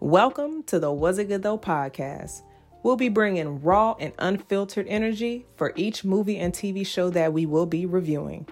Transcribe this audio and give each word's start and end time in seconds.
Welcome 0.00 0.62
to 0.64 0.78
the 0.78 0.92
Was 0.92 1.18
It 1.18 1.24
Good 1.24 1.42
Though 1.42 1.56
podcast. 1.56 2.42
We'll 2.82 2.96
be 2.96 3.08
bringing 3.08 3.62
raw 3.62 3.96
and 3.98 4.12
unfiltered 4.18 4.86
energy 4.88 5.46
for 5.56 5.72
each 5.74 6.04
movie 6.04 6.36
and 6.36 6.52
TV 6.52 6.86
show 6.86 7.08
that 7.10 7.32
we 7.32 7.46
will 7.46 7.64
be 7.64 7.86
reviewing. 7.86 8.46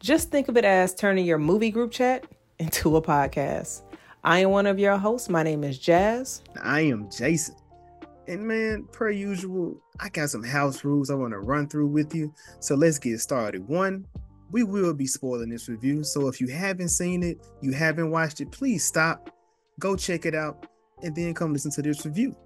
Just 0.00 0.32
think 0.32 0.48
of 0.48 0.56
it 0.56 0.64
as 0.64 0.96
turning 0.96 1.24
your 1.24 1.38
movie 1.38 1.70
group 1.70 1.92
chat 1.92 2.26
into 2.58 2.96
a 2.96 3.00
podcast. 3.00 3.82
I 4.24 4.40
am 4.40 4.50
one 4.50 4.66
of 4.66 4.80
your 4.80 4.98
hosts. 4.98 5.28
My 5.28 5.44
name 5.44 5.62
is 5.62 5.78
Jazz. 5.78 6.42
I 6.60 6.80
am 6.80 7.08
Jason. 7.16 7.54
And 8.26 8.48
man, 8.48 8.88
per 8.90 9.10
usual, 9.10 9.80
I 10.00 10.08
got 10.08 10.30
some 10.30 10.42
house 10.42 10.82
rules 10.82 11.10
I 11.10 11.14
want 11.14 11.32
to 11.32 11.38
run 11.38 11.68
through 11.68 11.86
with 11.86 12.12
you. 12.12 12.34
So 12.58 12.74
let's 12.74 12.98
get 12.98 13.20
started. 13.20 13.68
One, 13.68 14.04
we 14.50 14.64
will 14.64 14.94
be 14.94 15.06
spoiling 15.06 15.50
this 15.50 15.68
review. 15.68 16.02
So 16.02 16.26
if 16.26 16.40
you 16.40 16.48
haven't 16.48 16.88
seen 16.88 17.22
it, 17.22 17.38
you 17.60 17.70
haven't 17.70 18.10
watched 18.10 18.40
it, 18.40 18.50
please 18.50 18.84
stop, 18.84 19.30
go 19.78 19.94
check 19.94 20.26
it 20.26 20.34
out, 20.34 20.66
and 21.02 21.14
then 21.14 21.34
come 21.34 21.52
listen 21.52 21.70
to 21.72 21.82
this 21.82 22.04
review. 22.04 22.36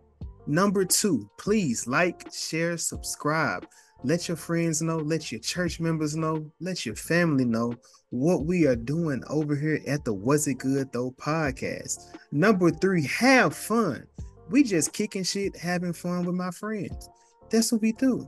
Number 0.47 0.85
two, 0.85 1.31
please 1.39 1.87
like, 1.87 2.33
share, 2.33 2.77
subscribe. 2.77 3.67
Let 4.05 4.27
your 4.27 4.37
friends 4.37 4.83
know, 4.83 4.97
let 4.97 5.31
your 5.31 5.41
church 5.41 5.79
members 5.79 6.17
know, 6.17 6.51
let 6.61 6.85
your 6.85 6.97
family 6.97 7.45
know 7.45 7.75
what 8.11 8.45
we 8.45 8.67
are 8.67 8.77
doing 8.77 9.23
over 9.31 9.55
here 9.55 9.81
at 9.87 10.05
the 10.05 10.13
Was 10.13 10.49
It 10.49 10.55
Good 10.55 10.91
Though 10.93 11.13
podcast. 11.13 12.17
Number 12.33 12.71
three, 12.71 13.07
have 13.07 13.55
fun. 13.55 14.05
We 14.51 14.65
just 14.65 14.93
kicking 14.93 15.23
shit, 15.23 15.57
having 15.57 15.93
fun 15.93 16.25
with 16.25 16.35
my 16.35 16.51
friends. 16.51 17.09
That's 17.49 17.71
what 17.71 17.81
we 17.81 17.93
do. 17.93 18.27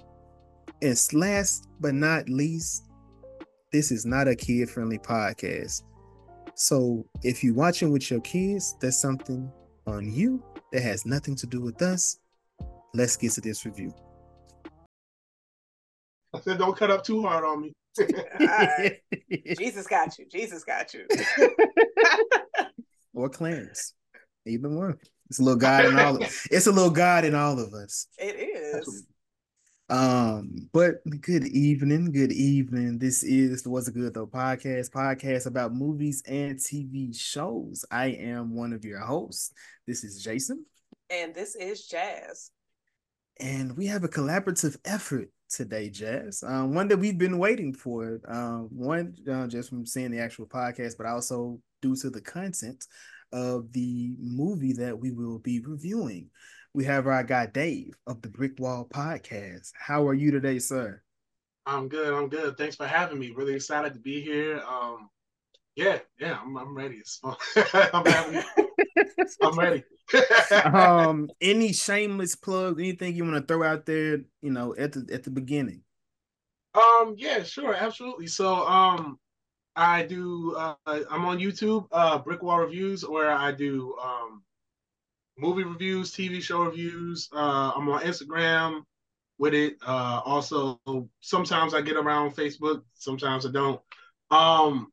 And 0.81 0.99
last 1.13 1.69
but 1.81 1.95
not 1.95 2.29
least, 2.29 2.89
this 3.73 3.91
is 3.91 4.07
not 4.07 4.29
a 4.29 4.37
kid 4.37 4.71
friendly 4.71 4.99
podcast. 4.99 5.83
So 6.55 7.05
if 7.25 7.43
you're 7.43 7.55
watching 7.55 7.91
with 7.91 8.11
your 8.11 8.21
kids, 8.21 8.77
that's 8.81 9.01
something 9.01 9.51
on 9.87 10.13
you 10.13 10.43
that 10.73 10.83
has 10.83 11.07
nothing 11.07 11.37
to 11.37 11.47
do 11.47 11.61
with 11.61 11.81
us. 11.83 12.19
Let's 12.95 13.17
get 13.17 13.33
to 13.33 13.41
this 13.41 13.65
review. 13.65 13.93
I 16.35 16.41
said, 16.41 16.59
don't 16.59 16.77
cut 16.77 16.91
up 16.91 17.05
too 17.05 17.23
hard 17.23 17.45
on 17.45 17.63
me. 17.63 17.73
Jesus 19.57 19.87
got 19.87 20.19
you. 20.19 20.27
Jesus 20.31 20.65
got 20.65 20.93
you. 20.95 21.07
or 23.15 23.29
Clarence. 23.29 23.95
Even 24.47 24.75
more. 24.75 24.99
It's 25.31 25.39
a 25.39 25.43
little 25.43 25.59
God 25.59 25.87
in 25.87 25.99
all 25.99 26.17
of 26.17 26.23
it's 26.51 26.67
a 26.67 26.73
little 26.73 26.91
God 26.91 27.25
in 27.25 27.35
all 27.35 27.59
of 27.59 27.73
us. 27.73 28.09
It 28.19 28.37
is. 28.37 29.07
Um, 29.91 30.71
but 30.73 31.03
good 31.21 31.47
evening, 31.47 32.11
good 32.11 32.33
evening. 32.33 32.99
This 32.99 33.23
is 33.23 33.63
the 33.63 33.71
Was 33.71 33.87
It 33.87 33.95
Good 33.95 34.15
Though 34.15 34.27
podcast, 34.27 34.91
podcast 34.91 35.47
about 35.47 35.75
movies 35.75 36.23
and 36.27 36.57
TV 36.57 37.15
shows. 37.15 37.85
I 37.91 38.07
am 38.07 38.55
one 38.55 38.73
of 38.73 38.85
your 38.85 39.01
hosts. 39.01 39.53
This 39.87 40.03
is 40.03 40.23
Jason. 40.23 40.65
And 41.11 41.35
this 41.35 41.55
is 41.55 41.87
Jazz. 41.87 42.51
And 43.39 43.77
we 43.77 43.87
have 43.87 44.05
a 44.05 44.09
collaborative 44.09 44.79
effort 44.87 45.29
today, 45.51 45.91
Jazz. 45.91 46.43
Um, 46.43 46.75
one 46.75 46.89
that 46.89 46.99
we've 46.99 47.19
been 47.19 47.39
waiting 47.39 47.75
for. 47.75 48.21
Um, 48.27 48.71
one 48.73 49.15
uh, 49.31 49.49
just 49.49 49.69
from 49.69 49.85
seeing 49.85 50.13
the 50.13 50.21
actual 50.21 50.47
podcast, 50.47 50.97
but 50.97 51.07
also 51.07 51.61
due 51.83 51.97
to 51.97 52.09
the 52.09 52.23
content 52.23 52.87
of 53.33 53.71
the 53.73 54.17
movie 54.19 54.73
that 54.73 54.99
we 54.99 55.11
will 55.11 55.41
be 55.41 55.61
reviewing. 55.61 56.31
We 56.75 56.85
have 56.87 57.07
our 57.07 57.23
guy 57.23 57.47
Dave 57.47 57.97
of 58.09 58.21
the 58.21 58.29
Brick 58.29 58.59
Wall 58.59 58.85
Podcast. 58.85 59.71
How 59.79 60.09
are 60.09 60.15
you 60.15 60.33
today, 60.33 60.59
sir? 60.59 61.01
I'm 61.67 61.87
good. 61.87 62.13
I'm 62.13 62.29
good. 62.29 62.59
Thanks 62.59 62.75
for 62.75 62.85
having 62.85 63.21
me. 63.21 63.31
Really 63.31 63.55
excited 63.55 63.95
to 63.95 64.01
be 64.01 64.21
here. 64.21 64.61
Um, 64.69 65.09
yeah, 65.77 66.01
yeah, 66.19 66.37
I'm, 66.43 66.57
I'm 66.57 66.77
ready. 66.77 67.01
I'm, 67.25 68.05
happy. 68.05 68.41
I'm 69.41 69.57
ready. 69.57 69.85
um, 70.65 71.31
any 71.41 71.73
shameless 71.73 72.35
plugs, 72.35 72.81
anything 72.81 73.15
you 73.15 73.23
want 73.25 73.37
to 73.37 73.47
throw 73.47 73.63
out 73.63 73.87
there, 73.87 74.23
you 74.43 74.51
know, 74.51 74.75
at 74.77 74.91
the 74.95 75.09
at 75.13 75.23
the 75.23 75.31
beginning? 75.31 75.83
Um, 76.75 77.15
yeah, 77.17 77.45
sure, 77.45 77.73
absolutely. 77.73 78.27
So, 78.27 78.67
um, 78.67 79.21
I 79.77 80.03
do. 80.03 80.57
Uh, 80.57 80.75
I'm 80.87 81.25
on 81.25 81.39
YouTube, 81.39 81.87
uh, 81.93 82.19
Brick 82.19 82.43
Wall 82.43 82.59
Reviews, 82.59 83.07
where 83.07 83.31
I 83.31 83.53
do 83.53 83.97
um, 84.03 84.43
movie 85.39 85.65
reviews, 85.65 86.13
TV 86.13 86.41
show 86.43 86.63
reviews. 86.63 87.29
Uh, 87.33 87.73
I'm 87.75 87.89
on 87.89 88.03
Instagram 88.03 88.83
with 89.39 89.55
it. 89.55 89.77
Uh, 89.85 90.21
also, 90.25 90.81
sometimes 91.21 91.75
I 91.75 91.81
get 91.81 91.97
around 91.97 92.37
Facebook, 92.37 92.83
sometimes 92.95 93.47
I 93.47 93.51
don't. 93.51 93.81
Um, 94.31 94.93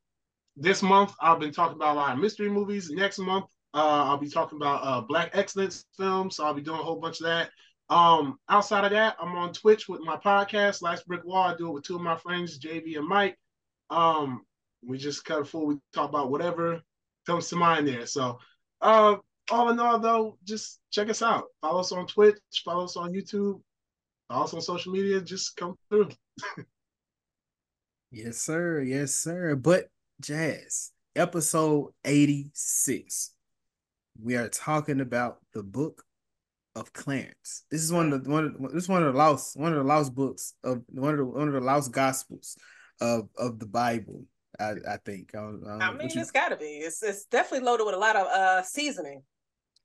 this 0.57 0.81
month, 0.81 1.13
I've 1.22 1.40
been 1.40 1.51
talking 1.51 1.75
about 1.75 1.96
a 1.96 2.00
lot 2.00 2.13
of 2.13 2.19
mystery 2.19 2.50
movies. 2.50 2.90
Next 2.90 3.19
month, 3.19 3.46
uh, 3.74 4.03
I'll 4.06 4.18
be 4.18 4.30
talking 4.30 4.57
about 4.57 4.81
uh, 4.84 5.01
Black 5.01 5.31
excellence 5.34 5.85
films. 5.97 6.35
So 6.35 6.46
I'll 6.46 6.53
be 6.53 6.62
doing 6.62 6.80
a 6.80 6.84
whole 6.84 7.00
bunch 7.00 7.19
of 7.22 7.28
that. 7.28 7.50
Um, 7.90 8.38
outside 8.50 8.85
of 8.85 8.91
that, 8.91 9.18
I'm 9.19 9.35
on 9.35 9.53
Twitch 9.53 9.90
with 9.90 10.01
my 10.01 10.18
podcast, 10.18 10.81
Last 10.81 11.06
Brick 11.07 11.25
Wall. 11.25 11.50
I 11.50 11.56
do 11.56 11.69
it 11.69 11.74
with 11.74 11.84
two 11.84 11.96
of 11.96 12.01
my 12.01 12.16
friends, 12.16 12.59
JV 12.59 12.97
and 12.97 13.07
Mike. 13.07 13.38
Um, 13.90 14.44
we 14.85 14.97
just 14.97 15.25
cut 15.25 15.41
a 15.41 15.46
full. 15.46 15.68
We 15.68 15.75
talk 15.94 16.09
about 16.09 16.31
whatever 16.31 16.81
comes 17.25 17.50
to 17.50 17.56
mind 17.56 17.88
there. 17.88 18.06
So, 18.06 18.40
uh, 18.81 19.18
all 19.50 19.69
in 19.69 19.79
all, 19.79 20.00
though, 20.00 20.38
just 20.44 20.79
check 20.91 21.09
us 21.09 21.22
out. 21.22 21.46
Follow 21.62 21.79
us 21.79 21.91
on 21.91 22.07
Twitch. 22.07 22.38
Follow 22.63 22.85
us 22.85 22.97
on 22.97 23.13
YouTube. 23.13 23.62
Follow 24.29 24.44
us 24.46 24.53
on 24.53 24.62
social 24.62 24.94
media. 24.94 25.22
Just 25.22 25.56
come 25.56 25.75
through. 25.90 26.09
yes, 28.12 28.38
sir. 28.38 28.81
Yes, 28.81 29.13
sir. 29.13 29.56
But 29.56 29.88
Jazz, 30.22 30.91
episode 31.16 31.94
eighty-six. 32.06 33.31
We 34.22 34.35
are 34.35 34.50
talking 34.50 35.01
about 35.01 35.40
the 35.53 35.63
book 35.63 36.03
of 36.75 36.94
Clarence. 36.94 37.63
This 37.69 37.81
is 37.81 37.91
one 37.91 38.13
of 38.13 38.24
the 38.24 38.30
one. 38.30 38.46
Of, 38.46 38.74
this 38.74 38.84
is 38.84 38.90
one 38.90 39.03
of 39.03 39.13
the 39.13 39.18
lost 39.18 39.57
one 39.57 39.74
of 39.74 39.80
the 39.80 39.84
lost 39.84 40.16
books 40.16 40.53
of 40.63 40.84
one 40.88 41.13
of 41.13 41.18
the 41.18 41.25
one 41.25 41.47
of 41.47 41.53
the 41.53 41.62
lost 41.62 41.91
gospels 41.91 42.57
of 43.00 43.28
of 43.38 43.59
the 43.59 43.66
Bible. 43.66 44.25
I, 44.59 44.74
I 44.88 44.97
think. 45.06 45.34
I, 45.34 45.40
I 45.40 45.94
mean, 45.94 46.09
it's 46.13 46.31
got 46.31 46.50
to 46.50 46.57
be. 46.57 46.66
It's 46.66 47.01
it's 47.01 47.25
definitely 47.25 47.66
loaded 47.66 47.85
with 47.85 47.96
a 47.96 48.00
lot 48.00 48.16
of 48.16 48.28
uh 48.28 48.62
seasoning. 48.63 49.24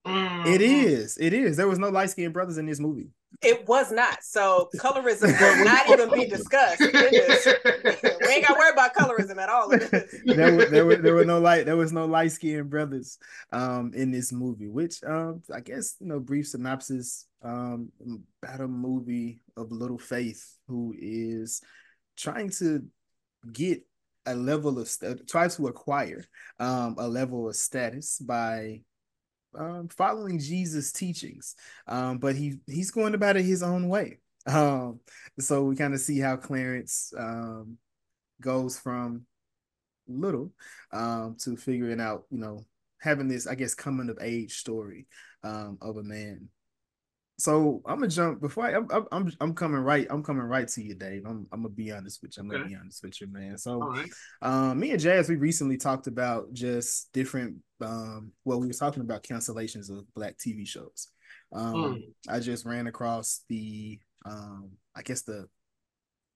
Mm-hmm. 0.06 0.46
It 0.46 0.60
is. 0.60 1.18
It 1.18 1.32
is. 1.32 1.56
There 1.56 1.66
was 1.66 1.78
no 1.78 1.88
light 1.88 2.10
skinned 2.10 2.32
brothers 2.32 2.58
in 2.58 2.66
this 2.66 2.78
movie. 2.78 3.08
It 3.42 3.66
was 3.66 3.90
not. 3.90 4.22
So 4.22 4.70
colorism 4.76 5.38
will 5.40 5.64
not 5.64 5.90
even 5.90 6.10
be 6.10 6.26
discussed. 6.26 6.80
we 6.80 6.86
ain't 6.86 8.46
got 8.46 8.54
to 8.54 8.58
worry 8.58 8.72
about 8.72 8.94
colorism 8.94 9.38
at 9.38 9.48
all. 9.48 9.68
there, 9.68 10.54
were, 10.56 10.66
there 10.66 10.86
were 10.86 10.96
there 10.96 11.14
were 11.14 11.24
no 11.24 11.38
light 11.38 11.66
there 11.66 11.76
was 11.76 11.92
no 11.92 12.06
light 12.06 12.32
skinned 12.32 12.70
brothers 12.70 13.18
um 13.52 13.92
in 13.94 14.10
this 14.10 14.32
movie, 14.32 14.68
which 14.68 15.02
um 15.04 15.42
I 15.52 15.60
guess 15.60 15.96
you 16.00 16.06
know 16.06 16.20
brief 16.20 16.48
synopsis 16.48 17.26
um 17.42 17.90
about 18.42 18.60
a 18.60 18.68
movie 18.68 19.40
of 19.56 19.72
little 19.72 19.98
faith 19.98 20.56
who 20.68 20.94
is 20.96 21.60
trying 22.16 22.50
to 22.50 22.84
get 23.52 23.82
a 24.26 24.34
level 24.34 24.78
of 24.78 24.88
st- 24.88 25.28
try 25.28 25.48
to 25.48 25.68
acquire 25.68 26.24
um, 26.58 26.96
a 26.98 27.08
level 27.08 27.48
of 27.48 27.56
status 27.56 28.18
by 28.18 28.80
um, 29.58 29.88
following 29.88 30.38
Jesus' 30.38 30.92
teachings, 30.92 31.54
um, 31.86 32.18
but 32.18 32.36
he 32.36 32.58
he's 32.66 32.90
going 32.90 33.14
about 33.14 33.36
it 33.36 33.44
his 33.44 33.62
own 33.62 33.88
way. 33.88 34.18
Um, 34.48 35.00
so 35.40 35.64
we 35.64 35.74
kind 35.74 35.92
of 35.92 35.98
see 35.98 36.20
how 36.20 36.36
Clarence 36.36 37.12
um, 37.18 37.78
goes 38.40 38.78
from 38.78 39.26
little 40.06 40.52
um, 40.92 41.36
to 41.40 41.56
figuring 41.56 42.00
out, 42.00 42.26
you 42.30 42.38
know, 42.38 42.64
having 43.00 43.26
this, 43.26 43.48
I 43.48 43.56
guess, 43.56 43.74
coming 43.74 44.08
of 44.08 44.18
age 44.20 44.58
story 44.58 45.08
um, 45.42 45.78
of 45.82 45.96
a 45.96 46.04
man 46.04 46.48
so 47.38 47.82
I'm 47.84 47.96
gonna 47.96 48.08
jump 48.08 48.40
before 48.40 48.64
I, 48.66 48.74
I'm 48.74 49.06
I'm 49.12 49.32
I'm 49.40 49.54
coming 49.54 49.80
right. 49.80 50.06
I'm 50.08 50.22
coming 50.22 50.44
right 50.44 50.66
to 50.68 50.82
you, 50.82 50.94
Dave. 50.94 51.24
I'm 51.26 51.46
I'm 51.52 51.62
gonna 51.62 51.74
be 51.74 51.92
honest 51.92 52.22
with 52.22 52.36
you. 52.36 52.42
I'm 52.42 52.50
okay. 52.50 52.58
gonna 52.58 52.68
be 52.68 52.76
honest 52.76 53.02
with 53.02 53.20
you, 53.20 53.26
man. 53.30 53.58
So, 53.58 53.78
right. 53.78 54.10
um, 54.42 54.80
me 54.80 54.92
and 54.92 55.00
Jazz, 55.00 55.28
we 55.28 55.36
recently 55.36 55.76
talked 55.76 56.06
about 56.06 56.52
just 56.52 57.12
different. 57.12 57.56
Um, 57.80 58.32
well, 58.44 58.60
we 58.60 58.66
were 58.66 58.72
talking 58.72 59.02
about 59.02 59.22
cancellations 59.22 59.90
of 59.90 60.04
black 60.14 60.36
TV 60.38 60.66
shows. 60.66 61.08
Um, 61.52 61.74
mm. 61.74 62.02
I 62.28 62.40
just 62.40 62.64
ran 62.64 62.86
across 62.86 63.44
the, 63.48 63.98
um, 64.24 64.70
I 64.94 65.02
guess 65.02 65.22
the, 65.22 65.46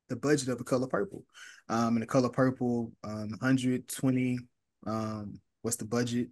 the 0.09 0.17
budget 0.17 0.49
of 0.49 0.59
the 0.59 0.65
Color 0.65 0.87
Purple. 0.87 1.25
Um, 1.69 1.95
and 1.95 2.03
the 2.03 2.07
Color 2.07 2.31
Purple, 2.31 2.93
um, 3.05 3.31
120. 3.41 4.39
Um, 4.87 5.41
what's 5.63 5.77
the 5.77 5.85
budget? 5.85 6.29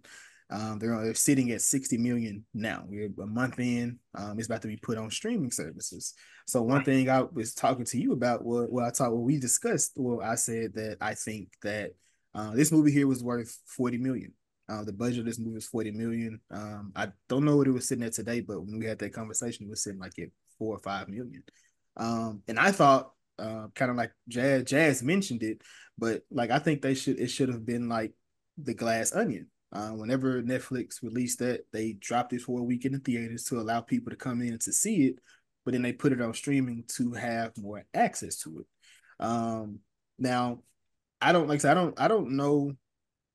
Um, 0.51 0.79
they're, 0.79 1.03
they're 1.03 1.13
sitting 1.13 1.51
at 1.51 1.61
60 1.61 1.97
million 1.97 2.43
now. 2.53 2.83
We're 2.87 3.11
a 3.21 3.27
month 3.27 3.59
in. 3.59 3.99
Um, 4.15 4.39
it's 4.39 4.47
about 4.47 4.63
to 4.63 4.67
be 4.67 4.77
put 4.77 4.97
on 4.97 5.11
streaming 5.11 5.51
services. 5.51 6.13
So 6.47 6.63
one 6.63 6.83
thing 6.83 7.09
I 7.09 7.21
was 7.21 7.53
talking 7.53 7.85
to 7.85 7.99
you 7.99 8.13
about, 8.13 8.43
what, 8.43 8.71
what 8.71 8.83
I 8.83 8.89
talked, 8.89 9.11
what 9.11 9.21
we 9.21 9.39
discussed, 9.39 9.91
well, 9.95 10.21
I 10.23 10.35
said 10.35 10.73
that 10.73 10.97
I 11.01 11.13
think 11.13 11.49
that 11.61 11.91
uh, 12.33 12.51
this 12.51 12.71
movie 12.71 12.91
here 12.91 13.07
was 13.07 13.23
worth 13.23 13.55
40 13.67 13.97
million. 13.97 14.33
Uh, 14.67 14.83
the 14.83 14.93
budget 14.93 15.19
of 15.19 15.25
this 15.25 15.39
movie 15.39 15.57
is 15.57 15.67
40 15.67 15.91
million. 15.91 16.39
Um, 16.51 16.91
I 16.95 17.09
don't 17.27 17.45
know 17.45 17.57
what 17.57 17.67
it 17.67 17.71
was 17.71 17.87
sitting 17.87 18.03
at 18.03 18.13
today, 18.13 18.41
but 18.41 18.61
when 18.61 18.79
we 18.79 18.85
had 18.85 18.99
that 18.99 19.13
conversation, 19.13 19.65
it 19.65 19.69
was 19.69 19.83
sitting 19.83 19.99
like 19.99 20.17
at 20.19 20.29
four 20.57 20.75
or 20.75 20.79
five 20.79 21.09
million. 21.09 21.43
Um, 21.97 22.41
and 22.47 22.59
I 22.59 22.71
thought, 22.71 23.11
uh, 23.37 23.67
kind 23.75 23.91
of 23.91 23.97
like 23.97 24.11
Jazz, 24.27 24.63
Jazz 24.63 25.03
mentioned 25.03 25.43
it, 25.43 25.61
but 25.97 26.23
like 26.31 26.49
I 26.51 26.59
think 26.59 26.81
they 26.81 26.93
should, 26.93 27.19
it 27.19 27.27
should 27.27 27.49
have 27.49 27.65
been 27.65 27.87
like 27.89 28.13
the 28.57 28.73
Glass 28.73 29.13
Onion 29.13 29.47
Uh, 29.71 29.89
whenever 29.89 30.41
Netflix 30.41 31.03
released 31.03 31.39
that, 31.39 31.61
they 31.71 31.93
dropped 31.93 32.33
it 32.33 32.41
for 32.41 32.59
a 32.59 32.63
week 32.63 32.85
in 32.85 32.93
the 32.93 32.99
theaters 32.99 33.43
to 33.45 33.59
allow 33.59 33.81
people 33.81 34.09
to 34.09 34.15
come 34.15 34.41
in 34.41 34.57
to 34.59 34.73
see 34.73 35.07
it, 35.07 35.15
but 35.63 35.73
then 35.73 35.83
they 35.83 35.93
put 35.93 36.11
it 36.11 36.21
on 36.21 36.33
streaming 36.33 36.83
to 36.87 37.13
have 37.13 37.51
more 37.57 37.85
access 37.93 38.37
to 38.37 38.59
it. 38.59 39.23
Um, 39.23 39.79
now, 40.17 40.63
I 41.21 41.31
don't 41.31 41.47
like 41.47 41.63
I, 41.65 41.73
don't 41.73 41.99
I 41.99 42.07
don't 42.07 42.31
know 42.31 42.73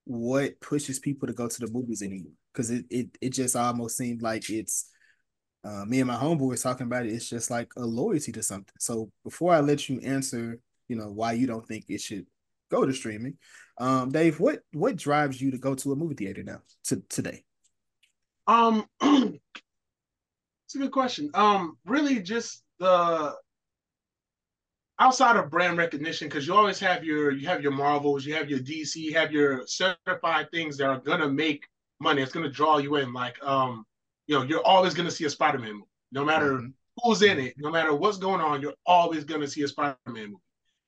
what 0.04 0.60
pushes 0.60 0.98
people 0.98 1.28
to 1.28 1.34
go 1.34 1.48
to 1.48 1.60
the 1.60 1.72
movies 1.72 2.02
anymore 2.02 2.32
because 2.52 2.70
it, 2.70 2.84
it 2.90 3.08
it 3.20 3.31
just 3.31 3.56
almost 3.56 3.96
seemed 3.96 4.22
like 4.22 4.48
it's 4.50 4.90
uh, 5.64 5.84
me 5.86 6.00
and 6.00 6.08
my 6.08 6.16
homeboys 6.16 6.62
talking 6.62 6.86
about 6.86 7.06
it. 7.06 7.12
It's 7.12 7.28
just 7.28 7.50
like 7.50 7.69
a 7.76 7.84
loyalty 7.84 8.32
to 8.32 8.42
something. 8.42 8.75
So 8.78 9.10
before 9.22 9.54
I 9.54 9.60
let 9.60 9.88
you 9.88 10.00
answer, 10.00 10.58
you 10.88 10.96
know 10.96 11.10
why 11.10 11.32
you 11.32 11.46
don't 11.46 11.66
think 11.66 11.84
it 11.88 12.00
should 12.00 12.26
go 12.70 12.84
to 12.84 12.92
streaming, 12.92 13.38
um, 13.79 14.11
Dave, 14.11 14.38
what 14.38 14.61
what 14.73 14.97
drives 14.97 15.41
you 15.41 15.50
to 15.50 15.59
go 15.59 15.75
to 15.75 15.93
a 15.93 15.97
movie 15.97 16.15
theater 16.15 16.43
now 16.43 16.61
to 16.85 17.03
today? 17.09 17.44
Um, 18.47 18.87
it's 19.03 20.75
a 20.75 20.79
good 20.79 20.93
question. 20.93 21.31
Um, 21.35 21.79
really, 21.85 22.21
just 22.21 22.62
the 22.79 23.35
outside 24.99 25.37
of 25.37 25.50
brand 25.50 25.76
recognition, 25.76 26.29
because 26.29 26.47
you 26.47 26.55
always 26.55 26.79
have 26.79 27.05
your 27.05 27.32
you 27.32 27.49
have 27.49 27.62
your 27.62 27.73
Marvels, 27.73 28.25
you 28.25 28.35
have 28.35 28.49
your 28.49 28.61
DC, 28.61 28.97
you 28.97 29.15
have 29.15 29.32
your 29.32 29.67
certified 29.67 30.50
things 30.53 30.77
that 30.77 30.87
are 30.87 31.00
gonna 31.00 31.29
make 31.29 31.67
money. 32.00 32.23
It's 32.23 32.32
gonna 32.32 32.50
draw 32.50 32.79
you 32.79 32.97
in. 32.97 33.12
Like, 33.12 33.43
um, 33.43 33.85
you 34.27 34.38
know, 34.38 34.44
you're 34.44 34.65
always 34.65 34.94
gonna 34.94 35.11
see 35.11 35.25
a 35.25 35.31
Spider-Man 35.31 35.73
movie, 35.73 35.85
no 36.12 36.25
matter 36.25 36.53
mm-hmm. 36.53 36.69
who's 37.03 37.23
in 37.23 37.41
it, 37.41 37.55
no 37.56 37.70
matter 37.70 37.94
what's 37.94 38.19
going 38.19 38.41
on. 38.41 38.61
You're 38.61 38.75
always 38.87 39.25
gonna 39.25 39.49
see 39.49 39.62
a 39.62 39.69
Spider-Man 39.69 40.27
movie. 40.27 40.37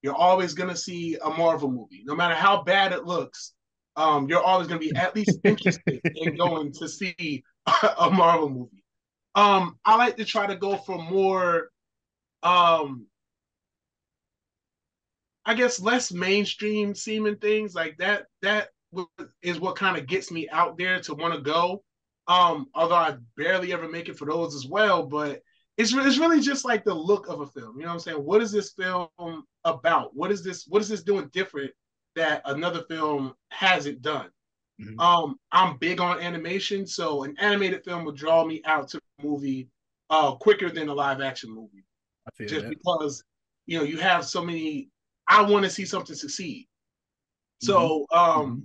You're 0.06 0.14
always 0.14 0.54
going 0.54 0.70
to 0.70 0.76
see 0.76 1.16
a 1.20 1.28
Marvel 1.28 1.68
movie, 1.68 2.04
no 2.04 2.14
matter 2.14 2.36
how 2.36 2.62
bad 2.62 2.92
it 2.92 3.06
looks. 3.06 3.54
Um, 3.96 4.28
you're 4.28 4.40
always 4.40 4.68
going 4.68 4.80
to 4.80 4.88
be 4.88 4.94
at 4.94 5.16
least 5.16 5.40
interested 5.44 6.00
in 6.14 6.36
going 6.36 6.70
to 6.74 6.88
see 6.88 7.42
a 7.98 8.08
Marvel 8.08 8.48
movie. 8.48 8.84
Um, 9.34 9.80
I 9.84 9.96
like 9.96 10.16
to 10.18 10.24
try 10.24 10.46
to 10.46 10.54
go 10.54 10.76
for 10.76 10.96
more, 10.96 11.70
um, 12.44 13.08
I 15.44 15.54
guess, 15.54 15.80
less 15.80 16.12
mainstream 16.12 16.94
seeming 16.94 17.38
things 17.38 17.74
like 17.74 17.96
that. 17.98 18.26
That 18.42 18.68
is 19.42 19.58
what 19.58 19.74
kind 19.74 19.96
of 19.96 20.06
gets 20.06 20.30
me 20.30 20.48
out 20.50 20.78
there 20.78 21.00
to 21.00 21.14
want 21.14 21.34
to 21.34 21.40
go. 21.40 21.82
Um, 22.28 22.68
although 22.76 22.94
I 22.94 23.16
barely 23.36 23.72
ever 23.72 23.88
make 23.88 24.08
it 24.08 24.16
for 24.16 24.26
those 24.26 24.54
as 24.54 24.66
well, 24.66 25.02
but 25.02 25.42
it's 25.76 25.92
it's 25.92 26.18
really 26.18 26.40
just 26.40 26.64
like 26.64 26.84
the 26.84 26.94
look 26.94 27.28
of 27.28 27.40
a 27.40 27.46
film. 27.46 27.76
You 27.76 27.82
know 27.82 27.88
what 27.88 27.94
I'm 27.94 28.00
saying? 28.00 28.18
What 28.18 28.42
is 28.42 28.50
this 28.50 28.72
film 28.72 29.44
about? 29.64 30.16
What 30.16 30.32
is 30.32 30.42
this? 30.42 30.66
What 30.66 30.80
is 30.80 30.88
this 30.88 31.02
doing 31.02 31.28
different 31.32 31.70
that 32.14 32.42
another 32.46 32.84
film 32.88 33.34
hasn't 33.50 34.00
done? 34.00 34.30
Mm-hmm. 34.80 34.98
Um, 35.00 35.38
I'm 35.52 35.76
big 35.78 36.00
on 36.00 36.20
animation, 36.20 36.86
so 36.86 37.24
an 37.24 37.34
animated 37.38 37.84
film 37.84 38.04
will 38.04 38.12
draw 38.12 38.44
me 38.44 38.62
out 38.64 38.88
to 38.88 39.00
the 39.18 39.26
movie 39.26 39.68
uh 40.08 40.34
quicker 40.36 40.70
than 40.70 40.88
a 40.88 40.94
live 40.94 41.20
action 41.20 41.50
movie. 41.50 41.84
just 42.40 42.66
that. 42.66 42.70
because 42.70 43.22
you 43.66 43.78
know 43.78 43.84
you 43.84 43.98
have 43.98 44.24
so 44.24 44.42
many. 44.42 44.88
I 45.28 45.42
want 45.42 45.64
to 45.64 45.70
see 45.70 45.84
something 45.84 46.16
succeed. 46.16 46.68
So 47.60 48.06
mm-hmm. 48.12 48.18
um, 48.18 48.46
mm-hmm. 48.46 48.60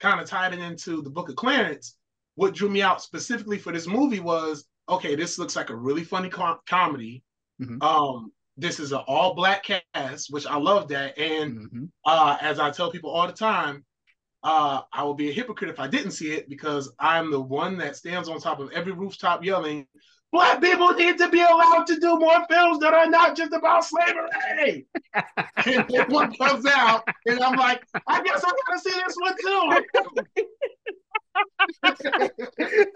kind 0.00 0.20
of 0.20 0.28
tied 0.28 0.52
it 0.52 0.58
into 0.58 1.00
the 1.00 1.10
Book 1.10 1.30
of 1.30 1.36
Clarence. 1.36 1.96
What 2.34 2.54
drew 2.54 2.68
me 2.68 2.82
out 2.82 3.02
specifically 3.02 3.58
for 3.58 3.72
this 3.72 3.86
movie 3.86 4.20
was 4.20 4.66
okay, 4.92 5.14
this 5.14 5.38
looks 5.38 5.56
like 5.56 5.70
a 5.70 5.76
really 5.76 6.04
funny 6.04 6.28
com- 6.28 6.60
comedy. 6.66 7.22
Mm-hmm. 7.60 7.82
Um, 7.82 8.32
this 8.56 8.80
is 8.80 8.92
an 8.92 9.00
all 9.06 9.34
black 9.34 9.64
cast, 9.64 10.32
which 10.32 10.46
I 10.46 10.56
love 10.56 10.88
that. 10.88 11.18
And 11.18 11.58
mm-hmm. 11.58 11.84
uh, 12.04 12.36
as 12.40 12.58
I 12.58 12.70
tell 12.70 12.90
people 12.90 13.10
all 13.10 13.26
the 13.26 13.32
time, 13.32 13.84
uh, 14.42 14.82
I 14.92 15.04
would 15.04 15.16
be 15.16 15.30
a 15.30 15.32
hypocrite 15.32 15.70
if 15.70 15.78
I 15.78 15.86
didn't 15.86 16.10
see 16.12 16.32
it 16.32 16.48
because 16.48 16.92
I'm 16.98 17.30
the 17.30 17.40
one 17.40 17.78
that 17.78 17.96
stands 17.96 18.28
on 18.28 18.40
top 18.40 18.58
of 18.58 18.72
every 18.72 18.92
rooftop 18.92 19.44
yelling, 19.44 19.86
Black 20.32 20.62
people 20.62 20.90
need 20.94 21.18
to 21.18 21.28
be 21.28 21.42
allowed 21.42 21.86
to 21.86 21.96
do 22.00 22.18
more 22.18 22.46
films 22.48 22.78
that 22.78 22.94
are 22.94 23.06
not 23.06 23.36
just 23.36 23.52
about 23.52 23.84
slavery. 23.84 24.86
and 25.66 25.86
then 25.90 26.10
one 26.10 26.34
comes 26.34 26.64
out, 26.64 27.06
and 27.26 27.38
I'm 27.40 27.54
like, 27.56 27.84
I 28.06 28.22
guess 28.22 28.42
I 28.42 28.50
gotta 28.66 28.80
see 28.80 28.98
this 28.98 29.14
one 29.18 29.36
too. 30.34 30.44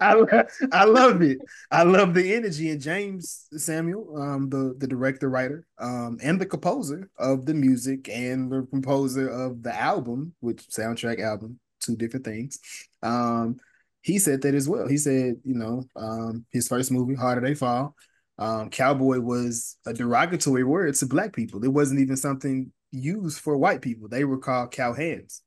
I, 0.01 0.43
I 0.71 0.83
love 0.85 1.21
it. 1.21 1.39
I 1.71 1.83
love 1.83 2.13
the 2.13 2.33
energy. 2.35 2.69
And 2.69 2.81
Jeymes 2.81 3.45
Samuel, 3.57 4.21
um, 4.21 4.49
the, 4.49 4.75
the 4.77 4.87
director, 4.87 5.29
writer, 5.29 5.65
um, 5.79 6.17
and 6.21 6.39
the 6.39 6.45
composer 6.45 7.09
of 7.17 7.45
the 7.45 7.53
music 7.53 8.09
and 8.09 8.51
the 8.51 8.67
composer 8.69 9.27
of 9.29 9.63
the 9.63 9.73
album, 9.75 10.33
which 10.39 10.67
soundtrack 10.67 11.19
album, 11.19 11.59
two 11.79 11.95
different 11.95 12.25
things. 12.25 12.59
Um, 13.03 13.57
he 14.01 14.19
said 14.19 14.41
that 14.43 14.55
as 14.55 14.69
well. 14.69 14.87
He 14.87 14.97
said, 14.97 15.35
you 15.43 15.55
know, 15.55 15.83
um, 15.95 16.45
his 16.51 16.67
first 16.67 16.91
movie, 16.91 17.15
Harder 17.15 17.41
They 17.41 17.55
Fall, 17.55 17.95
um, 18.39 18.69
cowboy 18.69 19.19
was 19.19 19.77
a 19.85 19.93
derogatory 19.93 20.63
word 20.63 20.95
to 20.95 21.05
black 21.05 21.33
people. 21.33 21.63
It 21.63 21.73
wasn't 21.73 21.99
even 21.99 22.15
something 22.17 22.71
used 22.91 23.39
for 23.39 23.57
white 23.57 23.81
people. 23.81 24.07
They 24.07 24.23
were 24.23 24.37
called 24.37 24.71
cowhands. 24.71 25.41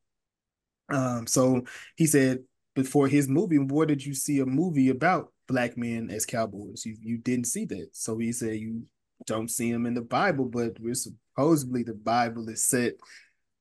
Um, 0.92 1.26
so 1.26 1.62
he 1.96 2.06
said 2.06 2.40
before 2.74 3.08
his 3.08 3.28
movie, 3.28 3.58
where 3.58 3.86
did 3.86 4.04
you 4.04 4.14
see 4.14 4.40
a 4.40 4.46
movie 4.46 4.88
about 4.88 5.32
black 5.48 5.76
men 5.76 6.10
as 6.10 6.26
cowboys? 6.26 6.84
You 6.86 6.96
you 7.00 7.18
didn't 7.18 7.46
see 7.46 7.64
that. 7.66 7.88
So 7.92 8.18
he 8.18 8.32
said 8.32 8.56
you 8.56 8.84
don't 9.26 9.50
see 9.50 9.72
them 9.72 9.86
in 9.86 9.94
the 9.94 10.02
Bible, 10.02 10.46
but 10.46 10.78
we're 10.80 10.94
supposedly 10.94 11.82
the 11.82 11.94
Bible 11.94 12.48
is 12.48 12.64
set 12.64 12.94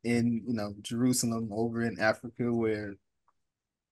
in 0.04 0.44
you 0.48 0.54
know 0.54 0.74
Jerusalem 0.82 1.50
over 1.52 1.84
in 1.84 2.00
Africa 2.00 2.54
where 2.54 2.96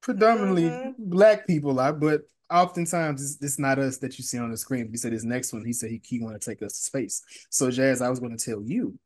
predominantly 0.01 0.63
mm-hmm. 0.63 0.91
black 0.97 1.47
people 1.47 1.79
are, 1.79 1.93
but 1.93 2.21
oftentimes 2.49 3.21
it's, 3.21 3.43
it's, 3.43 3.59
not 3.59 3.77
us 3.77 3.97
that 3.97 4.17
you 4.17 4.23
see 4.23 4.37
on 4.37 4.51
the 4.51 4.57
screen. 4.57 4.87
He 4.89 4.97
said 4.97 5.11
his 5.11 5.25
next 5.25 5.51
one, 5.51 5.65
he 5.65 5.73
said 5.73 5.89
he, 5.89 6.01
he 6.03 6.21
want 6.21 6.39
to 6.39 6.49
take 6.49 6.61
us 6.61 6.73
to 6.73 6.79
space. 6.79 7.21
So 7.49 7.69
Jazz, 7.69 8.01
I 8.01 8.09
was 8.09 8.21
going 8.21 8.37
to 8.37 8.43
tell 8.43 8.61
you, 8.63 8.97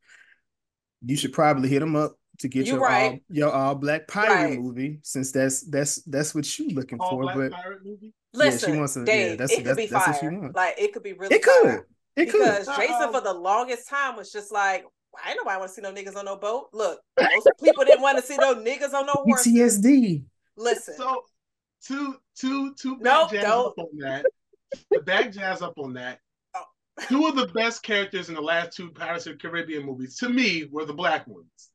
you 1.04 1.16
should 1.16 1.32
probably 1.32 1.68
hit 1.68 1.82
him 1.82 1.96
up 1.96 2.16
to 2.38 2.48
get 2.48 2.66
You're 2.66 2.76
your 2.76 2.84
right. 2.84 3.12
all, 3.12 3.18
your 3.28 3.52
all 3.52 3.74
black 3.74 4.08
pirate 4.08 4.34
right. 4.34 4.60
movie 4.60 4.98
since 5.02 5.32
that's 5.32 5.62
that's 5.62 6.02
that's 6.02 6.34
what 6.34 6.58
you 6.58 6.70
looking 6.70 6.98
all 6.98 7.10
for. 7.10 7.24
but 7.34 7.52
listen, 8.32 8.68
yeah, 8.68 8.74
she 8.74 8.78
wants 8.78 8.94
to, 8.94 9.04
Dave, 9.04 9.30
yeah, 9.30 9.36
that's, 9.36 9.52
it 9.52 9.56
could 9.56 9.64
that's, 9.66 9.76
be 9.76 9.86
that's 9.86 10.18
fire. 10.20 10.50
Like 10.54 10.74
it 10.78 10.92
could 10.92 11.02
be 11.02 11.12
really. 11.12 11.36
It 11.36 11.42
could. 11.42 11.62
Fire. 11.62 11.86
It 12.16 12.26
because 12.26 12.66
could. 12.66 12.76
Jason 12.76 12.94
uh-huh. 12.94 13.12
for 13.12 13.20
the 13.20 13.32
longest 13.32 13.88
time 13.88 14.16
was 14.16 14.30
just 14.32 14.52
like, 14.52 14.84
I 15.24 15.30
ain't 15.30 15.38
nobody 15.38 15.58
want 15.58 15.70
to 15.70 15.74
see 15.74 15.82
no 15.82 15.92
niggas 15.92 16.16
on 16.16 16.24
no 16.24 16.36
boat? 16.36 16.68
Look, 16.72 17.00
most 17.20 17.48
people 17.62 17.84
didn't 17.84 18.02
want 18.02 18.18
to 18.18 18.24
see 18.24 18.36
no 18.36 18.54
niggas 18.54 18.92
on 18.92 19.06
no 19.06 19.12
horse. 19.12 19.46
PTSD. 19.46 20.24
Listen. 20.56 20.94
So 20.96 21.24
two 21.84 22.16
two 22.36 22.74
two 22.74 22.98
nope, 23.00 23.30
jazz 23.30 23.44
don't. 23.44 23.66
up 23.66 23.78
on 23.78 23.98
that. 23.98 24.26
back 25.04 25.32
jazz 25.32 25.62
up 25.62 25.74
on 25.78 25.94
that. 25.94 26.18
Oh. 26.54 26.62
Two 27.08 27.26
of 27.26 27.36
the 27.36 27.48
best 27.48 27.82
characters 27.82 28.28
in 28.28 28.34
the 28.34 28.40
last 28.40 28.76
two 28.76 28.90
Pirates 28.90 29.26
of 29.26 29.34
the 29.34 29.38
Caribbean 29.38 29.84
movies, 29.84 30.16
to 30.18 30.28
me, 30.28 30.68
were 30.70 30.84
the 30.84 30.94
black 30.94 31.26
ones. 31.26 31.71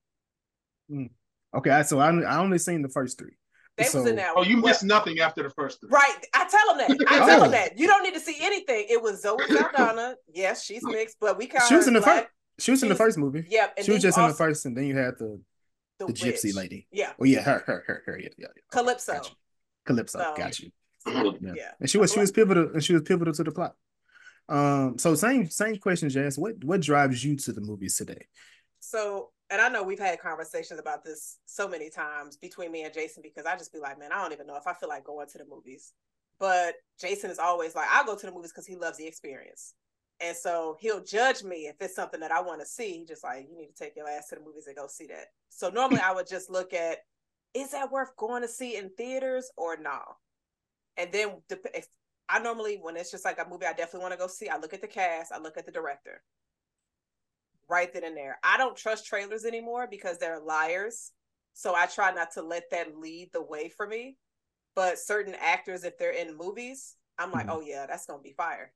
Mm. 0.91 1.10
Okay, 1.56 1.84
so 1.84 2.00
I 2.00 2.10
I 2.22 2.38
only 2.38 2.58
seen 2.58 2.82
the 2.82 2.89
first 2.89 3.17
three. 3.17 3.38
They 3.77 3.84
so, 3.84 4.00
was 4.00 4.10
in 4.10 4.15
that. 4.15 4.34
Oh, 4.36 4.44
you 4.44 4.58
missed 4.58 4.84
nothing 4.84 5.20
after 5.20 5.44
the 5.44 5.51
first 5.51 5.79
three. 5.79 5.89
Right. 5.91 6.25
I 6.34 6.48
tell 6.50 6.75
them 6.75 6.98
that. 6.98 7.08
I 7.08 7.17
tell 7.27 7.39
oh. 7.39 7.44
them 7.44 7.51
that. 7.51 7.77
You 7.77 7.86
don't 7.86 8.01
need 8.03 8.15
to 8.15 8.20
see 8.20 8.38
anything. 8.41 8.88
It 8.89 9.01
was 9.01 9.22
Zoe 9.22 9.38
Saldana. 9.48 10.15
yes, 10.34 10.63
she's 10.63 10.84
mixed, 10.84 11.17
but 11.22 11.38
we 11.38 11.46
kind 11.46 11.62
of. 11.62 11.67
She 11.67 11.75
was 11.75 11.88
in 11.88 11.94
the 11.94 12.01
first. 12.01 12.27
She 12.60 12.72
was 12.72 12.82
in 12.82 12.89
the 12.89 12.96
first 12.96 13.20
movie. 13.20 13.46
Yep. 13.48 13.84
she 13.84 13.91
was 13.91 14.01
just 14.01 14.17
also, 14.17 14.25
in 14.25 14.32
the 14.32 14.38
first, 14.38 14.65
and 14.65 14.75
then 14.75 14.86
you 14.86 14.98
had 14.98 15.13
the 15.20 15.39
the, 16.00 16.08
the 16.08 16.13
gypsy 16.13 16.56
lady. 16.56 16.88
Yeah. 16.91 17.13
Oh 17.20 17.25
yeah, 17.25 17.41
her, 17.41 17.63
her, 17.67 17.84
her, 17.86 18.03
her. 18.08 18.20
Yeah, 18.20 18.29
yeah. 18.38 18.48
yeah. 18.56 18.62
Calypso. 18.72 19.13
Got 19.13 19.36
Calypso. 19.86 20.20
So, 20.20 20.34
got 20.36 20.60
you. 20.60 20.72
yeah. 21.06 21.53
yeah. 21.56 21.72
And 21.79 21.88
she 21.88 22.00
was 22.00 22.12
she 22.12 22.20
was 22.20 22.32
pivotal 22.32 22.72
and 22.74 22.84
she 22.84 22.94
was 22.94 23.03
pivotal 23.03 23.34
to 23.34 23.44
the 23.44 23.51
plot. 23.51 23.75
Um. 24.50 24.98
So 24.98 25.13
same 25.13 25.50
same 25.51 25.77
question, 25.77 26.10
Jazz. 26.10 26.39
What 26.39 26.63
what 26.63 26.82
drives 26.82 27.24
you 27.24 27.36
to 27.38 27.51
the 27.51 27.62
movies 27.62 27.96
today? 27.96 28.25
So 28.79 29.29
and 29.50 29.62
I 29.62 29.70
know 29.70 29.84
we've 29.84 30.00
had 30.00 30.20
conversations 30.20 30.80
about 30.80 31.04
this 31.04 31.39
so 31.46 31.68
many 31.68 31.89
times 31.89 32.36
between 32.36 32.72
me 32.72 32.84
and 32.84 32.94
Jason 32.94 33.24
because 33.24 33.46
I 33.46 33.56
just 33.56 33.72
be 33.72 33.80
like, 33.80 33.98
man, 33.98 34.12
I 34.12 34.22
don't 34.22 34.34
even 34.34 34.48
know 34.48 34.58
if 34.58 34.68
I 34.68 34.74
feel 34.74 34.89
like 34.89 35.06
going 35.06 35.27
to 35.30 35.38
the 35.38 35.46
movies. 35.46 35.94
But 36.39 36.75
Jason 37.00 37.32
is 37.32 37.39
always 37.39 37.74
like, 37.74 37.88
I'll 37.92 38.06
go 38.06 38.16
to 38.16 38.25
the 38.25 38.32
movies 38.32 38.51
because 38.51 38.68
he 38.68 38.75
loves 38.75 38.98
the 38.98 39.08
experience. 39.08 39.74
And 40.20 40.36
so 40.36 40.77
he'll 40.80 41.04
judge 41.04 41.44
me 41.44 41.68
if 41.68 41.75
it's 41.80 41.96
something 41.96 42.20
that 42.20 42.32
I 42.32 42.42
want 42.42 42.60
to 42.60 42.66
see. 42.66 43.00
He 43.00 43.06
just 43.06 43.24
like, 43.24 43.48
you 43.50 43.58
need 43.58 43.68
to 43.68 43.84
take 43.84 43.96
your 43.96 44.10
ass 44.10 44.30
to 44.30 44.36
the 44.36 44.42
movies 44.42 44.68
and 44.68 44.75
go 44.75 44.88
see 44.88 45.08
that. 45.08 45.27
So 45.50 45.70
normally 45.70 46.01
I 46.04 46.12
would 46.12 46.27
just 46.27 46.50
look 46.50 46.74
at, 46.74 46.98
is 47.54 47.72
that 47.72 47.92
worth 47.92 48.16
going 48.18 48.42
to 48.42 48.48
see 48.48 48.75
in 48.75 48.89
theaters 48.98 49.50
or 49.56 49.77
no? 49.77 50.00
And 50.98 51.12
then 51.12 51.38
I 52.27 52.39
normally, 52.39 52.80
when 52.82 52.98
it's 52.98 53.12
just 53.12 53.25
like 53.25 53.39
a 53.39 53.48
movie 53.48 53.66
I 53.66 53.74
definitely 53.74 54.01
want 54.01 54.13
to 54.13 54.20
go 54.20 54.27
see, 54.27 54.50
I 54.50 54.58
look 54.58 54.74
at 54.74 54.82
the 54.82 54.88
cast, 54.88 55.32
I 55.32 55.39
look 55.39 55.58
at 55.58 55.66
the 55.66 55.72
director 55.72 56.22
right 57.70 57.92
then 57.94 58.04
and 58.04 58.16
there. 58.16 58.38
I 58.44 58.58
don't 58.58 58.76
trust 58.76 59.06
trailers 59.06 59.46
anymore 59.46 59.88
because 59.90 60.18
they're 60.18 60.40
liars. 60.40 61.12
So 61.54 61.76
I 61.76 61.88
try 61.88 62.12
not 62.12 62.32
to 62.34 62.42
let 62.42 62.70
that 62.72 62.98
lead 62.98 63.30
the 63.34 63.42
way 63.42 63.70
for 63.70 63.88
me. 63.88 64.18
But 64.76 65.00
certain 65.00 65.36
actors, 65.40 65.84
if 65.84 65.98
they're 65.98 66.12
in 66.12 66.38
movies, 66.38 66.96
I'm 67.18 67.32
like, 67.32 67.48
mm-hmm. 67.48 67.58
oh 67.58 67.62
yeah, 67.62 67.88
that's 67.88 68.06
gonna 68.06 68.22
be 68.22 68.34
fire. 68.38 68.72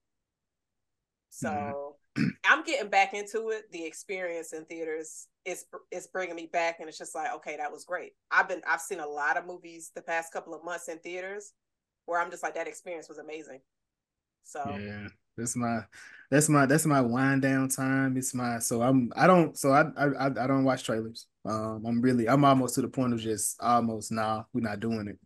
So 1.30 1.96
mm-hmm. 2.18 2.30
I'm 2.50 2.64
getting 2.64 2.90
back 2.90 3.14
into 3.14 3.50
it. 3.50 3.72
The 3.72 3.86
experience 3.86 4.54
in 4.54 4.66
theaters 4.66 5.28
is 5.46 5.66
is 5.92 6.08
bringing 6.08 6.36
me 6.36 6.50
back, 6.52 6.80
and 6.80 6.90
it's 6.90 6.98
just 6.98 7.14
like, 7.14 7.34
okay, 7.36 7.58
that 7.58 7.72
was 7.72 7.86
great. 7.86 8.14
I've 8.32 8.50
been 8.50 8.62
I've 8.68 8.82
seen 8.82 9.00
a 9.00 9.08
lot 9.08 9.38
of 9.38 9.46
movies 9.46 9.92
the 9.96 10.02
past 10.02 10.34
couple 10.34 10.56
of 10.56 10.66
months 10.66 10.90
in 10.90 10.98
theaters 11.00 11.54
where 12.06 12.20
I'm 12.20 12.32
just 12.32 12.44
like 12.44 12.56
that 12.56 12.68
experience 12.68 13.08
was 13.08 13.20
amazing. 13.20 13.60
So 14.44 14.64
yeah, 14.68 15.08
that's 15.38 15.56
my 15.56 15.82
that's 16.30 16.48
my 16.50 16.66
that's 16.66 16.86
my 16.86 17.02
wind 17.02 17.42
down 17.42 17.70
time. 17.70 18.16
It's 18.18 18.34
my 18.34 18.60
so 18.60 18.82
I'm 18.82 19.12
I 19.16 19.28
don't 19.28 19.58
so 19.58 19.72
I 19.72 19.84
I 19.98 20.26
I 20.28 20.48
don't 20.48 20.64
watch 20.64 20.84
trailers. 20.84 21.28
Um, 21.46 21.84
I'm 21.86 22.02
really 22.02 22.30
I'm 22.30 22.46
almost 22.46 22.76
to 22.76 22.82
the 22.82 22.88
point 22.88 23.14
of 23.14 23.20
just 23.20 23.58
almost 23.62 24.12
nah, 24.12 24.44
we're 24.54 24.62
not 24.62 24.80
doing 24.80 25.08
it. 25.08 25.20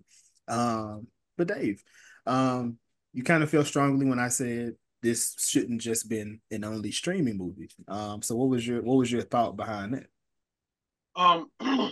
Um, 0.52 1.08
but 1.38 1.48
Dave, 1.48 1.84
um, 2.26 2.78
you 3.14 3.24
kind 3.24 3.44
of 3.44 3.50
feel 3.50 3.66
strongly 3.66 4.06
when 4.06 4.20
I 4.20 4.30
said 4.30 4.74
this 5.02 5.36
shouldn't 5.38 5.82
just 5.82 6.10
been 6.10 6.40
an 6.50 6.64
only 6.64 6.92
streaming 6.92 7.38
movie. 7.38 7.70
Um, 7.88 8.22
so 8.22 8.36
what 8.36 8.50
was 8.50 8.66
your 8.66 8.82
what 8.82 8.98
was 8.98 9.12
your 9.12 9.22
thought 9.22 9.56
behind 9.56 9.94
that? 9.94 10.08
Um, 11.16 11.50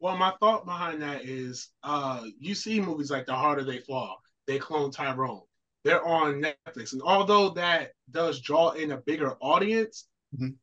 well, 0.00 0.16
my 0.16 0.32
thought 0.40 0.64
behind 0.64 1.02
that 1.02 1.24
is, 1.24 1.70
uh, 1.82 2.22
you 2.38 2.54
see 2.54 2.80
movies 2.80 3.10
like 3.10 3.26
The 3.26 3.34
Harder 3.34 3.64
They 3.64 3.80
Fall, 3.80 4.18
they 4.46 4.58
clone 4.58 4.90
Tyrone. 4.90 5.42
They're 5.84 6.04
on 6.04 6.42
Netflix, 6.42 6.92
and 6.92 7.02
although 7.02 7.50
that 7.50 7.92
does 8.10 8.40
draw 8.40 8.70
in 8.70 8.92
a 8.92 8.96
bigger 8.96 9.36
audience, 9.40 10.06
mm-hmm. 10.34 10.54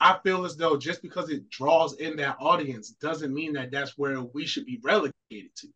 I 0.00 0.18
feel 0.22 0.44
as 0.44 0.56
though 0.56 0.76
just 0.76 1.02
because 1.02 1.30
it 1.30 1.48
draws 1.50 1.94
in 1.96 2.16
that 2.16 2.36
audience 2.38 2.90
doesn't 2.90 3.34
mean 3.34 3.54
that 3.54 3.70
that's 3.70 3.96
where 3.96 4.20
we 4.20 4.46
should 4.46 4.66
be 4.66 4.80
relegated 4.82 5.54
to. 5.56 5.68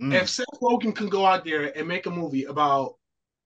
Mm. 0.00 0.14
If 0.14 0.28
Seth 0.28 0.46
Rogen 0.62 0.94
can 0.94 1.08
go 1.08 1.24
out 1.24 1.44
there 1.44 1.76
and 1.76 1.88
make 1.88 2.06
a 2.06 2.10
movie 2.10 2.44
about 2.44 2.96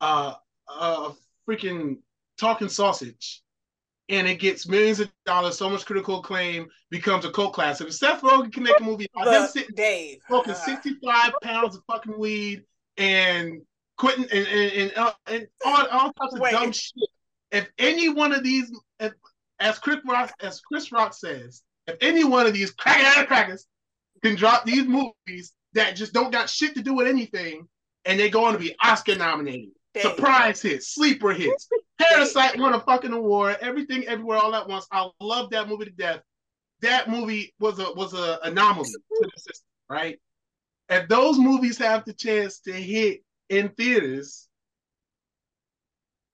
uh, 0.00 0.34
a 0.68 1.10
freaking 1.48 1.98
talking 2.38 2.68
sausage 2.68 3.42
and 4.08 4.26
it 4.26 4.38
gets 4.38 4.68
millions 4.68 5.00
of 5.00 5.10
dollars, 5.26 5.56
so 5.56 5.70
much 5.70 5.86
critical 5.86 6.20
acclaim, 6.20 6.68
becomes 6.90 7.24
a 7.24 7.30
cult 7.30 7.54
classic. 7.54 7.86
If 7.86 7.94
Seth 7.94 8.22
Rogen 8.22 8.52
can 8.52 8.64
make 8.64 8.78
a 8.78 8.84
movie 8.84 9.06
about 9.16 9.32
him 9.32 9.48
sitting, 9.48 9.74
Dave. 9.74 10.18
smoking 10.26 10.52
uh, 10.52 10.56
65 10.56 11.32
pounds 11.42 11.76
of 11.76 11.82
fucking 11.86 12.18
weed 12.18 12.64
and 12.96 13.62
quitting 13.96 14.26
and 14.32 14.46
and, 14.46 14.72
and, 14.72 14.92
uh, 14.96 15.12
and 15.26 15.46
all, 15.64 15.86
all 15.88 16.12
types 16.12 16.34
of 16.34 16.40
Wait. 16.40 16.52
dumb 16.52 16.72
shit. 16.72 17.08
If 17.50 17.70
any 17.78 18.08
one 18.08 18.32
of 18.32 18.42
these, 18.42 18.70
if, 18.98 19.12
as 19.60 19.78
Chris 19.78 19.98
Rock, 20.06 20.32
as 20.40 20.60
Chris 20.60 20.90
Rock 20.90 21.14
says, 21.14 21.62
if 21.86 21.96
any 22.00 22.24
one 22.24 22.46
of 22.46 22.52
these 22.52 22.72
cracker 22.72 23.26
crackers 23.26 23.66
can 24.22 24.34
drop 24.34 24.64
these 24.64 24.86
movies 24.86 25.52
that 25.74 25.94
just 25.96 26.12
don't 26.12 26.32
got 26.32 26.50
shit 26.50 26.74
to 26.74 26.82
do 26.82 26.94
with 26.94 27.06
anything, 27.06 27.68
and 28.04 28.18
they're 28.18 28.28
going 28.28 28.54
to 28.54 28.58
be 28.58 28.74
Oscar 28.82 29.14
nominated, 29.14 29.70
Dang. 29.94 30.02
surprise 30.02 30.62
hits, 30.62 30.94
sleeper 30.94 31.32
hits, 31.32 31.68
Parasite 31.98 32.58
won 32.58 32.74
a 32.74 32.80
fucking 32.80 33.12
award, 33.12 33.58
everything, 33.60 34.04
everywhere, 34.06 34.38
all 34.38 34.54
at 34.54 34.68
once. 34.68 34.86
I 34.90 35.08
love 35.20 35.50
that 35.50 35.68
movie 35.68 35.84
to 35.86 35.90
death. 35.92 36.20
That 36.80 37.08
movie 37.08 37.54
was 37.60 37.78
a 37.78 37.92
was 37.94 38.14
a 38.14 38.40
anomaly 38.42 38.90
to 38.90 39.00
the 39.20 39.30
system, 39.36 39.66
right? 39.88 40.18
If 40.88 41.08
those 41.08 41.38
movies 41.38 41.78
have 41.78 42.04
the 42.04 42.12
chance 42.12 42.58
to 42.60 42.72
hit 42.72 43.24
in 43.48 43.68
theaters, 43.70 44.48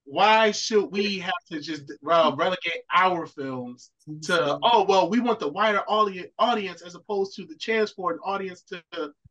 why 0.05 0.51
should 0.51 0.87
we 0.87 1.19
have 1.19 1.33
to 1.51 1.61
just 1.61 1.93
uh, 2.11 2.33
relegate 2.37 2.83
our 2.93 3.27
films 3.27 3.91
to 4.23 4.59
oh 4.63 4.85
well 4.89 5.09
we 5.09 5.21
want 5.21 5.39
the 5.39 5.47
wider 5.47 5.83
audience 5.89 6.83
as 6.83 6.97
opposed 6.97 7.37
to 7.37 7.45
the 7.45 7.55
chance 7.55 7.93
for 7.93 8.11
an 8.11 8.19
audience 8.25 8.63
to 8.63 8.83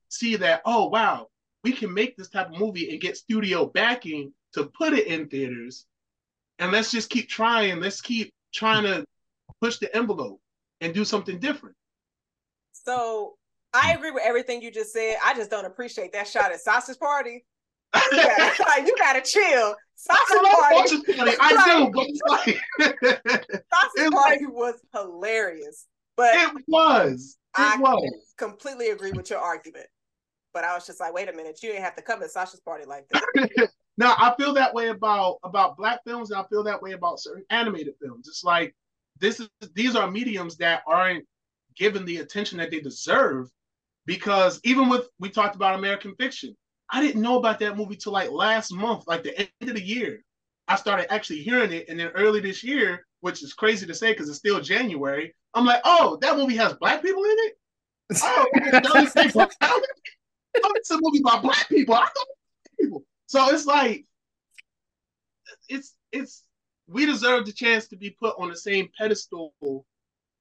see 0.08 0.38
that 0.38 0.62
oh 0.64 0.88
wow 0.88 1.28
we 1.64 1.72
can 1.72 1.94
make 1.94 2.16
this 2.16 2.30
type 2.30 2.48
of 2.52 2.60
movie 2.60 2.90
and 2.92 3.02
get 3.02 3.18
studio 3.18 3.66
backing 3.66 4.34
to 4.54 4.66
put 4.66 4.94
it 4.94 5.08
in 5.08 5.28
theaters. 5.28 5.86
And 6.58 6.72
let's 6.72 6.92
just 6.92 7.10
keep 7.10 7.30
trying 7.30 7.80
let's 7.80 8.02
keep 8.02 8.34
trying 8.54 8.84
to 8.84 9.06
push 9.62 9.78
the 9.78 9.94
envelope 9.96 10.40
and 10.82 10.94
do 10.94 11.06
something 11.06 11.40
different. 11.40 11.76
So 12.72 13.36
i 13.72 13.94
agree 13.94 14.10
with 14.10 14.24
everything 14.26 14.62
you 14.62 14.72
just 14.72 14.94
said. 14.94 15.18
I 15.24 15.36
just 15.36 15.52
don't 15.52 15.66
appreciate 15.66 16.12
that 16.14 16.28
shot 16.28 16.52
at 16.52 16.60
sausage 16.60 16.98
party 16.98 17.46
you 17.96 18.24
gotta, 18.24 18.64
like, 18.64 18.88
you 18.88 18.96
gotta 18.98 19.22
chill. 19.22 19.76
Sausage 19.96 20.52
party. 20.60 21.18
party. 21.18 21.38
I 21.42 21.78
do, 21.78 21.92
but 21.94 22.08
it's 22.08 22.22
like 22.28 22.58
sausage 23.74 24.12
party 24.12 24.46
like, 24.46 24.54
was 24.54 24.76
hilarious. 24.94 25.88
But 26.16 26.36
it 26.36 26.64
was. 26.68 27.38
It 27.58 27.62
I 27.62 27.78
was. 27.78 28.34
completely 28.38 28.90
agree 28.90 29.12
with 29.12 29.30
your 29.30 29.40
argument. 29.40 29.88
But 30.54 30.64
I 30.64 30.74
was 30.74 30.86
just 30.86 31.00
like, 31.00 31.14
wait 31.14 31.30
a 31.30 31.34
minute, 31.34 31.60
you 31.62 31.70
didn't 31.70 31.84
have 31.84 31.96
to 31.96 32.02
come 32.02 32.20
to 32.22 32.30
sausage 32.30 32.64
party 32.64 32.86
like 32.86 33.08
that. 33.10 33.70
now 33.98 34.16
I 34.18 34.34
feel 34.38 34.54
that 34.54 34.74
way 34.74 34.90
about 34.90 35.38
about 35.44 35.78
black 35.78 36.00
films, 36.06 36.32
and 36.32 36.40
I 36.40 36.46
feel 36.48 36.64
that 36.64 36.82
way 36.82 36.94
about 36.94 37.20
certain 37.20 37.44
animated 37.50 37.94
films. 38.02 38.28
It's 38.28 38.44
like 38.44 38.76
this 39.20 39.40
is 39.40 39.50
these 39.74 39.96
are 39.96 40.10
mediums 40.10 40.58
that 40.58 40.84
aren't 40.88 41.26
given 41.76 42.06
the 42.06 42.18
attention 42.18 42.58
that 42.58 42.72
they 42.72 42.80
deserve 42.80 43.50
because 44.06 44.60
even 44.64 44.90
with 44.90 45.08
we 45.20 45.30
talked 45.30 45.56
about 45.56 45.78
American 45.78 46.16
fiction, 46.16 46.56
I 46.92 47.02
didn't 47.02 47.22
know 47.22 47.38
about 47.38 47.60
that 47.60 47.78
movie 47.78 47.96
till 47.96 48.14
like 48.14 48.32
last 48.32 48.74
month, 48.74 49.06
like 49.08 49.24
the 49.24 49.40
end 49.40 49.50
of 49.62 49.76
the 49.76 49.82
year. 49.82 50.24
I 50.68 50.76
started 50.76 51.12
actually 51.12 51.42
hearing 51.42 51.72
it, 51.72 51.88
and 51.90 52.00
then 52.00 52.10
early 52.10 52.42
this 52.42 52.64
year, 52.64 53.06
which 53.22 53.44
is 53.44 53.54
crazy 53.54 53.86
to 53.88 53.94
say 53.94 54.12
because 54.12 54.30
it's 54.30 54.38
still 54.38 54.62
January, 54.62 55.34
I'm 55.54 55.66
like, 55.66 55.82
oh, 55.84 56.18
that 56.22 56.38
movie 56.38 56.56
has 56.58 56.74
black 56.74 57.02
people 57.02 57.24
in 57.24 57.36
it. 57.40 57.58
Oh, 58.24 58.46
oh 60.64 60.72
it's 60.76 60.92
a 60.92 60.98
movie 61.00 61.20
about 61.20 61.44
black 61.44 61.70
people. 61.70 61.96
I 61.96 62.08
people. 62.80 63.04
So 63.28 63.50
it's 63.50 63.66
like, 63.66 64.06
it's 65.68 65.96
it's 66.12 66.44
we 66.88 67.06
deserve 67.06 67.46
the 67.46 67.54
chance 67.54 67.88
to 67.90 67.96
be 67.96 68.12
put 68.12 68.36
on 68.40 68.50
the 68.50 68.58
same 68.58 68.90
pedestal 68.98 69.54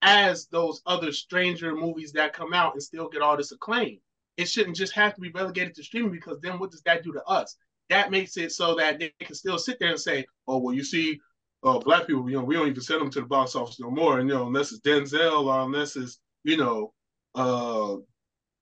as 0.01 0.47
those 0.47 0.81
other 0.87 1.13
stranger 1.13 1.75
movies 1.75 2.13
that 2.13 2.33
come 2.33 2.55
out 2.55 2.73
and 2.73 2.83
still 2.83 3.09
get 3.09 3.21
all 3.21 3.37
this 3.37 3.53
acclaim 3.53 3.99
it 4.39 4.49
shouldn't 4.49 4.77
just 4.77 4.95
have 4.95 5.15
to 5.15 5.21
be 5.21 5.31
relegated 5.33 5.75
to 5.75 5.83
streaming 5.83 6.13
because 6.13 6.41
then 6.41 6.59
what 6.59 6.71
does 6.71 6.83
that 6.83 7.03
do 7.03 7.13
to 7.13 7.23
us? 7.25 7.57
That 7.91 8.11
makes 8.11 8.37
it 8.37 8.53
so 8.53 8.77
that 8.77 9.01
they 9.01 9.13
can 9.21 9.35
still 9.35 9.59
sit 9.59 9.79
there 9.81 9.91
and 9.91 10.01
say, 10.01 10.25
oh, 10.47 10.59
well, 10.59 10.75
you 10.75 10.85
see, 10.85 11.21
uh, 11.65 11.81
black 11.81 12.07
people, 12.07 12.31
you 12.31 12.37
know, 12.37 12.45
we 12.45 12.55
don't 12.55 12.69
even 12.69 12.81
send 12.81 13.01
them 13.01 13.11
to 13.11 13.21
the 13.21 13.27
box 13.27 13.57
office 13.57 13.81
no 13.81 13.91
more. 13.91 14.21
And, 14.21 14.29
you 14.29 14.35
know, 14.37 14.47
unless 14.47 14.71
it's 14.71 14.81
Denzel 14.81 15.47
or 15.47 15.61
unless 15.63 15.97
it's, 15.97 16.21
you 16.45 16.57
know, 16.57 16.93
uh, 17.35 17.97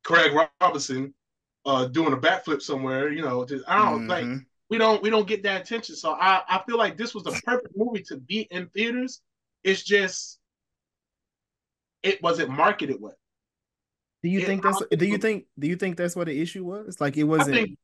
Craig 0.02 0.32
Robinson 0.60 1.12
uh, 1.66 1.84
doing 1.86 2.14
a 2.14 2.16
backflip 2.16 2.62
somewhere, 2.62 3.12
you 3.12 3.20
know, 3.20 3.44
just, 3.44 3.64
I 3.68 3.76
don't 3.76 4.08
mm-hmm. 4.08 4.32
like, 4.32 4.40
we 4.70 4.78
don't, 4.78 5.02
we 5.02 5.10
don't 5.10 5.28
get 5.28 5.42
that 5.42 5.60
attention. 5.60 5.94
So 5.94 6.12
I, 6.12 6.40
I 6.48 6.62
feel 6.66 6.78
like 6.78 6.96
this 6.96 7.14
was 7.14 7.24
the 7.24 7.38
perfect 7.44 7.76
movie 7.76 8.02
to 8.04 8.16
be 8.16 8.48
in 8.50 8.68
theaters. 8.68 9.20
It's 9.62 9.82
just, 9.82 10.38
it 12.02 12.22
wasn't 12.22 12.50
marketed 12.50 12.96
well. 12.98 13.18
Do 14.26 14.32
you 14.32 14.40
it, 14.40 14.46
think 14.46 14.64
that's? 14.64 14.82
Do 14.90 15.06
you 15.06 15.18
think? 15.18 15.44
Do 15.56 15.68
you 15.68 15.76
think 15.76 15.96
that's 15.96 16.16
what 16.16 16.26
the 16.26 16.42
issue 16.42 16.64
was? 16.64 17.00
Like 17.00 17.16
it 17.16 17.22
wasn't. 17.22 17.56
I 17.56 17.60
think, 17.60 17.78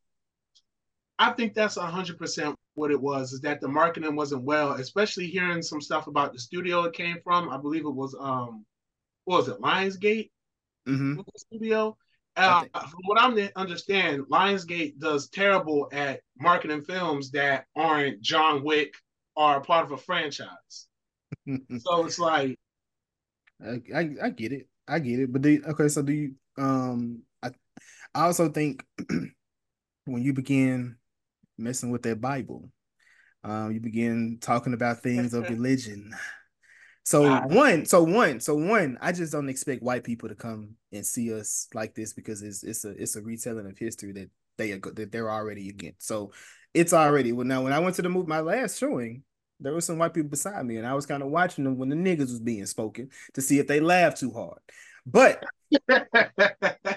I 1.20 1.30
think 1.30 1.54
that's 1.54 1.76
hundred 1.76 2.18
percent 2.18 2.56
what 2.75 2.90
it 2.90 3.00
was. 3.00 3.32
Is 3.32 3.42
that 3.42 3.61
the 3.61 3.68
marketing 3.68 4.16
wasn't 4.16 4.42
well, 4.42 4.72
especially 4.72 5.28
hearing 5.28 5.62
some 5.62 5.80
stuff 5.80 6.08
about 6.08 6.32
the 6.32 6.40
studio 6.40 6.82
it 6.82 6.94
came 6.94 7.18
from. 7.22 7.49
I 7.49 7.58
believe 7.58 7.87
it 7.87 7.94
was 7.94 8.16
um, 8.18 8.66
what 9.25 9.37
was 9.37 9.49
it, 9.50 9.61
Lionsgate? 9.61 10.30
Mm-hmm. 10.88 11.20
Studio. 11.37 11.96
Uh, 12.34 12.64
from 12.72 13.00
what 13.04 13.22
I'm 13.22 13.38
understand, 13.54 14.22
Lionsgate 14.22 14.99
does 14.99 15.28
terrible 15.28 15.88
at 15.92 16.22
marketing 16.40 16.82
films 16.82 17.30
that 17.30 17.66
aren't 17.76 18.20
John 18.20 18.64
Wick 18.64 18.94
or 19.37 19.61
part 19.61 19.84
of 19.84 19.92
a 19.92 19.96
franchise. 19.96 20.88
so 21.46 22.04
it's 22.04 22.18
like, 22.18 22.58
I, 23.64 23.80
I, 23.94 24.11
I 24.25 24.30
get 24.30 24.50
it. 24.50 24.66
I 24.89 24.99
get 24.99 25.21
it, 25.21 25.33
but 25.33 25.43
do 25.43 25.62
okay. 25.69 25.89
So 25.89 26.03
do 26.03 26.12
you? 26.12 26.35
Um, 26.59 27.23
I 27.43 27.51
I 28.15 28.25
also 28.25 28.49
think 28.49 28.85
when 30.05 30.23
you 30.23 30.33
begin 30.33 30.97
messing 31.59 31.91
with 31.91 32.03
that 32.03 32.21
Bible, 32.21 32.69
um, 33.45 33.73
you 33.73 33.81
begin 33.81 34.39
talking 34.41 34.75
about 34.75 35.03
things 35.03 35.35
of 35.35 35.49
religion. 35.51 36.12
So 37.05 37.23
wow. 37.23 37.47
one, 37.49 37.85
so 37.85 38.03
one, 38.03 38.41
so 38.41 38.55
one. 38.55 38.97
I 39.01 39.12
just 39.12 39.33
don't 39.33 39.49
expect 39.49 39.83
white 39.83 40.05
people 40.05 40.29
to 40.29 40.35
come 40.35 40.77
and 40.93 41.05
see 41.05 41.35
us 41.35 41.69
like 41.75 41.95
this 41.95 42.12
because 42.12 42.43
it's 42.43 42.62
it's 42.62 42.85
a 42.85 42.91
it's 42.91 43.17
a 43.17 43.23
retelling 43.23 43.67
of 43.67 43.79
history 43.79 44.12
that 44.12 44.31
they 44.57 44.73
are 44.73 44.81
that 44.95 45.11
they're 45.11 45.31
already 45.31 45.69
against. 45.69 46.07
So 46.07 46.33
it's 46.75 46.93
already 46.93 47.33
well 47.33 47.47
now. 47.47 47.62
When 47.62 47.73
I 47.73 47.81
went 47.81 47.97
to 47.97 48.03
the 48.03 48.09
movie, 48.09 48.29
my 48.29 48.41
last 48.41 48.79
showing, 48.79 49.25
there 49.62 49.73
were 49.73 49.81
some 49.81 49.99
white 49.99 50.14
people 50.14 50.31
beside 50.31 50.64
me, 50.66 50.76
and 50.76 50.87
I 50.87 50.95
was 50.95 51.07
kind 51.07 51.23
of 51.23 51.31
watching 51.31 51.64
them 51.64 51.78
when 51.78 51.88
the 51.88 51.97
niggas 51.97 52.19
was 52.31 52.40
being 52.40 52.66
spoken 52.66 53.11
to 53.35 53.40
see 53.40 53.59
if 53.59 53.66
they 53.66 53.81
laughed 53.81 54.19
too 54.19 54.33
hard. 54.33 54.59
But 55.07 55.45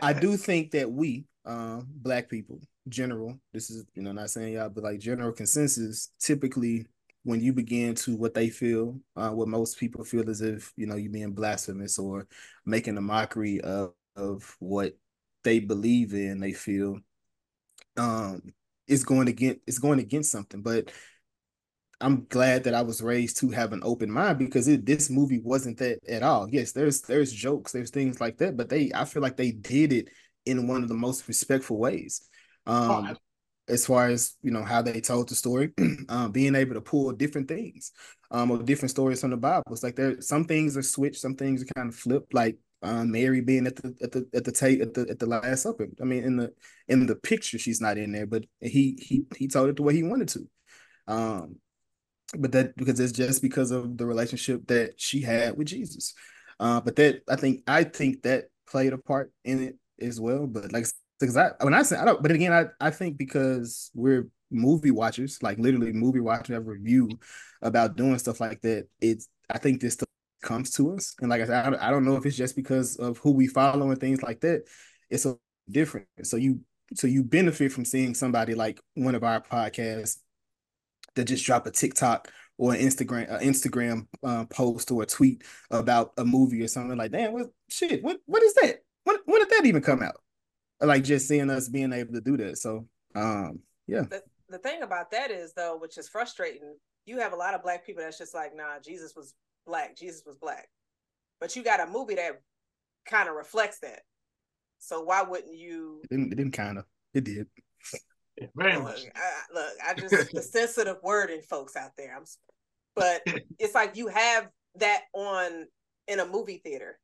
I 0.01 0.13
do 0.13 0.37
think 0.37 0.71
that 0.71 0.91
we, 0.91 1.25
uh, 1.45 1.81
black 1.87 2.29
people, 2.29 2.59
general, 2.89 3.39
this 3.53 3.69
is 3.69 3.85
you 3.93 4.01
know 4.01 4.11
not 4.11 4.29
saying 4.29 4.53
y'all, 4.53 4.69
but 4.69 4.83
like 4.83 4.99
general 4.99 5.31
consensus, 5.31 6.11
typically 6.19 6.87
when 7.23 7.41
you 7.41 7.51
begin 7.51 7.95
to 7.95 8.15
what 8.15 8.35
they 8.35 8.49
feel, 8.49 8.99
uh, 9.15 9.31
what 9.31 9.47
most 9.47 9.79
people 9.79 10.03
feel 10.03 10.29
as 10.29 10.41
if 10.41 10.71
you 10.75 10.85
know 10.85 10.95
you 10.95 11.09
being 11.09 11.33
blasphemous 11.33 11.97
or 11.97 12.27
making 12.65 12.97
a 12.97 13.01
mockery 13.01 13.59
of 13.61 13.93
of 14.15 14.55
what 14.59 14.97
they 15.43 15.59
believe 15.59 16.13
in, 16.13 16.39
they 16.39 16.53
feel 16.53 16.99
um 17.97 18.41
it's 18.87 19.03
going 19.03 19.27
against 19.27 19.59
it's 19.67 19.79
going 19.79 19.99
against 19.99 20.31
something. 20.31 20.61
But 20.61 20.91
I'm 22.01 22.25
glad 22.25 22.63
that 22.65 22.73
I 22.73 22.81
was 22.81 23.01
raised 23.01 23.37
to 23.37 23.49
have 23.51 23.73
an 23.73 23.81
open 23.83 24.11
mind 24.11 24.37
because 24.37 24.67
it, 24.67 24.85
this 24.85 25.09
movie 25.09 25.41
wasn't 25.43 25.77
that 25.79 25.99
at 26.07 26.23
all. 26.23 26.47
Yes, 26.49 26.71
there's 26.71 27.01
there's 27.01 27.31
jokes, 27.31 27.71
there's 27.71 27.91
things 27.91 28.19
like 28.19 28.37
that, 28.37 28.57
but 28.57 28.69
they 28.69 28.91
I 28.93 29.05
feel 29.05 29.21
like 29.21 29.37
they 29.37 29.51
did 29.51 29.93
it 29.93 30.09
in 30.45 30.67
one 30.67 30.83
of 30.83 30.89
the 30.89 30.95
most 30.95 31.27
respectful 31.27 31.77
ways. 31.77 32.27
Um, 32.65 33.07
oh, 33.11 33.15
as 33.67 33.85
far 33.85 34.07
as 34.07 34.35
you 34.41 34.51
know 34.51 34.63
how 34.63 34.81
they 34.81 35.01
told 35.01 35.29
the 35.29 35.35
story, 35.35 35.71
um, 36.09 36.31
being 36.31 36.55
able 36.55 36.75
to 36.75 36.81
pull 36.81 37.11
different 37.13 37.47
things, 37.47 37.91
um, 38.31 38.51
or 38.51 38.61
different 38.61 38.91
stories 38.91 39.21
from 39.21 39.31
the 39.31 39.37
Bible. 39.37 39.63
It's 39.71 39.83
like 39.83 39.95
there 39.95 40.21
some 40.21 40.45
things 40.45 40.77
are 40.77 40.83
switched, 40.83 41.21
some 41.21 41.35
things 41.35 41.63
are 41.63 41.73
kind 41.75 41.89
of 41.89 41.95
flipped. 41.95 42.33
Like 42.33 42.57
um, 42.83 43.11
Mary 43.11 43.41
being 43.41 43.67
at 43.67 43.75
the 43.77 43.95
at 44.01 44.11
the 44.11 44.27
at 44.33 44.43
the 44.43 44.51
tape 44.51 44.81
at 44.81 44.93
the 44.93 45.07
at 45.09 45.19
the 45.19 45.25
Last 45.25 45.63
Supper. 45.63 45.87
I 46.01 46.03
mean, 46.03 46.23
in 46.23 46.35
the 46.37 46.53
in 46.87 47.05
the 47.05 47.15
picture, 47.15 47.57
she's 47.57 47.81
not 47.81 47.97
in 47.97 48.11
there, 48.11 48.27
but 48.27 48.45
he 48.61 48.99
he 49.01 49.25
he 49.35 49.47
told 49.47 49.69
it 49.69 49.77
the 49.77 49.83
way 49.83 49.95
he 49.95 50.03
wanted 50.03 50.27
to. 50.29 50.47
Um, 51.07 51.55
but 52.37 52.51
that 52.51 52.75
because 52.75 52.99
it's 52.99 53.11
just 53.11 53.41
because 53.41 53.71
of 53.71 53.97
the 53.97 54.05
relationship 54.05 54.67
that 54.67 54.99
she 54.99 55.21
had 55.21 55.57
with 55.57 55.67
Jesus. 55.67 56.13
Uh, 56.59 56.81
but 56.81 56.95
that 56.95 57.21
I 57.29 57.35
think 57.35 57.63
I 57.67 57.83
think 57.83 58.23
that 58.23 58.45
played 58.67 58.93
a 58.93 58.97
part 58.97 59.31
in 59.43 59.61
it 59.61 59.77
as 60.01 60.19
well. 60.19 60.47
But 60.47 60.71
like 60.71 60.85
because 61.19 61.37
I 61.37 61.51
when 61.61 61.73
I 61.73 61.83
say 61.83 61.97
I 61.97 62.05
don't, 62.05 62.21
but 62.21 62.31
again 62.31 62.53
I 62.53 62.65
I 62.85 62.89
think 62.91 63.17
because 63.17 63.91
we're 63.93 64.27
movie 64.51 64.91
watchers, 64.91 65.41
like 65.41 65.59
literally 65.59 65.93
movie 65.93 66.19
watchers, 66.19 66.55
have 66.55 66.67
review 66.67 67.09
about 67.61 67.95
doing 67.95 68.17
stuff 68.17 68.39
like 68.39 68.61
that. 68.61 68.87
It's 69.01 69.27
I 69.49 69.57
think 69.57 69.81
this 69.81 69.97
comes 70.41 70.71
to 70.71 70.93
us, 70.93 71.15
and 71.19 71.29
like 71.29 71.41
I 71.41 71.45
said, 71.45 71.73
I, 71.75 71.87
I 71.87 71.91
don't 71.91 72.05
know 72.05 72.15
if 72.15 72.25
it's 72.25 72.37
just 72.37 72.55
because 72.55 72.95
of 72.97 73.17
who 73.19 73.31
we 73.31 73.47
follow 73.47 73.89
and 73.91 73.99
things 73.99 74.23
like 74.23 74.41
that. 74.41 74.63
It's 75.09 75.23
so 75.23 75.39
different. 75.69 76.07
So 76.23 76.37
you 76.37 76.61
so 76.93 77.07
you 77.07 77.23
benefit 77.23 77.71
from 77.71 77.85
seeing 77.85 78.13
somebody 78.13 78.53
like 78.53 78.79
one 78.93 79.15
of 79.15 79.23
our 79.23 79.41
podcasts 79.41 80.17
that 81.15 81.25
just 81.25 81.45
drop 81.45 81.65
a 81.65 81.71
TikTok 81.71 82.31
or 82.57 82.73
an 82.73 82.79
Instagram 82.79 83.29
an 83.29 83.41
Instagram 83.41 84.07
uh, 84.23 84.45
post 84.45 84.91
or 84.91 85.03
a 85.03 85.05
tweet 85.05 85.43
about 85.71 86.11
a 86.17 86.25
movie 86.25 86.61
or 86.61 86.67
something 86.67 86.97
like, 86.97 87.11
damn, 87.11 87.33
what 87.33 87.47
shit, 87.69 88.03
what 88.03 88.19
what 88.25 88.43
is 88.43 88.53
that? 88.55 88.77
When 89.03 89.17
when 89.25 89.39
did 89.39 89.49
that 89.49 89.65
even 89.65 89.81
come 89.81 90.01
out? 90.01 90.17
Like 90.81 91.03
just 91.03 91.27
seeing 91.27 91.49
us 91.49 91.69
being 91.69 91.93
able 91.93 92.13
to 92.13 92.21
do 92.21 92.37
that. 92.37 92.57
So 92.57 92.87
um 93.15 93.59
yeah. 93.87 94.03
The, 94.09 94.23
the 94.49 94.57
thing 94.57 94.83
about 94.83 95.11
that 95.11 95.31
is 95.31 95.53
though, 95.53 95.77
which 95.77 95.97
is 95.97 96.09
frustrating, 96.09 96.75
you 97.05 97.19
have 97.19 97.33
a 97.33 97.37
lot 97.37 97.53
of 97.53 97.63
black 97.63 97.85
people 97.85 98.03
that's 98.03 98.17
just 98.17 98.33
like, 98.33 98.55
nah, 98.55 98.79
Jesus 98.83 99.13
was 99.15 99.33
black, 99.65 99.95
Jesus 99.95 100.23
was 100.25 100.37
black. 100.37 100.67
But 101.39 101.55
you 101.55 101.63
got 101.63 101.85
a 101.85 101.91
movie 101.91 102.15
that 102.15 102.41
kind 103.05 103.29
of 103.29 103.35
reflects 103.35 103.79
that. 103.79 104.01
So 104.79 105.01
why 105.01 105.23
wouldn't 105.23 105.55
you 105.55 106.01
it 106.03 106.09
didn't, 106.09 106.33
it 106.33 106.35
didn't 106.35 106.53
kind 106.53 106.77
of 106.77 106.85
it 107.13 107.23
did. 107.23 107.47
Yeah, 108.39 108.47
very 108.55 108.81
much. 108.81 109.03
Look, 109.03 109.13
I, 109.15 109.53
look, 109.53 109.73
I 109.87 109.93
just 110.09 110.31
the 110.33 110.41
sensitive 110.41 110.97
wording 111.03 111.41
folks 111.41 111.75
out 111.75 111.91
there. 111.97 112.15
I'm, 112.15 112.25
but 112.95 113.21
it's 113.59 113.75
like 113.75 113.95
you 113.95 114.07
have 114.07 114.47
that 114.75 115.03
on 115.13 115.67
in 116.07 116.19
a 116.19 116.25
movie 116.25 116.61
theater. 116.63 116.99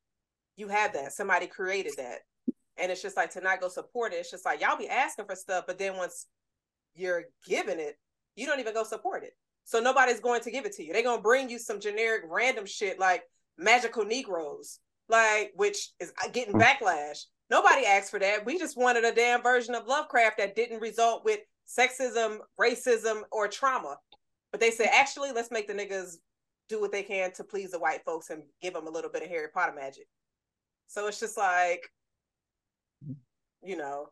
You 0.58 0.68
have 0.68 0.94
that. 0.94 1.14
Somebody 1.14 1.48
created 1.48 1.94
that, 1.98 2.20
and 2.78 2.92
it's 2.92 3.02
just 3.02 3.18
like 3.18 3.32
to 3.32 3.42
not 3.42 3.62
go 3.62 3.70
support 3.70 4.14
it. 4.14 4.18
It's 4.18 4.32
just 4.32 4.46
like 4.46 4.62
y'all 4.62 4.78
be 4.78 4.90
asking 4.90 5.26
for 5.26 5.36
stuff, 5.36 5.66
but 5.68 5.78
then 5.78 5.98
once 5.98 6.28
you're 6.94 7.24
giving 7.48 7.80
it, 7.80 7.98
you 8.36 8.46
don't 8.46 8.60
even 8.60 8.74
go 8.74 8.84
support 8.84 9.24
it. 9.24 9.34
So 9.64 9.80
nobody's 9.80 10.20
going 10.20 10.42
to 10.42 10.52
give 10.52 10.66
it 10.66 10.74
to 10.74 10.84
you. 10.84 10.92
They're 10.92 11.04
gonna 11.04 11.22
bring 11.22 11.50
you 11.50 11.60
some 11.60 11.80
generic 11.80 12.24
random 12.28 12.66
shit 12.66 13.00
like 13.00 13.24
magical 13.58 14.04
Negroes, 14.04 14.80
like 15.08 15.52
which 15.56 15.92
is 16.00 16.12
uh, 16.24 16.30
getting 16.30 16.56
backlash. 16.56 17.26
Nobody 17.51 17.86
asked 17.86 18.10
for 18.10 18.20
that. 18.20 18.46
We 18.46 18.58
just 18.58 18.77
wanted 18.77 19.03
a 19.03 19.13
damn 19.13 19.43
version 19.43 19.75
of 19.75 19.86
Lovecraft 19.86 20.38
that 20.38 20.55
didn't 20.55 20.79
result 20.79 21.25
with 21.25 21.41
sexism, 21.67 22.38
racism, 22.58 23.24
or 23.29 23.50
trauma. 23.50 23.98
But 24.51 24.62
they 24.62 24.72
said, 24.72 24.88
actually, 24.93 25.34
let's 25.34 25.51
make 25.51 25.67
the 25.67 25.74
niggas 25.74 26.15
do 26.70 26.79
what 26.79 26.93
they 26.93 27.03
can 27.03 27.34
to 27.34 27.43
please 27.43 27.72
the 27.72 27.79
white 27.79 28.05
folks 28.05 28.29
and 28.29 28.43
give 28.62 28.74
them 28.74 28.88
a 28.88 28.89
little 28.89 29.12
bit 29.12 29.24
of 29.24 29.27
Harry 29.27 29.50
Potter 29.53 29.74
magic. 29.74 30.08
So 30.88 31.08
it's 31.08 31.20
just 31.20 31.38
like, 31.38 31.91
you 33.62 33.75
know. 33.75 34.08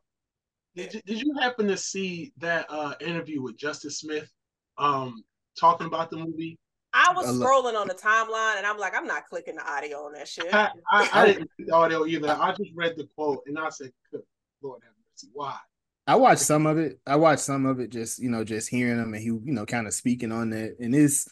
Did 0.76 0.96
you, 0.96 1.02
did 1.06 1.22
you 1.22 1.34
happen 1.40 1.66
to 1.68 1.78
see 1.78 2.34
that 2.40 2.66
uh, 2.70 2.96
interview 3.00 3.42
with 3.42 3.58
Justice 3.58 4.00
Smith 4.00 4.30
um, 4.78 5.24
talking 5.58 5.88
about 5.88 6.12
the 6.12 6.18
movie? 6.18 6.60
I 6.94 7.14
was 7.14 7.28
scrolling 7.28 7.80
on 7.80 7.88
the 7.88 7.94
timeline 7.94 8.58
and 8.58 8.66
I'm 8.66 8.78
like, 8.78 8.96
I'm 8.96 9.06
not 9.06 9.28
clicking 9.28 9.56
the 9.56 9.72
audio 9.72 10.06
on 10.06 10.14
that 10.14 10.28
shit. 10.28 10.54
I, 10.54 10.70
I, 10.92 11.10
I 11.14 11.26
didn't 11.28 11.50
see 11.58 11.66
the 11.66 11.76
audio 11.76 12.06
either. 12.06 12.30
I 12.30 12.54
just 12.54 12.72
read 12.76 12.94
the 12.98 13.08
quote 13.16 13.44
and 13.46 13.60
I 13.60 13.70
said, 13.70 13.92
Lord 14.62 14.82
have 14.84 14.94
mercy, 15.12 15.30
why? 15.34 15.58
I 16.08 16.16
watched 16.16 16.42
some 16.42 16.66
of 16.66 16.80
it. 16.80 17.00
I 17.06 17.18
watched 17.18 17.44
some 17.44 17.68
of 17.68 17.80
it, 17.80 17.92
just 17.92 18.20
you 18.20 18.30
know, 18.30 18.44
just 18.44 18.70
hearing 18.70 19.00
him 19.00 19.14
and 19.14 19.22
he, 19.22 19.28
you 19.28 19.42
know, 19.46 19.66
kind 19.66 19.86
of 19.86 19.94
speaking 19.94 20.32
on 20.32 20.50
that. 20.50 20.78
And 20.80 20.96
it's, 20.96 21.28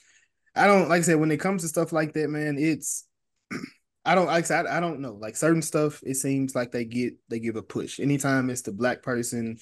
I 0.56 0.68
don't 0.68 0.90
like 0.90 1.00
I 1.00 1.02
said 1.02 1.20
when 1.20 1.32
it 1.32 1.40
comes 1.40 1.64
to 1.64 1.68
stuff 1.68 1.92
like 1.92 2.14
that, 2.14 2.30
man. 2.30 2.58
It's, 2.60 3.06
I 4.06 4.16
don't 4.16 4.28
like 4.28 4.44
I 4.44 4.48
said, 4.48 4.68
I 4.68 4.80
don't 4.80 5.00
know. 5.00 5.14
Like 5.14 5.36
certain 5.36 5.62
stuff, 5.62 6.02
it 6.06 6.16
seems 6.16 6.56
like 6.56 6.72
they 6.72 6.86
get 6.86 7.16
they 7.30 7.40
give 7.40 7.56
a 7.56 7.64
push. 7.64 8.00
Anytime 8.00 8.50
it's 8.50 8.62
the 8.62 8.72
black 8.72 9.02
person 9.02 9.58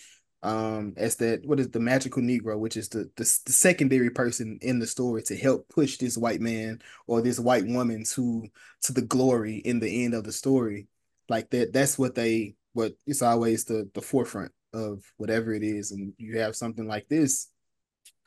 um 0.46 0.94
as 0.96 1.16
that 1.16 1.44
what 1.46 1.60
is 1.60 1.70
the 1.72 1.80
magical 1.80 2.22
negro 2.22 2.60
which 2.60 2.78
is 2.78 2.88
the, 2.90 3.10
the, 3.16 3.40
the 3.46 3.52
secondary 3.52 4.12
person 4.12 4.60
in 4.62 4.78
the 4.78 4.86
story 4.86 5.24
to 5.24 5.36
help 5.36 5.68
push 5.70 5.98
this 5.98 6.18
white 6.18 6.40
man 6.40 6.80
or 7.08 7.22
this 7.22 7.40
white 7.40 7.66
woman 7.66 8.04
to 8.04 8.44
to 8.82 8.94
the 8.94 9.02
glory 9.02 9.56
in 9.58 9.80
the 9.80 10.06
end 10.06 10.14
of 10.14 10.24
the 10.24 10.32
story. 10.32 10.88
Like 11.28 11.50
that 11.50 11.74
that's 11.74 11.98
what 11.98 12.14
they 12.14 12.56
what 12.74 12.94
it's 13.08 13.24
always 13.24 13.66
the 13.66 13.90
the 13.96 14.02
forefront 14.02 14.52
of 14.74 15.04
whatever 15.18 15.54
it 15.54 15.64
is. 15.64 15.92
And 15.92 16.14
you 16.18 16.40
have 16.40 16.56
something 16.56 16.88
like 16.88 17.08
this 17.10 17.50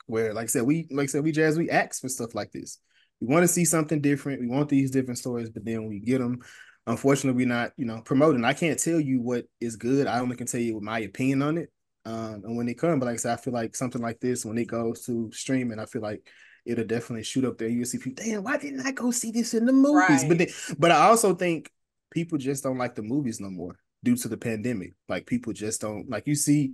where 0.07 0.33
like 0.33 0.45
i 0.45 0.47
said 0.47 0.63
we 0.63 0.87
like 0.89 1.03
i 1.03 1.05
said 1.05 1.23
we 1.23 1.31
jazz 1.31 1.57
we 1.57 1.69
ask 1.69 2.01
for 2.01 2.09
stuff 2.09 2.35
like 2.35 2.51
this. 2.51 2.79
We 3.21 3.27
want 3.27 3.43
to 3.43 3.47
see 3.47 3.63
something 3.63 4.01
different. 4.01 4.41
We 4.41 4.47
want 4.47 4.67
these 4.67 4.91
different 4.91 5.19
stories 5.19 5.49
but 5.49 5.63
then 5.63 5.87
we 5.87 5.99
get 5.99 6.19
them 6.19 6.39
unfortunately 6.85 7.45
we're 7.45 7.53
not 7.53 7.71
you 7.77 7.85
know 7.85 8.01
promoting. 8.01 8.43
I 8.43 8.53
can't 8.53 8.79
tell 8.79 8.99
you 8.99 9.21
what 9.21 9.45
is 9.61 9.77
good. 9.77 10.05
I 10.05 10.19
only 10.19 10.35
can 10.35 10.47
tell 10.47 10.59
you 10.59 10.81
my 10.81 10.99
opinion 10.99 11.41
on 11.43 11.57
it 11.57 11.71
um, 12.09 12.41
and 12.43 12.57
when 12.57 12.65
they 12.65 12.73
come, 12.73 12.99
but 12.99 13.05
like 13.05 13.13
I 13.13 13.17
said, 13.17 13.33
I 13.33 13.41
feel 13.41 13.53
like 13.53 13.75
something 13.75 14.01
like 14.01 14.19
this, 14.19 14.45
when 14.45 14.57
it 14.57 14.67
goes 14.67 15.05
to 15.05 15.31
streaming, 15.31 15.79
I 15.79 15.85
feel 15.85 16.01
like 16.01 16.27
it'll 16.65 16.85
definitely 16.85 17.23
shoot 17.23 17.45
up 17.45 17.57
there. 17.57 17.67
You'll 17.67 17.85
see 17.85 17.99
people, 17.99 18.23
damn, 18.23 18.43
why 18.43 18.57
didn't 18.57 18.85
I 18.85 18.91
go 18.91 19.11
see 19.11 19.31
this 19.31 19.53
in 19.53 19.65
the 19.65 19.73
movies? 19.73 20.21
Right. 20.21 20.25
But 20.27 20.37
then, 20.39 20.47
but 20.77 20.91
I 20.91 21.07
also 21.07 21.35
think 21.35 21.71
people 22.11 22.37
just 22.37 22.63
don't 22.63 22.77
like 22.77 22.95
the 22.95 23.03
movies 23.03 23.39
no 23.39 23.49
more 23.49 23.75
due 24.03 24.15
to 24.15 24.27
the 24.27 24.37
pandemic. 24.37 24.93
Like 25.07 25.27
people 25.27 25.53
just 25.53 25.81
don't 25.81 26.09
like 26.09 26.25
you 26.25 26.35
see 26.35 26.73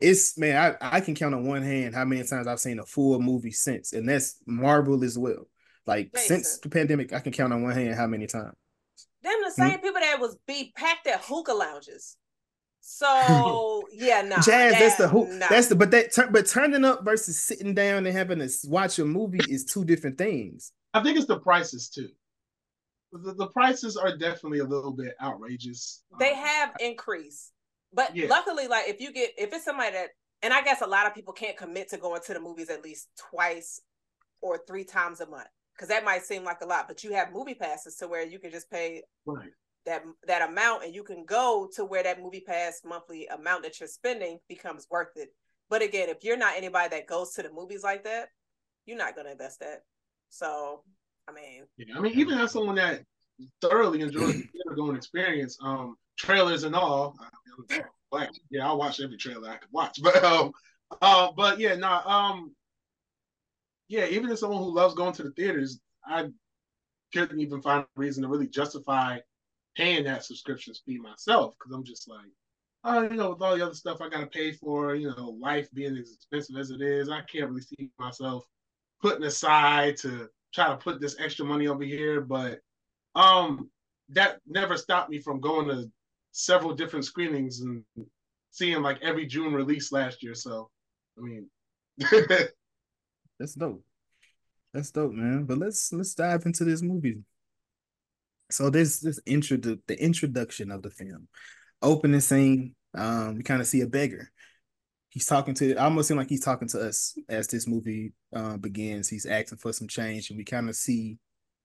it's 0.00 0.36
man, 0.38 0.76
I, 0.80 0.96
I 0.96 1.00
can 1.00 1.14
count 1.14 1.34
on 1.34 1.46
one 1.46 1.62
hand 1.62 1.94
how 1.94 2.04
many 2.04 2.24
times 2.24 2.46
I've 2.46 2.60
seen 2.60 2.78
a 2.78 2.86
full 2.86 3.20
movie 3.20 3.50
since, 3.50 3.92
and 3.92 4.08
that's 4.08 4.36
Marvel 4.46 5.04
as 5.04 5.18
well. 5.18 5.46
Like 5.86 6.12
Jason. 6.14 6.28
since 6.28 6.58
the 6.58 6.70
pandemic, 6.70 7.12
I 7.12 7.20
can 7.20 7.32
count 7.32 7.52
on 7.52 7.62
one 7.62 7.74
hand 7.74 7.94
how 7.94 8.06
many 8.06 8.26
times. 8.26 8.54
Them 9.22 9.32
the 9.44 9.50
same 9.50 9.78
hmm? 9.78 9.84
people 9.84 10.00
that 10.00 10.20
was 10.20 10.36
be 10.46 10.72
packed 10.76 11.06
at 11.06 11.20
hookah 11.22 11.52
lounges. 11.52 12.16
So 12.86 13.88
yeah, 13.92 14.20
no, 14.20 14.28
nah, 14.36 14.42
jazz. 14.42 14.72
That, 14.72 14.78
that's 14.78 14.96
the 14.96 15.08
whole. 15.08 15.26
Nah. 15.26 15.48
That's 15.48 15.68
the 15.68 15.74
but 15.74 15.90
that 15.90 16.28
but 16.30 16.46
turning 16.46 16.84
up 16.84 17.02
versus 17.02 17.40
sitting 17.40 17.74
down 17.74 18.04
and 18.04 18.14
having 18.14 18.40
to 18.40 18.50
watch 18.66 18.98
a 18.98 19.06
movie 19.06 19.40
is 19.48 19.64
two 19.64 19.86
different 19.86 20.18
things. 20.18 20.70
I 20.92 21.02
think 21.02 21.16
it's 21.16 21.26
the 21.26 21.40
prices 21.40 21.88
too. 21.88 22.10
The, 23.12 23.32
the 23.32 23.46
prices 23.46 23.96
are 23.96 24.14
definitely 24.18 24.58
a 24.58 24.64
little 24.64 24.92
bit 24.92 25.14
outrageous. 25.22 26.02
They 26.18 26.32
um, 26.32 26.38
have 26.38 26.72
increased, 26.78 27.52
but 27.94 28.14
yeah. 28.14 28.28
luckily, 28.28 28.68
like 28.68 28.86
if 28.86 29.00
you 29.00 29.12
get 29.12 29.30
if 29.38 29.50
it's 29.54 29.64
somebody 29.64 29.92
that, 29.92 30.10
and 30.42 30.52
I 30.52 30.60
guess 30.60 30.82
a 30.82 30.86
lot 30.86 31.06
of 31.06 31.14
people 31.14 31.32
can't 31.32 31.56
commit 31.56 31.88
to 31.88 31.96
going 31.96 32.20
to 32.26 32.34
the 32.34 32.40
movies 32.40 32.68
at 32.68 32.84
least 32.84 33.08
twice 33.30 33.80
or 34.42 34.60
three 34.68 34.84
times 34.84 35.22
a 35.22 35.26
month 35.26 35.48
because 35.74 35.88
that 35.88 36.04
might 36.04 36.22
seem 36.22 36.44
like 36.44 36.60
a 36.62 36.66
lot, 36.66 36.86
but 36.86 37.02
you 37.02 37.14
have 37.14 37.32
movie 37.32 37.54
passes 37.54 37.96
to 37.96 38.08
where 38.08 38.26
you 38.26 38.38
can 38.38 38.50
just 38.50 38.70
pay 38.70 39.02
right 39.24 39.52
that 39.86 40.02
that 40.26 40.48
amount 40.48 40.84
and 40.84 40.94
you 40.94 41.02
can 41.02 41.24
go 41.24 41.68
to 41.74 41.84
where 41.84 42.02
that 42.02 42.22
movie 42.22 42.44
pass 42.46 42.80
monthly 42.84 43.26
amount 43.26 43.62
that 43.62 43.78
you're 43.80 43.88
spending 43.88 44.38
becomes 44.48 44.86
worth 44.90 45.16
it. 45.16 45.28
But 45.68 45.82
again 45.82 46.08
if 46.08 46.24
you're 46.24 46.36
not 46.36 46.56
anybody 46.56 46.88
that 46.90 47.06
goes 47.06 47.32
to 47.34 47.42
the 47.42 47.52
movies 47.52 47.82
like 47.82 48.04
that 48.04 48.28
you're 48.86 48.98
not 48.98 49.14
going 49.14 49.26
to 49.26 49.32
invest 49.32 49.60
that. 49.60 49.82
So 50.28 50.82
i 51.28 51.32
mean 51.32 51.64
yeah 51.76 51.96
i 51.96 52.00
mean 52.00 52.12
even 52.18 52.38
as 52.38 52.52
someone 52.52 52.76
that 52.76 53.02
thoroughly 53.60 54.00
enjoys 54.00 54.34
the 54.34 54.42
theater 54.52 54.74
going 54.76 54.96
experience 54.96 55.58
um 55.62 55.96
trailers 56.18 56.64
and 56.64 56.74
all 56.74 57.16
like 58.12 58.30
yeah 58.50 58.66
i'll 58.66 58.78
watch 58.78 59.00
every 59.00 59.16
trailer 59.16 59.48
i 59.48 59.56
can 59.56 59.68
watch 59.72 60.00
but 60.02 60.22
um 60.22 60.52
uh 61.02 61.30
but 61.36 61.58
yeah 61.58 61.74
no 61.74 61.88
nah, 61.88 62.30
um 62.30 62.54
yeah 63.88 64.06
even 64.06 64.30
as 64.30 64.40
someone 64.40 64.62
who 64.62 64.74
loves 64.74 64.94
going 64.94 65.12
to 65.12 65.22
the 65.22 65.30
theaters 65.32 65.80
i 66.06 66.26
couldn't 67.12 67.40
even 67.40 67.62
find 67.62 67.84
a 67.84 68.00
reason 68.00 68.22
to 68.22 68.28
really 68.28 68.48
justify 68.48 69.18
paying 69.76 70.04
that 70.04 70.24
subscription 70.24 70.74
fee 70.86 70.98
myself 70.98 71.54
because 71.58 71.74
I'm 71.74 71.84
just 71.84 72.08
like, 72.08 72.30
oh, 72.84 73.02
you 73.02 73.16
know, 73.16 73.30
with 73.30 73.42
all 73.42 73.56
the 73.56 73.64
other 73.64 73.74
stuff 73.74 74.00
I 74.00 74.08
got 74.08 74.20
to 74.20 74.26
pay 74.26 74.52
for, 74.52 74.94
you 74.94 75.12
know, 75.16 75.36
life 75.40 75.68
being 75.72 75.96
as 75.96 76.12
expensive 76.12 76.56
as 76.56 76.70
it 76.70 76.80
is, 76.80 77.08
I 77.08 77.22
can't 77.22 77.48
really 77.50 77.62
see 77.62 77.90
myself 77.98 78.44
putting 79.02 79.24
aside 79.24 79.96
to 79.98 80.28
try 80.54 80.68
to 80.68 80.76
put 80.76 81.00
this 81.00 81.16
extra 81.18 81.44
money 81.44 81.66
over 81.66 81.82
here. 81.82 82.20
But 82.20 82.60
um, 83.14 83.70
that 84.10 84.40
never 84.46 84.76
stopped 84.76 85.10
me 85.10 85.18
from 85.20 85.40
going 85.40 85.68
to 85.68 85.90
several 86.32 86.74
different 86.74 87.04
screenings 87.04 87.60
and 87.60 87.84
seeing 88.50 88.82
like 88.82 89.00
every 89.02 89.26
June 89.26 89.54
release 89.54 89.92
last 89.92 90.22
year. 90.22 90.34
So, 90.34 90.70
I 91.18 91.22
mean, 91.22 91.48
that's 93.38 93.54
dope. 93.54 93.84
That's 94.72 94.90
dope, 94.90 95.12
man. 95.12 95.44
But 95.44 95.58
let's 95.58 95.92
let's 95.92 96.14
dive 96.14 96.46
into 96.46 96.64
this 96.64 96.82
movie. 96.82 97.22
So 98.54 98.70
this 98.70 99.00
this 99.00 99.18
intro 99.26 99.56
the 99.56 100.00
introduction 100.00 100.70
of 100.70 100.82
the 100.82 100.90
film, 100.90 101.26
opening 101.82 102.20
scene. 102.20 102.76
Um, 102.96 103.34
we 103.34 103.42
kind 103.42 103.60
of 103.60 103.66
see 103.66 103.80
a 103.80 103.86
beggar. 103.88 104.30
He's 105.08 105.26
talking 105.26 105.54
to. 105.54 105.74
I 105.74 105.84
almost 105.84 106.06
seem 106.06 106.16
like 106.16 106.28
he's 106.28 106.44
talking 106.44 106.68
to 106.68 106.86
us 106.86 107.18
as 107.28 107.48
this 107.48 107.66
movie 107.66 108.12
uh, 108.32 108.56
begins. 108.56 109.08
He's 109.08 109.26
asking 109.26 109.58
for 109.58 109.72
some 109.72 109.88
change, 109.88 110.30
and 110.30 110.36
we 110.36 110.44
kind 110.44 110.68
of 110.68 110.76
see 110.76 111.18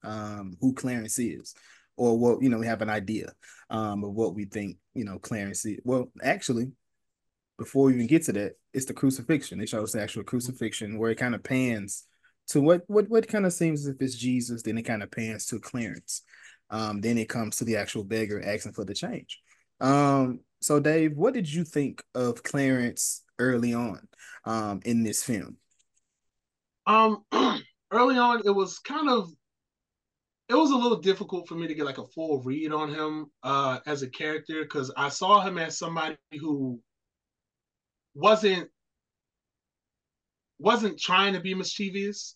um, 0.03 0.57
who 0.61 0.73
Clarence 0.73 1.19
is, 1.19 1.53
or 1.95 2.17
what 2.17 2.41
you 2.41 2.49
know. 2.49 2.57
We 2.57 2.65
have 2.65 2.81
an 2.81 2.89
idea 2.89 3.33
um, 3.69 4.03
of 4.03 4.15
what 4.15 4.33
we 4.33 4.45
think 4.45 4.77
you 4.95 5.05
know 5.05 5.19
Clarence 5.19 5.63
is. 5.67 5.77
Well, 5.83 6.11
actually, 6.23 6.71
before 7.59 7.85
we 7.85 7.93
even 7.93 8.07
get 8.07 8.23
to 8.23 8.33
that, 8.33 8.53
it's 8.73 8.85
the 8.85 8.95
crucifixion. 8.95 9.59
They 9.59 9.67
show 9.67 9.83
us 9.83 9.91
the 9.91 10.01
actual 10.01 10.23
crucifixion 10.23 10.97
where 10.97 11.11
it 11.11 11.19
kind 11.19 11.35
of 11.35 11.43
pans 11.43 12.05
to 12.47 12.61
what 12.61 12.81
what 12.87 13.07
what 13.09 13.27
kind 13.27 13.45
of 13.45 13.53
seems 13.53 13.81
as 13.81 13.93
if 13.93 14.01
it's 14.01 14.15
Jesus, 14.15 14.63
then 14.63 14.79
it 14.79 14.83
kind 14.83 15.03
of 15.03 15.11
pans 15.11 15.45
to 15.47 15.59
Clarence. 15.59 16.23
Um, 16.69 17.01
then 17.01 17.17
it 17.17 17.29
comes 17.29 17.57
to 17.57 17.65
the 17.65 17.77
actual 17.77 18.03
beggar 18.03 18.41
asking 18.41 18.73
for 18.73 18.85
the 18.85 18.93
change. 18.93 19.39
Um, 19.79 20.41
so 20.61 20.79
Dave, 20.79 21.15
what 21.15 21.33
did 21.33 21.51
you 21.51 21.63
think 21.63 22.03
of 22.13 22.43
Clarence 22.43 23.23
early 23.39 23.73
on 23.73 24.07
um 24.45 24.81
in 24.85 25.03
this 25.03 25.23
film? 25.23 25.57
Um 26.85 27.23
early 27.91 28.17
on 28.17 28.41
it 28.45 28.51
was 28.51 28.79
kind 28.79 29.09
of 29.09 29.29
it 30.49 30.55
was 30.55 30.71
a 30.71 30.75
little 30.75 30.99
difficult 30.99 31.47
for 31.47 31.55
me 31.55 31.67
to 31.67 31.73
get 31.73 31.85
like 31.85 31.99
a 31.99 32.07
full 32.07 32.41
read 32.41 32.73
on 32.73 32.93
him 32.93 33.27
uh 33.43 33.79
as 33.85 34.01
a 34.01 34.09
character 34.09 34.63
because 34.63 34.91
I 34.97 35.09
saw 35.09 35.41
him 35.41 35.57
as 35.57 35.77
somebody 35.77 36.17
who 36.39 36.81
wasn't 38.13 38.69
wasn't 40.59 40.99
trying 40.99 41.33
to 41.33 41.39
be 41.39 41.53
mischievous 41.53 42.35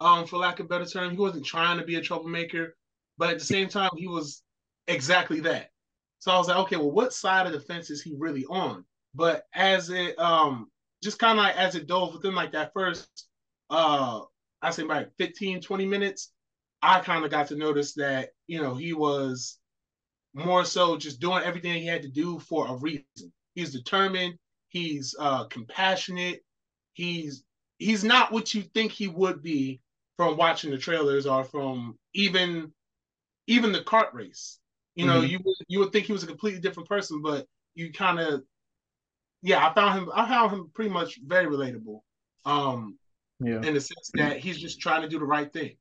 um, 0.00 0.26
for 0.26 0.38
lack 0.38 0.60
of 0.60 0.68
better 0.68 0.86
term. 0.86 1.10
He 1.10 1.16
wasn't 1.18 1.44
trying 1.44 1.78
to 1.78 1.84
be 1.84 1.96
a 1.96 2.00
troublemaker, 2.00 2.74
but 3.18 3.30
at 3.30 3.38
the 3.38 3.44
same 3.44 3.68
time, 3.68 3.90
he 3.96 4.06
was 4.08 4.42
exactly 4.88 5.40
that. 5.40 5.70
So 6.18 6.30
I 6.32 6.38
was 6.38 6.48
like, 6.48 6.56
okay, 6.58 6.76
well, 6.76 6.90
what 6.90 7.12
side 7.12 7.46
of 7.46 7.52
the 7.52 7.60
fence 7.60 7.90
is 7.90 8.02
he 8.02 8.14
really 8.16 8.44
on? 8.46 8.84
But 9.14 9.44
as 9.54 9.90
it 9.90 10.18
um 10.18 10.70
just 11.02 11.18
kind 11.18 11.38
of 11.38 11.44
like 11.44 11.56
as 11.56 11.74
it 11.74 11.86
dove 11.86 12.14
within 12.14 12.34
like 12.34 12.52
that 12.52 12.72
first 12.72 13.28
uh 13.70 14.20
I 14.62 14.70
say 14.70 14.82
like 14.84 15.10
15, 15.18 15.60
20 15.60 15.86
minutes, 15.86 16.32
I 16.82 17.00
kind 17.00 17.24
of 17.24 17.30
got 17.30 17.48
to 17.48 17.56
notice 17.56 17.92
that, 17.94 18.30
you 18.46 18.62
know, 18.62 18.74
he 18.74 18.94
was 18.94 19.58
more 20.34 20.64
so 20.64 20.96
just 20.96 21.20
doing 21.20 21.42
everything 21.44 21.74
he 21.74 21.86
had 21.86 22.02
to 22.02 22.08
do 22.08 22.38
for 22.38 22.66
a 22.66 22.74
reason. 22.76 23.04
He's 23.54 23.72
determined, 23.72 24.38
he's 24.68 25.14
uh 25.18 25.44
compassionate, 25.44 26.42
he's 26.94 27.44
he's 27.78 28.04
not 28.04 28.32
what 28.32 28.54
you 28.54 28.62
think 28.62 28.92
he 28.92 29.08
would 29.08 29.42
be 29.42 29.80
from 30.16 30.36
watching 30.36 30.70
the 30.70 30.78
trailers 30.78 31.26
or 31.26 31.44
from 31.44 31.98
even 32.14 32.72
even 33.46 33.72
the 33.72 33.82
cart 33.82 34.12
race. 34.14 34.58
You 34.94 35.06
know, 35.06 35.20
mm-hmm. 35.20 35.26
you 35.26 35.40
would 35.44 35.56
you 35.68 35.78
would 35.80 35.92
think 35.92 36.06
he 36.06 36.12
was 36.12 36.22
a 36.22 36.28
completely 36.28 36.60
different 36.60 36.88
person, 36.88 37.20
but 37.20 37.46
you 37.74 37.92
kind 37.92 38.20
of 38.20 38.42
yeah, 39.42 39.66
I 39.66 39.74
found 39.74 39.98
him 39.98 40.10
I 40.14 40.28
found 40.28 40.52
him 40.52 40.70
pretty 40.72 40.90
much 40.90 41.18
very 41.24 41.46
relatable. 41.46 42.00
Um 42.44 42.98
yeah. 43.40 43.56
in 43.56 43.74
the 43.74 43.80
sense 43.80 44.10
that 44.14 44.38
he's 44.38 44.58
just 44.58 44.80
trying 44.80 45.02
to 45.02 45.08
do 45.08 45.18
the 45.18 45.24
right 45.24 45.52
thing. 45.52 45.76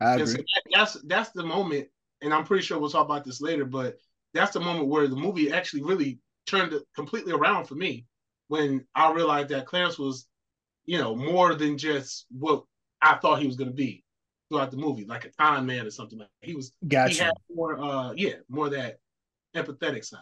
I 0.00 0.14
agree. 0.14 0.26
So 0.26 0.36
that, 0.36 0.62
that's 0.72 0.92
that's 1.04 1.30
the 1.30 1.44
moment, 1.44 1.88
and 2.22 2.32
I'm 2.32 2.44
pretty 2.44 2.64
sure 2.64 2.78
we'll 2.78 2.90
talk 2.90 3.06
about 3.06 3.24
this 3.24 3.40
later, 3.40 3.64
but 3.64 3.96
that's 4.34 4.52
the 4.52 4.60
moment 4.60 4.88
where 4.88 5.08
the 5.08 5.16
movie 5.16 5.50
actually 5.52 5.82
really 5.82 6.20
turned 6.46 6.74
completely 6.94 7.32
around 7.32 7.66
for 7.66 7.74
me 7.74 8.06
when 8.48 8.84
I 8.94 9.12
realized 9.12 9.48
that 9.50 9.66
Clarence 9.66 9.98
was, 9.98 10.26
you 10.84 10.98
know, 10.98 11.14
more 11.14 11.54
than 11.54 11.78
just 11.78 12.26
what 12.30 12.64
I 13.00 13.14
thought 13.16 13.40
he 13.40 13.46
was 13.46 13.56
going 13.56 13.70
to 13.70 13.76
be 13.76 14.04
throughout 14.50 14.70
the 14.70 14.76
movie, 14.76 15.04
like 15.04 15.24
a 15.24 15.30
con 15.30 15.64
man 15.64 15.86
or 15.86 15.90
something. 15.90 16.18
Like 16.18 16.28
he 16.40 16.54
was. 16.54 16.72
Gotcha. 16.86 17.12
He 17.12 17.18
had 17.20 17.34
more, 17.54 17.82
uh, 17.82 18.12
yeah, 18.12 18.34
more 18.48 18.68
that 18.70 18.98
empathetic 19.54 20.04
side. 20.04 20.20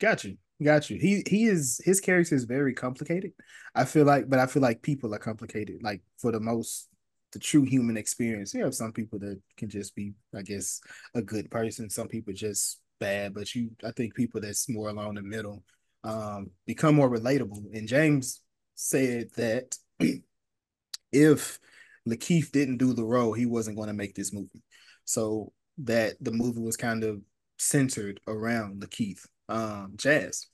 Got 0.00 0.24
you. 0.24 0.36
Got 0.62 0.88
you. 0.88 0.98
He 0.98 1.22
he 1.26 1.44
is 1.44 1.80
his 1.84 2.00
character 2.00 2.34
is 2.34 2.44
very 2.44 2.72
complicated. 2.72 3.32
I 3.74 3.84
feel 3.84 4.06
like, 4.06 4.28
but 4.28 4.38
I 4.38 4.46
feel 4.46 4.62
like 4.62 4.80
people 4.80 5.14
are 5.14 5.18
complicated. 5.18 5.82
Like 5.82 6.02
for 6.16 6.32
the 6.32 6.40
most, 6.40 6.88
the 7.32 7.38
true 7.38 7.62
human 7.62 7.98
experience. 7.98 8.54
You 8.54 8.64
have 8.64 8.74
some 8.74 8.92
people 8.92 9.18
that 9.18 9.38
can 9.58 9.68
just 9.68 9.94
be, 9.94 10.12
I 10.34 10.40
guess, 10.42 10.80
a 11.14 11.20
good 11.20 11.50
person. 11.50 11.90
Some 11.90 12.08
people 12.08 12.32
just 12.32 12.80
bad. 12.98 13.34
But 13.34 13.54
you, 13.54 13.70
I 13.84 13.90
think 13.90 14.14
people 14.14 14.40
that's 14.40 14.68
more 14.68 14.88
along 14.88 15.14
the 15.14 15.22
middle, 15.22 15.62
um, 16.04 16.50
become 16.66 16.94
more 16.94 17.10
relatable. 17.10 17.76
And 17.76 17.86
Jeymes 17.86 18.40
said 18.74 19.28
that 19.36 19.76
if 21.12 21.58
Lakeith 22.06 22.52
didn't 22.52 22.78
do 22.78 22.92
the 22.92 23.04
role, 23.04 23.32
he 23.32 23.46
wasn't 23.46 23.76
going 23.76 23.88
to 23.88 23.94
make 23.94 24.14
this 24.14 24.32
movie. 24.32 24.62
So 25.04 25.52
that 25.78 26.14
the 26.20 26.32
movie 26.32 26.60
was 26.60 26.76
kind 26.76 27.04
of 27.04 27.20
centered 27.58 28.20
around 28.26 28.82
Lakeith. 28.82 29.26
Um, 29.48 29.92
Jazz. 29.96 30.46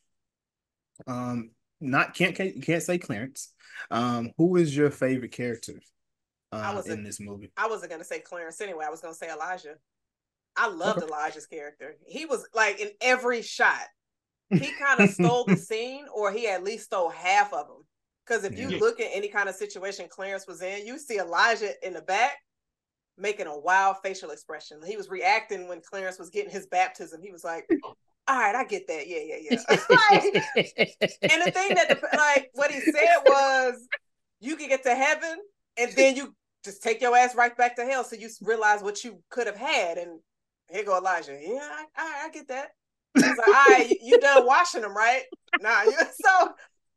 Um, 1.07 1.51
not 1.81 2.15
can't 2.15 2.37
can't 2.37 2.83
say 2.83 2.99
Clarence. 2.99 3.53
Um, 3.91 4.31
who 4.39 4.57
is 4.57 4.77
your 4.77 4.91
favorite 4.91 5.33
character 5.33 5.81
uh, 6.53 6.63
I 6.65 6.75
was 6.75 6.89
in 6.89 7.03
this 7.03 7.21
movie? 7.21 7.51
I 7.57 7.69
wasn't 7.69 7.91
gonna 7.91 8.05
say 8.05 8.21
Clarence 8.21 8.61
anyway. 8.61 8.85
I 8.87 8.91
was 8.91 9.01
gonna 9.01 9.15
say 9.15 9.31
Elijah. 9.31 9.75
I 10.57 10.69
loved 10.69 10.99
okay. 10.99 11.07
Elijah's 11.07 11.47
character. 11.47 11.97
He 12.07 12.27
was 12.27 12.47
like 12.55 12.81
in 12.81 12.91
every 13.01 13.43
shot. 13.43 13.83
He 14.53 14.71
kind 14.79 15.01
of 15.01 15.09
stole 15.09 15.47
the 15.47 15.57
scene, 15.57 16.05
or 16.15 16.31
he 16.31 16.47
at 16.47 16.63
least 16.63 16.85
stole 16.85 17.09
half 17.09 17.55
of 17.55 17.69
them. 17.69 17.87
Because 18.33 18.45
if 18.45 18.59
you 18.59 18.71
yeah. 18.71 18.79
look 18.79 18.99
at 18.99 19.11
any 19.13 19.29
kind 19.29 19.47
of 19.47 19.55
situation 19.55 20.07
Clarence 20.09 20.47
was 20.47 20.63
in, 20.63 20.87
you 20.87 20.99
see 20.99 21.19
Elijah 21.19 21.73
in 21.87 21.93
the 21.93 22.01
back 22.01 22.39
making 23.19 23.47
a 23.47 23.59
wild 23.59 23.97
facial 24.03 24.31
expression. 24.31 24.81
He 24.87 24.97
was 24.97 25.11
reacting 25.11 25.69
when 25.69 25.83
Clarence 25.83 26.19
was 26.19 26.31
getting 26.31 26.51
his 26.51 26.67
baptism. 26.67 27.21
He 27.23 27.31
was 27.31 27.45
like, 27.45 27.69
all 28.27 28.39
right, 28.39 28.55
I 28.55 28.65
get 28.65 28.87
that. 28.87 29.07
Yeah, 29.07 29.19
yeah, 29.23 29.37
yeah. 29.51 29.59
and 29.69 31.43
the 31.45 31.51
thing 31.51 31.75
that, 31.75 31.89
the, 31.91 32.09
like, 32.17 32.49
what 32.55 32.71
he 32.71 32.81
said 32.81 33.19
was, 33.27 33.87
you 34.41 34.57
can 34.57 34.69
get 34.69 34.83
to 34.85 34.95
heaven 34.95 35.37
and 35.77 35.93
then 35.93 36.17
you 36.17 36.35
just 36.65 36.83
take 36.83 37.03
your 37.03 37.15
ass 37.15 37.35
right 37.35 37.55
back 37.55 37.77
to 37.77 37.85
hell. 37.85 38.03
So 38.03 38.17
you 38.17 38.31
realize 38.41 38.83
what 38.83 39.05
you 39.05 39.21
could 39.29 39.47
have 39.47 39.57
had. 39.57 39.99
And 39.99 40.21
here 40.71 40.85
go 40.85 40.97
Elijah. 40.97 41.39
Yeah, 41.39 41.59
I, 41.61 41.85
I, 41.99 42.23
I 42.25 42.31
get 42.31 42.49
that. 42.49 42.71
He's 43.15 43.27
like, 43.27 43.47
all 43.47 43.53
right, 43.53 43.91
you, 43.91 43.97
you 44.03 44.21
done 44.21 44.47
washing 44.47 44.81
them, 44.81 44.97
right? 44.97 45.25
Nah, 45.61 45.83
you, 45.83 45.93
so 46.25 46.49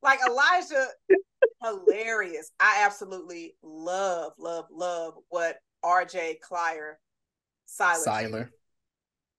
like 0.06 0.20
Elijah, 0.28 0.88
hilarious. 1.62 2.52
I 2.60 2.84
absolutely 2.86 3.56
love, 3.62 4.34
love, 4.38 4.66
love 4.72 5.16
what 5.30 5.58
RJ 5.84 6.38
Cyler 6.48 7.00
Cyler. 7.66 8.04
Cyler. 8.04 8.52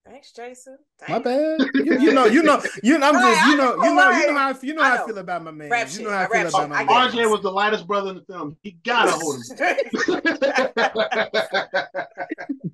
Thanks, 0.05 0.31
Jason. 0.31 0.77
Thanks. 0.99 1.11
My 1.11 1.19
bad. 1.19 1.59
You, 1.73 1.99
you, 1.99 2.13
know, 2.13 2.25
you 2.25 2.41
know, 2.41 2.61
you 2.81 2.97
know. 2.97 3.09
I'm 3.09 3.13
just, 3.15 3.47
you 3.47 3.57
know, 3.57 3.75
you 3.75 3.93
know, 3.93 4.11
you 4.11 4.27
know 4.27 4.37
how 4.37 4.55
you 4.61 4.73
know 4.73 4.83
how 4.83 5.03
I, 5.03 5.05
feel 5.05 5.17
about 5.17 5.43
my 5.43 5.51
man. 5.51 5.69
Rap 5.69 5.89
you 5.91 6.03
know 6.03 6.11
how 6.11 6.23
I, 6.23 6.27
feel 6.27 6.47
about 6.47 6.69
my 6.69 6.85
man. 6.85 6.87
RJ 6.87 7.29
was 7.29 7.41
the 7.41 7.51
lightest 7.51 7.85
brother 7.87 8.11
in 8.11 8.15
the 8.15 8.21
film. 8.21 8.55
He 8.61 8.77
gotta 8.85 9.11
hold 9.11 9.43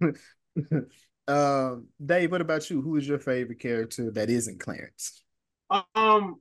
him. 0.03 0.85
um, 1.27 1.87
Dave, 2.03 2.31
what 2.31 2.41
about 2.41 2.69
you? 2.69 2.81
Who 2.81 2.97
is 2.97 3.07
your 3.07 3.19
favorite 3.19 3.59
character 3.59 4.11
that 4.11 4.29
isn't 4.29 4.59
Clarence? 4.59 5.23
Um, 5.95 6.39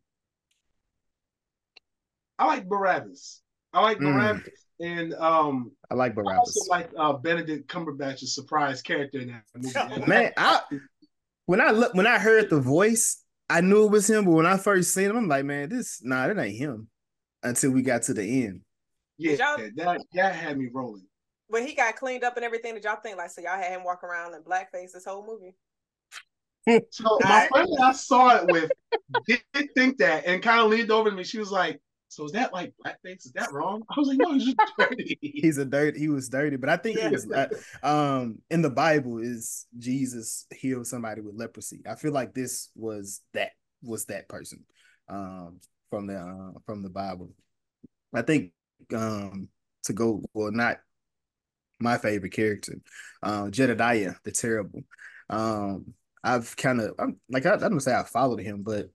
I 2.42 2.46
like 2.46 2.68
Barabbas. 2.68 3.40
I 3.72 3.82
like 3.82 3.98
mm. 3.98 4.12
Barabbas, 4.12 4.48
and 4.80 5.14
um, 5.14 5.70
I 5.88 5.94
like 5.94 6.16
Barabbas. 6.16 6.34
I 6.34 6.38
also 6.38 6.70
like 6.70 6.90
uh, 6.98 7.12
Benedict 7.12 7.68
Cumberbatch's 7.68 8.34
surprise 8.34 8.82
character 8.82 9.20
in 9.20 9.28
that 9.28 9.44
movie. 9.54 10.06
Man, 10.08 10.32
I 10.36 10.60
when 11.46 11.60
I 11.60 11.70
look 11.70 11.94
when 11.94 12.08
I 12.08 12.18
heard 12.18 12.50
the 12.50 12.58
voice, 12.58 13.22
I 13.48 13.60
knew 13.60 13.86
it 13.86 13.92
was 13.92 14.10
him. 14.10 14.24
But 14.24 14.32
when 14.32 14.46
I 14.46 14.56
first 14.56 14.92
seen 14.92 15.10
him, 15.10 15.16
I'm 15.16 15.28
like, 15.28 15.44
man, 15.44 15.68
this 15.68 16.00
nah, 16.02 16.26
that 16.26 16.36
ain't 16.36 16.58
him. 16.58 16.88
Until 17.44 17.70
we 17.70 17.82
got 17.82 18.02
to 18.04 18.14
the 18.14 18.44
end. 18.44 18.62
Yeah, 19.18 19.36
that 19.76 20.00
that 20.14 20.34
had 20.34 20.58
me 20.58 20.68
rolling. 20.74 21.06
When 21.46 21.64
he 21.64 21.74
got 21.74 21.94
cleaned 21.94 22.24
up 22.24 22.34
and 22.34 22.44
everything, 22.44 22.74
did 22.74 22.82
y'all 22.82 22.98
think 23.00 23.18
like 23.18 23.30
so? 23.30 23.40
Y'all 23.40 23.56
had 23.56 23.70
him 23.70 23.84
walk 23.84 24.02
around 24.02 24.34
in 24.34 24.42
blackface 24.42 24.90
this 24.92 25.04
whole 25.04 25.24
movie? 25.24 25.54
so 26.90 27.18
my 27.22 27.46
friend 27.52 27.68
that 27.76 27.82
I 27.84 27.92
saw 27.92 28.36
it 28.36 28.50
with 28.50 28.70
did 29.28 29.42
think 29.76 29.98
that 29.98 30.26
and 30.26 30.42
kind 30.42 30.60
of 30.60 30.70
leaned 30.70 30.90
over 30.90 31.08
to 31.08 31.14
me. 31.14 31.22
She 31.22 31.38
was 31.38 31.52
like, 31.52 31.80
so 32.12 32.26
is 32.26 32.32
that 32.32 32.52
like 32.52 32.74
blackface? 32.84 33.24
Is 33.24 33.32
that 33.34 33.52
wrong? 33.52 33.82
I 33.90 33.98
was 33.98 34.08
like, 34.08 34.18
no, 34.18 34.34
he's 34.34 34.44
just 34.44 34.58
dirty. 34.78 35.18
he's 35.22 35.56
a 35.56 35.64
dirty. 35.64 35.98
He 35.98 36.08
was 36.08 36.28
dirty, 36.28 36.56
but 36.56 36.68
I 36.68 36.76
think 36.76 36.98
yeah. 36.98 37.08
he 37.08 37.14
was. 37.14 37.26
Um, 37.82 38.38
in 38.50 38.60
the 38.60 38.68
Bible, 38.68 39.18
is 39.18 39.66
Jesus 39.78 40.46
healed 40.54 40.86
somebody 40.86 41.22
with 41.22 41.36
leprosy? 41.36 41.80
I 41.88 41.94
feel 41.94 42.12
like 42.12 42.34
this 42.34 42.68
was 42.76 43.22
that 43.32 43.52
was 43.82 44.04
that 44.06 44.28
person, 44.28 44.62
um, 45.08 45.60
from 45.88 46.06
the 46.06 46.18
uh, 46.18 46.58
from 46.66 46.82
the 46.82 46.90
Bible. 46.90 47.30
I 48.14 48.20
think 48.20 48.52
um 48.94 49.48
to 49.84 49.94
go 49.94 50.22
well, 50.34 50.52
not 50.52 50.80
my 51.80 51.96
favorite 51.96 52.32
character, 52.32 52.74
uh, 53.22 53.48
Jedediah 53.48 54.14
the 54.22 54.32
Terrible. 54.32 54.82
Um, 55.30 55.94
I've 56.22 56.54
kind 56.58 56.82
of 56.82 56.92
I'm 56.98 57.18
like 57.30 57.46
I, 57.46 57.54
I 57.54 57.56
don't 57.56 57.80
say 57.80 57.94
I 57.94 58.02
followed 58.04 58.40
him, 58.40 58.62
but 58.62 58.90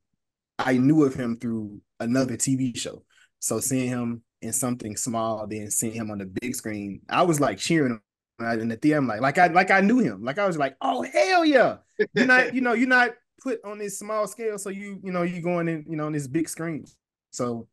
I 0.60 0.78
knew 0.78 1.04
of 1.04 1.16
him 1.16 1.38
through 1.38 1.82
another 2.00 2.38
TV 2.38 2.78
show. 2.78 3.04
So 3.40 3.60
seeing 3.60 3.90
him 3.90 4.24
in 4.42 4.54
something 4.54 4.96
small 4.96 5.48
then 5.48 5.72
seeing 5.72 5.94
him 5.94 6.12
on 6.12 6.20
the 6.20 6.26
big 6.26 6.56
screen. 6.56 7.02
I 7.10 7.24
was 7.24 7.40
like 7.40 7.58
cheering 7.58 8.00
in 8.40 8.68
the 8.68 8.76
theater. 8.76 9.00
I'm 9.00 9.08
like, 9.08 9.22
like 9.22 9.38
I 9.38 9.48
like 9.48 9.72
I 9.72 9.82
knew 9.82 10.00
him. 10.00 10.24
Like 10.24 10.40
I 10.40 10.48
was 10.48 10.58
like, 10.58 10.76
oh 10.82 11.04
hell 11.04 11.46
yeah. 11.46 11.78
You're 12.14 12.28
not, 12.28 12.54
you 12.54 12.62
know, 12.62 12.74
you're 12.74 12.88
not 12.88 13.12
put 13.42 13.60
on 13.64 13.80
this 13.80 14.00
small 14.00 14.28
scale. 14.28 14.58
So 14.58 14.70
you, 14.70 15.00
you 15.04 15.12
know, 15.12 15.24
you 15.24 15.42
going 15.42 15.68
in, 15.68 15.86
you 15.90 15.98
know, 15.98 16.06
on 16.06 16.14
this 16.14 16.28
big 16.28 16.50
screen. 16.50 16.86
So 17.32 17.68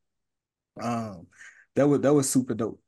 um 0.80 1.26
that 1.76 1.86
was 1.86 2.00
that 2.00 2.14
was 2.14 2.28
super 2.28 2.54
dope 2.54 2.80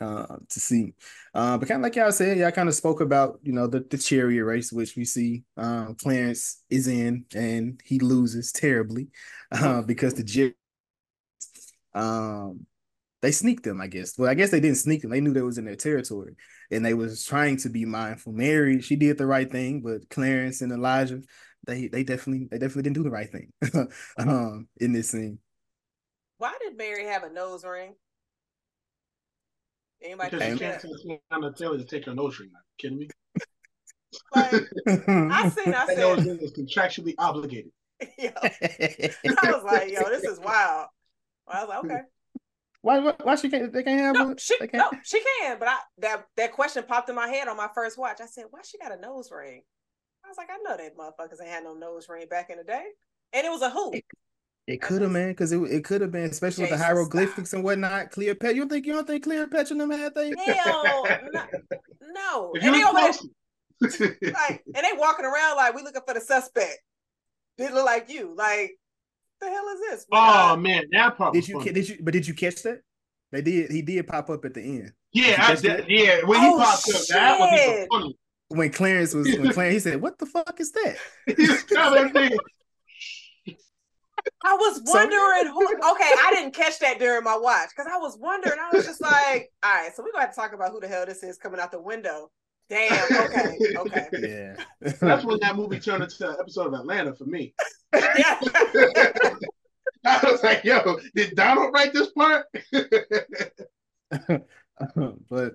uh, 0.00 0.36
to 0.48 0.60
see. 0.60 0.94
Uh, 1.34 1.58
but 1.58 1.68
kind 1.68 1.80
of 1.80 1.82
like 1.82 1.96
y'all 1.96 2.12
said, 2.12 2.38
y'all 2.38 2.50
kind 2.50 2.68
of 2.68 2.74
spoke 2.74 3.00
about 3.00 3.38
you 3.42 3.52
know 3.52 3.66
the 3.66 3.80
the 3.80 3.98
chariot 3.98 4.44
race, 4.44 4.72
which 4.72 4.96
we 4.96 5.04
see 5.04 5.44
um, 5.56 5.94
Clarence 5.96 6.62
is 6.70 6.88
in, 6.88 7.24
and 7.34 7.80
he 7.84 7.98
loses 7.98 8.52
terribly 8.52 9.08
uh, 9.52 9.82
because 9.82 10.14
the 10.14 10.24
um 11.94 12.66
they 13.22 13.30
sneaked 13.30 13.64
them. 13.64 13.80
I 13.80 13.86
guess. 13.86 14.18
Well, 14.18 14.30
I 14.30 14.34
guess 14.34 14.50
they 14.50 14.60
didn't 14.60 14.78
sneak 14.78 15.02
them. 15.02 15.10
They 15.10 15.20
knew 15.20 15.32
they 15.32 15.42
was 15.42 15.58
in 15.58 15.64
their 15.64 15.76
territory, 15.76 16.34
and 16.70 16.84
they 16.84 16.94
was 16.94 17.24
trying 17.24 17.56
to 17.58 17.68
be 17.68 17.84
mindful. 17.84 18.32
Mary, 18.32 18.80
she 18.80 18.96
did 18.96 19.16
the 19.16 19.26
right 19.26 19.50
thing, 19.50 19.80
but 19.80 20.08
Clarence 20.10 20.60
and 20.60 20.72
Elijah, 20.72 21.20
they 21.66 21.88
they 21.88 22.02
definitely 22.02 22.48
they 22.50 22.58
definitely 22.58 22.82
didn't 22.82 22.96
do 22.96 23.04
the 23.04 23.10
right 23.10 23.30
thing 23.30 23.52
um, 24.18 24.68
in 24.78 24.92
this 24.92 25.10
scene. 25.10 25.38
Why 26.38 26.54
did 26.60 26.76
Mary 26.76 27.06
have 27.06 27.22
a 27.22 27.30
nose 27.30 27.64
ring? 27.64 27.94
Anybody 30.02 30.30
because 30.30 30.52
you 30.52 30.58
can't 30.58 30.80
tell 30.80 30.90
Teyana 31.40 31.56
Taylor 31.56 31.78
to 31.78 31.84
take 31.84 32.06
her 32.06 32.14
nose 32.14 32.40
ring. 32.40 32.50
Are 32.52 32.58
you 32.58 32.90
kidding 32.90 32.98
me? 32.98 33.08
Like, 34.34 34.64
I 35.32 35.48
seen, 35.48 35.72
I 35.72 35.86
said, 35.86 35.98
nose 35.98 36.26
ring 36.26 36.38
is 36.40 36.52
contractually 36.52 37.14
obligated. 37.18 37.70
yo, 38.18 38.30
I 38.42 39.52
was 39.52 39.62
like, 39.62 39.92
yo, 39.92 40.08
this 40.08 40.24
is 40.24 40.40
wild. 40.40 40.88
Well, 41.46 41.56
I 41.56 41.60
was 41.60 41.68
like, 41.68 41.84
okay. 41.84 42.02
Why, 42.82 42.98
why? 42.98 43.14
Why 43.22 43.36
she 43.36 43.48
can't? 43.48 43.72
They 43.72 43.84
can't 43.84 44.00
have. 44.00 44.14
No, 44.16 44.32
a, 44.32 44.38
she. 44.40 44.56
they 44.58 44.66
can't? 44.66 44.92
No, 44.92 44.98
she 45.04 45.22
can. 45.40 45.56
But 45.60 45.68
I 45.68 45.76
that 45.98 46.24
that 46.36 46.50
question 46.50 46.82
popped 46.82 47.08
in 47.08 47.14
my 47.14 47.28
head 47.28 47.46
on 47.46 47.56
my 47.56 47.68
first 47.72 47.96
watch. 47.96 48.20
I 48.20 48.26
said, 48.26 48.46
why 48.50 48.58
she 48.64 48.76
got 48.76 48.90
a 48.90 49.00
nose 49.00 49.30
ring? 49.30 49.62
I 50.24 50.28
was 50.28 50.36
like, 50.36 50.48
I 50.50 50.56
know 50.64 50.76
that 50.76 50.96
motherfuckers 50.96 51.40
ain't 51.40 51.52
had 51.52 51.62
no 51.62 51.74
nose 51.74 52.08
ring 52.08 52.26
back 52.28 52.50
in 52.50 52.58
the 52.58 52.64
day, 52.64 52.82
and 53.32 53.46
it 53.46 53.50
was 53.50 53.62
a 53.62 53.70
who. 53.70 53.92
It 54.66 54.80
could 54.80 55.02
have, 55.02 55.12
man, 55.12 55.30
because 55.30 55.52
it, 55.52 55.60
it 55.62 55.84
could 55.84 56.00
have 56.00 56.10
been, 56.10 56.30
especially 56.30 56.64
Jason, 56.64 56.74
with 56.74 56.80
the 56.80 56.84
hieroglyphics 56.84 57.50
stop. 57.50 57.58
and 57.58 57.64
whatnot. 57.64 58.10
Cleopatra, 58.10 58.54
you 58.56 58.66
think 58.66 58.86
you 58.86 58.92
don't 58.94 59.06
think 59.06 59.24
Cleopatra 59.24 59.74
and 59.74 59.80
them 59.80 59.90
had 59.90 60.14
they? 60.14 60.32
Hell, 60.44 60.84
no, 60.84 61.50
no. 62.02 62.52
and 62.60 62.74
they 62.74 62.82
over 62.82 63.12
like, 63.80 64.62
and 64.74 64.84
they 64.84 64.92
walking 64.96 65.24
around 65.24 65.56
like 65.56 65.74
we 65.74 65.82
looking 65.82 66.02
for 66.06 66.14
the 66.14 66.20
suspect. 66.20 66.78
Didn't 67.58 67.74
look 67.74 67.84
like 67.84 68.08
you. 68.08 68.34
Like, 68.36 68.72
the 69.42 69.50
hell 69.50 69.68
is 69.74 69.80
this? 69.80 70.06
Oh 70.12 70.56
man, 70.56 70.84
that 70.92 71.16
part. 71.16 71.34
Did 71.34 71.48
you 71.48 71.58
funny. 71.58 71.72
did 71.72 71.88
you 71.88 71.98
but 72.00 72.12
did 72.12 72.26
you 72.26 72.34
catch 72.34 72.62
that? 72.62 72.80
They 73.30 73.42
did. 73.42 73.70
He 73.70 73.82
did 73.82 74.06
pop 74.06 74.30
up 74.30 74.44
at 74.44 74.54
the 74.54 74.60
end. 74.60 74.92
Yeah, 75.12 75.36
I 75.38 75.54
did. 75.54 75.86
Yeah, 75.88 76.24
when 76.24 76.40
oh, 76.40 76.58
he 76.58 76.64
popped 76.64 76.86
shit. 76.86 76.94
up, 76.96 77.02
that 77.08 77.38
was 77.38 77.86
funny. 77.90 78.18
When 78.48 78.70
Clarence 78.70 79.14
was 79.14 79.26
when 79.26 79.52
Clarence, 79.52 79.74
he 79.74 79.90
said, 79.90 80.00
"What 80.00 80.18
the 80.18 80.26
fuck 80.26 80.60
is 80.60 80.72
that?" 80.72 80.96
He's 81.36 81.64
I 84.44 84.54
was 84.54 84.82
wondering 84.86 85.46
so, 85.46 85.52
who. 85.52 85.66
Okay, 85.92 86.12
I 86.20 86.30
didn't 86.34 86.54
catch 86.54 86.78
that 86.80 86.98
during 86.98 87.24
my 87.24 87.36
watch 87.36 87.70
because 87.76 87.90
I 87.92 87.96
was 87.96 88.16
wondering. 88.20 88.58
I 88.58 88.74
was 88.74 88.84
just 88.86 89.00
like, 89.00 89.50
all 89.62 89.72
right, 89.72 89.90
so 89.94 90.02
we're 90.02 90.12
gonna 90.12 90.26
have 90.26 90.34
to 90.34 90.40
talk 90.40 90.52
about 90.52 90.70
who 90.70 90.80
the 90.80 90.88
hell 90.88 91.06
this 91.06 91.22
is 91.22 91.38
coming 91.38 91.60
out 91.60 91.72
the 91.72 91.80
window. 91.80 92.30
Damn. 92.72 93.04
Okay. 93.24 93.56
Okay. 93.76 94.08
Yeah. 94.22 94.54
That's 94.80 95.24
when 95.24 95.38
that 95.40 95.56
movie 95.56 95.78
turned 95.78 96.04
into 96.04 96.30
an 96.30 96.36
episode 96.40 96.68
of 96.68 96.74
Atlanta 96.74 97.14
for 97.14 97.26
me. 97.26 97.54
Yeah. 97.92 98.40
I 100.04 100.18
was 100.24 100.42
like, 100.42 100.64
yo, 100.64 100.98
did 101.14 101.36
Donald 101.36 101.72
write 101.74 101.92
this 101.92 102.10
part? 102.12 102.46
but 105.28 105.52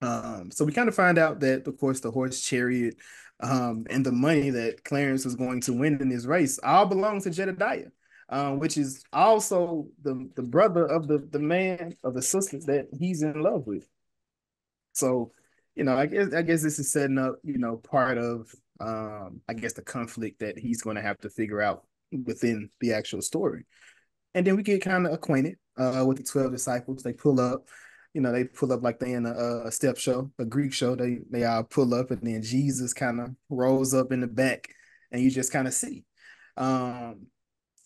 um, 0.00 0.50
so 0.52 0.64
we 0.64 0.72
kind 0.72 0.88
of 0.88 0.94
find 0.94 1.18
out 1.18 1.40
that, 1.40 1.66
of 1.66 1.76
course, 1.78 1.98
the 2.00 2.12
horse 2.12 2.40
chariot 2.40 2.94
um, 3.40 3.86
and 3.90 4.06
the 4.06 4.12
money 4.12 4.50
that 4.50 4.84
Clarence 4.84 5.24
was 5.24 5.34
going 5.34 5.60
to 5.62 5.72
win 5.72 6.00
in 6.00 6.08
this 6.08 6.26
race 6.26 6.60
all 6.62 6.86
belongs 6.86 7.24
to 7.24 7.30
Jedediah, 7.30 7.90
um, 8.28 8.60
which 8.60 8.78
is 8.78 9.02
also 9.12 9.88
the, 10.02 10.30
the 10.36 10.42
brother 10.42 10.86
of 10.86 11.08
the, 11.08 11.18
the 11.18 11.40
man 11.40 11.96
of 12.04 12.14
the 12.14 12.22
sister 12.22 12.60
that 12.66 12.86
he's 12.96 13.22
in 13.22 13.42
love 13.42 13.66
with. 13.66 13.86
So, 14.92 15.32
you 15.74 15.84
know, 15.84 15.96
I 15.96 16.06
guess 16.06 16.32
I 16.34 16.42
guess 16.42 16.62
this 16.62 16.78
is 16.78 16.92
setting 16.92 17.18
up, 17.18 17.36
you 17.42 17.58
know, 17.58 17.76
part 17.76 18.18
of 18.18 18.52
um, 18.80 19.40
I 19.48 19.54
guess 19.54 19.72
the 19.74 19.82
conflict 19.82 20.40
that 20.40 20.58
he's 20.58 20.82
going 20.82 20.96
to 20.96 21.02
have 21.02 21.18
to 21.18 21.30
figure 21.30 21.60
out 21.60 21.84
within 22.24 22.70
the 22.80 22.92
actual 22.92 23.22
story. 23.22 23.66
And 24.34 24.46
then 24.46 24.56
we 24.56 24.62
get 24.62 24.82
kind 24.82 25.06
of 25.06 25.12
acquainted 25.12 25.56
uh, 25.76 26.04
with 26.06 26.18
the 26.18 26.22
12 26.22 26.52
disciples. 26.52 27.02
They 27.02 27.12
pull 27.12 27.40
up 27.40 27.68
you 28.14 28.20
know, 28.20 28.32
they 28.32 28.44
pull 28.44 28.72
up 28.72 28.82
like 28.82 28.98
they 28.98 29.12
in 29.12 29.26
a, 29.26 29.66
a 29.66 29.72
step 29.72 29.96
show, 29.96 30.30
a 30.38 30.44
Greek 30.44 30.72
show. 30.72 30.96
They 30.96 31.18
they 31.30 31.44
all 31.44 31.62
pull 31.62 31.94
up, 31.94 32.10
and 32.10 32.22
then 32.22 32.42
Jesus 32.42 32.92
kind 32.92 33.20
of 33.20 33.30
rolls 33.48 33.94
up 33.94 34.10
in 34.12 34.20
the 34.20 34.26
back, 34.26 34.68
and 35.12 35.22
you 35.22 35.30
just 35.30 35.52
kind 35.52 35.68
of 35.68 35.74
see. 35.74 36.04
Um, 36.56 37.26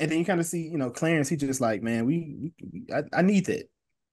and 0.00 0.10
then 0.10 0.18
you 0.18 0.24
kind 0.24 0.40
of 0.40 0.46
see, 0.46 0.62
you 0.62 0.78
know, 0.78 0.90
Clarence. 0.90 1.28
He 1.28 1.36
just 1.36 1.60
like, 1.60 1.82
man, 1.82 2.06
we, 2.06 2.52
we 2.72 2.86
I, 2.92 3.02
I 3.12 3.22
need 3.22 3.46
that, 3.46 3.68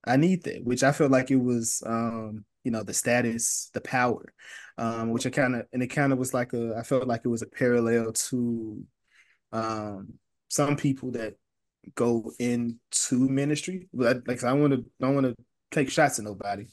I 0.05 0.17
need 0.17 0.43
that, 0.43 0.63
which 0.63 0.83
I 0.83 0.91
felt 0.91 1.11
like 1.11 1.31
it 1.31 1.37
was, 1.37 1.83
um, 1.85 2.45
you 2.63 2.71
know, 2.71 2.83
the 2.83 2.93
status, 2.93 3.69
the 3.73 3.81
power, 3.81 4.33
um, 4.77 5.11
which 5.11 5.25
I 5.25 5.29
kind 5.29 5.55
of, 5.55 5.65
and 5.73 5.83
it 5.83 5.87
kind 5.87 6.11
of 6.11 6.19
was 6.19 6.33
like 6.33 6.53
a, 6.53 6.75
I 6.77 6.83
felt 6.83 7.07
like 7.07 7.21
it 7.23 7.29
was 7.29 7.41
a 7.41 7.47
parallel 7.47 8.13
to, 8.13 8.83
um, 9.51 10.13
some 10.49 10.75
people 10.75 11.11
that 11.11 11.35
go 11.95 12.31
into 12.39 13.29
ministry. 13.29 13.87
But 13.93 14.27
like 14.27 14.43
I 14.43 14.53
want 14.53 14.73
to, 14.73 14.85
I 15.05 15.09
want 15.09 15.25
to 15.25 15.35
take 15.71 15.89
shots 15.89 16.19
at 16.19 16.25
nobody. 16.25 16.67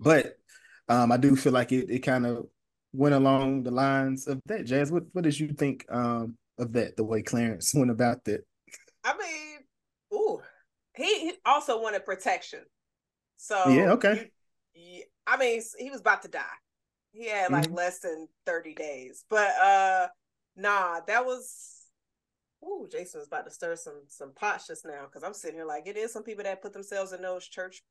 But 0.00 0.36
um, 0.88 1.12
I 1.12 1.16
do 1.16 1.36
feel 1.36 1.52
like 1.52 1.72
it, 1.72 1.90
it 1.90 2.00
kind 2.00 2.26
of 2.26 2.46
went 2.92 3.14
along 3.14 3.64
the 3.64 3.70
lines 3.70 4.26
of 4.26 4.40
that. 4.46 4.64
Jazz, 4.64 4.90
what, 4.90 5.04
what 5.12 5.24
did 5.24 5.38
you 5.38 5.48
think 5.48 5.84
um, 5.90 6.36
of 6.58 6.72
that, 6.72 6.96
the 6.96 7.04
way 7.04 7.22
Clarence 7.22 7.74
went 7.74 7.90
about 7.90 8.24
that? 8.24 8.44
I 9.04 9.16
mean, 9.16 9.47
he, 10.98 11.20
he 11.20 11.32
also 11.46 11.80
wanted 11.80 12.04
protection. 12.04 12.60
So 13.36 13.68
yeah, 13.68 13.92
okay. 13.92 14.30
You, 14.74 15.04
I 15.26 15.36
mean, 15.36 15.62
he 15.78 15.90
was 15.90 16.00
about 16.00 16.22
to 16.22 16.28
die. 16.28 16.42
He 17.12 17.28
had 17.28 17.50
like 17.50 17.64
mm-hmm. 17.64 17.74
less 17.74 18.00
than 18.00 18.28
30 18.46 18.74
days. 18.74 19.24
But 19.30 19.50
uh 19.62 20.08
nah, 20.56 21.00
that 21.06 21.24
was 21.24 21.74
Ooh, 22.64 22.88
Jason 22.90 23.20
was 23.20 23.28
about 23.28 23.44
to 23.44 23.50
stir 23.52 23.76
some 23.76 24.02
some 24.08 24.32
pots 24.34 24.66
just 24.66 24.84
now 24.84 25.04
because 25.04 25.22
I'm 25.22 25.34
sitting 25.34 25.56
here 25.56 25.66
like 25.66 25.86
it 25.86 25.96
is 25.96 26.12
some 26.12 26.24
people 26.24 26.44
that 26.44 26.60
put 26.60 26.72
themselves 26.72 27.12
in 27.12 27.22
those 27.22 27.46
church 27.46 27.82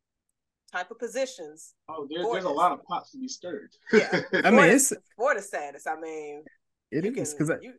type 0.71 0.91
of 0.91 0.99
positions. 0.99 1.73
Oh, 1.87 2.05
there, 2.09 2.23
there's 2.29 2.43
a 2.43 2.49
lot 2.49 2.73
of 2.73 2.83
pots 2.83 3.11
to 3.11 3.17
be 3.17 3.29
stirred. 3.29 3.71
Yeah, 3.93 4.21
I 4.43 4.51
mean, 4.51 4.65
it's 4.65 4.93
for 5.15 5.33
the 5.33 5.41
status. 5.41 5.87
I 5.87 5.99
mean, 5.99 6.43
it 6.91 7.05
is 7.05 7.33
because 7.33 7.51
you 7.61 7.73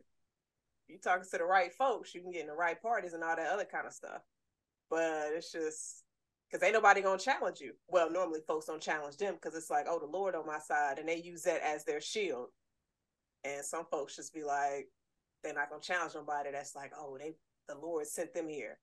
you 0.87 0.97
talking 0.97 1.25
to 1.29 1.37
the 1.37 1.43
right 1.43 1.71
folks, 1.73 2.15
you 2.15 2.21
can 2.21 2.31
get 2.31 2.41
in 2.41 2.47
the 2.47 2.53
right 2.53 2.81
parties 2.81 3.13
and 3.13 3.23
all 3.23 3.35
that 3.35 3.51
other 3.51 3.65
kind 3.65 3.85
of 3.85 3.93
stuff. 3.93 4.21
But 4.89 5.31
it's 5.35 5.51
just 5.51 6.03
because 6.49 6.63
ain't 6.63 6.73
nobody 6.73 7.01
gonna 7.01 7.19
challenge 7.19 7.59
you. 7.59 7.73
Well, 7.87 8.11
normally 8.11 8.39
folks 8.47 8.65
don't 8.65 8.81
challenge 8.81 9.17
them 9.17 9.35
because 9.35 9.55
it's 9.55 9.69
like, 9.69 9.85
oh, 9.87 9.99
the 9.99 10.05
Lord 10.05 10.35
on 10.35 10.47
my 10.47 10.59
side, 10.59 10.97
and 10.99 11.07
they 11.07 11.17
use 11.17 11.43
that 11.43 11.61
as 11.61 11.85
their 11.85 12.01
shield. 12.01 12.47
And 13.43 13.63
some 13.63 13.85
folks 13.89 14.15
just 14.15 14.33
be 14.33 14.43
like, 14.43 14.87
they're 15.43 15.53
not 15.53 15.69
gonna 15.69 15.81
challenge 15.81 16.15
nobody. 16.15 16.51
That's 16.51 16.75
like, 16.75 16.91
oh, 16.97 17.17
they 17.17 17.35
the 17.67 17.75
Lord 17.75 18.07
sent 18.07 18.33
them 18.33 18.49
here. 18.49 18.79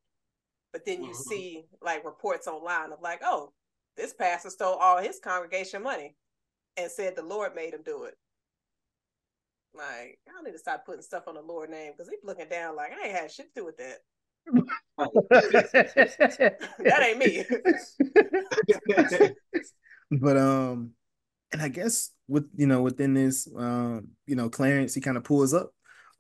But 0.73 0.85
then 0.85 1.03
you 1.03 1.11
mm-hmm. 1.11 1.29
see 1.29 1.65
like 1.83 2.05
reports 2.05 2.47
online 2.47 2.93
of 2.93 3.01
like, 3.03 3.21
oh, 3.25 3.53
this 3.97 4.13
pastor 4.13 4.51
stole 4.51 4.75
all 4.75 4.99
his 4.99 5.19
congregation 5.19 5.83
money 5.83 6.17
and 6.77 6.91
said 6.91 7.17
the 7.17 7.23
Lord 7.23 7.55
made 7.55 7.75
him 7.75 7.83
do 7.85 8.05
it. 8.05 8.15
Like, 9.75 10.19
I 10.29 10.43
need 10.43 10.53
to 10.53 10.59
stop 10.59 10.87
putting 10.87 11.03
stuff 11.03 11.29
on 11.29 11.35
the 11.35 11.43
Lord 11.43 11.71
name 11.71 11.93
because 11.93 12.09
he's 12.09 12.25
looking 12.25 12.49
down 12.49 12.77
like 12.77 12.93
I 12.93 13.09
ain't 13.09 13.17
had 13.17 13.31
shit 13.31 13.55
to 13.55 13.61
do 13.61 13.67
with 13.67 13.77
that. 13.79 13.99
That 14.99 17.03
ain't 17.03 17.19
me. 17.19 17.45
but 20.11 20.37
um, 20.37 20.91
and 21.53 21.63
I 21.63 21.69
guess 21.69 22.11
with 22.29 22.49
you 22.57 22.67
know 22.67 22.83
within 22.83 23.15
this 23.15 23.49
um, 23.57 24.09
you 24.27 24.37
know, 24.37 24.49
Clarence 24.49 24.95
he 24.95 25.01
kind 25.01 25.17
of 25.17 25.25
pulls 25.25 25.55
up 25.55 25.71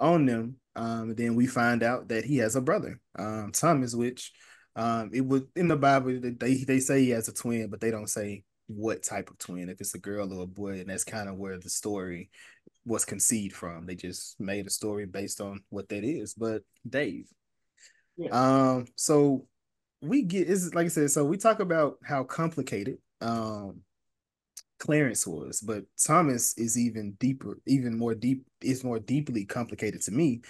on 0.01 0.27
them. 0.27 0.57
Um, 0.75 1.15
then 1.15 1.37
we 1.37 1.47
find 1.47 1.83
out 1.83 2.09
that 2.09 2.25
he 2.25 2.37
has 2.39 2.55
a 2.55 2.61
brother, 2.61 3.01
um, 3.19 3.51
Thomas, 3.53 3.95
which 3.95 4.33
um, 4.75 5.11
it 5.13 5.23
would 5.23 5.47
in 5.57 5.69
the 5.69 5.77
Bible 5.77 6.19
they 6.21 6.65
they 6.65 6.81
say 6.81 7.01
he 7.01 7.11
has 7.11 7.29
a 7.29 7.33
twin, 7.33 7.71
but 7.71 7.81
they 7.81 7.91
don't 7.91 8.11
say 8.11 8.45
what 8.67 9.03
type 9.03 9.31
of 9.31 9.39
twin, 9.39 9.69
if 9.69 9.81
it's 9.81 9.95
a 9.95 9.99
girl 9.99 10.33
or 10.33 10.43
a 10.43 10.47
boy, 10.47 10.81
and 10.81 10.91
that's 10.91 11.05
kind 11.05 11.29
of 11.29 11.37
where 11.37 11.59
the 11.59 11.71
story 11.71 12.31
was 12.85 13.05
conceived 13.05 13.55
from. 13.55 13.87
They 13.87 13.95
just 13.95 14.39
made 14.41 14.67
a 14.67 14.71
story 14.71 15.07
based 15.07 15.41
on 15.41 15.63
what 15.71 15.89
that 15.89 16.05
is. 16.05 16.35
But 16.35 16.63
Dave, 16.89 17.29
yeah. 18.17 18.29
um, 18.31 18.87
so 18.97 19.47
we 20.03 20.23
get 20.23 20.49
is 20.49 20.75
like 20.75 20.87
I 20.87 20.89
said, 20.89 21.11
so 21.11 21.25
we 21.25 21.37
talk 21.37 21.61
about 21.61 21.99
how 22.05 22.25
complicated 22.25 22.99
um 23.21 23.81
Clarence 24.79 25.27
was, 25.27 25.61
but 25.61 25.85
Thomas 26.05 26.57
is 26.59 26.79
even 26.79 27.13
deeper, 27.13 27.59
even 27.67 27.97
more 27.97 28.15
deep, 28.15 28.45
is 28.61 28.85
more 28.85 28.99
deeply 28.99 29.45
complicated 29.45 30.03
to 30.03 30.11
me, 30.13 30.43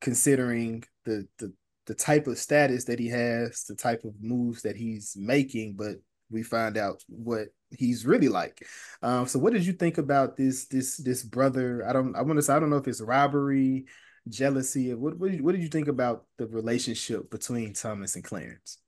considering 0.00 0.84
the 1.04 1.26
the 1.38 1.52
the 1.86 1.94
type 1.94 2.28
of 2.28 2.38
status 2.38 2.84
that 2.84 3.00
he 3.00 3.08
has, 3.08 3.64
the 3.64 3.74
type 3.74 4.04
of 4.04 4.14
moves 4.20 4.62
that 4.62 4.76
he's 4.76 5.16
making, 5.16 5.74
but 5.74 5.96
we 6.30 6.42
find 6.42 6.76
out 6.76 7.02
what 7.08 7.48
he's 7.70 8.06
really 8.06 8.28
like. 8.28 8.64
Um, 9.02 9.26
so 9.26 9.38
what 9.38 9.52
did 9.52 9.66
you 9.66 9.72
think 9.72 9.98
about 9.98 10.36
this 10.36 10.66
this 10.66 10.96
this 10.96 11.22
brother? 11.24 11.84
I 11.86 11.92
don't 11.92 12.14
I 12.14 12.22
want 12.22 12.38
to 12.38 12.42
say 12.42 12.54
I 12.54 12.60
don't 12.60 12.70
know 12.70 12.76
if 12.76 12.86
it's 12.88 13.00
robbery, 13.00 13.86
jealousy. 14.28 14.94
What 14.94 15.18
what 15.18 15.30
did, 15.30 15.40
what 15.40 15.52
did 15.52 15.62
you 15.62 15.68
think 15.68 15.88
about 15.88 16.24
the 16.38 16.46
relationship 16.46 17.30
between 17.30 17.72
Thomas 17.72 18.14
and 18.14 18.24
Clarence? 18.24 18.78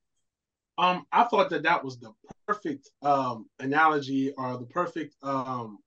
Um, 0.76 1.06
I 1.12 1.24
thought 1.24 1.50
that 1.50 1.62
that 1.62 1.84
was 1.84 1.98
the 1.98 2.12
perfect 2.46 2.90
um 3.02 3.46
analogy 3.60 4.32
or 4.36 4.58
the 4.58 4.66
perfect 4.66 5.14
um 5.22 5.78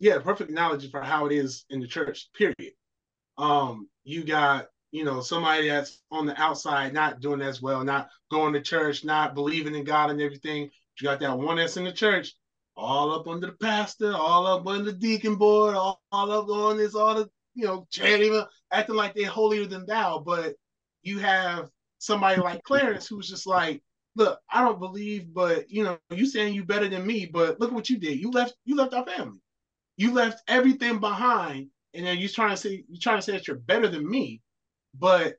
yeah, 0.00 0.18
perfect 0.18 0.50
analogy 0.50 0.88
for 0.88 1.02
how 1.02 1.26
it 1.26 1.32
is 1.32 1.64
in 1.70 1.80
the 1.80 1.86
church. 1.86 2.28
Period. 2.36 2.74
Um, 3.36 3.88
you 4.04 4.24
got 4.24 4.68
you 4.90 5.04
know 5.04 5.20
somebody 5.20 5.68
that's 5.68 6.02
on 6.10 6.26
the 6.26 6.40
outside 6.40 6.92
not 6.92 7.20
doing 7.20 7.42
as 7.42 7.60
well, 7.60 7.84
not 7.84 8.08
going 8.30 8.52
to 8.52 8.60
church, 8.60 9.04
not 9.04 9.34
believing 9.34 9.74
in 9.74 9.84
God 9.84 10.10
and 10.10 10.20
everything. 10.20 10.70
You 11.00 11.04
got 11.04 11.20
that 11.20 11.38
one 11.38 11.56
that's 11.56 11.76
in 11.76 11.84
the 11.84 11.92
church, 11.92 12.34
all 12.76 13.12
up 13.12 13.28
under 13.28 13.46
the 13.46 13.52
pastor, 13.52 14.14
all 14.14 14.46
up 14.46 14.66
under 14.66 14.90
the 14.90 14.98
deacon 14.98 15.36
board, 15.36 15.76
all, 15.76 16.02
all 16.10 16.32
up 16.32 16.48
on 16.48 16.78
this, 16.78 16.94
all 16.94 17.14
the 17.14 17.30
you 17.58 17.64
know, 17.64 17.86
chanting, 17.90 18.40
acting 18.72 18.94
like 18.94 19.14
they're 19.14 19.28
holier 19.28 19.66
than 19.66 19.84
thou. 19.84 20.20
But 20.24 20.54
you 21.02 21.18
have 21.18 21.70
somebody 21.98 22.40
like 22.40 22.62
Clarence 22.62 23.08
who's 23.08 23.28
just 23.28 23.48
like, 23.48 23.82
look, 24.14 24.38
I 24.48 24.62
don't 24.62 24.78
believe, 24.78 25.34
but 25.34 25.68
you 25.68 25.82
know, 25.82 25.98
you 26.10 26.24
saying 26.24 26.54
you 26.54 26.64
better 26.64 26.88
than 26.88 27.04
me, 27.04 27.26
but 27.26 27.58
look 27.58 27.72
what 27.72 27.90
you 27.90 27.98
did. 27.98 28.20
You 28.20 28.30
left, 28.30 28.54
you 28.64 28.76
left 28.76 28.94
our 28.94 29.04
family. 29.04 29.40
You 29.96 30.14
left 30.14 30.40
everything 30.46 31.00
behind, 31.00 31.70
and 31.94 32.06
then 32.06 32.18
you're 32.18 32.28
trying 32.28 32.50
to 32.50 32.56
say 32.56 32.84
you're 32.88 33.00
trying 33.00 33.18
to 33.18 33.22
say 33.22 33.32
that 33.32 33.48
you're 33.48 33.56
better 33.56 33.88
than 33.88 34.08
me, 34.08 34.40
but 34.96 35.34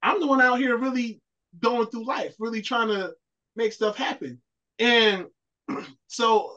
I'm 0.00 0.20
the 0.20 0.28
one 0.28 0.40
out 0.40 0.60
here 0.60 0.76
really 0.76 1.20
going 1.58 1.88
through 1.88 2.06
life, 2.06 2.36
really 2.38 2.62
trying 2.62 2.88
to 2.88 3.14
make 3.56 3.72
stuff 3.72 3.96
happen. 3.96 4.40
And 4.78 5.26
so 6.06 6.56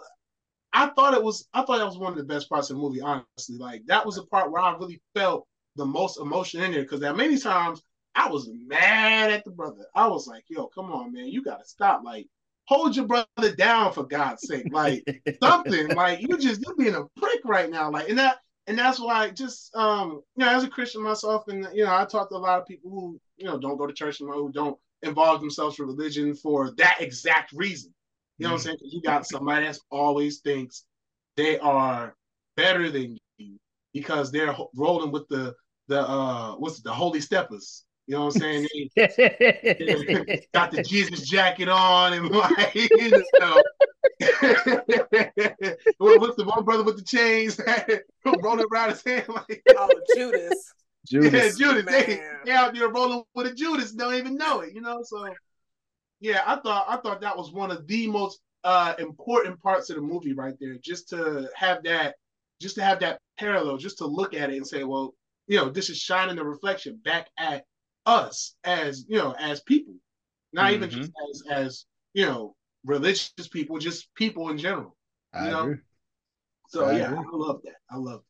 I 0.75 0.88
thought 0.88 1.13
it 1.13 1.23
was 1.23 1.47
I 1.53 1.63
thought 1.63 1.77
that 1.77 1.85
was 1.85 1.97
one 1.97 2.11
of 2.11 2.17
the 2.17 2.25
best 2.25 2.49
parts 2.49 2.69
of 2.69 2.75
the 2.75 2.81
movie, 2.81 2.99
honestly. 2.99 3.57
Like 3.57 3.85
that 3.88 4.05
was 4.05 4.15
the 4.15 4.25
part 4.25 4.51
where 4.51 4.61
I 4.61 4.75
really 4.75 5.01
felt 5.15 5.47
the 5.77 5.85
most 5.85 6.19
emotion 6.19 6.61
in 6.61 6.73
there 6.73 6.81
because 6.81 6.99
there 6.99 7.13
many 7.13 7.38
times 7.38 7.81
I 8.13 8.29
was 8.29 8.49
mad 8.67 9.31
at 9.31 9.45
the 9.45 9.51
brother. 9.51 9.85
I 9.95 10.07
was 10.07 10.27
like, 10.27 10.43
yo, 10.49 10.67
come 10.67 10.91
on, 10.91 11.13
man, 11.13 11.27
you 11.27 11.41
gotta 11.41 11.65
stop. 11.65 12.01
Like, 12.03 12.27
hold 12.65 12.93
your 12.93 13.05
brother 13.05 13.55
down 13.57 13.93
for 13.93 14.03
God's 14.03 14.45
sake. 14.45 14.67
Like 14.69 15.03
something. 15.41 15.88
Like 15.95 16.21
you 16.21 16.38
just 16.38 16.61
you're 16.61 16.75
being 16.75 16.95
a 16.95 17.05
prick 17.19 17.39
right 17.45 17.69
now. 17.69 17.89
Like 17.89 18.09
and 18.09 18.19
that 18.19 18.39
and 18.67 18.77
that's 18.77 18.99
why 18.99 19.29
just 19.29 19.73
um 19.77 20.21
you 20.35 20.43
know 20.43 20.49
as 20.49 20.65
a 20.65 20.69
Christian 20.69 21.01
myself 21.01 21.47
and 21.47 21.65
you 21.73 21.85
know 21.85 21.95
I 21.95 22.03
talk 22.03 22.29
to 22.29 22.35
a 22.35 22.38
lot 22.38 22.59
of 22.59 22.67
people 22.67 22.91
who 22.91 23.17
you 23.38 23.45
know 23.45 23.57
don't 23.57 23.77
go 23.77 23.88
to 23.88 23.93
church 23.93 24.19
and 24.19 24.29
who 24.29 24.51
don't 24.51 24.77
involve 25.03 25.39
themselves 25.39 25.79
with 25.79 25.88
religion 25.88 26.35
for 26.35 26.71
that 26.71 26.97
exact 26.99 27.53
reason. 27.53 27.93
You 28.37 28.47
know 28.47 28.53
what 28.53 28.59
I'm 28.59 28.65
saying? 28.65 28.77
You 28.81 29.01
got 29.01 29.25
somebody 29.25 29.65
that 29.65 29.79
always 29.89 30.39
thinks 30.39 30.83
they 31.37 31.57
are 31.59 32.15
better 32.57 32.89
than 32.89 33.17
you 33.37 33.57
because 33.93 34.31
they're 34.31 34.55
rolling 34.75 35.11
with 35.11 35.27
the 35.29 35.53
the 35.87 36.01
uh 36.01 36.53
what's 36.55 36.79
it, 36.79 36.83
the 36.83 36.93
holy 36.93 37.21
steppers. 37.21 37.85
You 38.07 38.15
know 38.15 38.25
what 38.25 38.35
I'm 38.35 38.41
saying? 38.41 38.67
They, 38.95 40.47
got 40.53 40.71
the 40.71 40.83
Jesus 40.83 41.27
jacket 41.27 41.69
on 41.69 42.13
and 42.13 42.29
like 42.31 42.75
you 42.75 43.23
know. 43.39 43.61
what's 45.97 46.35
the 46.35 46.43
one 46.45 46.63
brother 46.63 46.83
with 46.83 46.97
the 46.97 47.03
chains 47.05 47.59
rolling 48.43 48.65
around 48.71 48.89
his 48.91 49.03
hand 49.03 49.25
like 49.29 49.61
oh 49.77 49.89
Judas. 50.15 50.73
Judas. 51.07 51.59
Yeah, 51.59 51.67
Judas. 51.67 51.85
They, 51.85 52.21
they 52.45 52.51
out 52.51 52.73
there 52.73 52.89
rolling 52.89 53.23
with 53.33 53.47
a 53.47 53.53
Judas, 53.53 53.91
don't 53.91 54.15
even 54.15 54.35
know 54.35 54.61
it, 54.61 54.73
you 54.73 54.81
know. 54.81 55.01
So 55.03 55.27
yeah, 56.19 56.41
I 56.45 56.58
thought 56.58 56.86
I 56.88 56.97
thought 56.97 57.21
that 57.21 57.38
was 57.38 57.51
one 57.51 57.71
of 57.71 57.88
the 57.88 58.08
most 58.08 58.39
uh, 58.63 58.95
important 58.99 59.62
parts 59.62 59.89
of 59.89 59.95
the 59.95 60.01
movie 60.01 60.34
right 60.34 60.56
there. 60.60 60.78
Just 60.82 61.10
to 61.10 61.49
have 61.56 61.84
that, 61.84 62.15
just 62.62 62.75
to 62.75 62.84
have 62.84 62.99
that 63.01 63.19
parallel, 63.38 63.78
just 63.78 63.99
to 63.99 64.06
look 64.06 64.34
at 64.34 64.49
it 64.49 64.58
and 64.58 64.67
say, 64.67 64.84
well, 64.84 65.13
you 65.47 65.58
know, 65.58 65.69
this 65.69 65.89
is 65.89 65.97
shining 65.97 66.36
the 66.36 66.43
reflection 66.43 66.99
back 67.04 67.30
at 67.38 67.63
us 68.06 68.56
as 68.63 69.06
you 69.08 69.17
know, 69.17 69.36
as 69.39 69.62
people, 69.62 69.93
not 70.54 70.65
mm-hmm. 70.65 70.75
even 70.75 70.89
just 70.89 71.12
as 71.30 71.43
as 71.49 71.86
you 72.13 72.25
know, 72.25 72.56
religious 72.86 73.32
people, 73.51 73.78
just 73.78 74.13
people 74.15 74.49
in 74.49 74.58
general. 74.58 74.95
You 75.34 75.41
I 75.41 75.49
know. 75.49 75.62
Agree. 75.63 75.78
So 76.69 76.86
I 76.86 76.97
yeah, 76.97 77.12
agree. 77.12 77.17
I 77.17 77.36
love 77.36 77.62
that. 77.63 77.75
I 77.91 77.97
love. 77.97 78.21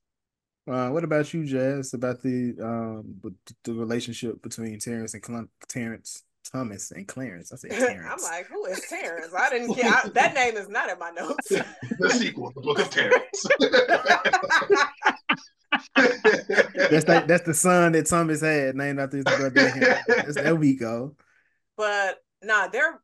Uh, 0.68 0.90
what 0.90 1.04
about 1.04 1.32
you, 1.34 1.46
Jazz? 1.46 1.94
About 1.94 2.22
the 2.22 2.56
um 2.62 3.22
the 3.64 3.74
relationship 3.74 4.42
between 4.42 4.80
Terrence 4.80 5.14
and 5.14 5.24
Cl- 5.24 5.48
Terrence 5.70 6.24
Thomas 6.52 6.92
and 6.92 7.08
Clarence. 7.08 7.52
I 7.52 7.56
said 7.58 7.72
Terrence. 7.80 8.26
I'm 8.26 8.32
like, 8.32 8.48
who 8.48 8.66
is 8.66 8.82
Terrence? 8.88 9.34
I 9.38 9.50
didn't 9.50 9.76
get 9.76 9.86
I, 9.86 10.08
that 10.10 10.34
name 10.36 10.58
is 10.58 10.70
not 10.70 10.90
in 10.90 11.00
my 11.00 11.12
notes. 11.12 11.50
the 11.50 12.10
sequel, 12.10 12.52
the 12.56 12.62
Book 12.62 12.80
of 12.80 12.90
Terrence. 12.90 13.46
that's 16.90 17.06
that. 17.06 17.28
That's 17.28 17.46
the 17.46 17.54
son 17.54 17.92
that 17.94 18.08
Thomas 18.08 18.42
had, 18.42 18.76
named 18.76 19.00
after 19.00 19.18
his 19.18 19.26
brother. 19.26 19.52
That's, 20.08 20.36
there 20.36 20.56
we 20.56 20.76
go. 20.76 21.16
But 21.78 22.20
nah, 22.42 22.68
they're 22.68 23.02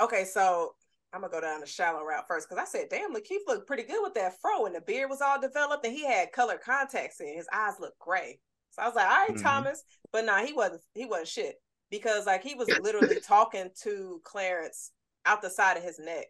okay. 0.00 0.24
So 0.24 0.74
I'm 1.12 1.22
gonna 1.22 1.32
go 1.32 1.40
down 1.40 1.60
the 1.60 1.66
shallow 1.66 2.04
route 2.04 2.26
first 2.28 2.48
because 2.48 2.62
I 2.62 2.66
said, 2.66 2.88
damn, 2.90 3.14
LaKeith 3.14 3.46
looked 3.46 3.66
pretty 3.66 3.84
good 3.84 4.02
with 4.02 4.14
that 4.14 4.40
fro, 4.40 4.66
and 4.66 4.74
the 4.74 4.80
beard 4.80 5.10
was 5.10 5.20
all 5.20 5.40
developed, 5.40 5.84
and 5.84 5.94
he 5.94 6.06
had 6.06 6.32
color 6.32 6.58
contacts 6.58 7.20
in. 7.20 7.34
His 7.34 7.48
eyes 7.52 7.74
looked 7.80 7.98
gray. 7.98 8.38
So 8.70 8.82
I 8.82 8.86
was 8.86 8.94
like, 8.94 9.06
all 9.06 9.16
right, 9.16 9.30
mm-hmm. 9.30 9.42
Thomas. 9.42 9.82
But 10.12 10.24
nah, 10.24 10.44
he 10.44 10.52
wasn't. 10.52 10.82
He 10.94 11.06
wasn't 11.06 11.28
shit 11.28 11.56
because 11.94 12.26
like 12.26 12.42
he 12.42 12.56
was 12.56 12.68
literally 12.82 13.20
talking 13.20 13.70
to 13.84 14.20
Clarence 14.24 14.90
out 15.26 15.42
the 15.42 15.48
side 15.48 15.76
of 15.76 15.84
his 15.84 16.00
neck, 16.00 16.26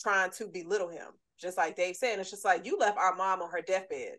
trying 0.00 0.30
to 0.30 0.46
belittle 0.46 0.88
him. 0.88 1.08
Just 1.40 1.56
like 1.56 1.74
Dave 1.74 1.96
said, 1.96 2.20
it's 2.20 2.30
just 2.30 2.44
like 2.44 2.64
you 2.64 2.78
left 2.78 2.96
our 2.96 3.16
mom 3.16 3.42
on 3.42 3.50
her 3.50 3.62
deathbed 3.62 4.18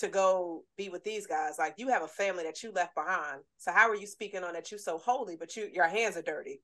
to 0.00 0.08
go 0.08 0.64
be 0.76 0.90
with 0.90 1.02
these 1.02 1.26
guys. 1.26 1.54
Like 1.58 1.76
you 1.78 1.88
have 1.88 2.02
a 2.02 2.08
family 2.08 2.44
that 2.44 2.62
you 2.62 2.72
left 2.72 2.94
behind. 2.94 3.40
So 3.56 3.72
how 3.72 3.88
are 3.88 3.96
you 3.96 4.06
speaking 4.06 4.44
on 4.44 4.52
that 4.52 4.70
you 4.70 4.76
so 4.76 4.98
holy, 4.98 5.34
but 5.36 5.56
you 5.56 5.70
your 5.72 5.88
hands 5.88 6.18
are 6.18 6.22
dirty? 6.22 6.60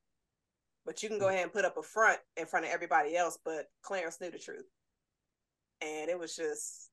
But 0.84 1.02
you 1.02 1.08
can 1.08 1.18
go 1.18 1.26
mm. 1.26 1.30
ahead 1.30 1.44
and 1.44 1.52
put 1.52 1.64
up 1.64 1.78
a 1.78 1.82
front 1.82 2.18
in 2.36 2.44
front 2.44 2.66
of 2.66 2.72
everybody 2.72 3.16
else. 3.16 3.38
But 3.42 3.70
Clarence 3.80 4.20
knew 4.20 4.30
the 4.30 4.38
truth, 4.38 4.68
and 5.80 6.10
it 6.10 6.18
was 6.18 6.36
just, 6.36 6.90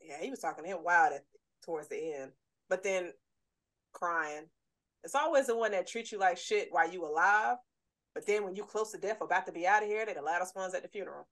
yeah, 0.00 0.20
he 0.20 0.30
was 0.30 0.40
talking 0.40 0.64
to 0.64 0.70
him 0.70 0.82
wild 0.82 1.12
at, 1.12 1.22
towards 1.62 1.86
the 1.86 2.14
end. 2.14 2.32
But 2.68 2.82
then 2.82 3.12
crying, 3.92 4.46
it's 5.04 5.14
always 5.14 5.46
the 5.46 5.56
one 5.56 5.72
that 5.72 5.86
treats 5.86 6.12
you 6.12 6.18
like 6.18 6.38
shit 6.38 6.68
while 6.70 6.90
you 6.90 7.04
alive, 7.04 7.56
but 8.14 8.26
then 8.26 8.44
when 8.44 8.56
you 8.56 8.64
close 8.64 8.92
to 8.92 8.98
death, 8.98 9.20
about 9.20 9.46
to 9.46 9.52
be 9.52 9.66
out 9.66 9.82
of 9.82 9.88
here, 9.88 10.04
they're 10.04 10.14
the 10.14 10.22
loudest 10.22 10.56
ones 10.56 10.74
at 10.74 10.82
the 10.82 10.88
funeral. 10.88 11.26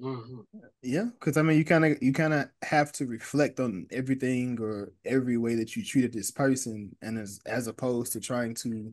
Mm-hmm. 0.00 0.40
Yeah, 0.82 1.08
because 1.12 1.36
I 1.36 1.42
mean, 1.42 1.58
you 1.58 1.64
kind 1.64 1.84
of 1.84 1.98
you 2.02 2.12
kind 2.12 2.32
of 2.32 2.48
have 2.62 2.90
to 2.92 3.06
reflect 3.06 3.60
on 3.60 3.86
everything 3.90 4.58
or 4.60 4.92
every 5.04 5.36
way 5.36 5.56
that 5.56 5.76
you 5.76 5.84
treated 5.84 6.12
this 6.12 6.30
person, 6.30 6.96
and 7.02 7.18
as 7.18 7.38
as 7.44 7.66
opposed 7.66 8.12
to 8.14 8.20
trying 8.20 8.54
to, 8.54 8.92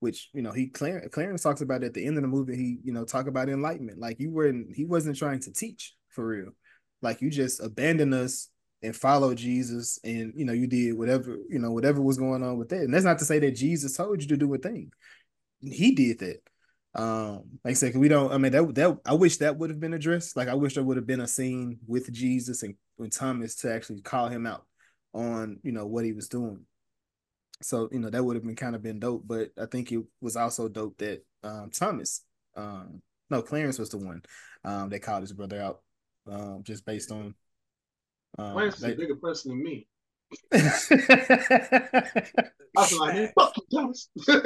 which 0.00 0.30
you 0.32 0.42
know, 0.42 0.50
he 0.50 0.66
Clarence, 0.66 1.14
Clarence 1.14 1.42
talks 1.42 1.60
about 1.60 1.84
at 1.84 1.94
the 1.94 2.04
end 2.04 2.16
of 2.16 2.22
the 2.22 2.28
movie. 2.28 2.56
He 2.56 2.78
you 2.82 2.92
know 2.92 3.04
talk 3.04 3.28
about 3.28 3.48
enlightenment, 3.48 4.00
like 4.00 4.18
you 4.18 4.32
weren't 4.32 4.74
he 4.74 4.84
wasn't 4.84 5.16
trying 5.16 5.40
to 5.40 5.52
teach 5.52 5.94
for 6.08 6.26
real, 6.26 6.50
like 7.02 7.22
you 7.22 7.30
just 7.30 7.62
abandoned 7.62 8.14
us 8.14 8.48
and 8.82 8.94
follow 8.94 9.34
Jesus 9.34 9.98
and 10.04 10.32
you 10.36 10.44
know 10.44 10.52
you 10.52 10.66
did 10.66 10.96
whatever 10.96 11.36
you 11.48 11.58
know 11.58 11.72
whatever 11.72 12.00
was 12.00 12.18
going 12.18 12.42
on 12.42 12.58
with 12.58 12.68
that. 12.70 12.82
And 12.82 12.92
that's 12.92 13.04
not 13.04 13.18
to 13.20 13.24
say 13.24 13.38
that 13.38 13.52
Jesus 13.52 13.96
told 13.96 14.20
you 14.20 14.28
to 14.28 14.36
do 14.36 14.52
a 14.54 14.58
thing. 14.58 14.92
He 15.60 15.94
did 15.94 16.18
that. 16.20 16.42
Um 16.94 17.58
like 17.64 17.72
I 17.72 17.74
said 17.74 17.96
we 17.96 18.08
don't 18.08 18.32
I 18.32 18.38
mean 18.38 18.52
that 18.52 18.74
that 18.74 18.98
I 19.04 19.14
wish 19.14 19.38
that 19.38 19.56
would 19.58 19.70
have 19.70 19.80
been 19.80 19.94
addressed. 19.94 20.36
Like 20.36 20.48
I 20.48 20.54
wish 20.54 20.74
there 20.74 20.84
would 20.84 20.96
have 20.96 21.06
been 21.06 21.20
a 21.20 21.26
scene 21.26 21.78
with 21.86 22.12
Jesus 22.12 22.62
and 22.62 22.74
when 22.96 23.10
Thomas 23.10 23.56
to 23.56 23.72
actually 23.72 24.02
call 24.02 24.28
him 24.28 24.46
out 24.46 24.66
on 25.14 25.58
you 25.62 25.72
know 25.72 25.86
what 25.86 26.04
he 26.04 26.12
was 26.12 26.28
doing. 26.28 26.64
So 27.62 27.88
you 27.90 27.98
know 27.98 28.10
that 28.10 28.22
would 28.22 28.36
have 28.36 28.44
been 28.44 28.56
kind 28.56 28.76
of 28.76 28.82
been 28.82 29.00
dope 29.00 29.22
but 29.26 29.50
I 29.60 29.66
think 29.66 29.90
it 29.90 30.02
was 30.20 30.36
also 30.36 30.68
dope 30.68 30.98
that 30.98 31.24
um 31.42 31.70
Thomas 31.70 32.22
um 32.56 33.00
no 33.30 33.42
Clarence 33.42 33.78
was 33.78 33.90
the 33.90 33.98
one 33.98 34.22
um 34.64 34.90
that 34.90 35.02
called 35.02 35.22
his 35.22 35.32
brother 35.32 35.60
out 35.60 35.80
um 36.30 36.62
just 36.62 36.84
based 36.84 37.10
on 37.10 37.34
um, 38.38 38.54
Lance 38.54 38.78
is 38.78 38.84
a 38.84 38.94
bigger 38.94 39.16
person 39.16 39.50
than 39.50 39.62
me. 39.62 39.86
I 40.52 40.58
was 42.76 42.98
like, 42.98 43.32
fuck 43.34 43.54
you, 43.56 43.62
Thomas. 43.72 44.08
Get 44.26 44.40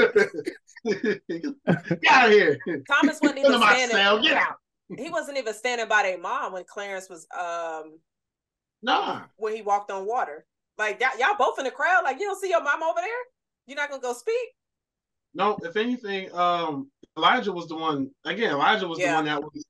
out 2.11 2.27
of 2.27 2.33
here. 2.33 2.59
Thomas 2.89 3.19
wasn't 3.21 3.39
even 3.39 3.61
standing. 3.61 3.97
Cell. 3.97 4.23
Get 4.23 4.37
out. 4.37 4.57
He 4.99 5.11
wasn't 5.11 5.39
even 5.39 5.55
standing 5.55 5.89
by 5.89 6.03
their 6.03 6.19
mom 6.19 6.53
when 6.53 6.65
Clarence 6.65 7.09
was 7.09 7.27
um 7.39 8.01
nah 8.83 9.23
when 9.37 9.55
he 9.55 9.63
walked 9.63 9.91
on 9.91 10.07
water. 10.07 10.45
Like 10.79 11.01
y- 11.01 11.11
y'all 11.19 11.37
both 11.39 11.59
in 11.59 11.65
the 11.65 11.71
crowd, 11.71 12.03
like 12.05 12.21
you 12.21 12.27
don't 12.27 12.41
see 12.41 12.51
your 12.51 12.63
mom 12.63 12.83
over 12.83 13.01
there? 13.01 13.11
You're 13.67 13.77
not 13.77 13.91
gonna 13.91 14.03
go 14.03 14.13
speak? 14.13 14.49
No, 15.35 15.59
if 15.63 15.77
anything, 15.77 16.35
um 16.35 16.91
Elijah 17.17 17.53
was 17.53 17.69
the 17.69 17.77
one 17.77 18.11
again, 18.25 18.51
Elijah 18.51 18.89
was 18.89 18.99
yeah. 18.99 19.11
the 19.11 19.15
one 19.15 19.25
that 19.27 19.43
was 19.43 19.65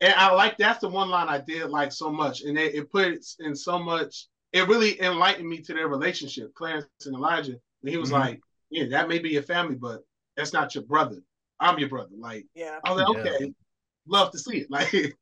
and 0.00 0.14
I 0.14 0.32
like 0.32 0.56
that's 0.58 0.80
the 0.80 0.88
one 0.88 1.10
line 1.10 1.28
I 1.28 1.38
did 1.40 1.70
like 1.70 1.92
so 1.92 2.10
much, 2.10 2.42
and 2.42 2.58
it, 2.58 2.74
it 2.74 2.90
puts 2.90 3.36
in 3.40 3.54
so 3.56 3.78
much 3.78 4.26
it 4.52 4.66
really 4.68 5.00
enlightened 5.02 5.48
me 5.48 5.60
to 5.62 5.74
their 5.74 5.88
relationship, 5.88 6.54
Clarence 6.54 6.86
and 7.04 7.14
Elijah. 7.14 7.52
And 7.82 7.90
he 7.90 7.96
was 7.98 8.10
Mhm. 8.10 8.12
like, 8.12 8.40
"Yeah, 8.70 8.86
that 8.90 9.08
may 9.08 9.18
be 9.18 9.30
your 9.30 9.42
family, 9.42 9.74
but 9.76 10.04
that's 10.36 10.52
not 10.52 10.74
your 10.74 10.84
brother. 10.84 11.22
I'm 11.60 11.78
your 11.78 11.88
brother." 11.88 12.14
Like 12.16 12.46
Yeah, 12.54 12.80
I 12.84 12.90
was 12.90 12.98
like, 12.98 13.08
Yeah. 13.08 13.26
"Okay, 13.26 13.52
love 14.06 14.32
to 14.32 14.38
see 14.38 14.58
it." 14.58 14.70
Like 14.70 15.16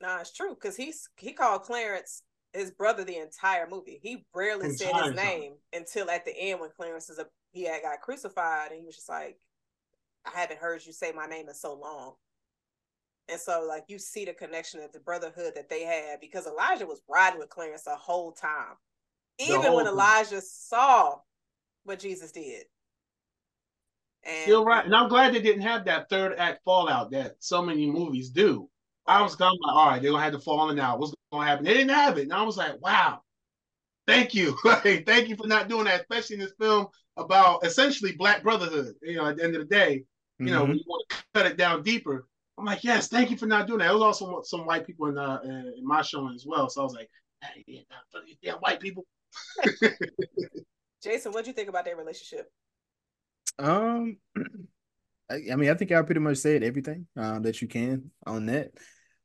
nah, 0.00 0.20
it's 0.20 0.32
true 0.32 0.54
because 0.54 0.76
he's 0.76 1.08
he 1.16 1.32
called 1.32 1.62
Clarence 1.62 2.22
his 2.52 2.70
brother 2.70 3.04
the 3.04 3.16
entire 3.18 3.68
movie. 3.68 4.00
He 4.02 4.24
rarely 4.34 4.68
said 4.68 4.94
Entire 4.94 5.02
his 5.02 5.14
time. 5.14 5.16
name 5.16 5.54
until 5.72 6.10
at 6.10 6.24
the 6.24 6.36
end 6.36 6.60
when 6.60 6.70
Clarence 6.76 7.10
is 7.10 7.18
a 7.18 7.26
he 7.52 7.64
had 7.64 7.82
got 7.82 8.00
crucified 8.00 8.70
and 8.70 8.80
he 8.80 8.86
was 8.86 8.96
just 8.96 9.08
like, 9.08 9.38
I 10.26 10.38
haven't 10.38 10.60
heard 10.60 10.84
you 10.86 10.92
say 10.92 11.12
my 11.12 11.26
name 11.26 11.48
in 11.48 11.54
so 11.54 11.74
long. 11.74 12.14
And 13.30 13.40
so 13.40 13.64
like 13.66 13.84
you 13.88 13.98
see 13.98 14.24
the 14.24 14.34
connection 14.34 14.80
of 14.80 14.92
the 14.92 15.00
brotherhood 15.00 15.52
that 15.54 15.68
they 15.68 15.84
had 15.84 16.20
because 16.20 16.46
Elijah 16.46 16.86
was 16.86 17.00
riding 17.08 17.38
with 17.38 17.48
Clarence 17.48 17.82
the 17.84 17.94
whole 17.94 18.32
time. 18.32 18.74
Even 19.38 19.62
whole 19.62 19.76
when 19.76 19.84
time. 19.84 19.94
Elijah 19.94 20.40
saw 20.40 21.16
what 21.84 22.00
Jesus 22.00 22.32
did. 22.32 22.64
And 24.24 24.48
You're 24.48 24.64
right, 24.64 24.84
and 24.84 24.94
I'm 24.94 25.08
glad 25.08 25.32
they 25.32 25.40
didn't 25.40 25.62
have 25.62 25.84
that 25.86 26.10
third 26.10 26.34
act 26.38 26.60
fallout 26.64 27.10
that 27.12 27.36
so 27.38 27.62
many 27.62 27.90
movies 27.90 28.30
do. 28.30 28.68
I 29.06 29.22
was 29.22 29.34
kind 29.34 29.52
of 29.54 29.58
like, 29.66 29.76
all 29.76 29.88
right, 29.90 30.02
they're 30.02 30.10
gonna 30.10 30.22
have 30.22 30.32
the 30.32 30.40
falling 30.40 30.78
out. 30.78 30.98
What's 30.98 31.14
gonna 31.32 31.46
happen? 31.46 31.64
They 31.64 31.72
didn't 31.72 31.94
have 31.94 32.18
it, 32.18 32.22
and 32.22 32.32
I 32.32 32.42
was 32.42 32.56
like, 32.56 32.80
wow, 32.82 33.22
thank 34.06 34.34
you, 34.34 34.58
like, 34.64 35.06
thank 35.06 35.28
you 35.28 35.36
for 35.36 35.46
not 35.46 35.68
doing 35.68 35.84
that, 35.84 36.02
especially 36.02 36.34
in 36.34 36.40
this 36.40 36.52
film 36.60 36.88
about 37.16 37.64
essentially 37.64 38.12
black 38.12 38.42
brotherhood. 38.42 38.94
You 39.02 39.16
know, 39.16 39.26
at 39.26 39.36
the 39.36 39.44
end 39.44 39.56
of 39.56 39.62
the 39.62 39.74
day, 39.74 40.04
you 40.38 40.46
know, 40.50 40.64
Mhm. 40.64 40.68
when 40.68 40.76
you 40.78 40.84
want 40.86 41.08
to 41.08 41.16
cut 41.34 41.46
it 41.46 41.56
down 41.56 41.82
deeper. 41.82 42.26
I'm 42.60 42.66
like, 42.66 42.84
yes, 42.84 43.08
thank 43.08 43.30
you 43.30 43.38
for 43.38 43.46
not 43.46 43.66
doing 43.66 43.78
that. 43.78 43.86
There 43.86 43.94
was 43.94 44.02
also 44.02 44.42
some 44.42 44.66
white 44.66 44.86
people 44.86 45.06
in 45.06 45.16
uh 45.16 45.40
in 45.42 45.72
in 45.78 45.86
my 45.86 46.02
showing 46.02 46.34
as 46.34 46.44
well, 46.46 46.68
so 46.68 46.82
I 46.82 46.84
was 46.84 46.92
like, 46.92 47.08
hey, 47.42 47.64
yeah, 47.66 47.80
nah, 47.90 48.20
yeah, 48.42 48.52
white 48.60 48.80
people. 48.80 49.06
Jason, 51.02 51.32
what 51.32 51.44
do 51.44 51.50
you 51.50 51.54
think 51.54 51.70
about 51.70 51.86
their 51.86 51.96
relationship? 51.96 52.52
Um, 53.58 54.18
I, 55.30 55.40
I 55.52 55.56
mean, 55.56 55.70
I 55.70 55.74
think 55.74 55.90
I 55.90 56.02
pretty 56.02 56.20
much 56.20 56.36
said 56.36 56.62
everything 56.62 57.06
um 57.16 57.42
that 57.42 57.62
you 57.62 57.68
can 57.68 58.10
on 58.26 58.44
that. 58.46 58.72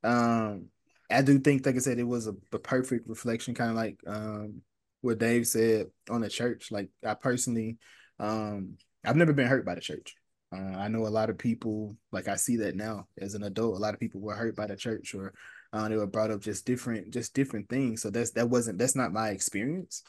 Um, 0.02 0.68
I 1.12 1.22
do 1.22 1.38
think, 1.38 1.66
like 1.66 1.76
I 1.76 1.80
said, 1.80 2.00
it 2.00 2.04
was 2.04 2.28
a, 2.28 2.36
a 2.54 2.60
perfect 2.60 3.10
reflection, 3.10 3.54
kind 3.54 3.72
of 3.72 3.76
like 3.76 4.00
um 4.08 4.62
what 5.02 5.20
Dave 5.20 5.46
said 5.46 5.88
on 6.10 6.22
the 6.22 6.30
church. 6.30 6.72
Like 6.72 6.90
I 7.06 7.16
personally, 7.16 7.80
um, 8.18 8.78
I've 9.04 9.18
never 9.18 9.34
been 9.34 9.48
hurt 9.48 9.66
by 9.66 9.76
the 9.76 9.82
church. 9.82 10.16
Uh, 10.56 10.78
I 10.78 10.88
know 10.88 11.06
a 11.06 11.10
lot 11.10 11.30
of 11.30 11.38
people, 11.38 11.96
like 12.12 12.28
I 12.28 12.36
see 12.36 12.58
that 12.58 12.76
now 12.76 13.08
as 13.20 13.36
an 13.36 13.44
adult. 13.44 13.76
A 13.76 13.80
lot 13.80 13.94
of 13.94 14.00
people 14.00 14.22
were 14.22 14.36
hurt 14.36 14.56
by 14.56 14.68
the 14.68 14.76
church, 14.76 15.14
or 15.14 15.34
uh, 15.74 15.90
they 15.90 15.98
were 15.98 16.08
brought 16.08 16.32
up 16.32 16.42
just 16.42 16.66
different, 16.66 17.12
just 17.12 17.34
different 17.34 17.68
things. 17.70 18.02
So 18.02 18.10
that's 18.10 18.32
that 18.32 18.50
wasn't 18.50 18.78
that's 18.78 18.96
not 18.96 19.14
my 19.14 19.30
experience 19.30 20.04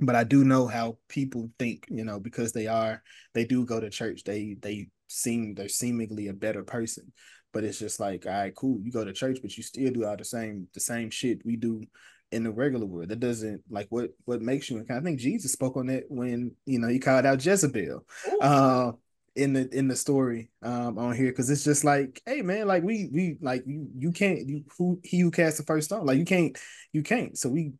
but 0.00 0.14
I 0.14 0.24
do 0.24 0.44
know 0.44 0.66
how 0.66 0.98
people 1.08 1.50
think, 1.58 1.86
you 1.88 2.04
know, 2.04 2.20
because 2.20 2.52
they 2.52 2.66
are 2.66 3.02
they 3.34 3.44
do 3.44 3.64
go 3.64 3.80
to 3.80 3.90
church, 3.90 4.24
they 4.24 4.56
they 4.60 4.88
seem 5.08 5.54
they're 5.54 5.68
seemingly 5.68 6.28
a 6.28 6.32
better 6.32 6.62
person. 6.62 7.12
But 7.52 7.64
it's 7.64 7.78
just 7.78 7.98
like, 7.98 8.26
all 8.26 8.32
right, 8.32 8.54
cool, 8.54 8.78
you 8.80 8.92
go 8.92 9.04
to 9.04 9.12
church, 9.12 9.38
but 9.42 9.56
you 9.56 9.62
still 9.62 9.90
do 9.90 10.04
all 10.04 10.16
the 10.16 10.24
same 10.24 10.68
the 10.74 10.80
same 10.80 11.10
shit 11.10 11.44
we 11.44 11.56
do 11.56 11.82
in 12.30 12.44
the 12.44 12.52
regular 12.52 12.86
world. 12.86 13.08
That 13.08 13.20
doesn't 13.20 13.62
like 13.70 13.86
what 13.90 14.10
what 14.24 14.42
makes 14.42 14.70
you 14.70 14.84
I 14.88 15.00
think 15.00 15.18
Jesus 15.18 15.52
spoke 15.52 15.76
on 15.76 15.86
that 15.86 16.04
when 16.08 16.52
you 16.64 16.78
know 16.78 16.88
he 16.88 16.98
called 16.98 17.26
out 17.26 17.44
Jezebel 17.44 18.04
uh 18.40 18.92
in 19.38 19.52
the 19.52 19.68
in 19.76 19.88
the 19.88 19.96
story 19.96 20.50
um 20.62 20.98
on 20.98 21.14
here 21.14 21.28
because 21.28 21.48
it's 21.48 21.64
just 21.64 21.84
like 21.84 22.20
hey 22.26 22.42
man 22.42 22.66
like 22.66 22.82
we 22.82 23.08
we 23.12 23.38
like 23.40 23.62
you 23.66 23.88
you 23.96 24.12
can't 24.12 24.48
you 24.48 24.64
who 24.76 25.00
he 25.04 25.20
who 25.20 25.30
cast 25.30 25.56
the 25.56 25.62
first 25.62 25.86
stone 25.86 26.04
like 26.04 26.18
you 26.18 26.24
can't 26.24 26.58
you 26.92 27.02
can't 27.02 27.38
so 27.38 27.48
we 27.48 27.72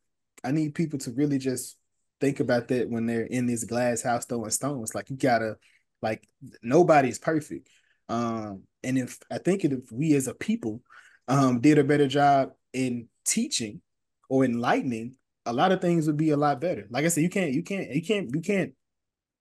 I 0.45 0.53
need 0.53 0.75
people 0.75 0.99
to 1.01 1.13
really 1.13 1.39
just 1.39 1.77
think 2.21 2.41
about 2.41 2.69
that 2.69 2.89
when 2.91 3.07
they're 3.07 3.23
in 3.23 3.47
this 3.47 3.65
glass 3.65 4.03
house 4.03 4.25
throwing 4.25 4.51
stones. 4.51 4.95
Like 4.95 5.11
you 5.11 5.17
gotta, 5.17 5.57
like 6.03 6.27
nobody's 6.63 7.19
perfect. 7.19 7.69
Um, 8.09 8.63
and 8.83 8.99
if 8.99 9.19
I 9.31 9.39
think 9.39 9.65
if 9.65 9.91
we 9.93 10.15
as 10.15 10.29
a 10.29 10.35
people 10.35 10.83
um 11.27 11.61
did 11.61 11.79
a 11.79 11.85
better 11.85 12.09
job 12.09 12.53
in 12.73 13.09
teaching 13.27 13.81
or 14.29 14.45
enlightening, 14.45 15.15
a 15.47 15.53
lot 15.53 15.73
of 15.73 15.81
things 15.81 16.07
would 16.07 16.17
be 16.17 16.31
a 16.31 16.37
lot 16.37 16.61
better. 16.61 16.87
Like 16.91 17.05
I 17.05 17.09
said, 17.09 17.23
you 17.23 17.31
can't, 17.31 17.53
you 17.53 17.63
can't, 17.63 17.91
you 17.91 18.03
can't, 18.03 18.35
you 18.35 18.41
can't 18.41 18.73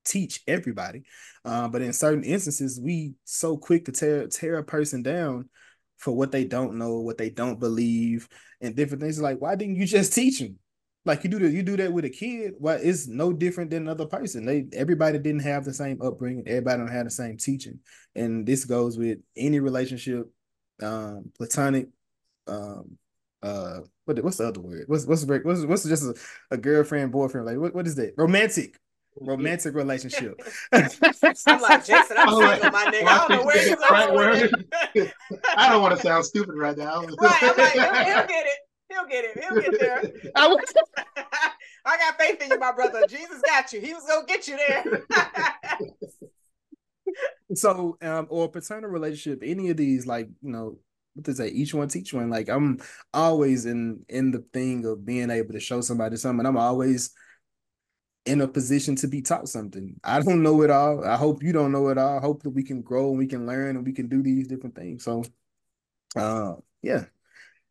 teach 0.08 0.42
everybody. 0.48 1.04
Uh, 1.46 1.68
but 1.68 1.82
in 1.82 1.94
certain 1.94 2.24
instances, 2.24 2.80
we 2.82 3.14
so 3.24 3.58
quick 3.58 3.86
to 3.86 3.92
tear 3.92 4.28
tear 4.28 4.58
a 4.58 4.64
person 4.64 5.04
down 5.04 5.50
for 5.98 6.16
what 6.16 6.32
they 6.32 6.46
don't 6.46 6.76
know, 6.76 7.00
what 7.00 7.18
they 7.18 7.30
don't 7.30 7.60
believe, 7.60 8.28
and 8.62 8.76
different 8.76 9.02
things. 9.02 9.20
Like, 9.20 9.40
why 9.40 9.56
didn't 9.56 9.76
you 9.76 9.86
just 9.86 10.14
teach 10.14 10.40
them? 10.40 10.58
Like 11.06 11.24
you 11.24 11.30
do 11.30 11.40
that, 11.40 11.52
you 11.52 11.64
do 11.64 11.78
that 11.78 11.94
with 11.94 12.04
a 12.04 12.10
kid. 12.10 12.54
Well, 12.60 12.80
it's 12.82 13.08
no 13.08 13.32
different 13.32 13.70
than 13.70 13.84
another 13.84 14.06
person. 14.06 14.46
They 14.46 14.68
everybody 14.74 15.18
didn't 15.20 15.44
have 15.44 15.64
the 15.64 15.74
same 15.74 16.02
upbringing. 16.02 16.48
Everybody 16.48 16.80
don't 16.80 16.92
have 16.92 17.06
the 17.06 17.12
same 17.12 17.38
teaching, 17.38 17.80
and 18.14 18.46
this 18.46 18.66
goes 18.66 18.98
with 18.98 19.20
any 19.38 19.62
relationship, 19.62 20.30
um, 20.82 21.32
platonic, 21.38 21.88
um, 22.48 22.98
uh, 23.42 23.80
what 24.06 24.24
what's 24.24 24.38
the 24.38 24.48
other 24.48 24.62
word? 24.62 24.86
What's 24.88 25.06
what's 25.06 25.24
what's 25.26 25.66
what's 25.66 25.84
just 25.84 26.04
a, 26.04 26.16
a 26.52 26.58
girlfriend 26.58 27.12
boyfriend 27.12 27.46
like? 27.46 27.58
What 27.58 27.76
what 27.76 27.88
is 27.88 27.96
that? 27.96 28.14
Romantic, 28.18 28.80
romantic 29.22 29.74
relationship. 29.76 30.40
I'm 30.72 31.62
like 31.62 31.86
Jason. 31.86 32.18
I'm 32.18 32.40
right. 32.40 32.62
single, 32.62 32.72
my 32.72 32.86
nigga. 32.92 33.08
I 33.08 33.28
don't 33.28 33.30
know 33.32 33.46
where 33.46 33.68
you're 33.68 33.78
Right 33.78 34.08
going. 34.08 34.16
word. 34.16 34.52
with 34.96 35.06
it. 35.08 35.14
I 35.58 35.70
don't 35.70 35.82
want 35.82 35.96
to 35.96 36.02
sound 36.02 36.26
stupid 36.26 36.56
right 36.56 36.78
now. 36.78 37.02
right. 37.22 37.44
I'm 37.44 37.58
like, 37.58 37.72
he'll, 37.74 37.84
he'll 37.84 38.28
get 38.28 38.46
it. 38.46 38.58
He'll 38.90 39.06
get 39.08 39.26
it. 39.26 39.44
He'll 39.44 39.62
get 39.62 39.80
there. 39.80 40.04
I 40.36 40.48
was- 40.48 40.74
I 41.86 41.98
got 41.98 42.18
faith 42.20 42.42
in 42.42 42.50
you, 42.52 42.60
my 42.60 42.74
brother. 42.74 43.04
Jesus 43.08 43.42
got 43.46 43.72
you. 43.72 43.80
He 43.80 43.94
was 43.94 44.04
gonna 44.08 44.26
get 44.26 44.48
you 44.48 44.58
there. 44.58 44.84
so 47.54 47.98
um 48.02 48.28
or 48.30 48.50
paternal 48.50 48.90
relationship 48.90 49.40
any 49.44 49.70
of 49.70 49.78
these 49.78 50.06
like 50.06 50.28
you 50.42 50.52
know 50.52 50.78
what 51.14 51.26
to 51.26 51.34
say 51.34 51.48
each 51.48 51.74
one 51.74 51.88
teach 51.88 52.14
one 52.14 52.30
like 52.30 52.50
i'm 52.50 52.78
always 53.14 53.66
in 53.66 54.04
in 54.10 54.32
the 54.32 54.44
thing 54.54 54.86
of 54.86 55.06
being 55.06 55.30
able 55.30 55.54
to 55.54 55.60
show 55.60 55.80
somebody 55.80 56.18
something 56.18 56.46
i'm 56.46 56.58
always 56.58 57.12
in 58.28 58.42
a 58.42 58.48
position 58.48 58.96
to 58.98 59.08
be 59.08 59.22
taught 59.22 59.50
something. 59.50 60.00
I 60.04 60.20
don't 60.22 60.44
know 60.44 60.62
it 60.64 60.70
all. 60.70 61.04
I 61.06 61.16
hope 61.16 61.44
you 61.44 61.54
don't 61.54 61.72
know 61.72 61.88
it 61.90 61.98
all. 61.98 62.18
I 62.18 62.22
hope 62.22 62.44
that 62.44 62.52
we 62.52 62.64
can 62.64 62.82
grow 62.82 63.10
and 63.10 63.18
we 63.18 63.28
can 63.28 63.46
learn 63.48 63.76
and 63.78 63.86
we 63.86 63.94
can 63.94 64.08
do 64.08 64.22
these 64.22 64.48
different 64.48 64.76
things. 64.76 65.04
So 65.04 65.24
uh 66.16 66.56
yeah. 66.82 67.06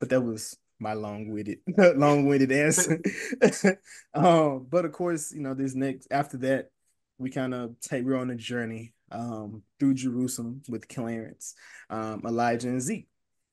But 0.00 0.10
that 0.10 0.20
was 0.20 0.56
my 0.78 0.92
long-winded 0.94 1.58
long-winded 1.96 2.52
answer. 2.52 3.00
Um 4.14 4.66
but 4.70 4.84
of 4.84 4.92
course 4.92 5.32
you 5.32 5.40
know 5.40 5.54
this 5.54 5.74
next 5.74 6.08
after 6.10 6.38
that 6.38 6.70
we 7.18 7.30
kind 7.30 7.54
of 7.54 7.80
take 7.80 8.04
we're 8.04 8.16
on 8.16 8.30
a 8.30 8.34
journey 8.36 8.92
um 9.10 9.62
through 9.78 9.94
Jerusalem 9.94 10.62
with 10.68 10.88
Clarence, 10.88 11.54
um, 11.90 12.22
Elijah 12.26 12.68
and 12.68 12.80
Zeke, 12.82 13.08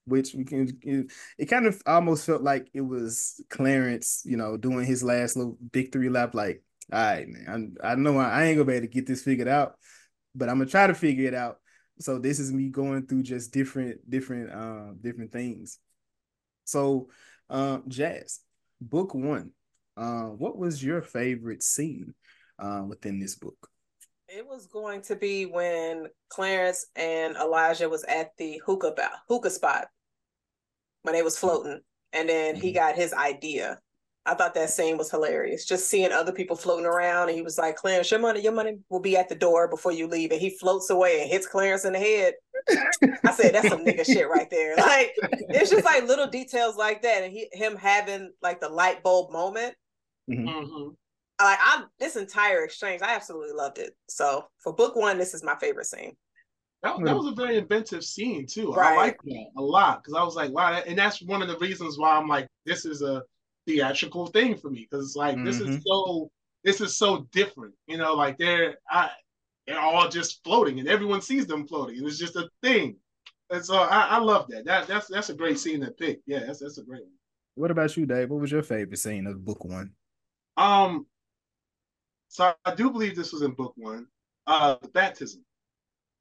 which 0.06 0.34
we 0.34 0.44
can 0.46 0.78
it, 0.82 1.12
it 1.38 1.46
kind 1.46 1.66
of 1.66 1.82
almost 1.86 2.26
felt 2.26 2.42
like 2.42 2.70
it 2.74 2.82
was 2.82 3.42
Clarence, 3.50 4.24
you 4.26 4.38
know, 4.38 4.58
doing 4.58 4.86
his 4.86 5.04
last 5.04 5.38
little 5.38 5.58
victory 5.72 6.10
lap, 6.10 6.34
like, 6.36 6.64
all 6.92 7.00
right, 7.00 7.28
man, 7.28 7.76
I, 7.84 7.92
I 7.92 7.96
know 7.96 8.18
I, 8.18 8.30
I 8.30 8.44
ain't 8.46 8.58
gonna 8.58 8.66
be 8.68 8.74
able 8.74 8.88
to 8.88 8.92
get 8.94 9.08
this 9.08 9.24
figured 9.24 9.48
out, 9.48 9.76
but 10.36 10.50
I'm 10.50 10.58
gonna 10.58 10.70
try 10.70 10.88
to 10.88 10.94
figure 10.94 11.28
it 11.28 11.34
out. 11.34 11.58
So 12.00 12.20
this 12.20 12.40
is 12.40 12.52
me 12.52 12.70
going 12.70 13.06
through 13.06 13.24
just 13.24 13.54
different, 13.54 14.10
different, 14.10 14.52
um, 14.52 14.98
different 15.02 15.32
things. 15.32 15.80
So, 16.66 17.10
um, 17.50 17.84
Jazz, 17.88 18.40
book 18.82 19.14
one. 19.14 19.52
Uh, 19.96 20.24
what 20.24 20.58
was 20.58 20.84
your 20.84 21.02
favorite 21.02 21.62
scene 21.62 22.16
uh, 22.58 22.84
within 22.88 23.20
this 23.20 23.36
book? 23.36 23.70
It 24.28 24.48
was 24.48 24.66
going 24.66 25.02
to 25.04 25.16
be 25.16 25.46
when 25.46 26.08
Clarence 26.30 26.88
and 26.96 27.36
Elijah 27.36 27.90
was 27.90 28.04
at 28.06 28.32
the 28.38 28.60
hookah 28.66 28.96
hookah 29.28 29.52
spot 29.52 29.88
when 31.04 31.14
they 31.14 31.22
was 31.22 31.38
floating, 31.38 31.82
and 32.12 32.28
then 32.28 32.56
he 32.56 32.72
Mhm. 32.72 32.76
got 32.76 32.96
his 32.96 33.14
idea. 33.14 33.80
I 34.26 34.36
thought 34.36 34.54
that 34.54 34.70
scene 34.70 34.98
was 34.98 35.12
hilarious. 35.12 35.66
Just 35.66 35.90
seeing 35.90 36.12
other 36.12 36.32
people 36.32 36.56
floating 36.56 36.86
around, 36.86 37.28
and 37.28 37.38
he 37.38 37.42
was 37.42 37.58
like, 37.58 37.76
"Clarence, 37.76 38.10
your 38.10 38.22
money, 38.22 38.42
your 38.42 38.54
money 38.54 38.78
will 38.90 39.02
be 39.02 39.18
at 39.18 39.28
the 39.28 39.36
door 39.36 39.68
before 39.68 39.92
you 39.92 40.08
leave." 40.08 40.32
And 40.32 40.40
he 40.40 40.52
floats 40.52 40.90
away 40.90 41.22
and 41.22 41.30
hits 41.30 41.46
Clarence 41.46 41.84
in 41.84 41.94
the 41.94 42.00
head. 42.00 42.36
I 43.26 43.34
said, 43.34 43.54
"That's 43.54 43.68
some 43.68 43.84
nigga 43.84 44.06
shit 44.06 44.30
right 44.30 44.50
there." 44.50 44.76
Like 44.84 45.14
it's 45.50 45.70
just 45.70 45.84
like 45.84 46.08
little 46.08 46.28
details 46.28 46.78
like 46.78 47.02
that, 47.02 47.24
and 47.24 47.34
he 47.34 47.50
him 47.52 47.76
having 47.76 48.32
like 48.42 48.62
the 48.62 48.70
light 48.70 49.04
bulb 49.04 49.32
moment. 49.32 49.76
Mhm. 50.30 50.96
Like 51.42 51.60
I, 51.62 51.84
this 52.00 52.16
entire 52.16 52.64
exchange, 52.64 53.02
I 53.02 53.16
absolutely 53.16 53.54
loved 53.54 53.78
it. 53.78 53.94
So 54.08 54.46
for 54.60 54.74
book 54.74 54.96
one, 54.96 55.18
this 55.18 55.34
is 55.34 55.44
my 55.44 55.56
favorite 55.56 55.88
scene. 55.88 56.16
That, 56.84 56.98
that 57.04 57.16
was 57.16 57.28
a 57.28 57.36
very 57.36 57.58
inventive 57.58 58.04
scene 58.04 58.46
too. 58.46 58.74
I 58.74 58.96
like 58.96 59.18
that 59.24 59.46
a 59.58 59.62
lot 59.62 60.04
because 60.04 60.18
I 60.18 60.24
was 60.24 60.36
like, 60.36 60.52
wow, 60.52 60.72
that, 60.72 60.88
and 60.88 60.98
that's 60.98 61.22
one 61.22 61.42
of 61.42 61.48
the 61.48 61.58
reasons 61.58 61.98
why 61.98 62.18
I'm 62.18 62.28
like, 62.28 62.48
this 62.66 62.86
is 62.86 63.02
a 63.02 63.24
theatrical 63.68 64.28
thing 64.28 64.58
for 64.58 64.70
me 64.70 64.88
because 64.90 65.06
it's 65.08 65.16
like 65.16 65.42
this 65.44 65.60
is 65.60 65.70
Mhm. 65.70 65.84
so 65.86 66.32
this 66.64 66.82
is 66.82 66.98
so 66.98 67.28
different. 67.32 67.74
You 67.88 67.98
know, 67.98 68.14
like 68.14 68.38
they're 68.38 68.78
I, 68.90 69.12
they're 69.68 69.80
all 69.80 70.10
just 70.10 70.44
floating 70.44 70.80
and 70.80 70.88
everyone 70.88 71.22
sees 71.22 71.48
them 71.48 71.68
floating. 71.68 71.98
and 72.00 72.08
It's 72.08 72.18
just 72.20 72.36
a 72.36 72.50
thing. 72.62 72.98
And 73.50 73.64
so 73.64 73.76
I, 73.76 74.08
I 74.12 74.18
love 74.20 74.48
that. 74.50 74.66
That 74.66 74.88
that's 74.88 75.08
that's 75.08 75.30
a 75.30 75.34
great 75.36 75.60
scene 75.60 75.82
to 75.82 75.92
pick. 75.92 76.22
Yeah, 76.26 76.40
that's 76.40 76.60
that's 76.60 76.78
a 76.78 76.84
great 76.84 77.04
one. 77.04 77.12
What 77.56 77.72
about 77.72 77.96
you, 77.96 78.06
Dave? 78.06 78.30
What 78.30 78.42
was 78.42 78.52
your 78.52 78.64
favorite 78.64 78.98
scene 78.98 79.28
of 79.28 79.46
book 79.46 79.64
one? 79.64 79.92
Um, 80.58 81.06
so 82.30 82.54
I 82.66 82.74
do 82.76 82.90
believe 82.90 83.16
this 83.16 83.32
was 83.32 83.44
in 83.44 83.52
book 83.52 83.74
one. 83.76 84.08
Uh, 84.48 84.76
the 84.82 84.88
baptism. 84.90 85.44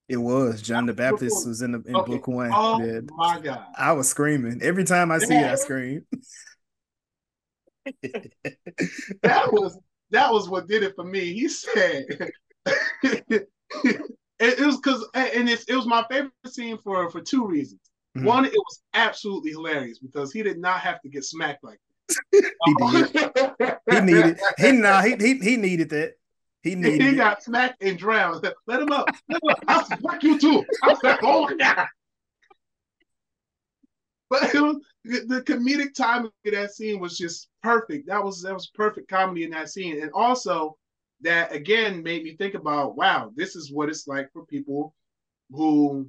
It 0.08 0.16
was 0.18 0.60
John 0.60 0.86
the 0.86 0.92
Baptist 0.92 1.46
was 1.46 1.62
in 1.62 1.72
the 1.72 1.82
in 1.86 1.94
Okay. 1.94 2.12
book 2.12 2.28
one. 2.28 2.52
Oh 2.54 2.78
Yeah. 2.78 3.00
my 3.16 3.40
god! 3.40 3.64
I 3.76 3.92
was 3.92 4.08
screaming 4.08 4.60
every 4.62 4.84
time 4.84 5.10
I 5.10 5.18
see 5.18 5.40
it. 5.40 5.46
I 5.46 5.54
scream. 5.54 6.04
That 9.22 9.52
was 9.52 9.78
that 10.10 10.32
was 10.32 10.48
what 10.48 10.68
did 10.68 10.82
it 10.82 10.94
for 10.94 11.04
me. 11.04 11.32
He 11.32 11.48
said, 11.48 12.04
it, 13.02 13.48
it 14.38 14.60
was 14.60 14.76
because 14.76 15.06
and 15.14 15.48
it's, 15.48 15.64
it 15.64 15.74
was 15.74 15.86
my 15.86 16.04
favorite 16.10 16.32
scene 16.46 16.78
for 16.78 17.10
for 17.10 17.20
two 17.20 17.46
reasons. 17.46 17.80
Mhm. 18.16 18.24
One, 18.24 18.44
it 18.44 18.52
was 18.52 18.82
absolutely 18.94 19.52
hilarious 19.52 19.98
because 19.98 20.32
he 20.32 20.42
did 20.42 20.58
not 20.58 20.80
have 20.80 21.00
to 21.00 21.08
get 21.08 21.24
smacked 21.24 21.64
like 21.64 21.78
he 22.32 22.40
did. 22.40 23.76
He 23.90 24.00
needed. 24.00 24.38
He 24.58 24.72
nah. 24.72 25.00
He 25.02 25.16
he 25.16 25.38
he 25.38 25.56
needed 25.56 25.88
that. 25.90 26.14
He 26.62 26.74
needed. 26.76 27.00
he 27.00 27.08
it. 27.08 27.16
got 27.16 27.42
smacked 27.42 27.82
and 27.82 27.98
drowned. 27.98 28.42
Let 28.66 28.82
him 28.82 28.92
up. 28.92 29.08
Let 29.28 29.42
him 29.42 29.50
up. 29.50 29.64
I'll 29.66 29.84
smack 29.98 30.22
you 30.22 30.38
too. 30.38 30.64
I 30.82 30.88
was 30.88 31.02
like, 31.02 31.20
oh 31.22 31.44
my 31.48 31.54
god. 31.54 31.88
But 34.32 34.54
was, 34.54 34.76
the 35.04 35.42
comedic 35.46 35.92
timing 35.94 36.30
of 36.46 36.52
that 36.52 36.72
scene 36.72 37.00
was 37.00 37.18
just 37.18 37.50
perfect. 37.62 38.06
That 38.06 38.24
was 38.24 38.40
that 38.40 38.54
was 38.54 38.68
perfect 38.68 39.10
comedy 39.10 39.44
in 39.44 39.50
that 39.50 39.68
scene, 39.68 40.00
and 40.00 40.10
also 40.14 40.78
that 41.20 41.54
again 41.54 42.02
made 42.02 42.22
me 42.24 42.34
think 42.36 42.54
about 42.54 42.96
wow, 42.96 43.30
this 43.36 43.56
is 43.56 43.70
what 43.70 43.90
it's 43.90 44.08
like 44.08 44.32
for 44.32 44.46
people 44.46 44.94
who, 45.50 46.08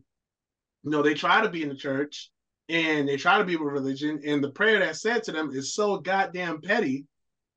you 0.83 0.89
know, 0.89 1.01
they 1.01 1.15
try 1.15 1.41
to 1.41 1.49
be 1.49 1.63
in 1.63 1.69
the 1.69 1.75
church 1.75 2.31
and 2.69 3.09
they 3.09 3.17
try 3.17 3.37
to 3.39 3.43
be 3.43 3.57
with 3.57 3.73
religion, 3.73 4.21
and 4.25 4.41
the 4.41 4.51
prayer 4.51 4.79
that's 4.79 5.01
said 5.01 5.23
to 5.23 5.33
them 5.33 5.51
is 5.51 5.75
so 5.75 5.97
goddamn 5.97 6.61
petty 6.61 7.05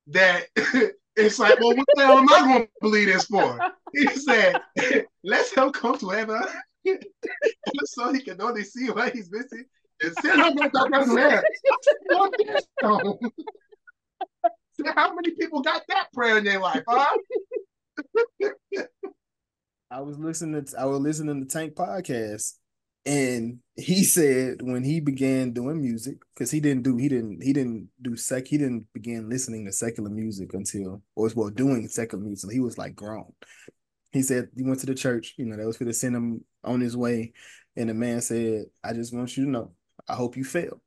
that 0.07 0.47
it's 1.15 1.39
like, 1.39 1.61
well, 1.61 1.77
what 1.77 1.87
the 1.95 2.05
hell 2.05 2.17
am 2.17 2.27
I 2.27 2.41
going 2.41 2.63
to 2.65 2.71
believe 2.81 3.07
this 3.07 3.23
for? 3.23 3.57
He 3.93 4.05
said, 4.07 4.59
"Let's 5.23 5.55
help 5.55 5.75
come 5.75 5.97
to 5.99 6.09
heaven 6.09 6.43
so 7.85 8.11
he 8.11 8.21
can 8.21 8.41
only 8.41 8.65
see 8.65 8.89
what 8.89 9.15
he's 9.15 9.31
missing 9.31 9.63
heaven. 10.01 10.57
What 10.57 10.71
the 12.37 12.61
hell? 12.81 13.19
How 14.95 15.13
many 15.15 15.31
people 15.31 15.61
got 15.61 15.81
that 15.89 16.11
prayer 16.13 16.37
in 16.37 16.43
their 16.43 16.59
life, 16.59 16.83
huh? 16.87 17.17
I 19.89 20.01
was 20.01 20.19
listening 20.19 20.63
to 20.63 20.79
I 20.79 20.85
was 20.85 20.99
listening 20.99 21.39
to 21.41 21.47
Tank 21.47 21.73
podcast, 21.73 22.53
and 23.05 23.59
he 23.75 24.03
said 24.03 24.61
when 24.61 24.83
he 24.83 24.99
began 24.99 25.53
doing 25.53 25.81
music, 25.81 26.17
because 26.33 26.51
he 26.51 26.59
didn't 26.59 26.83
do 26.83 26.97
he 26.97 27.09
didn't 27.09 27.41
he 27.41 27.53
didn't 27.53 27.89
do 28.01 28.15
sec 28.15 28.47
he 28.47 28.57
didn't 28.57 28.85
begin 28.93 29.29
listening 29.29 29.65
to 29.65 29.71
secular 29.71 30.09
music 30.09 30.53
until 30.53 31.01
or 31.15 31.25
as 31.25 31.35
well 31.35 31.49
doing 31.49 31.87
secular 31.87 32.23
music. 32.23 32.51
He 32.51 32.59
was 32.59 32.77
like 32.77 32.95
grown. 32.95 33.33
He 34.11 34.21
said 34.21 34.49
he 34.55 34.63
went 34.63 34.79
to 34.81 34.85
the 34.85 34.95
church, 34.95 35.33
you 35.37 35.45
know, 35.45 35.57
that 35.57 35.65
was 35.65 35.77
for 35.77 35.85
to 35.85 35.93
send 35.93 36.15
him 36.15 36.43
on 36.63 36.81
his 36.81 36.95
way, 36.95 37.33
and 37.75 37.89
the 37.89 37.93
man 37.93 38.21
said, 38.21 38.65
"I 38.83 38.93
just 38.93 39.13
want 39.13 39.35
you 39.37 39.45
to 39.45 39.49
know, 39.49 39.71
I 40.07 40.15
hope 40.15 40.37
you 40.37 40.43
fail." 40.43 40.81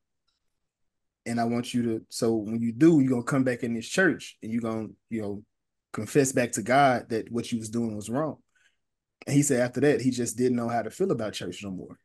And 1.26 1.40
I 1.40 1.44
want 1.44 1.74
you 1.74 1.82
to, 1.82 2.06
so 2.08 2.34
when 2.34 2.60
you 2.60 2.72
do, 2.72 3.00
you're 3.00 3.10
gonna 3.10 3.22
come 3.22 3.44
back 3.44 3.62
in 3.62 3.74
this 3.74 3.88
church 3.88 4.38
and 4.42 4.50
you're 4.50 4.62
gonna, 4.62 4.88
you 5.10 5.20
know, 5.20 5.44
confess 5.92 6.32
back 6.32 6.52
to 6.52 6.62
God 6.62 7.10
that 7.10 7.30
what 7.30 7.52
you 7.52 7.58
was 7.58 7.68
doing 7.68 7.94
was 7.94 8.08
wrong. 8.08 8.38
And 9.26 9.36
he 9.36 9.42
said 9.42 9.60
after 9.60 9.80
that, 9.80 10.00
he 10.00 10.10
just 10.10 10.36
didn't 10.36 10.56
know 10.56 10.68
how 10.68 10.82
to 10.82 10.90
feel 10.90 11.10
about 11.10 11.34
church 11.34 11.62
no 11.62 11.70
more. 11.70 11.98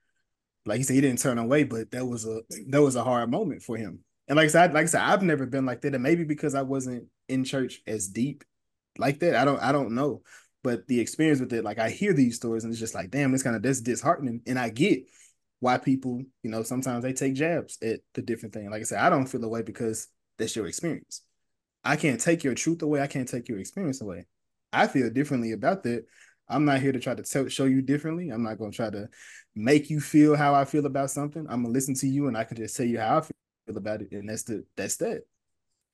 Like 0.65 0.77
he 0.77 0.83
said, 0.83 0.95
he 0.95 1.01
didn't 1.01 1.19
turn 1.19 1.37
away, 1.37 1.63
but 1.63 1.91
that 1.91 2.05
was 2.05 2.25
a 2.25 2.41
that 2.67 2.81
was 2.81 2.95
a 2.95 3.03
hard 3.03 3.29
moment 3.31 3.63
for 3.63 3.77
him. 3.77 3.99
And 4.27 4.35
like 4.37 4.45
I 4.45 4.49
said, 4.49 4.73
like 4.73 4.83
I 4.83 4.87
said, 4.87 5.01
I've 5.01 5.21
never 5.21 5.45
been 5.45 5.65
like 5.65 5.81
that. 5.81 5.93
And 5.93 6.03
maybe 6.03 6.23
because 6.23 6.55
I 6.55 6.63
wasn't 6.63 7.05
in 7.29 7.43
church 7.43 7.81
as 7.85 8.07
deep 8.07 8.43
like 8.97 9.19
that. 9.19 9.35
I 9.35 9.45
don't 9.45 9.61
I 9.61 9.71
don't 9.71 9.91
know. 9.91 10.23
But 10.63 10.87
the 10.87 10.99
experience 10.99 11.39
with 11.39 11.53
it, 11.53 11.63
like 11.63 11.77
I 11.77 11.91
hear 11.91 12.11
these 12.11 12.35
stories 12.35 12.63
and 12.63 12.73
it's 12.73 12.79
just 12.79 12.95
like, 12.95 13.11
damn, 13.11 13.33
it's 13.33 13.43
kind 13.43 13.55
of 13.55 13.61
that's 13.61 13.81
disheartening. 13.81 14.41
And 14.47 14.57
I 14.57 14.69
get 14.69 15.03
why 15.59 15.77
people, 15.77 16.21
you 16.43 16.49
know, 16.49 16.63
sometimes 16.63 17.03
they 17.03 17.13
take 17.13 17.33
jabs 17.33 17.77
at 17.81 17.99
the 18.13 18.21
different 18.21 18.53
thing. 18.53 18.69
Like 18.69 18.81
I 18.81 18.85
said, 18.85 18.99
I 18.99 19.09
don't 19.09 19.27
feel 19.27 19.43
away 19.43 19.61
because 19.61 20.07
that's 20.37 20.55
your 20.55 20.67
experience. 20.67 21.21
I 21.83 21.95
can't 21.95 22.19
take 22.19 22.43
your 22.43 22.55
truth 22.55 22.81
away. 22.81 23.01
I 23.01 23.07
can't 23.07 23.27
take 23.27 23.47
your 23.47 23.59
experience 23.59 24.01
away. 24.01 24.25
I 24.73 24.87
feel 24.87 25.09
differently 25.09 25.53
about 25.53 25.83
that. 25.83 26.05
I'm 26.47 26.65
not 26.65 26.81
here 26.81 26.91
to 26.91 26.99
try 26.99 27.15
to 27.15 27.23
tell, 27.23 27.47
show 27.47 27.65
you 27.65 27.81
differently. 27.81 28.29
I'm 28.29 28.43
not 28.43 28.57
going 28.57 28.71
to 28.71 28.75
try 28.75 28.89
to 28.89 29.07
make 29.55 29.89
you 29.89 29.99
feel 29.99 30.35
how 30.35 30.53
I 30.53 30.65
feel 30.65 30.85
about 30.85 31.09
something. 31.09 31.45
I'm 31.49 31.63
gonna 31.63 31.73
listen 31.73 31.95
to 31.95 32.07
you, 32.07 32.27
and 32.27 32.37
I 32.37 32.43
can 32.43 32.57
just 32.57 32.75
tell 32.75 32.85
you 32.85 32.99
how 32.99 33.17
I 33.17 33.21
feel 33.21 33.77
about 33.77 34.01
it, 34.01 34.11
and 34.11 34.29
that's 34.29 34.43
the 34.43 34.65
that's 34.75 34.97
that. 34.97 35.21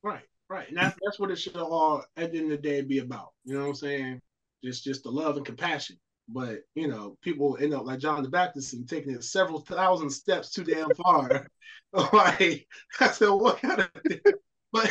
Right, 0.04 0.24
right. 0.50 0.68
And 0.68 0.78
that's 0.78 0.98
that's 1.04 1.20
what 1.20 1.32
it 1.32 1.38
should 1.38 1.56
all 1.56 2.04
at 2.18 2.32
the 2.32 2.40
end 2.40 2.52
of 2.52 2.62
the 2.62 2.70
day 2.70 2.82
be 2.82 3.00
about. 3.00 3.30
You 3.46 3.54
know 3.54 3.62
what 3.62 3.70
I'm 3.70 3.76
saying? 3.76 4.22
Just 4.64 4.84
just 4.84 5.04
the 5.04 5.12
love 5.12 5.38
and 5.38 5.46
compassion. 5.46 5.98
But 6.28 6.60
you 6.76 6.88
know, 6.88 7.18
people 7.22 7.58
end 7.60 7.74
up 7.74 7.86
like 7.86 8.00
John 8.00 8.24
the 8.24 8.30
Baptist 8.30 8.74
and 8.74 8.88
taking 8.88 9.14
it 9.14 9.24
several 9.24 9.62
thousand 9.62 10.10
steps 10.10 10.52
too 10.52 10.64
damn 10.64 10.94
far. 10.96 11.48
like 11.94 12.68
I 13.00 13.08
said, 13.08 13.30
what 13.30 13.62
kind 13.62 13.82
of 13.82 13.90
but 14.74 14.90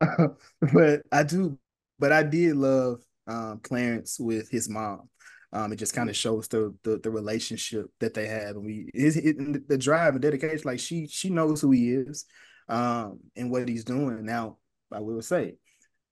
Uh, 0.00 0.28
but 0.72 1.02
I 1.12 1.22
do, 1.22 1.58
but 1.98 2.12
I 2.12 2.22
did 2.22 2.56
love 2.56 3.00
um, 3.26 3.60
Clarence 3.62 4.18
with 4.18 4.50
his 4.50 4.68
mom. 4.68 5.08
Um, 5.52 5.72
it 5.72 5.76
just 5.76 5.94
kind 5.94 6.08
of 6.08 6.16
shows 6.16 6.46
the, 6.48 6.74
the 6.84 6.98
the 6.98 7.10
relationship 7.10 7.86
that 7.98 8.14
they 8.14 8.28
have, 8.28 8.54
and 8.56 8.64
we 8.64 8.88
it, 8.94 9.68
the 9.68 9.78
drive 9.78 10.14
and 10.14 10.22
dedication. 10.22 10.62
Like 10.64 10.78
she 10.78 11.08
she 11.08 11.28
knows 11.28 11.60
who 11.60 11.72
he 11.72 11.90
is, 11.90 12.24
um, 12.68 13.18
and 13.36 13.50
what 13.50 13.68
he's 13.68 13.84
doing. 13.84 14.24
Now, 14.24 14.58
I 14.92 15.00
will 15.00 15.22
say, 15.22 15.54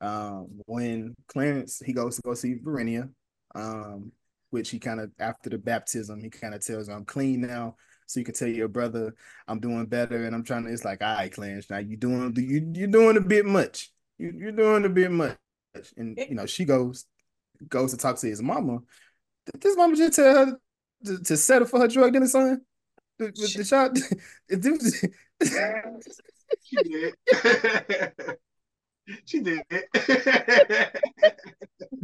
um, 0.01 0.49
when 0.66 1.16
Clarence 1.28 1.82
he 1.84 1.92
goes 1.92 2.16
to 2.16 2.22
go 2.22 2.34
see 2.34 2.57
Varinia, 2.57 3.11
um, 3.55 4.12
which 4.51 4.70
he 4.70 4.78
kind 4.78 5.01
of 5.01 5.11
after 5.18 5.51
the 5.51 5.59
baptism 5.59 6.20
he 6.20 6.30
kind 6.30 6.55
of 6.55 6.64
tells 6.64 6.88
"I'm 6.88 7.05
clean 7.05 7.42
now." 7.42 7.76
So 8.07 8.20
you 8.20 8.24
can 8.24 8.34
tell 8.34 8.49
your 8.49 8.68
brother 8.68 9.14
I'm 9.46 9.61
doing 9.61 9.86
better, 9.86 10.24
and 10.24 10.34
I'm 10.34 10.44
trying 10.44 10.64
to. 10.64 10.72
It's 10.72 10.84
like, 10.84 11.03
all 11.03 11.14
right, 11.14 11.32
Clarence, 11.32 11.68
now 11.68 11.78
you 11.78 11.96
doing 11.96 12.34
you 12.36 12.70
you're 12.74 12.88
doing 12.88 13.16
a 13.16 13.20
bit 13.20 13.44
much. 13.44 13.90
You, 14.18 14.32
you're 14.36 14.53
doing 14.53 14.84
a 14.84 14.88
bit 14.88 15.11
much, 15.11 15.36
and 15.96 16.18
you 16.18 16.34
know 16.34 16.46
she 16.46 16.64
goes 16.64 17.05
goes 17.68 17.90
to 17.90 17.96
talk 17.96 18.16
to 18.18 18.26
his 18.26 18.42
mama. 18.42 18.78
Did 19.46 19.61
this 19.61 19.76
mama 19.76 19.96
just 19.96 20.14
tell 20.14 20.46
her 20.46 20.59
to, 21.05 21.22
to 21.22 21.36
settle 21.36 21.68
for 21.68 21.80
her 21.80 21.88
drug 21.88 22.12
dealing 22.12 22.28
son? 22.28 22.61
The, 23.18 23.26
the, 23.26 23.55
the 23.59 23.64
child, 23.64 23.99
she 26.62 26.76
did. 26.76 28.36
she 29.24 29.40
did. 29.40 29.62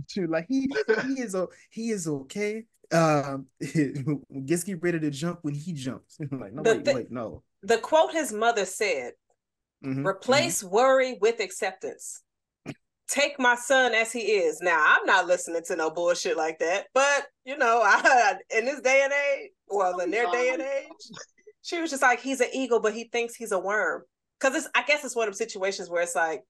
she 0.08 0.20
was 0.20 0.30
like, 0.30 0.46
he 0.48 0.68
he 1.06 1.20
is 1.20 1.34
o- 1.34 1.50
he 1.70 1.90
is 1.90 2.06
okay. 2.08 2.64
Um, 2.92 3.46
just 4.44 4.66
get 4.66 4.82
ready 4.82 5.00
to 5.00 5.10
jump 5.10 5.40
when 5.42 5.54
he 5.54 5.72
jumps. 5.72 6.18
like, 6.30 6.52
no, 6.52 6.62
The 6.62 6.74
wait, 6.74 6.84
thi- 6.84 6.94
wait, 6.94 7.10
no. 7.10 7.42
The 7.62 7.78
quote 7.78 8.12
his 8.12 8.32
mother 8.32 8.64
said 8.64 9.12
Mhm, 9.84 10.06
replace 10.06 10.62
worry 10.62 11.18
with 11.20 11.40
acceptance. 11.40 12.22
Take 13.06 13.38
my 13.38 13.54
son 13.54 13.92
as 13.92 14.12
he 14.12 14.20
is. 14.20 14.60
Now, 14.62 14.82
I'm 14.82 15.04
not 15.04 15.26
listening 15.26 15.62
to 15.66 15.76
no 15.76 15.90
bullshit 15.90 16.38
like 16.38 16.58
that, 16.60 16.86
but 16.94 17.26
you 17.44 17.58
know, 17.58 17.82
I, 17.84 18.36
in 18.56 18.64
this 18.64 18.80
day 18.80 19.02
and 19.04 19.12
age, 19.12 19.50
well, 19.68 19.98
in 20.00 20.10
their 20.10 20.30
day 20.30 20.50
and 20.54 20.62
age, 20.62 21.10
she 21.62 21.80
was 21.80 21.90
just 21.90 22.02
like, 22.02 22.20
he's 22.20 22.40
an 22.40 22.48
eagle, 22.54 22.80
but 22.80 22.94
he 22.94 23.04
thinks 23.04 23.34
he's 23.34 23.52
a 23.52 23.58
worm. 23.58 24.04
Cause 24.40 24.54
it's, 24.54 24.68
I 24.74 24.82
guess 24.84 25.04
it's 25.04 25.14
one 25.14 25.28
of 25.28 25.34
them 25.34 25.38
situations 25.48 25.90
where 25.90 26.02
it's 26.02 26.14
like, 26.14 26.42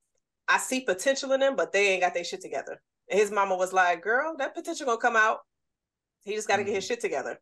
I 0.48 0.58
see 0.58 0.80
potential 0.80 1.32
in 1.32 1.40
them, 1.40 1.56
but 1.56 1.72
they 1.72 1.88
ain't 1.88 2.02
got 2.02 2.14
their 2.14 2.24
shit 2.24 2.40
together. 2.40 2.80
And 3.10 3.18
his 3.18 3.30
mama 3.30 3.56
was 3.56 3.72
like, 3.72 4.02
girl, 4.02 4.34
that 4.38 4.54
potential 4.54 4.86
gonna 4.86 4.98
come 4.98 5.16
out. 5.16 5.38
He 6.24 6.34
just 6.34 6.48
got 6.48 6.56
to 6.56 6.64
get 6.64 6.74
his 6.74 6.84
shit 6.84 7.00
together. 7.00 7.38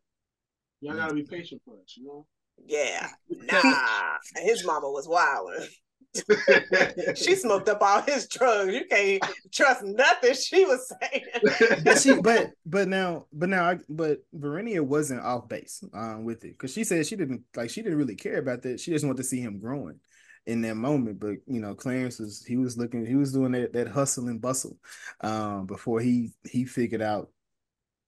Y'all 0.81 0.95
gotta 0.95 1.13
be 1.13 1.23
patient 1.23 1.61
for 1.63 1.75
us, 1.75 1.95
you 1.95 2.05
know. 2.05 2.25
Yeah, 2.65 3.07
nah. 3.29 4.17
And 4.35 4.45
his 4.45 4.65
mama 4.65 4.89
was 4.89 5.07
wilding. 5.07 5.67
She 7.15 7.35
smoked 7.35 7.69
up 7.69 7.81
all 7.81 8.01
his 8.01 8.27
drugs. 8.27 8.73
You 8.73 8.85
can't 8.85 9.23
trust 9.51 9.83
nothing 9.83 10.35
she 10.35 10.63
was 10.63 10.91
saying. 11.01 11.81
but 11.83 11.99
she 11.99 12.13
but 12.21 12.51
but 12.65 12.87
now 12.87 13.25
but 13.33 13.49
now 13.49 13.71
I, 13.71 13.79
but 13.89 14.19
Varinia 14.37 14.81
wasn't 14.81 15.21
off 15.21 15.47
base 15.49 15.83
um 15.93 16.23
with 16.23 16.43
it 16.45 16.51
because 16.51 16.71
she 16.71 16.83
said 16.83 17.07
she 17.07 17.15
didn't 17.15 17.41
like 17.55 17.71
she 17.71 17.81
didn't 17.81 17.97
really 17.97 18.15
care 18.15 18.37
about 18.37 18.61
that. 18.61 18.79
She 18.79 18.91
just 18.91 19.03
wanted 19.03 19.17
to 19.17 19.23
see 19.23 19.39
him 19.39 19.59
growing 19.59 19.99
in 20.45 20.61
that 20.61 20.75
moment. 20.75 21.19
But 21.19 21.37
you 21.47 21.59
know, 21.59 21.75
Clarence 21.75 22.19
was 22.19 22.43
he 22.45 22.57
was 22.57 22.77
looking 22.77 23.05
he 23.05 23.15
was 23.15 23.31
doing 23.33 23.51
that 23.53 23.73
that 23.73 23.87
hustle 23.87 24.27
and 24.27 24.41
bustle 24.41 24.77
um 25.21 25.65
before 25.65 25.99
he 25.99 26.33
he 26.49 26.65
figured 26.65 27.01
out 27.01 27.29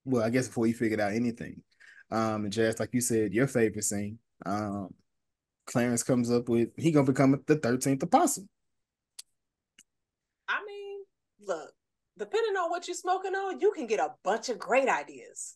well 0.03 0.23
I 0.23 0.29
guess 0.29 0.47
before 0.47 0.65
he 0.65 0.73
figured 0.73 0.99
out 0.99 1.13
anything. 1.13 1.61
Um 2.11 2.43
and 2.45 2.53
Jazz, 2.53 2.79
like 2.79 2.93
you 2.93 3.01
said, 3.01 3.33
your 3.33 3.47
favorite 3.47 3.83
scene. 3.83 4.19
Um 4.45 4.93
Clarence 5.65 6.03
comes 6.03 6.29
up 6.29 6.47
with 6.49 6.69
he 6.77 6.91
gonna 6.91 7.05
become 7.05 7.41
the 7.47 7.55
thirteenth 7.55 8.03
apostle. 8.03 8.47
I 10.47 10.59
mean, 10.65 10.99
look, 11.47 11.71
depending 12.17 12.55
on 12.55 12.69
what 12.69 12.87
you're 12.87 12.95
smoking 12.95 13.33
on, 13.33 13.59
you 13.59 13.71
can 13.71 13.87
get 13.87 13.99
a 13.99 14.13
bunch 14.23 14.49
of 14.49 14.59
great 14.59 14.87
ideas. 14.87 15.55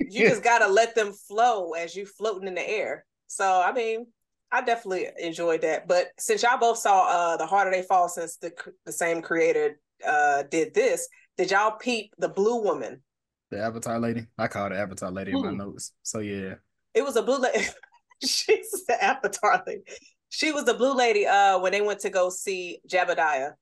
You 0.00 0.06
Yeah. 0.22 0.28
just 0.30 0.42
gotta 0.42 0.66
let 0.66 0.94
them 0.94 1.12
flow 1.12 1.72
as 1.72 1.94
you 1.94 2.06
floating 2.06 2.48
in 2.48 2.54
the 2.54 2.66
air. 2.68 3.04
So 3.26 3.60
I 3.60 3.72
mean, 3.72 4.06
I 4.54 4.60
definitely 4.62 5.08
enjoyed 5.18 5.62
that. 5.62 5.88
But 5.88 6.12
since 6.16 6.44
y'all 6.44 6.58
both 6.58 6.78
saw 6.78 7.08
uh 7.08 7.36
the 7.36 7.44
harder 7.44 7.72
they 7.72 7.82
fall 7.82 8.08
since 8.08 8.36
the 8.36 8.52
the 8.86 8.92
same 8.92 9.20
creator 9.20 9.80
uh 10.06 10.44
did 10.44 10.74
this, 10.74 11.08
did 11.36 11.50
y'all 11.50 11.72
peep 11.72 12.12
the 12.18 12.28
blue 12.28 12.62
woman? 12.62 13.02
The 13.50 13.60
Avatar 13.60 13.98
lady. 13.98 14.26
I 14.38 14.46
call 14.46 14.68
her 14.68 14.76
Avatar 14.76 15.10
lady 15.10 15.32
in 15.32 15.42
my 15.42 15.50
notes. 15.50 15.92
So 16.04 16.20
yeah. 16.20 16.54
It 16.94 17.02
was 17.02 17.16
a 17.16 17.22
blue 17.22 17.38
lady. 17.38 17.66
She's 18.24 18.84
the 18.86 18.96
Avatar 19.02 19.64
lady. 19.66 19.82
She 20.28 20.52
was 20.52 20.64
the 20.64 20.74
blue 20.74 20.94
lady 20.94 21.26
uh 21.26 21.58
when 21.58 21.72
they 21.72 21.80
went 21.80 21.98
to 22.00 22.10
go 22.10 22.30
see 22.30 22.78
Jebediah. 22.88 23.54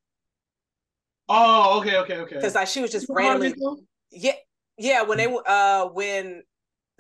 Oh, 1.27 1.81
okay, 1.81 1.97
okay, 1.97 2.17
okay. 2.19 2.35
Because 2.35 2.55
like 2.55 2.69
she 2.69 2.83
was 2.83 2.93
just 2.93 3.07
randomly 3.09 3.55
Yeah, 4.11 4.33
yeah, 4.77 5.03
when 5.05 5.17
they 5.17 5.35
uh 5.47 5.87
when 5.87 6.43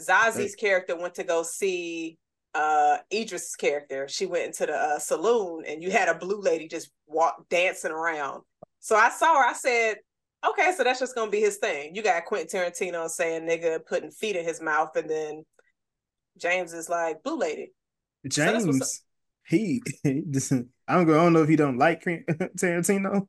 Zazie's 0.01 0.55
character 0.55 0.97
went 0.97 1.17
to 1.17 1.25
go 1.25 1.43
see 1.43 2.17
uh 2.55 2.99
Idris' 3.13 3.57
character, 3.57 4.09
she 4.09 4.27
went 4.27 4.47
into 4.47 4.67
the 4.67 4.75
uh, 4.75 4.99
saloon 4.99 5.65
and 5.67 5.83
you 5.83 5.91
had 5.91 6.09
a 6.09 6.15
blue 6.15 6.41
lady 6.41 6.69
just 6.69 6.91
walk 7.07 7.49
dancing 7.49 7.93
around. 7.93 8.43
So 8.81 8.97
I 8.97 9.11
saw 9.11 9.39
her, 9.39 9.45
I 9.45 9.53
said, 9.53 9.97
okay, 10.49 10.73
so 10.77 10.85
that's 10.85 11.01
just 11.01 11.15
gonna 11.15 11.31
be 11.31 11.41
his 11.41 11.57
thing. 11.59 11.95
You 11.95 12.03
got 12.03 12.25
Quentin 12.25 12.61
Tarantino 12.61 13.09
saying 13.09 13.43
nigga 13.49 13.85
putting 13.87 14.11
feet 14.11 14.37
in 14.37 14.45
his 14.45 14.61
mouth, 14.61 14.95
and 14.97 15.09
then 15.09 15.45
Jeymes 16.39 16.75
is 16.75 16.89
like 16.89 17.23
blue 17.23 17.39
lady. 17.39 17.73
Jeymes, 18.27 18.79
so 18.79 18.87
he, 19.47 19.83
he 20.03 20.23
I 20.89 20.97
don't, 20.97 21.11
I 21.11 21.15
don't 21.15 21.33
know 21.33 21.43
if 21.43 21.49
he 21.49 21.57
don't 21.57 21.79
like 21.79 22.05
Tarantino, 22.59 23.27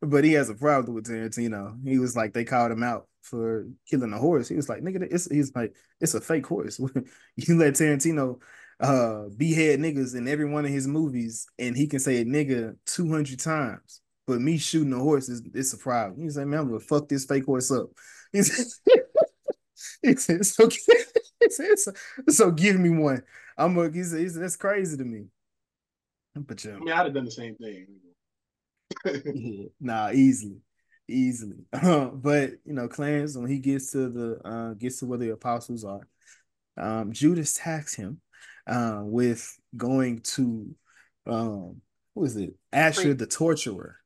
but 0.00 0.24
he 0.24 0.32
has 0.32 0.48
a 0.48 0.54
problem 0.54 0.94
with 0.94 1.06
Tarantino. 1.06 1.78
He 1.86 1.98
was 1.98 2.16
like 2.16 2.32
they 2.32 2.44
called 2.44 2.72
him 2.72 2.82
out 2.82 3.06
for 3.22 3.66
killing 3.88 4.12
a 4.12 4.18
horse. 4.18 4.48
He 4.48 4.56
was 4.56 4.68
like, 4.68 4.82
nigga, 4.82 5.06
it's 5.10 5.30
he's 5.30 5.54
like 5.54 5.74
it's 6.00 6.14
a 6.14 6.20
fake 6.20 6.46
horse. 6.46 6.78
you 7.36 7.56
let 7.56 7.74
Tarantino 7.74 8.40
uh 8.80 9.24
behead 9.36 9.80
niggas 9.80 10.16
in 10.16 10.28
every 10.28 10.46
one 10.46 10.64
of 10.64 10.70
his 10.70 10.86
movies, 10.86 11.46
and 11.58 11.76
he 11.76 11.86
can 11.86 12.00
say 12.00 12.20
a 12.20 12.24
nigga 12.24 12.76
two 12.86 13.10
hundred 13.10 13.40
times. 13.40 14.00
But 14.26 14.40
me 14.40 14.56
shooting 14.56 14.92
a 14.92 14.98
horse 14.98 15.28
is 15.28 15.42
it's 15.52 15.74
a 15.74 15.78
problem. 15.78 16.22
He's 16.22 16.36
like, 16.36 16.46
man, 16.46 16.60
I'm 16.60 16.68
gonna 16.68 16.80
fuck 16.80 17.08
this 17.08 17.26
fake 17.26 17.44
horse 17.44 17.70
up. 17.70 17.88
He's, 18.32 18.80
said, 21.50 21.78
so, 21.78 21.92
so 22.28 22.50
give 22.50 22.78
me 22.78 22.90
one. 22.90 23.22
I'm 23.56 23.78
a, 23.78 23.90
he's, 23.90 24.12
he's, 24.12 24.34
that's 24.34 24.56
crazy 24.56 24.96
to 24.96 25.04
me. 25.04 25.26
But 26.34 26.64
yeah. 26.64 26.74
I 26.74 26.78
mean, 26.78 26.92
I'd 26.92 27.04
have 27.04 27.14
done 27.14 27.26
the 27.26 27.30
same 27.30 27.54
thing. 27.56 27.86
yeah, 29.24 29.66
nah, 29.80 30.10
easily, 30.10 30.58
easily. 31.08 31.64
but 31.72 32.50
you 32.64 32.72
know, 32.72 32.88
Clarence 32.88 33.36
when 33.36 33.50
he 33.50 33.58
gets 33.58 33.92
to 33.92 34.08
the 34.08 34.40
uh 34.44 34.74
gets 34.74 34.98
to 34.98 35.06
where 35.06 35.18
the 35.18 35.30
apostles 35.30 35.84
are, 35.84 36.06
um, 36.76 37.12
Judas 37.12 37.56
attacks 37.56 37.94
him, 37.94 38.20
uh, 38.66 39.00
with 39.02 39.56
going 39.76 40.20
to 40.20 40.74
um, 41.26 41.80
who 42.14 42.24
is 42.24 42.36
it? 42.36 42.54
Asher 42.72 43.02
Free. 43.02 43.12
the 43.12 43.26
torturer. 43.26 43.96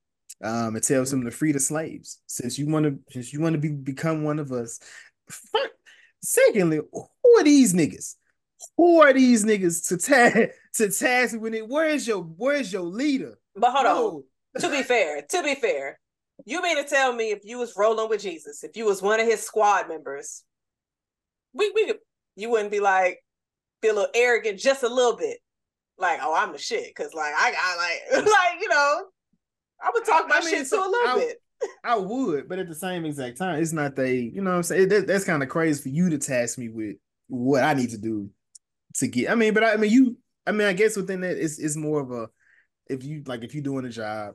Um, 0.43 0.77
it 0.77 0.85
tells 0.85 1.13
him 1.13 1.25
to 1.25 1.31
free 1.31 1.53
the 1.53 1.61
slaves. 1.61 2.21
Since 2.27 2.59
you 2.59 2.69
want 2.69 2.87
to, 2.87 2.99
since 3.13 3.33
you 3.33 3.41
want 3.41 3.55
to 3.55 3.59
be 3.59 3.71
become 3.71 4.23
one 4.23 4.39
of 4.39 4.53
us. 4.53 4.81
Secondly, 6.23 6.81
who 6.93 7.39
are 7.39 7.45
these 7.45 7.75
niggas? 7.75 8.15
Who 8.77 9.01
are 9.03 9.13
these 9.13 9.45
niggas 9.45 9.89
to 9.89 9.97
tag 9.97 10.51
to 10.75 10.91
task 10.91 11.39
with 11.39 11.55
it? 11.55 11.69
Where's 11.69 12.07
your 12.07 12.23
where's 12.23 12.73
your 12.73 12.83
leader? 12.83 13.39
But 13.55 13.73
hold 13.73 13.85
no. 13.85 14.25
on. 14.57 14.63
to 14.63 14.71
be 14.71 14.83
fair, 14.83 15.23
to 15.23 15.43
be 15.43 15.55
fair, 15.55 15.99
you 16.45 16.63
mean 16.63 16.83
to 16.83 16.89
tell 16.89 17.13
me 17.13 17.31
if 17.31 17.41
you 17.45 17.59
was 17.59 17.75
rolling 17.77 18.09
with 18.09 18.23
Jesus, 18.23 18.65
if 18.65 18.77
you 18.77 18.85
was 18.85 19.03
one 19.03 19.21
of 19.21 19.27
his 19.27 19.43
squad 19.43 19.89
members, 19.89 20.45
we 21.53 21.71
we 21.75 21.95
you 22.37 22.51
wouldn't 22.51 22.71
be 22.71 22.81
like 22.81 23.19
be 23.81 23.89
a 23.89 23.95
little 23.95 24.11
arrogant 24.15 24.59
just 24.59 24.83
a 24.83 24.89
little 24.89 25.17
bit, 25.17 25.39
like 25.99 26.21
oh 26.23 26.35
I'm 26.35 26.53
the 26.53 26.59
shit, 26.59 26.95
cause 26.95 27.15
like 27.15 27.35
I 27.37 27.53
got 27.53 27.77
like 27.77 28.27
like 28.27 28.61
you 28.61 28.69
know 28.69 29.05
I 29.83 29.91
would 29.93 30.05
talk 30.05 30.29
my 30.29 30.37
I 30.37 30.41
mean, 30.41 30.51
shit 30.51 30.67
so, 30.67 30.87
a 30.87 30.91
little 30.91 31.09
I, 31.09 31.15
bit. 31.15 31.43
I 31.85 31.97
would, 31.97 32.49
but 32.49 32.59
at 32.59 32.69
the 32.69 32.75
same 32.75 33.05
exact 33.05 33.39
time, 33.39 33.61
it's 33.61 33.73
not 33.73 33.97
they. 33.97 34.17
You 34.17 34.43
know 34.43 34.51
what 34.51 34.57
I'm 34.57 34.63
saying? 34.63 34.89
That, 34.89 35.07
that's 35.07 35.25
kind 35.25 35.43
of 35.43 35.49
crazy 35.49 35.83
for 35.83 35.89
you 35.89 36.11
to 36.11 36.19
task 36.19 36.59
me 36.59 36.69
with 36.69 36.97
what 37.29 37.65
I 37.65 37.75
need 37.75 37.91
to 37.91 37.99
do 37.99 38.31
to 38.97 39.09
get. 39.09 39.31
I 39.31 39.35
mean, 39.35 39.55
but 39.55 39.65
I, 39.65 39.73
I 39.75 39.77
mean, 39.77 39.91
you. 39.91 40.17
I 40.47 40.53
mean, 40.53 40.67
I 40.67 40.73
guess 40.73 40.97
within 40.97 41.21
that, 41.23 41.37
it's 41.37 41.59
it's 41.59 41.77
more 41.77 42.01
of 42.01 42.11
a 42.11 42.29
if 42.89 43.05
you 43.05 43.23
like 43.27 43.45
if 43.45 43.55
you're 43.55 43.63
doing 43.63 43.85
a 43.85 43.91
job 43.91 44.35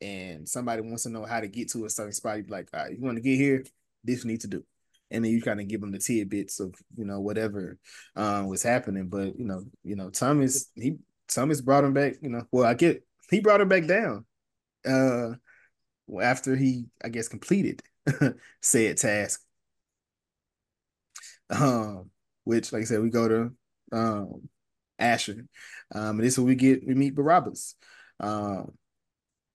and 0.00 0.48
somebody 0.48 0.82
wants 0.82 1.04
to 1.04 1.08
know 1.08 1.24
how 1.24 1.40
to 1.40 1.46
get 1.46 1.70
to 1.70 1.84
a 1.84 1.90
certain 1.90 2.12
spot, 2.12 2.36
you 2.36 2.44
be 2.44 2.50
like, 2.50 2.68
all 2.74 2.80
right, 2.80 2.92
you 2.92 3.04
want 3.04 3.16
to 3.16 3.22
get 3.22 3.36
here, 3.36 3.64
this 4.04 4.24
you 4.24 4.30
need 4.30 4.40
to 4.42 4.48
do. 4.48 4.64
And 5.10 5.24
then 5.24 5.32
you 5.32 5.40
kind 5.40 5.60
of 5.60 5.68
give 5.68 5.80
them 5.80 5.92
the 5.92 5.98
tidbits 5.98 6.58
of 6.60 6.74
you 6.96 7.04
know 7.04 7.20
whatever 7.20 7.78
um, 8.16 8.48
was 8.48 8.62
happening, 8.62 9.08
but 9.08 9.38
you 9.38 9.44
know, 9.44 9.62
you 9.84 9.96
know, 9.96 10.10
Thomas 10.10 10.70
he 10.74 10.96
Thomas 11.28 11.60
brought 11.60 11.84
him 11.84 11.92
back. 11.94 12.14
You 12.22 12.30
know, 12.30 12.42
well, 12.50 12.66
I 12.66 12.74
get 12.74 13.06
he 13.30 13.40
brought 13.40 13.60
him 13.60 13.68
back 13.68 13.86
down 13.86 14.24
uh 14.86 15.30
after 16.22 16.56
he 16.56 16.86
I 17.04 17.08
guess 17.08 17.28
completed 17.28 17.82
said 18.62 18.96
task. 18.98 19.42
Um, 21.50 22.10
which 22.44 22.72
like 22.72 22.82
I 22.82 22.84
said, 22.84 23.00
we 23.02 23.10
go 23.10 23.28
to 23.28 23.50
um 23.96 24.48
Asher. 24.98 25.46
Um, 25.94 26.18
and 26.18 26.20
this 26.20 26.34
is 26.34 26.38
where 26.38 26.46
we 26.46 26.54
get 26.54 26.86
we 26.86 26.94
meet 26.94 27.14
Barabbas. 27.14 27.74
Um 28.20 28.72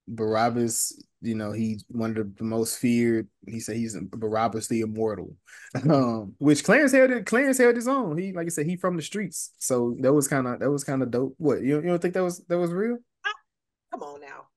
Barabbas, 0.08 1.02
you 1.22 1.36
know, 1.36 1.52
he's 1.52 1.86
one 1.88 2.18
of 2.18 2.36
the 2.36 2.44
most 2.44 2.80
feared. 2.80 3.28
He 3.48 3.60
said 3.60 3.76
he's 3.76 3.96
Barabbas 3.96 4.68
the 4.68 4.82
immortal. 4.82 5.36
um, 5.90 6.34
which 6.40 6.64
Clarence 6.64 6.92
held 6.92 7.12
It, 7.12 7.26
Clarence 7.26 7.60
held 7.60 7.76
his 7.76 7.88
own. 7.88 8.18
He 8.18 8.34
like 8.34 8.48
I 8.48 8.50
said, 8.50 8.66
he 8.66 8.76
from 8.76 8.96
the 8.96 9.02
streets. 9.02 9.52
So 9.60 9.96
that 10.00 10.14
was 10.14 10.28
kind 10.28 10.48
of 10.48 10.60
that 10.60 10.72
was 10.72 10.84
kind 10.84 11.04
of 11.04 11.12
dope. 11.12 11.36
What 11.38 11.62
you, 11.62 11.76
you 11.76 11.82
don't 11.82 12.02
think 12.02 12.16
that 12.16 12.24
was 12.24 12.44
that 12.46 12.58
was 12.58 12.72
real? 12.72 12.98
Come 13.92 14.04
on 14.04 14.22
now. 14.22 14.48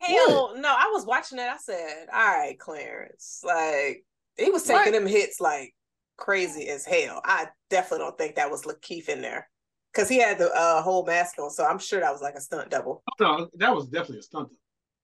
Hell 0.00 0.50
what? 0.52 0.58
no, 0.58 0.68
I 0.68 0.90
was 0.92 1.06
watching 1.06 1.38
it. 1.38 1.42
I 1.42 1.58
said, 1.58 2.06
all 2.12 2.26
right, 2.26 2.58
Clarence. 2.58 3.42
Like 3.44 4.04
he 4.36 4.50
was 4.50 4.64
taking 4.64 4.92
what? 4.92 5.00
them 5.00 5.06
hits 5.06 5.40
like 5.40 5.74
crazy 6.16 6.68
as 6.68 6.84
hell. 6.84 7.20
I 7.24 7.48
definitely 7.68 8.04
don't 8.06 8.18
think 8.18 8.34
that 8.34 8.50
was 8.50 8.62
LaKeith 8.62 9.08
in 9.08 9.22
there. 9.22 9.48
Cause 9.92 10.08
he 10.08 10.20
had 10.20 10.38
the 10.38 10.52
uh, 10.54 10.82
whole 10.82 11.04
mask 11.04 11.36
on, 11.40 11.50
so 11.50 11.64
I'm 11.64 11.80
sure 11.80 11.98
that 11.98 12.12
was 12.12 12.22
like 12.22 12.36
a 12.36 12.40
stunt 12.40 12.70
double. 12.70 13.02
No, 13.18 13.48
that 13.54 13.74
was 13.74 13.88
definitely 13.88 14.20
a 14.20 14.22
stunt 14.22 14.48
double. 14.48 14.60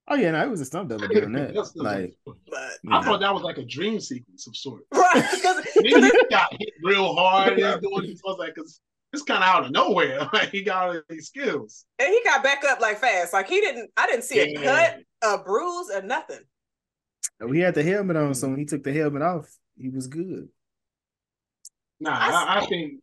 Oh 0.09 0.15
yeah, 0.15 0.31
no, 0.31 0.41
it 0.41 0.49
was 0.49 0.61
a 0.61 0.65
stunt 0.65 0.87
double 0.87 1.07
doing 1.07 1.33
that. 1.33 1.53
like, 1.75 2.15
but, 2.25 2.35
I 2.89 3.03
thought 3.03 3.19
that 3.19 3.33
was 3.33 3.43
like 3.43 3.57
a 3.57 3.65
dream 3.65 3.99
sequence 3.99 4.47
of 4.47 4.55
sorts. 4.55 4.85
Right, 4.93 5.25
because 5.33 5.63
he 5.73 6.11
got 6.29 6.51
hit 6.51 6.69
real 6.81 7.13
hard 7.13 7.59
and 7.59 7.81
doing. 7.81 8.03
He 8.03 8.19
was 8.23 8.37
like, 8.39 8.55
because 8.55 8.79
it's 9.11 9.23
kind 9.23 9.43
of 9.43 9.49
out 9.49 9.65
of 9.65 9.71
nowhere. 9.71 10.29
Like 10.33 10.49
he 10.49 10.63
got 10.63 10.95
all 10.95 11.01
these 11.09 11.27
skills, 11.27 11.85
and 11.99 12.09
he 12.09 12.21
got 12.23 12.41
back 12.41 12.63
up 12.63 12.79
like 12.79 12.99
fast. 12.99 13.33
Like 13.33 13.49
he 13.49 13.59
didn't. 13.59 13.91
I 13.97 14.07
didn't 14.07 14.23
see 14.23 14.53
yeah. 14.53 14.59
a 14.59 14.63
cut, 14.63 14.99
a 15.23 15.43
bruise, 15.43 15.89
or 15.93 16.01
nothing. 16.01 16.41
We 17.41 17.59
had 17.59 17.75
the 17.75 17.83
helmet 17.83 18.15
on, 18.15 18.33
so 18.33 18.47
when 18.47 18.59
he 18.59 18.65
took 18.65 18.83
the 18.83 18.93
helmet 18.93 19.21
off, 19.21 19.53
he 19.77 19.89
was 19.89 20.07
good. 20.07 20.47
Nah, 21.99 22.17
I, 22.17 22.29
I, 22.29 22.59
I 22.59 22.65
think 22.67 23.01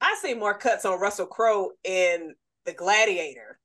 I 0.00 0.16
see 0.20 0.34
more 0.34 0.54
cuts 0.54 0.84
on 0.84 1.00
Russell 1.00 1.26
Crowe 1.26 1.70
in 1.84 2.34
The 2.66 2.72
Gladiator 2.72 3.58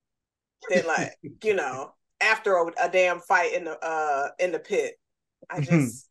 than 0.70 0.86
like 0.86 1.14
you 1.43 1.53
know 1.53 1.93
after 2.22 2.55
a, 2.55 2.68
a, 2.84 2.89
damn 2.89 3.20
fight 3.20 3.53
in 3.53 3.66
the 3.66 3.80
uh 3.80 4.30
in 4.39 4.51
the 4.51 4.60
pit. 4.60 4.95
I 5.49 5.62
just. 5.62 6.07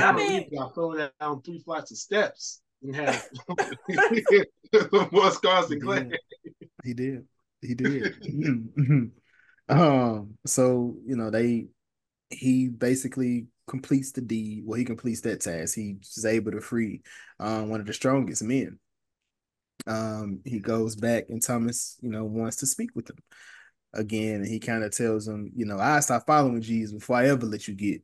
I 0.00 0.12
mean, 0.12 0.50
got 0.52 0.74
thrown 0.74 1.08
down 1.20 1.42
three 1.42 1.60
flights 1.60 1.92
of 1.92 1.98
steps 1.98 2.62
and 2.82 2.96
had 2.96 3.22
more 5.12 5.30
scars 5.30 5.68
than 5.68 5.80
Clay. 5.80 6.10
He 6.84 6.94
did. 6.94 7.26
He 7.62 7.74
did. 7.74 8.14
um. 9.68 10.34
So 10.46 10.96
you 11.06 11.16
know 11.16 11.30
they, 11.30 11.68
he 12.30 12.68
basically 12.68 13.46
completes 13.68 14.12
the 14.12 14.20
deed. 14.20 14.62
Well, 14.64 14.78
he 14.78 14.84
completes 14.84 15.20
that 15.20 15.42
task. 15.42 15.76
He's 15.76 16.24
able 16.24 16.52
to 16.52 16.60
free 16.60 17.02
um, 17.38 17.68
one 17.68 17.80
of 17.80 17.86
the 17.86 17.92
strongest 17.92 18.42
men. 18.42 18.80
Um, 19.86 20.40
he 20.44 20.58
goes 20.58 20.96
back, 20.96 21.26
and 21.28 21.40
Thomas, 21.40 21.98
you 22.00 22.10
know, 22.10 22.24
wants 22.24 22.56
to 22.56 22.66
speak 22.66 22.90
with 22.96 23.10
him 23.10 23.18
again. 23.94 24.36
And 24.36 24.46
he 24.46 24.58
kind 24.58 24.84
of 24.84 24.92
tells 24.92 25.26
him, 25.26 25.50
you 25.54 25.64
know, 25.64 25.78
I 25.78 26.00
stop 26.00 26.26
following 26.26 26.60
Jesus 26.60 26.92
before 26.92 27.16
I 27.16 27.28
ever 27.28 27.46
let 27.46 27.68
you 27.68 27.74
get 27.74 28.02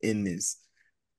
in 0.00 0.24
this. 0.24 0.56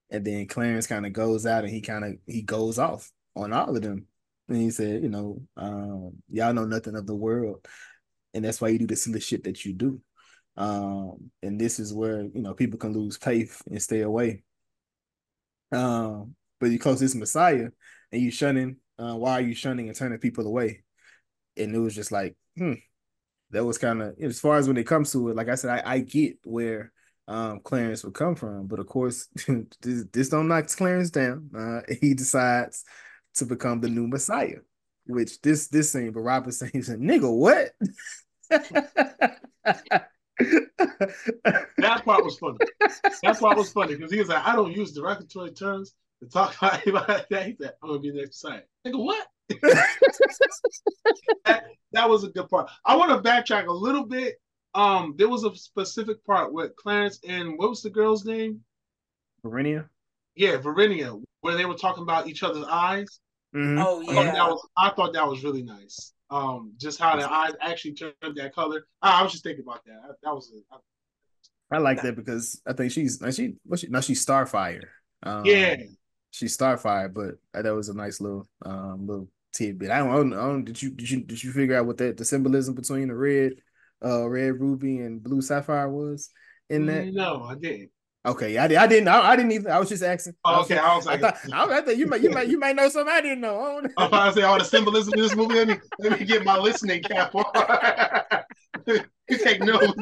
And 0.09 0.26
then 0.26 0.47
Clarence 0.47 0.88
kind 0.88 1.05
of 1.05 1.14
goes 1.14 1.45
out 1.45 1.64
and 1.64 1.74
he 1.74 1.82
kind 1.82 2.03
of 2.03 2.14
he 2.26 2.41
goes 2.41 2.78
off 2.78 3.09
on 3.36 3.53
all 3.53 3.76
of 3.76 3.82
them. 3.82 4.07
And 4.49 4.57
he 4.57 4.70
said, 4.70 5.01
you 5.01 5.09
know, 5.09 5.41
um, 5.55 6.14
y'all 6.30 6.53
know 6.53 6.66
nothing 6.66 6.95
of 6.95 7.07
the 7.07 7.16
world. 7.16 7.66
And 8.34 8.43
that's 8.43 8.59
why 8.59 8.70
you 8.70 8.80
do 8.80 8.88
the 8.88 8.95
silly 8.95 9.22
shit 9.22 9.45
that 9.45 9.64
you 9.64 9.74
do. 9.74 10.01
Um, 10.57 11.32
and 11.41 11.59
this 11.59 11.80
is 11.80 11.93
where, 11.93 12.22
you 12.22 12.41
know, 12.41 12.53
people 12.53 12.78
can 12.78 12.93
lose 12.93 13.18
faith 13.18 13.62
and 13.70 13.82
stay 13.82 14.01
away. 14.01 14.43
Um, 15.72 16.36
but 16.59 16.70
you 16.70 16.80
close 16.80 16.99
this 16.99 17.16
Messiah 17.16 17.70
and 18.12 18.22
you 18.22 18.32
shunning, 18.32 18.78
uh, 18.99 19.16
why 19.16 19.34
are 19.34 19.41
you 19.41 19.55
shunning 19.55 19.88
and 19.88 19.97
turning 19.97 20.20
people 20.20 20.45
away? 20.45 20.84
And 21.57 21.74
it 21.74 21.80
was 21.80 21.95
just 21.95 22.12
like, 22.12 22.36
hmm, 22.57 22.74
that 23.51 23.65
was 23.65 23.77
kind 23.77 24.01
of 24.01 24.15
as 24.21 24.39
far 24.39 24.57
as 24.57 24.67
when 24.67 24.77
it 24.77 24.87
comes 24.87 25.11
to 25.11 25.29
it, 25.29 25.35
like 25.35 25.49
I 25.49 25.55
said, 25.55 25.81
I, 25.85 25.93
I 25.93 25.99
get 25.99 26.37
where 26.43 26.91
um, 27.27 27.59
Clarence 27.61 28.03
would 28.03 28.13
come 28.13 28.35
from. 28.35 28.67
But 28.67 28.79
of 28.79 28.87
course, 28.87 29.27
this, 29.81 30.05
this 30.11 30.29
don't 30.29 30.47
knock 30.47 30.67
Clarence 30.67 31.09
down. 31.09 31.49
Uh, 31.55 31.81
he 32.01 32.13
decides 32.13 32.83
to 33.35 33.45
become 33.45 33.81
the 33.81 33.89
new 33.89 34.07
Messiah. 34.07 34.59
which 35.05 35.41
this 35.41 35.67
this 35.67 35.91
scene, 35.91 36.11
but 36.11 36.21
Robert 36.21 36.53
saying, 36.53 36.71
"Nigga, 36.73 37.31
what?" 37.33 37.71
that 38.49 39.39
part 42.05 42.23
was 42.25 42.37
funny. 42.37 42.57
That 43.23 43.39
part 43.39 43.57
was 43.57 43.71
funny 43.71 43.95
because 43.95 44.11
he 44.11 44.19
was 44.19 44.29
like, 44.29 44.45
"I 44.45 44.55
don't 44.55 44.75
use 44.75 44.93
derogatory 44.93 45.51
terms 45.51 45.93
to 46.21 46.29
talk 46.29 46.55
about 46.57 46.81
anybody 46.81 47.23
that." 47.29 47.45
He 47.45 47.55
said, 47.59 47.73
"I'm 47.81 47.89
gonna 47.89 47.99
be 48.01 48.11
the 48.11 48.21
next 48.21 48.39
side." 48.41 48.63
Nigga, 48.85 49.03
what? 49.03 49.27
That, 51.45 51.63
that 51.91 52.09
was 52.09 52.23
a 52.23 52.29
good 52.29 52.49
part. 52.49 52.69
I 52.85 52.95
want 52.95 53.11
to 53.11 53.29
backtrack 53.29 53.67
a 53.67 53.71
little 53.71 54.05
bit. 54.05 54.35
Um, 54.73 55.15
there 55.17 55.29
was 55.29 55.43
a 55.43 55.53
specific 55.55 56.23
part 56.25 56.53
with 56.53 56.75
Clarence 56.77 57.19
and 57.27 57.57
what 57.57 57.69
was 57.69 57.81
the 57.81 57.89
girl's 57.89 58.25
name? 58.25 58.61
Varinia. 59.43 59.89
Yeah, 60.35 60.57
Varinia, 60.57 61.21
where 61.41 61.55
they 61.55 61.65
were 61.65 61.75
talking 61.75 62.03
about 62.03 62.27
each 62.27 62.43
other's 62.43 62.65
eyes. 62.69 63.19
Mm-hmm. 63.55 63.79
Oh 63.79 64.01
yeah, 64.01 64.31
that 64.31 64.47
was, 64.47 64.65
I 64.77 64.91
thought 64.91 65.13
that 65.13 65.27
was 65.27 65.43
really 65.43 65.63
nice. 65.63 66.13
Um, 66.29 66.71
just 66.77 66.99
how 66.99 67.17
the 67.17 67.29
eyes 67.29 67.51
actually 67.59 67.95
turned 67.95 68.13
that 68.21 68.55
color. 68.55 68.85
I, 69.01 69.19
I 69.19 69.23
was 69.23 69.33
just 69.33 69.43
thinking 69.43 69.65
about 69.67 69.83
that. 69.85 69.99
I, 70.03 70.07
that 70.23 70.33
was. 70.33 70.53
A, 70.53 70.75
I, 70.75 71.75
I 71.75 71.79
like 71.79 72.01
that 72.01 72.15
because 72.15 72.61
I 72.65 72.73
think 72.73 72.91
she's 72.91 73.21
she 73.33 73.55
what 73.65 73.79
she 73.79 73.87
now 73.87 73.99
she's 73.99 74.25
Starfire. 74.25 74.83
Um, 75.23 75.45
yeah, 75.45 75.75
she's 76.31 76.57
Starfire, 76.57 77.13
but 77.13 77.35
that 77.61 77.75
was 77.75 77.89
a 77.89 77.93
nice 77.93 78.21
little 78.21 78.47
um 78.65 79.05
little 79.05 79.27
tidbit. 79.53 79.91
I 79.91 79.99
don't, 79.99 80.09
I 80.09 80.15
don't, 80.15 80.33
I 80.33 80.41
don't 80.47 80.65
did 80.65 80.81
you 80.81 80.91
did 80.91 81.09
you 81.09 81.21
did 81.23 81.43
you 81.43 81.51
figure 81.51 81.77
out 81.77 81.85
what 81.85 81.97
that 81.97 82.17
the 82.17 82.25
symbolism 82.25 82.75
between 82.75 83.07
the 83.07 83.15
red 83.15 83.53
uh 84.03 84.27
red 84.27 84.59
ruby 84.59 84.99
and 84.99 85.23
blue 85.23 85.41
sapphire 85.41 85.89
was 85.89 86.29
in 86.69 86.85
that? 86.87 87.07
No, 87.13 87.43
I 87.43 87.55
didn't. 87.55 87.91
Okay, 88.23 88.55
I, 88.55 88.65
I 88.65 88.85
didn't. 88.85 89.07
I, 89.07 89.31
I 89.31 89.35
didn't 89.35 89.51
even. 89.51 89.71
I 89.71 89.79
was 89.79 89.89
just 89.89 90.03
asking. 90.03 90.33
Oh, 90.45 90.61
okay, 90.61 90.77
I 90.77 90.95
was 90.95 91.07
like, 91.07 91.23
I 91.23 91.31
thought, 91.31 91.71
I, 91.71 91.81
thought 91.81 91.97
you 91.97 92.05
might, 92.05 92.21
you 92.21 92.29
might, 92.29 92.47
you 92.47 92.59
might 92.59 92.75
know 92.75 92.87
something 92.87 93.11
I 93.11 93.19
didn't 93.19 93.41
know. 93.41 93.81
I 93.97 94.03
am 94.03 94.07
about 94.07 94.25
to 94.27 94.33
say 94.33 94.43
all 94.43 94.59
the 94.59 94.63
symbolism 94.63 95.15
in 95.15 95.21
this 95.21 95.35
movie. 95.35 95.55
Let 95.55 95.67
me, 95.67 95.75
let 95.99 96.19
me 96.19 96.25
get 96.25 96.45
my 96.45 96.57
listening 96.59 97.01
cap 97.01 97.33
on. 97.33 97.45
you 99.27 99.37
take 99.39 99.63
notes. 99.63 99.93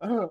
uh, 0.00 0.26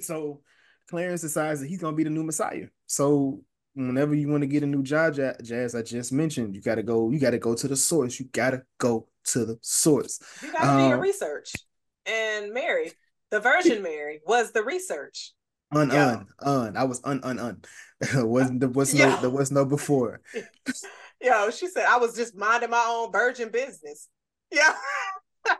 so, 0.00 0.40
Clarence 0.88 1.22
decides 1.22 1.60
that 1.60 1.66
he's 1.66 1.80
gonna 1.80 1.96
be 1.96 2.04
the 2.04 2.10
new 2.10 2.22
Messiah. 2.22 2.68
So, 2.86 3.42
whenever 3.74 4.14
you 4.14 4.28
want 4.28 4.42
to 4.42 4.46
get 4.46 4.62
a 4.62 4.66
new 4.66 4.82
job, 4.82 5.14
Jazz, 5.42 5.74
I 5.74 5.82
just 5.82 6.12
mentioned, 6.12 6.54
you 6.54 6.62
gotta 6.62 6.82
go. 6.82 7.10
You 7.10 7.18
gotta 7.18 7.38
go 7.38 7.54
to 7.54 7.68
the 7.68 7.76
source. 7.76 8.18
You 8.18 8.26
gotta 8.32 8.62
go 8.78 9.08
to 9.26 9.44
the 9.44 9.58
source. 9.62 10.20
You 10.42 10.52
gotta 10.52 10.68
um, 10.68 10.82
do 10.82 10.88
your 10.88 11.00
research. 11.00 11.52
And 12.06 12.52
Mary 12.52 12.92
the 13.30 13.40
Virgin 13.40 13.82
Mary 13.82 14.20
was 14.26 14.52
the 14.52 14.62
research. 14.62 15.32
Un 15.74 15.90
un 15.90 16.26
un. 16.40 16.76
I 16.76 16.84
was 16.84 17.00
un 17.04 17.20
un 17.22 17.38
un. 17.38 17.60
wasn't 18.26 18.60
there 18.60 18.68
was 18.70 18.94
no 18.94 19.20
there 19.20 19.30
was 19.30 19.50
no 19.50 19.64
before. 19.64 20.20
Yo, 21.20 21.50
she 21.50 21.66
said 21.68 21.84
I 21.86 21.98
was 21.98 22.16
just 22.16 22.36
minding 22.36 22.70
my 22.70 22.84
own 22.88 23.12
virgin 23.12 23.50
business. 23.50 24.08
Yeah. 24.50 24.74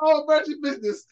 oh, 0.00 0.24
virgin 0.28 0.60
business. 0.60 1.06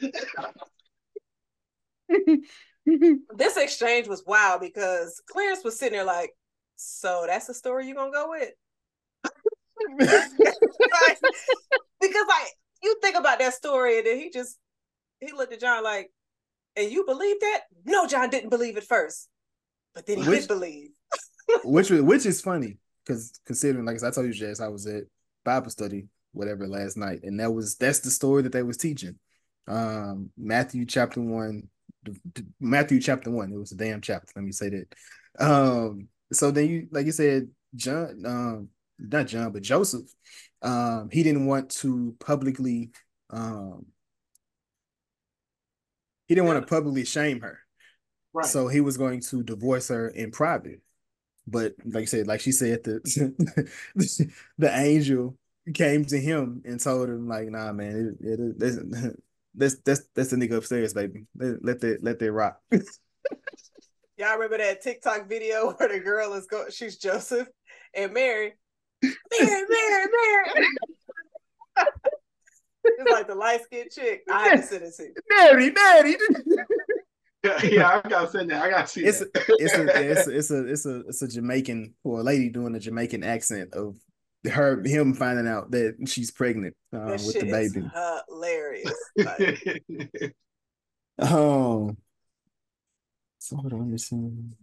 this 3.36 3.56
exchange 3.56 4.08
was 4.08 4.24
wild 4.26 4.60
because 4.60 5.22
Clarence 5.28 5.64
was 5.64 5.78
sitting 5.78 5.96
there 5.96 6.04
like, 6.04 6.30
so 6.76 7.24
that's 7.26 7.46
the 7.46 7.54
story 7.54 7.86
you're 7.86 7.96
gonna 7.96 8.12
go 8.12 8.30
with? 8.30 8.50
like, 9.98 10.00
because 12.00 12.26
like 12.28 12.48
you 12.82 12.96
think 13.00 13.16
about 13.16 13.38
that 13.38 13.54
story 13.54 13.98
and 13.98 14.06
then 14.06 14.18
he 14.18 14.30
just 14.30 14.58
he 15.20 15.32
looked 15.32 15.52
at 15.52 15.60
John 15.60 15.84
like, 15.84 16.10
and 16.76 16.90
you 16.90 17.04
believe 17.04 17.38
that? 17.40 17.60
No, 17.84 18.06
John 18.06 18.30
didn't 18.30 18.50
believe 18.50 18.76
it 18.76 18.84
first, 18.84 19.28
but 19.94 20.06
then 20.06 20.18
he 20.18 20.28
which, 20.28 20.40
did 20.40 20.48
believe. 20.48 20.90
which 21.64 21.90
which 21.90 22.26
is 22.26 22.40
funny 22.40 22.78
because 23.04 23.38
considering, 23.46 23.84
like 23.84 24.02
I 24.02 24.10
told 24.10 24.26
you, 24.26 24.32
Jess, 24.32 24.60
I 24.60 24.68
was 24.68 24.86
at 24.86 25.04
Bible 25.44 25.70
study, 25.70 26.06
whatever, 26.32 26.66
last 26.66 26.96
night, 26.96 27.20
and 27.22 27.38
that 27.40 27.52
was 27.52 27.76
that's 27.76 28.00
the 28.00 28.10
story 28.10 28.42
that 28.42 28.52
they 28.52 28.62
was 28.62 28.76
teaching. 28.76 29.18
Um, 29.68 30.30
Matthew 30.36 30.86
chapter 30.86 31.20
one, 31.20 31.68
Matthew 32.60 33.00
chapter 33.00 33.30
one. 33.30 33.52
It 33.52 33.58
was 33.58 33.72
a 33.72 33.76
damn 33.76 34.00
chapter. 34.00 34.32
Let 34.36 34.44
me 34.44 34.52
say 34.52 34.70
that. 34.70 34.94
Um, 35.38 36.08
so 36.32 36.50
then 36.50 36.68
you, 36.68 36.88
like 36.90 37.06
you 37.06 37.12
said, 37.12 37.48
John, 37.74 38.22
um, 38.26 38.68
not 38.98 39.26
John, 39.26 39.52
but 39.52 39.62
Joseph, 39.62 40.12
um, 40.62 41.08
he 41.10 41.22
didn't 41.22 41.46
want 41.46 41.70
to 41.70 42.14
publicly 42.20 42.90
um 43.30 43.86
he 46.26 46.34
didn't 46.34 46.46
want 46.46 46.60
to 46.60 46.66
publicly 46.66 47.04
shame 47.04 47.40
her. 47.40 47.58
Right. 48.32 48.46
So 48.46 48.68
he 48.68 48.80
was 48.80 48.96
going 48.96 49.20
to 49.20 49.42
divorce 49.42 49.88
her 49.88 50.08
in 50.08 50.30
private. 50.30 50.80
But 51.46 51.74
like 51.84 52.02
you 52.02 52.06
said, 52.06 52.26
like 52.26 52.40
she 52.40 52.52
said, 52.52 52.84
the 52.84 53.60
the 54.58 54.78
angel 54.78 55.36
came 55.74 56.04
to 56.06 56.18
him 56.18 56.62
and 56.64 56.80
told 56.80 57.08
him, 57.08 57.28
like, 57.28 57.48
nah, 57.48 57.72
man, 57.72 58.16
it, 58.20 58.26
it, 58.26 58.62
it, 58.62 59.22
that's 59.54 59.76
that's 59.84 60.02
that's 60.14 60.30
the 60.30 60.36
nigga 60.36 60.56
upstairs, 60.56 60.94
baby. 60.94 61.26
Let, 61.36 61.64
let 61.64 61.80
that 61.80 62.02
let 62.02 62.18
that 62.18 62.32
rock. 62.32 62.58
Y'all 62.72 64.34
remember 64.34 64.58
that 64.58 64.82
TikTok 64.82 65.28
video 65.28 65.72
where 65.76 65.88
the 65.88 66.00
girl 66.00 66.34
is 66.34 66.46
going, 66.46 66.70
she's 66.70 66.98
Joseph 66.98 67.48
and 67.94 68.12
Mary. 68.12 68.54
Mary, 69.02 69.16
Mary, 69.40 70.06
Mary. 70.06 70.66
It's 72.84 73.10
like 73.10 73.26
the 73.26 73.34
light 73.34 73.62
skinned 73.64 73.90
chick. 73.90 74.22
I 74.30 74.48
have 74.48 74.60
to 74.60 74.66
send 74.66 74.82
it 74.84 74.94
to 74.96 75.02
you. 75.04 75.14
Daddy, 75.30 75.70
daddy. 75.70 76.16
yeah, 77.44 77.62
yeah, 77.64 78.00
I 78.04 78.08
gotta 78.08 78.28
send 78.28 78.50
that. 78.50 78.62
I 78.62 78.70
gotta 78.70 78.86
see 78.86 79.04
it's 79.04 79.20
that. 79.20 79.28
A, 79.36 79.54
it's, 79.58 79.74
a, 79.74 79.82
it's, 79.82 80.26
a, 80.26 80.36
it's 80.36 80.50
a 80.50 80.66
it's 80.66 80.86
a 80.86 81.00
it's 81.08 81.22
a 81.22 81.28
Jamaican 81.28 81.94
or 82.04 82.20
a 82.20 82.22
lady 82.22 82.48
doing 82.48 82.74
a 82.74 82.80
Jamaican 82.80 83.22
accent 83.22 83.72
of 83.74 83.96
her 84.50 84.82
him 84.84 85.14
finding 85.14 85.46
out 85.46 85.70
that 85.70 85.96
she's 86.06 86.30
pregnant 86.30 86.74
uh, 86.92 87.10
with 87.12 87.38
the 87.38 87.50
baby. 87.50 87.88
hilarious. 88.28 88.92
Like... 89.16 90.34
oh, 91.18 91.96
so 93.38 93.56
hold 93.56 93.72
on, 93.72 93.90
listen. 93.90 94.56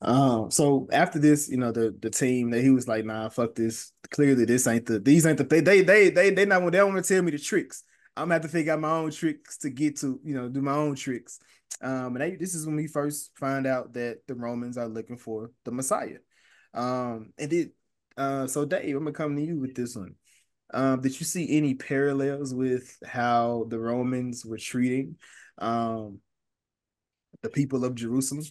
Um, 0.00 0.50
so 0.50 0.88
after 0.92 1.18
this, 1.18 1.48
you 1.48 1.56
know, 1.56 1.72
the 1.72 1.96
the 2.00 2.10
team 2.10 2.50
that 2.50 2.62
he 2.62 2.70
was 2.70 2.88
like, 2.88 3.04
nah, 3.04 3.28
fuck 3.28 3.54
this. 3.54 3.92
Clearly, 4.10 4.44
this 4.44 4.66
ain't 4.66 4.86
the 4.86 4.98
these 4.98 5.26
ain't 5.26 5.38
the 5.38 5.44
they 5.44 5.60
they 5.60 5.82
they 5.82 6.10
they 6.10 6.30
they 6.30 6.44
not 6.44 6.64
they 6.70 6.78
don't 6.78 6.94
want 6.94 7.04
to 7.04 7.14
tell 7.14 7.22
me 7.22 7.30
the 7.30 7.38
tricks. 7.38 7.84
I'm 8.16 8.24
gonna 8.24 8.34
have 8.34 8.42
to 8.42 8.48
figure 8.48 8.72
out 8.72 8.80
my 8.80 8.90
own 8.90 9.10
tricks 9.10 9.58
to 9.58 9.70
get 9.70 9.98
to, 10.00 10.20
you 10.24 10.34
know, 10.34 10.48
do 10.48 10.60
my 10.60 10.74
own 10.74 10.96
tricks. 10.96 11.38
Um, 11.80 12.16
and 12.16 12.20
they, 12.20 12.36
this 12.36 12.54
is 12.54 12.66
when 12.66 12.76
we 12.76 12.88
first 12.88 13.30
find 13.36 13.66
out 13.66 13.92
that 13.92 14.26
the 14.26 14.34
Romans 14.34 14.76
are 14.76 14.88
looking 14.88 15.16
for 15.16 15.52
the 15.64 15.70
Messiah. 15.70 16.18
Um, 16.74 17.32
and 17.38 17.52
it 17.52 17.72
uh 18.18 18.46
so 18.46 18.64
Dave, 18.64 18.96
I'm 18.96 19.04
gonna 19.04 19.12
come 19.12 19.36
to 19.36 19.42
you 19.42 19.58
with 19.58 19.74
this 19.74 19.96
one. 19.96 20.14
Um, 20.74 21.00
did 21.00 21.18
you 21.18 21.24
see 21.24 21.56
any 21.56 21.74
parallels 21.74 22.52
with 22.52 22.98
how 23.06 23.66
the 23.68 23.78
Romans 23.78 24.44
were 24.44 24.58
treating 24.58 25.16
um 25.58 26.20
the 27.42 27.48
people 27.48 27.84
of 27.84 27.94
Jerusalem? 27.94 28.44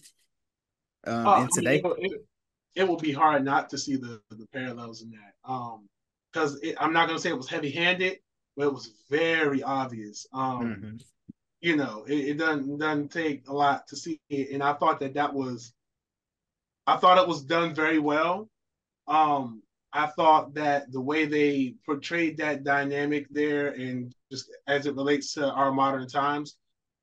um, 1.06 1.26
uh, 1.26 1.42
in 1.42 1.48
today? 1.48 1.82
I 1.84 1.88
mean, 1.88 1.94
it, 1.98 2.26
it, 2.74 2.88
will 2.88 2.96
be 2.96 3.12
hard 3.12 3.44
not 3.44 3.70
to 3.70 3.78
see 3.78 3.96
the 3.96 4.20
the 4.30 4.46
parallels 4.52 5.02
in 5.02 5.10
that. 5.10 5.50
Um, 5.50 5.88
because 6.32 6.60
I'm 6.78 6.92
not 6.92 7.08
gonna 7.08 7.18
say 7.18 7.30
it 7.30 7.36
was 7.36 7.48
heavy 7.48 7.70
handed, 7.70 8.18
but 8.56 8.66
it 8.66 8.72
was 8.72 8.92
very 9.10 9.62
obvious. 9.62 10.26
Um, 10.32 10.60
mm-hmm. 10.62 10.96
you 11.60 11.76
know, 11.76 12.04
it, 12.06 12.14
it 12.14 12.38
doesn't 12.38 12.78
doesn't 12.78 13.10
take 13.10 13.48
a 13.48 13.52
lot 13.52 13.86
to 13.88 13.96
see 13.96 14.20
it, 14.28 14.50
and 14.52 14.62
I 14.62 14.74
thought 14.74 15.00
that 15.00 15.14
that 15.14 15.32
was, 15.32 15.72
I 16.86 16.96
thought 16.96 17.18
it 17.18 17.28
was 17.28 17.42
done 17.42 17.74
very 17.74 17.98
well. 17.98 18.48
Um, 19.08 19.62
I 19.92 20.06
thought 20.06 20.54
that 20.54 20.92
the 20.92 21.00
way 21.00 21.24
they 21.24 21.74
portrayed 21.86 22.36
that 22.38 22.62
dynamic 22.62 23.26
there, 23.30 23.68
and 23.68 24.14
just 24.30 24.50
as 24.66 24.86
it 24.86 24.94
relates 24.94 25.32
to 25.34 25.50
our 25.50 25.72
modern 25.72 26.06
times, 26.06 26.56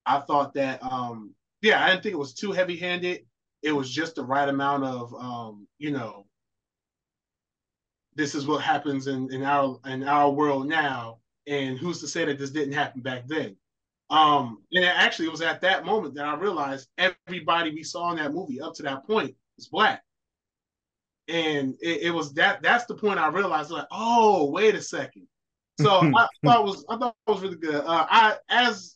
I 0.06 0.20
thought 0.20 0.54
that 0.54 0.84
um, 0.84 1.34
yeah, 1.62 1.84
I 1.84 1.90
didn't 1.90 2.04
think 2.04 2.14
it 2.14 2.20
was 2.20 2.34
too 2.34 2.52
heavy 2.52 2.78
handed 2.78 3.26
it 3.66 3.76
was 3.76 3.90
just 3.90 4.16
the 4.16 4.24
right 4.24 4.48
amount 4.48 4.84
of 4.84 5.14
um, 5.16 5.68
you 5.80 5.92
know 5.92 6.28
this 8.16 8.36
is 8.36 8.48
what 8.48 8.62
happens 8.62 9.08
in, 9.08 9.34
in 9.34 9.44
our 9.44 9.80
in 9.88 10.04
our 10.04 10.30
world 10.30 10.68
now 10.68 11.18
and 11.48 11.78
who's 11.78 12.00
to 12.00 12.08
say 12.08 12.24
that 12.26 12.38
this 12.40 12.52
didn't 12.52 12.74
happen 12.74 13.02
back 13.02 13.28
then? 13.28 13.58
Um 14.12 14.64
and 14.72 14.86
actually 14.86 15.26
it 15.26 15.32
was 15.32 15.42
at 15.42 15.62
that 15.62 15.84
moment 15.84 16.14
that 16.14 16.26
i 16.26 16.36
realized 16.36 16.88
everybody 17.00 17.72
we 17.72 17.82
saw 17.82 18.12
in 18.12 18.18
that 18.18 18.34
movie 18.34 18.62
up 18.62 18.76
to 18.76 18.84
that 18.84 19.04
point 19.08 19.36
was 19.58 19.68
black 19.68 20.04
and 21.28 21.76
it, 21.82 22.04
it 22.04 22.12
was 22.12 22.34
that 22.34 22.62
that's 22.62 22.86
the 22.86 22.96
point 22.96 23.20
i 23.20 23.28
realized 23.28 23.72
like 23.72 23.88
oh 23.92 24.50
wait 24.52 24.76
a 24.76 24.82
second 24.82 25.28
so 25.82 26.12
i 26.16 26.28
thought 26.44 26.62
it 26.62 26.66
was 26.66 26.86
i 26.90 26.98
thought 26.98 27.16
it 27.28 27.32
was 27.32 27.42
really 27.42 27.58
good 27.58 27.84
uh 27.86 28.06
i 28.10 28.36
as 28.50 28.96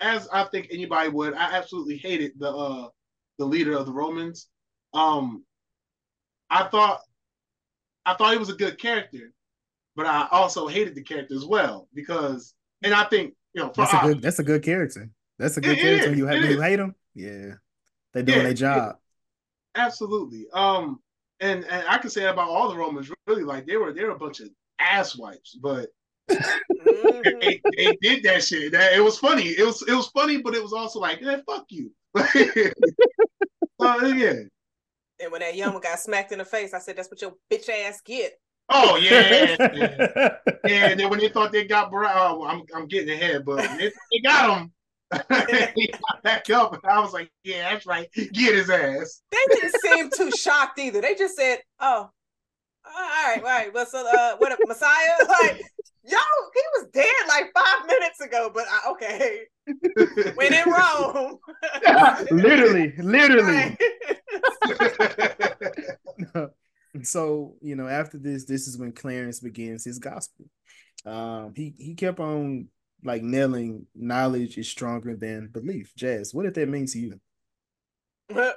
as 0.00 0.28
i 0.32 0.44
think 0.44 0.68
anybody 0.70 1.10
would 1.10 1.34
i 1.34 1.56
absolutely 1.56 1.96
hated 1.96 2.32
the 2.38 2.48
uh 2.48 2.88
the 3.38 3.44
leader 3.44 3.76
of 3.76 3.86
the 3.86 3.92
Romans. 3.92 4.48
Um, 4.94 5.44
I 6.50 6.64
thought 6.64 7.00
I 8.04 8.14
thought 8.14 8.32
he 8.32 8.38
was 8.38 8.50
a 8.50 8.54
good 8.54 8.78
character, 8.78 9.32
but 9.96 10.06
I 10.06 10.28
also 10.30 10.68
hated 10.68 10.94
the 10.94 11.02
character 11.02 11.34
as 11.34 11.44
well 11.44 11.88
because, 11.94 12.54
and 12.82 12.94
I 12.94 13.04
think 13.04 13.34
you 13.54 13.62
know 13.62 13.72
that's 13.74 13.92
a 13.92 13.98
good 13.98 14.22
that's 14.22 14.38
a 14.38 14.44
good 14.44 14.62
character. 14.62 15.08
That's 15.38 15.56
a 15.56 15.60
good 15.60 15.78
it, 15.78 15.80
character. 15.80 16.12
It 16.12 16.16
you, 16.16 16.28
you 16.28 16.60
hate 16.60 16.76
them, 16.76 16.94
yeah, 17.14 17.54
they're 18.12 18.22
doing 18.22 18.38
yeah, 18.38 18.44
their 18.44 18.54
job. 18.54 18.96
absolutely. 19.74 20.46
Um, 20.52 21.00
and 21.42 21.64
and 21.64 21.86
I 21.88 21.98
can 21.98 22.10
say 22.10 22.24
about 22.24 22.48
all 22.48 22.70
the 22.70 22.76
Romans. 22.76 23.10
Really, 23.26 23.42
like 23.42 23.66
they 23.66 23.76
were 23.76 23.92
they 23.92 24.04
were 24.04 24.12
a 24.12 24.18
bunch 24.18 24.40
of 24.40 24.48
ass 24.78 25.16
wipes, 25.16 25.58
but 25.60 25.88
mm-hmm. 26.30 27.38
they, 27.40 27.60
they, 27.76 27.98
did 28.00 28.22
that 28.22 28.44
shit. 28.44 28.72
That 28.72 28.94
it 28.94 29.00
was 29.00 29.18
funny. 29.18 29.48
It 29.48 29.66
was 29.66 29.82
it 29.86 29.94
was 29.94 30.06
funny, 30.08 30.40
but 30.40 30.54
it 30.54 30.62
was 30.62 30.72
also 30.72 31.00
like, 31.00 31.18
hey, 31.18 31.42
fuck 31.46 31.66
you. 31.68 31.90
uh, 32.16 32.24
yeah. 33.80 34.40
And 35.20 35.30
when 35.30 35.40
that 35.40 35.56
young 35.56 35.72
one 35.72 35.82
got 35.82 35.98
smacked 35.98 36.32
in 36.32 36.38
the 36.38 36.44
face, 36.44 36.74
I 36.74 36.78
said, 36.78 36.96
"That's 36.96 37.10
what 37.10 37.20
your 37.20 37.34
bitch 37.50 37.68
ass 37.68 38.00
get." 38.04 38.38
Oh 38.68 38.96
yeah, 38.96 39.56
yeah. 39.74 40.38
And 40.64 40.98
then 40.98 41.10
when 41.10 41.18
they 41.18 41.28
thought 41.28 41.52
they 41.52 41.64
got 41.64 41.90
Brown, 41.90 42.12
oh, 42.16 42.44
I'm 42.44 42.62
I'm 42.74 42.86
getting 42.86 43.14
ahead, 43.14 43.44
but 43.44 43.58
they, 43.78 43.90
they 44.12 44.18
got 44.22 44.58
him. 44.58 44.72
he 45.74 45.88
got 45.88 46.22
back 46.22 46.50
up, 46.50 46.72
and 46.72 46.82
I 46.90 47.00
was 47.00 47.12
like, 47.12 47.30
"Yeah, 47.44 47.70
that's 47.70 47.86
right. 47.86 48.08
Get 48.14 48.54
his 48.54 48.70
ass." 48.70 49.22
They 49.30 49.54
didn't 49.54 49.80
seem 49.80 50.10
too 50.10 50.30
shocked 50.36 50.78
either. 50.78 51.00
They 51.00 51.14
just 51.14 51.36
said, 51.36 51.58
"Oh, 51.80 52.10
all 52.84 52.92
right, 52.92 53.38
all 53.38 53.42
right. 53.44 53.72
Well, 53.72 53.86
so 53.86 54.06
uh, 54.06 54.36
what 54.38 54.52
a 54.52 54.58
Messiah? 54.66 55.10
Like, 55.42 55.62
yo, 56.04 56.18
he 56.54 56.62
was 56.76 56.88
dead 56.92 57.06
like 57.28 57.52
five 57.54 57.86
minutes 57.86 58.20
ago, 58.20 58.50
but 58.52 58.64
I, 58.68 58.90
okay. 58.90 59.40
when 60.34 60.52
in 60.52 60.68
Rome, 60.68 61.38
literally, 62.30 62.92
literally. 62.98 63.76
so 67.02 67.54
you 67.60 67.76
know, 67.76 67.86
after 67.86 68.18
this, 68.18 68.44
this 68.44 68.66
is 68.66 68.76
when 68.76 68.92
Clarence 68.92 69.40
begins 69.40 69.84
his 69.84 69.98
gospel. 69.98 70.46
Um, 71.06 71.52
he 71.56 71.74
he 71.78 71.94
kept 71.94 72.20
on 72.20 72.68
like 73.04 73.22
nailing 73.22 73.86
knowledge 73.94 74.58
is 74.58 74.68
stronger 74.68 75.16
than 75.16 75.48
belief. 75.48 75.92
Jazz, 75.96 76.32
what 76.32 76.44
did 76.44 76.54
that 76.54 76.68
mean 76.68 76.86
to 76.86 76.98
you? 76.98 77.20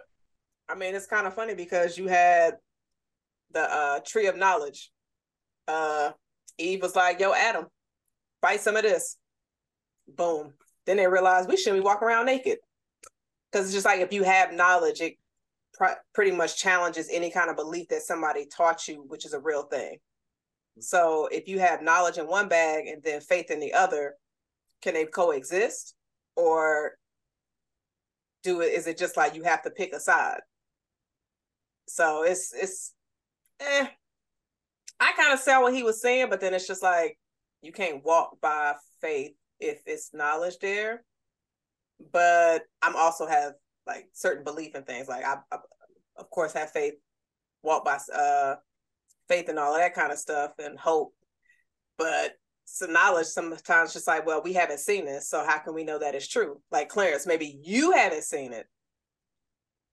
I 0.68 0.76
mean, 0.76 0.96
it's 0.96 1.08
kind 1.08 1.28
of 1.28 1.34
funny 1.34 1.54
because 1.54 1.98
you 1.98 2.08
had 2.08 2.56
the 3.52 3.62
uh, 3.62 4.00
tree 4.06 4.28
of 4.28 4.38
knowledge. 4.38 4.92
Uh, 5.68 6.12
Eve 6.58 6.82
was 6.82 6.96
like, 6.96 7.20
"Yo, 7.20 7.34
Adam, 7.34 7.66
fight 8.42 8.62
some 8.62 8.76
of 8.76 8.84
this." 8.84 9.18
Boom. 10.08 10.54
Then 10.86 10.98
they 10.98 11.08
realized 11.08 11.50
we 11.50 11.58
shouldn't 11.58 11.82
be 11.82 11.86
walking 11.86 12.08
around 12.08 12.28
naked 12.28 12.60
because 13.52 13.66
it's 13.66 13.74
just 13.74 13.86
like 13.86 14.02
if 14.02 14.14
you 14.14 14.24
have 14.24 14.54
knowledge, 14.54 15.02
it 15.02 15.16
pr- 15.74 16.00
pretty 16.14 16.32
much 16.32 16.58
challenges 16.58 17.10
any 17.12 17.32
kind 17.32 17.50
of 17.50 17.56
belief 17.56 17.88
that 17.90 18.04
somebody 18.04 18.46
taught 18.46 18.88
you, 18.88 19.04
which 19.08 19.26
is 19.26 19.34
a 19.34 19.40
real 19.40 19.64
thing. 19.64 19.98
So 20.80 21.28
if 21.32 21.48
you 21.48 21.60
have 21.60 21.82
knowledge 21.82 22.18
in 22.18 22.28
one 22.28 22.48
bag 22.48 22.88
and 22.88 23.02
then 23.02 23.22
faith 23.22 23.50
in 23.50 23.60
the 23.60 23.74
other, 23.74 24.16
can 24.86 24.94
they 24.94 25.06
coexist, 25.06 25.96
or 26.36 26.92
do 28.44 28.62
it? 28.62 28.72
Is 28.74 28.86
it 28.86 29.00
just 29.00 29.18
like 29.18 29.34
you 29.34 29.42
have 29.42 29.64
to 29.64 29.72
pick 29.72 29.94
a 29.94 30.00
side? 30.00 30.42
So 31.88 32.22
it's 32.22 32.54
it's 32.54 32.94
eh, 33.60 33.88
I 35.00 35.12
kind 35.18 35.34
of 35.34 35.40
saw 35.40 35.64
what 35.64 35.74
he 35.74 35.82
was 35.82 36.00
saying, 36.02 36.28
but 36.30 36.40
then 36.40 36.54
it's 36.54 36.68
just 36.68 36.84
like 36.84 37.18
you 37.64 37.72
can't 37.72 38.06
walk 38.06 38.40
by 38.42 38.76
faith 39.02 39.32
if 39.60 39.82
it's 39.88 40.14
knowledge 40.14 40.60
there. 40.62 41.04
But 42.12 42.62
I'm 42.84 42.96
also 42.96 43.26
have 43.26 43.54
like 43.88 44.10
certain 44.14 44.44
belief 44.44 44.76
in 44.76 44.84
things. 44.84 45.08
Like 45.08 45.26
I, 45.26 45.38
I 45.52 45.58
of 46.18 46.30
course 46.30 46.54
have 46.54 46.70
faith, 46.70 46.94
walk 47.64 47.86
by 47.86 47.98
uh 48.16 48.58
faith 49.28 49.50
and 49.50 49.58
all 49.58 49.74
of 49.74 49.80
that 49.82 49.96
kind 49.96 50.12
of 50.12 50.20
stuff 50.20 50.52
and 50.60 50.78
hope. 50.78 51.16
But 51.98 52.34
some 52.66 52.92
knowledge 52.94 53.28
sometimes 53.28 53.94
just 53.94 54.08
like, 54.08 54.26
well, 54.26 54.42
we 54.44 54.54
haven't 54.54 54.80
seen 54.80 55.06
this, 55.06 55.30
so 55.30 55.46
how 55.46 55.60
can 55.60 55.74
we 55.74 55.84
know 55.84 56.00
that 56.00 56.16
it's 56.16 56.28
true? 56.28 56.62
Like 56.72 56.90
Clarence, 56.90 57.26
maybe 57.26 57.60
you 57.64 57.92
haven't 57.92 58.24
seen 58.24 58.54
it, 58.54 58.68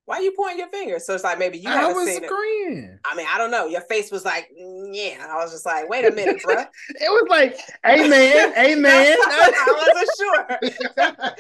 why 0.05 0.17
are 0.17 0.23
you 0.23 0.33
pointing 0.37 0.59
your 0.59 0.69
finger? 0.69 0.99
So 0.99 1.15
it's 1.15 1.23
like 1.23 1.39
maybe 1.39 1.59
you 1.59 1.69
haven't 1.69 1.91
I 1.91 1.93
was 1.93 2.09
seen 2.09 2.25
agreeing. 2.25 2.85
It. 2.85 3.01
I 3.05 3.15
mean, 3.15 3.27
I 3.33 3.39
don't 3.39 3.51
know. 3.51 3.67
Your 3.67 3.83
face 3.83 4.11
was 4.11 4.25
like, 4.25 4.49
yeah. 4.57 5.27
I 5.31 5.37
was 5.37 5.53
just 5.53 5.65
like, 5.65 5.89
wait 5.89 6.05
a 6.05 6.11
minute, 6.11 6.43
bro. 6.43 6.55
it 6.89 7.09
was 7.09 7.27
like, 7.31 7.59
amen, 7.87 8.53
amen. 8.59 9.17
I 9.23 9.95
wasn't 9.95 10.11
sure. 10.19 11.37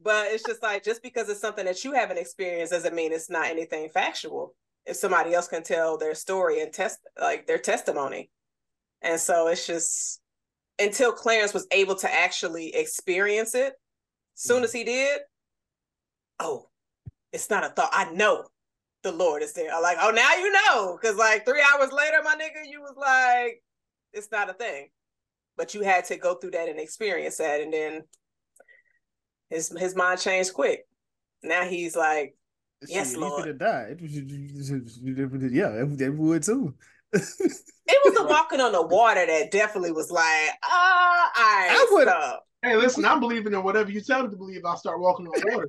but 0.00 0.26
it's 0.28 0.44
just 0.44 0.62
like, 0.62 0.84
just 0.84 1.02
because 1.02 1.28
it's 1.28 1.40
something 1.40 1.64
that 1.64 1.82
you 1.84 1.92
haven't 1.92 2.18
experienced 2.18 2.72
doesn't 2.72 2.94
mean 2.94 3.12
it's 3.12 3.30
not 3.30 3.46
anything 3.46 3.88
factual. 3.88 4.54
If 4.86 4.96
somebody 4.96 5.34
else 5.34 5.48
can 5.48 5.62
tell 5.62 5.98
their 5.98 6.14
story 6.14 6.60
and 6.62 6.72
test 6.72 7.00
like 7.20 7.46
their 7.46 7.58
testimony. 7.58 8.30
And 9.02 9.18
so 9.18 9.48
it's 9.48 9.66
just 9.66 10.20
until 10.78 11.12
Clarence 11.12 11.54
was 11.54 11.66
able 11.70 11.94
to 11.96 12.12
actually 12.12 12.74
experience 12.74 13.54
it, 13.54 13.74
soon 14.34 14.58
mm-hmm. 14.58 14.64
as 14.64 14.72
he 14.72 14.84
did, 14.84 15.20
oh, 16.40 16.68
it's 17.32 17.50
not 17.50 17.64
a 17.64 17.68
thought. 17.68 17.90
I 17.92 18.10
know 18.12 18.44
the 19.02 19.12
Lord 19.12 19.42
is 19.42 19.52
there. 19.52 19.72
I'm 19.72 19.82
like, 19.82 19.98
oh, 20.00 20.10
now 20.10 20.34
you 20.34 20.52
know. 20.52 20.98
Cause 21.00 21.16
like 21.16 21.44
three 21.44 21.62
hours 21.62 21.92
later, 21.92 22.18
my 22.22 22.34
nigga, 22.34 22.68
you 22.68 22.80
was 22.80 22.94
like, 22.96 23.62
it's 24.12 24.30
not 24.30 24.50
a 24.50 24.54
thing. 24.54 24.88
But 25.56 25.74
you 25.74 25.82
had 25.82 26.04
to 26.06 26.16
go 26.16 26.34
through 26.34 26.52
that 26.52 26.68
and 26.68 26.80
experience 26.80 27.36
that. 27.36 27.60
And 27.60 27.72
then 27.72 28.02
his 29.50 29.72
his 29.78 29.94
mind 29.94 30.20
changed 30.20 30.54
quick. 30.54 30.86
Now 31.42 31.64
he's 31.64 31.94
like, 31.94 32.34
yes, 32.88 33.14
Lord. 33.14 33.46
He 33.46 33.52
died. 33.52 34.00
Yeah, 35.52 35.68
that 35.68 36.14
would 36.16 36.42
too. 36.42 36.74
It 37.14 38.00
was 38.04 38.14
the 38.14 38.26
walking 38.28 38.60
on 38.60 38.72
the 38.72 38.82
water 38.82 39.26
that 39.26 39.50
definitely 39.50 39.92
was 39.92 40.10
like, 40.10 40.50
ah, 40.64 41.26
uh, 41.26 41.30
I 41.36 41.86
would. 41.90 42.08
Have. 42.08 42.40
Hey, 42.62 42.76
listen, 42.76 43.04
I'm 43.04 43.20
believing 43.20 43.52
in 43.52 43.62
whatever 43.62 43.90
you 43.90 44.00
tell 44.00 44.22
me 44.22 44.30
to 44.30 44.36
believe. 44.36 44.64
I'll 44.64 44.76
start 44.76 45.00
walking 45.00 45.26
on 45.26 45.34
water. 45.52 45.68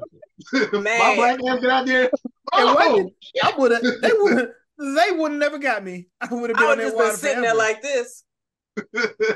My 0.79 1.15
black 1.15 1.43
man 1.43 1.61
get 1.61 1.69
out 1.69 1.85
there. 1.85 2.09
Oh, 2.53 3.11
I 3.43 3.53
would 3.57 3.71
have. 3.71 3.81
They 3.81 4.11
would. 4.13 4.49
They 4.77 5.11
would 5.11 5.31
have 5.31 5.39
never 5.39 5.57
got 5.57 5.83
me. 5.83 6.07
I 6.19 6.33
would 6.33 6.49
have 6.49 6.57
been, 6.57 6.67
on 6.67 6.77
that 6.79 6.95
water 6.95 7.15
sitting 7.15 7.37
forever. 7.37 7.41
there 7.41 7.55
like 7.55 7.81
this. 7.81 8.23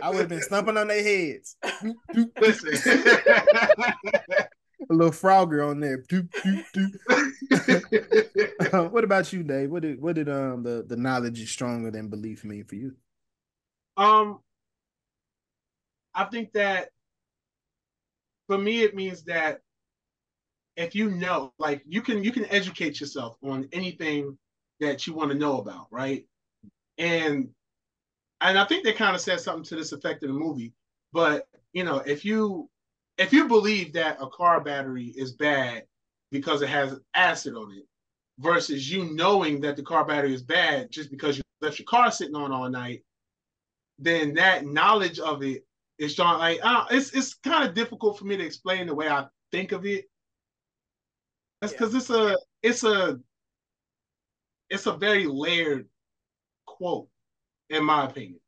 I 0.03 0.09
would 0.09 0.19
have 0.19 0.29
been 0.29 0.41
stumping 0.41 0.77
on 0.77 0.87
their 0.87 1.03
heads. 1.03 1.55
Listen. 2.41 2.93
A 4.89 4.93
little 4.93 5.11
frogger 5.11 5.69
on 5.69 5.79
there. 5.79 6.03
uh, 8.73 8.89
what 8.89 9.03
about 9.03 9.31
you, 9.31 9.43
Dave? 9.43 9.69
What 9.69 9.83
did 9.83 10.01
what 10.01 10.15
did 10.15 10.29
um 10.29 10.63
the, 10.63 10.83
the 10.87 10.97
knowledge 10.97 11.39
is 11.39 11.51
stronger 11.51 11.91
than 11.91 12.09
belief 12.09 12.43
mean 12.43 12.63
for 12.63 12.75
you? 12.75 12.95
Um 13.97 14.39
I 16.13 16.25
think 16.25 16.53
that 16.53 16.89
for 18.47 18.57
me 18.57 18.81
it 18.81 18.95
means 18.95 19.23
that 19.25 19.61
if 20.75 20.95
you 20.95 21.11
know 21.11 21.53
like 21.59 21.83
you 21.85 22.01
can 22.01 22.23
you 22.23 22.31
can 22.31 22.45
educate 22.45 22.99
yourself 22.99 23.37
on 23.43 23.69
anything 23.73 24.37
that 24.79 25.05
you 25.05 25.13
want 25.13 25.29
to 25.29 25.37
know 25.37 25.59
about 25.59 25.87
right 25.91 26.25
and 26.97 27.49
and 28.41 28.57
i 28.57 28.65
think 28.65 28.83
they 28.83 28.93
kind 28.93 29.13
of 29.13 29.21
said 29.21 29.41
something 29.41 29.63
to 29.63 29.75
this 29.75 29.91
effect 29.91 30.23
in 30.23 30.31
the 30.31 30.39
movie 30.39 30.73
but 31.11 31.47
you 31.73 31.83
know 31.83 31.97
if 31.97 32.23
you 32.23 32.69
if 33.19 33.31
you 33.31 33.47
believe 33.47 33.93
that 33.93 34.17
a 34.19 34.27
car 34.27 34.61
battery 34.61 35.13
is 35.15 35.33
bad 35.33 35.83
because 36.31 36.63
it 36.63 36.69
has 36.69 36.99
acid 37.13 37.53
on 37.53 37.71
it 37.71 37.85
versus 38.39 38.91
you 38.91 39.13
knowing 39.13 39.61
that 39.61 39.75
the 39.75 39.83
car 39.83 40.03
battery 40.05 40.33
is 40.33 40.41
bad 40.41 40.89
just 40.89 41.11
because 41.11 41.37
you 41.37 41.43
left 41.61 41.77
your 41.77 41.85
car 41.85 42.09
sitting 42.09 42.35
on 42.35 42.51
all 42.51 42.69
night 42.69 43.03
then 43.99 44.33
that 44.33 44.65
knowledge 44.65 45.19
of 45.19 45.43
it's 45.99 46.13
John. 46.13 46.39
Like 46.39 46.59
uh, 46.63 46.85
it's 46.89 47.11
it's 47.11 47.35
kind 47.35 47.67
of 47.67 47.75
difficult 47.75 48.17
for 48.17 48.25
me 48.25 48.37
to 48.37 48.45
explain 48.45 48.87
the 48.87 48.95
way 48.95 49.09
I 49.09 49.25
think 49.51 49.73
of 49.73 49.85
it. 49.85 50.05
That's 51.61 51.73
because 51.73 51.93
yeah. 51.93 51.99
it's 51.99 52.09
a 52.09 52.37
it's 52.63 52.83
a 52.85 53.19
it's 54.69 54.85
a 54.85 54.93
very 54.93 55.25
layered 55.27 55.87
quote, 56.65 57.09
in 57.69 57.83
my 57.83 58.05
opinion. 58.05 58.38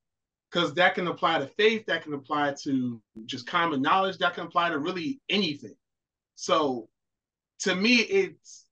Because 0.51 0.73
that 0.73 0.95
can 0.95 1.07
apply 1.07 1.39
to 1.39 1.47
faith, 1.47 1.85
that 1.85 2.03
can 2.03 2.13
apply 2.13 2.55
to 2.63 3.01
just 3.25 3.47
common 3.47 3.81
knowledge, 3.81 4.17
that 4.17 4.33
can 4.33 4.45
apply 4.45 4.69
to 4.69 4.79
really 4.79 5.21
anything. 5.29 5.75
So, 6.35 6.89
to 7.59 7.75
me, 7.75 7.97
it's 7.97 8.65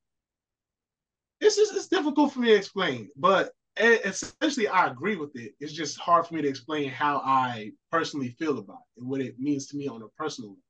it's 1.39 1.55
just 1.55 1.75
it's 1.75 1.87
difficult 1.87 2.33
for 2.33 2.39
me 2.39 2.49
to 2.49 2.55
explain. 2.55 3.09
But 3.15 3.51
essentially 3.79 4.67
I 4.67 4.87
agree 4.87 5.15
with 5.15 5.35
it. 5.35 5.53
It's 5.59 5.73
just 5.73 5.99
hard 5.99 6.27
for 6.27 6.33
me 6.35 6.41
to 6.41 6.47
explain 6.47 6.89
how 6.89 7.21
I 7.23 7.71
personally 7.91 8.35
feel 8.37 8.57
about 8.59 8.79
it 8.95 9.01
and 9.01 9.09
what 9.09 9.21
it 9.21 9.39
means 9.39 9.67
to 9.67 9.77
me 9.77 9.87
on 9.87 10.01
a 10.01 10.07
personal 10.09 10.51
level. 10.51 10.63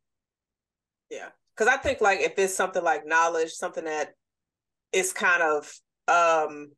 Yeah, 1.10 1.30
because 1.56 1.74
I 1.74 1.78
think 1.78 2.02
like 2.02 2.20
if 2.20 2.38
it's 2.38 2.56
something 2.56 2.84
like 2.84 3.08
knowledge, 3.08 3.52
something 3.52 3.86
that 3.86 4.14
is 4.92 5.12
kind 5.12 5.42
of 5.42 5.74
um 6.08 6.72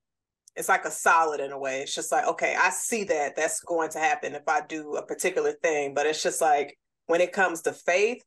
it's 0.56 0.70
like 0.70 0.86
a 0.86 0.92
solid 0.92 1.40
in 1.40 1.52
a 1.52 1.58
way. 1.58 1.82
It's 1.82 1.96
just 1.96 2.12
like, 2.12 2.28
okay, 2.28 2.56
I 2.60 2.70
see 2.72 3.04
that 3.06 3.36
that's 3.36 3.62
going 3.62 3.90
to 3.92 4.00
happen 4.00 4.36
if 4.36 4.48
I 4.48 4.62
do 4.62 4.96
a 4.96 5.06
particular 5.06 5.54
thing. 5.54 5.94
But 5.94 6.06
it's 6.06 6.24
just 6.24 6.42
like 6.42 6.78
when 7.08 7.22
it 7.22 7.32
comes 7.32 7.62
to 7.62 7.74
faith, 7.74 8.22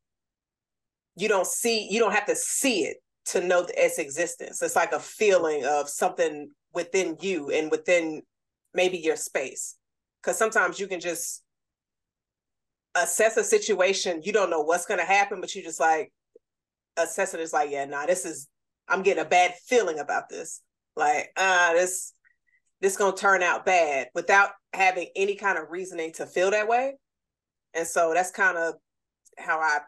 you 1.16 1.28
don't 1.28 1.46
see, 1.46 1.86
you 1.90 2.00
don't 2.00 2.14
have 2.14 2.26
to 2.26 2.36
see 2.36 2.84
it 2.84 2.96
to 3.26 3.40
know 3.40 3.66
its 3.76 3.98
existence. 3.98 4.62
It's 4.62 4.76
like 4.76 4.92
a 4.92 5.00
feeling 5.00 5.64
of 5.64 5.88
something 5.88 6.50
within 6.72 7.16
you 7.20 7.50
and 7.50 7.70
within 7.70 8.22
maybe 8.72 8.98
your 8.98 9.16
space. 9.16 9.76
Because 10.22 10.38
sometimes 10.38 10.80
you 10.80 10.88
can 10.88 11.00
just 11.00 11.42
assess 12.94 13.36
a 13.36 13.44
situation, 13.44 14.22
you 14.24 14.32
don't 14.32 14.50
know 14.50 14.60
what's 14.60 14.86
going 14.86 15.00
to 15.00 15.06
happen, 15.06 15.40
but 15.40 15.54
you 15.54 15.62
just 15.62 15.80
like 15.80 16.12
assess 16.96 17.34
it 17.34 17.40
as 17.40 17.52
like, 17.52 17.70
yeah, 17.70 17.84
nah, 17.84 18.06
this 18.06 18.24
is, 18.24 18.48
I'm 18.88 19.02
getting 19.02 19.24
a 19.24 19.28
bad 19.28 19.54
feeling 19.66 19.98
about 19.98 20.28
this. 20.28 20.62
Like, 20.96 21.30
uh, 21.36 21.72
this 21.74 22.12
this 22.80 22.96
gonna 22.96 23.16
turn 23.16 23.42
out 23.42 23.64
bad 23.64 24.08
without 24.14 24.50
having 24.72 25.08
any 25.16 25.36
kind 25.36 25.58
of 25.58 25.70
reasoning 25.70 26.12
to 26.12 26.26
feel 26.26 26.50
that 26.50 26.68
way. 26.68 26.94
And 27.72 27.86
so 27.86 28.12
that's 28.14 28.30
kind 28.30 28.58
of 28.58 28.74
how 29.38 29.58
I 29.58 29.78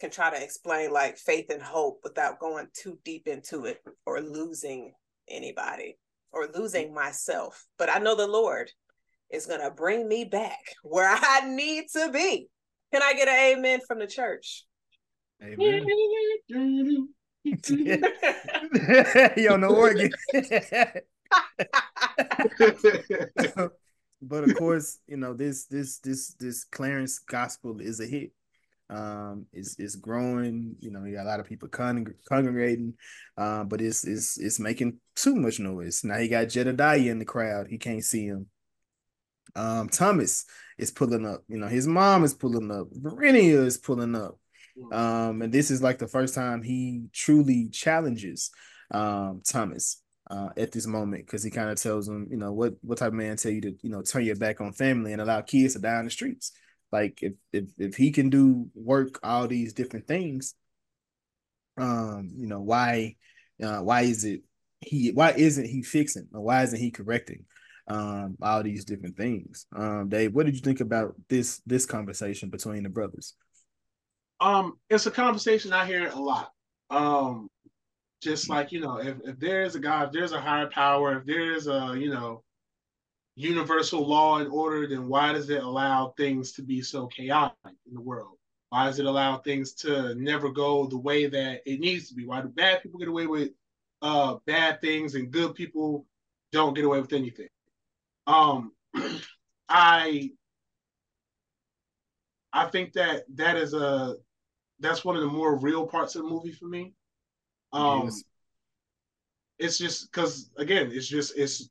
can 0.00 0.10
try 0.10 0.30
to 0.30 0.42
explain 0.42 0.92
like 0.92 1.16
faith 1.18 1.50
and 1.50 1.62
hope 1.62 2.00
without 2.02 2.40
going 2.40 2.66
too 2.74 2.98
deep 3.04 3.28
into 3.28 3.64
it 3.66 3.80
or 4.06 4.20
losing 4.20 4.92
anybody 5.28 5.96
or 6.32 6.48
losing 6.54 6.92
myself. 6.92 7.64
But 7.78 7.90
I 7.90 7.98
know 7.98 8.14
the 8.14 8.26
Lord 8.26 8.70
is 9.30 9.46
going 9.46 9.60
to 9.60 9.70
bring 9.70 10.08
me 10.08 10.24
back 10.24 10.60
where 10.82 11.08
I 11.10 11.48
need 11.48 11.84
to 11.92 12.10
be. 12.12 12.48
Can 12.92 13.02
I 13.02 13.14
get 13.14 13.28
an 13.28 13.58
amen 13.58 13.80
from 13.86 13.98
the 13.98 14.06
church? 14.06 14.64
Amen. 15.42 15.86
on 19.50 19.60
the 19.60 19.68
organ. 19.68 20.10
but 24.22 24.44
of 24.44 24.56
course, 24.56 24.98
you 25.06 25.16
know 25.16 25.34
this 25.34 25.66
this 25.66 25.98
this 25.98 26.34
this 26.34 26.64
Clarence 26.64 27.18
gospel 27.18 27.80
is 27.80 28.00
a 28.00 28.06
hit. 28.06 28.32
Um, 28.90 29.46
it's 29.52 29.78
it's 29.78 29.96
growing. 29.96 30.76
You 30.80 30.90
know, 30.90 31.04
you 31.04 31.16
got 31.16 31.24
a 31.24 31.28
lot 31.28 31.40
of 31.40 31.46
people 31.46 31.68
con- 31.68 32.14
congregating, 32.28 32.94
uh, 33.36 33.64
but 33.64 33.80
it's 33.80 34.06
it's 34.06 34.38
it's 34.38 34.60
making 34.60 35.00
too 35.14 35.34
much 35.34 35.60
noise. 35.60 36.04
Now 36.04 36.18
he 36.18 36.28
got 36.28 36.48
Jedediah 36.48 37.10
in 37.10 37.18
the 37.18 37.24
crowd. 37.24 37.68
He 37.68 37.78
can't 37.78 38.04
see 38.04 38.26
him. 38.26 38.46
Um, 39.56 39.88
Thomas 39.88 40.46
is 40.78 40.90
pulling 40.90 41.26
up. 41.26 41.44
You 41.48 41.58
know, 41.58 41.68
his 41.68 41.86
mom 41.86 42.24
is 42.24 42.34
pulling 42.34 42.70
up. 42.70 42.88
Varinia 42.90 43.64
is 43.64 43.78
pulling 43.78 44.14
up. 44.14 44.38
Hmm. 44.78 44.92
Um, 44.92 45.42
and 45.42 45.52
this 45.52 45.70
is 45.70 45.82
like 45.82 45.98
the 45.98 46.08
first 46.08 46.34
time 46.34 46.62
he 46.62 47.04
truly 47.12 47.68
challenges 47.70 48.50
um 48.90 49.40
Thomas 49.46 50.02
uh, 50.30 50.50
at 50.56 50.72
this 50.72 50.86
moment 50.86 51.26
because 51.26 51.42
he 51.42 51.50
kind 51.50 51.70
of 51.70 51.80
tells 51.80 52.08
him, 52.08 52.28
you 52.30 52.36
know, 52.36 52.52
what 52.52 52.74
what 52.82 52.98
type 52.98 53.08
of 53.08 53.14
man 53.14 53.36
tell 53.36 53.52
you 53.52 53.60
to, 53.62 53.74
you 53.82 53.90
know, 53.90 54.02
turn 54.02 54.24
your 54.24 54.36
back 54.36 54.60
on 54.60 54.72
family 54.72 55.12
and 55.12 55.22
allow 55.22 55.40
kids 55.40 55.74
to 55.74 55.80
die 55.80 55.98
in 55.98 56.04
the 56.06 56.10
streets. 56.10 56.52
Like 56.92 57.18
if 57.22 57.34
if 57.52 57.64
if 57.78 57.96
he 57.96 58.10
can 58.12 58.30
do 58.30 58.68
work 58.74 59.18
all 59.22 59.46
these 59.48 59.72
different 59.72 60.06
things, 60.06 60.54
um, 61.76 62.30
you 62.36 62.46
know, 62.46 62.60
why 62.60 63.16
uh 63.62 63.80
why 63.80 64.02
is 64.02 64.24
it 64.24 64.42
he 64.80 65.10
why 65.12 65.32
isn't 65.32 65.66
he 65.66 65.82
fixing 65.82 66.28
or 66.32 66.40
why 66.42 66.62
isn't 66.62 66.78
he 66.80 66.90
correcting 66.90 67.44
um 67.88 68.36
all 68.42 68.62
these 68.62 68.84
different 68.84 69.16
things? 69.16 69.66
Um, 69.74 70.08
Dave, 70.08 70.34
what 70.34 70.46
did 70.46 70.54
you 70.54 70.62
think 70.62 70.80
about 70.80 71.14
this 71.28 71.60
this 71.66 71.86
conversation 71.86 72.50
between 72.50 72.82
the 72.84 72.88
brothers? 72.88 73.34
Um, 74.44 74.78
it's 74.90 75.06
a 75.06 75.10
conversation 75.10 75.72
I 75.72 75.86
hear 75.86 76.08
a 76.08 76.18
lot. 76.18 76.52
Um, 76.90 77.48
just 78.20 78.50
like 78.50 78.72
you 78.72 78.80
know, 78.80 78.98
if, 78.98 79.16
if 79.24 79.40
there 79.40 79.62
is 79.62 79.74
a 79.74 79.78
God, 79.78 80.08
if 80.08 80.12
there's 80.12 80.32
a 80.32 80.40
higher 80.40 80.66
power, 80.66 81.18
if 81.18 81.24
there 81.24 81.54
is 81.54 81.66
a 81.66 81.96
you 81.98 82.10
know 82.10 82.42
universal 83.36 84.06
law 84.06 84.38
and 84.38 84.50
order, 84.50 84.86
then 84.86 85.08
why 85.08 85.32
does 85.32 85.48
it 85.48 85.62
allow 85.62 86.12
things 86.18 86.52
to 86.52 86.62
be 86.62 86.82
so 86.82 87.06
chaotic 87.06 87.56
in 87.86 87.94
the 87.94 88.00
world? 88.02 88.36
Why 88.68 88.84
does 88.84 88.98
it 88.98 89.06
allow 89.06 89.38
things 89.38 89.72
to 89.76 90.14
never 90.14 90.50
go 90.50 90.86
the 90.86 90.98
way 90.98 91.26
that 91.26 91.62
it 91.64 91.80
needs 91.80 92.08
to 92.10 92.14
be? 92.14 92.26
Why 92.26 92.42
do 92.42 92.48
bad 92.48 92.82
people 92.82 92.98
get 92.98 93.08
away 93.08 93.26
with 93.26 93.48
uh, 94.02 94.36
bad 94.46 94.82
things 94.82 95.14
and 95.14 95.30
good 95.30 95.54
people 95.54 96.04
don't 96.52 96.74
get 96.74 96.84
away 96.84 97.00
with 97.00 97.14
anything? 97.14 97.48
Um, 98.26 98.72
I 99.70 100.32
I 102.52 102.66
think 102.66 102.92
that 102.92 103.24
that 103.36 103.56
is 103.56 103.72
a 103.72 104.16
that's 104.84 105.04
one 105.04 105.16
of 105.16 105.22
the 105.22 105.28
more 105.28 105.56
real 105.56 105.86
parts 105.86 106.14
of 106.14 106.22
the 106.22 106.28
movie 106.28 106.52
for 106.52 106.66
me. 106.66 106.92
Um, 107.72 108.04
yes. 108.04 108.22
It's 109.58 109.78
just 109.78 110.10
because 110.10 110.50
again, 110.58 110.90
it's 110.92 111.08
just 111.08 111.36
it's 111.36 111.70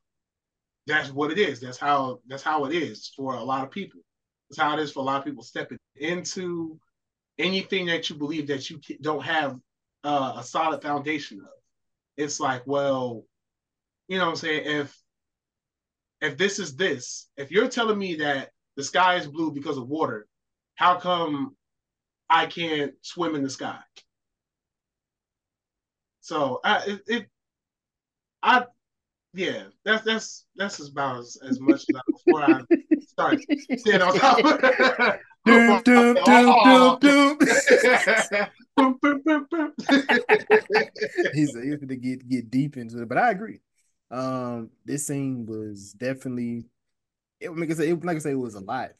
that's 0.87 1.11
what 1.11 1.31
it 1.31 1.37
is. 1.37 1.59
That's 1.59 1.77
how 1.77 2.19
that's 2.27 2.43
how 2.43 2.65
it 2.65 2.73
is 2.73 3.11
for 3.15 3.35
a 3.35 3.43
lot 3.43 3.63
of 3.63 3.71
people. 3.71 4.01
That's 4.49 4.59
how 4.59 4.77
it 4.77 4.81
is 4.81 4.91
for 4.91 4.99
a 4.99 5.03
lot 5.03 5.19
of 5.19 5.25
people 5.25 5.43
stepping 5.43 5.77
into 5.95 6.79
anything 7.37 7.85
that 7.87 8.09
you 8.09 8.15
believe 8.15 8.47
that 8.47 8.69
you 8.69 8.79
don't 9.01 9.23
have 9.23 9.57
uh, 10.03 10.33
a 10.37 10.43
solid 10.43 10.81
foundation 10.81 11.39
of. 11.39 11.47
It's 12.17 12.39
like, 12.39 12.63
well, 12.65 13.25
you 14.07 14.17
know 14.17 14.25
what 14.25 14.31
I'm 14.31 14.35
saying? 14.37 14.63
If 14.65 14.97
if 16.21 16.37
this 16.37 16.59
is 16.59 16.75
this, 16.75 17.27
if 17.37 17.51
you're 17.51 17.67
telling 17.67 17.97
me 17.97 18.15
that 18.15 18.49
the 18.77 18.83
sky 18.83 19.15
is 19.15 19.27
blue 19.27 19.51
because 19.51 19.77
of 19.77 19.87
water, 19.87 20.25
how 20.75 20.97
come 20.97 21.55
I 22.29 22.45
can't 22.45 22.93
swim 23.01 23.35
in 23.35 23.43
the 23.43 23.49
sky? 23.49 23.79
So 26.21 26.59
I 26.63 26.83
it, 26.87 27.01
it 27.07 27.27
I 28.41 28.65
yeah, 29.33 29.63
that's 29.83 30.03
that's 30.03 30.45
that's 30.55 30.87
about 30.87 31.19
as, 31.19 31.37
as 31.47 31.59
much 31.59 31.81
as 31.89 31.95
I 31.95 32.01
before 32.11 32.43
I 32.43 32.61
start 33.07 33.41
sitting 33.77 34.01
on 34.01 34.17
top. 34.17 34.37
doom, 35.45 35.81
doom, 35.83 36.17
doom, 36.25 36.55
doom, 36.63 36.99
doom. 36.99 37.37
he's 41.33 41.55
he's 41.55 41.79
to 41.79 41.95
get 41.99 42.27
get 42.27 42.49
deep 42.49 42.77
into 42.77 43.01
it, 43.01 43.09
but 43.09 43.17
I 43.17 43.31
agree. 43.31 43.59
Um, 44.11 44.69
this 44.85 45.07
scene 45.07 45.45
was 45.47 45.93
definitely, 45.93 46.65
it, 47.39 47.55
like 47.57 47.71
I 47.71 47.73
said, 47.73 47.87
it, 47.87 48.05
like 48.05 48.17
I 48.17 48.19
said, 48.19 48.33
it 48.33 48.35
was 48.35 48.53
a 48.53 48.59
lot, 48.59 48.91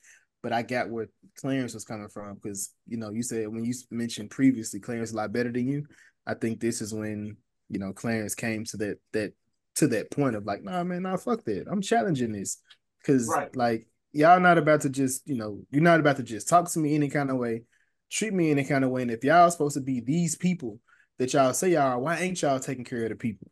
but 0.44 0.54
I 0.54 0.62
got 0.62 0.90
where 0.90 1.08
Clarence 1.40 1.74
was 1.74 1.86
coming 1.86 2.10
from 2.10 2.36
because 2.36 2.74
you 2.86 2.98
know 2.98 3.10
you 3.10 3.24
said 3.24 3.48
when 3.48 3.64
you 3.64 3.74
mentioned 3.90 4.30
previously 4.30 4.80
Clarence 4.80 5.14
a 5.14 5.16
lot 5.16 5.32
better 5.32 5.52
than 5.52 5.68
you. 5.68 5.86
I 6.28 6.36
think 6.36 6.60
this 6.60 6.82
is 6.82 6.94
when 6.94 7.38
you 7.70 7.80
know 7.80 7.94
Clarence 7.94 8.36
came 8.36 8.66
to 8.66 8.78
that 8.78 8.98
that 9.14 9.34
to 9.76 9.88
that 9.88 10.12
point 10.12 10.36
of 10.36 10.46
like, 10.46 10.64
nah, 10.64 10.84
man, 10.84 11.04
nah, 11.04 11.18
fuck 11.18 11.44
that. 11.46 11.66
I'm 11.70 11.82
challenging 11.82 12.32
this 12.32 12.62
because 13.00 13.28
right. 13.28 13.56
like 13.56 13.88
y'all 14.12 14.40
not 14.40 14.58
about 14.58 14.82
to 14.82 14.90
just, 14.90 15.28
you 15.28 15.36
know, 15.36 15.62
you're 15.72 15.82
not 15.82 16.00
about 16.00 16.18
to 16.18 16.24
just 16.24 16.48
talk 16.48 16.70
to 16.72 16.80
me 16.80 16.96
any 16.96 17.10
kind 17.10 17.32
of 17.32 17.38
way, 17.38 17.64
treat 18.12 18.34
me 18.34 18.52
any 18.52 18.64
kind 18.64 18.84
of 18.84 18.92
way. 18.92 19.02
And 19.02 19.12
if 19.12 19.24
y'all 19.24 19.50
supposed 19.50 19.76
to 19.76 19.82
be 19.82 20.00
these 20.00 20.36
people 20.36 20.80
that 21.18 21.34
y'all 21.34 21.54
say 21.54 21.72
y'all 21.72 21.94
are, 21.94 22.00
why 22.00 22.20
ain't 22.20 22.42
y'all 22.42 22.60
taking 22.60 22.86
care 22.86 23.04
of 23.04 23.10
the 23.10 23.16
people? 23.16 23.50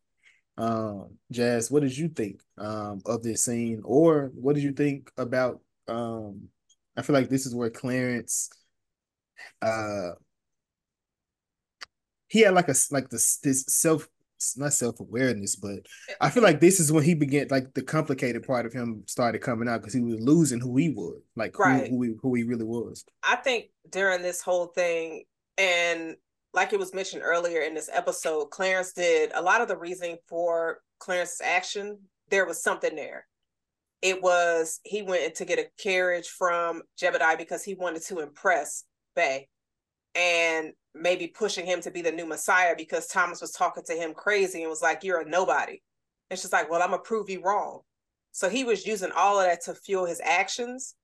Um, 0.57 1.17
Jazz, 1.31 1.71
what 1.71 1.81
did 1.81 1.97
you 1.97 2.09
think 2.09 2.41
um 2.57 3.01
of 3.05 3.23
this 3.23 3.45
scene, 3.45 3.81
or 3.83 4.31
what 4.35 4.53
did 4.53 4.63
you 4.63 4.73
think 4.73 5.09
about 5.17 5.59
um? 5.87 6.49
I 6.97 7.01
feel 7.01 7.13
like 7.13 7.29
this 7.29 7.45
is 7.45 7.55
where 7.55 7.69
Clarence, 7.69 8.49
uh, 9.61 10.11
he 12.27 12.41
had 12.41 12.53
like 12.53 12.69
a 12.69 12.75
like 12.91 13.09
this 13.09 13.37
this 13.37 13.65
self 13.67 14.07
not 14.57 14.73
self 14.73 14.99
awareness, 14.99 15.55
but 15.55 15.85
I 16.19 16.29
feel 16.29 16.43
like 16.43 16.59
this 16.59 16.79
is 16.79 16.91
when 16.91 17.03
he 17.03 17.13
began 17.13 17.47
like 17.49 17.73
the 17.73 17.83
complicated 17.83 18.43
part 18.43 18.65
of 18.65 18.73
him 18.73 19.03
started 19.07 19.39
coming 19.39 19.67
out 19.67 19.81
because 19.81 19.93
he 19.93 20.01
was 20.01 20.19
losing 20.19 20.59
who 20.59 20.75
he 20.77 20.89
was, 20.89 21.21
like 21.35 21.57
right. 21.59 21.89
who, 21.89 21.97
who 21.97 22.03
he, 22.03 22.13
who 22.21 22.35
he 22.35 22.43
really 22.43 22.65
was. 22.65 23.05
I 23.23 23.35
think 23.35 23.65
during 23.89 24.21
this 24.21 24.41
whole 24.41 24.67
thing, 24.67 25.23
and 25.57 26.15
like 26.53 26.73
it 26.73 26.79
was 26.79 26.93
mentioned 26.93 27.21
earlier 27.23 27.61
in 27.61 27.73
this 27.73 27.89
episode, 27.91 28.49
Clarence 28.49 28.93
did 28.93 29.31
a 29.33 29.41
lot 29.41 29.61
of 29.61 29.67
the 29.67 29.77
reasoning 29.77 30.17
for 30.27 30.79
Clarence's 30.99 31.41
action. 31.41 31.99
There 32.29 32.45
was 32.45 32.63
something 32.63 32.95
there. 32.95 33.27
It 34.01 34.21
was 34.21 34.79
he 34.83 35.01
went 35.01 35.35
to 35.35 35.45
get 35.45 35.59
a 35.59 35.69
carriage 35.81 36.27
from 36.27 36.81
Jebediah 36.99 37.37
because 37.37 37.63
he 37.63 37.75
wanted 37.75 38.03
to 38.03 38.19
impress 38.19 38.83
Bay. 39.15 39.47
And 40.15 40.73
maybe 40.93 41.27
pushing 41.27 41.65
him 41.65 41.81
to 41.81 41.91
be 41.91 42.01
the 42.01 42.11
new 42.11 42.25
Messiah 42.25 42.75
because 42.77 43.07
Thomas 43.07 43.39
was 43.39 43.51
talking 43.51 43.83
to 43.85 43.93
him 43.93 44.13
crazy 44.13 44.61
and 44.61 44.69
was 44.69 44.81
like, 44.81 45.03
You're 45.03 45.21
a 45.21 45.29
nobody. 45.29 45.81
And 46.29 46.39
she's 46.39 46.51
like, 46.51 46.69
Well, 46.69 46.81
I'm 46.81 46.89
gonna 46.89 47.01
prove 47.01 47.29
you 47.29 47.41
wrong. 47.41 47.81
So 48.31 48.49
he 48.49 48.63
was 48.63 48.85
using 48.85 49.11
all 49.15 49.39
of 49.39 49.45
that 49.45 49.63
to 49.65 49.75
fuel 49.75 50.05
his 50.05 50.21
actions. 50.23 50.95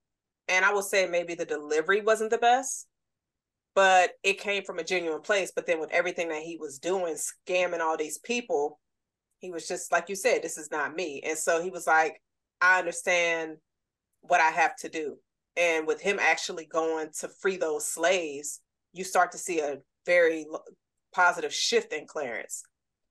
And 0.48 0.64
I 0.64 0.72
will 0.72 0.82
say 0.82 1.06
maybe 1.06 1.34
the 1.34 1.44
delivery 1.44 2.00
wasn't 2.00 2.30
the 2.30 2.38
best, 2.38 2.86
but 3.74 4.12
it 4.22 4.40
came 4.40 4.64
from 4.64 4.78
a 4.78 4.84
genuine 4.84 5.20
place. 5.20 5.52
But 5.54 5.66
then 5.66 5.78
with 5.78 5.92
everything 5.92 6.28
that 6.28 6.42
he 6.42 6.56
was 6.56 6.78
doing, 6.78 7.16
scamming 7.16 7.80
all 7.80 7.98
these 7.98 8.18
people, 8.18 8.80
he 9.40 9.50
was 9.50 9.68
just 9.68 9.92
like 9.92 10.08
you 10.08 10.16
said, 10.16 10.42
this 10.42 10.56
is 10.58 10.70
not 10.70 10.96
me. 10.96 11.22
And 11.24 11.36
so 11.36 11.62
he 11.62 11.70
was 11.70 11.86
like, 11.86 12.20
I 12.60 12.78
understand 12.78 13.56
what 14.20 14.40
I 14.40 14.50
have 14.50 14.76
to 14.76 14.88
do. 14.88 15.18
And 15.56 15.86
with 15.86 16.00
him 16.00 16.18
actually 16.20 16.66
going 16.66 17.08
to 17.20 17.28
free 17.28 17.56
those 17.56 17.86
slaves, 17.86 18.60
you 18.92 19.04
start 19.04 19.32
to 19.32 19.38
see 19.38 19.60
a 19.60 19.78
very 20.06 20.46
positive 21.12 21.52
shift 21.52 21.92
in 21.92 22.06
Clarence 22.06 22.62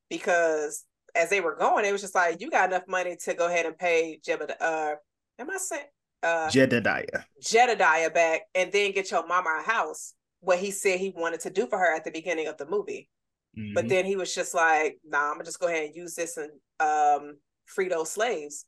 because 0.10 0.86
as 1.16 1.30
they 1.30 1.42
were 1.42 1.56
going, 1.56 1.86
it 1.86 1.92
was 1.92 2.02
just 2.02 2.16
like 2.16 2.40
you 2.42 2.50
got 2.50 2.70
enough 2.70 2.88
money 2.88 3.16
to 3.24 3.34
go 3.34 3.48
ahead 3.48 3.66
and 3.66 3.78
pay 3.78 4.20
Jebediah. 4.26 4.62
Uh, 4.62 4.96
am 5.40 5.50
I 5.50 5.58
saying 5.58 5.84
uh, 6.24 6.50
Jedediah? 6.50 7.26
Jedediah 7.42 8.12
back, 8.12 8.42
and 8.56 8.72
then 8.72 8.92
get 8.92 9.12
your 9.12 9.26
mama 9.28 9.60
a 9.60 9.70
house. 9.70 10.14
What 10.40 10.60
he 10.60 10.72
said 10.72 11.00
he 11.00 11.10
wanted 11.16 11.40
to 11.42 11.50
do 11.50 11.68
for 11.68 11.78
her 11.78 11.96
at 11.96 12.04
the 12.04 12.12
beginning 12.12 12.48
of 12.48 12.58
the 12.58 12.68
movie, 12.68 13.10
mm-hmm. 13.58 13.74
but 13.74 13.90
then 13.90 14.06
he 14.06 14.16
was 14.16 14.34
just 14.34 14.54
like, 14.54 15.00
"Nah, 15.04 15.30
I'm 15.30 15.34
gonna 15.34 15.46
just 15.46 15.60
go 15.60 15.68
ahead 15.68 15.86
and 15.86 15.96
use 15.96 16.16
this 16.16 16.38
and 16.38 16.52
um, 16.80 17.38
free 17.66 17.90
those 17.90 18.12
slaves." 18.12 18.66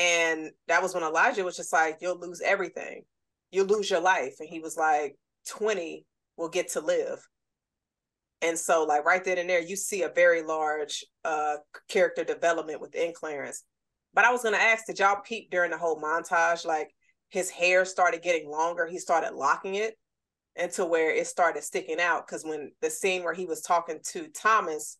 And 0.00 0.50
that 0.66 0.82
was 0.82 0.94
when 0.94 1.02
Elijah 1.02 1.44
was 1.44 1.56
just 1.56 1.72
like, 1.72 1.98
"You'll 2.00 2.18
lose 2.18 2.40
everything. 2.40 3.04
You'll 3.50 3.66
lose 3.66 3.90
your 3.90 4.00
life." 4.00 4.36
And 4.40 4.48
he 4.48 4.58
was 4.58 4.76
like, 4.76 5.18
"20 5.46 6.06
will 6.38 6.48
get 6.48 6.70
to 6.70 6.80
live. 6.80 7.28
And 8.42 8.58
so, 8.58 8.84
like 8.84 9.04
right 9.04 9.22
then 9.22 9.36
and 9.38 9.50
there, 9.50 9.60
you 9.60 9.76
see 9.76 10.02
a 10.02 10.08
very 10.08 10.42
large 10.42 11.04
uh 11.24 11.56
character 11.88 12.24
development 12.24 12.80
within 12.80 13.12
Clarence. 13.12 13.64
But 14.14 14.24
I 14.24 14.32
was 14.32 14.42
gonna 14.42 14.56
ask, 14.56 14.86
did 14.86 14.98
y'all 14.98 15.20
peep 15.22 15.50
during 15.50 15.70
the 15.70 15.78
whole 15.78 16.00
montage? 16.00 16.64
Like 16.64 16.90
his 17.28 17.50
hair 17.50 17.84
started 17.84 18.22
getting 18.22 18.50
longer, 18.50 18.86
he 18.86 18.98
started 18.98 19.34
locking 19.34 19.74
it 19.74 19.96
into 20.56 20.84
where 20.86 21.10
it 21.14 21.26
started 21.26 21.62
sticking 21.62 22.00
out. 22.00 22.26
Cause 22.26 22.44
when 22.44 22.72
the 22.80 22.90
scene 22.90 23.22
where 23.22 23.34
he 23.34 23.46
was 23.46 23.60
talking 23.60 24.00
to 24.12 24.28
Thomas, 24.28 24.98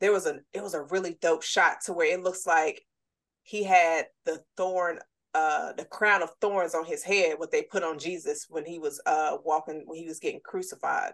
there 0.00 0.12
was 0.12 0.26
a 0.26 0.38
it 0.52 0.62
was 0.62 0.74
a 0.74 0.82
really 0.82 1.18
dope 1.20 1.42
shot 1.42 1.78
to 1.86 1.92
where 1.92 2.12
it 2.12 2.22
looks 2.22 2.46
like 2.46 2.84
he 3.44 3.62
had 3.62 4.06
the 4.26 4.42
thorn 4.56 4.98
uh 5.34 5.72
the 5.74 5.84
crown 5.84 6.22
of 6.22 6.30
thorns 6.40 6.74
on 6.74 6.84
his 6.84 7.02
head 7.02 7.38
what 7.38 7.50
they 7.52 7.62
put 7.62 7.82
on 7.82 7.98
jesus 7.98 8.46
when 8.48 8.64
he 8.64 8.78
was 8.78 9.00
uh 9.06 9.36
walking 9.44 9.82
when 9.86 9.98
he 9.98 10.06
was 10.06 10.18
getting 10.18 10.40
crucified 10.44 11.12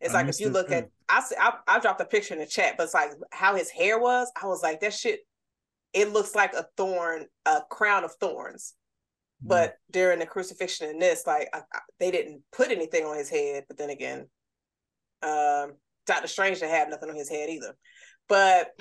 it's 0.00 0.14
like 0.14 0.28
if 0.28 0.40
you 0.40 0.50
look 0.50 0.70
at 0.70 0.90
I, 1.08 1.22
I 1.38 1.52
I 1.66 1.78
dropped 1.78 2.00
a 2.00 2.04
picture 2.04 2.34
in 2.34 2.40
the 2.40 2.46
chat, 2.46 2.74
but 2.76 2.84
it's 2.84 2.94
like 2.94 3.12
how 3.32 3.56
his 3.56 3.70
hair 3.70 3.98
was. 3.98 4.30
I 4.40 4.46
was 4.46 4.62
like, 4.62 4.80
that 4.80 4.92
shit. 4.92 5.20
It 5.92 6.12
looks 6.12 6.34
like 6.34 6.52
a 6.52 6.66
thorn, 6.76 7.26
a 7.46 7.62
crown 7.70 8.04
of 8.04 8.12
thorns. 8.14 8.74
Mm-hmm. 9.40 9.48
But 9.48 9.76
during 9.90 10.18
the 10.18 10.26
crucifixion 10.26 10.90
in 10.90 10.98
this, 10.98 11.26
like 11.26 11.48
I, 11.54 11.60
I, 11.72 11.78
they 11.98 12.10
didn't 12.10 12.42
put 12.52 12.70
anything 12.70 13.04
on 13.04 13.16
his 13.16 13.30
head. 13.30 13.64
But 13.68 13.78
then 13.78 13.90
again, 13.90 14.28
um, 15.22 15.72
Doctor 16.06 16.28
Strange 16.28 16.60
didn't 16.60 16.74
have 16.74 16.90
nothing 16.90 17.08
on 17.08 17.16
his 17.16 17.30
head 17.30 17.48
either. 17.48 17.74
But 18.28 18.72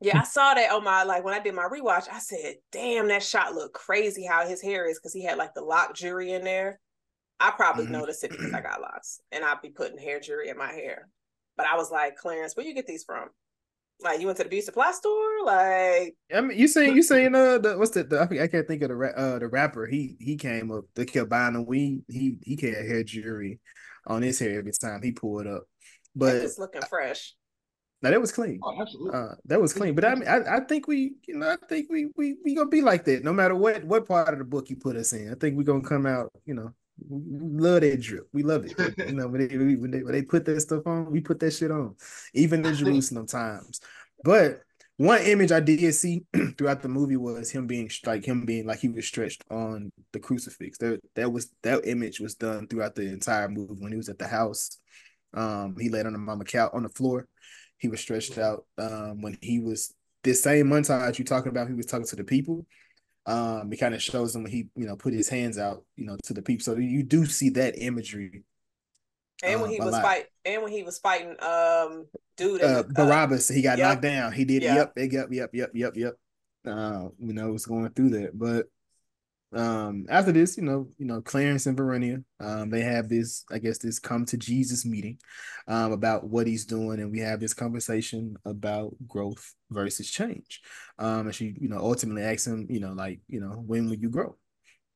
yeah, 0.00 0.20
I 0.20 0.24
saw 0.24 0.54
that 0.54 0.72
on 0.72 0.84
my 0.84 1.02
like 1.02 1.24
when 1.24 1.34
I 1.34 1.40
did 1.40 1.54
my 1.54 1.68
rewatch. 1.70 2.08
I 2.10 2.18
said, 2.18 2.56
"Damn, 2.72 3.08
that 3.08 3.22
shot 3.22 3.54
looked 3.54 3.74
crazy. 3.74 4.24
How 4.24 4.46
his 4.46 4.62
hair 4.62 4.88
is 4.88 4.98
because 4.98 5.12
he 5.12 5.22
had 5.22 5.38
like 5.38 5.54
the 5.54 5.62
lock 5.62 5.94
jewelry 5.94 6.32
in 6.32 6.44
there." 6.44 6.80
I 7.40 7.50
probably 7.50 7.84
mm-hmm. 7.84 7.94
noticed 7.94 8.22
it 8.22 8.30
because 8.30 8.52
I 8.52 8.60
got 8.62 8.82
locks 8.82 9.20
and 9.32 9.44
I'd 9.44 9.62
be 9.62 9.70
putting 9.70 9.98
hair 9.98 10.20
jewelry 10.20 10.50
in 10.50 10.58
my 10.58 10.72
hair. 10.72 11.08
But 11.56 11.66
I 11.66 11.76
was 11.76 11.90
like, 11.90 12.16
Clarence, 12.16 12.54
where 12.54 12.66
you 12.66 12.74
get 12.74 12.86
these 12.86 13.04
from? 13.04 13.28
Like 14.02 14.20
you 14.20 14.26
went 14.26 14.38
to 14.38 14.44
the 14.44 14.48
beauty 14.48 14.64
supply 14.64 14.92
store? 14.92 15.44
Like 15.44 16.16
I 16.34 16.40
mean, 16.40 16.58
you 16.58 16.68
saying 16.68 16.96
you 16.96 17.02
saying 17.02 17.34
uh 17.34 17.58
the 17.58 17.76
what's 17.76 17.90
the, 17.90 18.04
the 18.04 18.20
I 18.20 18.46
can't 18.46 18.66
think 18.66 18.82
of 18.82 18.88
the 18.90 19.12
uh 19.14 19.38
the 19.38 19.48
rapper 19.48 19.86
he 19.86 20.16
he 20.20 20.36
came 20.36 20.70
up 20.70 20.84
they 20.94 21.04
kept 21.04 21.28
buying 21.28 21.52
the 21.54 21.62
weed 21.62 22.02
he 22.08 22.36
he 22.42 22.56
had 22.56 22.86
hair 22.86 23.02
jewelry 23.02 23.60
on 24.06 24.22
his 24.22 24.38
hair 24.38 24.58
every 24.58 24.72
time 24.72 25.02
he 25.02 25.12
pulled 25.12 25.46
up, 25.46 25.64
but 26.16 26.36
it's 26.36 26.58
looking 26.58 26.82
fresh. 26.82 27.34
Now 28.02 28.10
that 28.10 28.20
was 28.20 28.32
clean. 28.32 28.60
Oh, 28.62 28.80
absolutely. 28.80 29.18
Uh, 29.18 29.34
that 29.44 29.60
was 29.60 29.72
clean. 29.72 29.94
But 29.94 30.04
I 30.04 30.14
mean, 30.14 30.28
I, 30.28 30.56
I 30.56 30.60
think 30.60 30.88
we, 30.88 31.14
you 31.26 31.36
know, 31.36 31.50
I 31.50 31.56
think 31.68 31.88
we 31.90 32.08
we 32.16 32.36
we 32.44 32.54
gonna 32.54 32.68
be 32.68 32.80
like 32.80 33.04
that. 33.04 33.24
No 33.24 33.32
matter 33.32 33.54
what 33.54 33.84
what 33.84 34.06
part 34.06 34.32
of 34.32 34.38
the 34.38 34.44
book 34.44 34.70
you 34.70 34.76
put 34.76 34.96
us 34.96 35.12
in, 35.12 35.30
I 35.30 35.34
think 35.34 35.56
we're 35.56 35.64
gonna 35.64 35.82
come 35.82 36.06
out, 36.06 36.32
you 36.46 36.54
know, 36.54 36.72
we 37.08 37.60
love 37.60 37.82
that 37.82 38.00
drip. 38.00 38.28
We 38.32 38.42
love 38.42 38.64
it. 38.64 38.74
you 38.98 39.12
know, 39.12 39.28
when 39.28 39.46
they, 39.46 39.56
when 39.56 39.90
they 39.90 40.02
when 40.02 40.12
they 40.12 40.22
put 40.22 40.44
that 40.46 40.60
stuff 40.60 40.86
on, 40.86 41.10
we 41.10 41.20
put 41.20 41.40
that 41.40 41.52
shit 41.52 41.70
on, 41.70 41.96
even 42.34 42.64
in 42.64 42.74
Jerusalem 42.74 43.26
times. 43.26 43.80
But 44.24 44.60
one 44.96 45.22
image 45.22 45.50
I 45.50 45.60
did 45.60 45.94
see 45.94 46.24
throughout 46.58 46.82
the 46.82 46.88
movie 46.88 47.16
was 47.16 47.50
him 47.50 47.66
being 47.66 47.90
like 48.04 48.24
him 48.24 48.44
being 48.44 48.66
like 48.66 48.80
he 48.80 48.88
was 48.88 49.06
stretched 49.06 49.44
on 49.50 49.90
the 50.12 50.20
crucifix. 50.20 50.78
That 50.78 51.00
that 51.16 51.32
was 51.32 51.52
that 51.62 51.86
image 51.86 52.20
was 52.20 52.34
done 52.34 52.66
throughout 52.66 52.94
the 52.94 53.08
entire 53.08 53.48
movie 53.48 53.76
when 53.78 53.92
he 53.92 53.96
was 53.96 54.08
at 54.08 54.18
the 54.18 54.28
house. 54.28 54.78
Um, 55.32 55.76
he 55.78 55.88
laid 55.88 56.06
on 56.06 56.12
the 56.12 56.18
mama 56.18 56.44
couch 56.44 56.72
on 56.74 56.82
the 56.82 56.88
floor. 56.88 57.26
He 57.80 57.88
was 57.88 58.00
stretched 58.00 58.38
out. 58.38 58.66
Um, 58.78 59.20
when 59.22 59.36
he 59.42 59.58
was 59.58 59.92
this 60.22 60.42
same 60.42 60.66
montage 60.66 61.18
you 61.18 61.24
talking 61.24 61.50
about, 61.50 61.66
he 61.66 61.74
was 61.74 61.86
talking 61.86 62.06
to 62.06 62.16
the 62.16 62.24
people 62.24 62.66
um, 63.26 63.72
it 63.72 63.76
kind 63.76 63.94
of 63.94 64.02
shows 64.02 64.34
him 64.34 64.42
when 64.42 64.52
he, 64.52 64.68
you 64.76 64.86
know, 64.86 64.96
put 64.96 65.12
his 65.12 65.28
hands 65.28 65.58
out, 65.58 65.84
you 65.96 66.04
know, 66.04 66.16
to 66.24 66.34
the 66.34 66.42
people. 66.42 66.64
So 66.64 66.76
you 66.76 67.02
do 67.02 67.26
see 67.26 67.50
that 67.50 67.74
imagery. 67.78 68.44
And 69.42 69.60
when 69.60 69.70
um, 69.70 69.74
he 69.74 69.80
was 69.80 69.98
fight, 69.98 70.26
and 70.44 70.62
when 70.62 70.72
he 70.72 70.82
was 70.82 70.98
fighting, 70.98 71.36
um, 71.42 72.06
dude, 72.36 72.62
uh, 72.62 72.82
Barabbas, 72.88 73.48
he 73.48 73.62
got 73.62 73.78
yep. 73.78 73.88
knocked 73.88 74.02
down. 74.02 74.32
He 74.32 74.44
did, 74.44 74.62
yep, 74.62 74.92
yep, 74.96 75.12
yep, 75.12 75.28
yep, 75.30 75.50
yep, 75.52 75.70
yep, 75.74 75.96
yep. 75.96 76.14
Uh, 76.66 77.08
you 77.18 77.32
know, 77.32 77.52
was 77.52 77.64
going 77.64 77.88
through 77.90 78.10
that, 78.10 78.38
but 78.38 78.66
um 79.52 80.06
after 80.08 80.30
this 80.30 80.56
you 80.56 80.62
know 80.62 80.88
you 80.96 81.04
know 81.04 81.20
clarence 81.20 81.66
and 81.66 81.76
Varinia, 81.76 82.22
um 82.38 82.70
they 82.70 82.82
have 82.82 83.08
this 83.08 83.44
i 83.50 83.58
guess 83.58 83.78
this 83.78 83.98
come 83.98 84.24
to 84.26 84.36
jesus 84.36 84.86
meeting 84.86 85.18
um 85.66 85.90
about 85.90 86.24
what 86.24 86.46
he's 86.46 86.64
doing 86.64 87.00
and 87.00 87.10
we 87.10 87.18
have 87.18 87.40
this 87.40 87.52
conversation 87.52 88.36
about 88.44 88.94
growth 89.08 89.54
versus 89.70 90.08
change. 90.08 90.60
Um 90.98 91.26
and 91.26 91.34
she 91.34 91.56
you 91.60 91.68
know 91.68 91.78
ultimately 91.78 92.22
asks 92.22 92.46
him 92.46 92.66
you 92.70 92.78
know 92.78 92.92
like 92.92 93.20
you 93.26 93.40
know 93.40 93.62
when 93.66 93.86
will 93.88 93.96
you 93.96 94.10
grow? 94.10 94.36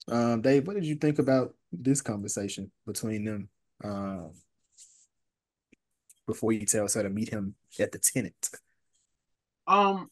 Um 0.09 0.41
dave 0.41 0.67
what 0.67 0.77
did 0.77 0.87
you 0.87 0.95
think 0.97 1.19
about 1.19 1.55
this 1.73 2.01
conversation 2.01 2.71
between 2.87 3.25
them 3.25 3.49
um 3.83 4.31
before 6.27 6.53
you 6.53 6.65
tell 6.65 6.85
us 6.85 6.95
how 6.95 7.03
to 7.03 7.11
meet 7.11 7.29
him 7.29 7.55
at 7.81 7.91
the 7.91 7.99
tenant? 7.99 8.51
Um 9.67 10.11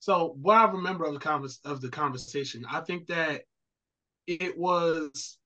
so 0.00 0.36
what 0.40 0.56
I 0.56 0.70
remember 0.70 1.04
of 1.04 1.14
the 1.14 1.20
convers- 1.20 1.60
of 1.64 1.80
the 1.80 1.90
conversation, 1.90 2.64
I 2.68 2.80
think 2.80 3.06
that 3.08 3.42
it 4.26 4.58
was 4.58 5.38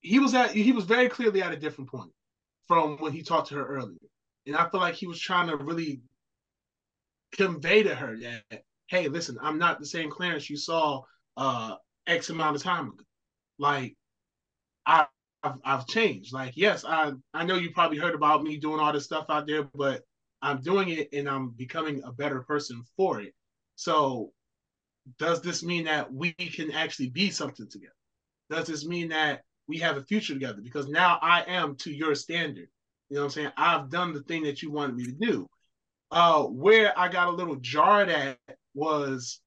he 0.00 0.18
was 0.18 0.34
at 0.34 0.52
he 0.52 0.72
was 0.72 0.84
very 0.84 1.08
clearly 1.08 1.42
at 1.42 1.52
a 1.52 1.56
different 1.56 1.90
point 1.90 2.12
from 2.68 2.96
when 2.98 3.12
he 3.12 3.22
talked 3.22 3.48
to 3.48 3.54
her 3.56 3.66
earlier. 3.66 3.98
And 4.46 4.56
I 4.56 4.68
feel 4.68 4.80
like 4.80 4.94
he 4.94 5.06
was 5.06 5.20
trying 5.20 5.48
to 5.48 5.56
really 5.56 6.02
convey 7.32 7.82
to 7.82 7.94
her 7.94 8.16
that, 8.18 8.62
hey, 8.88 9.08
listen, 9.08 9.36
I'm 9.42 9.58
not 9.58 9.78
the 9.78 9.86
same 9.86 10.10
Clarence 10.10 10.48
you 10.48 10.56
saw 10.56 11.02
uh 11.36 11.76
X 12.06 12.30
amount 12.30 12.56
of 12.56 12.62
time 12.62 12.88
ago. 12.88 13.04
Like 13.58 13.96
I 14.86 15.06
I've, 15.42 15.56
I've 15.64 15.86
changed. 15.88 16.32
Like, 16.34 16.54
yes, 16.56 16.84
I 16.86 17.12
I 17.34 17.44
know 17.44 17.56
you 17.56 17.72
probably 17.72 17.98
heard 17.98 18.14
about 18.14 18.44
me 18.44 18.58
doing 18.58 18.80
all 18.80 18.92
this 18.92 19.04
stuff 19.06 19.26
out 19.30 19.46
there, 19.46 19.64
but 19.74 20.02
I'm 20.46 20.60
doing 20.60 20.90
it 20.90 21.08
and 21.12 21.28
I'm 21.28 21.50
becoming 21.50 22.02
a 22.04 22.12
better 22.12 22.40
person 22.40 22.84
for 22.96 23.20
it. 23.20 23.34
So, 23.74 24.30
does 25.18 25.42
this 25.42 25.64
mean 25.64 25.84
that 25.84 26.12
we 26.12 26.32
can 26.32 26.70
actually 26.70 27.10
be 27.10 27.30
something 27.30 27.68
together? 27.68 27.92
Does 28.48 28.68
this 28.68 28.86
mean 28.86 29.08
that 29.08 29.42
we 29.66 29.78
have 29.78 29.96
a 29.96 30.04
future 30.04 30.34
together? 30.34 30.60
Because 30.62 30.86
now 30.86 31.18
I 31.20 31.42
am 31.48 31.74
to 31.78 31.90
your 31.92 32.14
standard. 32.14 32.68
You 33.08 33.16
know 33.16 33.22
what 33.22 33.24
I'm 33.24 33.30
saying? 33.30 33.52
I've 33.56 33.90
done 33.90 34.12
the 34.12 34.22
thing 34.22 34.44
that 34.44 34.62
you 34.62 34.70
wanted 34.70 34.96
me 34.96 35.06
to 35.06 35.12
do. 35.12 35.48
Uh, 36.12 36.44
where 36.44 36.96
I 36.96 37.08
got 37.08 37.26
a 37.26 37.32
little 37.32 37.56
jarred 37.56 38.08
at 38.08 38.38
was 38.72 39.40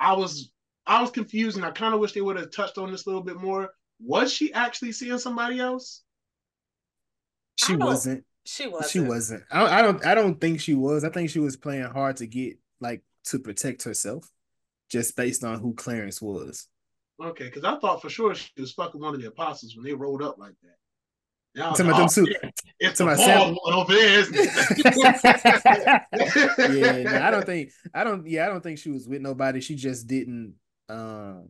I 0.00 0.14
was 0.14 0.50
I 0.86 1.02
was 1.02 1.10
confused 1.10 1.58
and 1.58 1.66
I 1.66 1.70
kind 1.70 1.92
of 1.92 2.00
wish 2.00 2.12
they 2.12 2.22
would 2.22 2.38
have 2.38 2.50
touched 2.50 2.78
on 2.78 2.90
this 2.90 3.04
a 3.04 3.10
little 3.10 3.22
bit 3.22 3.36
more. 3.36 3.70
Was 4.00 4.32
she 4.32 4.54
actually 4.54 4.92
seeing 4.92 5.18
somebody 5.18 5.60
else? 5.60 6.02
She 7.56 7.76
wasn't. 7.76 8.24
She 8.46 8.66
wasn't. 8.68 8.90
She 8.90 9.00
wasn't. 9.00 9.44
I, 9.50 9.80
I 9.80 9.82
don't. 9.82 10.04
I 10.06 10.14
don't 10.14 10.40
think 10.40 10.60
she 10.60 10.74
was. 10.74 11.04
I 11.04 11.10
think 11.10 11.30
she 11.30 11.40
was 11.40 11.56
playing 11.56 11.84
hard 11.84 12.18
to 12.18 12.26
get 12.26 12.58
like 12.80 13.02
to 13.24 13.38
protect 13.38 13.82
herself, 13.82 14.30
just 14.90 15.16
based 15.16 15.44
on 15.44 15.58
who 15.58 15.74
Clarence 15.74 16.22
was. 16.22 16.68
Okay, 17.22 17.44
because 17.44 17.64
I 17.64 17.78
thought 17.78 18.02
for 18.02 18.10
sure 18.10 18.34
she 18.34 18.50
was 18.58 18.72
fucking 18.72 19.00
one 19.00 19.14
of 19.14 19.20
the 19.20 19.28
apostles 19.28 19.74
when 19.74 19.84
they 19.84 19.94
rolled 19.94 20.22
up 20.22 20.38
like 20.38 20.54
that. 20.62 20.76
Now, 21.56 21.72
to 21.72 21.84
my 21.84 21.98
them 21.98 22.08
too. 22.08 22.26
It's 22.78 22.98
to 22.98 23.06
my 23.06 23.16
Sam 23.16 23.56
over 23.64 23.92
there. 23.92 24.20
yeah, 26.68 27.02
no, 27.02 27.22
I 27.22 27.30
don't 27.30 27.46
think 27.46 27.72
I 27.94 28.04
don't. 28.04 28.26
Yeah, 28.26 28.44
I 28.44 28.48
don't 28.48 28.62
think 28.62 28.78
she 28.78 28.90
was 28.90 29.08
with 29.08 29.22
nobody. 29.22 29.60
She 29.60 29.74
just 29.74 30.06
didn't. 30.06 30.54
Um, 30.88 31.48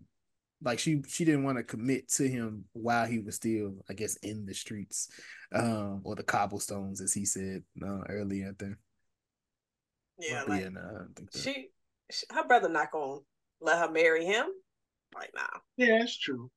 like 0.62 0.78
she 0.78 1.02
she 1.06 1.24
didn't 1.24 1.44
want 1.44 1.58
to 1.58 1.64
commit 1.64 2.08
to 2.12 2.28
him 2.28 2.64
while 2.72 3.06
he 3.06 3.18
was 3.18 3.36
still, 3.36 3.74
I 3.88 3.94
guess, 3.94 4.16
in 4.16 4.46
the 4.46 4.54
streets, 4.54 5.08
um, 5.54 6.00
or 6.04 6.14
the 6.14 6.22
cobblestones, 6.22 7.00
as 7.00 7.12
he 7.12 7.24
said 7.24 7.62
uh, 7.82 8.00
earlier. 8.08 8.50
I 8.50 8.64
think. 8.64 8.76
Yeah, 10.18 10.44
like, 10.48 10.62
yeah, 10.62 10.68
no, 10.70 10.80
I 10.80 10.98
don't 10.98 11.14
think 11.14 11.32
so. 11.32 11.40
she, 11.40 11.68
she, 12.10 12.26
her 12.30 12.46
brother 12.46 12.68
not 12.68 12.90
gonna 12.90 13.20
let 13.60 13.78
her 13.78 13.90
marry 13.90 14.24
him 14.24 14.46
right 15.14 15.30
now. 15.34 15.60
Yeah, 15.76 15.98
that's 15.98 16.16
true. 16.16 16.50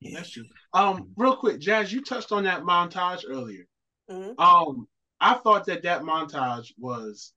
Yeah. 0.00 0.18
That's 0.18 0.30
true. 0.30 0.44
Um, 0.72 1.10
real 1.16 1.36
quick, 1.36 1.60
Jazz, 1.60 1.92
you 1.92 2.02
touched 2.02 2.32
on 2.32 2.44
that 2.44 2.62
montage 2.62 3.22
earlier. 3.28 3.66
Mm-hmm. 4.10 4.38
Um, 4.40 4.86
I 5.20 5.34
thought 5.34 5.66
that 5.66 5.84
that 5.84 6.02
montage 6.02 6.72
was 6.78 7.32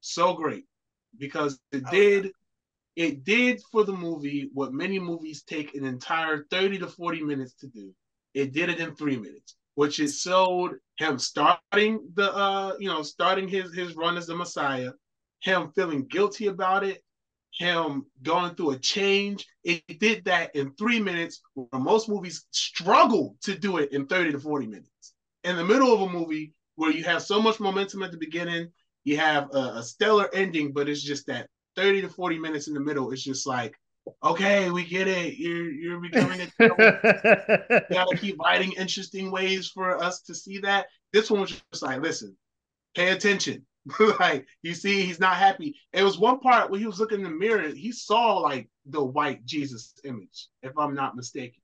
so 0.00 0.34
great 0.34 0.64
because 1.18 1.60
it 1.72 1.84
oh, 1.86 1.90
did 1.90 2.24
yeah 2.24 2.30
it 3.00 3.24
did 3.24 3.62
for 3.72 3.82
the 3.82 3.94
movie 3.94 4.50
what 4.52 4.74
many 4.74 4.98
movies 4.98 5.42
take 5.42 5.74
an 5.74 5.86
entire 5.86 6.44
30 6.50 6.80
to 6.80 6.86
40 6.86 7.22
minutes 7.22 7.54
to 7.54 7.66
do. 7.66 7.94
It 8.34 8.52
did 8.52 8.68
it 8.68 8.78
in 8.78 8.94
three 8.94 9.16
minutes, 9.16 9.56
which 9.74 9.98
is 10.00 10.20
showed 10.20 10.74
him 10.98 11.18
starting 11.18 12.06
the 12.12 12.30
uh, 12.30 12.74
you 12.78 12.88
know, 12.88 13.02
starting 13.02 13.48
his 13.48 13.72
his 13.72 13.96
run 13.96 14.18
as 14.18 14.26
the 14.26 14.36
Messiah, 14.36 14.90
him 15.42 15.72
feeling 15.74 16.08
guilty 16.08 16.48
about 16.48 16.84
it, 16.84 17.02
him 17.54 18.04
going 18.22 18.54
through 18.54 18.72
a 18.72 18.78
change. 18.78 19.46
It 19.64 19.98
did 19.98 20.26
that 20.26 20.54
in 20.54 20.74
three 20.74 21.00
minutes, 21.00 21.40
where 21.54 21.80
most 21.80 22.06
movies 22.06 22.44
struggle 22.50 23.34
to 23.44 23.56
do 23.56 23.78
it 23.78 23.92
in 23.92 24.08
30 24.08 24.32
to 24.32 24.40
40 24.40 24.66
minutes. 24.66 25.14
In 25.44 25.56
the 25.56 25.64
middle 25.64 25.94
of 25.94 26.02
a 26.02 26.12
movie 26.12 26.52
where 26.76 26.90
you 26.90 27.04
have 27.04 27.22
so 27.22 27.40
much 27.40 27.60
momentum 27.60 28.02
at 28.02 28.10
the 28.10 28.18
beginning, 28.18 28.68
you 29.04 29.16
have 29.16 29.48
a, 29.54 29.76
a 29.76 29.82
stellar 29.82 30.28
ending, 30.34 30.74
but 30.74 30.86
it's 30.86 31.02
just 31.02 31.26
that 31.28 31.48
30 31.80 32.02
to 32.02 32.08
40 32.08 32.38
minutes 32.38 32.68
in 32.68 32.74
the 32.74 32.80
middle, 32.80 33.10
it's 33.10 33.22
just 33.22 33.46
like 33.46 33.74
okay, 34.22 34.70
we 34.70 34.84
get 34.84 35.08
it. 35.08 35.36
You're 35.36 35.70
you're 35.70 36.00
becoming 36.10 36.40
a 36.40 36.44
you 36.58 37.80
gotta 37.90 38.16
keep 38.16 38.38
writing 38.38 38.72
interesting 38.72 39.30
ways 39.30 39.68
for 39.68 40.02
us 40.02 40.22
to 40.22 40.34
see 40.34 40.58
that. 40.58 40.86
This 41.12 41.30
one 41.30 41.42
was 41.42 41.62
just 41.72 41.82
like, 41.82 42.00
listen, 42.00 42.36
pay 42.94 43.10
attention. 43.10 43.66
like 44.20 44.46
you 44.62 44.74
see, 44.74 45.02
he's 45.02 45.20
not 45.20 45.36
happy. 45.36 45.76
It 45.92 46.02
was 46.02 46.18
one 46.18 46.40
part 46.40 46.70
when 46.70 46.80
he 46.80 46.86
was 46.86 47.00
looking 47.00 47.18
in 47.18 47.24
the 47.24 47.30
mirror, 47.30 47.68
he 47.68 47.92
saw 47.92 48.38
like 48.38 48.68
the 48.86 49.02
white 49.02 49.44
Jesus 49.44 49.94
image, 50.04 50.48
if 50.62 50.76
I'm 50.78 50.94
not 50.94 51.16
mistaken. 51.16 51.62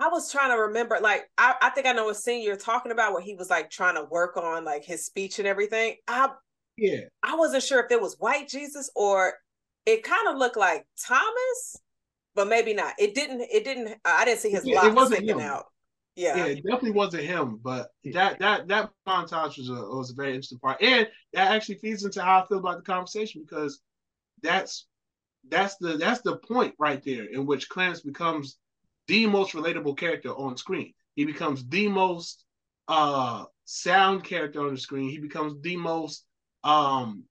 I 0.00 0.08
was 0.08 0.30
trying 0.30 0.50
to 0.50 0.60
remember, 0.60 0.98
like 1.00 1.30
I, 1.38 1.54
I 1.62 1.70
think 1.70 1.86
I 1.86 1.92
know 1.92 2.10
a 2.10 2.14
scene 2.14 2.42
you're 2.42 2.56
talking 2.56 2.90
about 2.90 3.12
where 3.12 3.22
he 3.22 3.36
was 3.36 3.48
like 3.48 3.70
trying 3.70 3.94
to 3.94 4.04
work 4.10 4.36
on 4.36 4.64
like 4.64 4.84
his 4.84 5.06
speech 5.06 5.38
and 5.38 5.46
everything. 5.46 5.96
I 6.08 6.30
yeah, 6.76 7.00
I 7.22 7.36
wasn't 7.36 7.62
sure 7.62 7.84
if 7.84 7.90
it 7.90 8.00
was 8.00 8.16
white 8.18 8.48
Jesus 8.48 8.90
or 8.94 9.34
it 9.86 10.02
kind 10.02 10.28
of 10.28 10.36
looked 10.36 10.56
like 10.56 10.86
Thomas, 11.06 11.76
but 12.34 12.48
maybe 12.48 12.74
not. 12.74 12.94
It 12.98 13.14
didn't. 13.14 13.42
It 13.52 13.64
didn't. 13.64 13.96
I 14.04 14.24
didn't 14.24 14.40
see 14.40 14.50
his 14.50 14.66
yeah, 14.66 14.82
locks 14.82 15.08
sticking 15.08 15.28
him. 15.28 15.40
out. 15.40 15.66
Yeah. 16.16 16.36
yeah, 16.36 16.44
it 16.46 16.62
definitely 16.62 16.92
wasn't 16.92 17.24
him. 17.24 17.58
But 17.62 17.88
that 18.12 18.38
that 18.38 18.68
that 18.68 18.90
montage 19.06 19.58
was 19.58 19.68
a 19.68 19.74
was 19.74 20.10
a 20.10 20.14
very 20.14 20.30
interesting 20.30 20.58
part, 20.58 20.80
and 20.80 21.08
that 21.32 21.52
actually 21.52 21.76
feeds 21.76 22.04
into 22.04 22.22
how 22.22 22.42
I 22.42 22.46
feel 22.46 22.58
about 22.58 22.76
the 22.76 22.82
conversation 22.82 23.42
because 23.42 23.80
that's 24.42 24.86
that's 25.48 25.76
the 25.76 25.96
that's 25.96 26.20
the 26.22 26.36
point 26.36 26.74
right 26.78 27.02
there 27.04 27.24
in 27.24 27.46
which 27.46 27.68
Clarence 27.68 28.00
becomes 28.00 28.58
the 29.08 29.26
most 29.26 29.52
relatable 29.54 29.98
character 29.98 30.30
on 30.30 30.56
screen. 30.56 30.94
He 31.14 31.24
becomes 31.24 31.66
the 31.68 31.88
most 31.88 32.44
uh 32.86 33.44
sound 33.64 34.24
character 34.24 34.64
on 34.66 34.74
the 34.74 34.80
screen. 34.80 35.10
He 35.10 35.18
becomes 35.18 35.60
the 35.62 35.76
most 35.76 36.24
um 36.64 37.24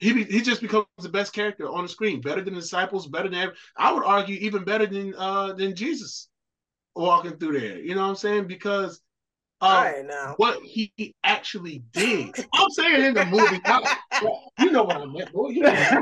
he 0.00 0.12
be, 0.12 0.24
he 0.24 0.40
just 0.42 0.60
becomes 0.60 0.86
the 0.98 1.08
best 1.08 1.32
character 1.32 1.68
on 1.68 1.82
the 1.82 1.88
screen, 1.88 2.20
better 2.20 2.40
than 2.40 2.54
the 2.54 2.60
disciples, 2.60 3.08
better 3.08 3.28
than 3.28 3.50
I 3.76 3.92
would 3.92 4.04
argue 4.04 4.36
even 4.36 4.64
better 4.64 4.86
than 4.86 5.14
uh 5.16 5.54
than 5.54 5.74
Jesus 5.74 6.28
walking 6.94 7.36
through 7.36 7.58
there. 7.60 7.78
You 7.78 7.94
know 7.94 8.02
what 8.02 8.10
I'm 8.10 8.16
saying? 8.16 8.46
Because 8.46 9.00
uh, 9.60 9.92
what 10.36 10.62
he 10.62 10.92
actually 11.24 11.82
did. 11.92 12.32
I'm 12.54 12.70
saying 12.70 13.04
in 13.06 13.14
the 13.14 13.24
movie, 13.24 13.60
you 14.60 14.70
know 14.70 14.84
what 14.84 14.96
I 14.98 15.06
meant, 15.06 15.32
boy. 15.32 15.48
You 15.48 15.62
know, 15.62 16.00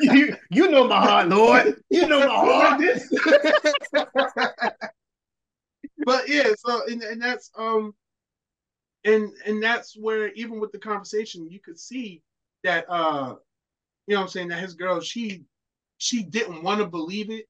you, 0.00 0.36
you 0.50 0.70
know 0.70 0.86
my 0.86 1.00
heart, 1.00 1.28
Lord. 1.28 1.82
You 1.88 2.06
know 2.06 2.20
my 2.20 2.26
heart. 2.28 2.82
but 6.04 6.28
yeah, 6.28 6.52
so 6.58 6.82
and, 6.86 7.02
and 7.02 7.22
that's 7.22 7.50
um 7.56 7.94
and 9.06 9.32
and 9.46 9.62
that's 9.62 9.96
where 9.96 10.32
even 10.32 10.60
with 10.60 10.72
the 10.72 10.78
conversation 10.78 11.50
you 11.50 11.60
could 11.60 11.78
see 11.78 12.22
that 12.64 12.84
uh 12.90 13.36
you 14.06 14.14
know 14.14 14.20
what 14.20 14.22
I'm 14.24 14.28
saying 14.28 14.48
that 14.48 14.58
his 14.58 14.74
girl 14.74 15.00
she 15.00 15.44
she 15.98 16.22
didn't 16.22 16.62
want 16.62 16.80
to 16.80 16.86
believe 16.86 17.30
it 17.30 17.46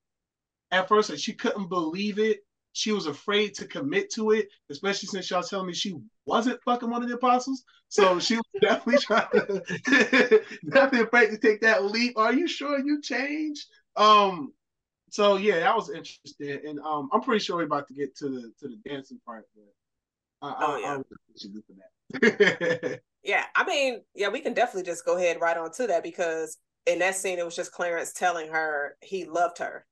at 0.71 0.89
first 0.89 1.11
and 1.11 1.19
she 1.19 1.33
couldn't 1.33 1.69
believe 1.69 2.19
it. 2.19 2.41
She 2.73 2.93
was 2.93 3.07
afraid 3.07 3.55
to 3.55 3.67
commit 3.67 4.13
to 4.13 4.33
it 4.33 4.49
especially 4.71 5.09
since 5.09 5.31
y'all 5.31 5.43
telling 5.43 5.67
me 5.67 5.73
she 5.73 5.97
wasn't 6.27 6.63
fucking 6.65 6.91
one 6.91 7.03
of 7.03 7.09
the 7.09 7.17
apostles. 7.17 7.65
So 7.89 8.19
she 8.19 8.37
was 8.37 8.45
definitely 8.61 9.01
trying 9.01 9.29
to 9.33 9.63
definitely 10.71 11.01
afraid 11.01 11.31
to 11.31 11.39
take 11.39 11.63
that 11.63 11.85
leap. 11.85 12.19
Are 12.19 12.35
you 12.35 12.47
sure 12.47 12.79
you 12.79 13.01
changed? 13.01 13.67
Um 13.97 14.53
so 15.11 15.37
yeah 15.37 15.61
that 15.61 15.75
was 15.75 15.89
interesting. 15.89 16.61
And 16.69 16.81
um 16.81 17.09
i'm 17.13 17.23
pretty 17.23 17.43
sure 17.43 17.57
we're 17.57 17.65
about 17.65 17.89
to 17.89 17.95
get 17.95 18.15
to 18.17 18.29
the 18.29 18.53
to 18.61 18.69
the 18.69 18.79
dancing 18.89 19.21
part 19.25 19.47
but 19.55 19.65
I, 20.43 20.55
oh, 20.59 20.77
yeah. 20.77 20.99
I, 22.13 22.19
I, 22.19 22.19
that. 22.21 23.01
Yeah, 23.27 23.45
I 23.57 23.65
mean, 23.65 24.03
yeah, 24.15 24.29
we 24.29 24.39
can 24.39 24.55
definitely 24.55 24.89
just 24.89 25.05
go 25.05 25.17
ahead 25.17 25.41
right 25.41 25.57
on 25.57 25.73
to 25.73 25.89
that 25.89 26.05
because 26.05 26.59
in 26.87 27.01
that 27.01 27.17
scene 27.17 27.41
it 27.41 27.45
was 27.45 27.57
just 27.57 27.73
Clarence 27.73 28.13
telling 28.13 28.49
her 28.53 28.97
he 29.03 29.25
loved 29.25 29.59
her. 29.59 29.85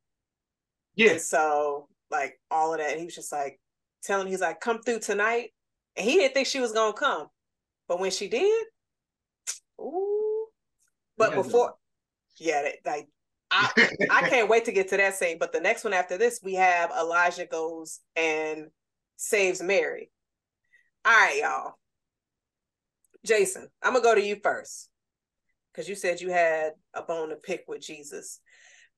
Yeah. 0.94 1.12
And 1.12 1.20
so 1.20 1.88
like 2.12 2.38
all 2.48 2.72
of 2.72 2.78
that, 2.78 2.96
he 2.96 3.04
was 3.04 3.14
just 3.16 3.32
like 3.32 3.58
telling 4.04 4.28
he's 4.28 4.40
like, 4.40 4.60
come 4.60 4.80
through 4.82 5.00
tonight. 5.00 5.50
And 5.96 6.08
he 6.08 6.14
didn't 6.14 6.34
think 6.34 6.46
she 6.46 6.60
was 6.60 6.70
gonna 6.70 6.92
come. 6.92 7.26
But 7.88 7.98
when 7.98 8.12
she 8.12 8.28
did, 8.28 8.66
ooh. 9.80 10.46
But 11.18 11.30
yeah, 11.30 11.36
before 11.36 11.74
yeah, 12.38 12.68
like 12.86 13.08
I 13.50 13.88
I 14.12 14.20
can't 14.28 14.48
wait 14.48 14.64
to 14.66 14.72
get 14.72 14.88
to 14.90 14.96
that 14.96 15.16
scene. 15.16 15.38
But 15.40 15.52
the 15.52 15.60
next 15.60 15.82
one 15.82 15.92
after 15.92 16.16
this, 16.16 16.38
we 16.40 16.54
have 16.54 16.92
Elijah 16.92 17.46
goes 17.46 17.98
and 18.14 18.68
saves 19.16 19.60
Mary. 19.60 20.12
All 21.04 21.12
right, 21.12 21.38
y'all. 21.42 21.74
Jason, 23.24 23.68
I'm 23.82 23.92
gonna 23.92 24.02
go 24.02 24.14
to 24.14 24.22
you 24.22 24.36
first 24.42 24.88
because 25.72 25.88
you 25.88 25.94
said 25.94 26.20
you 26.20 26.30
had 26.30 26.72
a 26.94 27.02
bone 27.02 27.30
to 27.30 27.36
pick 27.36 27.64
with 27.66 27.82
Jesus. 27.82 28.40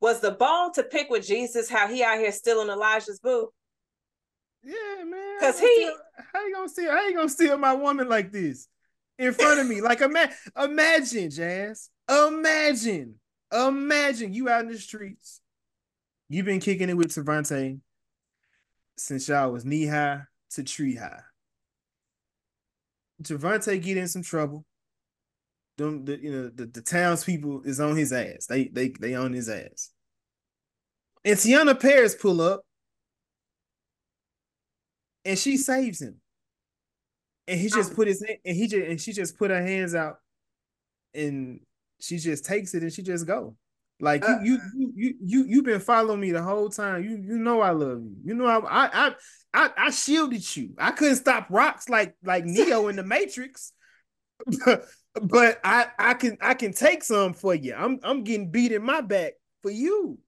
Was 0.01 0.21
the 0.21 0.33
bone 0.33 0.73
to 0.75 0.83
pick 0.83 1.09
with 1.11 1.27
Jesus 1.27 1.71
how 1.71 1.89
he 1.89 2.03
out 2.03 2.19
here 2.19 2.33
stealing 2.33 2.69
Elijah's 2.69 3.21
boo? 3.21 3.49
Yeah, 4.63 5.05
man. 5.05 5.37
Because 5.39 5.61
he, 5.61 5.91
how 6.33 6.45
you 6.45 6.55
gonna 6.55 6.69
steal? 6.69 6.91
How 6.91 7.07
you 7.07 7.15
gonna 7.15 7.29
steal 7.29 7.57
my 7.57 7.73
woman 7.73 8.09
like 8.09 8.33
this 8.33 8.69
in 9.19 9.33
front 9.33 9.61
of 9.61 9.67
me? 9.67 9.81
like, 9.81 10.01
ima- 10.01 10.33
imagine, 10.61 11.31
Jazz. 11.31 11.89
Imagine, 12.09 13.15
imagine 13.53 14.33
you 14.33 14.49
out 14.49 14.63
in 14.63 14.69
the 14.73 14.79
streets. 14.79 15.41
You've 16.29 16.47
been 16.47 16.61
kicking 16.61 16.89
it 16.89 16.97
with 16.97 17.09
Cervante 17.09 17.81
since 18.97 19.29
y'all 19.29 19.53
was 19.53 19.65
knee 19.65 19.87
high 19.87 20.23
to 20.51 20.65
tree 20.65 20.97
high. 20.97 21.21
Javante 23.23 23.81
get 23.83 23.97
in 23.97 24.09
some 24.09 24.23
trouble. 24.23 24.65
Them, 25.79 26.05
the, 26.05 26.19
you 26.19 26.33
know, 26.33 26.49
the, 26.49 26.67
the 26.67 26.81
townspeople 26.81 27.63
is 27.65 27.81
on 27.81 27.97
his 27.97 28.13
ass. 28.13 28.47
They 28.47 28.69
they 28.69 28.89
they 28.89 29.15
on 29.15 29.33
his 29.33 29.49
ass. 29.49 29.91
And 31.25 31.37
Teyonah 31.37 31.81
Parris 31.81 32.15
pull 32.15 32.41
up, 32.41 32.63
and 35.25 35.39
she 35.39 35.57
saves 35.57 36.01
him. 36.01 36.21
And 37.49 37.61
he 37.61 37.69
just 37.69 37.93
oh. 37.93 37.95
put 37.95 38.09
his 38.09 38.23
and 38.23 38.57
he 38.57 38.67
just 38.67 38.87
and 38.89 39.01
she 39.01 39.13
just 39.13 39.39
put 39.39 39.51
her 39.51 39.63
hands 39.63 39.95
out, 39.95 40.19
and 41.15 41.61
she 42.01 42.19
just 42.19 42.45
takes 42.45 42.75
it 42.75 42.83
and 42.83 42.93
she 42.93 43.03
just 43.03 43.27
go. 43.27 43.57
Like 43.99 44.29
uh, 44.29 44.41
you, 44.43 44.59
you, 44.77 44.93
you, 44.95 45.15
you, 45.23 45.45
you, 45.49 45.63
been 45.63 45.81
following 45.81 46.21
me 46.21 46.31
the 46.31 46.43
whole 46.43 46.69
time. 46.69 47.03
You, 47.03 47.17
you 47.17 47.39
know 47.39 47.63
I 47.63 47.71
love 47.71 48.03
you. 48.03 48.17
You 48.25 48.35
know 48.35 48.47
I, 48.47 48.61
I, 48.67 49.15
I, 49.55 49.71
I 49.77 49.91
shielded 49.91 50.55
you. 50.55 50.75
I 50.77 50.91
couldn't 50.91 51.17
stop 51.17 51.47
rocks 51.49 51.89
like 51.89 52.15
like 52.23 52.45
Neo 52.45 52.89
in 52.89 52.97
the 52.97 53.03
Matrix, 53.03 53.73
but, 55.23 55.61
I, 55.65 55.87
I 55.99 56.15
can, 56.15 56.37
I 56.41 56.55
can 56.55 56.73
take 56.73 57.03
some 57.03 57.33
for 57.33 57.55
you. 57.55 57.75
I'm, 57.75 57.99
I'm 58.03 58.23
getting 58.23 58.51
beat 58.51 58.73
in 58.73 58.83
my 58.83 59.01
back 59.01 59.33
for 59.63 59.71
you, 59.71 60.19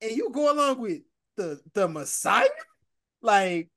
and 0.00 0.10
you 0.10 0.30
go 0.32 0.52
along 0.52 0.80
with 0.80 1.02
the 1.36 1.60
the 1.74 1.86
Messiah. 1.86 2.48
Like, 3.22 3.70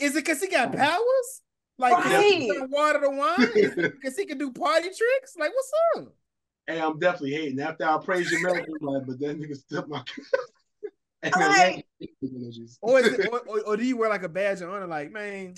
is 0.00 0.16
it 0.16 0.24
because 0.24 0.40
he 0.40 0.48
got 0.48 0.72
powers? 0.72 1.42
Like, 1.78 1.92
right. 1.92 2.48
water 2.68 3.00
the 3.00 3.10
wine? 3.10 3.92
Because 3.92 4.16
he 4.16 4.26
can 4.26 4.36
do 4.36 4.50
party 4.50 4.88
tricks? 4.88 5.36
Like, 5.38 5.52
what's 5.54 5.72
up? 5.96 6.12
Hey, 6.68 6.82
I'm 6.82 6.98
definitely 6.98 7.32
hating. 7.32 7.60
After 7.60 7.84
I 7.84 7.96
praise 7.96 8.30
your 8.30 8.42
miracle, 8.42 8.74
like, 8.82 9.06
but 9.06 9.18
that 9.20 9.40
nigga 9.40 9.56
still 9.56 9.86
my. 9.88 10.02
Right. 11.34 11.84
or, 12.80 13.00
is 13.00 13.06
it, 13.06 13.28
or, 13.32 13.40
or, 13.40 13.60
or, 13.62 13.76
do 13.76 13.84
you 13.84 13.96
wear 13.96 14.08
like 14.08 14.22
a 14.22 14.28
badge 14.28 14.60
of 14.60 14.70
honor? 14.70 14.86
Like, 14.86 15.10
man, 15.10 15.54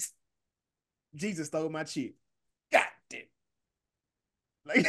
Jesus 1.14 1.48
stole 1.48 1.68
my 1.68 1.84
chip. 1.84 2.14
God 2.72 2.86
damn. 3.10 3.20
Like, 4.64 4.86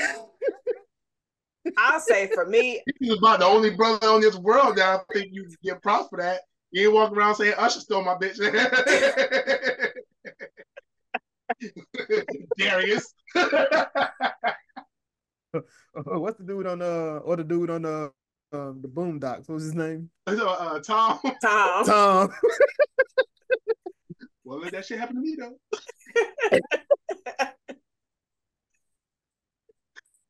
I'll 1.78 2.00
say 2.00 2.28
for 2.34 2.46
me, 2.46 2.82
he's 3.00 3.18
about 3.18 3.40
the 3.40 3.46
only 3.46 3.72
brother 3.72 4.08
on 4.08 4.22
this 4.22 4.38
world 4.38 4.78
that 4.78 5.02
I 5.02 5.14
think 5.14 5.34
you 5.34 5.50
get 5.62 5.84
props 5.84 6.08
for 6.08 6.20
that. 6.22 6.40
You 6.72 6.86
ain't 6.86 6.94
walking 6.94 7.18
around 7.18 7.36
saying 7.36 7.56
Usher 7.58 7.82
stole 7.82 8.06
my 8.06 8.16
bitch. 8.16 8.40
Darius. 12.58 13.14
What's 15.94 16.38
the 16.38 16.46
dude 16.46 16.68
on 16.68 16.80
the 16.80 16.86
uh, 16.86 17.20
or 17.20 17.38
the 17.38 17.44
dude 17.44 17.70
on 17.70 17.84
the 17.84 18.12
um 18.54 18.82
the 18.82 18.88
Boondocks? 18.88 19.50
What's 19.50 19.64
his 19.64 19.76
name? 19.76 20.10
Uh, 20.28 20.80
Tom. 20.80 21.20
Tom. 21.42 21.86
Tom. 21.86 22.30
well, 24.44 24.60
let 24.60 24.72
that 24.72 24.86
shit 24.86 25.00
happen 25.00 25.16
to 25.16 25.22
me 25.22 25.36
though. 25.38 25.58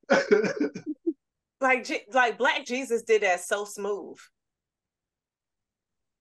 like 1.61 2.07
like 2.13 2.37
Black 2.37 2.65
Jesus 2.65 3.03
did 3.03 3.23
that 3.23 3.41
so 3.41 3.65
smooth. 3.65 4.17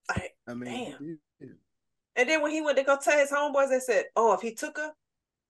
Like, 0.09 0.35
I 0.47 0.55
mean, 0.55 1.19
damn. 1.41 1.57
And 2.17 2.29
then 2.29 2.43
when 2.43 2.51
he 2.51 2.61
went 2.61 2.77
to 2.77 2.85
go 2.85 2.99
tell 3.01 3.19
his 3.19 3.31
homeboys, 3.31 3.71
they 3.71 3.79
said, 3.79 4.07
"Oh, 4.17 4.35
if 4.35 4.41
he 4.41 4.55
took 4.55 4.77
her, 4.77 4.91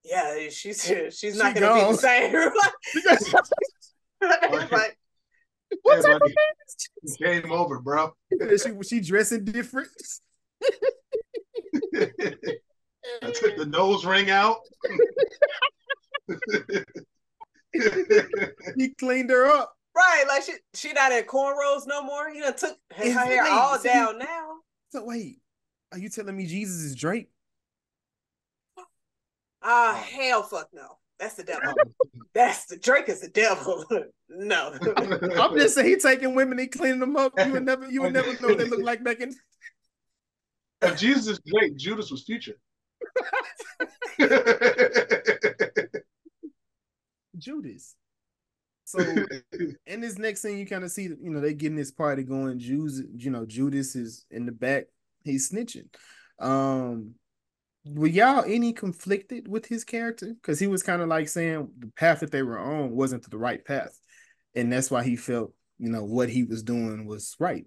yeah, 0.05 0.49
she's 0.51 0.85
she's 1.11 1.37
not 1.37 1.55
she 1.55 1.61
gonna 1.61 1.61
gone. 1.61 1.91
be 1.91 1.93
the 1.93 1.99
same." 1.99 2.33
like, 4.71 4.97
what 5.83 6.05
type 6.05 6.21
of 6.23 6.33
is 7.03 7.17
Game 7.17 7.53
over, 7.53 7.81
bro. 7.81 8.13
she 8.31 8.83
she 8.83 9.01
dressing 9.01 9.45
different. 9.45 9.89
I 13.23 13.31
took 13.33 13.57
the 13.57 13.67
nose 13.67 14.05
ring 14.05 14.31
out. 14.31 14.59
he 18.77 18.91
cleaned 18.95 19.31
her 19.31 19.47
up. 19.47 19.75
Right. 19.97 20.25
right, 20.25 20.29
like 20.29 20.43
she 20.45 20.53
she 20.75 20.93
not 20.93 21.13
in 21.13 21.25
cornrows 21.25 21.87
no 21.87 22.03
more. 22.03 22.31
He 22.31 22.41
done 22.41 22.57
took 22.57 22.77
her, 22.93 23.05
her 23.05 23.27
hair 23.27 23.45
wait, 23.45 23.53
all 23.53 23.79
so 23.79 23.85
down 23.85 24.19
now. 24.19 24.57
So 24.91 25.05
wait, 25.05 25.41
are 25.93 25.99
you 25.99 26.09
telling 26.09 26.37
me 26.37 26.47
Jesus 26.47 26.77
is 26.77 26.95
Drake? 26.95 27.29
Ah, 29.62 29.93
Oh. 29.93 30.03
hell, 30.03 30.43
fuck 30.43 30.69
no. 30.73 30.99
That's 31.19 31.35
the 31.35 31.45
devil. 31.45 31.74
That's 32.32 32.65
the 32.65 32.78
Drake 32.78 33.09
is 33.11 33.20
the 33.20 33.28
devil. 33.28 33.85
no. 34.31 34.74
I'm 34.97 35.55
just 35.57 35.74
saying 35.74 35.87
he 35.89 35.97
taking 35.97 36.35
women, 36.35 36.59
he 36.59 36.66
cleaning 36.66 37.01
them 37.01 37.16
up. 37.16 37.32
You 37.39 37.53
would 37.53 37.65
never, 37.65 37.91
you 37.91 38.01
would 38.03 38.15
never 38.15 38.32
know 38.41 38.49
what 38.49 38.59
they 38.59 38.65
look 38.69 38.82
like 38.82 39.05
back 39.05 39.20
in. 39.20 39.35
if 40.82 40.97
Jesus 40.99 41.27
is 41.27 41.41
Drake, 41.47 41.77
Judas 41.77 42.11
was 42.11 42.23
Future. 42.24 42.57
Judas. 47.39 47.95
So 48.85 48.99
in 49.87 50.01
this 50.01 50.19
next 50.19 50.43
scene, 50.43 50.59
you 50.59 50.66
kind 50.66 50.85
of 50.85 50.91
see, 50.91 51.09
that, 51.09 51.19
you 51.23 51.31
know, 51.31 51.41
they 51.41 51.55
getting 51.55 51.77
this 51.77 51.93
party 51.93 52.23
going. 52.23 52.59
Jews, 52.59 53.03
you 53.15 53.31
know, 53.31 53.47
Judas 53.47 53.95
is 53.95 54.24
in 54.31 54.47
the 54.47 54.53
back. 54.53 54.87
He's 55.23 55.51
snitching. 55.51 55.87
Um, 56.39 57.15
were 57.85 58.07
y'all 58.07 58.44
any 58.47 58.73
conflicted 58.73 59.48
with 59.48 59.66
his 59.66 59.85
character? 59.85 60.35
Because 60.35 60.59
he 60.61 60.66
was 60.66 60.82
kind 60.82 61.02
of 61.02 61.09
like 61.09 61.28
saying 61.28 61.70
the 61.78 61.89
path 61.97 62.20
that 62.20 62.31
they 62.31 62.43
were 62.43 62.59
on 62.59 62.90
wasn't 62.90 63.28
the 63.31 63.39
right 63.39 63.65
path, 63.65 63.98
and 64.55 64.73
that's 64.73 64.90
why 64.90 65.02
he 65.02 65.16
felt, 65.16 65.52
you 65.78 65.90
know, 65.90 66.05
what 66.05 66.28
he 66.28 66.44
was 66.44 66.62
doing 66.62 67.07
was 67.07 67.36
right. 67.39 67.66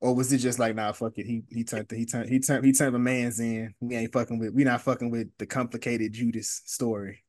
Or 0.00 0.14
was 0.14 0.32
it 0.32 0.38
just 0.38 0.58
like, 0.58 0.74
nah, 0.74 0.92
fuck 0.92 1.18
it? 1.18 1.26
He 1.26 1.42
he 1.50 1.62
turned 1.62 1.88
the, 1.88 1.96
he 1.96 2.06
turned 2.06 2.30
he 2.30 2.40
turned 2.40 2.64
he 2.64 2.72
turned 2.72 2.94
the 2.94 2.98
man's 2.98 3.38
in. 3.38 3.74
We 3.80 3.96
ain't 3.96 4.12
fucking 4.12 4.38
with 4.38 4.54
we 4.54 4.64
not 4.64 4.80
fucking 4.80 5.10
with 5.10 5.28
the 5.38 5.46
complicated 5.46 6.14
Judas 6.14 6.62
story. 6.64 7.22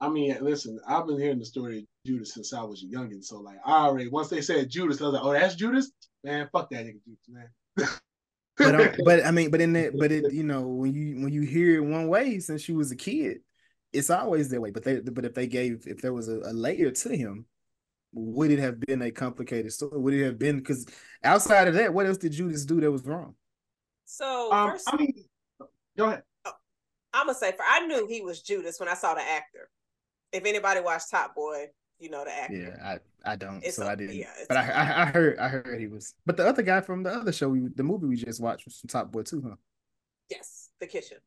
I 0.00 0.08
mean, 0.08 0.36
listen, 0.40 0.80
I've 0.88 1.06
been 1.06 1.20
hearing 1.20 1.38
the 1.38 1.44
story 1.44 1.78
of 1.78 1.84
Judas 2.06 2.34
since 2.34 2.52
I 2.54 2.62
was 2.62 2.82
a 2.82 2.86
youngin'. 2.86 3.22
So 3.22 3.38
like, 3.38 3.58
I 3.64 3.84
already 3.84 4.08
once 4.08 4.28
they 4.28 4.40
said 4.40 4.70
Judas, 4.70 5.00
I 5.00 5.04
was 5.04 5.14
like, 5.14 5.22
oh, 5.22 5.32
that's 5.32 5.54
Judas, 5.54 5.92
man. 6.24 6.48
Fuck 6.52 6.70
that 6.70 6.86
nigga, 6.86 7.04
Judas, 7.04 7.28
man. 7.28 7.88
but 8.56 8.74
um, 8.74 8.94
but 9.04 9.24
I 9.24 9.30
mean, 9.30 9.50
but 9.50 9.60
in 9.60 9.72
that, 9.74 9.98
but 9.98 10.12
it, 10.12 10.32
you 10.32 10.42
know, 10.42 10.62
when 10.62 10.92
you 10.92 11.22
when 11.22 11.32
you 11.32 11.42
hear 11.42 11.76
it 11.76 11.84
one 11.84 12.08
way 12.08 12.38
since 12.38 12.68
you 12.68 12.76
was 12.76 12.90
a 12.90 12.96
kid, 12.96 13.38
it's 13.92 14.10
always 14.10 14.50
that 14.50 14.60
way. 14.60 14.70
But 14.70 14.84
they, 14.84 15.00
but 15.00 15.24
if 15.24 15.34
they 15.34 15.46
gave, 15.46 15.84
if 15.86 16.00
there 16.00 16.12
was 16.12 16.28
a, 16.28 16.40
a 16.44 16.52
layer 16.52 16.90
to 16.90 17.16
him, 17.16 17.46
would 18.12 18.50
it 18.50 18.58
have 18.58 18.80
been 18.80 19.02
a 19.02 19.10
complicated 19.10 19.72
story? 19.72 19.98
Would 19.98 20.14
it 20.14 20.24
have 20.24 20.38
been 20.38 20.58
because 20.58 20.86
outside 21.24 21.68
of 21.68 21.74
that, 21.74 21.94
what 21.94 22.06
else 22.06 22.18
did 22.18 22.32
Judas 22.32 22.64
do 22.64 22.80
that 22.80 22.90
was 22.90 23.04
wrong? 23.04 23.34
So 24.04 24.52
um, 24.52 24.70
first, 24.72 24.92
I 24.92 24.96
mean, 24.96 25.24
go 25.96 26.06
ahead. 26.06 26.22
I'm 27.14 27.26
gonna 27.26 27.38
say 27.38 27.52
for 27.52 27.64
I 27.68 27.86
knew 27.86 28.06
he 28.06 28.22
was 28.22 28.42
Judas 28.42 28.80
when 28.80 28.88
I 28.88 28.94
saw 28.94 29.14
the 29.14 29.22
actor. 29.22 29.68
If 30.32 30.46
anybody 30.46 30.80
watched 30.80 31.10
Top 31.10 31.34
Boy, 31.34 31.66
you 32.02 32.10
know 32.10 32.24
the 32.24 32.32
actor. 32.36 32.56
Yeah, 32.56 32.98
I 33.24 33.32
I 33.32 33.36
don't, 33.36 33.64
It's 33.64 33.76
so 33.76 33.86
I 33.86 33.94
didn't. 33.94 34.16
yeah, 34.16 34.32
but 34.48 34.56
I, 34.56 34.68
I 34.68 35.02
I 35.02 35.06
heard 35.06 35.38
I 35.38 35.48
heard 35.48 35.80
he 35.80 35.86
was. 35.86 36.14
But 36.26 36.36
the 36.36 36.46
other 36.46 36.62
guy 36.62 36.80
from 36.80 37.04
the 37.04 37.10
other 37.10 37.32
show, 37.32 37.48
we 37.48 37.68
the 37.74 37.84
movie 37.84 38.08
we 38.08 38.16
just 38.16 38.40
watched 38.40 38.64
was 38.64 38.78
from 38.78 38.88
Top 38.88 39.12
Boy 39.12 39.22
too, 39.22 39.42
huh? 39.48 39.56
Yes, 40.28 40.70
the 40.80 40.86
kitchen. 40.86 41.18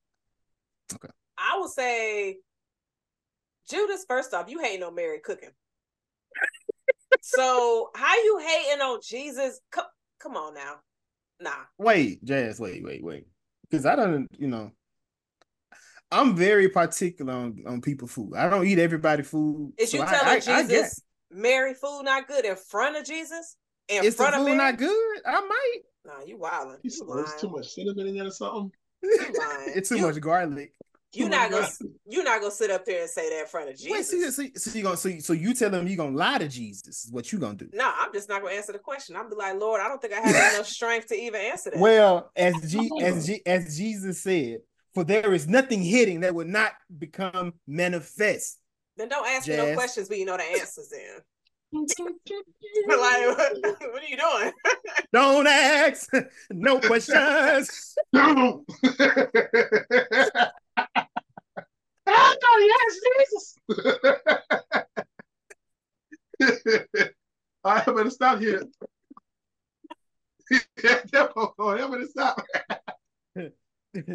Okay. 0.94 1.08
I 1.38 1.58
will 1.58 1.70
say, 1.70 2.38
Judas. 3.70 4.06
First 4.08 4.34
off, 4.34 4.50
you 4.50 4.60
hating 4.60 4.84
on 4.84 4.94
Mary 4.96 5.20
cooking. 5.20 5.50
so 7.22 7.90
how 7.96 8.16
you 8.16 8.40
hating 8.40 8.82
on 8.82 9.00
Jesus? 9.04 9.62
Come, 9.72 9.86
come 10.20 10.36
on 10.36 10.54
now, 10.54 10.76
nah. 11.40 11.64
Wait, 11.78 12.24
Jazz, 12.24 12.60
wait, 12.60 12.84
wait, 12.84 13.04
wait. 13.04 13.28
Because 13.70 13.86
I 13.86 13.96
don't, 13.96 14.28
you 14.38 14.48
know, 14.48 14.72
I'm 16.11 16.36
very 16.36 16.69
particular 16.69 17.34
on, 17.34 17.64
on 17.68 17.82
people 17.82 18.07
food. 18.07 18.34
I 18.36 18.49
don't 18.49 18.65
eat 18.65 18.80
everybody 18.80 19.23
food. 19.23 19.73
Is 19.77 19.91
so 19.91 19.98
you 19.98 20.06
telling 20.06 20.27
I- 20.27 20.32
I 20.32 20.40
get- 20.40 20.68
Jesus 20.68 21.02
Mary 21.32 21.73
food 21.73 22.03
not 22.03 22.27
good 22.27 22.45
in 22.45 22.56
front 22.56 22.95
of 22.95 23.03
Jesus? 23.06 23.57
In 23.90 24.03
Is 24.03 24.15
the 24.15 24.23
front 24.23 24.36
of 24.36 24.41
food 24.41 24.45
Mary? 24.45 24.57
not 24.57 24.77
good? 24.77 25.18
I 25.26 25.41
might. 25.41 25.80
Nah, 26.06 26.23
you 26.26 26.38
wilding. 26.38 26.73
You 26.76 26.80
You 26.84 26.90
said 26.91 27.07
there's 27.14 27.41
too 27.41 27.49
much 27.49 27.68
cinnamon 27.69 28.07
in 28.07 28.15
there 28.18 28.27
or 28.27 28.32
something. 28.32 28.72
lying. 29.03 29.73
it's 29.76 29.90
too 29.90 29.98
You- 29.98 30.02
much 30.03 30.19
garlic. 30.22 30.73
You 31.14 31.26
Too 31.26 31.30
not 31.30 31.49
gonna 31.49 31.69
you 32.07 32.23
not 32.26 32.41
gonna 32.41 32.52
sit 32.52 32.69
up 32.72 32.84
there 32.84 32.99
and 33.03 33.10
say 33.10 33.30
that 33.30 33.41
in 33.41 33.48
front 33.48 33.69
of 33.69 33.77
Jesus. 33.77 33.90
Wait, 33.90 34.06
so, 34.06 34.30
so, 34.32 34.44
so 34.57 34.77
you 34.77 34.84
gonna 34.84 34.98
so, 34.98 35.18
so 35.19 35.32
you 35.32 35.53
tell 35.53 35.73
him 35.73 35.88
you 35.88 35.95
gonna 35.95 36.14
lie 36.18 36.40
to 36.40 36.48
Jesus? 36.49 37.06
Is 37.06 37.11
what 37.11 37.32
you 37.32 37.40
gonna 37.40 37.56
do? 37.56 37.69
No, 37.73 37.90
I'm 37.98 38.11
just 38.11 38.27
not 38.27 38.41
gonna 38.41 38.53
answer 38.53 38.73
the 38.73 38.80
question. 38.80 39.15
I'm 39.15 39.30
be 39.30 39.36
like, 39.38 39.57
Lord, 39.57 39.80
I 39.80 39.88
don't 39.88 40.02
think 40.02 40.11
I 40.14 40.19
have 40.19 40.53
enough 40.56 40.68
strength 40.68 41.07
to 41.07 41.15
even 41.15 41.40
answer 41.40 41.72
that. 41.72 41.80
Well, 41.80 42.32
as 42.36 42.69
G, 42.69 42.90
as 43.02 43.26
G, 43.27 43.41
as 43.45 43.77
Jesus 43.77 44.22
said, 44.23 44.57
for 44.96 45.04
there 45.04 45.34
is 45.34 45.48
nothing 45.48 45.84
hidden 45.84 46.22
that 46.22 46.34
would 46.34 46.48
not 46.48 46.72
become 46.98 47.54
manifest. 47.68 48.60
then 48.96 49.10
don't 49.10 49.28
ask 49.28 49.46
me 49.48 49.58
no 49.58 49.74
questions 49.76 50.10
when 50.10 50.20
you 50.20 50.26
know 50.26 50.38
the 50.38 50.44
answers. 50.44 50.90
Then, 50.90 51.22
like, 51.76 51.88
what, 52.88 53.54
what 53.64 54.02
are 54.02 54.08
you 54.08 54.16
doing? 54.18 54.52
Don't 55.14 55.46
ask 55.48 56.10
no 56.50 56.80
questions. 56.80 57.96
No. 58.14 58.64
I 62.08 62.36
thought 62.42 62.60
he 62.60 62.72
asked 62.86 63.02
Jesus. 63.20 63.46
I 67.66 67.84
better 67.84 68.10
stop 68.10 68.40
here. 68.40 68.64
yeah, 70.52 71.02
I 71.14 71.88
better 71.88 72.08
stop. 72.08 72.42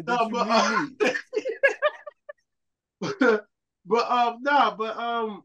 That 0.05 0.19
No, 0.19 0.25
you 0.27 0.31
but, 0.31 0.47
really 0.47 0.59
uh, 0.59 0.85
need. 3.29 3.41
but 3.85 4.11
um 4.11 4.37
no, 4.41 4.75
but 4.77 4.97
um 4.97 5.43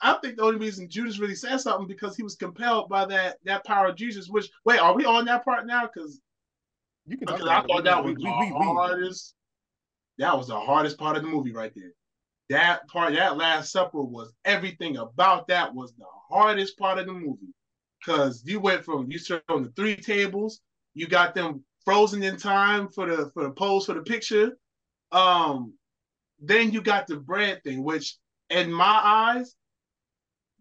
I 0.00 0.14
think 0.14 0.36
the 0.36 0.42
only 0.42 0.58
reason 0.58 0.88
Judas 0.90 1.18
really 1.18 1.34
said 1.36 1.58
something 1.58 1.86
because 1.86 2.16
he 2.16 2.22
was 2.22 2.36
compelled 2.36 2.88
by 2.88 3.04
that 3.06 3.38
that 3.44 3.64
power 3.64 3.86
of 3.88 3.96
Jesus. 3.96 4.28
Which 4.28 4.50
wait, 4.64 4.78
are 4.80 4.94
we 4.94 5.04
on 5.04 5.24
that 5.26 5.44
part 5.44 5.66
now? 5.66 5.88
Because 5.92 6.20
You 7.06 7.16
can 7.16 7.28
talk 7.28 7.38
because 7.38 7.50
I 7.50 7.62
thought 7.62 7.84
that 7.84 8.04
was 8.04 8.16
We- 8.16 8.24
the 8.24 8.30
we- 8.30 8.52
we- 8.52 8.58
we- 8.58 8.64
hardest. 8.74 9.34
That 10.18 10.36
was 10.36 10.48
the 10.48 10.60
hardest 10.60 10.98
part 10.98 11.16
of 11.16 11.22
the 11.22 11.28
movie 11.28 11.52
right 11.52 11.72
there. 11.74 11.92
That 12.50 12.86
part, 12.88 13.14
that 13.14 13.36
Last 13.36 13.72
Supper 13.72 14.02
was 14.02 14.32
everything 14.44 14.98
about 14.98 15.48
that 15.48 15.74
was 15.74 15.92
the 15.94 16.04
hardest 16.28 16.78
part 16.78 16.98
of 16.98 17.06
the 17.06 17.12
movie. 17.12 17.54
Cause 18.04 18.42
you 18.44 18.60
went 18.60 18.84
from 18.84 19.10
you 19.10 19.18
served 19.18 19.44
on 19.48 19.62
the 19.64 19.70
three 19.70 19.96
tables, 19.96 20.60
you 20.92 21.06
got 21.06 21.34
them 21.34 21.64
frozen 21.84 22.22
in 22.22 22.36
time 22.36 22.88
for 22.88 23.06
the 23.06 23.30
for 23.30 23.44
the 23.44 23.50
pose 23.50 23.86
for 23.86 23.94
the 23.94 24.02
picture. 24.02 24.56
Um, 25.12 25.74
then 26.40 26.72
you 26.72 26.82
got 26.82 27.06
the 27.06 27.16
bread 27.16 27.62
thing, 27.62 27.84
which 27.84 28.16
in 28.50 28.72
my 28.72 29.00
eyes, 29.02 29.54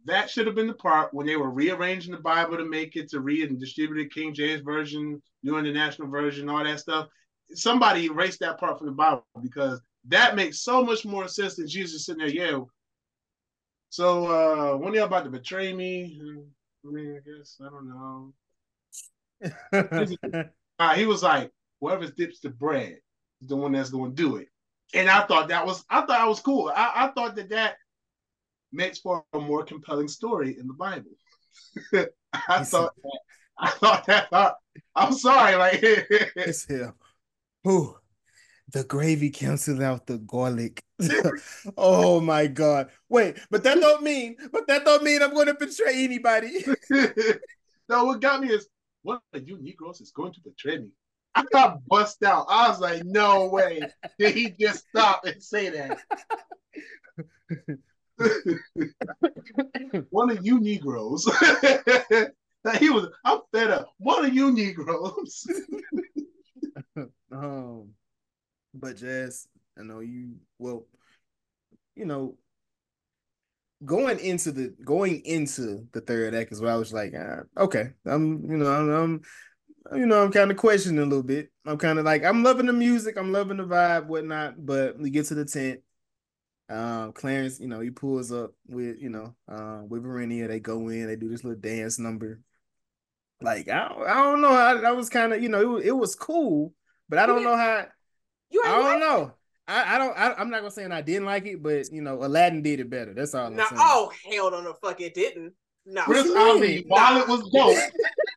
that 0.06 0.30
should 0.30 0.46
have 0.46 0.56
been 0.56 0.68
the 0.68 0.74
part 0.74 1.14
when 1.14 1.26
they 1.26 1.36
were 1.36 1.50
rearranging 1.50 2.12
the 2.12 2.20
Bible 2.20 2.58
to 2.58 2.66
make 2.66 2.96
it 2.96 3.10
to 3.10 3.22
read 3.22 3.50
and 3.50 3.60
distribute 3.60 4.06
it, 4.06 4.14
King 4.14 4.34
James 4.34 4.62
version, 4.62 5.22
New 5.44 5.58
International 5.58 6.10
version, 6.10 6.50
all 6.50 6.64
that 6.64 6.80
stuff. 6.80 7.08
Somebody 7.54 8.06
erased 8.06 8.40
that 8.42 8.60
part 8.60 8.78
from 8.78 8.88
the 8.88 8.94
Bible 8.94 9.26
because 9.42 9.82
that 10.08 10.36
makes 10.36 10.62
so 10.62 10.84
much 10.84 11.06
more 11.06 11.28
sense 11.28 11.56
than 11.56 11.68
Jesus 11.68 12.06
sitting 12.06 12.20
there, 12.20 12.30
yeah. 12.30 12.60
So 13.90 14.26
uh 14.28 14.78
when 14.78 14.94
they're 14.94 15.06
about 15.06 15.24
to 15.24 15.30
betray 15.30 15.74
me, 15.74 16.20
I 16.86 16.92
mean, 16.92 17.18
I 17.18 17.30
guess 17.30 17.58
I 17.62 17.70
don't 17.70 17.88
know. 17.88 18.34
Uh, 20.80 20.94
he 20.96 21.06
was 21.06 21.24
like, 21.24 21.52
whoever 21.80 22.08
dips 22.08 22.40
the 22.40 22.50
bread 22.50 22.98
is 23.42 23.48
the 23.48 23.56
one 23.56 23.74
that's 23.74 23.90
going 23.90 24.16
to 24.16 24.22
do 24.22 24.38
it. 24.38 24.48
And 24.94 25.10
I 25.10 25.26
thought 25.26 25.50
that 25.50 25.66
was, 25.66 25.84
I 25.90 26.00
thought 26.00 26.08
that 26.10 26.28
was 26.28 26.40
cool. 26.40 26.72
I, 26.76 26.92
I 26.96 27.08
thought 27.10 27.36
that 27.36 27.50
that 27.50 27.76
makes 28.72 29.00
for 29.00 29.24
a 29.34 29.40
more 29.40 29.64
compelling 29.64 30.08
story 30.08 30.58
in 30.60 30.68
the 30.68 30.74
Bible. 30.74 31.12
I 32.50 32.64
thought, 32.64 32.94
that, 32.96 33.20
I 33.58 33.70
thought 33.70 34.06
that. 34.08 34.28
I, 34.32 34.52
I'm 34.96 35.14
sorry, 35.14 35.56
like 35.56 35.80
It's 36.36 36.66
hell. 36.66 36.96
Ooh, 37.68 37.96
the 38.72 38.84
gravy 38.84 39.30
cancels 39.30 39.80
out 39.80 40.08
the 40.08 40.18
garlic. 40.18 40.84
oh 41.78 42.20
my 42.20 42.48
god. 42.48 42.90
Wait, 43.10 43.38
but 43.50 43.64
that 43.64 43.80
don't 43.80 44.04
mean, 44.04 44.36
but 44.52 44.68
that 44.68 44.86
don't 44.86 45.04
mean 45.04 45.22
I'm 45.22 45.34
gonna 45.34 45.54
betray 45.54 46.04
anybody. 46.04 46.66
no, 47.90 48.06
what 48.06 48.22
got 48.22 48.42
me 48.42 48.50
is 48.50 48.68
one 49.04 49.20
of 49.34 49.48
you 49.48 49.58
Negroes 49.62 50.02
is 50.02 50.12
going 50.12 50.34
to 50.34 50.42
betray 50.42 50.80
me. 50.80 50.90
I 51.36 51.44
got 51.52 51.86
bust 51.88 52.24
out. 52.24 52.46
I 52.50 52.70
was 52.70 52.80
like, 52.80 53.04
no 53.04 53.48
way. 53.48 53.82
Did 54.20 54.36
he 54.36 54.50
just 54.60 54.88
stop 54.90 55.26
and 55.26 55.42
say 55.42 55.70
that? 55.70 56.00
one 60.10 60.30
of 60.30 60.46
you 60.46 60.60
Negroes. 60.60 61.30
Like, 62.64 62.80
he 62.80 62.90
was, 62.90 63.10
I'm 63.26 63.40
fed 63.52 63.72
up. 63.72 63.94
One 63.98 64.24
of 64.24 64.34
you 64.34 64.52
Negroes. 64.52 65.46
um, 67.32 67.90
but 68.74 68.96
Jazz, 68.96 69.48
I 69.78 69.84
know 69.84 70.00
you. 70.00 70.36
Well, 70.60 70.86
you 71.96 72.06
know, 72.06 72.38
going 73.86 74.20
into 74.20 74.52
the 74.52 74.74
going 74.84 75.22
into 75.26 75.88
the 75.94 76.02
third 76.02 76.36
act 76.36 76.52
is 76.52 76.62
where 76.62 76.74
I 76.74 76.78
was 76.78 76.94
like, 76.94 77.14
ah, 77.18 77.42
okay, 77.58 77.92
I'm, 78.06 78.44
you 78.50 78.58
know, 78.58 78.72
I'm, 78.72 78.90
I'm 78.90 79.22
you 80.00 80.06
know, 80.06 80.24
I'm 80.24 80.32
kind 80.32 80.52
of 80.52 80.58
questioning 80.58 81.00
a 81.00 81.06
little 81.06 81.24
bit. 81.24 81.52
I'm 81.66 81.78
kind 81.78 82.00
of 82.00 82.06
like, 82.06 82.24
I'm 82.24 82.44
loving 82.44 82.68
the 82.68 82.74
music, 82.74 83.18
I'm 83.18 83.32
loving 83.32 83.58
the 83.58 83.66
vibe, 83.66 84.08
whatnot. 84.08 84.66
But 84.66 84.98
we 85.00 85.10
get 85.10 85.28
to 85.28 85.36
the 85.36 85.46
tent, 85.46 85.82
Um, 86.70 87.12
Clarence, 87.14 87.60
you 87.60 87.68
know, 87.68 87.82
he 87.82 87.92
pulls 87.92 88.32
up 88.32 88.52
with, 88.68 88.98
you 89.00 89.10
know, 89.10 89.36
um, 89.48 89.90
with 89.90 90.04
Varinia. 90.04 90.48
They 90.48 90.60
go 90.60 90.88
in, 90.90 91.08
they 91.08 91.16
do 91.16 91.30
this 91.30 91.44
little 91.44 91.60
dance 91.60 92.00
number. 92.00 92.42
Like 93.42 93.68
I 93.70 93.90
don't, 93.90 94.08
I 94.08 94.14
don't 94.24 94.42
know. 94.42 94.52
I, 94.52 94.74
that 94.82 94.96
was 94.96 95.10
kind 95.10 95.34
of, 95.34 95.44
you 95.44 95.50
know, 95.50 95.62
it 95.62 95.68
was, 95.68 95.86
it 95.86 95.92
was 95.92 96.16
cool, 96.16 96.74
but 97.10 97.20
I 97.20 97.26
don't 97.26 97.44
know 97.44 97.58
how. 97.58 97.86
You 98.50 98.64
I 98.66 98.80
don't 98.80 99.00
know. 99.00 99.34
I, 99.68 99.96
I 99.96 99.98
don't. 99.98 100.18
I, 100.18 100.34
I'm 100.34 100.50
not 100.50 100.60
gonna 100.60 100.72
say 100.72 100.86
I 100.86 101.02
didn't 101.02 101.26
like 101.26 101.46
it, 101.46 101.64
but 101.64 101.92
you 101.92 102.02
know, 102.02 102.24
Aladdin 102.24 102.62
did 102.62 102.80
it 102.82 102.90
better. 102.90 103.14
That's 103.14 103.34
all 103.34 103.48
I'm 103.48 103.56
No, 103.56 103.64
saying. 103.66 103.82
oh 103.82 104.12
hell 104.30 104.52
no, 104.52 104.62
the 104.62 104.74
fuck 104.74 105.00
it 105.00 105.14
didn't. 105.14 105.54
No, 105.86 106.04
Prince 106.04 106.28
you 106.28 106.38
Ali, 106.38 106.60
mean? 106.62 106.84
while 106.88 107.22
it 107.22 107.28
was 107.28 107.50
dope, 107.50 107.78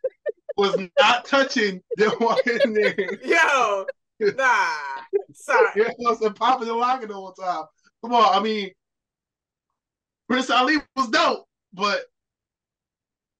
was 0.56 0.76
not 0.98 1.24
touching 1.24 1.80
the 1.96 2.10
one 2.10 2.38
in 2.46 2.72
there. 2.74 3.18
yo, 3.24 3.86
nah, 4.20 4.66
sorry. 5.32 5.70
It 5.76 5.94
was 5.98 6.22
a 6.22 6.30
popping 6.30 6.68
and 6.68 6.78
locking 6.78 7.08
the 7.08 7.14
whole 7.14 7.32
time. 7.32 7.64
Come 8.02 8.14
on, 8.14 8.34
I 8.34 8.40
mean, 8.42 8.70
Prince 10.28 10.50
Ali 10.50 10.76
was 10.96 11.08
dope, 11.08 11.44
but 11.72 12.02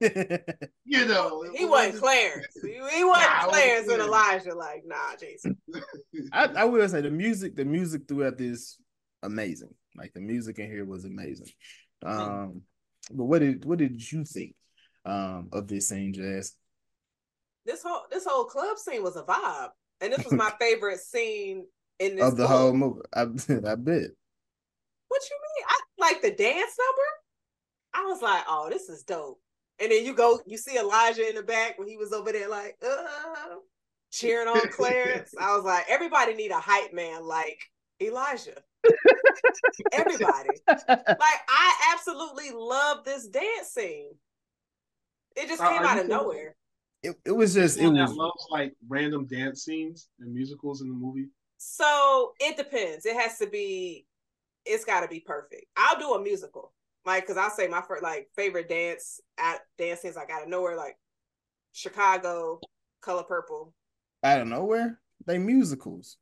you 0.85 1.07
know, 1.07 1.43
He 1.55 1.65
wasn't 1.65 1.71
wasn't- 1.71 2.03
Clarence. 2.03 2.47
He, 2.63 2.73
he 2.73 3.05
wasn't 3.05 3.31
Nah, 3.31 3.41
I 3.41 3.47
Clarence 3.49 3.89
and 3.89 4.03
Elijah. 4.03 4.55
Like, 4.55 4.83
nah, 4.87 5.17
Jason. 5.19 5.57
I, 6.33 6.45
I 6.59 6.65
will 6.65 6.89
say 6.89 7.01
the 7.01 7.11
music, 7.11 7.57
the 7.57 7.65
music 7.65 8.03
throughout 8.07 8.37
this 8.39 8.79
amazing. 9.23 9.75
Like 9.97 10.13
the 10.13 10.21
music 10.21 10.59
in 10.59 10.71
here 10.71 10.85
was 10.85 11.05
amazing. 11.05 11.49
Um, 12.05 12.63
but 13.11 13.25
what 13.25 13.39
did 13.41 13.65
what 13.65 13.79
did 13.79 14.13
you 14.13 14.25
think 14.25 14.55
um 15.07 15.49
of 15.53 15.67
this 15.69 15.89
scene, 15.89 16.13
Jazz? 16.13 16.55
This 17.65 17.83
whole 17.83 18.03
this 18.11 18.27
whole 18.29 18.45
club 18.45 18.77
scene 18.79 19.03
was 19.03 19.17
a 19.17 19.23
vibe, 19.23 19.71
and 20.03 20.13
this 20.13 20.25
was 20.25 20.35
my 20.35 20.53
favorite 20.61 20.99
scene 21.01 21.65
in 21.99 22.17
this 22.17 22.25
Of 22.27 22.37
the 22.37 22.43
book. 22.47 22.51
whole 22.53 22.73
movie, 22.75 23.01
I, 23.15 23.23
I 23.23 23.75
bet. 23.77 24.11
What 25.09 25.23
you 25.31 25.39
mean? 25.41 25.65
I 25.67 25.79
like 25.99 26.21
the 26.23 26.31
dance 26.33 26.75
number. 26.79 27.09
I 27.95 28.05
was 28.13 28.21
like, 28.21 28.43
oh, 28.47 28.69
this 28.71 28.89
is 28.91 29.03
dope. 29.05 29.41
And 29.81 29.91
then 29.93 30.05
you 30.05 30.15
go, 30.15 30.41
you 30.47 30.57
see 30.57 30.79
Elijah 30.79 31.29
in 31.29 31.35
the 31.35 31.43
back 31.43 31.79
when 31.79 31.87
he 31.89 31.97
was 31.97 32.13
over 32.13 32.33
there, 32.33 32.49
like, 32.49 32.77
uh, 32.87 33.57
cheering 34.11 34.49
on 34.49 34.69
Clarence. 34.71 35.33
I 35.41 35.55
was 35.55 35.65
like, 35.65 35.85
everybody 35.89 36.35
need 36.35 36.51
a 36.51 36.59
hype 36.59 36.95
man 36.95 37.25
like 37.27 37.59
Elijah. 38.01 38.57
everybody. 39.93 40.49
Like, 40.67 40.89
I 40.89 41.93
absolutely 41.95 42.51
love 42.53 43.05
this 43.05 43.27
dance 43.29 43.69
scene. 43.69 44.13
It 45.37 45.49
just 45.49 45.61
Are- 45.61 45.71
came 45.71 45.83
out 45.83 45.99
of 45.99 46.07
feeling- 46.07 46.09
nowhere. 46.09 46.57
It, 47.03 47.15
it 47.25 47.31
was 47.33 47.55
just 47.55 47.79
it 47.79 47.87
was 47.89 48.13
loves 48.15 48.47
like 48.51 48.75
random 48.89 49.27
dance 49.27 49.63
scenes 49.65 50.09
and 50.19 50.33
musicals 50.33 50.81
in 50.81 50.89
the 50.89 50.95
movie. 50.95 51.27
So 51.59 52.33
it 52.41 52.57
depends. 52.57 53.07
It 53.07 53.15
has 53.15 53.39
to 53.39 53.47
be. 53.47 54.07
It's 54.65 54.85
got 54.85 55.03
to 55.03 55.09
be 55.09 55.21
perfect. 55.21 55.67
I'll 55.77 56.01
do 56.01 56.15
a 56.15 56.23
musical, 56.23 56.73
like 57.07 57.23
because 57.27 57.37
I'll 57.37 57.51
say 57.51 57.69
my 57.69 57.83
first 57.83 58.03
like 58.03 58.29
favorite 58.37 58.69
dance 58.69 59.21
at 59.39 59.61
dance 59.79 60.01
scenes 60.01 60.17
like 60.17 60.31
out 60.31 60.43
of 60.43 60.49
nowhere, 60.49 60.77
like 60.77 60.97
Chicago, 61.73 62.61
Color 63.01 63.23
Purple. 63.25 63.73
out 64.23 64.41
of 64.41 64.49
nowhere. 64.49 65.01
They 65.27 65.39
musicals. 65.39 66.19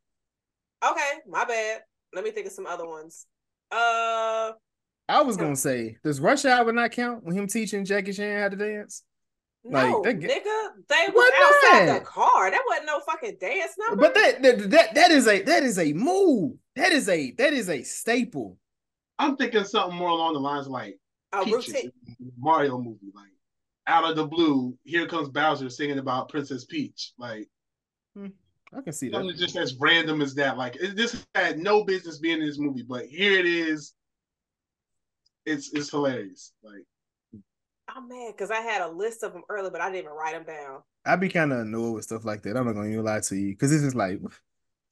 Okay, 0.84 1.10
my 1.28 1.44
bad. 1.44 1.80
Let 2.14 2.24
me 2.24 2.30
think 2.30 2.46
of 2.46 2.52
some 2.52 2.66
other 2.66 2.86
ones. 2.86 3.26
Uh, 3.72 4.52
I 5.08 5.22
was 5.22 5.36
gonna 5.36 5.56
say, 5.56 5.96
does 6.04 6.20
Rush 6.20 6.44
Hour 6.44 6.72
not 6.72 6.92
count 6.92 7.24
when 7.24 7.34
him 7.36 7.46
teaching 7.46 7.84
Jackie 7.84 8.12
Chan 8.12 8.40
how 8.42 8.48
to 8.48 8.56
dance? 8.56 9.02
Like, 9.64 9.90
no, 9.90 10.02
they 10.02 10.14
get- 10.14 10.30
nigga, 10.30 10.68
they 10.88 11.06
was 11.12 11.32
outside 11.42 11.86
not? 11.86 12.00
the 12.00 12.04
car. 12.04 12.50
That 12.50 12.60
wasn't 12.68 12.86
no 12.86 13.00
fucking 13.00 13.36
dance 13.40 13.72
number. 13.78 14.02
But 14.02 14.14
that, 14.14 14.42
that 14.42 14.70
that 14.70 14.94
that 14.94 15.10
is 15.10 15.26
a 15.26 15.42
that 15.42 15.62
is 15.62 15.78
a 15.78 15.92
move. 15.94 16.56
That 16.76 16.92
is 16.92 17.08
a 17.08 17.30
that 17.32 17.52
is 17.54 17.68
a 17.70 17.82
staple. 17.82 18.58
I'm 19.18 19.36
thinking 19.36 19.64
something 19.64 19.96
more 19.96 20.10
along 20.10 20.34
the 20.34 20.40
lines 20.40 20.66
of 20.66 20.72
like 20.72 20.98
a 21.32 21.44
Peaches. 21.44 21.90
Mario 22.38 22.78
movie, 22.78 23.12
like 23.14 23.28
out 23.86 24.08
of 24.08 24.16
the 24.16 24.26
blue, 24.26 24.76
here 24.84 25.06
comes 25.06 25.28
Bowser 25.28 25.70
singing 25.70 25.98
about 25.98 26.28
Princess 26.28 26.64
Peach, 26.64 27.12
like 27.18 27.48
hmm. 28.16 28.28
I 28.76 28.80
can 28.80 28.92
see 28.92 29.10
something 29.10 29.28
that. 29.28 29.38
just 29.38 29.56
as 29.56 29.76
random 29.76 30.20
as 30.20 30.34
that. 30.34 30.56
Like 30.56 30.76
it, 30.76 30.96
this 30.96 31.24
had 31.34 31.58
no 31.58 31.84
business 31.84 32.18
being 32.18 32.40
in 32.40 32.46
this 32.46 32.58
movie, 32.58 32.84
but 32.88 33.06
here 33.06 33.38
it 33.38 33.46
is. 33.46 33.94
It's 35.46 35.72
it's 35.72 35.90
hilarious. 35.90 36.52
Like 36.62 36.82
oh, 37.36 37.40
I'm 37.88 38.08
mad 38.08 38.32
because 38.36 38.50
I 38.50 38.60
had 38.60 38.82
a 38.82 38.88
list 38.88 39.22
of 39.22 39.32
them 39.32 39.42
earlier, 39.48 39.70
but 39.70 39.80
I 39.80 39.90
didn't 39.90 40.04
even 40.04 40.12
write 40.12 40.32
them 40.32 40.44
down. 40.44 40.82
I'd 41.04 41.20
be 41.20 41.28
kind 41.28 41.52
of 41.52 41.60
annoyed 41.60 41.94
with 41.94 42.04
stuff 42.04 42.24
like 42.24 42.42
that. 42.42 42.56
I'm 42.56 42.66
not 42.66 42.72
gonna 42.72 42.88
even 42.88 43.04
lie 43.04 43.20
to 43.20 43.36
you 43.36 43.52
because 43.52 43.70
this 43.70 43.82
is 43.82 43.94
like 43.94 44.20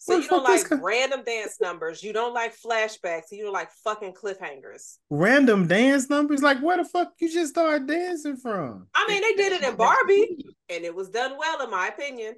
So 0.05 0.17
you 0.19 0.27
don't 0.27 0.43
like 0.43 0.67
random 0.83 1.23
dance 1.25 1.59
numbers. 1.61 2.03
You 2.03 2.13
don't 2.13 2.35
like 2.35 2.57
flashbacks. 2.59 3.31
You 3.31 3.45
don't 3.45 3.53
like 3.53 3.71
fucking 3.85 4.15
cliffhangers. 4.15 4.97
random 5.11 5.69
dance 5.69 6.11
numbers. 6.11 6.43
Like 6.43 6.59
where 6.59 6.77
the 6.77 6.85
fuck 6.85 7.13
you 7.21 7.33
just 7.33 7.53
started 7.53 7.87
dancing 7.87 8.37
from? 8.37 8.89
I 8.97 9.07
mean, 9.09 9.23
they 9.23 9.35
did 9.41 9.53
it 9.53 9.63
in 9.63 9.77
Barbie, 9.77 10.45
and 10.69 10.85
it 10.85 10.93
was 10.93 11.09
done 11.11 11.35
well, 11.39 11.63
in 11.63 11.71
my 11.71 11.87
opinion. 11.87 12.35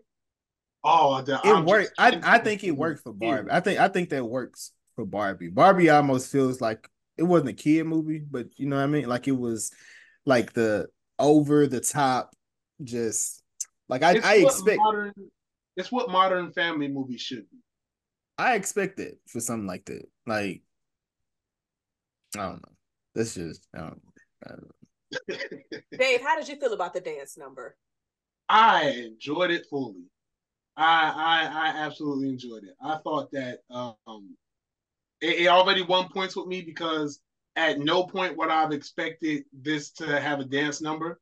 oh, 0.85 1.23
the, 1.23 1.36
It 1.36 1.41
I'm 1.47 1.65
worked. 1.65 1.93
just- 1.99 2.24
I 2.27 2.35
I 2.35 2.39
think 2.39 2.65
it 2.65 2.73
worked 2.73 3.03
for 3.03 3.15
Barbie. 3.15 3.51
I 3.51 3.61
think 3.61 3.81
I 3.81 3.89
think 3.89 4.11
that 4.11 4.24
works 4.27 4.73
for 4.95 5.07
Barbie. 5.07 5.49
Barbie 5.49 5.89
almost 5.89 6.31
feels 6.31 6.61
like 6.61 6.86
it 7.16 7.23
wasn't 7.23 7.49
a 7.49 7.55
kid 7.55 7.85
movie, 7.86 8.23
but 8.31 8.49
you 8.59 8.66
know 8.66 8.77
what 8.77 8.82
I 8.82 8.89
mean. 8.89 9.09
Like 9.09 9.27
it 9.27 9.39
was 9.39 9.73
like 10.27 10.53
the 10.53 10.89
over 11.19 11.66
the 11.66 11.81
top, 11.81 12.35
just 12.82 13.43
like 13.89 14.03
I 14.03 14.16
It's 14.16 14.27
I 14.27 14.35
expect 14.35 14.78
modern. 14.78 15.12
It's 15.77 15.91
what 15.93 16.11
modern 16.11 16.53
family 16.53 16.89
movies 16.89 17.21
should 17.21 17.51
be. 17.51 17.59
I 18.39 18.55
expect 18.55 18.99
it 19.01 19.19
for 19.29 19.41
something 19.41 19.67
like 19.67 19.85
that. 19.87 20.09
Like 20.27 20.63
I 22.37 22.43
don't 22.43 22.63
know. 22.63 22.75
That's 23.15 23.35
just 23.35 23.67
I 23.75 23.79
don't. 23.79 24.03
I 24.47 24.49
don't 24.51 24.63
know. 24.63 25.79
Dave, 25.99 26.21
how 26.23 26.37
did 26.37 26.49
you 26.49 26.57
feel 26.57 26.73
about 26.73 26.95
the 26.95 27.01
dance 27.01 27.37
number? 27.37 27.77
I 28.49 28.91
enjoyed 28.91 29.51
it 29.51 29.67
fully. 29.71 30.05
I 30.77 31.13
I 31.15 31.69
I 31.69 31.69
absolutely 31.87 32.29
enjoyed 32.29 32.65
it. 32.65 32.75
I 32.83 32.97
thought 32.99 33.31
that 33.33 33.61
um 33.71 34.37
it, 35.21 35.41
it 35.43 35.49
already 35.49 35.83
won 35.83 36.09
points 36.09 36.37
with 36.37 36.47
me 36.47 36.63
because 36.63 37.21
at 37.57 37.79
no 37.79 38.05
point 38.05 38.37
would 38.37 38.51
I've 38.51 38.73
expected 38.73 39.45
this 39.53 39.91
to 39.93 40.21
have 40.21 40.41
a 40.41 40.45
dance 40.45 40.81
number. 40.81 41.21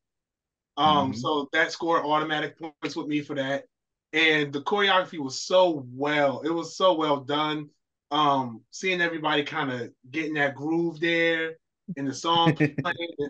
Um 0.77 1.13
Mhm. 1.13 1.17
so 1.17 1.49
that 1.53 1.73
scored 1.73 2.05
automatic 2.05 2.59
points 2.59 2.97
with 2.97 3.07
me 3.07 3.21
for 3.21 3.35
that. 3.37 3.65
And 4.13 4.53
the 4.53 4.61
choreography 4.61 5.19
was 5.19 5.41
so 5.41 5.87
well, 5.93 6.41
it 6.43 6.51
was 6.51 6.77
so 6.77 6.95
well 6.95 7.19
done. 7.21 7.71
Um 8.11 8.63
seeing 8.71 9.01
everybody 9.01 9.43
kind 9.43 9.73
of 9.73 9.91
getting 10.11 10.35
that 10.35 10.55
groove 10.55 11.01
there 11.01 11.57
and 11.97 12.07
the 12.07 12.15
song 12.15 12.55
playing. 12.57 12.77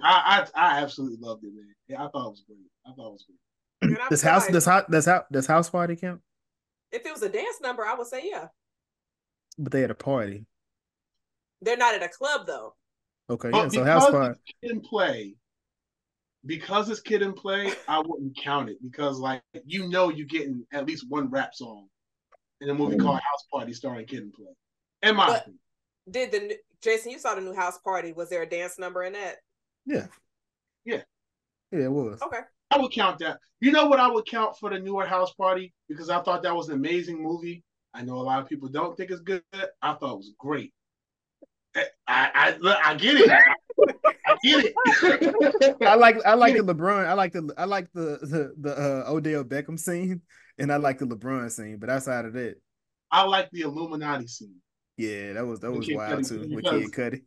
I, 0.03 0.47
I 0.47 0.47
I 0.55 0.81
absolutely 0.83 1.19
loved 1.21 1.45
it, 1.45 1.53
man. 1.55 1.75
Yeah, 1.89 2.05
I 2.05 2.09
thought 2.09 2.27
it 2.27 2.31
was 2.31 2.45
great. 2.47 2.59
I 2.87 2.93
thought 2.95 3.09
it 3.09 3.13
was 3.13 3.25
great. 3.27 3.39
And 3.83 3.99
I 3.99 4.03
house 4.03 4.45
like 4.47 4.53
does 4.53 4.65
house 4.65 4.87
does 4.89 5.07
house 5.07 5.25
does 5.31 5.47
house 5.47 5.71
party 5.71 5.97
count? 5.97 6.21
if 6.91 7.07
it 7.07 7.13
was 7.13 7.23
a 7.23 7.29
dance 7.29 7.61
number, 7.63 7.85
I 7.87 7.95
would 7.95 8.07
say 8.07 8.23
yeah. 8.29 8.49
But 9.59 9.73
they 9.73 9.81
had 9.83 9.91
a 9.91 9.95
party. 9.95 10.47
They're 11.61 11.77
not 11.77 11.95
at 11.95 12.03
a 12.03 12.09
club 12.09 12.47
though. 12.47 12.75
Okay, 13.31 13.51
But 13.51 13.65
yeah. 13.65 13.69
So 13.69 13.85
house 13.85 14.11
party. 14.11 14.41
it's 14.47 14.59
kid 14.63 14.71
and 14.73 14.83
play, 14.83 15.37
because 16.45 16.91
it's 16.91 17.01
kid 17.01 17.23
and 17.23 17.37
play, 17.37 17.73
I 17.89 18.01
wouldn't 18.01 18.37
count 18.37 18.69
it 18.69 18.79
because 18.83 19.19
like 19.19 19.43
you 19.65 19.89
know 19.89 20.09
you're 20.09 20.27
getting 20.27 20.65
at 20.73 20.87
least 20.87 21.09
one 21.09 21.31
rap 21.31 21.55
song 21.55 21.89
in 22.61 22.69
a 22.69 22.75
movie 22.75 22.97
mm. 22.97 23.03
called 23.03 23.21
House 23.21 23.45
Party 23.53 23.73
starring 23.73 24.07
Kid 24.07 24.23
and 24.23 24.33
Play. 24.33 24.47
In 25.03 25.17
my 25.17 25.27
But- 25.27 25.41
opinion. 25.43 25.59
Did 26.11 26.33
the 26.33 26.57
Jason? 26.83 27.13
You 27.13 27.19
saw 27.21 27.37
the 27.37 27.41
new 27.41 27.55
house 27.55 27.79
party? 27.79 28.13
Was 28.13 28.29
there 28.29 28.43
a 28.43 28.49
dance 28.49 28.77
number 28.77 29.05
in 29.05 29.13
that? 29.13 29.37
Yeah. 29.87 30.07
Yeah. 30.85 31.03
Yeah, 31.71 31.85
it 31.85 31.93
was. 31.93 32.21
Okay. 32.21 32.41
I 32.73 32.79
would 32.79 32.93
count 32.93 33.21
that. 33.21 33.39
You 33.61 33.71
know 33.71 33.87
what 33.87 34.01
I 34.01 34.09
would 34.09 34.27
count 34.27 34.57
for 34.59 34.71
the 34.71 34.81
newer 34.81 35.07
House 35.07 35.33
Party 35.35 35.73
because 35.89 36.11
I 36.11 36.21
thought 36.21 36.43
that 36.43 36.57
was 36.57 36.69
an 36.69 36.75
amazing 36.75 37.23
movie. 37.23 37.63
I 37.95 38.03
know 38.03 38.15
a 38.15 38.23
lot 38.23 38.41
of 38.41 38.49
people 38.49 38.69
don't 38.69 38.97
think 38.97 39.11
it's 39.11 39.21
good. 39.21 39.43
I 39.53 39.93
thought 39.95 40.15
it 40.15 40.17
was 40.17 40.33
great. 40.39 40.73
Eh, 41.77 41.85
I 42.09 42.31
I, 42.35 42.69
I, 42.69 42.91
I 42.91 42.95
get 42.95 43.17
it. 43.17 43.31
I 43.31 43.41
get 44.43 44.65
it. 44.65 45.77
I 45.83 45.95
like 45.95 46.17
I 46.25 46.35
like 46.35 46.57
the 46.57 46.63
LeBron. 46.63 47.07
I 47.07 47.13
like 47.15 47.33
the 47.33 47.53
I 47.57 47.65
like 47.65 47.89
the 47.93 48.19
the, 48.23 48.55
the 48.59 48.77
uh, 48.77 49.11
Odell 49.11 49.45
Beckham 49.45 49.79
scene, 49.79 50.23
and 50.59 50.73
I 50.73 50.77
like 50.77 50.99
the 50.99 51.07
LeBron 51.07 51.51
scene. 51.51 51.79
But 51.79 51.91
outside 51.91 52.25
of 52.25 52.33
that, 52.35 52.57
I 53.11 53.25
like 53.25 53.51
the 53.51 53.63
Illuminati 53.63 54.27
scene. 54.27 54.57
yeah, 54.97 55.33
that 55.35 55.47
was 55.47 55.61
that 55.61 55.71
was 55.71 55.89
wild 55.91 56.21
Cudi, 56.21 56.29
too 56.29 56.55
with 56.55 56.65
Kid 56.65 56.93
Cudi. 56.93 57.23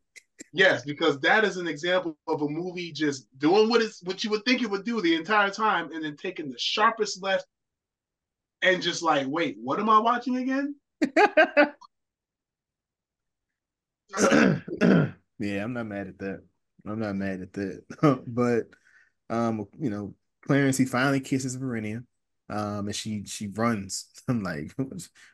Yes, 0.51 0.83
because 0.83 1.19
that 1.21 1.43
is 1.45 1.57
an 1.57 1.67
example 1.67 2.17
of 2.27 2.41
a 2.41 2.47
movie 2.47 2.91
just 2.91 3.27
doing 3.37 3.69
what 3.69 3.81
it's 3.81 4.01
what 4.03 4.23
you 4.23 4.29
would 4.31 4.43
think 4.45 4.61
it 4.61 4.69
would 4.69 4.85
do 4.85 5.01
the 5.01 5.15
entire 5.15 5.49
time, 5.49 5.91
and 5.91 6.03
then 6.03 6.17
taking 6.17 6.49
the 6.49 6.59
sharpest 6.59 7.23
left, 7.23 7.45
and 8.61 8.81
just 8.81 9.01
like, 9.01 9.27
wait, 9.27 9.57
what 9.61 9.79
am 9.79 9.89
I 9.89 9.99
watching 9.99 10.37
again? 10.37 10.75
yeah, 15.39 15.63
I'm 15.63 15.73
not 15.73 15.87
mad 15.87 16.07
at 16.07 16.19
that. 16.19 16.41
I'm 16.87 16.99
not 16.99 17.15
mad 17.15 17.41
at 17.41 17.53
that. 17.53 18.23
but 18.27 18.67
um, 19.29 19.65
you 19.79 19.89
know, 19.89 20.15
Clarence 20.45 20.77
he 20.77 20.85
finally 20.85 21.19
kisses 21.19 21.57
Varinia. 21.57 22.03
Um, 22.49 22.87
and 22.87 22.95
she 22.95 23.25
she 23.25 23.47
runs. 23.47 24.07
I'm 24.27 24.43
like, 24.43 24.73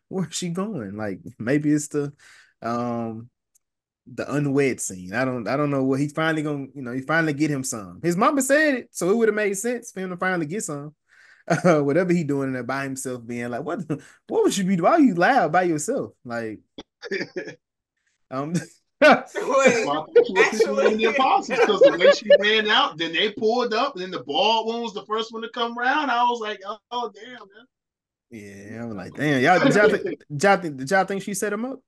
where's 0.08 0.34
she 0.36 0.50
going? 0.50 0.96
Like 0.98 1.20
maybe 1.40 1.72
it's 1.72 1.90
the 1.90 2.14
um 2.62 3.30
the 4.12 4.32
unwed 4.34 4.80
scene. 4.82 5.14
I 5.14 5.26
don't 5.26 5.48
I 5.48 5.58
don't 5.58 5.70
know 5.70 5.84
what 5.84 6.00
he's 6.00 6.14
finally 6.14 6.44
gonna, 6.44 6.68
you 6.76 6.82
know, 6.82 6.92
he 6.94 7.02
finally 7.02 7.34
get 7.34 7.52
him 7.52 7.64
some. 7.64 8.00
His 8.04 8.18
mama 8.18 8.42
said 8.42 8.76
it, 8.76 8.90
so 8.92 9.10
it 9.10 9.18
would 9.18 9.28
have 9.30 9.36
made 9.36 9.54
sense 9.58 9.92
for 9.92 10.02
him 10.02 10.10
to 10.12 10.18
finally 10.18 10.46
get 10.46 10.64
some. 10.64 10.96
Uh, 11.48 11.82
whatever 11.84 12.14
he 12.14 12.24
doing 12.24 12.54
there 12.54 12.64
by 12.64 12.84
himself, 12.84 13.26
being 13.26 13.50
like, 13.50 13.64
what 13.64 13.80
what 14.28 14.44
would 14.44 14.58
you 14.58 14.64
be 14.66 14.78
why 14.78 14.92
are 14.92 15.00
you 15.02 15.16
loud 15.16 15.52
by 15.52 15.64
yourself? 15.64 16.14
Like 16.26 16.60
um 18.32 18.54
Well, 19.02 19.26
I 19.36 20.24
she 20.26 20.34
was 20.34 20.54
actually- 20.54 20.92
in 20.94 20.98
the 20.98 21.06
apostles 21.06 21.60
because 21.60 21.80
the 21.82 21.98
way 21.98 22.12
she 22.12 22.30
ran 22.40 22.68
out, 22.70 22.98
then 22.98 23.14
they 23.14 23.32
pulled 23.32 23.74
up, 23.74 23.96
and 23.96 24.04
then 24.04 24.12
the 24.12 24.24
bald 24.24 24.68
one 24.68 24.82
was 24.82 24.94
the 24.94 25.06
first 25.06 25.34
one 25.34 25.42
to 25.42 25.50
come 25.50 25.78
around. 25.78 26.10
I 26.12 26.24
was 26.24 26.40
like, 26.40 26.60
oh, 26.66 26.78
oh, 26.92 27.12
damn, 27.14 27.34
man. 27.34 27.66
Yeah, 28.30 28.84
I'm 28.84 28.96
like, 28.96 29.14
damn, 29.14 29.42
y'all 29.42 29.60
did 29.60 29.76
y'all 29.76 29.90
think 29.90 30.04
did 30.04 30.44
y'all 30.44 30.58
think, 30.58 30.78
did 30.78 30.90
y'all 30.92 31.04
think 31.06 31.22
she 31.24 31.34
set 31.34 31.52
him 31.52 31.66
up? 31.66 31.80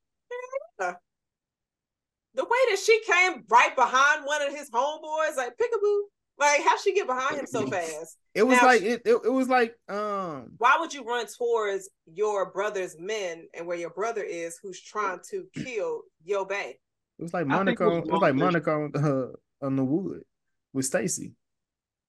the 2.36 2.44
way 2.44 2.58
that 2.72 2.80
she 2.84 3.00
came 3.06 3.44
right 3.50 3.76
behind 3.76 4.26
one 4.26 4.42
of 4.42 4.52
his 4.54 4.70
homeboys, 4.72 5.38
like 5.38 5.52
peekaboo, 5.58 6.00
like 6.40 6.62
how 6.64 6.78
she 6.78 6.94
get 6.94 7.06
behind 7.08 7.38
him 7.38 7.46
so 7.46 7.68
fast? 7.68 8.18
It 8.34 8.44
was 8.44 8.58
Now- 8.60 8.66
like 8.68 8.82
it, 8.82 9.04
it, 9.06 9.22
it 9.24 9.32
was 9.32 9.48
like 9.48 9.76
um 9.88 10.52
Why 10.58 10.78
would 10.80 10.94
you 10.94 11.04
run 11.06 11.28
towards 11.28 11.90
your 12.12 12.52
brother's 12.52 12.98
men 13.00 13.48
and 13.54 13.68
where 13.68 13.78
your 13.78 13.92
brother 13.92 14.24
is, 14.24 14.58
who's 14.62 14.82
trying 14.82 15.20
to 15.30 15.46
kill 15.54 16.02
Yo 16.26 16.44
Bay? 16.44 16.80
It 17.20 17.24
was 17.24 17.34
like 17.34 17.46
I 17.48 17.64
think 17.64 17.80
it 17.80 17.84
Monica 17.84 17.90
was 17.90 17.98
it 17.98 18.12
was 18.12 18.22
like 18.22 18.34
long 18.34 18.40
Monica 18.40 18.72
on, 18.72 18.92
uh, 18.96 19.66
on 19.66 19.76
the 19.76 19.84
wood 19.84 20.24
with 20.74 20.86
Stacy. 20.86 21.34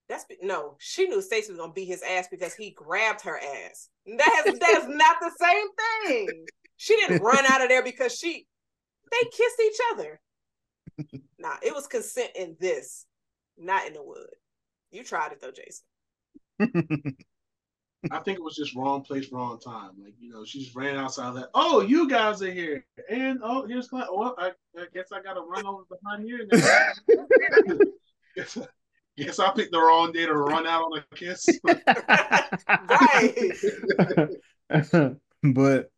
That's 0.07 0.25
no. 0.41 0.75
She 0.79 1.07
knew 1.07 1.21
Stacy 1.21 1.51
was 1.51 1.59
gonna 1.59 1.73
beat 1.73 1.85
his 1.85 2.03
ass 2.03 2.27
because 2.29 2.53
he 2.53 2.71
grabbed 2.71 3.21
her 3.21 3.37
ass. 3.37 3.89
That 4.05 4.43
has, 4.45 4.59
that 4.59 4.81
is 4.81 4.87
not 4.87 5.17
the 5.19 5.31
same 5.39 5.67
thing. 6.05 6.45
She 6.77 6.95
didn't 6.95 7.23
run 7.23 7.45
out 7.47 7.61
of 7.61 7.69
there 7.69 7.83
because 7.83 8.15
she. 8.15 8.45
They 9.11 9.29
kissed 9.31 9.61
each 9.63 9.79
other. 9.93 10.21
Nah, 11.37 11.57
it 11.61 11.75
was 11.75 11.85
consent 11.85 12.31
in 12.35 12.55
this, 12.59 13.05
not 13.57 13.85
in 13.85 13.93
the 13.93 14.01
wood. 14.01 14.33
You 14.89 15.03
tried 15.03 15.33
it 15.33 15.41
though, 15.41 15.51
Jason. 15.51 15.83
I 18.11 18.19
think 18.19 18.37
it 18.37 18.43
was 18.43 18.55
just 18.55 18.75
wrong 18.75 19.01
place, 19.01 19.31
wrong 19.31 19.59
time. 19.59 19.91
Like, 20.03 20.13
you 20.19 20.31
know, 20.31 20.45
she 20.45 20.63
just 20.63 20.75
ran 20.75 20.97
outside 20.97 21.35
that, 21.35 21.49
oh, 21.53 21.81
you 21.81 22.07
guys 22.07 22.41
are 22.41 22.51
here. 22.51 22.85
And 23.09 23.39
oh, 23.43 23.65
here's 23.65 23.87
Clint. 23.87 24.07
Well, 24.11 24.35
I, 24.37 24.51
I 24.77 24.85
guess 24.93 25.11
I 25.11 25.21
gotta 25.21 25.41
run 25.41 25.65
over 25.65 25.83
behind 25.89 26.23
here. 26.23 26.47
Now. 26.51 27.27
guess, 28.35 28.57
guess 29.17 29.39
I 29.39 29.51
picked 29.51 29.71
the 29.71 29.79
wrong 29.79 30.11
day 30.11 30.25
to 30.25 30.33
run 30.33 30.67
out 30.67 30.83
on 30.83 30.99
a 30.99 31.15
kiss. 31.15 31.47
Right. 32.89 33.51
but 35.43 35.91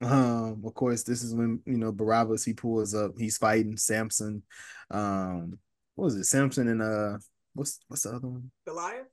um 0.00 0.62
of 0.64 0.74
course 0.74 1.02
this 1.02 1.22
is 1.22 1.34
when 1.34 1.60
you 1.66 1.76
know 1.76 1.92
Barabbas 1.92 2.44
he 2.44 2.52
pulls 2.52 2.94
up 2.94 3.12
he's 3.18 3.38
fighting 3.38 3.76
Samson 3.76 4.42
um 4.90 5.58
what 5.94 6.06
was 6.06 6.16
it 6.16 6.24
Samson 6.24 6.68
and 6.68 6.82
uh 6.82 7.18
what's 7.54 7.80
what's 7.88 8.02
the 8.04 8.10
other 8.10 8.28
one 8.28 8.50
Goliath. 8.66 9.06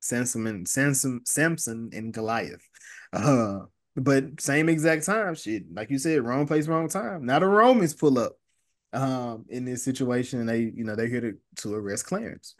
Samson 0.00 0.46
and 0.46 0.68
Samson 0.68 1.20
Samson 1.24 1.90
and 1.92 2.12
Goliath 2.12 2.66
uh 3.12 3.60
but 3.96 4.40
same 4.40 4.68
exact 4.68 5.04
time 5.04 5.34
shit 5.34 5.64
like 5.72 5.90
you 5.90 5.98
said 5.98 6.22
wrong 6.22 6.46
place 6.46 6.68
wrong 6.68 6.88
time 6.88 7.26
now 7.26 7.38
the 7.38 7.46
Romans 7.46 7.94
pull 7.94 8.18
up 8.18 8.32
um 8.92 9.44
in 9.48 9.64
this 9.64 9.84
situation 9.84 10.40
and 10.40 10.48
they 10.48 10.60
you 10.60 10.84
know 10.84 10.96
they're 10.96 11.06
here 11.06 11.20
to, 11.20 11.34
to 11.56 11.74
arrest 11.74 12.06
Clarence 12.06 12.54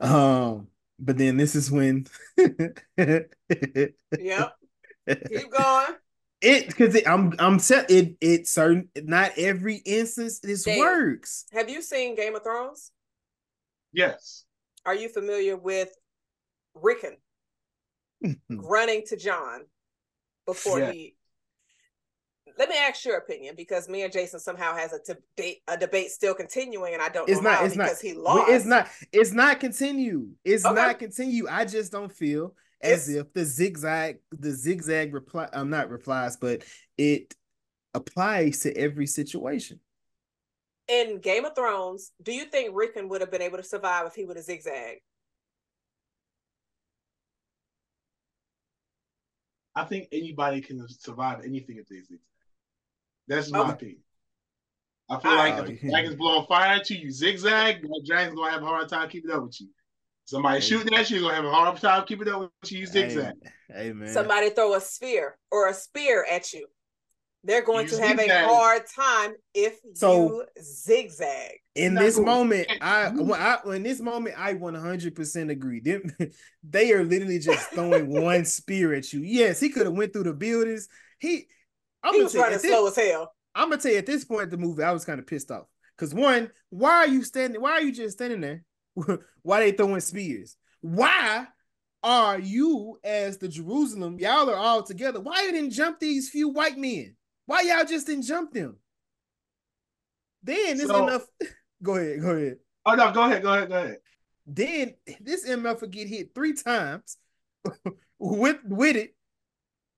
um 0.00 0.68
but 0.98 1.16
then 1.16 1.36
this 1.36 1.54
is 1.54 1.70
when 1.70 2.06
Yep. 4.18 4.56
Keep 5.28 5.50
going. 5.50 5.94
It 6.40 6.68
because 6.68 6.94
it, 6.94 7.06
I'm 7.06 7.34
I'm 7.38 7.58
set 7.58 7.90
it 7.90 8.16
it 8.20 8.48
certain 8.48 8.88
not 8.96 9.32
every 9.36 9.76
instance 9.76 10.40
this 10.40 10.64
Damn. 10.64 10.78
works. 10.78 11.44
Have 11.52 11.68
you 11.68 11.82
seen 11.82 12.14
Game 12.14 12.34
of 12.34 12.42
Thrones? 12.42 12.92
yes. 13.92 14.44
Are 14.86 14.94
you 14.94 15.08
familiar 15.08 15.56
with 15.56 15.90
Rickon 16.74 17.16
mm-hmm. 18.24 18.56
running 18.60 19.02
to 19.08 19.16
Jon 19.16 19.62
before 20.46 20.78
Yeah. 20.80 20.92
he? 20.92 21.16
Let 22.58 22.68
me 22.68 22.76
ask 22.76 23.04
your 23.04 23.16
opinion 23.16 23.54
because 23.56 23.88
me 23.88 24.02
and 24.02 24.12
Jason 24.12 24.40
somehow 24.40 24.74
has 24.74 24.92
a 24.92 24.98
debate 25.06 25.62
a 25.68 25.76
debate 25.76 26.10
still 26.10 26.34
continuing, 26.34 26.92
and 26.94 27.02
I 27.02 27.08
don't 27.08 27.28
It's 27.28 27.40
know 27.40 27.48
not 27.50 27.58
how 27.60 27.64
it's 27.64 27.76
not 27.76 27.84
because 27.84 28.00
he 28.00 28.12
lost. 28.14 28.50
it's 28.50 28.64
not 28.66 28.88
it's 29.12 29.32
not 29.32 29.60
continue. 29.60 30.28
It's 30.44 30.64
Okay. 30.64 30.74
not 30.74 30.98
continue. 30.98 31.46
I 31.48 31.64
just 31.64 31.92
don't 31.92 32.12
feel 32.12 32.54
as 32.82 33.08
It's- 33.08 33.24
if 33.26 33.32
the 33.32 33.44
zigzag 33.44 34.18
the 34.30 34.50
zigzag 34.50 35.14
reply 35.14 35.48
I'm 35.52 35.72
uh, 35.72 35.76
not 35.76 35.90
replies, 35.90 36.36
but 36.36 36.64
it 36.98 37.34
applies 37.94 38.60
to 38.60 38.76
every 38.76 39.06
situation. 39.06 39.80
In 40.90 41.20
Game 41.20 41.44
of 41.44 41.54
Thrones. 41.54 42.12
Do 42.22 42.32
you 42.32 42.44
think 42.46 42.74
Rickon 42.74 43.08
would 43.08 43.20
have 43.20 43.30
been 43.30 43.42
able 43.42 43.58
to 43.58 43.62
survive 43.62 44.06
if 44.06 44.14
he 44.14 44.24
would 44.24 44.36
have 44.36 44.44
zigzagged? 44.44 45.00
I 49.74 49.84
think 49.84 50.08
anybody 50.10 50.60
can 50.60 50.86
survive 50.88 51.44
anything 51.44 51.76
if 51.76 51.86
they 51.88 51.96
zigzag. 51.96 52.18
That's 53.28 53.50
my 53.50 53.60
Okay. 53.60 53.72
opinion. 53.72 54.02
I 55.08 55.20
feel 55.20 55.30
Alright. 55.30 55.58
like 55.58 55.68
if 55.70 55.82
a 55.82 55.88
dragon's 55.88 56.16
blowing 56.16 56.46
fire 56.46 56.76
at 56.76 56.90
you, 56.90 56.98
you 56.98 57.10
zigzag, 57.10 57.82
that 57.82 58.02
dragon's 58.06 58.36
gonna 58.36 58.50
have 58.50 58.62
a 58.62 58.66
hard 58.66 58.88
time 58.88 59.08
keeping 59.08 59.30
up 59.30 59.44
with 59.44 59.60
you. 59.60 59.68
Somebody 60.24 60.60
Hey. 60.60 60.66
shooting 60.66 60.94
at 60.94 61.10
you, 61.10 61.18
you're 61.18 61.30
gonna 61.30 61.36
have 61.36 61.44
a 61.44 61.50
hard 61.50 61.80
time 61.80 62.04
keeping 62.04 62.28
up 62.28 62.40
with 62.40 62.72
you, 62.72 62.80
you 62.80 62.86
zigzag. 62.86 63.34
Hey, 63.68 63.74
hey, 63.74 63.92
man. 63.92 64.12
Somebody 64.12 64.50
throw 64.50 64.74
a 64.74 64.80
sphere 64.80 65.38
or 65.50 65.68
a 65.68 65.74
spear 65.74 66.24
at 66.30 66.52
you. 66.52 66.66
They're 67.42 67.62
going 67.62 67.86
You 67.88 67.96
to 67.96 68.02
have 68.02 68.18
a 68.18 68.46
hard 68.46 68.82
time 68.94 69.32
if 69.54 69.78
So- 69.94 70.26
you 70.26 70.44
zigzag. 70.62 71.52
in 71.74 71.94
this 71.94 72.18
moment, 72.18 72.68
I, 72.82 73.08
when 73.08 73.40
I 73.40 73.58
in 73.74 73.82
this 73.82 74.00
moment, 74.00 74.34
I 74.38 74.54
100% 74.54 75.50
agree. 75.50 75.80
Them, 75.80 76.02
they 76.62 76.92
are 76.92 77.02
literally 77.04 77.38
just 77.38 77.70
throwing 77.70 78.08
one 78.22 78.44
spear 78.44 78.92
at 78.94 79.12
you. 79.12 79.20
Yes, 79.22 79.58
he 79.58 79.70
could 79.70 79.86
have 79.86 79.94
went 79.96 80.12
through 80.12 80.24
the 80.24 80.34
buildings. 80.34 80.88
He, 81.18 81.46
I'm 82.02 82.14
He 82.14 82.22
was 82.22 82.32
tell 82.32 82.40
you, 82.40 82.44
running 82.44 82.58
this- 82.60 82.70
slow 82.70 82.86
as 82.88 82.96
hell. 82.96 83.32
I'm 83.54 83.70
gonna 83.70 83.80
tell 83.82 83.92
you 83.92 83.98
at 83.98 84.06
this 84.06 84.24
point 84.24 84.44
in 84.44 84.50
the 84.50 84.56
movie, 84.58 84.82
I 84.82 84.92
was 84.92 85.04
kind 85.04 85.18
of 85.18 85.26
pissed 85.26 85.50
off. 85.50 85.66
Cause 85.98 86.14
one, 86.14 86.50
why 86.70 86.92
are 86.92 87.08
you 87.08 87.22
standing? 87.24 87.60
Why 87.60 87.72
are 87.72 87.82
you 87.82 87.92
just 87.92 88.16
standing 88.16 88.40
there? 88.40 88.64
why 89.42 89.60
they 89.60 89.72
throwing 89.72 90.00
spears? 90.00 90.56
Why 90.82 91.46
are 92.02 92.38
you 92.38 92.98
as 93.02 93.38
the 93.38 93.48
Jerusalem? 93.48 94.18
Y'all 94.18 94.48
are 94.48 94.56
all 94.56 94.82
together. 94.82 95.20
Why 95.20 95.42
you 95.42 95.52
didn't 95.52 95.72
jump 95.72 95.98
these 96.00 96.30
few 96.30 96.48
white 96.48 96.78
men? 96.78 97.16
Why 97.50 97.62
y'all 97.62 97.84
just 97.84 98.06
didn't 98.06 98.26
jump 98.26 98.52
them? 98.52 98.76
Then 100.44 100.76
there's 100.76 100.88
So- 100.88 101.02
enough. 101.08 101.26
Go 101.82 101.96
ahead, 101.96 102.20
go 102.20 102.30
ahead. 102.30 102.58
Oh 102.84 102.94
no, 102.94 103.10
go 103.10 103.22
ahead, 103.24 103.42
go 103.42 103.54
ahead, 103.54 103.68
go 103.70 103.76
ahead. 103.82 103.96
Then 104.46 104.94
this 105.18 105.48
MF 105.48 105.80
would 105.80 105.90
get 105.90 106.08
hit 106.08 106.34
three 106.34 106.52
times 106.52 107.16
with 108.20 108.58
with 108.66 108.96
it. 108.96 109.16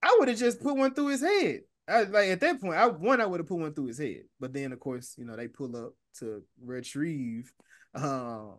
I 0.01 0.16
would 0.19 0.29
have 0.29 0.39
just 0.39 0.62
put 0.62 0.77
one 0.77 0.95
through 0.95 1.09
his 1.09 1.20
head. 1.23 1.62
I, 1.89 2.05
like 2.05 2.29
at 2.29 2.41
that 2.41 2.61
point, 2.61 2.77
I 2.77 2.87
one 2.87 3.20
I 3.20 3.27
would 3.27 3.41
have 3.41 3.49
put 3.49 3.59
one 3.59 3.74
through 3.74 3.87
his 3.89 3.99
head. 3.99 4.23
But 4.39 4.53
then 4.53 4.73
of 4.73 4.79
course, 4.79 5.16
you 5.19 5.24
know, 5.24 5.37
they 5.37 5.49
pull 5.49 5.77
up 5.77 5.93
to 6.20 6.43
retrieve, 6.65 7.53
um, 7.97 8.59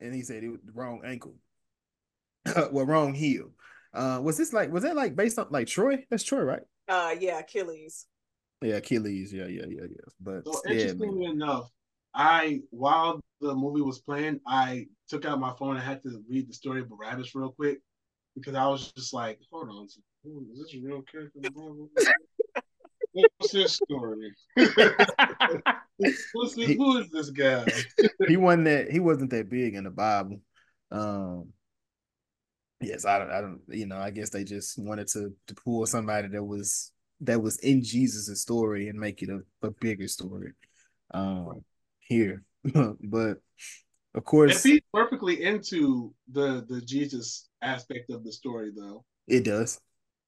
and 0.00 0.12
he 0.12 0.22
said 0.22 0.42
it 0.42 0.50
was 0.50 0.60
the 0.64 0.72
wrong 0.72 1.02
ankle. 1.04 1.36
well, 2.72 2.84
wrong 2.86 3.14
heel. 3.14 3.52
Uh, 3.94 4.20
was 4.20 4.36
this 4.36 4.52
like 4.52 4.72
was 4.72 4.82
that 4.82 4.96
like 4.96 5.14
based 5.14 5.38
on 5.38 5.46
like 5.50 5.68
Troy? 5.68 6.04
That's 6.10 6.24
Troy, 6.24 6.42
right? 6.42 6.62
Uh 6.88 7.14
yeah, 7.20 7.38
Achilles. 7.38 8.06
Yeah, 8.62 8.76
Achilles. 8.76 9.32
Yeah, 9.32 9.46
yeah, 9.46 9.66
yeah, 9.68 9.86
yeah. 9.88 10.08
But 10.20 10.44
So 10.46 10.60
yeah, 10.66 10.72
interestingly 10.72 11.26
man. 11.26 11.36
enough, 11.36 11.70
I 12.14 12.60
while 12.70 13.20
the 13.40 13.54
movie 13.54 13.82
was 13.82 14.00
playing, 14.00 14.40
I 14.46 14.86
took 15.08 15.24
out 15.24 15.40
my 15.40 15.54
phone 15.58 15.76
and 15.76 15.84
had 15.84 16.02
to 16.02 16.22
read 16.28 16.48
the 16.48 16.54
story 16.54 16.80
of 16.80 16.88
Barabbas 16.88 17.34
real 17.34 17.52
quick 17.52 17.78
because 18.34 18.54
I 18.54 18.66
was 18.66 18.92
just 18.92 19.14
like, 19.14 19.38
hold 19.50 19.68
on, 19.70 19.84
is 19.84 19.98
this 20.58 20.74
a 20.74 20.84
real 20.84 21.02
character? 21.02 21.40
What's 23.12 23.52
this 23.52 23.74
story? 23.74 24.32
What's 26.32 26.54
this, 26.54 26.76
who 26.76 26.98
is 26.98 27.10
this 27.10 27.30
guy? 27.30 27.66
he 28.26 28.36
wasn't 28.36 28.64
that 28.66 28.90
he 28.90 29.00
wasn't 29.00 29.30
that 29.30 29.48
big 29.48 29.74
in 29.74 29.84
the 29.84 29.90
Bible. 29.90 30.40
Um 30.90 31.52
yes, 32.80 33.04
I 33.04 33.18
don't 33.18 33.30
I 33.30 33.40
don't 33.40 33.60
you 33.68 33.86
know, 33.86 33.98
I 33.98 34.10
guess 34.10 34.30
they 34.30 34.44
just 34.44 34.78
wanted 34.78 35.08
to 35.08 35.32
to 35.46 35.54
pull 35.54 35.86
somebody 35.86 36.28
that 36.28 36.44
was 36.44 36.92
that 37.20 37.42
was 37.42 37.58
in 37.58 37.82
Jesus' 37.82 38.40
story 38.40 38.88
and 38.88 38.98
make 38.98 39.22
it 39.22 39.28
a, 39.28 39.40
a 39.66 39.70
bigger 39.70 40.08
story. 40.08 40.52
Um 41.12 41.64
here. 42.00 42.42
but 42.64 43.38
of 44.14 44.24
course, 44.24 44.64
It 44.64 44.68
feeds 44.68 44.86
perfectly 44.92 45.42
into 45.42 46.14
the 46.30 46.64
the 46.68 46.80
Jesus 46.80 47.48
aspect 47.62 48.10
of 48.10 48.24
the 48.24 48.32
story, 48.32 48.72
though. 48.74 49.04
it 49.26 49.44
does. 49.44 49.80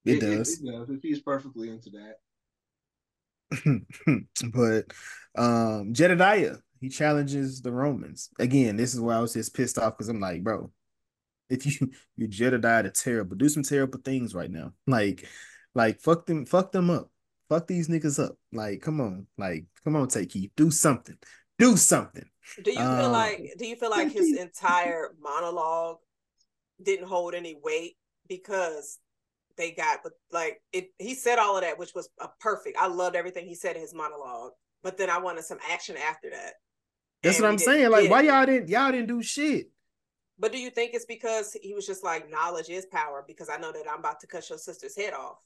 It, 0.05 0.21
does. 0.21 0.61
It, 0.61 0.67
does. 0.67 0.89
It 0.89 1.01
feeds 1.03 1.21
perfectly 1.21 1.69
into 1.69 1.91
that. 1.91 2.17
but 4.53 4.85
um 5.37 5.93
Jedediah, 5.93 6.57
he 6.81 6.89
challenges 6.89 7.63
the 7.63 7.73
Romans. 7.73 8.31
Again, 8.39 8.77
this 8.77 8.95
is 8.95 9.01
where 9.01 9.17
I 9.17 9.21
was 9.21 9.35
just 9.35 9.55
pissed 9.55 9.79
off 9.79 9.97
because 9.97 10.09
I'm 10.09 10.21
like, 10.21 10.43
bro, 10.43 10.71
if 11.49 11.67
you 11.67 11.91
you 12.17 12.29
Jedediah 12.29 12.85
to 12.85 12.91
terrible, 12.91 13.37
do 13.37 13.49
some 13.49 13.63
terrible 13.63 14.01
things 14.05 14.35
right 14.35 14.51
now. 14.51 14.73
Like, 14.87 15.27
like 15.75 16.01
fuck 16.01 16.27
them, 16.27 16.47
fuck 16.47 16.73
them 16.73 16.91
up. 16.91 17.11
fuck 17.49 17.67
these 17.67 17.89
niggas 17.89 18.23
up. 18.23 18.37
Like, 18.53 18.81
come 18.81 19.01
on, 19.01 19.27
like, 19.39 19.67
come 19.85 19.97
on, 19.97 20.09
LaKeith, 20.09 20.51
do 20.57 20.71
something, 20.71 21.17
do 21.59 21.77
something. 21.77 22.25
Do 22.63 22.71
you 22.71 22.79
feel 22.79 22.87
um, 22.87 23.13
like? 23.13 23.55
Do 23.59 23.67
you 23.67 23.77
feel 23.77 23.91
like 23.91 24.13
his 24.13 24.37
entire 24.37 25.15
monologue 25.21 25.99
didn't 26.83 27.07
hold 27.07 27.35
any 27.35 27.57
weight 27.63 27.97
because 28.29 28.99
they 29.57 29.73
got, 29.73 30.01
but 30.03 30.13
like 30.33 30.63
it, 30.73 30.89
he 30.99 31.15
said 31.15 31.39
all 31.39 31.57
of 31.57 31.63
that, 31.63 31.79
which 31.79 31.95
was 31.95 32.09
a 32.21 32.29
perfect. 32.41 32.79
I 32.79 32.87
loved 32.87 33.15
everything 33.15 33.47
he 33.47 33.55
said 33.55 33.77
in 33.77 33.83
his 33.83 33.95
monologue, 33.95 34.53
but 34.83 34.97
then 34.97 35.11
I 35.11 35.19
wanted 35.19 35.45
some 35.45 35.59
action 35.71 35.97
after 35.97 36.31
that. 36.31 36.55
That's 37.23 37.41
what 37.41 37.51
I'm 37.51 37.59
saying. 37.59 37.91
Like, 37.91 38.11
why 38.11 38.23
y'all 38.23 38.47
didn't 38.47 38.69
y'all 38.69 38.91
didn't 38.91 39.09
do 39.09 39.23
shit? 39.23 39.71
But 40.39 40.53
do 40.53 40.59
you 40.59 40.71
think 40.71 40.95
it's 40.95 41.05
because 41.05 41.55
he 41.63 41.75
was 41.75 41.87
just 41.87 42.03
like 42.03 42.31
knowledge 42.31 42.71
is 42.71 42.87
power? 42.87 43.23
Because 43.27 43.51
I 43.51 43.59
know 43.59 43.73
that 43.73 43.85
I'm 43.91 43.99
about 43.99 44.21
to 44.21 44.27
cut 44.27 44.49
your 44.49 44.59
sister's 44.59 44.97
head 44.97 45.13
off. 45.13 45.37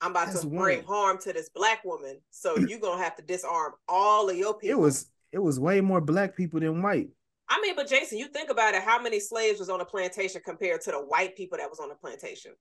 I'm 0.00 0.12
about 0.12 0.28
That's 0.28 0.40
to 0.40 0.46
bring 0.46 0.84
harm 0.84 1.18
to 1.18 1.32
this 1.32 1.48
black 1.48 1.84
woman. 1.84 2.20
So 2.30 2.56
you're 2.56 2.78
gonna 2.78 3.02
have 3.02 3.16
to 3.16 3.22
disarm 3.22 3.72
all 3.88 4.30
of 4.30 4.36
your 4.36 4.54
people. 4.54 4.78
It 4.78 4.80
was 4.80 5.10
it 5.32 5.38
was 5.38 5.58
way 5.58 5.80
more 5.80 6.00
black 6.00 6.36
people 6.36 6.60
than 6.60 6.82
white. 6.82 7.08
I 7.48 7.60
mean, 7.60 7.74
but 7.74 7.88
Jason, 7.88 8.18
you 8.18 8.28
think 8.28 8.50
about 8.50 8.74
it, 8.74 8.82
how 8.82 9.00
many 9.00 9.20
slaves 9.20 9.58
was 9.58 9.70
on 9.70 9.80
a 9.80 9.84
plantation 9.84 10.42
compared 10.44 10.82
to 10.82 10.90
the 10.90 10.98
white 10.98 11.34
people 11.34 11.58
that 11.58 11.68
was 11.68 11.80
on 11.80 11.88
the 11.88 11.94
plantation? 11.94 12.52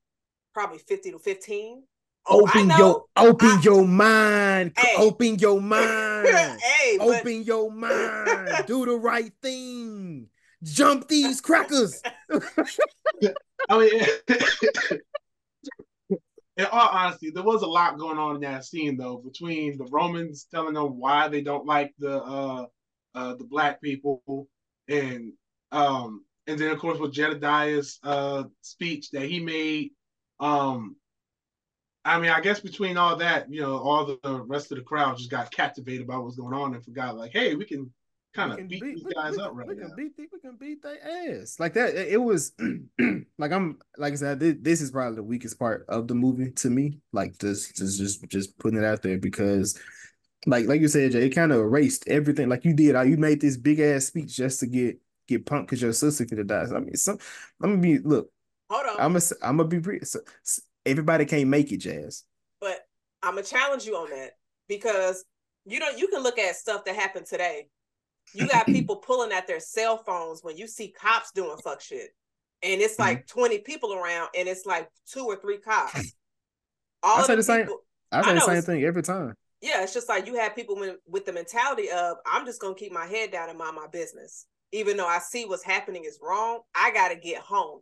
Probably 0.53 0.79
50 0.79 1.11
to 1.11 1.19
15. 1.19 1.83
Oh, 2.29 2.41
open 2.41 2.69
your 2.69 3.05
open 3.15 3.47
I, 3.47 3.61
your 3.61 3.87
mind. 3.87 4.73
Hey. 4.77 4.95
Open 4.97 5.39
your 5.39 5.61
mind. 5.61 6.27
hey, 6.27 6.97
open 6.99 7.21
but... 7.23 7.45
your 7.45 7.71
mind. 7.73 8.65
Do 8.65 8.85
the 8.85 8.97
right 8.97 9.31
thing. 9.41 10.27
Jump 10.63 11.07
these 11.07 11.39
crackers. 11.39 12.01
I 13.69 13.77
mean, 13.77 14.01
in 16.57 16.65
all 16.65 16.89
honesty, 16.89 17.29
there 17.29 17.43
was 17.43 17.61
a 17.61 17.67
lot 17.67 17.99
going 17.99 18.17
on 18.17 18.35
in 18.35 18.41
that 18.41 18.65
scene 18.65 18.97
though, 18.97 19.17
between 19.17 19.77
the 19.77 19.85
Romans 19.85 20.47
telling 20.49 20.73
them 20.73 20.97
why 20.97 21.27
they 21.27 21.41
don't 21.41 21.65
like 21.65 21.93
the 21.99 22.21
uh, 22.21 22.65
uh, 23.13 23.35
the 23.35 23.43
black 23.43 23.81
people, 23.81 24.47
and 24.87 25.33
um, 25.71 26.25
and 26.47 26.57
then 26.59 26.71
of 26.71 26.79
course 26.79 26.99
with 26.99 27.13
Jedediah's 27.13 27.99
uh, 28.03 28.43
speech 28.61 29.11
that 29.11 29.29
he 29.29 29.39
made. 29.39 29.91
Um, 30.39 30.95
I 32.03 32.19
mean, 32.19 32.31
I 32.31 32.39
guess 32.39 32.61
between 32.61 32.97
all 32.97 33.17
that, 33.17 33.51
you 33.51 33.61
know, 33.61 33.77
all 33.77 34.05
the 34.05 34.43
rest 34.47 34.71
of 34.71 34.77
the 34.77 34.83
crowd 34.83 35.17
just 35.17 35.29
got 35.29 35.51
captivated 35.51 36.07
by 36.07 36.15
what 36.15 36.25
was 36.25 36.37
going 36.37 36.53
on 36.53 36.73
and 36.73 36.83
forgot, 36.83 37.17
like, 37.17 37.33
hey, 37.33 37.53
we 37.55 37.65
can 37.65 37.91
kind 38.37 38.51
of 38.53 38.67
beat, 38.67 38.81
beat, 38.81 38.95
these 38.95 39.13
guys 39.13 39.35
we, 39.35 39.43
up 39.43 39.51
right 39.53 39.67
we 39.67 39.75
now. 39.75 39.87
Can 39.87 39.95
beat, 39.95 40.13
we 40.17 40.39
can 40.39 40.55
beat 40.55 40.81
their 40.83 41.41
ass 41.41 41.59
like 41.59 41.73
that. 41.73 41.95
It 41.95 42.21
was 42.21 42.53
like 43.37 43.51
I'm 43.51 43.79
like 43.97 44.13
I 44.13 44.15
said, 44.15 44.39
this, 44.39 44.55
this, 44.61 44.81
is 44.81 44.91
probably 44.91 45.15
the 45.15 45.23
weakest 45.23 45.59
part 45.59 45.85
of 45.89 46.07
the 46.07 46.15
movie 46.15 46.51
to 46.51 46.69
me. 46.69 46.99
Like 47.11 47.37
just 47.39 47.75
just 47.75 47.97
just 47.99 48.27
just 48.29 48.57
putting 48.59 48.79
it 48.79 48.85
out 48.85 49.01
there 49.01 49.17
because. 49.17 49.79
Like, 50.45 50.67
like 50.67 50.79
you 50.79 50.87
said, 50.87 51.11
Jay, 51.11 51.25
it 51.25 51.35
kind 51.35 51.51
of 51.51 51.59
erased 51.59 52.07
everything. 52.07 52.47
Like 52.47 52.63
you 52.63 52.73
did, 52.73 52.95
uh, 52.95 53.01
you 53.01 53.17
made 53.17 53.41
this 53.41 53.57
big 53.57 53.81
ass 53.81 54.05
speech 54.05 54.33
just 54.33 54.61
to 54.61 54.67
get 54.67 54.97
get 55.27 55.45
punked 55.45 55.63
because 55.63 55.81
your 55.81 55.91
sister 55.91 56.25
could 56.25 56.37
have 56.37 56.47
died. 56.47 56.69
So, 56.69 56.75
I 56.77 56.79
mean, 56.79 56.95
some 56.95 57.17
I'm 57.61 57.71
gonna 57.71 57.81
be 57.81 57.97
look. 57.97 58.29
Hold 58.69 58.85
on. 58.85 58.95
I'm 58.97 59.13
gonna 59.13 59.25
I'm 59.41 59.57
gonna 59.57 59.67
be 59.67 59.79
pretty. 59.81 60.05
So, 60.05 60.19
everybody 60.85 61.25
can't 61.25 61.49
make 61.49 61.71
it, 61.71 61.77
Jazz. 61.77 62.23
But 62.61 62.79
I'm 63.23 63.33
gonna 63.33 63.43
challenge 63.43 63.85
you 63.85 63.97
on 63.97 64.09
that 64.11 64.37
because 64.69 65.25
you 65.65 65.79
know 65.79 65.89
you 65.89 66.07
can 66.07 66.23
look 66.23 66.39
at 66.39 66.55
stuff 66.55 66.85
that 66.85 66.95
happened 66.95 67.25
today 67.25 67.67
you 68.33 68.47
got 68.47 68.65
people 68.67 68.97
pulling 68.97 69.31
at 69.31 69.47
their 69.47 69.59
cell 69.59 69.97
phones 69.97 70.43
when 70.43 70.57
you 70.57 70.67
see 70.67 70.89
cops 70.89 71.31
doing 71.31 71.57
fuck 71.63 71.81
shit. 71.81 72.09
And 72.63 72.81
it's 72.81 72.97
like 72.97 73.19
mm-hmm. 73.27 73.39
20 73.39 73.59
people 73.59 73.93
around 73.93 74.29
and 74.37 74.47
it's 74.47 74.65
like 74.65 74.89
two 75.05 75.25
or 75.25 75.35
three 75.35 75.59
cops. 75.59 76.15
All 77.03 77.19
I 77.19 77.23
say 77.23 77.35
the 77.35 77.43
same 77.43 77.67
I 78.11 78.21
say 78.23 78.31
I 78.31 78.33
the 78.33 78.39
same 78.41 78.61
thing 78.61 78.83
every 78.83 79.03
time. 79.03 79.35
Yeah, 79.61 79.83
it's 79.83 79.93
just 79.93 80.09
like 80.09 80.27
you 80.27 80.35
have 80.35 80.55
people 80.55 80.75
with, 80.75 80.97
with 81.07 81.25
the 81.25 81.33
mentality 81.33 81.89
of 81.89 82.17
I'm 82.25 82.45
just 82.45 82.61
gonna 82.61 82.75
keep 82.75 82.91
my 82.91 83.05
head 83.05 83.31
down 83.31 83.49
and 83.49 83.57
mind 83.57 83.75
my 83.75 83.87
business. 83.87 84.45
Even 84.71 84.97
though 84.97 85.07
I 85.07 85.19
see 85.19 85.45
what's 85.45 85.63
happening 85.63 86.03
is 86.05 86.19
wrong, 86.21 86.61
I 86.75 86.91
gotta 86.91 87.15
get 87.15 87.41
home. 87.41 87.81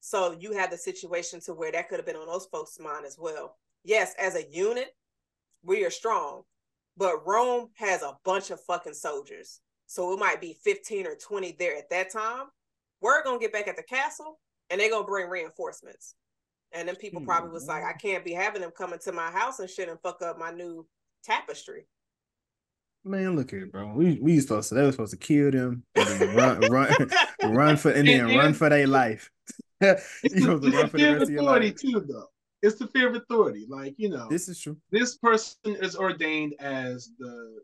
So 0.00 0.36
you 0.38 0.52
have 0.52 0.70
the 0.70 0.76
situation 0.76 1.40
to 1.42 1.54
where 1.54 1.72
that 1.72 1.88
could 1.88 1.98
have 1.98 2.06
been 2.06 2.16
on 2.16 2.26
those 2.26 2.46
folks' 2.46 2.80
mind 2.80 3.06
as 3.06 3.16
well. 3.18 3.56
Yes, 3.84 4.14
as 4.18 4.34
a 4.34 4.44
unit, 4.50 4.88
we 5.62 5.84
are 5.84 5.90
strong. 5.90 6.42
But 6.96 7.26
Rome 7.26 7.70
has 7.74 8.02
a 8.02 8.16
bunch 8.24 8.50
of 8.50 8.60
fucking 8.60 8.94
soldiers. 8.94 9.60
So 9.86 10.12
it 10.12 10.18
might 10.18 10.40
be 10.40 10.56
15 10.64 11.06
or 11.06 11.16
20 11.16 11.56
there 11.58 11.76
at 11.76 11.90
that 11.90 12.10
time. 12.10 12.46
We're 13.00 13.22
gonna 13.24 13.38
get 13.38 13.52
back 13.52 13.68
at 13.68 13.76
the 13.76 13.82
castle 13.82 14.38
and 14.70 14.80
they're 14.80 14.90
gonna 14.90 15.06
bring 15.06 15.28
reinforcements. 15.28 16.14
And 16.72 16.88
then 16.88 16.96
people 16.96 17.20
probably 17.20 17.50
was 17.50 17.66
like, 17.66 17.82
I 17.82 17.88
mm-hmm. 17.88 18.06
can't 18.06 18.24
be 18.24 18.32
having 18.32 18.62
them 18.62 18.70
coming 18.70 18.98
to 19.00 19.12
my 19.12 19.30
house 19.30 19.58
and 19.58 19.68
shit 19.68 19.88
and 19.88 20.00
fuck 20.00 20.22
up 20.22 20.38
my 20.38 20.50
new 20.50 20.86
tapestry. 21.22 21.86
Man, 23.04 23.34
look 23.36 23.50
here, 23.50 23.66
bro. 23.66 23.92
We 23.94 24.18
we 24.22 24.38
supposed 24.38 24.68
to 24.68 24.76
they 24.76 24.82
were 24.82 24.92
supposed 24.92 25.10
to 25.10 25.16
kill 25.16 25.50
them 25.50 25.82
and 25.96 26.34
run 26.36 26.60
run 26.70 26.94
run 27.42 27.76
for 27.76 27.90
and 27.90 28.06
then 28.06 28.36
run 28.36 28.54
for 28.54 28.68
their 28.68 28.86
life. 28.86 29.28
you 29.80 29.96
know, 30.34 30.60
to 30.60 30.70
run 30.70 30.88
for 30.88 30.98
the 30.98 31.12
rest 31.12 31.22
of 31.24 31.30
your 31.30 31.42
life. 31.42 31.74
Too, 31.76 32.04
though. 32.08 32.28
It's 32.62 32.78
the 32.78 32.86
fear 32.86 33.08
of 33.08 33.16
authority. 33.16 33.66
Like, 33.68 33.94
you 33.98 34.08
know, 34.08 34.28
this 34.28 34.48
is 34.48 34.58
true. 34.58 34.76
This 34.90 35.16
person 35.16 35.76
is 35.76 35.96
ordained 35.96 36.54
as 36.60 37.10
the 37.18 37.60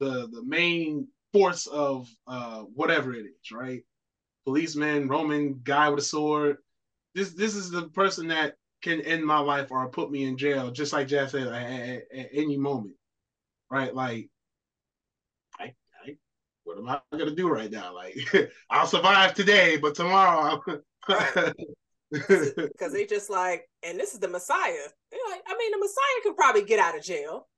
the 0.00 0.28
the 0.32 0.42
main 0.44 1.08
force 1.32 1.66
of 1.66 2.08
uh 2.26 2.60
whatever 2.74 3.14
it 3.14 3.24
is, 3.24 3.50
right? 3.52 3.82
Policeman, 4.44 5.08
Roman 5.08 5.60
guy 5.64 5.88
with 5.88 6.00
a 6.00 6.02
sword. 6.02 6.58
This 7.14 7.30
this 7.30 7.54
is 7.54 7.70
the 7.70 7.88
person 7.88 8.28
that 8.28 8.56
can 8.82 9.00
end 9.02 9.24
my 9.24 9.38
life 9.38 9.70
or 9.70 9.88
put 9.88 10.10
me 10.10 10.24
in 10.24 10.36
jail, 10.36 10.70
just 10.70 10.92
like 10.92 11.06
Jeff 11.06 11.30
said, 11.30 11.46
at, 11.46 11.54
at, 11.54 12.02
at 12.12 12.28
any 12.32 12.56
moment, 12.56 12.94
right? 13.70 13.94
Like, 13.94 14.28
I, 15.58 15.72
I, 16.04 16.16
what 16.64 16.78
am 16.78 16.88
I 16.88 17.00
gonna 17.12 17.34
do 17.34 17.48
right 17.48 17.70
now? 17.70 17.94
Like, 17.94 18.16
I'll 18.70 18.86
survive 18.86 19.34
today, 19.34 19.76
but 19.78 19.94
tomorrow, 19.94 20.62
because 22.12 22.92
they 22.92 23.06
just 23.06 23.30
like, 23.30 23.68
and 23.82 23.98
this 23.98 24.12
is 24.14 24.20
the 24.20 24.28
Messiah. 24.28 24.88
They're 25.10 25.20
like, 25.30 25.42
I 25.46 25.56
mean, 25.56 25.70
the 25.72 25.78
Messiah 25.78 26.22
can 26.22 26.34
probably 26.34 26.64
get 26.64 26.78
out 26.78 26.96
of 26.96 27.02
jail. 27.02 27.48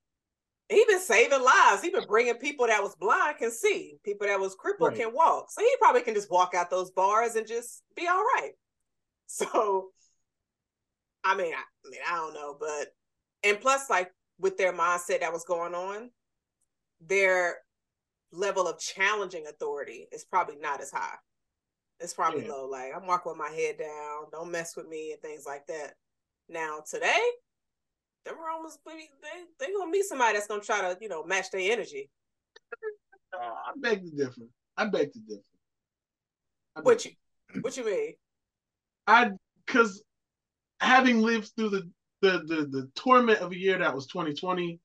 He 0.68 0.84
been 0.88 1.00
saving 1.00 1.42
lives. 1.42 1.82
He 1.82 1.90
been 1.90 2.06
bringing 2.06 2.34
people 2.36 2.66
that 2.66 2.82
was 2.82 2.94
blind 2.94 3.36
can 3.38 3.50
see, 3.50 3.98
people 4.04 4.26
that 4.26 4.40
was 4.40 4.54
crippled 4.54 4.90
right. 4.90 4.98
can 4.98 5.12
walk. 5.12 5.50
So 5.50 5.60
he 5.60 5.70
probably 5.78 6.02
can 6.02 6.14
just 6.14 6.30
walk 6.30 6.54
out 6.54 6.70
those 6.70 6.90
bars 6.90 7.34
and 7.34 7.46
just 7.46 7.82
be 7.96 8.06
all 8.06 8.22
right. 8.22 8.52
So, 9.26 9.86
I 11.24 11.34
mean, 11.34 11.54
I, 11.54 11.56
I 11.56 11.90
mean, 11.90 12.00
I 12.08 12.16
don't 12.16 12.34
know, 12.34 12.54
but 12.60 12.88
and 13.42 13.58
plus, 13.58 13.88
like 13.88 14.12
with 14.38 14.58
their 14.58 14.72
mindset 14.72 15.20
that 15.20 15.32
was 15.32 15.44
going 15.44 15.74
on, 15.74 16.10
their 17.00 17.56
level 18.32 18.68
of 18.68 18.78
challenging 18.78 19.46
authority 19.46 20.06
is 20.12 20.24
probably 20.24 20.56
not 20.56 20.82
as 20.82 20.90
high. 20.90 21.16
It's 22.00 22.14
probably 22.14 22.44
yeah. 22.46 22.52
low. 22.52 22.68
Like 22.68 22.92
I'm 22.94 23.06
walking 23.06 23.30
with 23.30 23.38
my 23.38 23.54
head 23.54 23.78
down, 23.78 24.24
don't 24.32 24.50
mess 24.50 24.76
with 24.76 24.88
me 24.88 25.12
and 25.12 25.20
things 25.20 25.44
like 25.46 25.66
that. 25.68 25.94
Now 26.48 26.80
today, 26.88 27.20
them 28.24 28.36
Romans 28.38 28.78
they 28.86 28.96
they 29.58 29.72
gonna 29.72 29.90
meet 29.90 30.04
somebody 30.04 30.34
that's 30.34 30.46
gonna 30.46 30.62
try 30.62 30.80
to 30.80 30.98
you 31.00 31.08
know 31.08 31.24
match 31.24 31.50
their 31.50 31.72
energy. 31.72 32.10
Uh, 33.32 33.38
I 33.38 33.72
beg 33.76 34.04
to 34.04 34.10
differ. 34.10 34.42
I 34.76 34.86
beg 34.86 35.12
to 35.12 35.18
differ. 35.20 35.42
what 36.82 37.04
you 37.04 37.12
what 37.60 37.76
you 37.76 37.84
mean? 37.84 38.14
I 39.06 39.30
because 39.66 40.02
having 40.80 41.20
lived 41.20 41.52
through 41.56 41.70
the, 41.70 41.90
the 42.22 42.30
the 42.46 42.68
the 42.70 42.90
torment 42.94 43.40
of 43.40 43.52
a 43.52 43.58
year 43.58 43.78
that 43.78 43.94
was 43.94 44.06
2020, 44.06 44.80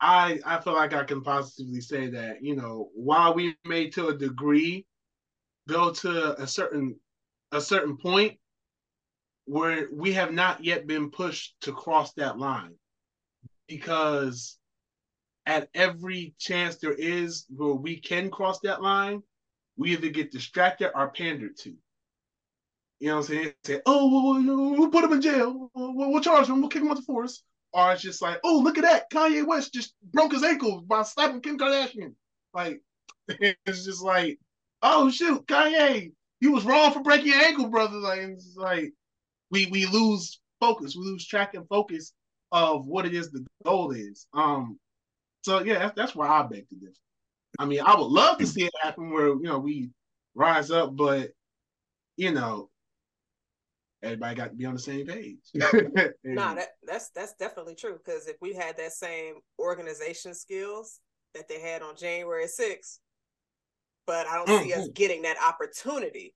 I 0.00 0.38
I 0.44 0.60
feel 0.60 0.74
like 0.74 0.92
I 0.92 1.04
can 1.04 1.22
positively 1.22 1.80
say 1.80 2.08
that 2.10 2.42
you 2.42 2.56
know 2.56 2.90
while 2.94 3.34
we 3.34 3.56
may 3.64 3.90
to 3.90 4.08
a 4.08 4.18
degree 4.18 4.86
go 5.68 5.92
to 5.92 6.40
a 6.40 6.46
certain 6.46 6.96
a 7.52 7.60
certain 7.60 7.96
point 7.96 8.38
where 9.46 9.88
we 9.92 10.12
have 10.12 10.32
not 10.32 10.64
yet 10.64 10.86
been 10.86 11.10
pushed 11.10 11.54
to 11.60 11.72
cross 11.72 12.12
that 12.14 12.38
line. 12.38 12.74
Because 13.68 14.58
at 15.46 15.68
every 15.74 16.34
chance 16.38 16.76
there 16.76 16.94
is 16.94 17.46
where 17.54 17.74
we 17.74 17.98
can 17.98 18.30
cross 18.30 18.60
that 18.60 18.82
line 18.82 19.22
we 19.76 19.92
either 19.92 20.08
get 20.08 20.30
distracted 20.30 20.90
or 20.94 21.10
pandered 21.10 21.56
to. 21.58 21.74
You 23.00 23.08
know 23.08 23.16
what 23.16 23.28
i'm 23.30 23.36
saying? 23.36 23.52
Say 23.64 23.80
oh 23.86 24.38
we'll, 24.40 24.78
we'll 24.78 24.90
put 24.90 25.04
him 25.04 25.12
in 25.12 25.20
jail. 25.20 25.70
We'll, 25.74 26.10
we'll 26.12 26.22
charge 26.22 26.48
him. 26.48 26.60
We'll 26.60 26.70
kick 26.70 26.82
him 26.82 26.90
out 26.90 26.96
the 26.96 27.02
force 27.02 27.42
or 27.72 27.92
it's 27.92 28.02
just 28.02 28.22
like 28.22 28.38
oh 28.44 28.60
look 28.60 28.78
at 28.78 28.82
that. 28.82 29.10
Kanye 29.10 29.46
west 29.46 29.74
just 29.74 29.94
broke 30.12 30.32
his 30.32 30.44
ankle 30.44 30.80
by 30.82 31.02
slapping 31.02 31.40
kim 31.40 31.58
kardashian. 31.58 32.14
Like 32.54 32.80
it's 33.28 33.84
just 33.84 34.02
like 34.02 34.38
oh 34.84 35.10
shoot, 35.10 35.44
Kanye, 35.46 36.12
you 36.40 36.52
was 36.52 36.64
wrong 36.64 36.92
for 36.92 37.02
breaking 37.02 37.32
your 37.32 37.42
ankle, 37.42 37.68
brother. 37.68 37.96
Like 37.96 38.20
it's 38.20 38.54
like 38.56 38.92
we 39.50 39.66
we 39.66 39.86
lose 39.86 40.40
focus, 40.60 40.94
we 40.94 41.04
lose 41.04 41.26
track 41.26 41.54
and 41.54 41.66
focus 41.68 42.12
of 42.52 42.86
what 42.86 43.06
it 43.06 43.14
is 43.14 43.30
the 43.30 43.44
goal 43.64 43.90
is. 43.90 44.28
Um, 44.32 44.78
so 45.42 45.64
yeah, 45.64 45.80
that's, 45.80 45.94
that's 45.96 46.14
where 46.14 46.28
I 46.28 46.42
beg 46.42 46.68
to 46.68 46.76
differ. 46.76 46.92
I 47.58 47.64
mean, 47.64 47.80
I 47.84 47.96
would 47.96 48.06
love 48.06 48.38
to 48.38 48.46
see 48.46 48.64
it 48.64 48.72
happen 48.82 49.10
where 49.10 49.28
you 49.28 49.42
know 49.42 49.58
we 49.58 49.90
rise 50.34 50.70
up, 50.70 50.94
but 50.94 51.30
you 52.16 52.32
know, 52.32 52.68
everybody 54.02 54.36
got 54.36 54.50
to 54.50 54.56
be 54.56 54.66
on 54.66 54.74
the 54.74 54.80
same 54.80 55.06
page. 55.06 55.38
nah, 56.24 56.54
that, 56.54 56.68
that's 56.86 57.10
that's 57.10 57.34
definitely 57.34 57.74
true. 57.74 57.98
Because 58.04 58.28
if 58.28 58.36
we 58.40 58.54
had 58.54 58.76
that 58.76 58.92
same 58.92 59.36
organization 59.58 60.34
skills 60.34 61.00
that 61.34 61.48
they 61.48 61.60
had 61.60 61.82
on 61.82 61.96
January 61.96 62.46
6th, 62.46 62.98
but 64.06 64.26
I 64.26 64.36
don't 64.36 64.48
mm-hmm. 64.48 64.64
see 64.64 64.72
us 64.74 64.84
mm-hmm. 64.84 64.92
getting 64.92 65.22
that 65.22 65.36
opportunity 65.44 66.34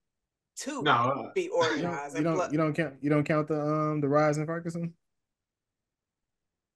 to 0.60 0.82
no, 0.82 0.90
uh, 0.92 1.30
be 1.34 1.48
organized. 1.54 2.16
You 2.16 2.24
don't, 2.24 2.34
you 2.34 2.40
don't, 2.40 2.52
you 2.52 2.58
don't 2.58 2.74
count 2.74 2.94
you 3.00 3.10
don't 3.10 3.24
count 3.24 3.48
the 3.48 3.60
um 3.60 4.00
the 4.00 4.08
rise 4.08 4.38
in 4.38 4.46
Ferguson. 4.46 4.94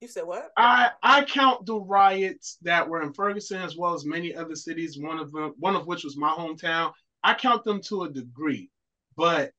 You 0.01 0.07
said 0.07 0.25
what? 0.25 0.51
I 0.57 0.91
I 1.01 1.23
count 1.23 1.65
the 1.65 1.79
riots 1.79 2.57
that 2.61 2.87
were 2.87 3.01
in 3.01 3.13
Ferguson 3.13 3.61
as 3.61 3.77
well 3.77 3.93
as 3.93 4.05
many 4.05 4.35
other 4.35 4.55
cities. 4.55 4.99
One 4.99 5.19
of 5.19 5.31
them, 5.31 5.53
one 5.57 5.75
of 5.75 5.87
which 5.87 6.03
was 6.03 6.17
my 6.17 6.31
hometown. 6.31 6.91
I 7.23 7.33
count 7.33 7.63
them 7.63 7.81
to 7.83 8.03
a 8.03 8.09
degree, 8.09 8.69
but 9.15 9.51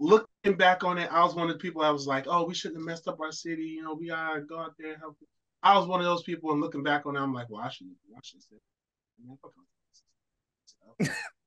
looking 0.00 0.56
back 0.56 0.82
on 0.82 0.96
it, 0.96 1.12
I 1.12 1.22
was 1.22 1.34
one 1.34 1.50
of 1.50 1.54
the 1.54 1.60
people. 1.60 1.82
I 1.82 1.90
was 1.90 2.06
like, 2.06 2.24
"Oh, 2.26 2.44
we 2.44 2.54
shouldn't 2.54 2.80
have 2.80 2.86
messed 2.86 3.06
up 3.06 3.20
our 3.20 3.32
city. 3.32 3.64
You 3.64 3.82
know, 3.82 3.94
we 3.94 4.08
gotta 4.08 4.40
go 4.40 4.58
out 4.58 4.74
there 4.78 4.92
and 4.92 5.00
help." 5.00 5.18
I 5.62 5.78
was 5.78 5.86
one 5.86 6.00
of 6.00 6.06
those 6.06 6.22
people, 6.22 6.52
and 6.52 6.60
looking 6.60 6.82
back 6.82 7.04
on 7.04 7.16
it, 7.16 7.20
I'm 7.20 7.34
like, 7.34 7.50
"Well, 7.50 7.62
I 7.62 7.68
shouldn't. 7.68 7.96
I 8.16 8.20
should 8.22 8.40
have." 8.50 8.60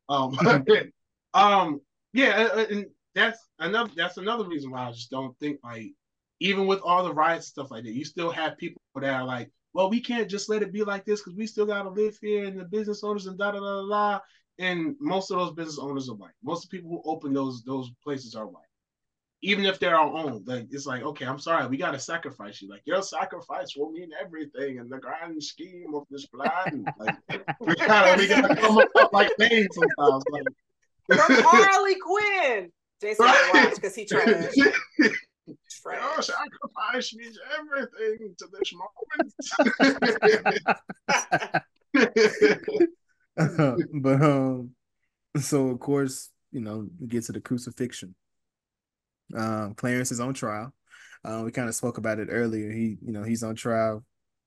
Um, 0.09 0.37
um, 1.33 1.81
yeah, 2.13 2.65
and 2.69 2.85
that's 3.13 3.39
another. 3.59 3.91
That's 3.95 4.17
another 4.17 4.47
reason 4.47 4.71
why 4.71 4.87
I 4.87 4.91
just 4.91 5.11
don't 5.11 5.37
think 5.39 5.59
like 5.63 5.93
even 6.39 6.67
with 6.67 6.81
all 6.83 7.03
the 7.03 7.13
riots 7.13 7.47
and 7.47 7.51
stuff 7.51 7.71
like 7.71 7.83
that, 7.83 7.93
you 7.93 8.05
still 8.05 8.29
have 8.31 8.57
people 8.57 8.81
that 8.95 9.13
are 9.13 9.25
like, 9.25 9.51
well, 9.73 9.89
we 9.89 10.01
can't 10.01 10.29
just 10.29 10.49
let 10.49 10.61
it 10.61 10.73
be 10.73 10.83
like 10.83 11.05
this 11.05 11.21
because 11.21 11.37
we 11.37 11.47
still 11.47 11.65
got 11.65 11.83
to 11.83 11.89
live 11.89 12.17
here 12.21 12.45
and 12.45 12.59
the 12.59 12.65
business 12.65 13.03
owners 13.03 13.27
and 13.27 13.37
da 13.37 13.51
da 13.51 13.59
da 13.59 13.87
da. 13.87 14.19
And 14.57 14.95
most 14.99 15.31
of 15.31 15.37
those 15.37 15.53
business 15.53 15.79
owners 15.79 16.09
are 16.09 16.15
white. 16.15 16.31
Most 16.43 16.63
of 16.63 16.69
the 16.69 16.77
people 16.77 16.89
who 16.89 17.09
open 17.09 17.33
those 17.33 17.63
those 17.63 17.91
places 18.03 18.35
are 18.35 18.47
white. 18.47 18.63
Even 19.45 19.65
if 19.65 19.79
they're 19.79 19.95
our 19.95 20.11
own, 20.11 20.43
like 20.47 20.65
it's 20.71 20.87
like, 20.87 21.03
okay, 21.03 21.23
I'm 21.25 21.37
sorry, 21.37 21.67
we 21.67 21.77
gotta 21.77 21.99
sacrifice 21.99 22.63
you. 22.63 22.67
Like 22.67 22.81
your 22.85 23.03
sacrifice 23.03 23.75
will 23.77 23.91
mean 23.91 24.09
everything 24.19 24.77
in 24.77 24.89
the 24.89 24.97
grand 24.97 25.41
scheme 25.43 25.93
of 25.93 26.07
this 26.09 26.25
plan. 26.25 26.83
like 26.99 27.15
we 27.59 27.75
gotta 27.75 28.19
we 28.19 28.27
gotta 28.27 28.55
come 28.61 28.79
up 28.79 29.13
like 29.13 29.31
names 29.37 29.67
sometimes. 29.71 30.23
Like 30.31 31.19
from 31.19 31.35
Harley 31.45 31.95
Quinn. 31.99 32.71
Jason 32.99 33.25
right. 33.25 33.51
watch 33.53 33.75
because 33.75 33.93
he 33.93 34.05
tried. 34.05 34.25
Trash. 34.25 34.55
Your 34.57 36.21
sacrifice 36.23 37.13
means 37.13 37.37
everything 37.59 38.35
to 38.39 38.47
this 38.51 38.73
moment. 38.73 39.31
but 44.01 44.21
um, 44.23 44.71
so 45.39 45.67
of 45.67 45.79
course, 45.79 46.31
you 46.51 46.61
know, 46.61 46.87
we 46.99 47.05
get 47.05 47.25
to 47.25 47.31
the 47.31 47.41
crucifixion. 47.41 48.15
Um, 49.33 49.73
Clarence 49.75 50.11
is 50.11 50.19
on 50.19 50.33
trial. 50.33 50.73
Uh, 51.23 51.41
we 51.43 51.51
kind 51.51 51.69
of 51.69 51.75
spoke 51.75 51.97
about 51.97 52.19
it 52.19 52.27
earlier. 52.29 52.71
He, 52.71 52.97
you 53.01 53.11
know, 53.11 53.23
he's 53.23 53.43
on 53.43 53.55
trial. 53.55 54.03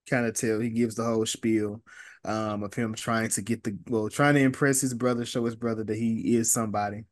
Kind 0.08 0.26
of 0.26 0.34
tell 0.34 0.60
he 0.60 0.70
gives 0.70 0.94
the 0.94 1.04
whole 1.04 1.26
spiel 1.26 1.82
um, 2.24 2.62
of 2.62 2.72
him 2.74 2.94
trying 2.94 3.28
to 3.30 3.42
get 3.42 3.64
the 3.64 3.76
well, 3.88 4.08
trying 4.08 4.34
to 4.34 4.40
impress 4.40 4.80
his 4.80 4.94
brother, 4.94 5.24
show 5.24 5.44
his 5.44 5.56
brother 5.56 5.84
that 5.84 5.96
he 5.96 6.36
is 6.36 6.52
somebody 6.52 7.04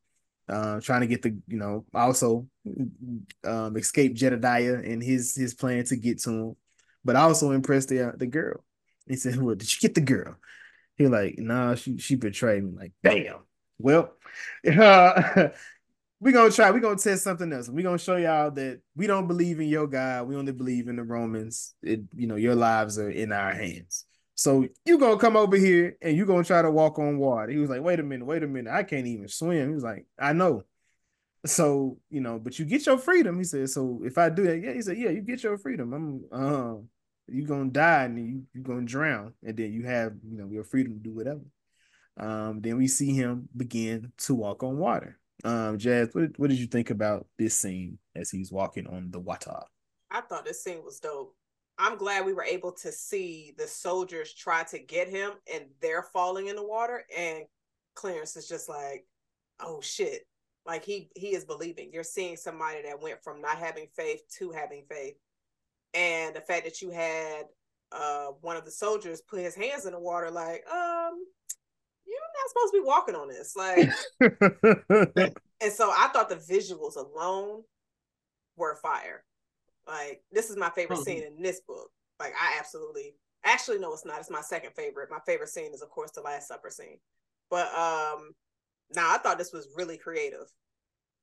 uh, 0.49 0.81
trying 0.81 1.01
to 1.01 1.07
get 1.07 1.23
the 1.23 1.37
you 1.47 1.59
know 1.59 1.85
also 1.95 2.47
um, 3.45 3.77
escape 3.77 4.15
Jedediah 4.15 4.75
and 4.75 5.03
his 5.03 5.35
his 5.35 5.55
plan 5.55 5.85
to 5.87 5.97
get 5.97 6.21
to 6.23 6.31
him, 6.31 6.57
but 7.05 7.17
also 7.17 7.51
impress 7.51 7.87
the 7.87 8.09
uh, 8.09 8.13
the 8.17 8.27
girl. 8.27 8.65
He 9.09 9.17
said, 9.17 9.37
"Well, 9.37 9.57
did 9.57 9.73
you 9.73 9.79
get 9.81 9.95
the 9.95 10.01
girl?" 10.01 10.37
He 10.97 11.09
like, 11.09 11.39
"Nah, 11.39 11.75
she 11.75 11.99
she 11.99 12.15
betrayed 12.15 12.65
me." 12.65 12.73
Like, 12.77 12.93
damn. 13.03 13.41
Well, 13.79 14.13
uh, 14.67 15.49
we 16.27 16.33
gonna 16.33 16.51
try. 16.51 16.73
we're 16.73 16.81
gonna 16.81 16.97
test 16.97 17.23
something 17.23 17.53
else. 17.53 17.69
We're 17.69 17.85
gonna 17.85 17.99
show 17.99 18.17
y'all 18.17 18.51
that 18.51 18.81
we 18.97 19.07
don't 19.07 19.29
believe 19.29 19.61
in 19.61 19.69
your 19.69 19.87
God. 19.87 20.27
We 20.27 20.35
only 20.35 20.51
believe 20.51 20.89
in 20.89 20.97
the 20.97 21.05
Romans. 21.05 21.77
It 21.85 22.01
you 22.17 22.27
know 22.27 22.35
your 22.35 22.57
lives 22.57 22.99
are 22.99 23.11
in 23.11 23.31
our 23.31 23.53
hands. 23.53 24.07
So 24.35 24.67
you 24.85 24.99
gonna 24.99 25.19
come 25.19 25.37
over 25.37 25.57
here 25.57 25.97
and 26.03 26.17
you 26.17 26.27
gonna 26.27 26.43
try 26.43 26.63
to 26.63 26.71
walk 26.71 26.99
on 26.99 27.19
water. 27.19 27.53
He 27.53 27.59
was 27.59 27.71
like, 27.71 27.81
wait 27.81 28.01
a 28.01 28.03
minute, 28.03 28.27
wait 28.27 28.43
a 28.43 28.49
minute. 28.49 28.73
I 28.73 28.83
can't 28.83 29.07
even 29.07 29.29
swim. 29.29 29.69
He 29.69 29.75
was 29.77 29.85
like, 29.85 30.05
I 30.19 30.33
know. 30.33 30.65
So, 31.45 31.99
you 32.11 32.21
know, 32.21 32.41
but 32.41 32.59
you 32.59 32.65
get 32.65 32.87
your 32.87 32.99
freedom. 32.99 33.39
He 33.39 33.45
said, 33.45 33.71
so 33.71 34.01
if 34.05 34.19
I 34.19 34.29
do 34.29 34.43
that, 34.49 34.59
yeah, 34.59 34.73
he 34.73 34.83
said, 34.83 34.99
yeah, 34.99 35.11
you 35.11 35.21
get 35.21 35.45
your 35.45 35.59
freedom. 35.59 35.93
I'm 35.93 36.25
uh 36.33 36.75
you're 37.29 37.47
gonna 37.47 37.71
die 37.71 38.03
and 38.03 38.19
you 38.19 38.43
you 38.53 38.63
gonna 38.63 38.83
drown, 38.83 39.35
and 39.45 39.57
then 39.57 39.73
you 39.73 39.85
have, 39.87 40.15
you 40.29 40.39
know, 40.39 40.49
your 40.51 40.65
freedom 40.65 40.95
to 40.95 40.99
do 40.99 41.15
whatever. 41.15 41.43
Um, 42.17 42.63
then 42.63 42.79
we 42.79 42.89
see 42.89 43.15
him 43.15 43.49
begin 43.57 44.11
to 44.19 44.35
walk 44.35 44.65
on 44.65 44.77
water. 44.79 45.21
Um, 45.45 45.79
Jazz, 45.79 46.11
what, 46.13 46.39
what 46.39 46.51
did 46.51 46.59
you 46.59 46.67
think 46.67 46.91
about 46.91 47.27
this 47.39 47.55
scene 47.55 47.99
as 48.15 48.31
he's 48.31 48.51
walking 48.51 48.87
on 48.87 49.11
the 49.11 49.21
water? 49.21 49.61
I 50.11 50.21
thought 50.23 50.45
this 50.45 50.63
scene 50.63 50.83
was 50.85 51.01
dope. 51.01 51.35
I'm 51.79 51.99
glad 51.99 52.25
we 52.25 52.33
were 52.33 52.45
able 52.45 52.73
to 52.73 52.91
see 52.91 53.53
the 53.59 53.67
soldiers 53.67 54.33
try 54.33 54.65
to 54.65 54.79
get 54.79 55.09
him 55.09 55.33
and 55.53 55.65
they're 55.83 56.03
falling 56.03 56.47
in 56.47 56.57
the 56.57 56.67
water 56.67 57.05
and 57.17 57.45
Clarence 57.95 58.37
is 58.37 58.49
just 58.49 58.69
like, 58.69 59.07
oh 59.61 59.81
shit. 59.81 60.27
Like 60.67 60.85
he 60.85 61.11
he 61.15 61.29
is 61.29 61.45
believing. 61.45 61.91
You're 61.93 62.03
seeing 62.03 62.37
somebody 62.37 62.83
that 62.83 63.01
went 63.01 63.23
from 63.23 63.41
not 63.41 63.59
having 63.59 63.87
faith 63.95 64.23
to 64.39 64.51
having 64.51 64.85
faith. 64.89 65.15
And 65.95 66.35
the 66.35 66.41
fact 66.41 66.65
that 66.65 66.83
you 66.83 66.91
had 66.91 67.45
uh 67.93 68.29
one 68.41 68.57
of 68.57 68.65
the 68.65 68.71
soldiers 68.71 69.21
put 69.21 69.41
his 69.41 69.55
hands 69.55 69.87
in 69.87 69.93
the 69.93 70.01
water 70.01 70.31
like, 70.31 70.65
um, 70.69 71.25
you're 72.07 72.19
not 72.37 72.49
supposed 72.49 72.73
to 72.73 72.81
be 72.81 72.87
walking 72.87 73.15
on 73.15 73.29
this. 73.29 73.57
Like 73.57 73.91
and 75.61 75.73
so 75.73 75.91
I 75.91 76.09
thought 76.09 76.29
the 76.29 76.37
visuals 76.37 76.97
alone 76.97 77.63
were 78.57 78.77
fire. 78.77 79.25
Like 79.87 80.23
this 80.33 80.51
is 80.51 80.57
my 80.57 80.71
favorite 80.71 80.97
mm-hmm. 80.97 81.05
scene 81.05 81.23
in 81.25 81.43
this 81.43 81.61
book. 81.61 81.91
Like 82.19 82.33
I 82.41 82.59
absolutely 82.59 83.15
actually 83.45 83.79
no 83.79 83.93
it's 83.93 84.05
not. 84.05 84.21
It's 84.21 84.31
my 84.31 84.41
second 84.41 84.73
favorite. 84.75 85.11
My 85.11 85.21
favorite 85.27 85.49
scene 85.49 85.73
is 85.75 85.83
of 85.83 85.91
course 85.91 86.13
the 86.13 86.23
last 86.23 86.49
supper 86.49 86.71
scene. 86.71 86.99
But 87.51 87.67
um 87.75 88.33
now 88.95 89.13
I 89.13 89.19
thought 89.19 89.39
this 89.39 89.53
was 89.53 89.69
really 89.77 89.99
creative. 89.99 90.53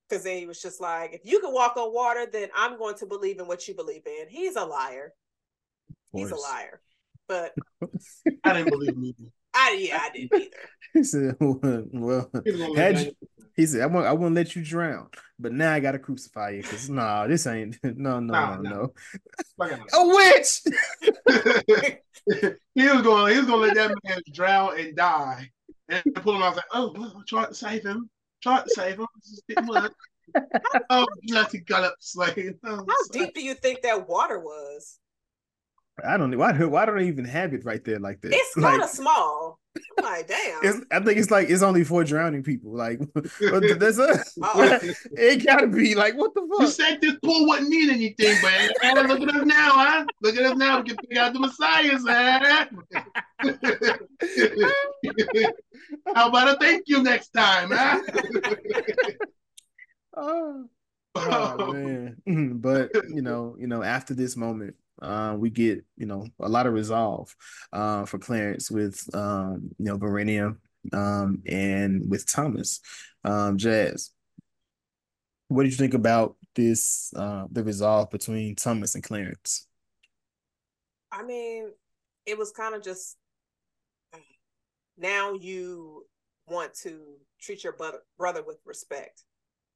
Cause 0.09 0.23
then 0.23 0.37
he 0.37 0.45
was 0.45 0.61
just 0.61 0.81
like, 0.81 1.13
if 1.13 1.21
you 1.23 1.39
can 1.39 1.53
walk 1.53 1.77
on 1.77 1.93
water, 1.93 2.27
then 2.31 2.49
I'm 2.55 2.77
going 2.77 2.95
to 2.95 3.05
believe 3.05 3.39
in 3.39 3.47
what 3.47 3.67
you 3.67 3.73
believe 3.73 4.05
in. 4.05 4.27
He's 4.29 4.57
a 4.57 4.65
liar. 4.65 5.13
He's 6.11 6.29
a 6.29 6.35
liar. 6.35 6.81
But 7.27 7.53
I 8.43 8.53
didn't 8.53 8.69
believe 8.69 8.95
him 8.95 9.31
I 9.53 9.77
yeah, 9.79 9.99
I 10.01 10.09
didn't 10.09 10.41
either. 10.41 10.57
he 10.93 11.03
said, 11.03 11.37
"Well, 11.39 12.29
had 12.75 12.99
you, 12.99 13.11
he 13.55 13.65
said, 13.65 13.81
I 13.81 13.85
won't, 13.87 14.05
I 14.05 14.13
won't 14.13 14.35
let 14.35 14.55
you 14.55 14.63
drown, 14.63 15.07
but 15.39 15.53
now 15.53 15.73
I 15.73 15.79
gotta 15.79 15.99
crucify 15.99 16.51
you 16.51 16.61
because 16.61 16.89
nah, 16.89 17.27
this 17.27 17.45
ain't 17.47 17.77
no, 17.83 18.19
no, 18.19 18.33
nah, 18.33 18.57
no, 18.57 18.91
no. 19.59 19.67
a 19.93 20.07
witch." 20.07 20.61
he 22.75 22.87
was 22.87 23.01
going, 23.01 23.33
he 23.33 23.39
was 23.39 23.47
gonna 23.47 23.61
let 23.61 23.75
that 23.75 23.95
man 24.03 24.21
drown 24.33 24.79
and 24.79 24.95
die, 24.95 25.49
and 25.89 26.03
pull 26.15 26.35
him 26.35 26.41
out. 26.41 26.45
I 26.45 26.49
was 26.49 26.57
like, 26.57 26.65
"Oh, 26.73 26.93
well, 26.97 27.23
try 27.27 27.45
to 27.45 27.53
save 27.53 27.83
him, 27.83 28.09
try 28.41 28.63
to 28.63 28.69
save 28.69 28.99
him." 28.99 29.07
oh, 30.89 31.05
bloody 31.23 31.59
gallops! 31.59 32.15
Like, 32.15 32.39
how 32.63 32.85
deep 33.11 33.35
do 33.35 33.43
you 33.43 33.53
think 33.53 33.81
that 33.81 34.07
water 34.07 34.39
was? 34.39 34.99
I 36.03 36.17
don't 36.17 36.31
know 36.31 36.37
why. 36.37 36.53
Why 36.53 36.85
don't 36.85 36.97
they 36.97 37.07
even 37.07 37.25
have 37.25 37.53
it 37.53 37.65
right 37.65 37.83
there 37.83 37.99
like 37.99 38.21
this? 38.21 38.31
It's 38.33 38.55
kind 38.59 38.81
of 38.81 38.89
small. 38.89 39.59
I'm 39.97 40.05
like, 40.05 40.27
damn. 40.27 40.85
I 40.91 40.99
think 40.99 41.17
it's 41.17 41.31
like 41.31 41.49
it's 41.49 41.61
only 41.61 41.83
for 41.83 42.03
drowning 42.03 42.43
people. 42.43 42.75
Like, 42.75 42.99
there's 43.39 43.99
a. 43.99 44.23
Oh. 44.41 44.79
it 45.11 45.45
gotta 45.45 45.67
be 45.67 45.95
like, 45.95 46.15
what 46.15 46.33
the 46.33 46.41
fuck? 46.41 46.61
You 46.61 46.67
said 46.67 47.01
this 47.01 47.15
pool 47.23 47.47
wouldn't 47.47 47.69
mean 47.69 47.89
anything, 47.89 48.37
but 48.41 48.71
look 49.07 49.21
at 49.21 49.35
us 49.35 49.45
now, 49.45 49.71
huh? 49.73 50.05
Look 50.21 50.35
at 50.35 50.43
us 50.43 50.57
now. 50.57 50.81
We 50.81 50.89
can 50.89 50.97
pick 50.97 51.17
out 51.17 51.33
the 51.33 51.39
messiahs, 51.39 52.03
huh? 52.07 52.65
How 56.15 56.29
about 56.29 56.55
a 56.55 56.57
thank 56.59 56.83
you 56.87 57.01
next 57.03 57.29
time, 57.29 57.69
huh? 57.71 58.01
oh. 60.17 60.65
oh 61.15 61.73
man, 61.73 62.17
but 62.61 62.91
you 63.09 63.21
know, 63.21 63.55
you 63.59 63.67
know, 63.67 63.83
after 63.83 64.13
this 64.13 64.35
moment, 64.35 64.75
uh, 65.03 65.35
we 65.37 65.49
get 65.49 65.83
you 65.97 66.05
know 66.05 66.27
a 66.39 66.49
lot 66.49 66.65
of 66.65 66.73
resolve 66.73 67.35
uh, 67.71 68.05
for 68.05 68.17
Clarence 68.17 68.71
with 68.71 69.03
um, 69.13 69.69
you 69.77 69.85
know 69.85 69.97
Varinia 69.97 70.55
um, 70.91 71.43
and 71.45 72.09
with 72.09 72.25
Thomas. 72.31 72.79
Um, 73.23 73.57
Jazz, 73.57 74.11
what 75.49 75.63
did 75.63 75.71
you 75.71 75.77
think 75.77 75.93
about 75.93 76.35
this 76.55 77.13
uh, 77.15 77.45
the 77.51 77.63
resolve 77.63 78.09
between 78.09 78.55
Thomas 78.55 78.95
and 78.95 79.03
Clarence? 79.03 79.67
I 81.11 81.23
mean, 81.23 81.69
it 82.25 82.37
was 82.37 82.51
kind 82.51 82.73
of 82.73 82.81
just 82.81 83.17
now 84.97 85.33
you 85.33 86.05
want 86.47 86.73
to 86.75 86.99
treat 87.41 87.63
your 87.63 87.73
brother 87.73 87.99
brother 88.17 88.43
with 88.45 88.57
respect. 88.65 89.23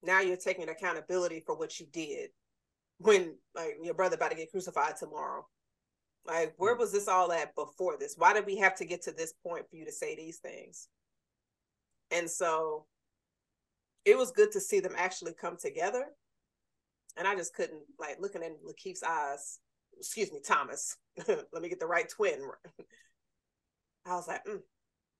Now 0.02 0.20
you're 0.20 0.36
taking 0.36 0.68
accountability 0.68 1.42
for 1.44 1.56
what 1.56 1.78
you 1.80 1.86
did 1.92 2.30
when 2.98 3.34
like 3.54 3.76
your 3.82 3.94
brother 3.94 4.16
about 4.16 4.30
to 4.30 4.36
get 4.36 4.50
crucified 4.50 4.96
tomorrow. 4.96 5.46
Like, 6.26 6.54
where 6.58 6.76
was 6.76 6.92
this 6.92 7.08
all 7.08 7.32
at 7.32 7.54
before 7.54 7.96
this? 7.98 8.14
Why 8.18 8.34
did 8.34 8.44
we 8.44 8.56
have 8.56 8.74
to 8.76 8.84
get 8.84 9.02
to 9.04 9.12
this 9.12 9.32
point 9.42 9.64
for 9.70 9.76
you 9.76 9.86
to 9.86 9.92
say 9.92 10.14
these 10.14 10.38
things? 10.38 10.88
And 12.10 12.28
so 12.28 12.84
it 14.04 14.16
was 14.16 14.30
good 14.30 14.52
to 14.52 14.60
see 14.60 14.80
them 14.80 14.94
actually 14.96 15.32
come 15.40 15.56
together 15.56 16.04
and 17.18 17.26
I 17.26 17.34
just 17.34 17.54
couldn't 17.54 17.82
like 17.98 18.18
looking 18.20 18.42
in 18.42 18.54
LaKeith's 18.66 19.02
eyes. 19.02 19.58
Excuse 19.98 20.32
me, 20.32 20.40
Thomas. 20.44 20.96
Let 21.28 21.60
me 21.62 21.68
get 21.68 21.80
the 21.80 21.86
right 21.86 22.08
twin. 22.08 22.40
I 24.06 24.14
was 24.14 24.28
like, 24.28 24.44
mm, 24.44 24.60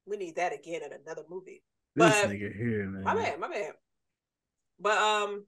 we 0.07 0.17
need 0.17 0.37
that 0.37 0.55
again 0.55 0.83
in 0.85 0.93
another 0.93 1.25
movie. 1.29 1.63
This 1.97 2.23
But- 2.23 2.31
nigga 2.31 2.57
here, 2.57 2.87
man. 2.87 3.03
My 3.03 3.15
bad, 3.15 3.41
my 3.41 3.49
bad. 3.49 3.73
But 4.81 4.97
um, 4.99 5.45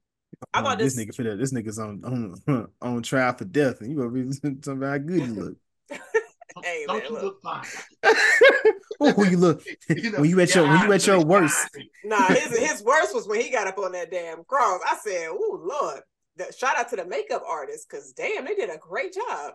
I 0.52 0.60
Oh, 0.60 0.64
thought 0.64 0.78
this, 0.78 0.94
this- 0.94 1.06
nigga 1.06 1.14
for 1.14 1.22
that. 1.24 1.38
This 1.38 1.52
nigga's 1.52 1.78
on 1.78 2.02
on 2.46 2.68
on 2.82 3.02
trial 3.02 3.34
for 3.36 3.44
death, 3.44 3.80
and 3.80 3.90
you 3.90 3.96
gonna 3.96 4.10
be 4.10 4.24
talking 4.60 4.78
about 4.78 4.90
how 4.90 4.98
good 4.98 5.26
you 5.26 5.34
look. 5.34 5.56
Hey, 6.64 6.84
don't 6.86 6.98
man, 6.98 7.06
you 7.06 7.12
look. 7.12 7.22
look 7.22 7.42
fine? 7.42 7.64
oh, 9.00 9.12
when 9.14 9.30
you 9.30 9.36
look 9.36 9.62
You 9.88 10.10
know, 10.10 10.20
when 10.20 10.30
you 10.30 10.40
at 10.40 10.54
your 10.54 10.66
when 10.66 10.86
you 10.86 10.92
at 10.92 11.06
your 11.06 11.24
worst. 11.24 11.68
nah, 12.04 12.26
his 12.26 12.58
his 12.58 12.82
worst 12.82 13.14
was 13.14 13.26
when 13.28 13.40
he 13.40 13.50
got 13.50 13.66
up 13.68 13.78
on 13.78 13.92
that 13.92 14.10
damn 14.10 14.44
cross. 14.44 14.80
I 14.84 14.96
said, 14.96 15.28
"Ooh, 15.28 15.60
Lord!" 15.64 16.00
That, 16.36 16.54
shout 16.54 16.76
out 16.76 16.88
to 16.90 16.96
the 16.96 17.06
makeup 17.06 17.42
artist 17.48 17.86
because 17.88 18.12
damn, 18.12 18.44
they 18.44 18.54
did 18.54 18.70
a 18.70 18.78
great 18.78 19.14
job. 19.14 19.54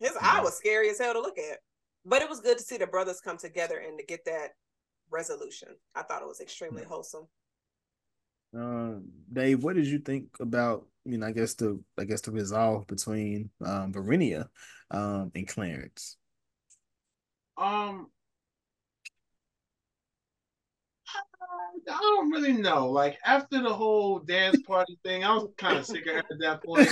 His 0.00 0.16
eye 0.20 0.40
mm. 0.40 0.44
was 0.44 0.56
scary 0.56 0.90
as 0.90 0.98
hell 0.98 1.12
to 1.14 1.20
look 1.20 1.38
at, 1.38 1.58
but 2.04 2.22
it 2.22 2.28
was 2.28 2.40
good 2.40 2.58
to 2.58 2.64
see 2.64 2.76
the 2.76 2.86
brothers 2.86 3.20
come 3.20 3.38
together 3.38 3.78
and 3.78 3.98
to 3.98 4.04
get 4.04 4.24
that 4.26 4.50
resolution. 5.10 5.68
I 5.94 6.02
thought 6.02 6.22
it 6.22 6.28
was 6.28 6.40
extremely 6.40 6.82
mm. 6.82 6.86
wholesome. 6.86 7.28
Um, 8.54 9.10
Dave, 9.32 9.62
what 9.62 9.76
did 9.76 9.86
you 9.86 9.98
think 9.98 10.28
about? 10.40 10.86
I 11.06 11.10
mean, 11.10 11.22
I 11.22 11.32
guess 11.32 11.54
the 11.54 11.80
I 11.98 12.04
guess 12.04 12.20
the 12.20 12.30
resolve 12.30 12.86
between 12.86 13.50
um 13.64 13.92
um 14.90 15.32
and 15.34 15.48
Clarence. 15.48 16.16
Um, 17.56 18.08
I 21.88 21.98
don't 22.00 22.30
really 22.30 22.52
know. 22.52 22.88
Like 22.90 23.18
after 23.24 23.60
the 23.62 23.72
whole 23.72 24.20
dance 24.20 24.60
party 24.62 24.98
thing, 25.04 25.24
I 25.24 25.34
was 25.34 25.48
kind 25.58 25.78
of 25.78 25.86
sick 25.86 26.06
of 26.06 26.16
at 26.16 26.24
that 26.40 26.62
point. 26.64 26.88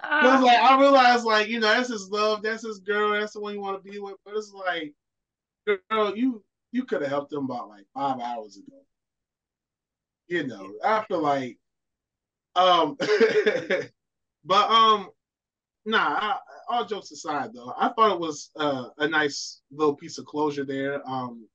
Because 0.00 0.42
like 0.42 0.58
I 0.58 0.78
realized, 0.80 1.24
like 1.24 1.48
you 1.48 1.60
know, 1.60 1.68
that's 1.68 1.90
his 1.90 2.08
love, 2.10 2.42
that's 2.42 2.66
his 2.66 2.78
girl, 2.78 3.12
that's 3.12 3.34
the 3.34 3.40
one 3.40 3.54
you 3.54 3.60
want 3.60 3.82
to 3.82 3.90
be 3.90 3.98
with. 3.98 4.16
But 4.24 4.34
it's 4.36 4.52
like, 4.52 4.94
girl, 5.90 6.16
you 6.16 6.42
you 6.72 6.84
could 6.84 7.02
have 7.02 7.10
helped 7.10 7.32
him 7.32 7.44
about 7.44 7.68
like 7.68 7.86
five 7.94 8.20
hours 8.20 8.56
ago. 8.56 8.76
You 10.28 10.46
know, 10.46 10.72
after 10.84 11.16
like, 11.16 11.58
um, 12.54 12.96
but 14.44 14.70
um, 14.70 15.08
nah. 15.86 15.98
I, 15.98 16.38
all 16.70 16.84
jokes 16.84 17.10
aside, 17.12 17.52
though, 17.54 17.72
I 17.78 17.88
thought 17.88 18.12
it 18.12 18.20
was 18.20 18.50
uh, 18.56 18.88
a 18.98 19.08
nice 19.08 19.62
little 19.70 19.94
piece 19.94 20.18
of 20.18 20.26
closure 20.26 20.66
there. 20.66 21.00
Um, 21.08 21.48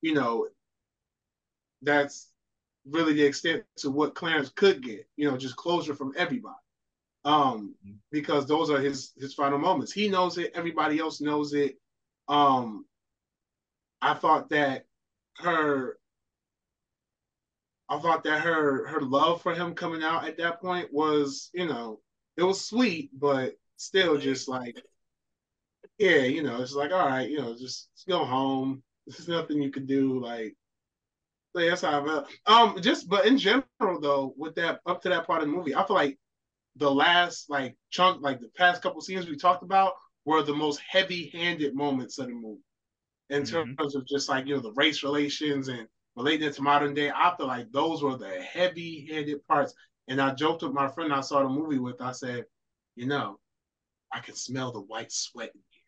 you 0.00 0.14
know, 0.14 0.48
that's 1.82 2.30
really 2.88 3.12
the 3.12 3.24
extent 3.24 3.64
to 3.78 3.90
what 3.90 4.14
Clarence 4.14 4.48
could 4.48 4.82
get. 4.82 5.06
You 5.16 5.30
know, 5.30 5.36
just 5.36 5.56
closure 5.56 5.94
from 5.94 6.14
everybody 6.16 6.56
um 7.26 7.74
because 8.12 8.46
those 8.46 8.70
are 8.70 8.80
his 8.80 9.12
his 9.18 9.34
final 9.34 9.58
moments 9.58 9.92
he 9.92 10.08
knows 10.08 10.38
it 10.38 10.52
everybody 10.54 11.00
else 11.00 11.20
knows 11.20 11.52
it 11.54 11.76
um 12.28 12.86
i 14.02 14.14
thought 14.14 14.50
that 14.50 14.84
her 15.38 15.98
i 17.88 17.98
thought 17.98 18.24
that 18.24 18.40
her 18.40 18.86
her 18.86 19.00
love 19.00 19.42
for 19.42 19.54
him 19.54 19.74
coming 19.74 20.02
out 20.02 20.26
at 20.26 20.38
that 20.38 20.60
point 20.60 20.92
was 20.92 21.50
you 21.54 21.66
know 21.66 22.00
it 22.36 22.42
was 22.42 22.64
sweet 22.64 23.10
but 23.18 23.54
still 23.76 24.18
just 24.18 24.48
like 24.48 24.80
yeah 25.98 26.22
you 26.22 26.42
know 26.42 26.60
it's 26.62 26.74
like 26.74 26.92
all 26.92 27.06
right 27.06 27.30
you 27.30 27.38
know 27.38 27.52
just, 27.52 27.88
just 27.94 28.06
go 28.08 28.24
home. 28.24 28.82
There's 29.06 29.28
nothing 29.28 29.62
you 29.62 29.70
can 29.70 29.86
do 29.86 30.20
like 30.20 30.56
so 31.54 31.66
that's 31.66 31.80
how 31.80 32.02
I 32.02 32.04
felt. 32.04 32.28
Um, 32.46 32.82
just 32.82 33.08
but 33.08 33.24
in 33.24 33.38
general 33.38 33.64
though, 34.00 34.34
with 34.36 34.56
that 34.56 34.80
up 34.84 35.00
to 35.02 35.08
that 35.08 35.26
part 35.26 35.42
of 35.42 35.48
the 35.48 35.54
movie, 35.54 35.74
I 35.74 35.86
feel 35.86 35.96
like 35.96 36.18
the 36.76 36.90
last 36.90 37.48
like 37.48 37.76
chunk, 37.90 38.20
like 38.20 38.40
the 38.40 38.50
past 38.56 38.82
couple 38.82 39.00
scenes 39.00 39.26
we 39.26 39.36
talked 39.36 39.62
about, 39.62 39.94
were 40.26 40.42
the 40.42 40.54
most 40.54 40.82
heavy-handed 40.86 41.74
moments 41.74 42.18
of 42.18 42.26
the 42.26 42.34
movie 42.34 42.60
in 43.30 43.42
Mhm. 43.42 43.76
terms 43.76 43.94
of 43.94 44.06
just 44.06 44.28
like 44.28 44.46
you 44.46 44.54
know 44.54 44.60
the 44.60 44.72
race 44.72 45.02
relations 45.02 45.68
and 45.68 45.88
relating 46.16 46.48
it 46.48 46.54
to 46.54 46.62
modern 46.62 46.94
day. 46.94 47.10
I 47.10 47.34
feel 47.36 47.46
like 47.46 47.70
those 47.72 48.02
were 48.02 48.16
the 48.16 48.40
heavy-handed 48.42 49.46
parts. 49.46 49.74
And 50.08 50.20
I 50.20 50.34
joked 50.34 50.62
with 50.62 50.72
my 50.72 50.88
friend 50.88 51.12
I 51.12 51.20
saw 51.20 51.42
the 51.42 51.48
movie 51.48 51.78
with. 51.78 52.00
I 52.00 52.12
said, 52.12 52.46
you 52.94 53.06
know, 53.06 53.38
I 54.12 54.20
can 54.20 54.34
smell 54.36 54.72
the 54.72 54.80
white 54.80 55.12
sweat. 55.12 55.52
in 55.54 55.60
here. 55.70 55.82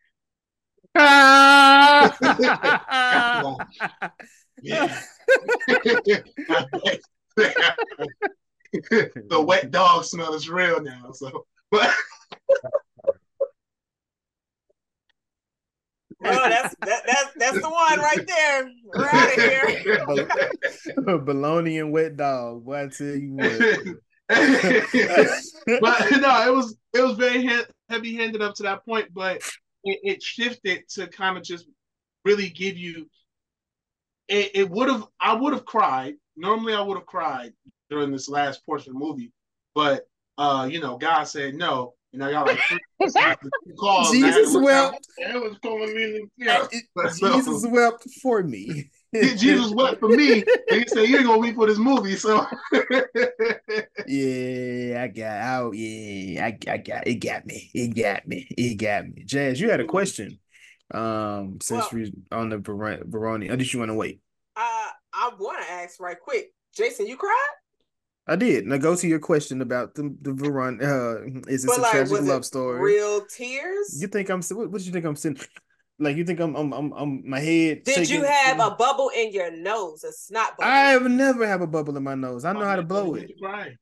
Yeah. 4.60 5.00
the 9.28 9.40
wet 9.40 9.70
dog 9.70 10.04
smell 10.04 10.34
is 10.34 10.50
real 10.50 10.82
now. 10.82 11.12
So, 11.12 11.46
but 11.70 11.94
Oh, 13.04 13.12
that's 16.20 16.74
that, 16.80 17.02
that's 17.06 17.32
that's 17.36 17.60
the 17.60 17.70
one 17.70 18.00
right 18.00 18.26
there. 18.26 18.70
We're 18.84 19.06
out 19.06 19.28
of 19.28 19.34
here. 19.34 20.06
Baloney 21.18 21.80
and 21.80 21.92
wet 21.92 22.16
dog. 22.16 22.64
Boy, 22.64 22.84
I 22.84 22.88
tell 22.88 23.06
you 23.06 23.34
what. 23.34 23.96
but 25.80 26.10
no, 26.20 26.46
it 26.46 26.54
was 26.54 26.76
it 26.94 27.00
was 27.00 27.16
very 27.16 27.42
he- 27.42 27.62
heavy 27.88 28.16
handed 28.16 28.42
up 28.42 28.54
to 28.56 28.62
that 28.64 28.84
point, 28.84 29.08
but 29.12 29.36
it, 29.84 30.00
it 30.02 30.22
shifted 30.22 30.88
to 30.90 31.06
kind 31.06 31.36
of 31.36 31.42
just 31.44 31.66
really 32.24 32.48
give 32.48 32.76
you. 32.76 33.08
It, 34.28 34.50
it 34.54 34.70
would 34.70 34.88
have 34.88 35.06
I 35.20 35.34
would 35.34 35.52
have 35.54 35.64
cried. 35.64 36.14
Normally, 36.36 36.74
I 36.74 36.80
would 36.80 36.98
have 36.98 37.06
cried 37.06 37.52
during 37.90 38.12
this 38.12 38.28
last 38.28 38.64
portion 38.66 38.90
of 38.90 39.00
the 39.00 39.06
movie, 39.06 39.32
but 39.74 40.06
uh, 40.36 40.68
you 40.70 40.80
know, 40.80 40.98
God 40.98 41.24
said 41.24 41.54
no, 41.54 41.94
and 42.14 42.24
I 42.24 42.30
got 42.32 42.46
like 42.46 42.58
calls. 43.78 44.12
and 44.12 44.24
I 44.24 44.28
had 44.28 44.34
to 44.34 44.40
Jesus 44.40 44.54
look 44.54 44.70
out. 44.70 44.92
wept. 44.92 45.06
It 45.18 45.42
was 45.42 45.58
pulling 45.62 45.94
me. 45.94 46.04
in, 46.16 46.30
Yeah, 46.36 46.66
Jesus 46.70 47.66
wept 47.66 48.06
for 48.22 48.42
me. 48.42 48.90
Jesus 49.36 49.70
wept 49.72 50.00
for 50.00 50.08
me, 50.08 50.44
and 50.70 50.80
he 50.82 50.86
said, 50.86 51.08
"You 51.08 51.16
ain't 51.18 51.26
gonna 51.26 51.38
weep 51.38 51.54
for 51.56 51.66
this 51.66 51.78
movie." 51.78 52.16
So, 52.16 52.46
Yeah, 54.06 55.02
I 55.02 55.08
got 55.08 55.36
out. 55.40 55.74
Yeah, 55.74 56.46
I, 56.46 56.58
I 56.68 56.76
got 56.78 57.06
it. 57.06 57.14
Got 57.16 57.46
me. 57.46 57.70
It 57.74 57.88
got 57.94 58.26
me. 58.26 58.46
It 58.56 58.74
got 58.74 59.06
me. 59.08 59.24
Jazz, 59.24 59.60
you 59.60 59.70
had 59.70 59.80
a 59.80 59.84
question. 59.86 60.38
Um, 60.92 61.58
since 61.62 61.90
Well- 61.92 62.02
we 62.02 62.12
on 62.32 62.48
the 62.50 62.58
Ver- 62.58 63.04
Veroni, 63.04 63.50
or 63.50 63.56
did 63.56 63.72
you 63.72 63.78
want 63.78 63.90
to 63.90 63.94
wait? 63.94 64.20
Uh, 64.56 64.88
I 65.12 65.30
want 65.38 65.60
to 65.62 65.70
ask 65.70 66.00
right 66.00 66.18
quick, 66.18 66.52
Jason, 66.74 67.06
you 67.06 67.16
cried? 67.16 67.48
I 68.28 68.36
did. 68.36 68.66
Now 68.66 68.76
go 68.76 68.94
to 68.94 69.08
your 69.08 69.18
question 69.18 69.62
about 69.62 69.94
the 69.94 70.14
the 70.20 70.30
Veron. 70.32 70.82
Uh, 70.82 71.40
is 71.50 71.62
this 71.62 71.66
But 71.66 71.78
a 71.78 71.82
like, 71.82 71.90
tragic 71.92 72.12
was 72.12 72.28
love 72.28 72.42
it 72.42 72.44
story? 72.44 72.80
real 72.80 73.24
tears? 73.24 73.98
You 74.00 74.08
think 74.08 74.28
I'm? 74.28 74.42
What, 74.42 74.70
what 74.70 74.82
you 74.82 74.92
think 74.92 75.06
I'm 75.06 75.16
sitting? 75.16 75.42
Like 75.98 76.16
you 76.16 76.24
think 76.24 76.38
I'm? 76.40 76.54
I'm? 76.54 76.72
I'm? 76.72 76.92
I'm 76.92 77.28
my 77.28 77.40
head. 77.40 77.82
Did 77.84 78.08
you 78.10 78.22
have 78.24 78.60
a 78.60 78.70
bubble 78.76 79.10
in 79.16 79.32
your 79.32 79.50
nose, 79.50 80.04
a 80.04 80.12
snot 80.12 80.56
bubble? 80.58 80.70
I 80.70 80.90
have 80.90 81.02
never 81.10 81.46
have 81.46 81.60
a 81.62 81.66
bubble 81.66 81.96
in 81.96 82.04
my 82.04 82.14
nose. 82.14 82.44
I 82.44 82.52
know 82.52 82.64
how 82.64 82.76
to 82.76 82.82
blow 82.82 83.14
it. 83.14 83.32
Right. 83.42 83.72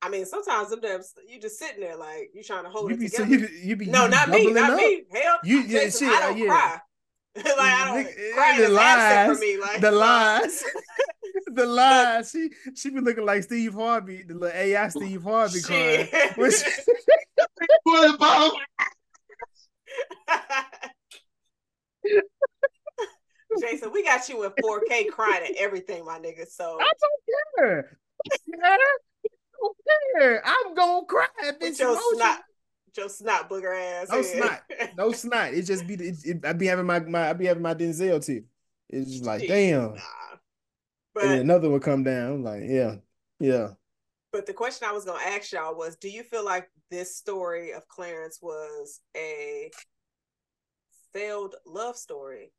I 0.00 0.08
mean, 0.08 0.24
sometimes 0.26 0.70
them 0.70 0.80
damn, 0.80 1.00
you 1.28 1.40
just 1.40 1.58
sitting 1.58 1.80
there 1.80 1.96
like 1.96 2.30
you 2.34 2.42
trying 2.42 2.64
to 2.64 2.70
hold 2.70 2.88
You 2.90 2.96
it 2.96 3.00
be 3.00 3.08
so 3.08 3.24
together. 3.24 3.42
you 3.42 3.48
be, 3.48 3.66
you 3.68 3.76
be 3.76 3.86
no, 3.86 4.04
you 4.04 4.10
not 4.10 4.28
me, 4.30 4.50
not 4.52 4.70
up. 4.70 4.76
me. 4.76 5.04
Hell, 5.12 5.38
You- 5.44 5.60
yeah, 5.60 5.80
Jason, 5.84 6.08
shit, 6.08 6.16
I 6.16 6.20
don't 6.28 6.38
yeah. 6.38 6.46
cry. 6.46 6.78
like 7.36 7.46
I 7.58 7.84
don't. 7.86 8.06
Nigga, 8.06 8.32
crying 8.34 8.60
the 8.62 8.68
lies, 8.70 9.36
for 9.36 9.40
me. 9.40 9.60
Like 9.60 9.80
the 9.80 9.90
lies, 9.92 10.64
the 11.54 11.66
lies. 11.66 12.30
She 12.30 12.50
she 12.74 12.90
be 12.90 13.00
looking 13.00 13.24
like 13.24 13.42
Steve 13.42 13.74
Harvey, 13.74 14.22
the 14.22 14.34
little 14.34 14.56
AI 14.56 14.88
Steve 14.88 15.22
Harvey. 15.22 15.60
She- 15.62 16.08
Jason, 23.60 23.92
we 23.92 24.02
got 24.02 24.28
you 24.28 24.44
in 24.44 24.50
4K 24.50 25.08
crying 25.10 25.44
at 25.44 25.56
everything, 25.56 26.04
my 26.04 26.18
nigga. 26.18 26.46
So 26.48 26.78
I 26.80 26.90
don't 27.00 27.22
care. 27.58 27.98
I 28.64 28.78
don't 29.60 29.76
care. 30.16 30.42
I'm 30.44 30.74
gonna 30.74 31.06
cry. 31.06 31.26
Bitch, 31.60 31.78
your 31.78 31.90
emotion. 31.90 32.02
snot, 32.14 32.38
your 32.96 33.08
snot 33.08 33.50
booger 33.50 33.74
ass. 33.76 34.08
No 34.08 34.16
head. 34.16 34.24
snot. 34.24 34.62
No 34.96 35.12
snot. 35.12 35.54
It 35.54 35.62
just 35.62 35.86
be 35.86 35.94
it, 35.94 36.16
it, 36.24 36.44
I 36.44 36.52
be 36.52 36.66
having 36.66 36.86
my 36.86 37.00
my 37.00 37.30
I 37.30 37.32
be 37.34 37.46
having 37.46 37.62
my 37.62 37.74
Denzel 37.74 38.24
teeth. 38.24 38.44
It's 38.88 39.10
just 39.10 39.24
like 39.24 39.46
damn. 39.46 39.94
Nah. 39.94 40.00
And 41.20 41.30
then 41.30 41.40
another 41.40 41.70
would 41.70 41.82
come 41.82 42.02
down. 42.02 42.42
Like, 42.42 42.62
yeah, 42.64 42.96
yeah. 43.38 43.68
but 44.32 44.46
the 44.46 44.54
question 44.54 44.88
I 44.88 44.92
was 44.92 45.04
gonna 45.04 45.22
ask 45.24 45.52
y'all 45.52 45.76
was, 45.76 45.96
do 45.96 46.08
you 46.08 46.22
feel 46.22 46.44
like 46.44 46.70
this 46.90 47.16
story 47.16 47.72
of 47.72 47.86
Clarence 47.88 48.38
was 48.40 49.00
a 49.16 49.70
failed 51.12 51.56
love 51.66 51.96
story? 51.96 52.52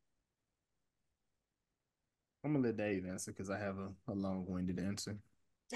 I'm 2.44 2.52
gonna 2.52 2.66
let 2.66 2.76
Dave 2.76 3.06
answer 3.06 3.32
because 3.32 3.50
I 3.50 3.58
have 3.58 3.78
a, 3.78 3.90
a 4.08 4.14
long 4.14 4.44
winded 4.46 4.78
answer. 4.78 5.16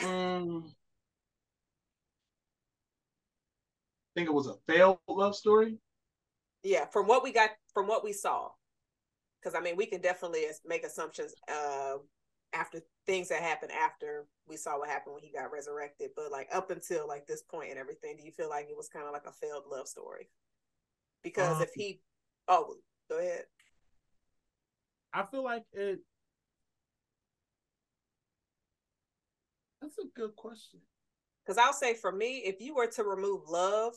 Um, 0.05 0.65
I 4.17 4.21
think 4.21 4.29
it 4.29 4.35
was 4.35 4.49
a 4.49 4.55
failed 4.67 4.99
love 5.09 5.35
story. 5.35 5.79
Yeah, 6.63 6.87
from 6.87 7.07
what 7.07 7.23
we 7.23 7.33
got, 7.33 7.51
from 7.73 7.87
what 7.87 8.05
we 8.05 8.13
saw, 8.13 8.51
because 9.41 9.55
I 9.55 9.61
mean, 9.61 9.77
we 9.77 9.87
can 9.87 10.01
definitely 10.01 10.43
make 10.67 10.85
assumptions 10.85 11.35
uh, 11.49 11.99
after 12.53 12.81
things 13.07 13.29
that 13.29 13.43
happened 13.43 13.73
after 13.73 14.27
we 14.47 14.57
saw 14.57 14.79
what 14.79 14.89
happened 14.89 15.15
when 15.15 15.23
he 15.23 15.33
got 15.33 15.53
resurrected, 15.53 16.11
but 16.16 16.33
like 16.33 16.49
up 16.53 16.70
until 16.70 17.07
like 17.07 17.27
this 17.27 17.43
point 17.43 17.70
and 17.70 17.79
everything, 17.79 18.16
do 18.16 18.25
you 18.25 18.33
feel 18.33 18.49
like 18.49 18.69
it 18.70 18.77
was 18.77 18.89
kind 18.89 19.07
of 19.07 19.12
like 19.12 19.27
a 19.27 19.33
failed 19.33 19.65
love 19.70 19.87
story? 19.87 20.29
Because 21.23 21.57
um, 21.57 21.62
if 21.62 21.70
he, 21.75 22.01
oh, 22.49 22.77
go 23.11 23.19
ahead. 23.19 23.45
I 25.12 25.25
feel 25.25 25.43
like 25.45 25.65
it. 25.73 26.01
That's 29.81 29.99
a 29.99 30.07
good 30.15 30.37
question. 30.37 30.81
Because 31.45 31.59
I'll 31.59 31.73
say 31.73 31.95
for 31.95 32.12
me, 32.12 32.43
if 32.45 32.61
you 32.61 32.75
were 32.75 32.89
to 32.89 33.05
remove 33.05 33.49
love, 33.49 33.95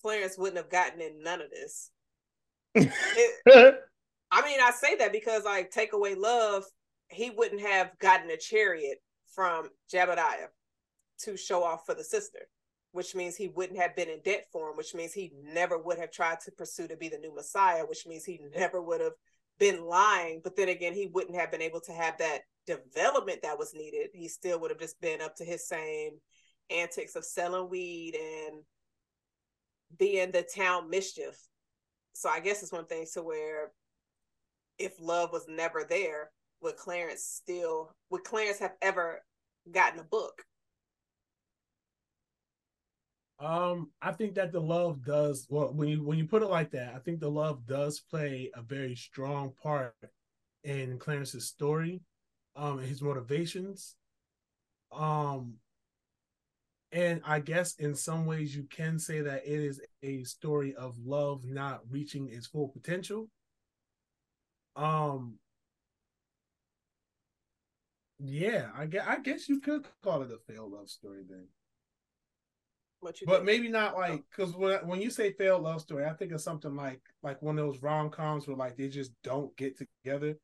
Clarence 0.00 0.36
wouldn't 0.36 0.56
have 0.56 0.70
gotten 0.70 1.00
in 1.00 1.22
none 1.22 1.40
of 1.40 1.50
this. 1.50 1.90
it, 2.74 3.30
I 4.32 4.42
mean, 4.42 4.58
I 4.60 4.70
say 4.72 4.96
that 4.96 5.12
because 5.12 5.44
like 5.44 5.70
take 5.70 5.92
away 5.92 6.14
love, 6.14 6.64
he 7.12 7.30
wouldn't 7.30 7.60
have 7.60 7.90
gotten 7.98 8.30
a 8.30 8.36
chariot 8.36 8.98
from 9.34 9.68
Jedediah 9.90 10.48
to 11.20 11.36
show 11.36 11.62
off 11.62 11.86
for 11.86 11.94
the 11.94 12.04
sister, 12.04 12.40
which 12.92 13.14
means 13.14 13.36
he 13.36 13.48
wouldn't 13.48 13.78
have 13.78 13.96
been 13.96 14.08
in 14.08 14.20
debt 14.24 14.46
for 14.52 14.70
him, 14.70 14.76
which 14.76 14.94
means 14.94 15.12
he 15.12 15.32
never 15.42 15.78
would 15.78 15.98
have 15.98 16.10
tried 16.10 16.40
to 16.40 16.52
pursue 16.52 16.88
to 16.88 16.96
be 16.96 17.08
the 17.08 17.18
new 17.18 17.34
Messiah, 17.34 17.84
which 17.86 18.06
means 18.06 18.24
he 18.24 18.40
never 18.54 18.82
would 18.82 19.00
have 19.00 19.14
been 19.58 19.84
lying. 19.84 20.40
But 20.42 20.56
then 20.56 20.68
again, 20.68 20.94
he 20.94 21.06
wouldn't 21.06 21.38
have 21.38 21.50
been 21.50 21.62
able 21.62 21.80
to 21.82 21.92
have 21.92 22.18
that 22.18 22.40
development 22.66 23.40
that 23.42 23.58
was 23.58 23.74
needed. 23.74 24.08
He 24.12 24.28
still 24.28 24.60
would 24.60 24.70
have 24.70 24.80
just 24.80 25.00
been 25.00 25.20
up 25.20 25.36
to 25.36 25.44
his 25.44 25.66
same 25.66 26.12
antics 26.70 27.16
of 27.16 27.24
selling 27.24 27.68
weed 27.68 28.14
and 28.14 28.62
being 29.98 30.30
the 30.30 30.42
town 30.42 30.90
mischief. 30.90 31.36
So 32.14 32.28
I 32.28 32.40
guess 32.40 32.62
it's 32.62 32.72
one 32.72 32.86
thing 32.86 33.06
to 33.14 33.22
where 33.22 33.72
if 34.78 34.92
love 35.00 35.32
was 35.32 35.46
never 35.48 35.86
there, 35.88 36.30
would 36.62 36.76
Clarence 36.76 37.24
still 37.24 37.92
would 38.10 38.24
Clarence 38.24 38.58
have 38.58 38.74
ever 38.80 39.22
gotten 39.70 40.00
a 40.00 40.04
book? 40.04 40.42
Um, 43.38 43.90
I 44.00 44.12
think 44.12 44.34
that 44.36 44.52
the 44.52 44.60
love 44.60 45.04
does 45.04 45.46
well 45.50 45.72
when 45.74 45.88
you 45.88 46.04
when 46.04 46.16
you 46.16 46.26
put 46.26 46.42
it 46.42 46.48
like 46.48 46.70
that, 46.70 46.94
I 46.94 47.00
think 47.00 47.18
the 47.18 47.30
love 47.30 47.66
does 47.66 48.00
play 48.00 48.50
a 48.54 48.62
very 48.62 48.94
strong 48.94 49.52
part 49.60 49.94
in 50.62 50.98
Clarence's 50.98 51.48
story, 51.48 52.00
um, 52.54 52.78
and 52.78 52.88
his 52.88 53.02
motivations. 53.02 53.96
Um, 54.92 55.54
and 56.92 57.22
I 57.24 57.40
guess 57.40 57.74
in 57.76 57.94
some 57.94 58.26
ways 58.26 58.54
you 58.54 58.64
can 58.64 58.98
say 58.98 59.22
that 59.22 59.46
it 59.46 59.60
is 59.60 59.80
a 60.02 60.22
story 60.24 60.74
of 60.74 60.94
love 61.04 61.44
not 61.44 61.80
reaching 61.90 62.28
its 62.28 62.46
full 62.46 62.68
potential. 62.68 63.28
Um, 64.76 65.38
yeah, 68.24 68.68
I 68.76 68.86
guess, 68.86 69.04
I 69.06 69.18
guess 69.18 69.48
you 69.48 69.60
could 69.60 69.84
call 70.04 70.22
it 70.22 70.30
a 70.30 70.38
failed 70.52 70.72
love 70.72 70.88
story 70.88 71.22
then. 71.28 71.48
but 73.02 73.16
think? 73.16 73.44
maybe 73.44 73.68
not 73.68 73.96
like 73.96 74.22
because 74.30 74.54
when 74.54 74.78
when 74.86 75.00
you 75.00 75.10
say 75.10 75.32
failed 75.32 75.62
love 75.62 75.80
story, 75.80 76.04
I 76.04 76.12
think 76.12 76.30
of 76.30 76.40
something 76.40 76.76
like 76.76 77.00
like 77.22 77.42
one 77.42 77.58
of 77.58 77.66
those 77.66 77.82
rom 77.82 78.10
coms 78.10 78.46
where 78.46 78.56
like 78.56 78.76
they 78.76 78.88
just 78.88 79.10
don't 79.24 79.56
get 79.56 79.76
together, 79.76 80.36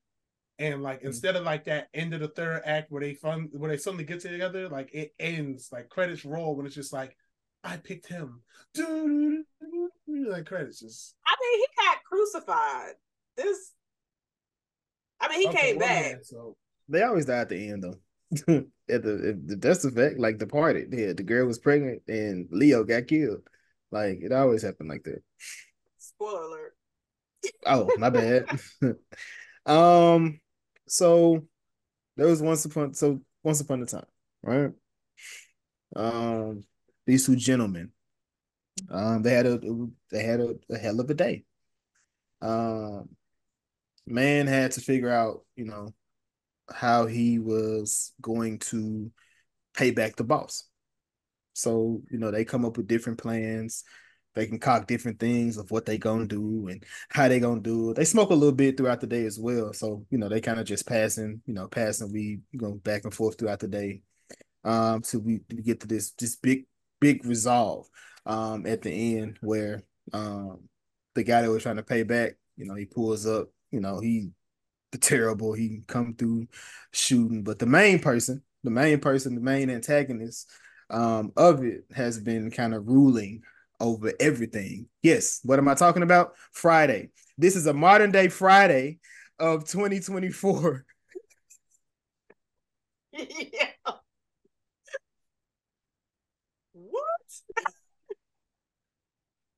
and 0.59 0.83
like 0.83 0.99
mm-hmm. 0.99 1.07
instead 1.09 1.37
of 1.37 1.45
like 1.45 1.67
that 1.67 1.89
end 1.95 2.15
of 2.15 2.21
the 2.21 2.29
third 2.29 2.63
act 2.65 2.91
where 2.91 3.01
they 3.01 3.15
fun 3.15 3.49
where 3.53 3.71
they 3.71 3.77
suddenly 3.77 4.05
get 4.05 4.21
together, 4.21 4.69
like 4.69 4.93
it 4.93 5.13
ends 5.21 5.69
like 5.71 5.89
credits 5.89 6.25
roll 6.25 6.57
when 6.57 6.67
it's 6.67 6.75
just 6.75 6.93
like 6.93 7.17
I 7.63 7.77
picked 7.77 8.09
him, 8.09 8.43
like 10.09 10.47
credits 10.47 10.81
just. 10.81 11.15
I 11.25 11.35
mean, 11.41 11.61
he 11.61 11.67
got 11.77 11.99
crucified. 12.05 12.95
This, 13.37 13.73
I 15.21 15.29
mean, 15.29 15.43
he 15.43 15.49
okay, 15.49 15.59
came 15.59 15.79
back. 15.79 16.25
So 16.25 16.57
they 16.89 17.03
always 17.03 17.27
die 17.27 17.39
at 17.39 17.49
the 17.49 17.71
end 17.71 17.85
though. 17.85 17.99
at 18.91 19.03
the, 19.03 19.39
the 19.45 19.57
that's 19.57 19.83
the 19.83 19.91
fact. 19.91 20.19
Like 20.19 20.39
Departed, 20.39 20.93
yeah, 20.93 21.13
the 21.13 21.23
girl 21.23 21.47
was 21.47 21.59
pregnant 21.59 22.03
and 22.09 22.49
Leo 22.51 22.85
got 22.85 23.07
killed. 23.07 23.43
Like 23.91 24.19
it 24.21 24.33
always 24.33 24.63
happened 24.63 24.89
like 24.89 25.05
that. 25.05 25.23
Spoiler 25.99 26.43
alert. 26.43 26.77
oh, 27.67 27.91
my 27.99 28.11
bad. 28.11 28.47
um, 29.67 30.41
so 30.87 31.47
there 32.17 32.27
was 32.27 32.43
once 32.43 32.65
upon 32.65 32.95
so 32.95 33.21
once 33.43 33.61
upon 33.61 33.83
a 33.83 33.87
time, 33.87 34.07
right? 34.43 34.71
Um, 35.97 36.65
these 37.07 37.25
two 37.25 37.37
gentlemen, 37.37 37.93
um, 38.91 39.23
they 39.23 39.33
had 39.33 39.47
a 39.47 39.59
they 40.11 40.23
had 40.23 40.41
a, 40.41 40.55
a 40.71 40.79
hell 40.79 41.01
of 41.01 41.09
a 41.09 41.15
day. 41.15 41.45
Um, 42.41 43.09
man 44.07 44.47
had 44.47 44.73
to 44.73 44.81
figure 44.81 45.11
out, 45.11 45.45
you 45.57 45.65
know, 45.65 45.93
how 46.75 47.07
he 47.07 47.39
was 47.39 48.13
going 48.21 48.59
to 48.59 49.11
pay 49.75 49.91
back 49.91 50.17
the 50.17 50.25
boss. 50.25 50.65
So, 51.55 52.03
you 52.11 52.19
know, 52.19 52.31
they 52.31 52.45
come 52.45 52.65
up 52.65 52.77
with 52.77 52.87
different 52.87 53.19
plans. 53.19 53.85
They 54.35 54.47
can 54.47 54.61
cock 54.61 54.87
different 54.87 55.19
things 55.19 55.57
of 55.57 55.71
what 55.71 55.85
they 55.85 55.99
gonna 55.99 56.27
do 56.27 56.69
and 56.69 56.85
how 57.09 57.27
they 57.29 57.41
gonna 57.41 57.61
do 57.61 57.91
it. 57.91 57.95
They 57.97 58.05
smoke 58.05 58.31
a 58.31 58.35
little 58.35 58.55
bit 58.55 58.77
throughout 58.77 59.01
the 59.01 59.07
day 59.09 59.25
as 59.27 59.39
well. 59.39 59.73
So, 59.73 60.07
you 60.11 60.19
know, 60.19 60.29
they 60.29 60.41
kind 60.41 60.61
of 60.61 60.67
just 60.67 60.87
passing, 60.87 61.43
you 61.47 61.55
know, 61.55 61.67
passing 61.67 62.13
we 62.13 62.41
go 62.57 62.75
back 62.75 63.05
and 63.05 63.13
forth 63.13 63.39
throughout 63.39 63.59
the 63.59 63.69
day. 63.69 64.03
Um, 64.63 65.03
so 65.03 65.19
we, 65.19 65.41
we 65.51 65.63
get 65.63 65.81
to 65.81 65.87
this 65.89 66.13
this 66.13 66.37
big, 66.37 66.67
big 67.01 67.25
resolve 67.25 67.89
um 68.27 68.67
at 68.67 68.83
the 68.83 69.17
end 69.19 69.39
where 69.41 69.83
um 70.13 70.69
the 71.15 71.25
guy 71.25 71.43
that 71.43 71.51
was 71.51 71.63
trying 71.63 71.77
to 71.77 71.83
pay 71.83 72.03
back, 72.05 72.35
you 72.57 72.67
know, 72.67 72.75
he 72.75 72.85
pulls 72.85 73.27
up, 73.27 73.49
you 73.73 73.81
know, 73.81 73.99
he 73.99 74.31
terrible. 74.97 75.53
He 75.53 75.69
can 75.69 75.85
come 75.87 76.15
through 76.15 76.49
shooting, 76.93 77.43
but 77.43 77.59
the 77.59 77.67
main 77.67 77.99
person, 77.99 78.43
the 78.65 78.71
main 78.71 79.01
person, 79.01 79.35
the 79.35 79.41
main 79.41 79.71
antagonist 79.71 80.51
um, 80.91 81.33
of 81.37 81.63
it 81.65 81.85
has 81.95 82.19
been 82.19 82.51
kind 82.51 82.75
of 82.75 82.89
ruling 82.89 83.43
over 83.81 84.13
everything. 84.19 84.87
Yes, 85.03 85.41
what 85.45 85.59
am 85.59 85.69
I 85.69 85.75
talking 85.75 86.03
about? 86.03 86.35
Friday. 86.53 87.11
This 87.37 87.55
is 87.57 87.67
a 87.67 87.75
modern 87.75 88.11
day 88.11 88.29
Friday 88.29 88.99
of 89.39 89.69
2024. 89.69 90.85
yeah. 93.13 93.69
What? 96.73 97.03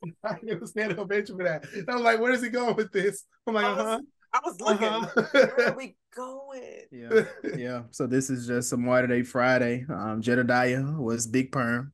I 0.25 0.39
didn't 0.45 0.67
stand 0.67 0.99
ovation 0.99 1.37
for 1.37 1.45
that. 1.45 1.65
I'm 1.89 2.03
like, 2.03 2.21
where 2.21 2.33
is 2.33 2.43
he 2.43 2.49
going 2.49 2.77
with 2.77 2.93
this? 2.93 3.25
I'm 3.47 3.55
like, 3.55 3.67
uh 3.67 3.75
huh. 3.75 4.01
I 4.33 4.41
was 4.45 4.61
looking. 4.61 4.89
Uh-huh. 4.89 5.23
Where 5.33 5.69
are 5.69 5.77
we 5.77 5.97
going? 6.15 6.37
Yeah, 6.93 7.23
yeah. 7.57 7.83
So 7.93 8.07
this 8.09 8.31
is 8.31 8.47
just 8.49 8.69
some 8.69 8.85
Water 8.85 9.07
Day 9.07 9.23
Friday. 9.23 9.87
Um, 9.89 10.21
Jedediah 10.21 10.83
was 10.99 11.27
Big 11.29 11.55
Worm. 11.55 11.93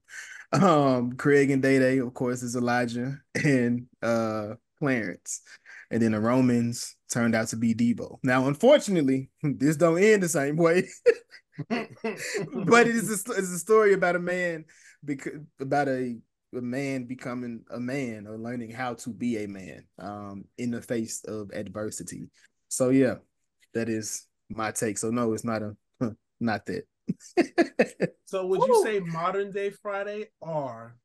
Um, 0.52 1.12
Craig 1.12 1.50
and 1.50 1.62
Day 1.62 1.78
Day, 1.78 1.98
of 1.98 2.14
course, 2.14 2.42
is 2.42 2.56
Elijah 2.56 3.18
and 3.34 3.86
uh 4.02 4.54
Clarence. 4.78 5.42
And 5.90 6.02
then 6.02 6.12
the 6.12 6.20
Romans 6.20 6.96
turned 7.12 7.34
out 7.34 7.48
to 7.48 7.56
be 7.56 7.74
Debo. 7.74 8.18
Now, 8.22 8.48
unfortunately, 8.48 9.30
this 9.42 9.76
don't 9.76 10.02
end 10.02 10.22
the 10.22 10.28
same 10.28 10.56
way. 10.56 10.88
but 11.68 12.86
it 12.86 12.96
is 12.96 13.10
a, 13.10 13.32
it's 13.32 13.50
a 13.50 13.58
story 13.58 13.92
about 13.92 14.16
a 14.16 14.20
man 14.20 14.64
because 15.04 15.40
about 15.60 15.88
a 15.88 16.18
a 16.56 16.62
man 16.62 17.04
becoming 17.04 17.64
a 17.70 17.80
man 17.80 18.26
or 18.26 18.38
learning 18.38 18.70
how 18.70 18.94
to 18.94 19.10
be 19.10 19.44
a 19.44 19.46
man 19.46 19.84
um, 19.98 20.44
in 20.58 20.70
the 20.70 20.82
face 20.82 21.24
of 21.24 21.50
adversity. 21.52 22.28
So 22.68 22.90
yeah, 22.90 23.16
that 23.74 23.88
is 23.88 24.26
my 24.48 24.72
take. 24.72 24.98
So 24.98 25.10
no, 25.10 25.32
it's 25.32 25.44
not 25.44 25.62
a 25.62 25.76
not 26.40 26.66
that. 26.66 26.84
so 28.24 28.46
would 28.46 28.62
you 28.66 28.82
say 28.82 29.00
modern 29.00 29.50
day 29.50 29.70
Friday 29.70 30.26
or 30.40 30.96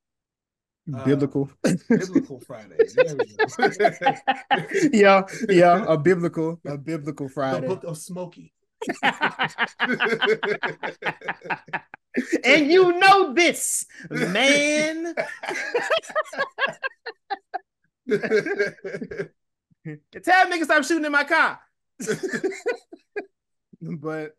uh, 0.93 1.05
biblical 1.05 1.49
biblical 1.89 2.39
Friday? 2.39 2.77
yeah, 4.91 5.21
yeah, 5.47 5.85
a 5.87 5.97
biblical 5.97 6.59
a 6.65 6.77
biblical 6.77 7.29
Friday. 7.29 7.61
The 7.61 7.67
book 7.67 7.83
of 7.83 7.97
Smokey. 7.97 8.53
and 12.43 12.71
you 12.71 12.99
know 12.99 13.33
this, 13.33 13.85
man. 14.09 15.15
Tell 20.23 20.47
niggas 20.47 20.65
stop 20.65 20.83
shooting 20.83 21.05
in 21.05 21.11
my 21.11 21.23
car. 21.23 21.59
but 23.81 24.35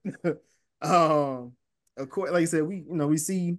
um 0.81 1.52
of 1.97 2.09
course, 2.10 2.31
like 2.31 2.43
I 2.43 2.47
said, 2.47 2.62
we 2.64 2.77
you 2.89 2.94
know 2.97 3.06
we 3.06 3.19
see 3.19 3.59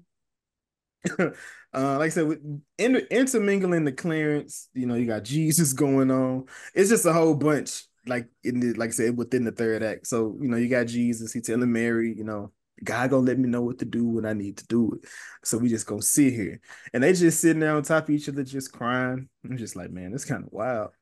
uh 1.19 1.31
like 1.73 2.07
I 2.07 2.10
said, 2.10 2.27
with 2.27 2.61
inter- 2.77 3.07
intermingling 3.10 3.85
the 3.85 3.91
Clarence, 3.91 4.69
you 4.73 4.85
know, 4.85 4.95
you 4.95 5.05
got 5.05 5.23
Jesus 5.23 5.73
going 5.73 6.11
on. 6.11 6.45
It's 6.73 6.89
just 6.89 7.05
a 7.05 7.14
whole 7.14 7.35
bunch, 7.35 7.85
like 8.06 8.28
in 8.44 8.60
the 8.60 8.74
like 8.74 8.90
I 8.90 8.94
said, 8.94 9.18
within 9.18 9.44
the 9.46 9.52
third 9.52 9.84
act. 9.84 10.08
So, 10.08 10.38
you 10.42 10.48
know, 10.50 10.58
you 10.58 10.68
got 10.70 10.88
Jesus, 10.88 11.34
he 11.34 11.42
telling 11.42 11.72
Mary, 11.72 12.14
you 12.16 12.24
know, 12.24 12.52
God 12.84 13.10
gonna 13.12 13.26
let 13.26 13.40
me 13.40 13.48
know 13.50 13.62
what 13.62 13.80
to 13.80 13.86
do 13.86 14.06
when 14.08 14.26
I 14.26 14.34
need 14.34 14.58
to 14.58 14.68
do 14.68 14.94
it. 14.94 15.10
So 15.44 15.58
we 15.58 15.70
just 15.70 15.88
gonna 15.88 16.02
sit 16.02 16.34
here. 16.34 16.60
And 16.94 17.04
they 17.04 17.14
just 17.14 17.40
sitting 17.40 17.60
there 17.62 17.76
on 17.76 17.84
top 17.84 18.06
of 18.06 18.10
each 18.12 18.30
other, 18.30 18.44
just 18.44 18.74
crying. 18.74 19.30
I'm 19.46 19.58
just 19.58 19.76
like, 19.76 19.92
man, 19.92 20.14
it's 20.14 20.26
kind 20.26 20.44
of 20.44 20.52
wild. 20.52 20.92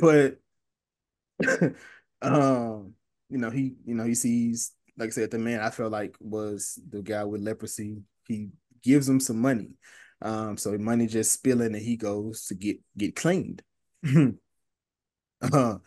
But 0.00 0.38
um, 2.22 2.94
you 3.28 3.38
know, 3.38 3.50
he, 3.50 3.74
you 3.84 3.94
know, 3.94 4.04
he 4.04 4.14
sees 4.14 4.72
like 4.98 5.08
I 5.08 5.10
said, 5.10 5.30
the 5.30 5.38
man 5.38 5.60
I 5.60 5.70
felt 5.70 5.90
like 5.92 6.16
was 6.20 6.78
the 6.88 7.02
guy 7.02 7.24
with 7.24 7.40
leprosy. 7.40 8.02
He 8.28 8.50
gives 8.82 9.08
him 9.08 9.20
some 9.20 9.40
money. 9.40 9.70
Um, 10.20 10.56
so 10.56 10.76
money 10.78 11.06
just 11.06 11.32
spilling 11.32 11.74
and 11.74 11.82
he 11.82 11.96
goes 11.96 12.46
to 12.46 12.54
get 12.54 12.78
get 12.96 13.16
cleaned. 13.16 13.62
uh, 15.42 15.78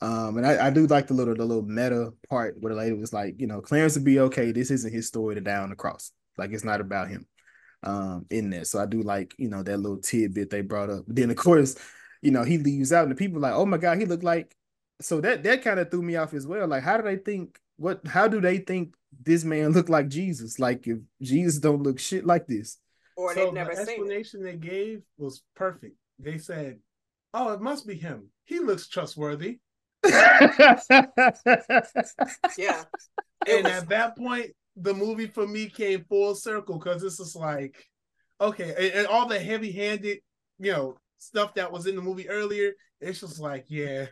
um, 0.00 0.36
and 0.36 0.46
I, 0.46 0.66
I 0.66 0.70
do 0.70 0.86
like 0.86 1.06
the 1.06 1.14
little 1.14 1.34
the 1.34 1.44
little 1.44 1.62
meta 1.62 2.12
part 2.28 2.56
where 2.60 2.74
the 2.74 2.78
lady 2.78 2.94
was 2.94 3.12
like, 3.12 3.36
you 3.38 3.46
know, 3.46 3.60
Clarence 3.60 3.94
would 3.94 4.04
be 4.04 4.20
okay. 4.20 4.52
This 4.52 4.70
isn't 4.70 4.92
his 4.92 5.06
story 5.06 5.34
to 5.34 5.40
die 5.40 5.56
on 5.56 5.70
the 5.70 5.76
cross. 5.76 6.12
Like 6.36 6.52
it's 6.52 6.64
not 6.64 6.80
about 6.80 7.08
him 7.08 7.26
um 7.82 8.26
in 8.30 8.50
there. 8.50 8.64
So 8.64 8.78
I 8.78 8.86
do 8.86 9.02
like, 9.02 9.34
you 9.38 9.48
know, 9.48 9.62
that 9.62 9.78
little 9.78 9.98
tidbit 9.98 10.50
they 10.50 10.60
brought 10.60 10.90
up. 10.90 11.04
But 11.06 11.16
then 11.16 11.30
of 11.30 11.36
course, 11.36 11.76
you 12.20 12.30
know, 12.30 12.42
he 12.42 12.58
leaves 12.58 12.92
out 12.92 13.04
and 13.04 13.12
the 13.12 13.16
people 13.16 13.40
like, 13.40 13.54
oh 13.54 13.66
my 13.66 13.78
God, 13.78 13.98
he 13.98 14.04
looked 14.04 14.24
like 14.24 14.54
so 15.00 15.20
that 15.22 15.42
that 15.44 15.62
kind 15.62 15.80
of 15.80 15.90
threw 15.90 16.02
me 16.02 16.16
off 16.16 16.34
as 16.34 16.46
well. 16.46 16.66
Like, 16.66 16.82
how 16.82 16.98
do 16.98 17.02
they 17.02 17.16
think 17.16 17.58
what 17.76 18.06
how 18.06 18.28
do 18.28 18.40
they 18.40 18.58
think 18.58 18.94
this 19.22 19.44
man 19.44 19.72
looked 19.72 19.88
like 19.88 20.08
Jesus? 20.08 20.58
Like 20.58 20.86
if 20.86 20.98
Jesus 21.22 21.58
don't 21.58 21.82
look 21.82 21.98
shit 21.98 22.26
like 22.26 22.46
this. 22.46 22.78
Or 23.16 23.32
so 23.32 23.46
they've 23.46 23.54
never 23.54 23.74
the 23.74 23.80
explanation 23.80 24.42
they 24.42 24.56
gave 24.56 25.00
was 25.16 25.42
perfect. 25.54 25.96
They 26.18 26.36
said, 26.36 26.80
Oh, 27.32 27.52
it 27.52 27.62
must 27.62 27.86
be 27.86 27.94
him. 27.94 28.28
He 28.44 28.58
looks 28.58 28.88
trustworthy. 28.88 29.60
Yeah. 32.58 32.84
And 33.48 33.64
was... 33.64 33.72
at 33.72 33.88
that 33.90 34.16
point, 34.16 34.50
the 34.76 34.92
movie 34.92 35.26
for 35.26 35.46
me 35.46 35.68
came 35.68 36.04
full 36.08 36.34
circle 36.34 36.78
because 36.78 37.00
this 37.00 37.20
is 37.20 37.36
like, 37.36 37.76
okay, 38.40 38.74
and, 38.76 39.00
and 39.00 39.06
all 39.06 39.28
the 39.28 39.38
heavy 39.38 39.70
handed, 39.70 40.18
you 40.58 40.72
know, 40.72 40.98
stuff 41.18 41.54
that 41.54 41.70
was 41.70 41.86
in 41.86 41.96
the 41.96 42.02
movie 42.02 42.28
earlier, 42.28 42.72
it's 43.00 43.20
just 43.20 43.38
like, 43.38 43.66
yeah, 43.68 44.06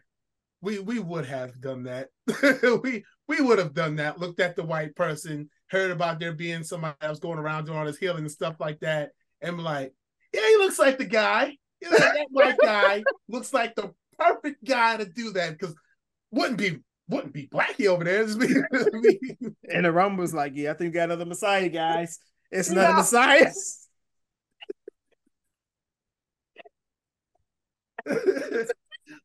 we 0.61 0.79
we 0.79 0.99
would 0.99 1.27
have 1.27 1.61
done 1.61 1.85
that. 1.85 2.09
we 2.83 3.05
we 3.29 3.41
would 3.41 3.59
have 3.59 3.75
done 3.75 3.97
that. 3.97 4.19
Looked 4.19 4.41
at 4.41 4.57
the 4.57 4.63
white 4.63 4.95
person, 4.97 5.51
heard 5.69 5.91
about 5.91 6.19
there 6.19 6.33
being 6.33 6.63
somebody 6.63 6.97
else 7.03 7.19
going 7.19 7.39
around 7.39 7.67
doing 7.67 7.79
all 7.79 7.85
this 7.85 7.99
healing 7.99 8.23
and 8.23 8.31
stuff 8.31 8.57
like 8.59 8.81
that, 8.81 9.11
and 9.43 9.63
like, 9.63 9.93
yeah, 10.33 10.47
he 10.47 10.57
looks 10.57 10.79
like 10.79 10.99
the 10.99 11.05
guy. 11.05 11.57
You 11.81 11.91
know, 11.91 11.99
that 11.99 12.27
white 12.31 12.59
guy 12.63 13.05
looks 13.29 13.53
like 13.53 13.75
the 13.75 13.93
perfect 14.19 14.65
guy 14.65 14.97
to 14.97 15.05
do 15.05 15.33
that 15.33 15.59
because 15.59 15.75
wouldn't 16.35 16.59
be 16.59 16.79
wouldn't 17.09 17.33
be 17.33 17.47
Blackie 17.49 17.87
over 17.87 18.05
there. 18.05 18.23
and 19.71 19.85
the 19.85 19.93
Rumble 19.93 20.23
was 20.23 20.35
like, 20.35 20.53
yeah, 20.55 20.71
I 20.71 20.75
think 20.75 20.93
we 20.93 20.99
got 20.99 21.05
another 21.05 21.27
Messiah, 21.27 21.69
guys. 21.69 22.19
It's 22.51 22.71
another 22.71 22.89
yeah. 22.89 22.97
Messiah. 22.97 23.53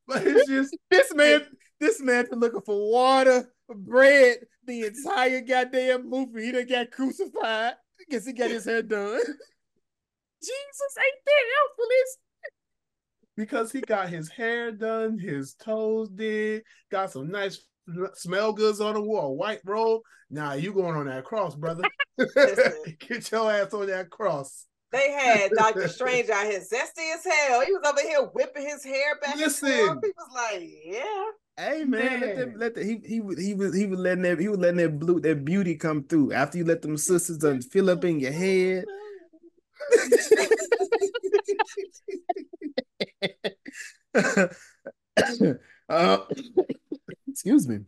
but 0.07 0.26
it's 0.26 0.48
just 0.48 0.77
this 0.90 1.14
man, 1.14 1.45
this 1.80 2.02
man 2.02 2.27
been 2.30 2.40
looking 2.40 2.61
for 2.61 2.91
water, 2.91 3.49
bread, 3.68 4.38
the 4.65 4.86
entire 4.86 5.41
goddamn 5.41 6.10
movie. 6.10 6.45
He 6.45 6.52
done 6.52 6.68
got 6.68 6.91
crucified. 6.91 7.73
I 7.73 8.03
guess 8.10 8.26
he 8.26 8.34
got 8.34 8.52
his 8.52 8.65
hair 8.65 8.81
done. 8.81 9.19
Jesus 10.41 10.98
ain't 10.98 11.26
that 11.26 11.44
helpful, 11.57 11.86
because 13.40 13.72
he 13.72 13.80
got 13.80 14.10
his 14.10 14.30
hair 14.30 14.70
done, 14.70 15.18
his 15.18 15.53
toes 15.53 16.10
did, 16.10 16.61
got 16.91 17.10
some 17.10 17.32
nice 17.32 17.64
smell 18.14 18.52
goods 18.52 18.82
on 18.82 18.95
the 18.95 19.02
wall, 19.02 19.38
white 19.38 19.61
robe. 19.64 20.02
Now 20.30 20.49
nah, 20.49 20.56
you 20.56 20.74
going 20.74 20.95
on 20.95 21.07
that 21.07 21.24
cross, 21.24 21.56
brother. 21.56 21.84
Get 22.18 23.32
your 23.32 23.49
ass 23.49 23.74
on 23.74 23.88
that 23.88 24.10
cross. 24.10 24.66
They 24.91 25.11
had 25.11 25.52
Doctor 25.52 25.88
Strange 25.88 26.30
out 26.30 26.48
here 26.48 26.60
zesty 26.60 27.14
as 27.16 27.24
hell. 27.24 27.61
He 27.61 27.72
was 27.72 27.82
over 27.88 28.02
here 28.02 28.24
whipping 28.34 28.68
his 28.68 28.84
hair 28.84 29.18
back. 29.22 29.38
Listen, 29.38 29.70
he 29.70 29.78
was 29.78 30.02
like, 30.36 30.70
"Yeah." 30.84 31.24
Hey 31.57 31.86
man, 31.86 31.90
man. 31.90 32.20
let 32.20 32.36
them 32.36 32.53
let 32.57 32.76
the 32.76 32.84
he 32.84 32.99
he 33.06 33.22
he 33.41 33.53
was 33.53 33.74
he 33.74 33.86
was 33.86 33.99
letting 33.99 34.24
that 34.24 34.40
he 34.40 34.49
was 34.49 34.60
letting 34.60 34.78
that 34.78 34.99
blue 34.99 35.22
that 35.22 35.45
beauty 35.45 35.76
come 35.76 36.03
through 36.03 36.34
after 36.34 36.57
you 36.57 36.66
let 36.66 36.82
them 36.82 36.98
sisters 36.98 37.38
done 37.38 37.61
fill 37.61 37.90
up 37.90 38.03
in 38.03 38.20
your 38.20 38.34
head. 38.34 38.84
uh, 45.90 46.18
excuse 47.27 47.68
me. 47.68 47.80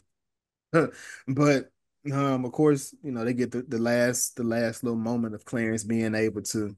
but 1.28 1.70
um, 2.12 2.46
of 2.46 2.52
course, 2.52 2.96
you 3.04 3.12
know, 3.12 3.24
they 3.24 3.34
get 3.34 3.52
the, 3.52 3.62
the 3.64 3.80
last 3.80 4.36
the 4.36 4.44
last 4.44 4.84
little 4.84 4.98
moment 4.98 5.36
of 5.36 5.46
Clarence 5.46 5.84
being 5.84 6.16
able 6.16 6.42
to 6.42 6.76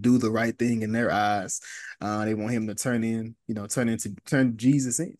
do 0.00 0.18
the 0.18 0.30
right 0.30 0.58
thing 0.58 0.82
in 0.82 0.92
their 0.92 1.10
eyes. 1.10 1.60
Uh, 2.00 2.24
they 2.24 2.34
want 2.34 2.52
him 2.52 2.66
to 2.68 2.74
turn 2.74 3.04
in, 3.04 3.34
you 3.46 3.54
know, 3.54 3.66
turn 3.66 3.88
into 3.88 4.14
turn 4.26 4.56
Jesus 4.56 4.98
in. 5.00 5.16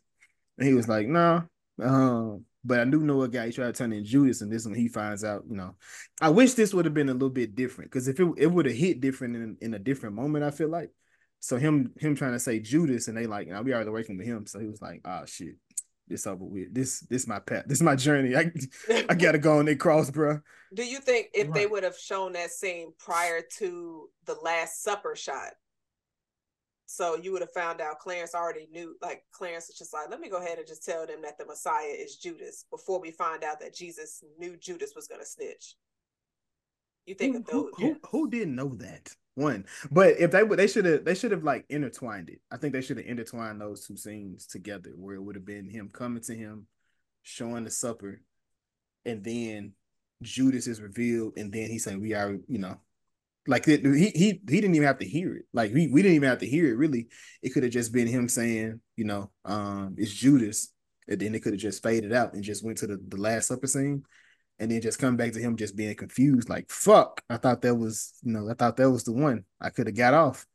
And 0.59 0.69
he 0.69 0.75
was 0.75 0.89
like, 0.89 1.07
no. 1.07 1.45
Nah. 1.79 1.87
Um, 1.87 2.45
but 2.63 2.81
I 2.81 2.85
do 2.85 3.01
know 3.01 3.23
a 3.23 3.29
guy 3.29 3.47
he 3.47 3.53
tried 3.53 3.67
to 3.67 3.73
turn 3.73 3.93
in 3.93 4.05
Judas, 4.05 4.43
and 4.43 4.53
this 4.53 4.67
one 4.67 4.75
he 4.75 4.89
finds 4.89 5.25
out, 5.25 5.45
you 5.49 5.57
know. 5.57 5.77
I 6.21 6.29
wish 6.29 6.53
this 6.55 6.75
would 6.75 6.85
have 6.85 6.93
been 6.93 7.09
a 7.09 7.15
little 7.15 7.31
bit 7.31 7.55
different 7.55 7.91
because 7.91 8.07
if 8.07 8.21
it, 8.21 8.29
it 8.37 8.47
would 8.49 8.67
have 8.67 8.75
hit 8.75 9.01
different 9.01 9.37
in, 9.37 9.57
in 9.63 9.75
a 9.75 9.79
different 9.79 10.15
moment, 10.15 10.45
I 10.45 10.51
feel 10.51 10.69
like. 10.69 10.91
So 11.41 11.57
him 11.57 11.93
him 11.99 12.15
trying 12.15 12.33
to 12.33 12.39
say 12.39 12.61
Judas, 12.61 13.09
and 13.09 13.17
they 13.17 13.27
like, 13.27 13.47
you 13.47 13.55
know, 13.55 13.63
we 13.63 13.73
already 13.73 13.91
working 13.91 14.19
with 14.19 14.27
him. 14.27 14.47
So 14.47 14.61
he 14.61 14.67
was 14.67 14.83
like, 14.83 15.01
oh 15.05 15.25
shit, 15.25 15.57
this 16.07 16.27
over 16.27 16.45
with. 16.45 16.75
This 16.75 17.01
this 17.01 17.27
my 17.27 17.39
path. 17.39 17.65
This 17.67 17.79
is 17.79 17.83
my 17.83 17.97
journey. 17.97 18.37
I 18.37 18.53
I 19.09 19.15
gotta 19.15 19.39
go 19.39 19.59
on 19.59 19.65
that 19.65 19.81
cross, 19.81 20.11
bro. 20.11 20.41
Do 20.75 20.85
you 20.85 20.99
think 21.01 21.29
if 21.33 21.47
right. 21.47 21.55
they 21.55 21.67
would 21.67 21.83
have 21.83 21.97
shown 21.97 22.35
that 22.35 22.51
scene 22.51 22.93
prior 22.99 23.41
to 23.59 24.09
the 24.27 24.35
Last 24.35 24.83
Supper 24.83 25.17
shot, 25.17 25.53
so 26.85 27.17
you 27.17 27.33
would 27.33 27.41
have 27.41 27.53
found 27.53 27.81
out 27.81 28.01
Clarence 28.01 28.35
already 28.35 28.69
knew, 28.71 28.97
like 29.01 29.23
Clarence 29.33 29.69
was 29.69 29.79
just 29.79 29.95
like, 29.95 30.11
let 30.11 30.21
me 30.21 30.29
go 30.29 30.39
ahead 30.39 30.59
and 30.59 30.67
just 30.67 30.85
tell 30.85 31.07
them 31.07 31.23
that 31.23 31.39
the 31.39 31.47
Messiah 31.47 31.87
is 31.87 32.17
Judas 32.17 32.67
before 32.71 33.01
we 33.01 33.13
find 33.13 33.45
out 33.45 33.61
that 33.61 33.75
Jesus 33.75 34.23
knew 34.39 34.57
Judas 34.57 34.93
was 34.95 35.07
gonna 35.09 35.25
snitch. 35.25 35.77
You 37.11 37.17
think 37.17 37.35
who, 37.35 37.41
of 37.41 37.47
those? 37.47 37.71
Who, 37.77 37.87
who, 37.87 37.97
who 38.09 38.31
didn't 38.31 38.55
know 38.55 38.69
that? 38.77 39.13
one. 39.35 39.65
But 39.91 40.21
if 40.21 40.31
they 40.31 40.45
would, 40.45 40.59
they 40.59 40.69
should 40.69 40.85
have, 40.85 41.05
they 41.05 41.15
should 41.15 41.33
have 41.33 41.43
like 41.43 41.65
intertwined 41.69 42.31
it. 42.31 42.41
I 42.53 42.57
think 42.57 42.73
they 42.73 42.83
should 42.83 42.99
have 42.99 43.07
intertwined 43.07 43.61
those 43.61 43.85
two 43.85 43.97
scenes 43.97 44.47
together, 44.47 44.91
where 44.97 45.17
it 45.17 45.23
would 45.23 45.35
have 45.35 45.45
been 45.45 45.69
him 45.69 45.89
coming 45.93 46.23
to 46.25 46.35
him, 46.35 46.67
showing 47.23 47.65
the 47.65 47.71
supper, 47.71 48.21
and 49.05 49.25
then 49.25 49.73
Judas 50.23 50.69
is 50.69 50.81
revealed, 50.81 51.35
and 51.37 51.53
then 51.53 51.69
he's 51.69 51.83
saying, 51.83 52.01
"We 52.01 52.15
are," 52.15 52.37
you 52.47 52.59
know, 52.59 52.81
like 53.49 53.67
it, 53.67 53.85
he 53.85 54.11
he 54.11 54.27
he 54.49 54.61
didn't 54.61 54.77
even 54.77 54.87
have 54.87 54.99
to 54.99 55.09
hear 55.09 55.35
it. 55.35 55.47
Like 55.53 55.73
we 55.73 55.89
we 55.89 56.03
didn't 56.03 56.17
even 56.17 56.29
have 56.29 56.39
to 56.39 56.47
hear 56.47 56.69
it. 56.69 56.77
Really, 56.77 57.09
it 57.43 57.51
could 57.51 57.65
have 57.65 57.73
just 57.73 57.93
been 57.93 58.07
him 58.07 58.29
saying, 58.29 58.81
you 58.97 59.05
know, 59.05 59.31
um, 59.45 59.97
it's 59.99 60.15
Judas, 60.15 60.73
and 61.09 61.19
then 61.19 61.35
it 61.35 61.43
could 61.43 61.55
have 61.55 61.61
just 61.61 61.83
faded 61.83 62.13
out 62.13 62.35
and 62.35 62.45
just 62.45 62.65
went 62.65 62.79
to 62.79 62.87
the 62.87 63.01
the 63.09 63.17
Last 63.17 63.49
Supper 63.49 63.67
scene 63.67 64.05
and 64.61 64.71
then 64.71 64.83
just 64.83 64.99
come 64.99 65.17
back 65.17 65.33
to 65.33 65.41
him 65.41 65.57
just 65.57 65.75
being 65.75 65.97
confused, 65.97 66.49
like 66.49 66.71
fuck. 66.71 67.23
I 67.31 67.39
thought 67.39 67.63
that 67.63 67.75
was, 67.75 68.13
you 68.23 68.33
know, 68.33 68.49
I 68.49 68.55
thought 68.55 68.77
that 68.77 68.91
was 68.91 69.05
the 69.05 69.13
one. 69.13 69.45
I 69.61 69.71
could 69.71 69.87
have 69.87 69.97
got 69.97 70.15
off. 70.15 70.47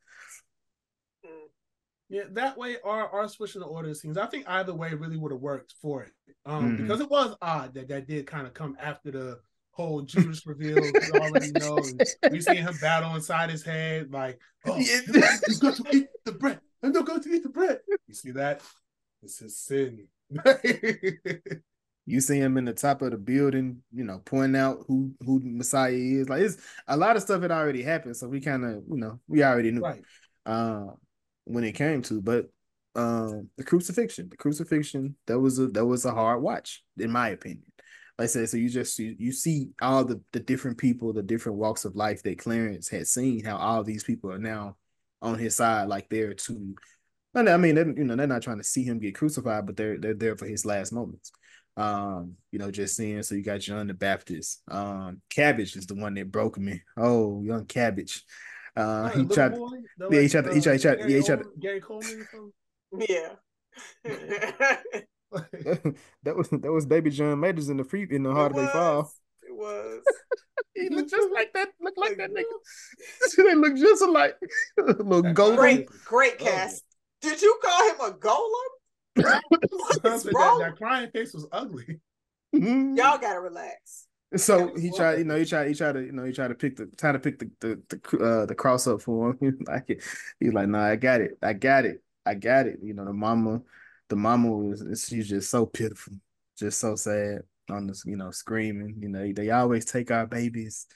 Yeah, 2.07 2.23
that 2.33 2.55
way 2.55 2.77
or 2.83 3.09
or 3.09 3.27
switching 3.27 3.61
the 3.61 3.67
order 3.67 3.93
scenes. 3.95 4.15
I 4.15 4.27
think 4.27 4.45
either 4.47 4.75
way 4.75 4.93
really 4.93 5.17
would 5.17 5.31
have 5.31 5.41
worked 5.41 5.73
for 5.81 6.03
it. 6.03 6.11
Um, 6.45 6.73
mm-hmm. 6.73 6.83
because 6.83 7.01
it 7.01 7.09
was 7.09 7.35
odd 7.41 7.73
that 7.73 7.87
that 7.87 8.07
did 8.07 8.27
kind 8.27 8.45
of 8.45 8.53
come 8.53 8.77
after 8.79 9.09
the 9.09 9.39
whole 9.71 10.01
Judas 10.03 10.45
reveal. 10.45 10.75
we 10.75 10.91
already 11.19 11.51
know. 11.51 11.79
we 12.31 12.41
seen 12.41 12.57
him 12.57 12.75
battle 12.79 13.15
inside 13.15 13.49
his 13.49 13.63
head, 13.63 14.13
like, 14.13 14.39
oh, 14.65 14.75
he's 14.75 15.59
got 15.59 15.75
to 15.75 15.83
eat 15.91 16.07
the 16.23 16.31
bread. 16.31 16.59
I'm 16.83 16.91
not 16.91 17.05
going 17.05 17.21
to 17.21 17.29
eat 17.29 17.41
the 17.41 17.49
bread. 17.49 17.79
You 18.07 18.13
see 18.13 18.31
that? 18.31 18.61
It's 19.23 19.39
his 19.39 19.57
sin. 19.57 20.07
You 22.05 22.21
see 22.21 22.37
him 22.37 22.57
in 22.57 22.65
the 22.65 22.73
top 22.73 23.01
of 23.01 23.11
the 23.11 23.17
building, 23.17 23.81
you 23.91 24.03
know, 24.03 24.21
pointing 24.23 24.59
out 24.59 24.83
who 24.87 25.13
who 25.21 25.41
Messiah 25.43 25.91
is. 25.91 26.29
Like 26.29 26.41
it's 26.41 26.57
a 26.87 26.95
lot 26.95 27.15
of 27.15 27.23
stuff 27.23 27.41
had 27.41 27.51
already 27.51 27.81
happened, 27.81 28.15
so 28.15 28.27
we 28.27 28.41
kind 28.41 28.63
of, 28.63 28.83
you 28.87 28.97
know, 28.97 29.19
we 29.27 29.43
already 29.43 29.71
knew 29.71 29.81
right. 29.81 30.03
uh, 30.45 30.87
when 31.45 31.63
it 31.63 31.73
came 31.73 32.03
to. 32.03 32.21
But 32.21 32.49
um, 32.95 33.49
the 33.57 33.63
crucifixion, 33.63 34.29
the 34.29 34.37
crucifixion, 34.37 35.15
that 35.25 35.39
was 35.39 35.57
a 35.59 35.67
that 35.67 35.85
was 35.85 36.05
a 36.05 36.11
hard 36.11 36.41
watch, 36.41 36.83
in 36.97 37.11
my 37.11 37.29
opinion. 37.29 37.71
Like 38.17 38.25
I 38.25 38.27
said, 38.27 38.49
so 38.49 38.57
you 38.57 38.69
just 38.69 38.97
you, 38.99 39.15
you 39.17 39.31
see 39.31 39.71
all 39.81 40.05
the 40.05 40.21
the 40.31 40.39
different 40.39 40.77
people, 40.77 41.11
the 41.11 41.23
different 41.23 41.57
walks 41.57 41.85
of 41.85 41.95
life 41.95 42.21
that 42.23 42.37
Clarence 42.37 42.87
had 42.87 43.07
seen, 43.07 43.43
how 43.43 43.57
all 43.57 43.83
these 43.83 44.03
people 44.03 44.31
are 44.31 44.39
now 44.39 44.77
on 45.21 45.39
his 45.39 45.55
side, 45.55 45.87
like 45.87 46.07
they're 46.09 46.33
to. 46.33 46.75
I 47.37 47.57
mean, 47.57 47.75
you 47.75 48.05
know, 48.05 48.15
they're 48.15 48.27
not 48.27 48.43
trying 48.43 48.59
to 48.59 48.63
see 48.63 48.85
him 48.85 48.99
get 48.99 49.15
crucified, 49.15 49.65
but 49.65 49.75
they're 49.75 49.97
they're 49.97 50.13
there 50.13 50.37
for 50.37 50.45
his 50.45 50.65
last 50.65 50.93
moments. 50.93 51.33
Um, 51.77 52.35
you 52.51 52.59
know, 52.59 52.71
just 52.71 52.95
seeing. 52.95 53.21
So 53.23 53.35
you 53.35 53.43
got 53.43 53.59
John 53.59 53.87
the 53.87 53.93
Baptist. 53.93 54.61
Um, 54.69 55.21
Cabbage 55.29 55.75
is 55.75 55.85
the 55.87 55.95
one 55.95 56.13
that 56.15 56.31
broke 56.31 56.57
me. 56.57 56.81
Oh, 56.97 57.41
young 57.43 57.65
Cabbage. 57.65 58.23
Uh, 58.75 59.09
he 59.09 59.25
tried. 59.25 59.55
Boy, 59.55 59.69
yeah, 59.99 60.07
like, 60.07 60.21
he 60.21 60.29
tried. 60.29 60.47
Uh, 60.47 60.53
he 60.53 60.61
tried. 60.61 60.73
He 60.73 60.79
tried. 60.79 60.99
Yeah, 61.09 61.17
he 61.17 61.23
tried. 61.23 61.43
Gary 61.59 61.81
Coleman. 61.81 62.27
Yeah. 62.97 63.29
that 66.23 66.35
was 66.35 66.49
that 66.49 66.71
was 66.71 66.85
Baby 66.85 67.09
John 67.09 67.39
Majors 67.39 67.69
in 67.69 67.77
the 67.77 67.83
free 67.83 68.07
in 68.09 68.23
the 68.23 68.31
Harder 68.31 68.61
They 68.61 68.67
Fall. 68.67 69.11
It 69.47 69.55
was. 69.55 70.01
he 70.75 70.89
looked 70.89 71.11
just 71.11 71.29
like 71.33 71.51
that. 71.53 71.69
Look 71.81 71.95
like 71.97 72.17
that 72.17 72.31
nigga. 72.31 73.37
they 73.37 73.55
look 73.55 73.75
just 73.75 74.07
like 74.07 74.35
little 74.77 75.23
golem. 75.23 75.57
Great, 75.57 75.87
great 76.05 76.37
cast. 76.37 76.83
Did 77.21 77.41
you 77.41 77.57
call 77.63 77.89
him 77.89 77.95
a 78.01 78.17
golem? 78.17 78.74
That, 79.15 79.41
that 80.03 80.73
crying 80.77 81.09
face 81.11 81.33
was 81.33 81.47
ugly. 81.51 81.99
Y'all 82.51 83.17
gotta 83.17 83.39
relax. 83.39 84.07
So 84.35 84.75
he 84.75 84.91
tried, 84.91 85.19
you 85.19 85.23
know, 85.23 85.37
he 85.37 85.45
tried, 85.45 85.67
he 85.67 85.73
tried 85.73 85.93
to, 85.93 86.01
you 86.01 86.11
know, 86.11 86.25
he 86.25 86.33
tried 86.33 86.49
to 86.49 86.55
pick 86.55 86.75
the, 86.75 86.87
try 86.97 87.11
to 87.11 87.19
pick 87.19 87.39
the 87.39 87.49
the 87.61 87.81
the, 87.89 88.17
uh, 88.17 88.45
the 88.45 88.55
cross 88.55 88.87
up 88.87 89.01
for 89.01 89.37
him. 89.39 89.59
like 89.67 89.89
it, 89.89 90.03
he's 90.39 90.53
like, 90.53 90.67
no, 90.67 90.79
I 90.79 90.95
got 90.95 91.21
it, 91.21 91.37
I 91.41 91.53
got 91.53 91.85
it, 91.85 92.03
I 92.25 92.33
got 92.33 92.65
it. 92.65 92.79
You 92.83 92.93
know, 92.93 93.05
the 93.05 93.13
mama, 93.13 93.61
the 94.09 94.15
mama 94.15 94.51
was, 94.51 95.05
she's 95.07 95.29
just 95.29 95.49
so 95.49 95.65
pitiful, 95.65 96.13
just 96.57 96.79
so 96.79 96.95
sad 96.95 97.41
on 97.69 97.87
this, 97.87 98.03
you 98.05 98.17
know, 98.17 98.31
screaming. 98.31 98.95
You 98.99 99.09
know, 99.09 99.31
they 99.31 99.51
always 99.51 99.85
take 99.85 100.11
our 100.11 100.25
babies, 100.25 100.87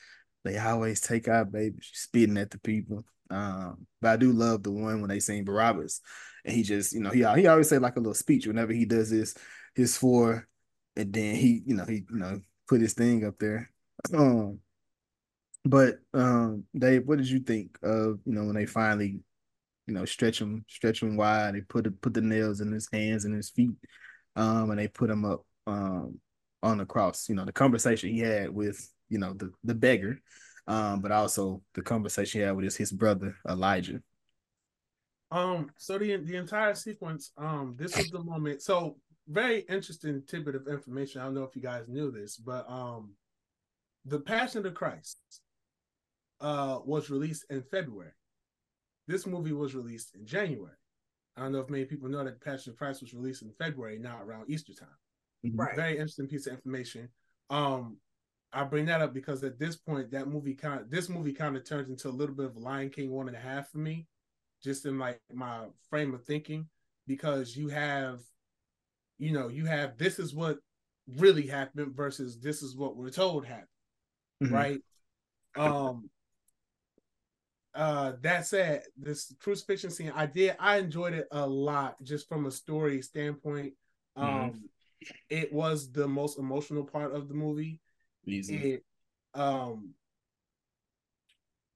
they 0.43 0.57
always 0.57 0.99
take 0.99 1.27
our 1.27 1.45
babies, 1.45 1.89
spitting 1.93 2.37
at 2.37 2.51
the 2.51 2.59
people. 2.59 3.05
Um, 3.29 3.85
but 4.01 4.09
I 4.09 4.17
do 4.17 4.31
love 4.31 4.63
the 4.63 4.71
one 4.71 5.01
when 5.01 5.09
they 5.09 5.19
sing 5.19 5.45
Barabbas, 5.45 6.01
and 6.45 6.55
he 6.55 6.63
just, 6.63 6.93
you 6.93 7.01
know, 7.01 7.11
he 7.11 7.19
he 7.19 7.47
always 7.47 7.69
say 7.69 7.77
like 7.77 7.95
a 7.95 7.99
little 7.99 8.13
speech 8.13 8.47
whenever 8.47 8.73
he 8.73 8.85
does 8.85 9.09
his 9.09 9.35
his 9.75 9.97
four, 9.97 10.47
and 10.95 11.13
then 11.13 11.35
he, 11.35 11.61
you 11.65 11.75
know, 11.75 11.85
he, 11.85 12.05
you 12.09 12.17
know 12.17 12.41
put 12.67 12.81
his 12.81 12.93
thing 12.93 13.25
up 13.25 13.39
there. 13.39 13.69
Um, 14.13 14.59
but 15.65 15.99
um, 16.13 16.63
Dave, 16.77 17.05
what 17.05 17.17
did 17.17 17.29
you 17.29 17.39
think 17.39 17.77
of 17.83 18.19
you 18.25 18.33
know 18.33 18.45
when 18.45 18.55
they 18.55 18.65
finally, 18.65 19.19
you 19.87 19.93
know, 19.93 20.05
stretch 20.05 20.39
him, 20.39 20.63
stretch 20.67 21.01
him 21.01 21.17
wide? 21.17 21.55
They 21.55 21.61
put 21.61 22.01
put 22.01 22.13
the 22.13 22.21
nails 22.21 22.61
in 22.61 22.71
his 22.71 22.87
hands 22.91 23.25
and 23.25 23.35
his 23.35 23.49
feet, 23.49 23.75
um, 24.35 24.69
and 24.69 24.79
they 24.79 24.87
put 24.87 25.09
him 25.09 25.25
up 25.25 25.45
um 25.67 26.19
on 26.63 26.77
the 26.77 26.85
cross. 26.85 27.27
You 27.27 27.35
know, 27.35 27.45
the 27.45 27.51
conversation 27.51 28.09
he 28.09 28.19
had 28.19 28.49
with 28.49 28.89
you 29.09 29.17
know 29.17 29.33
the 29.33 29.51
the 29.63 29.75
beggar, 29.75 30.21
um, 30.67 31.01
but 31.01 31.11
also 31.11 31.61
the 31.73 31.81
conversation 31.81 32.41
he 32.41 32.45
had 32.45 32.55
with 32.55 32.65
his 32.65 32.77
his 32.77 32.91
brother 32.91 33.35
Elijah. 33.47 34.01
Um, 35.31 35.71
so 35.77 35.97
the 35.97 36.17
the 36.17 36.35
entire 36.35 36.75
sequence, 36.75 37.31
um, 37.37 37.75
this 37.77 37.97
is 37.97 38.09
the 38.09 38.23
moment. 38.23 38.61
So 38.61 38.97
very 39.27 39.59
interesting 39.61 40.23
tidbit 40.27 40.55
of 40.55 40.67
information. 40.67 41.21
I 41.21 41.25
don't 41.25 41.35
know 41.35 41.43
if 41.43 41.55
you 41.55 41.61
guys 41.61 41.87
knew 41.87 42.11
this, 42.11 42.37
but 42.37 42.69
um, 42.69 43.13
the 44.05 44.19
Passion 44.19 44.65
of 44.65 44.73
Christ 44.73 45.19
uh 46.41 46.79
was 46.85 47.09
released 47.09 47.45
in 47.49 47.61
February. 47.63 48.11
This 49.07 49.27
movie 49.27 49.53
was 49.53 49.75
released 49.75 50.15
in 50.15 50.25
January. 50.25 50.75
I 51.35 51.43
don't 51.43 51.51
know 51.53 51.59
if 51.59 51.69
many 51.69 51.85
people 51.85 52.09
know 52.09 52.23
that 52.23 52.41
Passion 52.41 52.71
of 52.71 52.77
Christ 52.77 53.01
was 53.01 53.13
released 53.13 53.41
in 53.41 53.51
February, 53.57 53.97
not 53.99 54.21
around 54.21 54.49
Easter 54.49 54.73
time. 54.73 54.89
Mm-hmm. 55.45 55.59
Right. 55.59 55.75
Very 55.75 55.91
interesting 55.93 56.27
piece 56.27 56.47
of 56.47 56.53
information. 56.53 57.09
Um, 57.49 57.97
I 58.51 58.63
bring 58.63 58.85
that 58.85 59.01
up 59.01 59.13
because 59.13 59.43
at 59.43 59.59
this 59.59 59.75
point, 59.75 60.11
that 60.11 60.27
movie 60.27 60.55
kind 60.55 60.81
of 60.81 60.89
this 60.89 61.09
movie 61.09 61.33
kind 61.33 61.55
of 61.55 61.63
turns 61.67 61.89
into 61.89 62.09
a 62.09 62.11
little 62.11 62.35
bit 62.35 62.47
of 62.47 62.57
Lion 62.57 62.89
King 62.89 63.11
one 63.11 63.27
and 63.27 63.37
a 63.37 63.39
half 63.39 63.69
for 63.69 63.77
me, 63.77 64.07
just 64.63 64.85
in 64.85 64.97
like 64.97 65.19
my 65.31 65.65
frame 65.89 66.13
of 66.13 66.23
thinking, 66.23 66.67
because 67.07 67.55
you 67.55 67.69
have 67.69 68.19
you 69.19 69.33
know, 69.33 69.49
you 69.49 69.65
have 69.65 69.97
this 69.97 70.17
is 70.17 70.33
what 70.33 70.57
really 71.17 71.45
happened 71.45 71.95
versus 71.95 72.39
this 72.39 72.63
is 72.63 72.75
what 72.75 72.95
we're 72.95 73.09
told 73.09 73.45
happened. 73.45 73.67
Mm-hmm. 74.43 74.53
Right. 74.53 74.81
Um 75.55 76.09
uh 77.75 78.13
that 78.21 78.47
said, 78.47 78.83
this 78.97 79.33
crucifixion 79.39 79.91
scene, 79.91 80.11
I 80.15 80.25
did 80.25 80.55
I 80.59 80.77
enjoyed 80.77 81.13
it 81.13 81.27
a 81.31 81.45
lot 81.45 82.01
just 82.01 82.27
from 82.27 82.47
a 82.47 82.51
story 82.51 83.01
standpoint. 83.01 83.73
Mm-hmm. 84.17 84.23
Um 84.23 84.49
mm-hmm. 84.51 85.15
it 85.29 85.53
was 85.53 85.91
the 85.91 86.07
most 86.07 86.39
emotional 86.39 86.83
part 86.83 87.13
of 87.13 87.27
the 87.27 87.35
movie. 87.35 87.81
Easy. 88.31 88.79
Um 89.33 89.93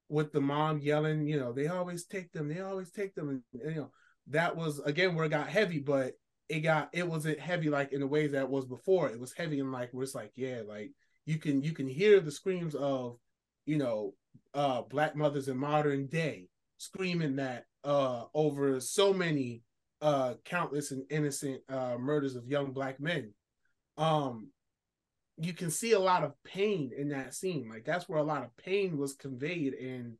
with 0.09 0.31
the 0.31 0.41
mom 0.41 0.79
yelling, 0.79 1.27
you 1.27 1.39
know, 1.39 1.51
they 1.51 1.67
always 1.67 2.05
take 2.05 2.31
them, 2.31 2.47
they 2.47 2.59
always 2.59 2.91
take 2.91 3.15
them, 3.15 3.29
and 3.29 3.41
you 3.73 3.81
know, 3.81 3.91
that 4.27 4.55
was 4.55 4.79
again 4.79 5.15
where 5.15 5.25
it 5.25 5.29
got 5.29 5.47
heavy, 5.47 5.79
but 5.79 6.13
it 6.49 6.59
got 6.59 6.89
it 6.93 7.07
wasn't 7.07 7.39
heavy 7.39 7.69
like 7.69 7.91
in 7.93 7.99
the 7.99 8.07
ways 8.07 8.31
that 8.31 8.49
was 8.49 8.65
before. 8.65 9.09
It 9.09 9.19
was 9.19 9.33
heavy 9.33 9.59
and 9.59 9.71
like 9.71 9.89
where 9.91 10.03
it's 10.03 10.15
like, 10.15 10.31
yeah, 10.35 10.61
like 10.67 10.91
you 11.25 11.37
can 11.37 11.63
you 11.63 11.71
can 11.71 11.87
hear 11.87 12.19
the 12.19 12.31
screams 12.31 12.75
of, 12.75 13.17
you 13.65 13.77
know, 13.77 14.13
uh 14.53 14.83
black 14.83 15.15
mothers 15.15 15.47
in 15.47 15.57
modern 15.57 16.07
day 16.07 16.47
screaming 16.77 17.37
that 17.37 17.65
uh 17.83 18.25
over 18.33 18.79
so 18.79 19.13
many 19.13 19.61
uh 20.01 20.35
countless 20.45 20.91
and 20.91 21.03
innocent 21.09 21.61
uh 21.69 21.95
murders 21.97 22.35
of 22.35 22.47
young 22.47 22.71
black 22.71 22.99
men. 22.99 23.33
Um 23.97 24.49
you 25.37 25.53
can 25.53 25.71
see 25.71 25.93
a 25.93 25.99
lot 25.99 26.23
of 26.23 26.33
pain 26.43 26.91
in 26.95 27.09
that 27.09 27.33
scene. 27.33 27.69
Like 27.69 27.85
that's 27.85 28.07
where 28.07 28.19
a 28.19 28.23
lot 28.23 28.43
of 28.43 28.55
pain 28.57 28.97
was 28.97 29.13
conveyed 29.13 29.73
and 29.73 30.17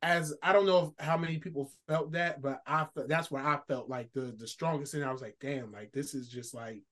as 0.00 0.32
I 0.42 0.52
don't 0.52 0.66
know 0.66 0.94
how 0.98 1.16
many 1.16 1.38
people 1.38 1.72
felt 1.88 2.12
that, 2.12 2.40
but 2.40 2.62
I 2.66 2.86
felt 2.94 3.08
that's 3.08 3.30
where 3.30 3.44
I 3.44 3.58
felt 3.66 3.88
like 3.88 4.10
the 4.12 4.34
the 4.36 4.46
strongest 4.46 4.94
and 4.94 5.04
I 5.04 5.12
was 5.12 5.20
like, 5.22 5.36
damn, 5.40 5.72
like 5.72 5.92
this 5.92 6.14
is 6.14 6.28
just 6.28 6.54
like, 6.54 6.82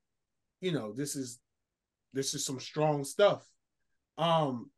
you 0.61 0.73
know, 0.73 0.93
this 0.93 1.15
is 1.15 1.39
this 2.13 2.35
is 2.35 2.45
some 2.45 2.61
strong 2.61 3.05
stuff. 3.05 3.49
Um 4.19 4.71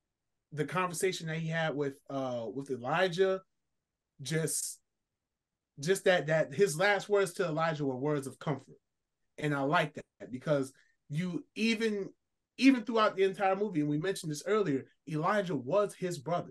the 0.53 0.65
conversation 0.65 1.27
that 1.29 1.39
he 1.39 1.49
had 1.49 1.75
with 1.75 1.95
uh 2.11 2.47
with 2.53 2.71
Elijah, 2.71 3.41
just 4.23 4.79
just 5.81 6.05
that 6.05 6.27
that 6.27 6.53
his 6.53 6.79
last 6.79 7.09
words 7.09 7.33
to 7.35 7.45
Elijah 7.45 7.85
were 7.85 7.97
words 7.97 8.27
of 8.27 8.39
comfort. 8.39 8.77
And 9.39 9.55
I 9.55 9.61
like 9.61 9.95
that 9.95 10.31
because 10.31 10.73
you 11.09 11.45
even 11.55 12.11
even 12.59 12.83
throughout 12.83 13.17
the 13.17 13.23
entire 13.23 13.57
movie, 13.57 13.81
and 13.81 13.89
we 13.89 13.99
mentioned 13.99 14.33
this 14.33 14.43
earlier, 14.47 14.85
Elijah 15.09 15.55
was 15.55 15.95
his 15.95 16.19
brother. 16.19 16.51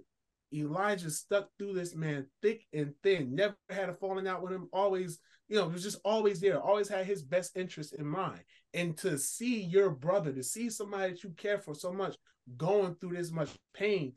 Elijah 0.54 1.12
stuck 1.12 1.50
through 1.58 1.74
this 1.74 1.94
man 1.94 2.26
thick 2.42 2.66
and 2.74 2.94
thin, 3.04 3.36
never 3.36 3.58
had 3.70 3.90
a 3.90 3.94
falling 3.94 4.28
out 4.28 4.42
with 4.42 4.54
him, 4.54 4.70
always, 4.72 5.20
you 5.50 5.58
know, 5.58 5.68
was 5.68 5.84
just 5.84 6.00
always 6.06 6.40
there, 6.40 6.62
always 6.62 6.88
had 6.88 7.06
his 7.06 7.22
best 7.22 7.58
interest 7.58 7.94
in 7.94 8.08
mind. 8.08 8.40
And 8.74 8.98
to 9.00 9.18
see 9.18 9.62
your 9.62 9.90
brother, 9.90 10.32
to 10.32 10.44
see 10.44 10.70
somebody 10.70 11.12
that 11.12 11.24
you 11.24 11.32
care 11.32 11.60
for 11.60 11.74
so 11.74 11.92
much 11.92 12.16
going 12.56 12.96
through 12.96 13.18
this 13.18 13.32
much 13.32 13.50
pain, 13.74 14.14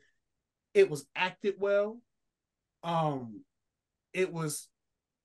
it 0.73 0.89
was 0.89 1.05
acted 1.15 1.55
well. 1.59 1.99
Um, 2.83 3.41
it 4.13 4.31
was 4.31 4.69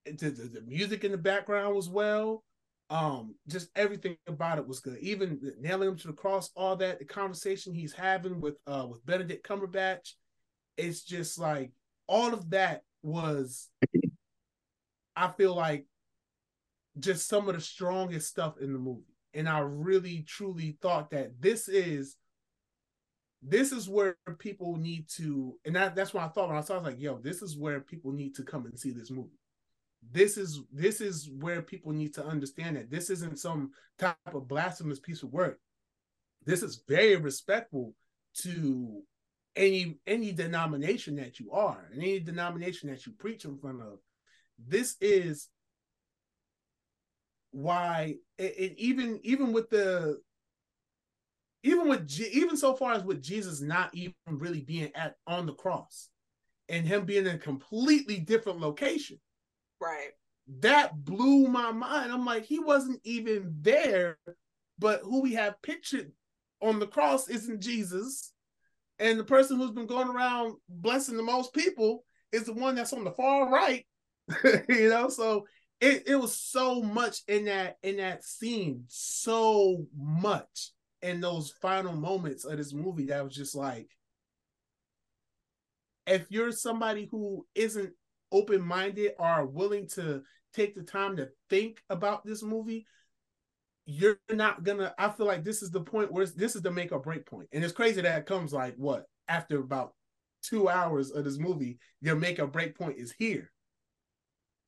the, 0.04 0.30
the, 0.30 0.30
the 0.30 0.62
music 0.62 1.04
in 1.04 1.12
the 1.12 1.18
background 1.18 1.74
was 1.74 1.88
well. 1.88 2.42
Um, 2.88 3.34
just 3.48 3.68
everything 3.74 4.16
about 4.28 4.58
it 4.58 4.66
was 4.66 4.80
good. 4.80 4.98
Even 5.00 5.40
nailing 5.60 5.88
him 5.88 5.96
to 5.96 6.06
the 6.06 6.12
cross, 6.12 6.50
all 6.54 6.76
that, 6.76 7.00
the 7.00 7.04
conversation 7.04 7.74
he's 7.74 7.92
having 7.92 8.40
with 8.40 8.54
uh 8.66 8.86
with 8.88 9.04
Benedict 9.04 9.46
Cumberbatch 9.46 10.12
it's 10.76 11.02
just 11.02 11.38
like 11.38 11.70
all 12.06 12.32
of 12.32 12.50
that 12.50 12.82
was 13.02 13.68
I 15.14 15.28
feel 15.28 15.54
like 15.54 15.86
just 16.98 17.28
some 17.28 17.48
of 17.48 17.54
the 17.54 17.60
strongest 17.60 18.28
stuff 18.28 18.58
in 18.60 18.72
the 18.72 18.78
movie. 18.78 19.02
And 19.34 19.48
I 19.48 19.60
really 19.60 20.24
truly 20.26 20.78
thought 20.80 21.10
that 21.10 21.40
this 21.40 21.68
is 21.68 22.16
this 23.42 23.70
is 23.70 23.88
where 23.88 24.16
people 24.38 24.76
need 24.76 25.08
to 25.16 25.58
and 25.64 25.76
that, 25.76 25.94
that's 25.94 26.12
what 26.14 26.24
I 26.24 26.28
thought 26.28 26.48
when 26.48 26.58
I 26.58 26.62
saw 26.62 26.74
I 26.74 26.78
was 26.78 26.86
like, 26.86 27.00
yo, 27.00 27.18
this 27.18 27.42
is 27.42 27.56
where 27.56 27.80
people 27.80 28.12
need 28.12 28.34
to 28.36 28.42
come 28.42 28.66
and 28.66 28.78
see 28.78 28.90
this 28.90 29.10
movie. 29.10 29.30
This 30.12 30.36
is 30.36 30.60
this 30.72 31.00
is 31.00 31.30
where 31.40 31.62
people 31.62 31.92
need 31.92 32.14
to 32.14 32.24
understand 32.24 32.76
that 32.76 32.90
this 32.90 33.10
isn't 33.10 33.38
some 33.38 33.72
type 33.98 34.16
of 34.32 34.48
blasphemous 34.48 35.00
piece 35.00 35.22
of 35.22 35.32
work. 35.32 35.58
This 36.44 36.62
is 36.62 36.82
very 36.88 37.16
respectful 37.16 37.94
to 38.42 39.02
any 39.56 39.98
any 40.06 40.32
denomination 40.32 41.16
that 41.16 41.40
you 41.40 41.50
are 41.50 41.88
and 41.92 42.02
any 42.02 42.20
denomination 42.20 42.90
that 42.90 43.06
you 43.06 43.12
preach 43.12 43.44
in 43.44 43.58
front 43.58 43.80
of 43.80 43.98
this 44.58 44.96
is 45.00 45.48
why 47.50 48.16
it, 48.38 48.74
even 48.76 49.18
even 49.22 49.52
with 49.52 49.70
the 49.70 50.18
even 51.62 51.88
with 51.88 52.10
even 52.20 52.56
so 52.56 52.74
far 52.74 52.92
as 52.92 53.02
with 53.02 53.22
Jesus 53.22 53.60
not 53.60 53.90
even 53.94 54.14
really 54.28 54.60
being 54.60 54.90
at 54.94 55.16
on 55.26 55.46
the 55.46 55.54
cross 55.54 56.10
and 56.68 56.86
him 56.86 57.04
being 57.04 57.26
in 57.26 57.36
a 57.36 57.38
completely 57.38 58.18
different 58.18 58.60
location 58.60 59.18
right. 59.80 60.10
That 60.60 61.04
blew 61.04 61.48
my 61.48 61.72
mind. 61.72 62.12
I'm 62.12 62.24
like 62.24 62.44
he 62.44 62.58
wasn't 62.58 63.00
even 63.04 63.54
there 63.60 64.18
but 64.78 65.00
who 65.02 65.22
we 65.22 65.32
have 65.34 65.60
pictured 65.62 66.12
on 66.60 66.78
the 66.78 66.86
cross 66.86 67.28
isn't 67.28 67.62
jesus. 67.62 68.32
And 68.98 69.18
the 69.18 69.24
person 69.24 69.58
who's 69.58 69.72
been 69.72 69.86
going 69.86 70.08
around 70.08 70.56
blessing 70.68 71.16
the 71.16 71.22
most 71.22 71.52
people 71.52 72.04
is 72.32 72.44
the 72.44 72.52
one 72.52 72.74
that's 72.74 72.92
on 72.92 73.04
the 73.04 73.10
far 73.10 73.50
right 73.50 73.84
you 74.68 74.88
know? 74.88 75.08
So 75.08 75.46
it, 75.80 76.04
it 76.06 76.16
was 76.16 76.38
so 76.38 76.82
much 76.82 77.20
in 77.28 77.44
that 77.46 77.76
in 77.82 77.98
that 77.98 78.24
scene 78.24 78.84
so 78.88 79.86
much 79.96 80.70
in 81.02 81.20
those 81.20 81.52
final 81.60 81.92
moments 81.92 82.44
of 82.44 82.56
this 82.56 82.72
movie 82.72 83.06
that 83.06 83.22
was 83.22 83.34
just 83.34 83.54
like 83.54 83.88
if 86.06 86.26
you're 86.30 86.52
somebody 86.52 87.08
who 87.10 87.44
isn't 87.54 87.92
open-minded 88.36 89.12
or 89.18 89.46
willing 89.46 89.88
to 89.88 90.22
take 90.54 90.74
the 90.74 90.82
time 90.82 91.16
to 91.16 91.28
think 91.48 91.82
about 91.90 92.24
this 92.24 92.42
movie 92.42 92.86
you're 93.86 94.18
not 94.32 94.64
gonna. 94.64 94.92
I 94.98 95.08
feel 95.08 95.26
like 95.26 95.44
this 95.44 95.62
is 95.62 95.70
the 95.70 95.80
point 95.80 96.12
where 96.12 96.26
this 96.26 96.56
is 96.56 96.62
the 96.62 96.72
make 96.72 96.90
or 96.90 96.98
break 96.98 97.24
point, 97.24 97.48
and 97.52 97.62
it's 97.62 97.72
crazy 97.72 98.00
that 98.00 98.18
it 98.18 98.26
comes 98.26 98.52
like 98.52 98.74
what 98.76 99.06
after 99.28 99.60
about 99.60 99.94
two 100.42 100.68
hours 100.68 101.12
of 101.12 101.24
this 101.24 101.38
movie, 101.38 101.78
your 102.00 102.16
make 102.16 102.40
or 102.40 102.48
break 102.48 102.76
point 102.76 102.98
is 102.98 103.14
here. 103.16 103.50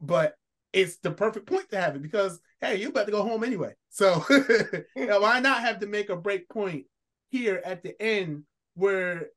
But 0.00 0.34
it's 0.72 0.98
the 0.98 1.10
perfect 1.10 1.46
point 1.46 1.68
to 1.70 1.80
have 1.80 1.96
it 1.96 2.02
because 2.02 2.40
hey, 2.60 2.76
you're 2.76 2.90
about 2.90 3.06
to 3.06 3.12
go 3.12 3.22
home 3.24 3.42
anyway. 3.42 3.74
So 3.90 4.24
why 4.94 5.40
not 5.40 5.62
have 5.62 5.80
to 5.80 5.86
make 5.86 6.10
a 6.10 6.16
break 6.16 6.48
point 6.48 6.86
here 7.30 7.60
at 7.64 7.82
the 7.82 8.00
end 8.00 8.44
where 8.74 9.30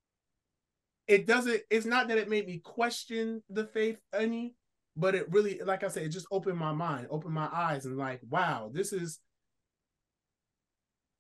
it 1.07 1.27
doesn't 1.27 1.61
it's 1.69 1.85
not 1.85 2.07
that 2.07 2.17
it 2.17 2.29
made 2.29 2.47
me 2.47 2.59
question 2.59 3.43
the 3.49 3.65
faith 3.65 3.97
any, 4.13 4.55
but 4.95 5.15
it 5.15 5.31
really, 5.31 5.59
like 5.63 5.83
I 5.83 5.87
said, 5.87 6.03
it 6.03 6.09
just 6.09 6.27
opened 6.31 6.57
my 6.57 6.73
mind, 6.73 7.07
opened 7.09 7.33
my 7.33 7.49
eyes, 7.51 7.85
and 7.85 7.97
like, 7.97 8.21
wow, 8.29 8.69
this 8.73 8.93
is 8.93 9.19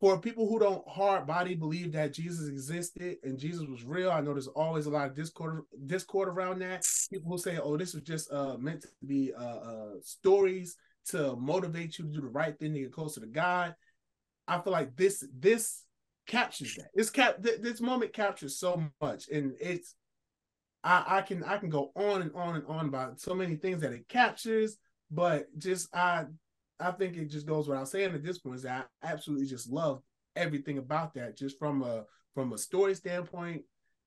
for 0.01 0.19
people 0.19 0.49
who 0.49 0.57
don't 0.57 0.85
hard 0.87 1.27
body 1.27 1.53
believe 1.53 1.91
that 1.91 2.11
Jesus 2.11 2.49
existed 2.49 3.17
and 3.23 3.37
Jesus 3.37 3.67
was 3.67 3.83
real, 3.83 4.09
I 4.09 4.19
know 4.19 4.33
there's 4.33 4.47
always 4.47 4.87
a 4.87 4.89
lot 4.89 5.07
of 5.07 5.15
discord 5.15 5.61
discord 5.85 6.27
around 6.27 6.59
that. 6.59 6.83
People 7.11 7.31
who 7.31 7.37
say, 7.37 7.59
"Oh, 7.59 7.77
this 7.77 7.93
is 7.93 8.01
just 8.01 8.31
uh, 8.33 8.57
meant 8.57 8.81
to 8.81 8.87
be 9.05 9.31
uh, 9.31 9.43
uh, 9.43 9.91
stories 10.01 10.75
to 11.09 11.35
motivate 11.35 11.99
you 11.99 12.05
to 12.05 12.11
do 12.11 12.21
the 12.21 12.27
right 12.27 12.57
thing 12.57 12.73
to 12.73 12.79
get 12.79 12.91
closer 12.91 13.21
to 13.21 13.27
God." 13.27 13.75
I 14.47 14.59
feel 14.59 14.73
like 14.73 14.95
this 14.95 15.23
this 15.37 15.83
captures 16.27 16.75
that. 16.75 16.89
This 16.93 17.09
cap 17.09 17.37
this 17.39 17.81
moment 17.81 18.13
captures 18.13 18.57
so 18.57 18.83
much, 19.01 19.29
and 19.29 19.53
it's 19.59 19.95
I 20.83 21.03
I 21.07 21.21
can 21.21 21.43
I 21.43 21.57
can 21.57 21.69
go 21.69 21.91
on 21.95 22.21
and 22.21 22.31
on 22.33 22.55
and 22.55 22.65
on 22.67 22.87
about 22.87 23.19
so 23.19 23.33
many 23.33 23.55
things 23.55 23.81
that 23.81 23.93
it 23.93 24.07
captures, 24.07 24.77
but 25.09 25.45
just 25.57 25.93
I 25.95 26.25
I 26.79 26.91
think 26.91 27.17
it 27.17 27.29
just 27.29 27.45
goes 27.45 27.67
without 27.67 27.89
saying 27.89 28.13
at 28.13 28.23
this 28.23 28.39
point 28.39 28.57
is 28.57 28.63
that 28.63 28.87
I 29.03 29.11
absolutely 29.11 29.45
just 29.45 29.69
love 29.69 30.01
everything 30.35 30.77
about 30.77 31.13
that, 31.15 31.37
just 31.37 31.59
from 31.59 31.83
a 31.83 32.05
from 32.33 32.53
a 32.53 32.57
story 32.57 32.95
standpoint 32.95 33.63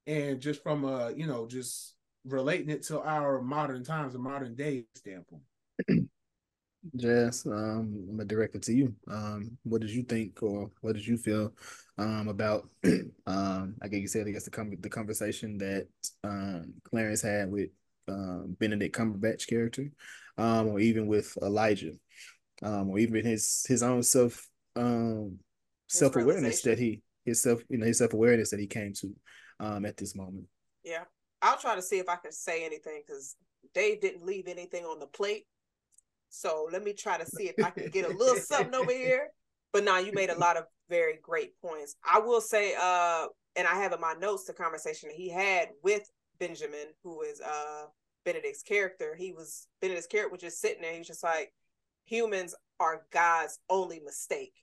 and 0.07 0.41
just 0.41 0.63
from 0.63 0.85
a 0.85 1.13
you 1.13 1.27
know 1.27 1.47
just 1.47 1.95
relating 2.25 2.71
it 2.71 2.83
to 2.85 3.01
our 3.03 3.43
modern 3.43 3.85
times, 3.85 4.15
a 4.15 4.19
modern 4.19 4.55
day 4.55 4.85
standpoint. 4.95 5.43
Jess, 6.97 7.47
um, 7.47 8.07
I'm 8.09 8.17
gonna 8.17 8.25
direct 8.25 8.55
it 8.55 8.63
to 8.63 8.75
you. 8.75 8.95
Um, 9.09 9.57
what 9.63 9.81
did 9.81 9.91
you 9.91 10.03
think, 10.03 10.43
or 10.43 10.71
what 10.81 10.95
did 10.95 11.07
you 11.07 11.17
feel 11.17 11.53
um, 11.99 12.29
about? 12.29 12.69
um, 13.27 13.75
I 13.83 13.89
guess 13.89 14.01
you 14.01 14.09
said 14.09 14.27
I 14.27 14.31
guess 14.31 14.45
the 14.45 14.51
com- 14.51 14.77
the 14.79 14.89
conversation 14.89 15.59
that 15.59 15.89
um, 16.23 16.75
Clarence 16.85 17.23
had 17.23 17.51
with 17.51 17.71
um, 18.09 18.57
Benedict 18.59 18.97
Cumberbatch 18.97 19.47
character, 19.47 19.91
um, 20.37 20.69
or 20.69 20.81
even 20.81 21.07
with 21.07 21.37
Elijah 21.43 21.93
um, 22.63 22.91
or 22.91 22.99
even 22.99 23.25
his 23.25 23.65
his 23.69 23.83
own 23.83 24.03
self 24.03 24.49
um, 24.77 25.39
self 25.89 26.17
awareness 26.17 26.63
that 26.63 26.79
he 26.79 27.03
his 27.25 27.43
self 27.43 27.63
you 27.69 27.79
know 27.79 27.87
his 27.87 27.99
self 27.99 28.13
awareness 28.13 28.51
that 28.51 28.61
he 28.61 28.67
came 28.67 28.93
to 28.95 29.15
um, 29.61 29.85
at 29.85 29.97
this 29.97 30.15
moment. 30.15 30.47
Yeah, 30.85 31.05
I'll 31.43 31.59
try 31.59 31.75
to 31.75 31.83
see 31.83 31.99
if 31.99 32.09
I 32.09 32.17
can 32.17 32.33
say 32.33 32.65
anything 32.65 33.03
because 33.07 33.37
Dave 33.75 34.01
didn't 34.01 34.25
leave 34.25 34.49
anything 34.49 34.85
on 34.85 34.99
the 34.99 35.07
plate. 35.07 35.47
So 36.35 36.69
let 36.73 36.83
me 36.85 36.93
try 36.93 37.19
to 37.19 37.27
see 37.27 37.45
if 37.49 37.57
I 37.63 37.71
can 37.71 37.89
get 37.91 38.07
a 38.07 38.13
little 38.17 38.37
something 38.41 38.75
over 38.75 38.93
here. 38.93 39.29
But 39.73 39.85
now 39.85 39.99
you 39.99 40.13
made 40.13 40.31
a 40.31 40.39
lot 40.39 40.57
of 40.57 40.65
very 40.89 41.19
great 41.23 41.59
points. 41.61 41.97
I 42.05 42.19
will 42.21 42.41
say, 42.41 42.75
uh, 42.81 43.27
and 43.57 43.67
I 43.67 43.75
have 43.77 43.93
in 43.93 44.01
my 44.01 44.15
notes 44.15 44.45
the 44.45 44.53
conversation 44.53 45.09
that 45.09 45.17
he 45.17 45.29
had 45.31 45.71
with 45.83 46.03
Benjamin, 46.39 46.89
who 47.03 47.23
is 47.23 47.41
uh 47.41 47.87
Benedict's 48.25 48.63
character. 48.63 49.15
He 49.17 49.33
was 49.33 49.67
Benedict's 49.81 50.07
character 50.09 50.31
was 50.33 50.41
just 50.41 50.61
sitting 50.61 50.83
there. 50.83 50.93
He 50.93 50.99
was 50.99 51.09
just 51.09 51.25
like, 51.25 51.53
humans 52.05 52.55
are 52.81 53.07
God's 53.13 53.59
only 53.71 54.01
mistake. 54.01 54.55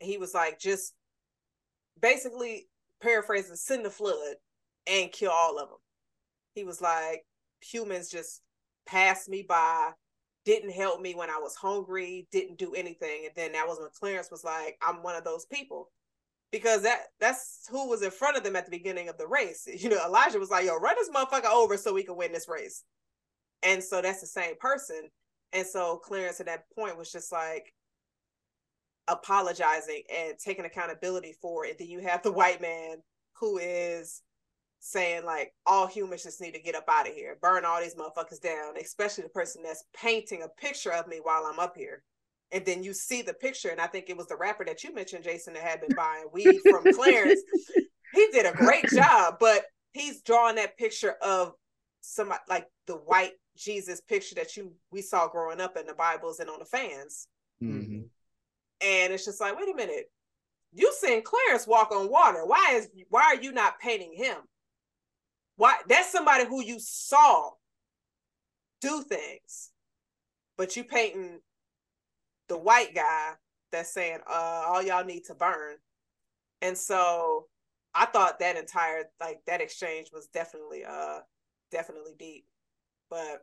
he 0.00 0.18
was 0.18 0.34
like, 0.34 0.58
just 0.58 0.94
basically 2.00 2.68
paraphrasing, 3.02 3.56
send 3.56 3.84
the 3.84 3.90
flood 3.90 4.36
and 4.86 5.12
kill 5.12 5.30
all 5.32 5.58
of 5.58 5.68
them. 5.68 5.78
He 6.54 6.64
was 6.64 6.80
like, 6.80 7.24
humans 7.60 8.10
just 8.10 8.42
passed 8.86 9.28
me 9.28 9.44
by, 9.48 9.92
didn't 10.44 10.72
help 10.72 11.00
me 11.00 11.14
when 11.14 11.30
I 11.30 11.38
was 11.38 11.54
hungry, 11.54 12.26
didn't 12.32 12.58
do 12.58 12.74
anything. 12.74 13.22
And 13.24 13.34
then 13.36 13.52
that 13.52 13.66
was 13.66 13.78
when 13.78 13.90
Clarence 13.98 14.30
was 14.30 14.44
like, 14.44 14.78
I'm 14.82 15.02
one 15.02 15.16
of 15.16 15.24
those 15.24 15.46
people. 15.46 15.90
Because 16.50 16.82
that 16.82 17.02
that's 17.20 17.68
who 17.70 17.88
was 17.88 18.02
in 18.02 18.10
front 18.10 18.36
of 18.36 18.42
them 18.42 18.56
at 18.56 18.64
the 18.64 18.76
beginning 18.76 19.08
of 19.08 19.18
the 19.18 19.26
race. 19.26 19.68
You 19.78 19.88
know, 19.88 20.04
Elijah 20.04 20.38
was 20.38 20.50
like, 20.50 20.66
yo, 20.66 20.76
run 20.76 20.96
this 20.96 21.10
motherfucker 21.10 21.52
over 21.52 21.76
so 21.76 21.94
we 21.94 22.02
can 22.02 22.16
win 22.16 22.32
this 22.32 22.48
race. 22.48 22.82
And 23.62 23.82
so 23.84 24.02
that's 24.02 24.20
the 24.20 24.26
same 24.26 24.56
person. 24.58 25.10
And 25.52 25.66
so 25.66 25.96
Clarence 25.98 26.40
at 26.40 26.46
that 26.46 26.64
point 26.74 26.96
was 26.96 27.12
just 27.12 27.30
like 27.30 27.72
apologizing 29.08 30.02
and 30.14 30.38
taking 30.38 30.64
accountability 30.64 31.34
for 31.40 31.66
it. 31.66 31.78
Then 31.78 31.88
you 31.88 32.00
have 32.00 32.22
the 32.22 32.32
white 32.32 32.60
man 32.60 32.96
who 33.34 33.58
is 33.58 34.22
saying 34.80 35.24
like 35.24 35.52
all 35.66 35.86
humans 35.86 36.22
just 36.24 36.40
need 36.40 36.54
to 36.54 36.60
get 36.60 36.74
up 36.74 36.88
out 36.88 37.08
of 37.08 37.14
here, 37.14 37.38
burn 37.40 37.64
all 37.64 37.80
these 37.80 37.94
motherfuckers 37.94 38.40
down, 38.40 38.74
especially 38.80 39.22
the 39.22 39.30
person 39.30 39.62
that's 39.62 39.84
painting 39.94 40.42
a 40.42 40.48
picture 40.60 40.92
of 40.92 41.06
me 41.06 41.20
while 41.22 41.44
I'm 41.44 41.60
up 41.60 41.76
here. 41.76 42.02
And 42.50 42.64
then 42.64 42.82
you 42.82 42.92
see 42.92 43.22
the 43.22 43.34
picture, 43.34 43.68
and 43.68 43.80
I 43.80 43.86
think 43.86 44.06
it 44.08 44.16
was 44.16 44.26
the 44.26 44.36
rapper 44.36 44.64
that 44.64 44.82
you 44.82 44.92
mentioned, 44.92 45.22
Jason, 45.22 45.54
that 45.54 45.62
had 45.62 45.80
been 45.80 45.94
buying 45.94 46.24
weed 46.32 46.58
from 46.68 46.92
Clarence. 46.94 47.40
he 48.14 48.28
did 48.32 48.46
a 48.46 48.56
great 48.56 48.86
job, 48.86 49.36
but 49.38 49.62
he's 49.92 50.22
drawing 50.22 50.56
that 50.56 50.76
picture 50.76 51.14
of 51.22 51.52
somebody 52.00 52.40
like 52.48 52.66
the 52.86 52.94
white 52.94 53.32
Jesus 53.56 54.00
picture 54.00 54.34
that 54.36 54.56
you 54.56 54.72
we 54.90 55.02
saw 55.02 55.28
growing 55.28 55.60
up 55.60 55.76
in 55.76 55.86
the 55.86 55.94
Bibles 55.94 56.40
and 56.40 56.50
on 56.50 56.58
the 56.58 56.64
fans. 56.64 57.28
Mm-hmm. 57.62 58.02
And 58.80 59.12
it's 59.12 59.26
just 59.26 59.40
like, 59.40 59.56
wait 59.56 59.72
a 59.72 59.76
minute, 59.76 60.06
you 60.72 60.92
seen 60.98 61.22
Clarence 61.22 61.66
walk 61.66 61.92
on 61.92 62.10
water. 62.10 62.44
Why 62.46 62.72
is 62.74 62.88
why 63.10 63.24
are 63.24 63.40
you 63.42 63.52
not 63.52 63.78
painting 63.78 64.14
him? 64.14 64.36
Why 65.60 65.76
that's 65.88 66.10
somebody 66.10 66.46
who 66.46 66.62
you 66.64 66.78
saw 66.80 67.50
do 68.80 69.02
things, 69.02 69.72
but 70.56 70.74
you 70.74 70.84
painting 70.84 71.40
the 72.48 72.56
white 72.56 72.94
guy 72.94 73.32
that's 73.70 73.92
saying, 73.92 74.20
uh, 74.26 74.64
all 74.66 74.82
y'all 74.82 75.04
need 75.04 75.24
to 75.26 75.34
burn. 75.34 75.76
And 76.62 76.78
so 76.78 77.44
I 77.94 78.06
thought 78.06 78.38
that 78.38 78.56
entire 78.56 79.10
like 79.20 79.40
that 79.46 79.60
exchange 79.60 80.08
was 80.14 80.28
definitely 80.32 80.82
uh 80.86 81.18
definitely 81.70 82.14
deep. 82.18 82.46
But 83.10 83.42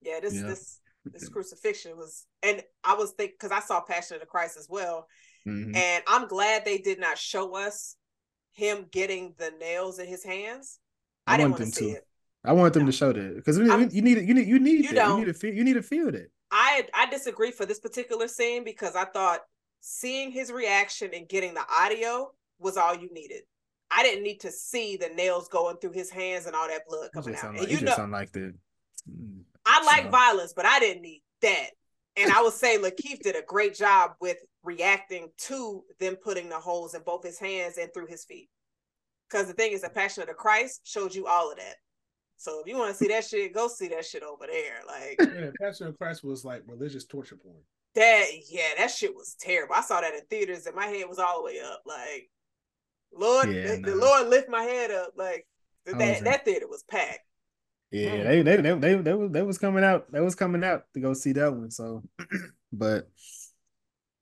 yeah, 0.00 0.18
this 0.18 0.34
yeah. 0.34 0.42
this 0.42 0.80
this 1.04 1.28
crucifixion 1.28 1.96
was, 1.96 2.26
and 2.42 2.64
I 2.82 2.94
was 2.94 3.12
think 3.12 3.34
because 3.38 3.52
I 3.52 3.60
saw 3.60 3.80
Passion 3.80 4.16
of 4.16 4.22
the 4.22 4.26
Christ 4.26 4.56
as 4.58 4.66
well, 4.68 5.06
mm-hmm. 5.46 5.76
and 5.76 6.02
I'm 6.08 6.26
glad 6.26 6.64
they 6.64 6.78
did 6.78 6.98
not 6.98 7.16
show 7.16 7.54
us 7.54 7.94
him 8.54 8.86
getting 8.90 9.36
the 9.38 9.52
nails 9.60 10.00
in 10.00 10.08
his 10.08 10.24
hands. 10.24 10.80
I, 11.26 11.40
I 11.40 11.46
want 11.46 11.56
to 11.58 11.66
see 11.66 11.90
it. 11.90 12.06
I 12.44 12.52
want 12.52 12.74
them 12.74 12.84
no. 12.84 12.86
to 12.86 12.92
show 12.92 13.12
that 13.12 13.36
because 13.36 13.58
you 13.58 13.64
need 13.64 13.92
you 13.92 14.34
need 14.34 14.46
you 14.48 14.58
need 14.58 14.84
you 14.84 14.94
that. 14.94 15.08
you 15.08 15.18
need 15.18 15.24
to 15.26 15.34
feel 15.34 15.54
you 15.54 15.64
need 15.64 15.74
to 15.74 15.82
feel 15.82 16.10
that. 16.10 16.30
I 16.50 16.86
I 16.94 17.06
disagree 17.06 17.52
for 17.52 17.66
this 17.66 17.78
particular 17.78 18.26
scene 18.28 18.64
because 18.64 18.96
I 18.96 19.04
thought 19.04 19.40
seeing 19.80 20.30
his 20.30 20.50
reaction 20.50 21.10
and 21.14 21.28
getting 21.28 21.54
the 21.54 21.64
audio 21.78 22.32
was 22.58 22.76
all 22.76 22.96
you 22.96 23.12
needed. 23.12 23.42
I 23.90 24.02
didn't 24.02 24.24
need 24.24 24.40
to 24.40 24.50
see 24.50 24.96
the 24.96 25.10
nails 25.10 25.48
going 25.48 25.76
through 25.76 25.92
his 25.92 26.10
hands 26.10 26.46
and 26.46 26.56
all 26.56 26.66
that 26.66 26.86
blood 26.88 27.10
coming 27.12 27.36
out. 27.36 27.54
Like, 27.54 27.62
and 27.62 27.70
you 27.70 27.80
know, 27.82 28.08
like 28.10 28.32
the 28.32 28.54
mm, 29.08 29.42
I 29.66 29.84
like 29.84 30.04
so. 30.04 30.10
violence, 30.10 30.52
but 30.54 30.66
I 30.66 30.80
didn't 30.80 31.02
need 31.02 31.22
that. 31.42 31.68
And 32.16 32.30
I 32.30 32.42
would 32.42 32.52
say 32.52 32.78
LaKeith 32.78 33.20
did 33.20 33.36
a 33.36 33.42
great 33.46 33.74
job 33.74 34.12
with 34.20 34.38
reacting 34.62 35.28
to 35.36 35.82
them 35.98 36.16
putting 36.16 36.48
the 36.48 36.58
holes 36.58 36.94
in 36.94 37.02
both 37.02 37.24
his 37.24 37.38
hands 37.38 37.78
and 37.78 37.92
through 37.92 38.06
his 38.06 38.24
feet. 38.24 38.48
Because 39.32 39.46
the 39.46 39.54
thing 39.54 39.72
is, 39.72 39.80
the 39.80 39.88
Passion 39.88 40.22
of 40.22 40.28
the 40.28 40.34
Christ 40.34 40.82
showed 40.84 41.14
you 41.14 41.26
all 41.26 41.50
of 41.50 41.56
that. 41.56 41.76
So 42.36 42.60
if 42.60 42.66
you 42.66 42.76
want 42.76 42.90
to 42.90 42.96
see 42.96 43.08
that 43.08 43.24
shit, 43.24 43.54
go 43.54 43.68
see 43.68 43.88
that 43.88 44.04
shit 44.04 44.22
over 44.22 44.46
there. 44.46 44.80
Like, 44.86 45.16
yeah, 45.20 45.50
Passion 45.60 45.86
of 45.86 45.96
Christ 45.96 46.22
was 46.22 46.44
like 46.44 46.62
religious 46.66 47.04
torture 47.04 47.36
porn. 47.36 47.56
That 47.94 48.26
yeah, 48.50 48.70
that 48.78 48.90
shit 48.90 49.14
was 49.14 49.36
terrible. 49.38 49.74
I 49.74 49.80
saw 49.82 50.00
that 50.00 50.14
in 50.14 50.20
theaters, 50.28 50.66
and 50.66 50.76
my 50.76 50.86
head 50.86 51.08
was 51.08 51.18
all 51.18 51.38
the 51.38 51.44
way 51.44 51.60
up. 51.60 51.82
Like, 51.86 52.30
Lord, 53.16 53.52
yeah, 53.52 53.76
the, 53.76 53.78
no. 53.78 53.90
the 53.90 53.96
Lord 53.96 54.28
lift 54.28 54.48
my 54.48 54.62
head 54.62 54.90
up. 54.90 55.12
Like 55.16 55.46
that, 55.86 56.24
that 56.24 56.44
theater 56.44 56.66
was 56.68 56.82
packed. 56.90 57.20
Yeah, 57.90 58.16
mm. 58.16 58.24
they, 58.24 58.42
they 58.42 58.56
they 58.56 58.74
they 58.74 58.94
they 58.96 59.14
was 59.14 59.30
they 59.30 59.42
was 59.42 59.58
coming 59.58 59.84
out. 59.84 60.10
They 60.10 60.20
was 60.20 60.34
coming 60.34 60.64
out 60.64 60.84
to 60.94 61.00
go 61.00 61.14
see 61.14 61.32
that 61.32 61.54
one. 61.54 61.70
So, 61.70 62.02
but 62.72 63.08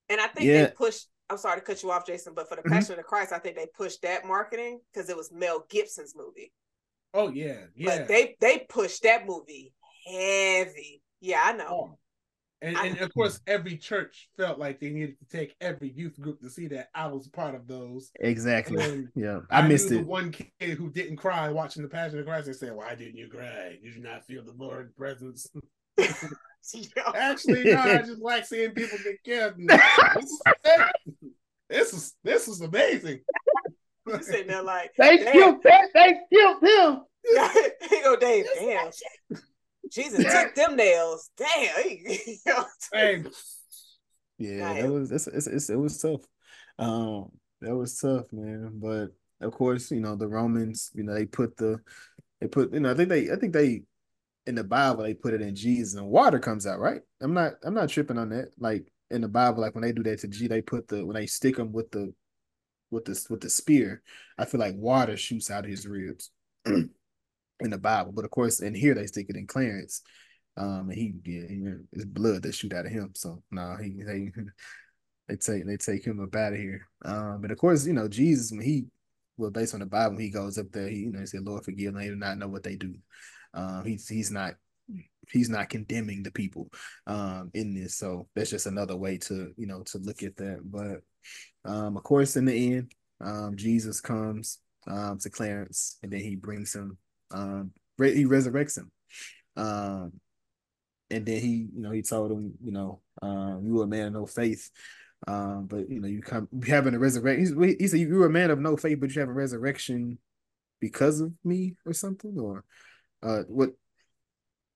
and 0.08 0.20
I 0.20 0.26
think 0.26 0.46
yeah. 0.46 0.66
they 0.66 0.72
pushed. 0.72 1.06
I'm 1.30 1.38
sorry 1.38 1.60
to 1.60 1.64
cut 1.64 1.82
you 1.82 1.90
off, 1.92 2.06
Jason, 2.06 2.34
but 2.34 2.48
for 2.48 2.56
the 2.56 2.62
mm-hmm. 2.62 2.72
Passion 2.72 2.92
of 2.92 2.98
the 2.98 3.04
Christ, 3.04 3.32
I 3.32 3.38
think 3.38 3.56
they 3.56 3.66
pushed 3.74 4.02
that 4.02 4.26
marketing 4.26 4.80
because 4.92 5.08
it 5.08 5.16
was 5.16 5.30
Mel 5.32 5.64
Gibson's 5.70 6.14
movie. 6.16 6.52
Oh 7.14 7.28
yeah, 7.30 7.62
yeah. 7.74 7.98
But 7.98 8.08
they 8.08 8.36
they 8.40 8.66
pushed 8.68 9.02
that 9.04 9.26
movie 9.26 9.72
heavy. 10.06 11.02
Yeah, 11.20 11.42
I 11.44 11.52
know. 11.52 11.66
Oh, 11.68 11.98
and, 12.62 12.76
and 12.76 12.98
of 12.98 13.12
course, 13.14 13.40
every 13.46 13.76
church 13.76 14.28
felt 14.36 14.58
like 14.58 14.80
they 14.80 14.90
needed 14.90 15.16
to 15.18 15.36
take 15.36 15.54
every 15.60 15.90
youth 15.90 16.20
group 16.20 16.40
to 16.40 16.50
see 16.50 16.66
that. 16.68 16.90
I 16.94 17.06
was 17.06 17.26
part 17.28 17.54
of 17.54 17.66
those. 17.66 18.10
Exactly. 18.20 19.08
Yeah, 19.14 19.40
I, 19.50 19.60
I 19.60 19.68
missed 19.68 19.90
it. 19.90 20.06
one 20.06 20.30
kid 20.30 20.76
who 20.76 20.90
didn't 20.90 21.16
cry 21.16 21.48
watching 21.48 21.82
the 21.82 21.88
Passion 21.88 22.18
of 22.18 22.26
Christ 22.26 22.46
They 22.46 22.52
said, 22.52 22.74
"Why 22.74 22.94
didn't 22.94 23.16
you 23.16 23.28
cry? 23.28 23.78
Did 23.82 23.94
you 23.94 24.02
not 24.02 24.26
feel 24.26 24.44
the 24.44 24.52
Lord's 24.52 24.92
presence?" 24.92 25.46
Actually, 27.14 27.64
no. 27.64 27.78
I 27.78 27.98
just 28.06 28.20
like 28.20 28.46
seeing 28.46 28.70
people 28.72 28.98
get 29.02 29.22
killed. 29.24 29.54
this 31.68 31.92
is 31.92 32.14
this 32.24 32.48
is 32.48 32.60
amazing. 32.60 33.20
You 34.06 34.22
sitting 34.22 34.48
there 34.48 34.62
like 34.62 34.92
they 34.98 35.18
killed 35.18 35.62
that. 35.64 35.88
They 35.94 36.14
killed 36.32 36.62
him. 36.62 37.00
he 37.90 38.00
go, 38.02 38.16
Dave. 38.16 38.46
Damn. 38.58 38.90
Jesus 39.90 40.24
took 40.24 40.54
them 40.54 40.76
nails. 40.76 41.30
Damn. 41.36 41.46
Hey, 42.92 43.24
Yeah, 44.38 44.64
Right. 44.72 44.82
that 44.82 44.90
was 44.90 45.12
it's, 45.12 45.26
it's, 45.26 45.46
it's, 45.46 45.70
it 45.70 45.76
was 45.78 45.98
tough. 45.98 46.22
Um, 46.78 47.30
that 47.60 47.76
was 47.76 47.98
tough, 47.98 48.24
man. 48.32 48.70
But 48.74 49.08
of 49.40 49.52
course, 49.52 49.90
you 49.90 50.00
know 50.00 50.16
the 50.16 50.28
Romans. 50.28 50.90
You 50.94 51.04
know 51.04 51.14
they 51.14 51.26
put 51.26 51.56
the 51.56 51.78
they 52.40 52.48
put 52.48 52.72
you 52.72 52.80
know 52.80 52.90
I 52.90 52.94
think 52.94 53.08
they 53.10 53.30
I 53.30 53.36
think 53.36 53.52
they 53.52 53.82
in 54.46 54.54
the 54.54 54.64
Bible 54.64 55.02
they 55.02 55.14
put 55.14 55.34
it 55.34 55.42
in 55.42 55.54
Jesus 55.54 55.94
and 55.94 56.06
water 56.06 56.38
comes 56.38 56.66
out 56.66 56.80
right. 56.80 57.02
I'm 57.20 57.34
not 57.34 57.54
I'm 57.62 57.74
not 57.74 57.88
tripping 57.88 58.18
on 58.18 58.30
that. 58.30 58.50
Like 58.58 58.90
in 59.10 59.20
the 59.22 59.28
Bible, 59.28 59.60
like 59.60 59.74
when 59.74 59.82
they 59.82 59.92
do 59.92 60.02
that 60.04 60.20
to 60.20 60.28
G, 60.28 60.46
they 60.46 60.62
put 60.62 60.88
the 60.88 61.04
when 61.04 61.14
they 61.14 61.26
stick 61.26 61.58
him 61.58 61.72
with 61.72 61.90
the 61.90 62.12
with 62.90 63.04
the 63.04 63.26
with 63.28 63.40
the 63.40 63.50
spear. 63.50 64.02
I 64.38 64.44
feel 64.44 64.60
like 64.60 64.74
water 64.76 65.16
shoots 65.16 65.50
out 65.50 65.64
of 65.64 65.70
his 65.70 65.86
ribs 65.86 66.30
in 66.66 66.90
the 67.60 67.78
Bible. 67.78 68.12
But 68.12 68.24
of 68.24 68.30
course, 68.30 68.60
in 68.60 68.74
here 68.74 68.94
they 68.94 69.06
stick 69.06 69.26
it 69.28 69.36
in 69.36 69.46
Clarence. 69.46 70.02
Um, 70.56 70.90
and 70.90 70.94
he 70.94 71.14
yeah, 71.24 71.46
he, 71.48 71.62
it's 71.92 72.04
blood 72.04 72.42
that 72.42 72.54
shoot 72.54 72.72
out 72.72 72.86
of 72.86 72.92
him. 72.92 73.12
So 73.14 73.42
no, 73.50 73.76
he 73.80 74.02
they 74.04 74.30
they 75.28 75.36
take 75.36 75.66
they 75.66 75.76
take 75.76 76.04
him 76.04 76.20
up 76.20 76.34
out 76.34 76.52
of 76.52 76.58
here. 76.58 76.88
Um, 77.04 77.40
and 77.42 77.52
of 77.52 77.58
course, 77.58 77.86
you 77.86 77.92
know 77.92 78.08
Jesus 78.08 78.50
when 78.50 78.60
he 78.60 78.86
well 79.36 79.50
based 79.50 79.74
on 79.74 79.80
the 79.80 79.86
Bible, 79.86 80.18
he 80.18 80.30
goes 80.30 80.58
up 80.58 80.70
there, 80.72 80.88
he 80.88 80.98
you 80.98 81.12
know 81.12 81.20
he 81.20 81.26
said, 81.26 81.44
"Lord, 81.44 81.64
forgive 81.64 81.92
them; 81.92 82.02
they 82.02 82.08
do 82.08 82.16
not 82.16 82.38
know 82.38 82.48
what 82.48 82.62
they 82.62 82.76
do." 82.76 82.94
Um, 83.54 83.84
he's 83.84 84.08
he's 84.08 84.30
not 84.30 84.54
he's 85.30 85.48
not 85.48 85.68
condemning 85.68 86.22
the 86.22 86.30
people 86.30 86.68
um 87.06 87.50
in 87.54 87.74
this. 87.74 87.96
So 87.96 88.28
that's 88.34 88.50
just 88.50 88.66
another 88.66 88.96
way 88.96 89.18
to 89.18 89.52
you 89.56 89.66
know 89.66 89.82
to 89.86 89.98
look 89.98 90.22
at 90.22 90.36
that. 90.36 90.60
But 90.64 91.00
um, 91.70 91.96
of 91.96 92.02
course, 92.02 92.36
in 92.36 92.46
the 92.46 92.74
end, 92.74 92.92
um, 93.20 93.56
Jesus 93.56 94.00
comes 94.00 94.58
um 94.86 95.18
to 95.18 95.30
Clarence, 95.30 95.98
and 96.02 96.12
then 96.12 96.20
he 96.20 96.36
brings 96.36 96.74
him 96.74 96.98
um 97.30 97.72
re- 97.98 98.14
he 98.14 98.24
resurrects 98.24 98.78
him. 98.78 98.90
Um, 99.56 100.12
and 101.10 101.26
then 101.26 101.40
he, 101.40 101.68
you 101.74 101.82
know, 101.82 101.90
he 101.90 102.02
told 102.02 102.30
him, 102.30 102.54
you 102.62 102.70
know, 102.70 103.00
um, 103.20 103.62
you 103.64 103.74
were 103.74 103.84
a 103.84 103.88
man 103.88 104.08
of 104.08 104.12
no 104.12 104.26
faith. 104.26 104.70
Um, 105.26 105.66
but 105.66 105.90
you 105.90 106.00
know, 106.00 106.08
you 106.08 106.22
come 106.22 106.48
you 106.50 106.72
having 106.72 106.94
a 106.94 106.98
resurrection. 106.98 107.76
He 107.78 107.88
said 107.88 108.00
you 108.00 108.14
were 108.14 108.26
a 108.26 108.30
man 108.30 108.50
of 108.50 108.58
no 108.58 108.76
faith, 108.76 109.00
but 109.00 109.14
you 109.14 109.20
have 109.20 109.28
a 109.28 109.34
resurrection 109.34 110.18
because 110.80 111.20
of 111.20 111.32
me 111.44 111.74
or 111.84 111.92
something, 111.92 112.38
or 112.38 112.64
uh, 113.22 113.42
what? 113.48 113.70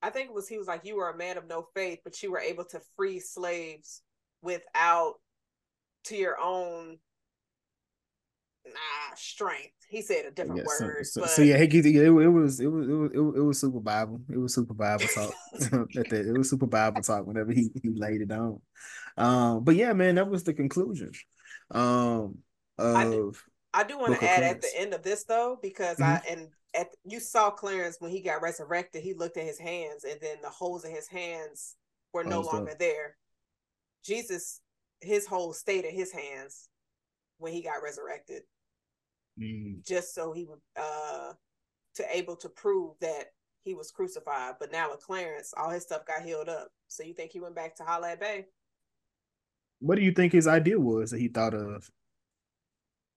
I 0.03 0.11
think 0.11 0.29
it 0.29 0.35
was 0.35 0.49
he 0.49 0.59
was 0.59 0.67
like, 0.67 0.85
You 0.85 0.97
were 0.97 1.11
a 1.11 1.17
man 1.17 1.39
of 1.39 1.47
no 1.49 1.67
faith, 1.75 2.01
but 2.05 2.23
you 2.23 2.31
were 2.31 2.41
able 2.41 2.65
to 2.67 2.81
free 2.97 3.21
slaves 3.21 4.03
without 4.43 5.15
to 6.05 6.17
your 6.17 6.39
own 6.41 6.99
nah 8.67 9.15
strength. 9.17 9.75
He 9.89 10.03
said 10.03 10.27
a 10.27 10.31
different 10.31 10.61
Yeah, 10.61 10.67
word, 10.67 11.05
so, 11.05 11.21
but 11.21 11.31
so 11.31 11.43
yeah, 11.43 11.57
he, 11.59 11.65
it, 11.65 11.87
it 11.97 12.11
was 12.11 12.61
it 12.61 12.67
was 12.67 12.89
it 12.89 12.93
was 12.93 13.11
it 13.15 13.21
was, 13.21 13.37
it 13.37 13.41
was 13.41 13.61
super 13.61 13.81
Bible. 13.81 14.21
It 14.31 14.39
was 14.39 14.55
super 14.55 14.75
Bible 14.75 15.07
talk. 15.07 15.35
It 15.95 16.37
was 16.37 16.51
super 16.51 16.67
Bible 16.67 17.03
talk 17.03 17.27
whenever 17.27 17.53
he 17.53 17.71
he 17.83 17.91
laid 17.95 18.21
it 18.21 18.33
on. 18.33 18.61
Um, 19.17 19.65
but 19.65 19.77
yeah, 19.77 19.93
man, 19.93 20.17
that 20.17 20.29
was 20.29 20.45
the 20.45 20.53
conclusion. 20.53 21.13
Um, 21.71 22.39
I 22.95 23.05
do- 23.05 23.19
of 23.29 23.43
I 23.73 23.85
do 23.85 23.99
want 23.99 24.15
to 24.15 24.25
add 24.25 24.43
at 24.45 24.61
the 24.61 24.71
end 24.77 24.95
of 24.95 25.03
this 25.03 25.25
though, 25.25 25.59
because 25.61 26.01
I 26.01 26.21
and 26.29 26.49
at 26.75 26.89
you 27.05 27.21
saw 27.21 27.51
Clarence 27.51 27.97
when 28.01 28.11
he 28.11 28.21
got 28.21 28.43
resurrected, 28.43 29.03
he 29.03 29.15
looked 29.15 29.37
at 29.37 29.45
his 29.45 29.59
hands 29.59 30.05
and 30.05 30.19
then 30.21 30.37
the 30.43 30.49
holes 30.49 30.85
in 30.85 30.91
his 30.91 31.09
hands 31.09 31.77
were 32.13 32.25
no 32.25 32.41
longer 32.41 32.75
there. 32.79 33.17
Jesus, 34.05 34.61
his 35.01 35.27
hole 35.27 35.53
stayed 35.53 35.85
in 35.85 35.95
his 35.95 36.13
hands 36.13 36.69
when 37.39 37.53
he 37.53 37.63
got 37.63 37.83
resurrected, 37.83 38.43
mm, 39.41 39.85
just 39.87 40.15
so 40.15 40.33
he 40.33 40.45
would 40.45 40.61
uh 40.77 41.33
to 41.95 42.17
able 42.17 42.37
to 42.37 42.49
prove 42.49 42.95
that 43.01 43.27
he 43.65 43.75
was 43.75 43.91
crucified. 43.91 44.55
But 44.61 44.73
now 44.73 44.91
with 44.91 45.05
Clarence, 45.05 45.55
all 45.57 45.71
his 45.71 45.85
stuff 45.85 46.07
got 46.07 46.23
healed 46.23 46.49
up. 46.49 46.69
So 46.89 47.03
you 47.03 47.15
think 47.15 47.33
he 47.33 47.41
went 47.41 47.55
back 47.55 47.77
to 47.77 47.85
Holla 47.85 48.13
at 48.13 48.21
Bay? 48.21 48.47
what 49.85 49.97
do 49.97 50.03
you 50.03 50.13
think 50.13 50.33
his 50.33 50.47
idea 50.47 50.81
was 50.81 51.11
that 51.11 51.21
he 51.21 51.29
thought 51.29 51.53
of? 51.53 51.91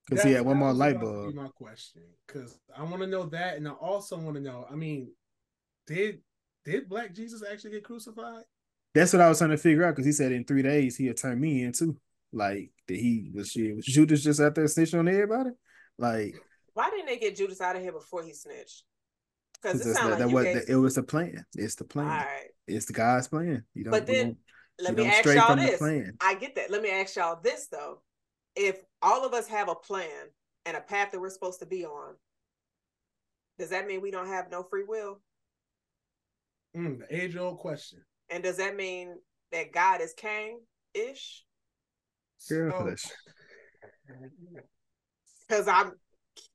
Because 0.08 0.24
he 0.24 0.32
had 0.32 0.44
one 0.44 0.56
more 0.56 0.72
light 0.72 1.00
bulb. 1.00 1.32
be 1.32 1.34
My 1.34 1.48
question, 1.48 2.02
because 2.26 2.58
I 2.76 2.82
want 2.82 3.00
to 3.02 3.06
know 3.06 3.26
that, 3.26 3.56
and 3.56 3.68
I 3.68 3.72
also 3.72 4.16
want 4.16 4.36
to 4.36 4.42
know. 4.42 4.66
I 4.70 4.74
mean, 4.74 5.12
did 5.86 6.20
did 6.64 6.88
Black 6.88 7.14
Jesus 7.14 7.42
actually 7.50 7.72
get 7.72 7.84
crucified? 7.84 8.44
That's 8.94 9.12
what 9.12 9.22
I 9.22 9.28
was 9.28 9.38
trying 9.38 9.50
to 9.50 9.58
figure 9.58 9.84
out 9.84 9.90
because 9.94 10.06
he 10.06 10.12
said 10.12 10.32
in 10.32 10.44
three 10.44 10.62
days 10.62 10.96
he'd 10.96 11.16
turn 11.16 11.40
me 11.40 11.62
in 11.62 11.72
too. 11.72 11.96
Like 12.32 12.70
that 12.86 12.96
he 12.96 13.30
was 13.34 13.50
shit. 13.50 13.76
Was 13.76 13.84
Judas 13.84 14.22
just 14.22 14.40
out 14.40 14.54
there 14.54 14.64
snitching 14.64 14.98
on 14.98 15.08
everybody? 15.08 15.50
Like 15.98 16.34
Why 16.74 16.90
didn't 16.90 17.06
they 17.06 17.18
get 17.18 17.36
Judas 17.36 17.60
out 17.60 17.76
of 17.76 17.82
here 17.82 17.92
before 17.92 18.22
he 18.22 18.32
snitched? 18.32 18.84
Because 19.62 19.78
because 19.78 19.86
it 19.86 19.94
sounded 19.94 20.10
not, 20.10 20.20
like 20.20 20.28
that 20.28 20.34
was 20.34 20.44
gave- 20.44 20.68
it 20.68 20.76
was 20.76 20.94
the 20.94 21.02
plan. 21.02 21.44
It's 21.54 21.74
the 21.74 21.84
plan. 21.84 22.06
right. 22.06 22.48
It's 22.66 22.86
the 22.86 22.92
God's 22.92 23.28
plan. 23.28 23.64
You 23.74 23.84
don't. 23.84 23.90
But 23.92 24.06
then 24.06 24.26
don't- 24.26 24.38
let 24.80 24.94
me 24.94 25.06
ask 25.06 25.24
y'all 25.24 25.46
from 25.46 25.58
the 25.58 25.64
this. 25.66 25.78
plan. 25.78 26.16
I 26.20 26.34
get 26.34 26.54
that. 26.54 26.70
Let 26.70 26.82
me 26.82 26.90
ask 26.90 27.16
y'all 27.16 27.40
this 27.42 27.68
though. 27.68 28.02
If 28.58 28.82
all 29.02 29.24
of 29.24 29.34
us 29.34 29.46
have 29.46 29.68
a 29.68 29.74
plan 29.76 30.26
and 30.66 30.76
a 30.76 30.80
path 30.80 31.12
that 31.12 31.20
we're 31.20 31.30
supposed 31.30 31.60
to 31.60 31.66
be 31.66 31.86
on, 31.86 32.16
does 33.56 33.70
that 33.70 33.86
mean 33.86 34.00
we 34.00 34.10
don't 34.10 34.26
have 34.26 34.50
no 34.50 34.64
free 34.64 34.82
will? 34.86 35.20
Mm, 36.76 36.98
the 36.98 37.16
age 37.24 37.36
old 37.36 37.58
question. 37.58 38.00
And 38.30 38.42
does 38.42 38.56
that 38.56 38.74
mean 38.74 39.14
that 39.52 39.72
God 39.72 40.00
is 40.00 40.12
Cain 40.12 40.58
ish? 40.92 41.44
Girl, 42.48 42.96
So- 42.96 43.10
Because 45.48 45.68
I'm 45.68 45.92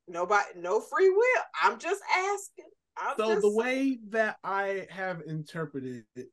nobody 0.07 0.45
no 0.57 0.81
free 0.81 1.09
will. 1.09 1.43
I'm 1.61 1.79
just 1.79 2.01
asking. 2.11 2.65
I'm 2.97 3.15
so 3.17 3.27
just 3.29 3.41
the 3.41 3.49
way 3.51 3.97
that 4.09 4.37
I 4.43 4.87
have 4.91 5.21
interpreted 5.25 6.03
it, 6.15 6.27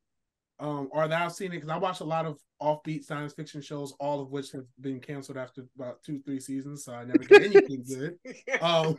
um, 0.61 0.89
or 0.93 1.09
that 1.09 1.23
I've 1.23 1.33
seen 1.33 1.49
it, 1.49 1.57
because 1.57 1.71
I 1.71 1.79
watch 1.79 2.01
a 2.01 2.05
lot 2.05 2.27
of 2.27 2.39
offbeat 2.63 3.05
science 3.05 3.33
fiction 3.33 3.63
shows, 3.63 3.93
all 3.99 4.21
of 4.21 4.31
which 4.31 4.53
have 4.53 4.67
been 4.81 5.01
canceled 5.01 5.39
after 5.39 5.65
about 5.75 6.03
two, 6.03 6.21
three 6.21 6.39
seasons, 6.39 6.85
so 6.85 6.93
I 6.93 7.05
never 7.05 7.19
get 7.19 7.43
anything 7.43 7.85
good. 7.89 8.17
Um, 8.61 8.99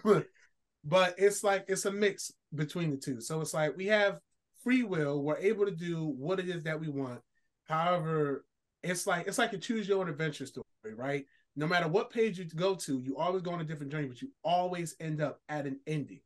but 0.83 1.13
it's 1.17 1.43
like 1.43 1.65
it's 1.67 1.85
a 1.85 1.91
mix 1.91 2.31
between 2.55 2.89
the 2.89 2.97
two. 2.97 3.21
So 3.21 3.41
it's 3.41 3.53
like 3.53 3.77
we 3.77 3.85
have 3.87 4.19
free 4.63 4.83
will, 4.83 5.21
we're 5.21 5.37
able 5.37 5.65
to 5.65 5.71
do 5.71 6.05
what 6.05 6.39
it 6.39 6.49
is 6.49 6.63
that 6.63 6.79
we 6.79 6.89
want. 6.89 7.21
However, 7.65 8.45
it's 8.81 9.05
like 9.05 9.27
it's 9.27 9.37
like 9.37 9.53
a 9.53 9.57
choose 9.57 9.87
your 9.87 9.99
own 9.99 10.09
adventure 10.09 10.47
story, 10.47 10.65
right? 10.95 11.25
No 11.55 11.67
matter 11.67 11.87
what 11.87 12.09
page 12.09 12.39
you 12.39 12.45
go 12.45 12.75
to, 12.75 12.99
you 12.99 13.17
always 13.17 13.43
go 13.43 13.51
on 13.51 13.61
a 13.61 13.65
different 13.65 13.91
journey, 13.91 14.07
but 14.07 14.21
you 14.21 14.29
always 14.43 14.95
end 14.99 15.21
up 15.21 15.41
at 15.49 15.67
an 15.67 15.79
ending. 15.85 16.21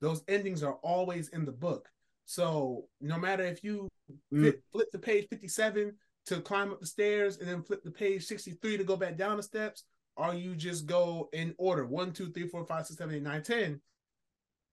Those 0.00 0.22
endings 0.28 0.62
are 0.62 0.74
always 0.82 1.30
in 1.30 1.44
the 1.44 1.52
book. 1.52 1.88
So 2.26 2.88
no 3.00 3.18
matter 3.18 3.44
if 3.44 3.64
you 3.64 3.88
Mm. 4.32 4.40
flip, 4.40 4.62
flip 4.72 4.90
the 4.92 4.98
page 5.00 5.26
57 5.30 5.96
to 6.26 6.40
climb 6.40 6.70
up 6.70 6.78
the 6.80 6.86
stairs 6.86 7.38
and 7.38 7.48
then 7.48 7.62
flip 7.62 7.82
the 7.82 7.90
page 7.90 8.24
63 8.24 8.76
to 8.76 8.84
go 8.84 8.96
back 8.96 9.16
down 9.16 9.36
the 9.36 9.42
steps, 9.42 9.82
or 10.16 10.32
you 10.34 10.54
just 10.54 10.86
go 10.86 11.28
in 11.32 11.54
order 11.58 11.84
one, 11.86 12.12
two, 12.12 12.30
three, 12.30 12.46
four, 12.46 12.64
five, 12.64 12.86
six, 12.86 12.98
seven, 12.98 13.14
eight, 13.16 13.22
nine, 13.22 13.42
ten, 13.42 13.80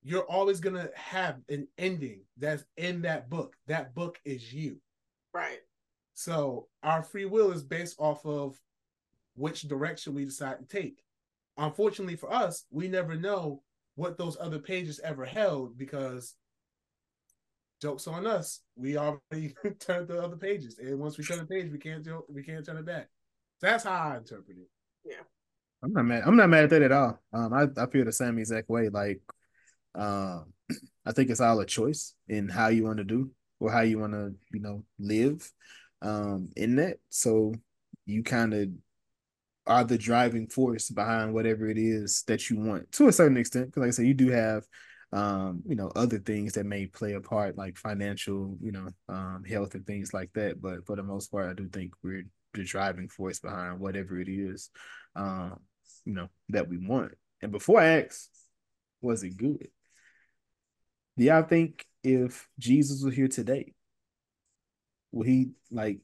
you're 0.04 0.30
always 0.30 0.60
gonna 0.60 0.90
have 0.96 1.42
an 1.50 1.68
ending 1.80 2.22
that's 2.38 2.64
in 2.78 3.02
that 3.04 3.28
book. 3.30 3.56
That 3.68 3.96
book 3.96 4.20
is 4.26 4.54
you. 4.54 4.80
right. 5.34 5.60
So 6.14 6.68
our 6.84 7.02
free 7.02 7.26
will 7.26 7.52
is 7.52 7.64
based 7.64 8.00
off 8.00 8.24
of 8.24 8.62
which 9.36 9.64
direction 9.64 10.14
we 10.14 10.26
decide 10.26 10.60
to 10.60 10.66
take. 10.66 11.04
Unfortunately 11.58 12.16
for 12.16 12.32
us, 12.32 12.66
we 12.70 12.88
never 12.88 13.16
know 13.16 13.64
what 13.96 14.18
those 14.18 14.38
other 14.40 14.60
pages 14.60 15.00
ever 15.00 15.26
held 15.26 15.76
because 15.76 16.36
jokes 17.84 18.08
on 18.08 18.26
us. 18.26 18.62
We 18.76 18.98
already 18.98 19.54
turned 19.80 20.08
the 20.08 20.24
other 20.24 20.38
pages, 20.38 20.80
and 20.80 20.98
once 21.00 21.18
we 21.18 21.24
turn 21.24 21.38
the 21.38 21.46
page, 21.46 21.72
we 21.72 21.78
can't 21.78 22.04
do 22.04 22.24
we 22.30 22.42
can't 22.42 22.66
turn 22.66 22.78
it 22.78 22.86
back. 22.86 23.10
That's 23.62 23.84
how 23.84 23.92
I 23.92 24.18
interpret 24.18 24.58
it. 24.58 24.70
Yeah, 25.06 25.24
I'm 25.84 25.94
not 25.94 26.06
mad. 26.06 26.24
I'm 26.26 26.36
not 26.36 26.50
mad 26.50 26.64
at 26.64 26.70
that 26.72 26.82
at 26.82 26.92
all. 26.92 27.20
Um, 27.34 27.54
I, 27.54 27.68
I 27.78 27.86
feel 27.88 28.06
the 28.06 28.12
same 28.12 28.40
exact 28.40 28.70
way. 28.70 28.90
Like, 28.90 29.22
um, 29.94 30.54
I 31.06 31.12
think 31.12 31.30
it's 31.30 31.42
all 31.42 31.60
a 31.60 31.66
choice 31.66 32.16
in 32.28 32.50
how 32.50 32.70
you 32.70 32.86
want 32.86 32.98
to 32.98 33.04
do 33.04 33.32
or 33.60 33.72
how 33.72 33.82
you 33.82 34.00
want 34.00 34.14
to, 34.14 34.34
you 34.52 34.60
know, 34.60 34.84
live, 34.98 35.50
um, 36.02 36.50
in 36.56 36.78
that. 36.78 36.98
So 37.10 37.54
you 38.06 38.24
kind 38.24 38.54
of 38.54 38.70
are 39.68 39.84
the 39.84 39.98
driving 39.98 40.48
force 40.48 40.90
behind 40.90 41.34
whatever 41.34 41.70
it 41.70 41.78
is 41.78 42.24
that 42.28 42.50
you 42.50 42.60
want 42.60 42.92
to 42.94 43.08
a 43.08 43.14
certain 43.14 43.38
extent. 43.38 43.68
Because, 43.68 43.82
like 43.82 43.88
I 43.90 43.92
said, 43.92 44.08
you 44.08 44.14
do 44.14 44.30
have, 44.30 44.66
um, 45.14 45.62
you 45.66 45.76
know, 45.76 45.92
other 45.96 46.18
things 46.18 46.54
that 46.54 46.66
may 46.66 46.88
play 46.88 47.14
a 47.14 47.22
part, 47.22 47.58
like 47.58 47.78
financial, 47.78 48.58
you 48.62 48.72
know, 48.72 48.90
um, 49.08 49.44
health 49.48 49.76
and 49.76 49.86
things 49.86 50.14
like 50.14 50.32
that. 50.34 50.62
But 50.62 50.86
for 50.86 50.96
the 50.96 51.04
most 51.04 51.32
part, 51.32 51.50
I 51.50 51.54
do 51.54 51.70
think 51.70 51.94
we're 52.04 52.26
the 52.54 52.64
driving 52.64 53.08
force 53.08 53.40
behind 53.40 53.80
whatever 53.80 54.20
it 54.20 54.28
is 54.28 54.70
um, 55.16 55.60
you 56.06 56.14
know, 56.14 56.30
that 56.50 56.68
we 56.68 56.78
want. 56.78 57.14
And 57.42 57.52
before 57.52 57.80
I 57.80 58.02
ask, 58.02 58.30
was 59.02 59.24
it 59.24 59.38
good? 59.38 59.68
Do 61.18 61.26
y'all 61.26 61.44
think 61.44 61.86
if 62.04 62.48
Jesus 62.58 63.04
was 63.04 63.14
here 63.14 63.28
today, 63.28 63.74
would 65.12 65.28
he 65.28 65.52
like 65.72 66.00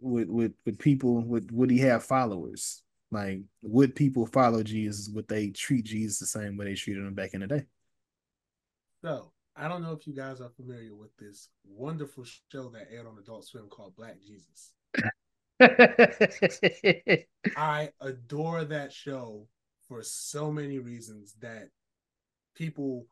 would 0.00 0.30
would 0.30 0.54
would 0.64 0.78
people 0.78 1.20
would 1.22 1.50
would 1.50 1.70
he 1.70 1.78
have 1.78 2.04
followers? 2.04 2.82
Like 3.10 3.40
would 3.62 3.96
people 3.96 4.26
follow 4.26 4.62
Jesus? 4.62 5.08
Would 5.12 5.26
they 5.28 5.48
treat 5.48 5.86
Jesus 5.86 6.18
the 6.18 6.26
same 6.26 6.56
way 6.56 6.66
they 6.66 6.74
treated 6.74 7.04
him 7.04 7.14
back 7.14 7.34
in 7.34 7.40
the 7.40 7.46
day? 7.48 7.64
So 9.02 9.32
I 9.56 9.68
don't 9.68 9.82
know 9.82 9.92
if 9.92 10.06
you 10.06 10.14
guys 10.14 10.40
are 10.40 10.50
familiar 10.50 10.94
with 10.94 11.16
this 11.18 11.48
wonderful 11.64 12.24
show 12.52 12.68
that 12.70 12.88
aired 12.90 13.06
on 13.06 13.18
Adult 13.18 13.44
Swim 13.46 13.68
called 13.68 13.96
Black 13.96 14.16
Jesus. 14.20 14.72
I 17.56 17.90
adore 18.00 18.64
that 18.64 18.92
show 18.92 19.46
for 19.88 20.02
so 20.02 20.50
many 20.50 20.78
reasons 20.78 21.34
that 21.40 21.68
people, 22.54 23.06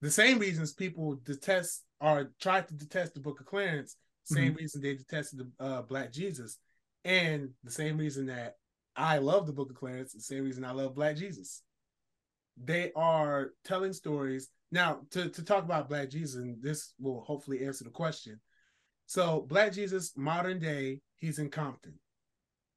the 0.00 0.10
same 0.10 0.38
reasons 0.38 0.72
people 0.72 1.16
detest 1.24 1.84
or 2.00 2.32
try 2.40 2.60
to 2.60 2.74
detest 2.74 3.14
the 3.14 3.20
Book 3.20 3.40
of 3.40 3.46
Clarence, 3.46 3.96
same 4.24 4.50
mm-hmm. 4.50 4.56
reason 4.56 4.80
they 4.80 4.94
detested 4.94 5.40
the 5.40 5.64
uh, 5.64 5.82
Black 5.82 6.12
Jesus, 6.12 6.58
and 7.04 7.50
the 7.62 7.70
same 7.70 7.98
reason 7.98 8.26
that 8.26 8.56
I 8.96 9.18
love 9.18 9.46
the 9.46 9.52
Book 9.52 9.70
of 9.70 9.76
Clarence, 9.76 10.12
the 10.12 10.20
same 10.20 10.44
reason 10.44 10.64
I 10.64 10.72
love 10.72 10.94
Black 10.94 11.16
Jesus. 11.16 11.62
They 12.62 12.92
are 12.94 13.50
telling 13.64 13.92
stories. 13.92 14.48
Now, 14.72 15.00
to, 15.10 15.28
to 15.28 15.44
talk 15.44 15.64
about 15.64 15.88
Black 15.88 16.10
Jesus, 16.10 16.36
and 16.36 16.60
this 16.62 16.94
will 16.98 17.20
hopefully 17.20 17.64
answer 17.64 17.84
the 17.84 17.90
question. 17.90 18.40
So, 19.06 19.46
Black 19.48 19.72
Jesus, 19.72 20.12
modern 20.16 20.58
day, 20.58 21.00
he's 21.16 21.38
in 21.38 21.50
Compton. 21.50 21.94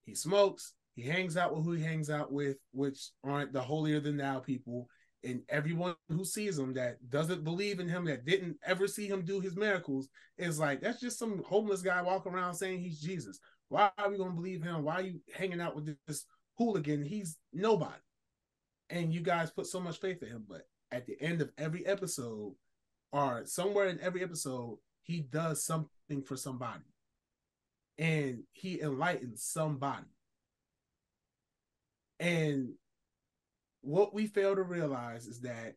He 0.06 0.14
smokes, 0.14 0.74
he 0.96 1.04
hangs 1.04 1.38
out 1.38 1.56
with 1.56 1.66
who 1.66 1.74
he 1.74 1.84
hangs 1.84 2.10
out 2.10 2.32
with, 2.32 2.58
which 2.72 3.12
aren't 3.24 3.54
the 3.54 3.62
holier 3.62 4.00
than 4.00 4.18
thou 4.18 4.40
people. 4.40 4.88
And 5.24 5.42
everyone 5.50 5.96
who 6.10 6.24
sees 6.24 6.58
him 6.58 6.74
that 6.76 6.98
doesn't 7.10 7.44
believe 7.44 7.80
in 7.80 7.88
him, 7.88 8.06
that 8.06 8.26
didn't 8.26 8.58
ever 8.66 8.88
see 8.88 9.08
him 9.08 9.24
do 9.24 9.40
his 9.40 9.56
miracles, 9.56 10.08
is 10.38 10.60
like, 10.60 10.82
that's 10.82 11.00
just 11.00 11.20
some 11.20 11.44
homeless 11.44 11.82
guy 11.82 12.02
walking 12.02 12.34
around 12.34 12.56
saying 12.56 12.80
he's 12.80 13.00
Jesus. 13.00 13.40
Why 13.70 13.90
are 13.98 14.10
we 14.10 14.18
going 14.18 14.32
to 14.32 14.36
believe 14.36 14.64
him? 14.64 14.84
Why 14.84 14.94
are 14.96 15.02
you 15.02 15.22
hanging 15.34 15.62
out 15.62 15.76
with 15.76 15.96
this 16.08 16.26
hooligan? 16.58 17.04
He's 17.04 17.38
nobody. 17.52 17.94
And 18.90 19.14
you 19.14 19.22
guys 19.22 19.52
put 19.52 19.68
so 19.68 19.80
much 19.80 20.00
faith 20.00 20.24
in 20.24 20.30
him. 20.30 20.46
But 20.48 20.62
at 20.92 21.06
the 21.06 21.20
end 21.22 21.42
of 21.42 21.52
every 21.58 21.86
episode, 21.86 22.54
or 23.12 23.44
somewhere 23.46 23.88
in 23.88 24.00
every 24.02 24.24
episode, 24.24 24.78
he 25.04 25.22
does 25.22 25.66
something 25.66 26.22
for 26.26 26.36
somebody. 26.36 26.84
And 27.98 28.44
he 28.52 28.82
enlightens 28.82 29.44
somebody. 29.44 30.06
And 32.20 32.74
what 33.82 34.14
we 34.14 34.28
fail 34.28 34.56
to 34.56 34.64
realize 34.64 35.28
is 35.28 35.42
that 35.42 35.76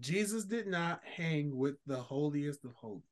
Jesus 0.00 0.44
did 0.44 0.66
not 0.66 1.00
hang 1.04 1.56
with 1.56 1.74
the 1.86 1.96
holiest 1.96 2.64
of 2.64 2.72
holies. 2.74 3.02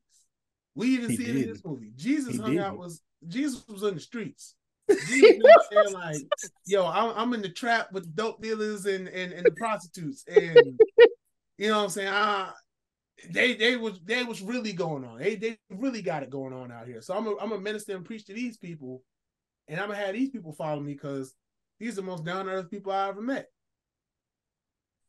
We 0.75 0.89
even 0.89 1.11
he 1.11 1.17
see 1.17 1.25
did. 1.25 1.37
it 1.37 1.43
in 1.43 1.49
this 1.53 1.65
movie. 1.65 1.93
Jesus 1.97 2.35
he 2.35 2.41
hung 2.41 2.53
did. 2.53 2.61
out 2.61 2.79
was 2.79 3.03
Jesus 3.27 3.67
was 3.69 3.83
in 3.83 3.95
the 3.95 4.01
streets. 4.01 4.55
Jesus 5.07 5.39
was 5.43 5.69
saying 5.71 5.93
like, 5.93 6.17
"Yo, 6.67 6.87
I'm, 6.87 7.13
I'm, 7.17 7.35
in 7.35 7.43
the 7.43 7.49
trap 7.49 7.93
with 7.93 8.15
dope 8.15 8.43
dealers 8.43 8.87
and, 8.87 9.09
and 9.09 9.33
and 9.33 9.47
the 9.47 9.53
prostitutes, 9.53 10.25
and 10.27 10.81
you 11.59 11.69
know 11.69 11.79
what 11.79 11.85
I'm 11.85 11.91
saying? 11.91 12.09
Ah, 12.11 12.55
they 13.29 13.55
they 13.55 13.77
was 13.77 14.01
they 14.05 14.25
was 14.25 14.43
really 14.43 14.73
going 14.73 15.05
on. 15.05 15.19
They 15.19 15.37
they 15.37 15.59
really 15.71 16.03
got 16.03 16.23
it 16.23 16.31
going 16.31 16.53
on 16.53 16.73
out 16.73 16.87
here. 16.87 17.03
So 17.03 17.17
I'm 17.17 17.27
a, 17.27 17.37
I'm 17.41 17.53
a 17.53 17.61
minister 17.61 17.95
and 17.95 18.05
preach 18.05 18.27
to 18.27 18.35
these 18.35 18.57
people, 18.57 19.03
and 19.69 19.81
I'm 19.81 19.89
gonna 19.89 20.01
have 20.01 20.15
these 20.15 20.31
people 20.31 20.53
follow 20.53 20.81
me 20.81 20.95
because 20.95 21.35
these 21.79 21.93
are 21.95 22.03
the 22.03 22.03
most 22.03 22.25
down 22.25 22.47
to 22.47 22.53
earth 22.53 22.71
people 22.71 22.93
I 22.93 23.09
ever 23.09 23.23
met. 23.23 23.49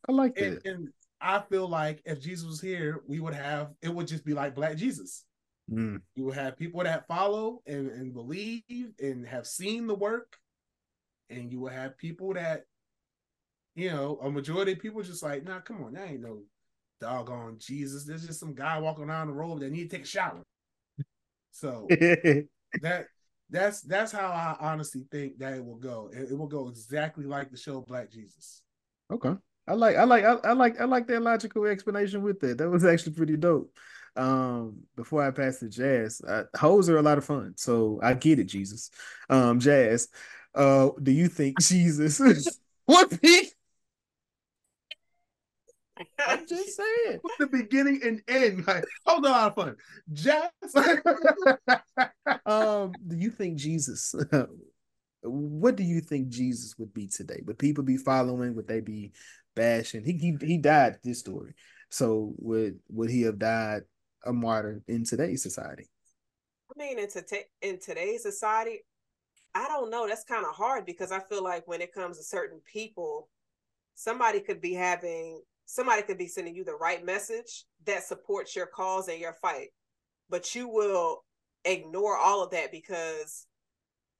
I 0.08 0.12
like 0.12 0.34
that. 0.36 0.44
And, 0.44 0.60
and 0.64 0.88
I 1.20 1.40
feel 1.40 1.68
like 1.68 2.02
if 2.04 2.20
Jesus 2.20 2.46
was 2.46 2.60
here, 2.60 3.02
we 3.06 3.20
would 3.20 3.34
have 3.34 3.70
it 3.80 3.94
would 3.94 4.08
just 4.08 4.24
be 4.24 4.34
like 4.34 4.54
Black 4.54 4.76
Jesus. 4.76 5.24
Mm. 5.70 6.00
You 6.14 6.24
will 6.24 6.32
have 6.32 6.56
people 6.56 6.82
that 6.82 7.06
follow 7.06 7.62
and, 7.66 7.90
and 7.90 8.12
believe 8.12 8.92
and 9.00 9.26
have 9.26 9.46
seen 9.46 9.86
the 9.86 9.94
work, 9.94 10.36
and 11.30 11.50
you 11.50 11.60
will 11.60 11.70
have 11.70 11.96
people 11.96 12.34
that, 12.34 12.64
you 13.74 13.90
know, 13.90 14.18
a 14.22 14.30
majority 14.30 14.72
of 14.72 14.80
people 14.80 15.02
just 15.02 15.22
like, 15.22 15.44
nah, 15.44 15.60
come 15.60 15.82
on, 15.84 15.94
that 15.94 16.08
ain't 16.08 16.20
no 16.20 16.42
doggone 17.00 17.58
Jesus. 17.58 18.04
There's 18.04 18.26
just 18.26 18.40
some 18.40 18.54
guy 18.54 18.78
walking 18.78 19.04
around 19.04 19.28
the 19.28 19.34
road 19.34 19.60
that 19.60 19.70
need 19.70 19.90
to 19.90 19.96
take 19.96 20.04
a 20.04 20.08
shower. 20.08 20.42
So 21.52 21.86
that 21.90 23.06
that's 23.50 23.82
that's 23.82 24.12
how 24.12 24.28
I 24.28 24.56
honestly 24.58 25.04
think 25.10 25.38
that 25.38 25.54
it 25.54 25.64
will 25.64 25.76
go. 25.76 26.10
It, 26.12 26.30
it, 26.30 26.38
will 26.38 26.46
go 26.46 26.68
exactly 26.68 27.26
like 27.26 27.50
the 27.50 27.56
show 27.56 27.82
Black 27.82 28.10
Jesus. 28.10 28.62
Okay. 29.12 29.34
I 29.68 29.74
like 29.74 29.96
I 29.96 30.04
like 30.04 30.24
I, 30.24 30.36
I 30.44 30.52
like 30.52 30.80
I 30.80 30.84
like 30.84 31.06
that 31.08 31.22
logical 31.22 31.66
explanation 31.66 32.22
with 32.22 32.40
that. 32.40 32.58
That 32.58 32.70
was 32.70 32.84
actually 32.84 33.12
pretty 33.12 33.36
dope. 33.36 33.70
Um, 34.16 34.82
before 34.94 35.22
I 35.22 35.30
pass 35.30 35.58
to 35.60 35.68
Jazz, 35.68 36.20
uh, 36.26 36.44
hoes 36.54 36.88
are 36.88 36.98
a 36.98 37.02
lot 37.02 37.18
of 37.18 37.24
fun, 37.24 37.54
so 37.56 37.98
I 38.02 38.14
get 38.14 38.38
it, 38.38 38.44
Jesus. 38.44 38.90
Um, 39.30 39.58
Jazz, 39.58 40.08
uh, 40.54 40.90
do 41.02 41.12
you 41.12 41.28
think 41.28 41.60
Jesus 41.60 42.20
what 42.84 43.20
peak? 43.20 43.54
I'm 46.26 46.46
just 46.46 46.76
saying. 46.76 47.20
the 47.38 47.46
beginning 47.46 48.00
and 48.04 48.22
end, 48.26 48.66
like, 48.66 48.84
hold 49.06 49.24
on, 49.24 49.48
of 49.48 49.54
fun. 49.54 49.76
Jazz. 50.12 50.50
um, 52.44 52.92
do 53.06 53.16
you 53.16 53.30
think 53.30 53.56
Jesus? 53.56 54.14
what 55.22 55.76
do 55.76 55.84
you 55.84 56.00
think 56.00 56.28
Jesus 56.28 56.76
would 56.78 56.92
be 56.92 57.06
today? 57.06 57.42
Would 57.46 57.58
people 57.58 57.84
be 57.84 57.96
following? 57.96 58.54
Would 58.54 58.66
they 58.66 58.80
be 58.80 59.12
bashing? 59.54 60.04
He 60.04 60.12
he 60.14 60.36
he 60.40 60.58
died 60.58 60.98
this 61.02 61.20
story. 61.20 61.54
So 61.90 62.34
would 62.38 62.80
would 62.88 63.10
he 63.10 63.22
have 63.22 63.38
died 63.38 63.82
a 64.24 64.32
martyr 64.32 64.82
in 64.88 65.04
today's 65.04 65.42
society? 65.42 65.88
I 66.74 66.78
mean, 66.78 66.98
in, 66.98 67.08
to- 67.08 67.44
in 67.60 67.78
today's 67.78 68.22
society, 68.22 68.80
I 69.54 69.68
don't 69.68 69.90
know. 69.90 70.06
That's 70.06 70.24
kind 70.24 70.46
of 70.46 70.54
hard 70.54 70.86
because 70.86 71.12
I 71.12 71.20
feel 71.20 71.44
like 71.44 71.66
when 71.68 71.82
it 71.82 71.92
comes 71.92 72.16
to 72.18 72.24
certain 72.24 72.60
people, 72.70 73.28
somebody 73.94 74.40
could 74.40 74.60
be 74.60 74.72
having 74.72 75.42
somebody 75.66 76.02
could 76.02 76.18
be 76.18 76.26
sending 76.26 76.54
you 76.54 76.64
the 76.64 76.74
right 76.74 77.04
message 77.04 77.64
that 77.86 78.02
supports 78.02 78.54
your 78.54 78.66
cause 78.66 79.08
and 79.08 79.18
your 79.18 79.34
fight, 79.34 79.68
but 80.28 80.54
you 80.54 80.68
will 80.68 81.24
ignore 81.64 82.16
all 82.16 82.42
of 82.42 82.50
that 82.50 82.72
because 82.72 83.46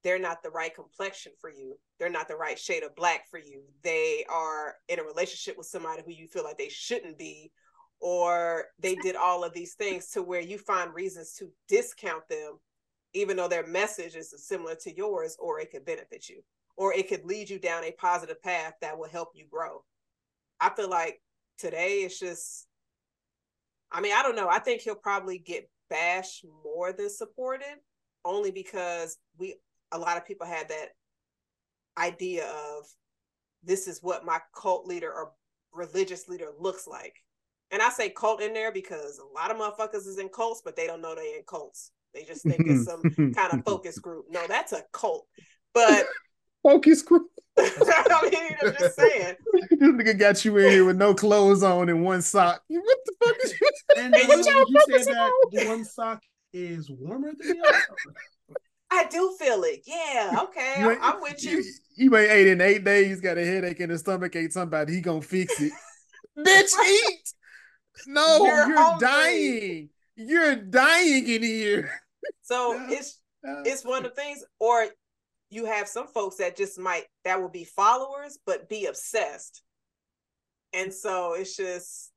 they're 0.03 0.19
not 0.19 0.43
the 0.43 0.51
right 0.51 0.75
complexion 0.75 1.33
for 1.41 1.51
you. 1.51 1.79
They're 1.99 2.11
not 2.11 2.29
the 2.29 2.37
right 2.37 2.59
shade 2.59 2.83
of 2.83 2.97
black 2.97 3.29
for 3.31 3.39
you. 3.39 3.63
They 3.83 4.25
are 4.29 4.77
in 4.89 4.99
a 4.99 5.05
relationship 5.05 5.57
with 5.57 5.67
somebody 5.67 6.03
who 6.05 6.13
you 6.13 6.27
feel 6.27 6.45
like 6.45 6.59
they 6.59 6.69
shouldn't 6.69 7.19
be, 7.19 7.53
or 8.03 8.65
they 8.81 8.97
did 8.97 9.15
all 9.15 9.45
of 9.45 9.55
these 9.55 9.75
things 9.75 10.09
to 10.09 10.23
where 10.23 10.41
you 10.41 10.59
find 10.59 10.93
reasons 10.93 11.35
to 11.35 11.49
discount 11.69 12.29
them, 12.29 12.59
even 13.15 13.37
though 13.37 13.47
their 13.47 13.67
message 13.67 14.17
is 14.17 14.35
similar 14.45 14.75
to 14.75 14.95
yours, 14.95 15.37
or 15.39 15.61
it 15.61 15.71
could 15.71 15.85
benefit 15.85 16.29
you, 16.29 16.43
or 16.77 16.93
it 16.93 17.09
could 17.09 17.25
lead 17.25 17.49
you 17.49 17.61
down 17.61 17.85
a 17.85 17.93
positive 17.93 18.43
path 18.43 18.75
that 18.81 18.99
will 18.99 19.09
help 19.09 19.29
you 19.35 19.47
grow. 19.49 19.85
I 20.61 20.71
feel 20.71 20.91
like 20.91 21.23
today 21.59 21.99
it's 21.99 22.19
just, 22.19 22.67
I 23.93 24.01
mean, 24.01 24.13
I 24.17 24.23
don't 24.25 24.37
know. 24.37 24.49
I 24.49 24.59
think 24.59 24.83
he'll 24.83 24.97
probably 24.97 25.39
get 25.39 25.71
bashed 25.89 26.45
more 26.65 26.93
than 26.93 27.09
supported 27.09 27.79
only 28.25 28.51
because 28.51 29.17
we 29.39 29.55
a 29.93 29.99
lot 29.99 30.17
of 30.17 30.27
people 30.27 30.47
had 30.47 30.69
that 30.71 30.89
idea 31.99 32.47
of 32.47 32.87
this 33.63 33.87
is 33.87 34.03
what 34.03 34.25
my 34.25 34.41
cult 34.57 34.87
leader 34.87 35.13
or 35.13 35.33
religious 35.73 36.27
leader 36.29 36.49
looks 36.59 36.89
like. 36.89 37.22
And 37.73 37.81
I 37.81 37.89
say 37.89 38.11
cult 38.11 38.43
in 38.43 38.53
there 38.53 38.71
because 38.71 39.19
a 39.19 39.35
lot 39.35 39.51
of 39.51 39.57
motherfuckers 39.57 40.07
is 40.07 40.19
in 40.19 40.29
cults, 40.29 40.61
but 40.63 40.77
they 40.77 40.87
don't 40.87 41.01
know 41.01 41.15
they 41.15 41.35
in 41.37 41.43
cults. 41.47 41.91
They 42.15 42.23
just 42.25 42.43
think 42.43 42.61
it's 42.67 42.85
some 42.85 43.01
kind 43.35 43.55
of 43.55 43.65
focus 43.65 43.99
group. 43.99 44.27
No, 44.31 44.47
that's 44.47 44.73
a 44.73 44.83
cult. 44.93 45.27
But 45.73 46.05
focus 46.63 47.01
group. 47.01 47.29
I 47.59 48.29
mean, 48.31 48.57
I'm 48.63 48.75
just 48.79 48.97
saying. 48.97 49.37
this 49.71 49.79
nigga 49.81 50.19
got 50.19 50.45
you 50.45 50.57
in 50.59 50.71
here 50.71 50.85
with 50.85 50.97
no 50.97 51.15
clothes 51.15 51.63
on 51.63 51.89
and 51.89 52.05
one 52.05 52.21
sock. 52.21 52.63
What 52.69 52.99
the 53.07 53.13
fuck 53.25 53.37
is 53.43 53.55
you? 53.59 53.71
And, 53.97 54.15
and 54.15 54.29
you, 54.29 54.67
you 54.69 54.81
said 54.91 55.15
that 55.15 55.31
the 55.51 55.67
one 55.67 55.85
sock 55.85 56.23
is 56.53 56.91
warmer 56.91 57.33
than 57.39 57.57
the 57.57 57.69
other. 57.69 57.79
I 58.91 59.07
do 59.11 59.35
feel 59.39 59.63
it. 59.65 59.83
Yeah. 59.87 60.41
Okay. 60.45 60.77
You 60.79 60.91
I'm, 60.91 60.99
I'm 61.03 61.21
with 61.23 61.43
you. 61.43 61.59
You, 61.59 61.65
you 61.97 62.17
ain't 62.17 62.31
ate 62.31 62.47
in 62.49 62.61
eight 62.61 62.85
days, 62.85 63.21
got 63.21 63.39
a 63.39 63.45
headache 63.45 63.81
in 63.81 63.89
the 63.89 63.99
stomach, 63.99 64.37
ate 64.37 64.53
somebody, 64.53 64.95
he 64.95 65.01
gonna 65.01 65.23
fix 65.23 65.59
it. 65.61 65.73
Bitch, 66.39 66.73
eat. 66.87 67.33
No, 68.07 68.39
you're, 68.47 68.69
you're 68.69 68.99
dying. 68.99 69.89
You're 70.17 70.57
dying 70.57 71.29
in 71.29 71.43
here. 71.43 71.91
So 72.43 72.79
it's 72.89 73.21
it's 73.65 73.85
one 73.85 74.05
of 74.05 74.15
the 74.15 74.21
things, 74.21 74.45
or 74.61 74.87
you 75.51 75.67
have 75.67 75.89
some 75.89 76.07
folks 76.07 76.37
that 76.37 76.57
just 76.57 76.79
might 76.79 77.05
that 77.25 77.41
will 77.41 77.51
be 77.51 77.65
followers 77.65 78.39
but 78.47 78.69
be 78.69 78.87
obsessed. 78.87 79.63
And 80.75 80.93
so 80.93 81.35
it's 81.35 81.57
just 81.57 82.11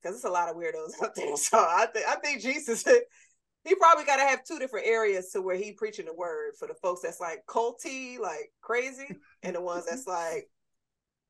because 0.00 0.16
it's 0.16 0.24
a 0.24 0.30
lot 0.30 0.48
of 0.48 0.56
weirdos 0.56 1.02
out 1.02 1.14
there. 1.14 1.26
So 1.36 1.58
I 1.58 1.86
think 1.92 2.06
I 2.08 2.16
think 2.16 2.40
Jesus 2.40 2.84
he 3.64 3.74
probably 3.74 4.04
got 4.04 4.16
to 4.16 4.22
have 4.22 4.44
two 4.44 4.58
different 4.58 4.86
areas 4.86 5.30
to 5.30 5.42
where 5.42 5.56
he 5.56 5.72
preaching 5.72 6.06
the 6.06 6.14
word 6.14 6.52
for 6.58 6.66
the 6.66 6.74
folks 6.74 7.02
that's 7.02 7.20
like 7.20 7.44
culty, 7.46 8.18
like 8.18 8.52
crazy, 8.62 9.08
and 9.42 9.54
the 9.54 9.60
ones 9.60 9.84
that's 9.88 10.06
like, 10.06 10.48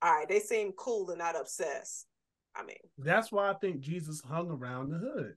all 0.01 0.15
right, 0.15 0.29
they 0.29 0.39
seem 0.39 0.73
cool 0.77 1.11
and 1.11 1.19
not 1.19 1.39
obsessed. 1.39 2.07
I 2.55 2.65
mean, 2.65 2.77
that's 2.99 3.31
why 3.31 3.51
I 3.51 3.55
think 3.55 3.81
Jesus 3.81 4.21
hung 4.21 4.51
around 4.51 4.91
the 4.91 4.99
hood. 4.99 5.35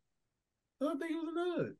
I 0.82 0.86
don't 0.86 1.00
think 1.00 1.12
he 1.12 1.18
was 1.18 1.30
in 1.30 1.36
the 1.36 1.56
hood. 1.56 1.76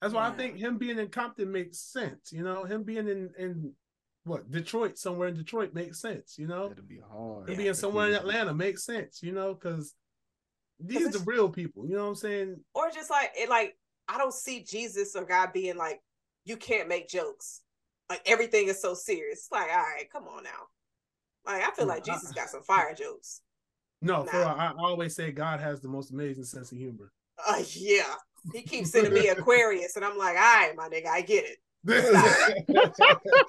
That's 0.00 0.14
why 0.14 0.26
yeah. 0.26 0.32
I 0.32 0.36
think 0.36 0.56
him 0.56 0.78
being 0.78 0.98
in 0.98 1.08
Compton 1.08 1.52
makes 1.52 1.78
sense. 1.78 2.32
You 2.32 2.42
know, 2.42 2.64
him 2.64 2.82
being 2.82 3.08
in 3.08 3.30
in 3.38 3.72
what 4.24 4.50
Detroit, 4.50 4.98
somewhere 4.98 5.28
in 5.28 5.34
Detroit 5.34 5.74
makes 5.74 6.00
sense. 6.00 6.36
You 6.38 6.46
know, 6.46 6.70
it'd 6.70 6.88
be 6.88 7.00
hard. 7.00 7.48
Him 7.48 7.56
being 7.56 7.74
somewhere 7.74 8.08
in 8.08 8.14
Atlanta 8.14 8.54
makes 8.54 8.84
sense. 8.84 9.22
You 9.22 9.32
know, 9.32 9.54
because 9.54 9.94
these 10.78 11.06
are 11.06 11.10
the 11.10 11.24
real 11.24 11.48
people. 11.48 11.86
You 11.86 11.96
know 11.96 12.04
what 12.04 12.10
I'm 12.10 12.14
saying? 12.16 12.56
Or 12.74 12.90
just 12.90 13.10
like 13.10 13.30
it, 13.36 13.48
like 13.48 13.76
I 14.08 14.18
don't 14.18 14.34
see 14.34 14.64
Jesus 14.64 15.14
or 15.14 15.24
God 15.24 15.52
being 15.52 15.76
like, 15.76 16.00
you 16.44 16.56
can't 16.56 16.88
make 16.88 17.08
jokes. 17.08 17.60
Like 18.08 18.22
everything 18.26 18.68
is 18.68 18.80
so 18.80 18.94
serious. 18.94 19.48
Like, 19.52 19.70
all 19.70 19.76
right, 19.76 20.10
come 20.10 20.24
on 20.24 20.42
now. 20.42 20.50
Like 21.46 21.62
I 21.62 21.70
feel 21.72 21.86
like 21.86 22.04
Jesus 22.04 22.32
got 22.34 22.48
some 22.48 22.62
fire 22.62 22.94
jokes. 22.94 23.42
No, 24.02 24.24
nah. 24.24 24.30
for 24.30 24.38
I 24.38 24.72
always 24.78 25.14
say 25.14 25.30
God 25.30 25.60
has 25.60 25.80
the 25.80 25.88
most 25.88 26.10
amazing 26.10 26.44
sense 26.44 26.72
of 26.72 26.78
humor. 26.78 27.12
Uh, 27.46 27.62
yeah, 27.74 28.14
he 28.52 28.62
keeps 28.62 28.90
sending 28.90 29.12
me 29.12 29.28
Aquarius, 29.28 29.96
and 29.96 30.04
I'm 30.04 30.16
like, 30.16 30.36
all 30.36 30.42
right, 30.42 30.72
my 30.76 30.88
nigga, 30.88 31.06
I 31.06 31.20
get 31.22 31.44
it. 31.44 31.58
so 31.88 31.96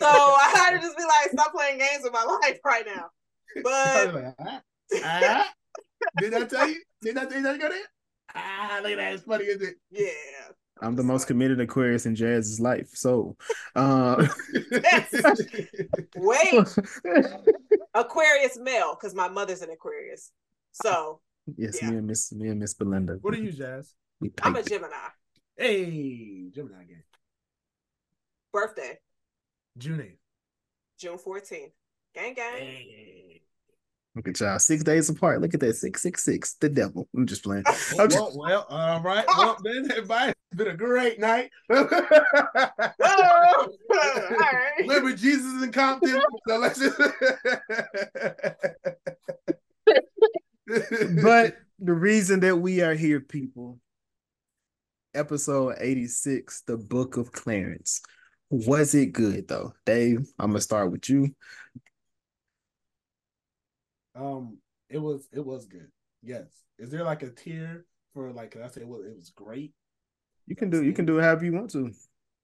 I 0.07 0.51
had 0.55 0.71
to 0.71 0.79
just 0.79 0.97
be 0.97 1.03
like, 1.03 1.31
stop 1.31 1.51
playing 1.53 1.79
games 1.79 2.03
with 2.03 2.13
my 2.13 2.23
life 2.23 2.59
right 2.63 2.85
now. 2.85 3.09
But 3.63 4.35
ah, 4.39 4.61
ah, 5.03 5.51
did 6.17 6.33
I 6.33 6.45
tell 6.45 6.69
you? 6.69 6.81
Did 7.01 7.17
I 7.17 7.25
tell 7.25 7.37
you 7.37 7.43
that 7.43 7.59
go 7.59 7.69
there? 7.69 7.79
Ah, 8.33 8.79
look 8.81 8.91
at 8.91 8.97
that. 8.97 9.13
It's 9.13 9.23
funny, 9.23 9.45
isn't 9.45 9.61
it? 9.61 9.75
Yeah. 9.91 10.53
I'm 10.81 10.95
the 10.95 11.03
most 11.03 11.27
committed 11.27 11.59
Aquarius 11.59 12.05
in 12.05 12.15
Jazz's 12.15 12.59
life. 12.59 12.89
So, 12.93 13.37
uh... 13.75 14.27
wait, 16.15 16.77
Aquarius 17.93 18.57
male, 18.59 18.95
because 18.95 19.13
my 19.13 19.29
mother's 19.29 19.61
an 19.61 19.69
Aquarius. 19.69 20.31
So, 20.71 21.19
yes, 21.57 21.81
yeah. 21.81 21.91
me 21.91 21.97
and 21.97 22.07
Miss 22.07 22.31
me 22.33 22.49
and 22.49 22.59
Miss 22.59 22.73
Belinda. 22.73 23.17
What 23.21 23.33
are 23.33 23.37
you, 23.37 23.51
Jazz? 23.51 23.93
I'm 24.41 24.55
a 24.55 24.63
Gemini. 24.63 24.95
Hey, 25.57 26.49
Gemini 26.53 26.83
again. 26.83 27.03
Birthday. 28.51 28.99
June 29.77 29.99
8th. 29.99 30.17
June 30.99 31.17
14th. 31.17 31.71
Gang 32.13 32.33
gang. 32.33 32.53
Hey. 32.57 33.41
Look 34.15 34.27
at 34.27 34.39
y'all, 34.41 34.59
six 34.59 34.83
days 34.83 35.09
apart. 35.09 35.39
Look 35.41 35.53
at 35.53 35.61
that, 35.61 35.75
six 35.75 36.01
six 36.01 36.23
six. 36.23 36.55
The 36.55 36.67
devil. 36.67 37.07
I'm 37.15 37.25
just 37.25 37.43
playing. 37.43 37.63
well, 37.97 38.07
just... 38.07 38.37
well, 38.37 38.65
all 38.69 39.01
right. 39.01 39.25
Well, 39.37 39.57
then, 39.63 39.89
everybody, 39.89 40.31
it's 40.31 40.40
been 40.55 40.67
a 40.67 40.75
great 40.75 41.19
night. 41.19 41.49
oh, 41.69 43.67
Remember, 44.79 45.13
Jesus 45.13 45.63
in 45.63 45.71
Compton. 45.71 46.21
So 46.47 46.57
let's 46.57 46.79
just... 46.79 46.97
but 51.23 51.57
the 51.79 51.93
reason 51.93 52.41
that 52.41 52.57
we 52.57 52.81
are 52.81 52.93
here, 52.93 53.19
people, 53.19 53.79
episode 55.13 55.75
86, 55.79 56.63
the 56.67 56.77
Book 56.77 57.17
of 57.17 57.31
Clarence. 57.31 58.01
Was 58.49 58.93
it 58.95 59.13
good 59.13 59.47
though? 59.47 59.73
Dave, 59.85 60.27
I'm 60.37 60.49
gonna 60.49 60.59
start 60.59 60.91
with 60.91 61.09
you. 61.09 61.33
Um, 64.13 64.57
it 64.89 64.97
was 64.97 65.25
it 65.31 65.45
was 65.45 65.65
good. 65.65 65.87
Yes. 66.21 66.47
Is 66.77 66.91
there 66.91 67.05
like 67.05 67.23
a 67.23 67.29
tier 67.29 67.85
for 68.13 68.33
like 68.33 68.57
I 68.57 68.67
say 68.67 68.83
well 68.83 69.01
it 69.01 69.15
was 69.15 69.29
great? 69.29 69.71
You 70.47 70.55
can 70.55 70.69
do 70.69 70.83
you 70.83 70.93
can 70.93 71.05
do 71.05 71.19
it 71.19 71.23
however 71.23 71.45
you 71.45 71.53
want 71.53 71.71
to. 71.71 71.91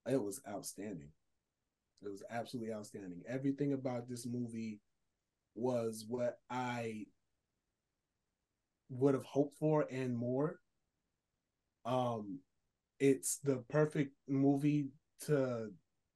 It 0.09 0.21
was 0.21 0.41
outstanding. 0.47 1.09
It 2.01 2.09
was 2.09 2.23
absolutely 2.29 2.73
outstanding. 2.73 3.21
Everything 3.27 3.73
about 3.73 4.07
this 4.07 4.25
movie 4.25 4.79
was 5.55 6.05
what 6.07 6.39
I 6.49 7.05
would 8.89 9.13
have 9.13 9.25
hoped 9.25 9.57
for 9.57 9.85
and 9.91 10.15
more. 10.15 10.59
Um 11.85 12.39
it's 12.99 13.37
the 13.43 13.57
perfect 13.69 14.15
movie 14.27 14.89
to 15.25 15.71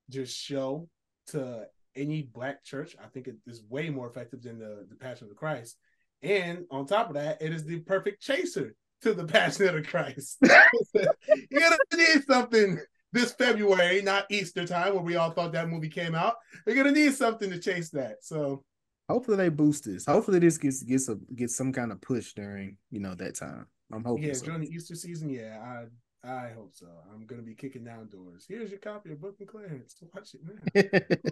just 0.10 0.36
show 0.38 0.90
to 1.28 1.68
any 1.96 2.24
black 2.24 2.64
church. 2.64 2.96
I 3.04 3.08
think 3.08 3.28
it 3.28 3.36
is 3.46 3.64
way 3.70 3.90
more 3.90 4.10
effective 4.10 4.42
than 4.42 4.60
the, 4.60 4.86
the 4.90 4.96
Passion 4.96 5.26
of 5.26 5.30
the 5.30 5.36
Christ. 5.36 5.78
And 6.24 6.66
on 6.72 6.86
top 6.86 7.10
of 7.10 7.16
that, 7.16 7.42
it 7.42 7.52
is 7.52 7.66
the 7.66 7.80
perfect 7.80 8.22
chaser 8.22 8.76
to 9.02 9.14
the 9.14 9.26
Passion 9.26 9.68
of 9.68 9.76
the 9.76 9.82
Christ. 9.82 10.38
You're 10.44 11.62
gonna 11.62 11.78
need 11.96 12.24
something 12.26 12.80
this 13.14 13.34
February, 13.34 14.02
not 14.02 14.26
Easter 14.30 14.66
time, 14.66 14.94
where 14.94 15.04
we 15.04 15.16
all 15.16 15.32
thought 15.32 15.52
that 15.54 15.70
movie 15.70 15.90
came 15.90 16.16
out. 16.16 16.36
They're 16.66 16.76
gonna 16.76 16.92
need 16.92 17.14
something 17.14 17.50
to 17.50 17.60
chase 17.60 17.90
that. 17.92 18.18
So 18.22 18.64
hopefully 19.10 19.38
they 19.38 19.50
boost 19.50 19.86
this. 19.86 20.06
Hopefully 20.06 20.40
this 20.40 20.58
gets 20.58 20.84
gets 20.84 21.10
a 21.10 21.16
gets 21.36 21.56
some 21.56 21.74
kind 21.74 21.92
of 21.92 22.02
push 22.02 22.34
during 22.34 22.78
you 22.90 23.00
know 23.00 23.16
that 23.16 23.36
time. 23.36 23.68
I'm 23.92 24.04
hoping. 24.04 24.24
Yeah, 24.24 24.34
so. 24.34 24.46
during 24.46 24.62
the 24.62 24.70
Easter 24.70 24.96
season, 24.96 25.30
yeah, 25.30 25.60
I 25.62 25.86
I 26.28 26.52
hope 26.56 26.72
so. 26.74 26.88
I'm 27.14 27.26
gonna 27.26 27.42
be 27.42 27.56
kicking 27.56 27.84
down 27.84 28.10
doors. 28.10 28.46
Here's 28.48 28.70
your 28.70 28.80
copy 28.80 29.12
of 29.12 29.22
Book 29.22 29.36
and 29.40 29.48
Clarence. 29.48 29.96
Watch 30.14 30.36
it 30.36 31.12
now. 31.14 31.32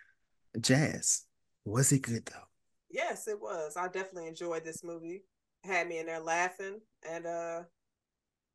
Jazz, 0.60 1.24
was 1.64 1.92
it 1.92 2.02
good 2.02 2.26
though? 2.26 2.48
Yes, 2.90 3.28
it 3.28 3.40
was. 3.40 3.76
I 3.76 3.86
definitely 3.86 4.28
enjoyed 4.28 4.64
this 4.64 4.82
movie. 4.82 5.24
Had 5.64 5.88
me 5.88 5.98
in 5.98 6.06
there 6.06 6.20
laughing, 6.20 6.80
and 7.08 7.26
uh 7.26 7.62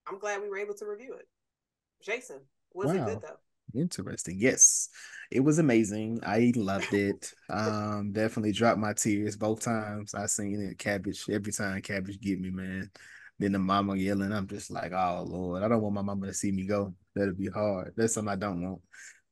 I'm 0.08 0.20
glad 0.20 0.42
we 0.42 0.50
were 0.50 0.58
able 0.58 0.76
to 0.76 0.86
review 0.86 1.14
it. 1.14 1.28
Jason, 2.04 2.42
was 2.74 2.88
wow. 2.88 2.94
it 2.94 3.06
good 3.06 3.22
though? 3.22 3.80
Interesting. 3.80 4.38
Yes, 4.40 4.90
it 5.32 5.40
was 5.40 5.60
amazing. 5.60 6.20
I 6.26 6.54
loved 6.56 6.94
it. 6.94 7.34
um, 7.50 8.12
definitely 8.14 8.52
dropped 8.52 8.80
my 8.80 8.94
tears 8.94 9.36
both 9.36 9.62
times. 9.62 10.14
I 10.14 10.28
seen 10.28 10.62
it. 10.62 10.78
Cabbage 10.78 11.26
every 11.30 11.52
time. 11.52 11.82
Cabbage 11.82 12.22
get 12.22 12.40
me, 12.40 12.52
man. 12.52 12.90
Then 13.40 13.52
the 13.52 13.60
mama 13.60 13.96
yelling. 13.96 14.32
I'm 14.32 14.48
just 14.48 14.72
like, 14.72 14.94
oh 14.94 15.26
Lord, 15.28 15.64
I 15.64 15.68
don't 15.68 15.82
want 15.82 15.96
my 15.96 16.02
mama 16.02 16.28
to 16.28 16.34
see 16.34 16.52
me 16.52 16.66
go. 16.66 16.94
That'll 17.16 17.34
be 17.34 17.50
hard. 17.50 17.94
That's 17.98 18.14
something 18.14 18.32
I 18.32 18.38
don't 18.38 18.62
want 18.62 18.82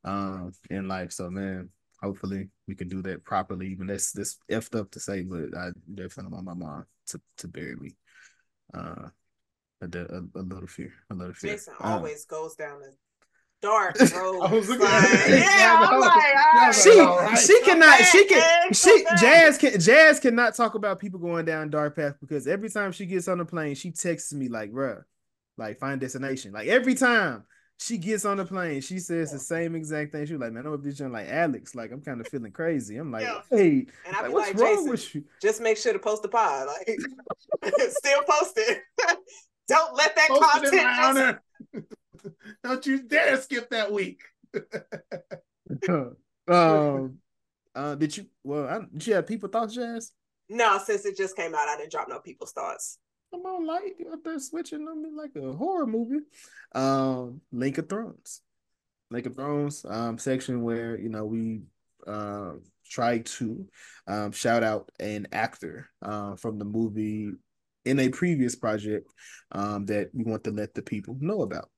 um 0.03 0.51
in 0.69 0.88
life. 0.88 1.11
So 1.14 1.30
man, 1.30 1.69
hopefully 2.01 2.49
we 2.67 2.75
can 2.75 2.89
do 2.89 3.01
that 3.03 3.23
properly. 3.23 3.67
Even 3.67 3.88
that's 3.88 4.11
this 4.11 4.38
effed 4.51 4.77
up 4.77 4.91
to 4.91 4.99
say, 4.99 5.23
but 5.23 5.56
I 5.57 5.69
definitely 5.93 6.33
want 6.33 6.45
my 6.45 6.53
mom 6.53 6.85
to 7.07 7.22
to 7.38 7.48
bury 7.48 7.75
me. 7.75 7.91
Uh, 8.73 9.09
a, 9.82 9.85
a, 9.85 10.40
a 10.40 10.41
little 10.41 10.67
fear, 10.67 10.93
a 11.09 11.14
little 11.14 11.33
fear. 11.33 11.53
Jason 11.53 11.73
um, 11.82 11.93
always 11.93 12.25
goes 12.25 12.56
down 12.56 12.80
the 12.80 12.93
dark 13.61 13.99
road. 14.15 14.41
I 14.41 14.53
was 14.53 14.69
looking 14.69 14.85
at 14.85 15.30
yeah, 15.30 15.88
I'm 15.90 15.99
like, 15.99 16.73
she 16.73 16.99
right. 16.99 17.38
she 17.38 17.61
cannot 17.61 17.99
she 18.06 18.25
can 18.25 18.73
she 18.73 19.06
Jazz 19.19 19.57
can 19.57 19.80
Jazz 19.80 20.19
cannot 20.19 20.56
talk 20.56 20.75
about 20.75 20.99
people 20.99 21.19
going 21.19 21.45
down 21.45 21.69
dark 21.69 21.95
path 21.95 22.15
because 22.19 22.48
every 22.48 22.69
time 22.69 22.91
she 22.91 23.06
gets 23.06 23.27
on 23.27 23.40
the 23.40 23.45
plane, 23.45 23.75
she 23.75 23.91
texts 23.91 24.33
me 24.33 24.49
like, 24.49 24.72
bruh, 24.72 25.01
like 25.57 25.80
find 25.80 25.99
destination. 26.01 26.51
Like 26.51 26.67
every 26.67 26.95
time 26.95 27.45
she 27.80 27.98
gets 27.98 28.26
on 28.26 28.38
the 28.38 28.45
plane, 28.45 28.82
she 28.82 29.00
says 29.00 29.32
the 29.32 29.40
same 29.40 29.76
exact 29.76 30.11
thing. 30.11 30.26
She's 30.26 30.38
like, 30.38 30.53
man, 30.53 30.66
I'm 30.66 30.74
a 30.74 30.77
bitch 30.77 31.00
like 31.11 31.27
Alex. 31.27 31.76
Like, 31.76 31.92
I'm 31.92 32.02
kind 32.02 32.22
of 32.22 32.27
feeling 32.27 32.52
crazy. 32.52 32.98
I'm 32.98 33.11
like, 33.11 33.24
yeah. 33.24 33.42
hey, 33.50 33.88
and 34.06 34.16
I 34.16 34.22
like, 34.22 34.34
what's 34.34 34.48
like, 34.50 34.60
wrong 34.60 34.76
Jason, 34.76 34.90
with 34.90 35.16
you? 35.16 35.24
Just 35.42 35.61
make 35.61 35.77
sure 35.77 35.93
to 35.93 36.00
post 36.00 36.22
the 36.22 36.30
pod. 36.30 36.68
Like, 36.68 36.88
still 37.90 38.24
post 38.24 38.53
it. 38.58 38.82
Don't 39.68 39.95
let 39.95 40.16
that 40.16 40.27
post 40.30 40.72
content. 40.72 41.38
Don't 42.64 42.85
you 42.85 43.03
dare 43.03 43.38
skip 43.38 43.69
that 43.69 43.92
week. 43.92 44.22
um, 46.48 47.18
uh, 47.76 47.95
did 47.95 48.16
you? 48.16 48.26
Well, 48.43 48.68
I, 48.68 48.80
did 48.92 49.08
you 49.08 49.14
have 49.16 49.27
people 49.27 49.50
thoughts, 49.50 49.76
Jazz? 49.76 50.11
No, 50.50 50.80
since 50.84 51.06
it 51.06 51.18
just 51.18 51.35
came 51.35 51.56
out, 51.56 51.68
I 51.68 51.77
didn't 51.77 51.92
drop 51.92 52.10
no 52.10 52.19
people's 52.19 52.52
thoughts. 52.52 53.00
Come 53.33 53.47
on, 53.47 53.65
light. 53.65 53.95
you 53.97 54.13
up 54.13 54.23
there 54.23 54.37
switching 54.37 54.87
on 54.87 55.01
me 55.01 55.09
like 55.11 55.31
a 55.35 55.53
horror 55.53 55.87
movie. 55.87 56.23
Um, 56.75 57.41
Link 57.51 57.79
of 57.79 57.89
Thrones, 57.89 58.41
Link 59.09 59.25
of 59.25 59.35
Thrones, 59.35 59.83
um, 59.89 60.19
section 60.19 60.61
where 60.61 60.99
you 60.99 61.09
know 61.09 61.25
we 61.25 61.63
uh 62.05 62.51
try 62.87 63.19
to 63.19 63.65
um 64.07 64.31
shout 64.31 64.61
out 64.61 64.91
an 64.99 65.25
actor 65.31 65.89
uh, 66.03 66.35
from 66.35 66.59
the 66.59 66.65
movie 66.65 67.31
in 67.85 67.99
a 67.99 68.09
previous 68.09 68.55
project 68.55 69.11
um 69.51 69.87
that 69.87 70.09
we 70.13 70.23
want 70.25 70.43
to 70.43 70.51
let 70.51 70.75
the 70.75 70.83
people 70.83 71.17
know 71.19 71.41
about. 71.41 71.71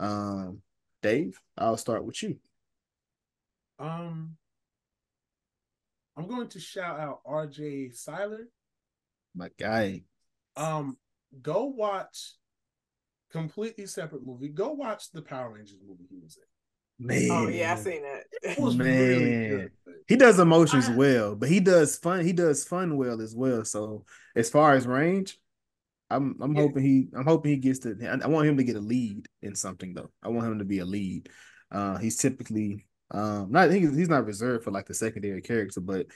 Um, 0.00 0.60
Dave, 1.02 1.38
I'll 1.56 1.76
start 1.76 2.04
with 2.04 2.20
you. 2.20 2.36
Um, 3.78 4.36
I'm 6.16 6.26
going 6.26 6.48
to 6.48 6.58
shout 6.58 6.98
out 6.98 7.20
RJ 7.24 7.94
Cyler. 7.94 8.48
My 9.36 9.50
guy. 9.56 10.02
Um, 10.56 10.96
go 11.42 11.64
watch 11.66 12.34
completely 13.30 13.86
separate 13.86 14.26
movie. 14.26 14.48
Go 14.48 14.72
watch 14.72 15.10
the 15.12 15.22
Power 15.22 15.52
Rangers 15.52 15.78
movie 15.86 16.06
he 16.08 16.18
was 16.22 16.36
in. 16.36 17.06
Man. 17.06 17.28
Oh 17.30 17.48
yeah, 17.48 17.72
I've 17.72 17.80
seen 17.80 18.02
it. 18.04 18.26
It 18.42 18.58
was 18.58 18.76
Man. 18.76 18.86
really 18.86 19.48
good. 19.48 19.70
He 20.08 20.16
does 20.16 20.38
emotions 20.38 20.88
I, 20.88 20.94
well, 20.94 21.36
but 21.36 21.48
he 21.48 21.60
does 21.60 21.98
fun. 21.98 22.24
He 22.24 22.32
does 22.32 22.64
fun 22.64 22.96
well 22.96 23.20
as 23.20 23.34
well. 23.34 23.64
So 23.64 24.04
as 24.34 24.48
far 24.48 24.74
as 24.74 24.86
range, 24.86 25.38
I'm 26.08 26.36
I'm 26.40 26.54
yeah. 26.54 26.62
hoping 26.62 26.82
he 26.82 27.08
I'm 27.14 27.26
hoping 27.26 27.50
he 27.52 27.58
gets 27.58 27.80
to 27.80 28.20
I, 28.22 28.26
want 28.28 28.48
him 28.48 28.56
to 28.56 28.64
get 28.64 28.76
a 28.76 28.80
lead 28.80 29.26
in 29.42 29.54
something 29.54 29.92
though. 29.92 30.10
I 30.22 30.28
want 30.28 30.46
him 30.46 30.58
to 30.60 30.64
be 30.64 30.78
a 30.78 30.84
lead. 30.84 31.28
Uh 31.70 31.98
he's 31.98 32.16
typically 32.16 32.86
um 33.10 33.50
not 33.50 33.70
he's, 33.70 33.94
he's 33.94 34.08
not 34.08 34.24
reserved 34.24 34.64
for 34.64 34.70
like 34.70 34.86
the 34.86 34.94
secondary 34.94 35.42
character, 35.42 35.80
but 35.80 36.06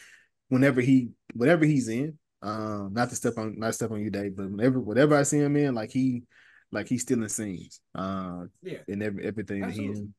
whenever 0.49 0.81
he 0.81 1.11
whatever 1.35 1.65
he's 1.65 1.89
in, 1.89 2.19
um 2.43 2.93
not 2.93 3.11
to 3.11 3.17
step 3.17 3.37
on 3.37 3.59
not 3.59 3.75
step 3.75 3.91
on 3.91 4.01
you, 4.01 4.11
Dave, 4.11 4.37
but 4.37 4.51
whenever 4.51 4.81
whatever 4.81 5.17
I 5.17 5.23
see 5.23 5.39
him 5.39 5.57
in, 5.57 5.75
like 5.75 5.91
he 5.91 6.25
like 6.73 6.89
he's 6.89 7.03
still 7.03 7.23
in 7.23 7.29
scenes. 7.29 7.81
Uh 7.95 8.45
yeah, 8.63 8.79
in 8.89 9.03
every 9.03 9.25
everything 9.25 9.63
that 9.63 9.73
he 9.73 9.87
in. 9.87 10.15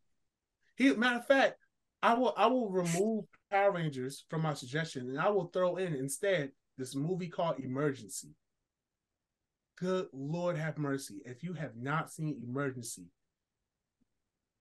He 0.75 0.93
matter 0.93 1.19
of 1.19 1.27
fact, 1.27 1.58
I 2.01 2.14
will 2.14 2.33
I 2.38 2.48
will 2.48 2.69
remove 2.69 3.25
Power 3.50 3.72
Rangers 3.72 4.25
from 4.30 4.41
my 4.41 4.53
suggestion 4.53 5.09
and 5.09 5.19
I 5.19 5.30
will 5.30 5.45
throw 5.45 5.75
in 5.77 5.93
instead 5.95 6.51
this 6.77 6.95
movie 6.95 7.30
called 7.30 7.59
Emergency 7.59 8.35
good 9.82 10.08
Lord 10.14 10.58
have 10.58 10.77
mercy. 10.77 11.22
If 11.25 11.43
you 11.43 11.53
have 11.53 11.75
not 11.75 12.11
seen 12.11 12.40
Emergency, 12.48 13.08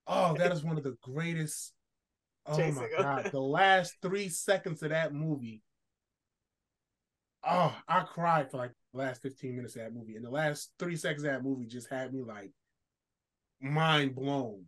oh, 0.07 0.33
that 0.37 0.51
is 0.51 0.63
one 0.63 0.77
of 0.77 0.83
the 0.83 0.97
greatest. 1.01 1.73
Oh 2.47 2.57
Jason, 2.57 2.81
my 2.81 2.89
go 2.89 3.03
god, 3.03 3.19
ahead. 3.19 3.31
the 3.31 3.39
last 3.39 3.93
three 4.01 4.27
seconds 4.27 4.81
of 4.81 4.89
that 4.89 5.13
movie. 5.13 5.61
Oh, 7.43 7.75
I 7.87 8.01
cried 8.01 8.51
for 8.51 8.57
like 8.57 8.71
the 8.93 8.99
last 8.99 9.21
15 9.21 9.55
minutes 9.55 9.75
of 9.75 9.81
that 9.83 9.93
movie. 9.93 10.15
And 10.15 10.25
the 10.25 10.29
last 10.29 10.71
three 10.79 10.95
seconds 10.95 11.23
of 11.23 11.31
that 11.31 11.43
movie 11.43 11.65
just 11.65 11.89
had 11.89 12.13
me 12.13 12.21
like 12.23 12.51
mind 13.61 14.15
blown. 14.15 14.65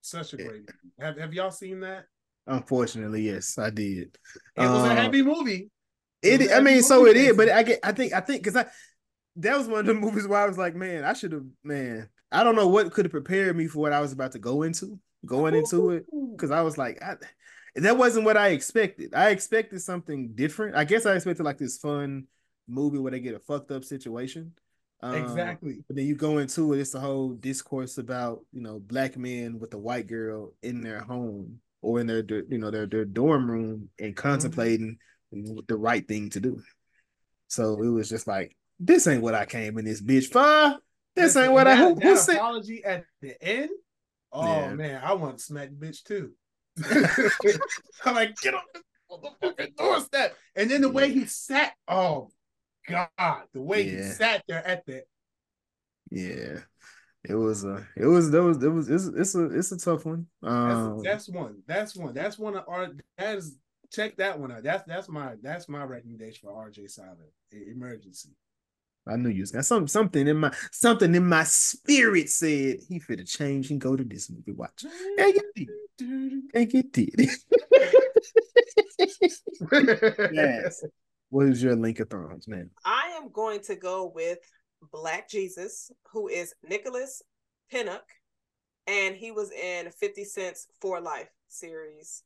Such 0.00 0.32
a 0.32 0.36
Yeah. 0.36 0.44
great 0.44 0.62
movie. 0.62 0.92
Have 1.00 1.18
have 1.18 1.34
y'all 1.34 1.50
seen 1.50 1.80
that? 1.80 2.06
Unfortunately, 2.46 3.22
yes, 3.22 3.58
I 3.58 3.70
did. 3.70 4.16
It 4.56 4.70
was 4.70 4.84
a 4.84 4.94
Uh, 4.94 4.94
heavy 4.94 5.22
movie. 5.22 5.70
It, 6.22 6.40
was 6.40 6.52
I 6.52 6.60
mean, 6.60 6.82
so 6.82 7.06
it 7.06 7.16
is, 7.16 7.36
but 7.36 7.48
I 7.50 7.62
get, 7.62 7.80
I 7.84 7.92
think, 7.92 8.12
I 8.12 8.20
think, 8.20 8.42
because 8.42 8.56
I 8.56 8.66
that 9.36 9.56
was 9.58 9.68
one 9.68 9.80
of 9.80 9.86
the 9.86 9.94
movies 10.00 10.26
where 10.26 10.40
I 10.40 10.46
was 10.48 10.58
like, 10.58 10.74
man, 10.74 11.04
I 11.04 11.12
should 11.14 11.32
have, 11.32 11.44
man, 11.64 12.08
I 12.32 12.44
don't 12.44 12.56
know 12.56 12.68
what 12.68 12.92
could 12.92 13.04
have 13.06 13.12
prepared 13.12 13.56
me 13.56 13.68
for 13.68 13.80
what 13.80 13.92
I 13.92 14.00
was 14.00 14.12
about 14.12 14.32
to 14.32 14.38
go 14.40 14.62
into, 14.62 14.98
going 15.26 15.54
into 15.54 15.90
it, 15.90 16.06
because 16.36 16.50
I 16.50 16.62
was 16.62 16.78
like, 16.78 17.02
I, 17.02 17.16
that 17.76 17.96
wasn't 17.96 18.24
what 18.24 18.36
I 18.36 18.48
expected. 18.48 19.14
I 19.14 19.30
expected 19.30 19.80
something 19.80 20.32
different. 20.34 20.76
I 20.76 20.84
guess 20.84 21.06
I 21.06 21.14
expected 21.14 21.44
like 21.44 21.58
this 21.58 21.78
fun 21.78 22.26
movie 22.66 22.98
where 22.98 23.12
they 23.12 23.20
get 23.20 23.34
a 23.34 23.38
fucked 23.40 23.70
up 23.70 23.84
situation. 23.84 24.52
Um, 25.00 25.14
Exactly. 25.16 25.78
But 25.86 25.96
then 25.96 26.06
you 26.06 26.16
go 26.16 26.38
into 26.38 26.72
it, 26.72 26.80
it's 26.80 26.94
a 26.94 27.00
whole 27.00 27.30
discourse 27.30 27.98
about 27.98 28.40
you 28.52 28.60
know 28.60 28.80
black 28.80 29.16
men 29.16 29.58
with 29.58 29.72
a 29.74 29.78
white 29.78 30.06
girl 30.06 30.52
in 30.62 30.82
their 30.82 31.00
home 31.00 31.60
or 31.82 32.00
in 32.00 32.06
their 32.06 32.24
you 32.48 32.58
know 32.58 32.70
their 32.70 32.86
their 32.86 33.04
dorm 33.04 33.50
room 33.50 33.90
and 34.00 34.16
contemplating 34.16 34.98
the 35.30 35.76
right 35.76 36.06
thing 36.08 36.30
to 36.30 36.40
do. 36.40 36.60
So 37.48 37.82
it 37.82 37.88
was 37.88 38.08
just 38.08 38.26
like, 38.26 38.56
this 38.80 39.06
ain't 39.06 39.22
what 39.22 39.34
I 39.34 39.46
came 39.46 39.78
in 39.78 39.84
this 39.84 40.02
bitch 40.02 40.26
for. 40.32 40.78
This 41.14 41.34
Listen, 41.34 41.44
ain't 41.44 41.52
what 41.52 41.66
I 41.66 41.76
that, 41.76 41.78
who, 41.78 41.94
that 42.00 42.04
who 42.04 42.16
said. 42.16 42.36
apology 42.36 42.84
at 42.84 43.04
the 43.22 43.42
end. 43.42 43.70
Oh 44.32 44.44
Yeah. 44.44 44.74
man, 44.74 45.00
I 45.02 45.14
want 45.14 45.38
to 45.38 45.44
smack 45.44 45.70
bitch 45.70 46.02
too. 46.02 46.32
I'm 48.04 48.14
like, 48.14 48.36
get 48.40 48.54
on 48.54 48.60
the 48.74 48.80
motherfucking 49.10 49.76
doorstep. 49.76 50.36
And 50.56 50.70
then 50.70 50.80
the 50.80 50.90
way 50.90 51.12
he 51.12 51.26
sat, 51.26 51.74
oh 51.86 52.30
God, 52.88 53.42
the 53.52 53.62
way 53.62 53.84
he 53.84 54.02
sat 54.02 54.42
there 54.48 54.66
at 54.66 54.86
the 54.86 55.02
Yeah, 56.10 56.60
it 57.24 57.34
was 57.34 57.64
a, 57.64 57.86
it 57.96 58.06
was 58.06 58.30
that 58.30 58.42
was 58.42 58.62
it 58.62 58.68
was 58.68 58.88
it's, 58.88 59.06
it's 59.06 59.34
a 59.34 59.44
it's 59.46 59.72
a 59.72 59.78
tough 59.78 60.04
one. 60.06 60.26
that's, 60.42 60.52
Um, 60.52 61.02
that's 61.02 61.28
one. 61.28 61.62
That's 61.66 61.96
one. 61.96 62.14
That's 62.14 62.38
one 62.38 62.56
of 62.56 62.64
our 62.68 62.88
that 63.18 63.36
is 63.36 63.56
check 63.90 64.16
that 64.16 64.38
one 64.38 64.52
out. 64.52 64.62
That's 64.62 64.84
that's 64.86 65.08
my 65.08 65.34
that's 65.42 65.68
my 65.68 65.84
recommendation 65.84 66.48
for 66.48 66.68
RJ 66.68 66.90
Cyler. 66.90 67.32
Emergency. 67.52 68.30
I 69.08 69.16
knew 69.16 69.30
you 69.30 69.42
was 69.42 69.52
got 69.52 69.64
some 69.64 69.88
something 69.88 70.26
in 70.26 70.36
my 70.36 70.52
something 70.70 71.14
in 71.14 71.26
my 71.26 71.44
spirit 71.44 72.28
said 72.28 72.78
he 72.88 72.98
fit 72.98 73.20
a 73.20 73.24
change 73.24 73.70
and 73.70 73.80
go 73.80 73.96
to 73.96 74.04
this 74.04 74.30
movie 74.30 74.52
watch. 74.52 74.84
And 75.18 75.34
you 75.34 75.52
did. 75.54 75.68
And 76.54 76.72
you 76.72 76.82
did. 76.82 77.30
yes. 80.32 80.84
What 81.30 81.48
is 81.48 81.62
your 81.62 81.76
link 81.76 82.00
of 82.00 82.08
thrones, 82.08 82.48
man? 82.48 82.70
I 82.84 83.18
am 83.20 83.30
going 83.30 83.60
to 83.62 83.76
go 83.76 84.10
with 84.14 84.38
Black 84.92 85.28
Jesus, 85.28 85.90
who 86.12 86.28
is 86.28 86.54
Nicholas 86.62 87.22
Pinnock, 87.70 88.04
and 88.86 89.14
he 89.14 89.30
was 89.30 89.50
in 89.50 89.90
50 89.90 90.24
Cent's 90.24 90.68
For 90.80 91.00
Life 91.00 91.28
series. 91.48 92.22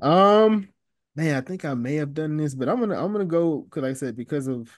Um, 0.00 0.68
man, 1.18 1.34
I 1.34 1.40
think 1.40 1.64
I 1.64 1.74
may 1.74 1.96
have 1.96 2.14
done 2.14 2.36
this, 2.36 2.54
but 2.54 2.68
I'm 2.68 2.78
gonna 2.78 2.96
I'm 2.96 3.12
gonna 3.12 3.24
go 3.24 3.62
because 3.62 3.82
like 3.82 3.90
I 3.90 3.94
said 3.94 4.16
because 4.16 4.46
of 4.46 4.70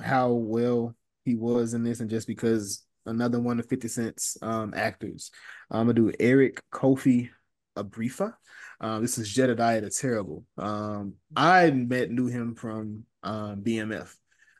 how 0.00 0.30
well 0.30 0.94
he 1.24 1.34
was 1.34 1.74
in 1.74 1.82
this, 1.82 1.98
and 1.98 2.08
just 2.08 2.28
because 2.28 2.84
another 3.04 3.40
one 3.40 3.58
of 3.58 3.68
Fifty 3.68 3.88
Cent's 3.88 4.38
um 4.40 4.72
actors, 4.76 5.32
I'm 5.72 5.86
gonna 5.86 5.94
do 5.94 6.12
Eric 6.20 6.62
Kofi 6.72 7.30
Abrefa. 7.76 8.34
Um, 8.80 9.02
this 9.02 9.18
is 9.18 9.28
Jedediah 9.28 9.80
the 9.80 9.90
Terrible. 9.90 10.44
Um, 10.56 11.14
I 11.34 11.72
met 11.72 12.12
knew 12.12 12.28
him 12.28 12.54
from 12.54 13.04
um 13.24 13.64
BMF. 13.64 14.14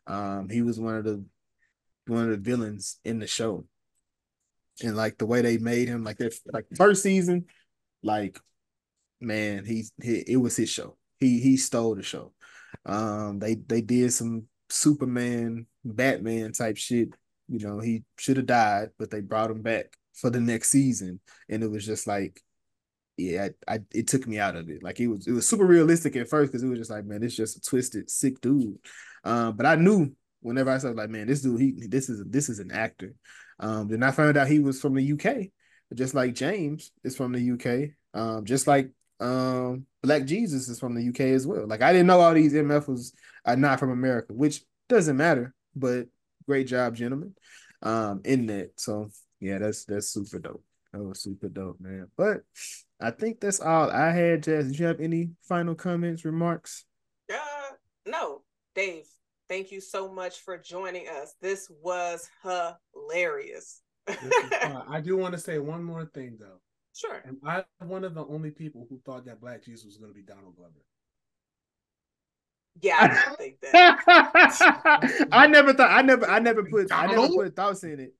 Um, 0.08 0.48
he 0.48 0.62
was 0.62 0.80
one 0.80 0.96
of 0.96 1.04
the 1.04 1.24
one 2.08 2.24
of 2.24 2.30
the 2.30 2.50
villains 2.50 2.98
in 3.04 3.20
the 3.20 3.28
show, 3.28 3.64
and 4.82 4.96
like 4.96 5.18
the 5.18 5.26
way 5.26 5.42
they 5.42 5.58
made 5.58 5.86
him, 5.86 6.02
like 6.02 6.18
their 6.18 6.32
like 6.52 6.66
first 6.76 7.04
season, 7.04 7.46
like 8.02 8.40
man, 9.20 9.64
he's 9.64 9.92
he, 10.02 10.24
it 10.26 10.36
was 10.38 10.56
his 10.56 10.68
show. 10.68 10.96
He 11.20 11.40
he 11.40 11.56
stole 11.56 11.94
the 11.94 12.02
show. 12.02 12.32
Um, 12.86 13.38
they 13.38 13.54
they 13.54 13.80
did 13.80 14.12
some 14.12 14.46
Superman, 14.70 15.66
Batman 15.84 16.52
type 16.52 16.76
shit. 16.76 17.10
You 17.48 17.60
know, 17.60 17.80
he 17.80 18.04
should 18.18 18.36
have 18.36 18.46
died, 18.46 18.90
but 18.98 19.10
they 19.10 19.20
brought 19.20 19.50
him 19.50 19.62
back 19.62 19.96
for 20.14 20.30
the 20.30 20.40
next 20.40 20.70
season, 20.70 21.20
and 21.48 21.62
it 21.62 21.70
was 21.70 21.86
just 21.86 22.06
like, 22.06 22.40
yeah, 23.16 23.48
I, 23.68 23.74
I 23.74 23.78
it 23.92 24.06
took 24.06 24.26
me 24.26 24.38
out 24.38 24.56
of 24.56 24.68
it. 24.68 24.82
Like 24.82 25.00
it 25.00 25.08
was 25.08 25.26
it 25.26 25.32
was 25.32 25.48
super 25.48 25.66
realistic 25.66 26.16
at 26.16 26.28
first 26.28 26.52
because 26.52 26.62
it 26.62 26.68
was 26.68 26.78
just 26.78 26.90
like, 26.90 27.04
man, 27.04 27.22
it's 27.22 27.36
just 27.36 27.56
a 27.56 27.60
twisted, 27.60 28.10
sick 28.10 28.40
dude. 28.40 28.78
Um, 29.24 29.56
but 29.56 29.66
I 29.66 29.76
knew 29.76 30.14
whenever 30.40 30.70
I 30.70 30.78
said 30.78 30.96
like, 30.96 31.10
man, 31.10 31.26
this 31.26 31.42
dude, 31.42 31.60
he 31.60 31.72
this 31.88 32.08
is 32.08 32.22
this 32.26 32.48
is 32.48 32.60
an 32.60 32.70
actor. 32.70 33.14
Um, 33.60 33.88
then 33.88 34.02
I 34.02 34.12
found 34.12 34.36
out 34.36 34.48
he 34.48 34.60
was 34.60 34.80
from 34.80 34.94
the 34.94 35.12
UK, 35.12 35.50
just 35.94 36.14
like 36.14 36.34
Jeymes 36.34 36.90
is 37.02 37.16
from 37.16 37.32
the 37.32 37.52
UK. 37.52 37.90
Um, 38.14 38.44
just 38.44 38.66
like 38.66 38.90
um 39.20 39.86
Black 40.02 40.24
Jesus 40.24 40.68
is 40.68 40.78
from 40.78 40.94
the 40.94 41.08
UK 41.08 41.32
as 41.32 41.46
well. 41.46 41.66
Like 41.66 41.82
I 41.82 41.92
didn't 41.92 42.06
know 42.06 42.20
all 42.20 42.34
these 42.34 42.52
MFs 42.54 43.12
are 43.44 43.56
not 43.56 43.80
from 43.80 43.90
America, 43.90 44.32
which 44.32 44.62
doesn't 44.88 45.16
matter, 45.16 45.54
but 45.74 46.06
great 46.46 46.66
job, 46.66 46.94
gentlemen. 46.94 47.34
Um, 47.82 48.22
in 48.24 48.46
that. 48.46 48.72
So 48.76 49.10
yeah, 49.40 49.58
that's 49.58 49.84
that's 49.84 50.08
super 50.08 50.38
dope. 50.38 50.64
That 50.92 51.02
was 51.02 51.22
super 51.22 51.48
dope, 51.48 51.80
man. 51.80 52.08
But 52.16 52.38
I 53.00 53.10
think 53.10 53.40
that's 53.40 53.60
all 53.60 53.90
I 53.90 54.10
had, 54.10 54.42
Jazz. 54.42 54.66
Did 54.66 54.78
you 54.78 54.86
have 54.86 55.00
any 55.00 55.30
final 55.42 55.74
comments, 55.74 56.24
remarks? 56.24 56.84
Uh, 57.32 57.74
no, 58.06 58.42
Dave, 58.74 59.04
thank 59.48 59.70
you 59.70 59.80
so 59.80 60.12
much 60.12 60.40
for 60.40 60.58
joining 60.58 61.08
us. 61.08 61.34
This 61.40 61.70
was 61.82 62.28
hilarious. 62.42 63.82
Uh, 64.08 64.82
I 64.88 65.00
do 65.00 65.16
want 65.16 65.34
to 65.34 65.40
say 65.40 65.58
one 65.58 65.84
more 65.84 66.06
thing 66.06 66.38
though. 66.40 66.60
Sure. 66.98 67.22
Am 67.26 67.38
I 67.44 67.64
one 67.84 68.04
of 68.04 68.14
the 68.14 68.24
only 68.26 68.50
people 68.50 68.86
who 68.88 69.00
thought 69.04 69.24
that 69.26 69.40
Black 69.40 69.64
Jesus 69.64 69.84
was 69.86 69.96
going 69.98 70.10
to 70.10 70.14
be 70.14 70.22
Donald 70.22 70.56
Glover? 70.56 70.72
Yeah, 72.80 72.96
I 73.00 73.24
don't 73.26 73.38
think 73.38 73.60
that. 73.62 75.26
I 75.32 75.46
never 75.48 75.72
thought 75.74 75.90
I 75.90 76.02
never 76.02 76.28
I 76.28 76.38
never 76.38 76.64
put 76.64 76.92
I 76.92 77.06
never 77.06 77.28
put 77.28 77.56
thoughts 77.56 77.82
in 77.82 77.98
it. 77.98 78.14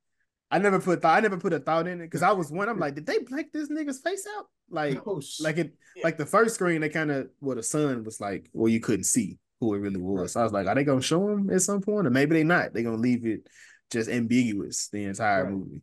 I 0.50 0.58
never 0.58 0.81
put 0.81 1.00
thought 1.02 1.16
I 1.16 1.20
never 1.20 1.36
put 1.36 1.52
a 1.52 1.60
thought 1.60 1.86
in 1.86 2.00
it 2.00 2.07
because 2.07 2.23
I 2.23 2.32
was 2.32 2.50
one. 2.50 2.68
I'm 2.68 2.78
like, 2.78 2.94
did 2.94 3.07
they 3.07 3.18
black 3.18 3.52
this 3.52 3.68
nigga's 3.68 4.00
face 4.00 4.26
out? 4.36 4.47
Like, 4.70 5.00
Oh, 5.07 5.20
sh- 5.20 5.40
like 5.40 5.58
it 5.58 5.74
Yeah. 5.94 6.02
like 6.05 6.16
the 6.18 6.26
first 6.26 6.57
screen 6.57 6.81
they 6.81 6.89
kind 6.89 7.10
of 7.12 7.28
well 7.40 7.55
the 7.57 7.62
sun 7.62 8.02
was 8.05 8.20
like 8.20 8.48
well 8.52 8.68
you 8.68 8.81
couldn't 8.81 9.05
see 9.05 9.39
who 9.60 9.74
it 9.74 9.78
really 9.78 10.00
was. 10.00 10.32
So 10.32 10.40
I 10.40 10.44
was 10.44 10.52
like, 10.52 10.66
are 10.66 10.74
they 10.74 10.84
gonna 10.84 11.02
show 11.02 11.28
him 11.28 11.50
at 11.50 11.62
some 11.62 11.81
point 11.81 12.07
or 12.07 12.10
maybe 12.10 12.34
they 12.34 12.44
not? 12.44 12.73
They're 12.73 12.82
gonna 12.82 12.97
leave 12.97 13.26
it 13.26 13.47
just 13.92 14.10
ambiguous 14.10 14.89
the 14.89 15.05
entire 15.05 15.44
Right. 15.44 15.52
movie. 15.52 15.82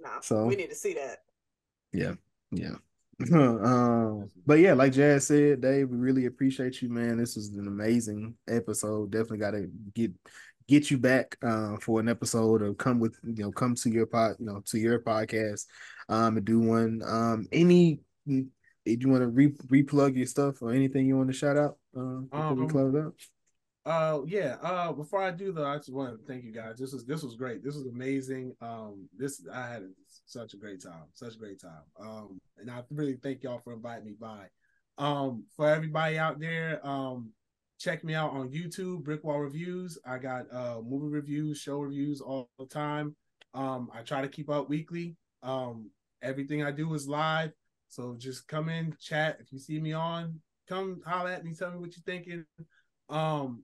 Nah, 0.00 0.20
So- 0.20 0.46
we 0.46 0.56
need 0.56 0.70
to 0.70 0.76
see 0.76 0.94
that. 0.94 1.20
Yeah. 1.96 2.12
Yeah. 2.50 2.76
um, 3.32 4.28
but 4.46 4.58
yeah, 4.58 4.74
like 4.74 4.92
Jazz 4.92 5.26
said, 5.26 5.62
Dave, 5.62 5.88
we 5.88 5.96
really 5.96 6.26
appreciate 6.26 6.82
you, 6.82 6.90
man. 6.90 7.16
This 7.16 7.36
was 7.36 7.48
an 7.48 7.66
amazing 7.66 8.34
episode. 8.46 9.10
Definitely 9.10 9.38
got 9.38 9.52
to 9.52 9.70
get 9.94 10.12
get 10.68 10.90
you 10.90 10.98
back 10.98 11.36
uh, 11.42 11.76
for 11.80 12.00
an 12.00 12.08
episode 12.08 12.60
or 12.60 12.74
come 12.74 12.98
with 12.98 13.16
you 13.22 13.44
know 13.44 13.52
come 13.52 13.74
to 13.76 13.88
your 13.88 14.04
pod 14.04 14.34
you 14.40 14.46
know 14.46 14.60
to 14.66 14.78
your 14.78 14.98
podcast 14.98 15.66
um 16.08 16.36
and 16.36 16.44
do 16.44 16.58
one 16.58 17.00
um 17.06 17.46
any 17.52 18.00
do 18.26 18.44
you 18.84 19.08
want 19.08 19.22
to 19.22 19.28
re 19.28 19.48
replug 19.68 20.16
your 20.16 20.26
stuff 20.26 20.60
or 20.62 20.72
anything 20.72 21.06
you 21.06 21.16
want 21.16 21.28
to 21.28 21.36
shout 21.36 21.56
out 21.56 21.76
uh, 21.96 22.20
before 22.20 22.54
we 22.54 22.62
Um, 22.62 22.68
close 22.68 22.94
out? 22.96 23.14
Uh 23.86 24.22
yeah, 24.26 24.56
uh 24.62 24.92
before 24.92 25.22
I 25.22 25.30
do 25.30 25.52
though, 25.52 25.64
I 25.64 25.76
just 25.76 25.92
want 25.92 26.18
to 26.18 26.26
thank 26.26 26.42
you 26.42 26.50
guys. 26.50 26.76
This 26.76 26.92
was 26.92 27.06
this 27.06 27.22
was 27.22 27.36
great. 27.36 27.62
This 27.62 27.76
was 27.76 27.86
amazing. 27.86 28.52
Um 28.60 29.08
this 29.16 29.46
I 29.52 29.68
had 29.68 29.84
such 30.24 30.54
a 30.54 30.56
great 30.56 30.82
time. 30.82 31.04
Such 31.14 31.36
a 31.36 31.38
great 31.38 31.60
time. 31.60 31.84
Um 32.00 32.40
and 32.58 32.68
I 32.68 32.82
really 32.90 33.16
thank 33.22 33.44
y'all 33.44 33.60
for 33.62 33.72
inviting 33.72 34.04
me 34.04 34.16
by. 34.20 34.46
Um 34.98 35.44
for 35.54 35.68
everybody 35.68 36.18
out 36.18 36.40
there, 36.40 36.84
um 36.84 37.30
check 37.78 38.02
me 38.02 38.12
out 38.12 38.32
on 38.32 38.48
YouTube, 38.50 39.04
Brickwall 39.04 39.40
Reviews. 39.40 39.96
I 40.04 40.18
got 40.18 40.52
uh 40.52 40.80
movie 40.84 41.14
reviews, 41.14 41.58
show 41.58 41.78
reviews 41.78 42.20
all 42.20 42.50
the 42.58 42.66
time. 42.66 43.14
Um 43.54 43.88
I 43.94 44.02
try 44.02 44.20
to 44.20 44.28
keep 44.28 44.50
up 44.50 44.68
weekly. 44.68 45.14
Um 45.44 45.90
everything 46.22 46.64
I 46.64 46.72
do 46.72 46.92
is 46.94 47.06
live. 47.06 47.52
So 47.86 48.16
just 48.18 48.48
come 48.48 48.68
in, 48.68 48.96
chat. 49.00 49.36
If 49.38 49.52
you 49.52 49.60
see 49.60 49.78
me 49.78 49.92
on, 49.92 50.40
come 50.68 51.02
holler 51.06 51.30
at 51.30 51.44
me, 51.44 51.54
tell 51.54 51.70
me 51.70 51.78
what 51.78 51.94
you're 51.96 52.02
thinking. 52.04 52.44
Um 53.08 53.62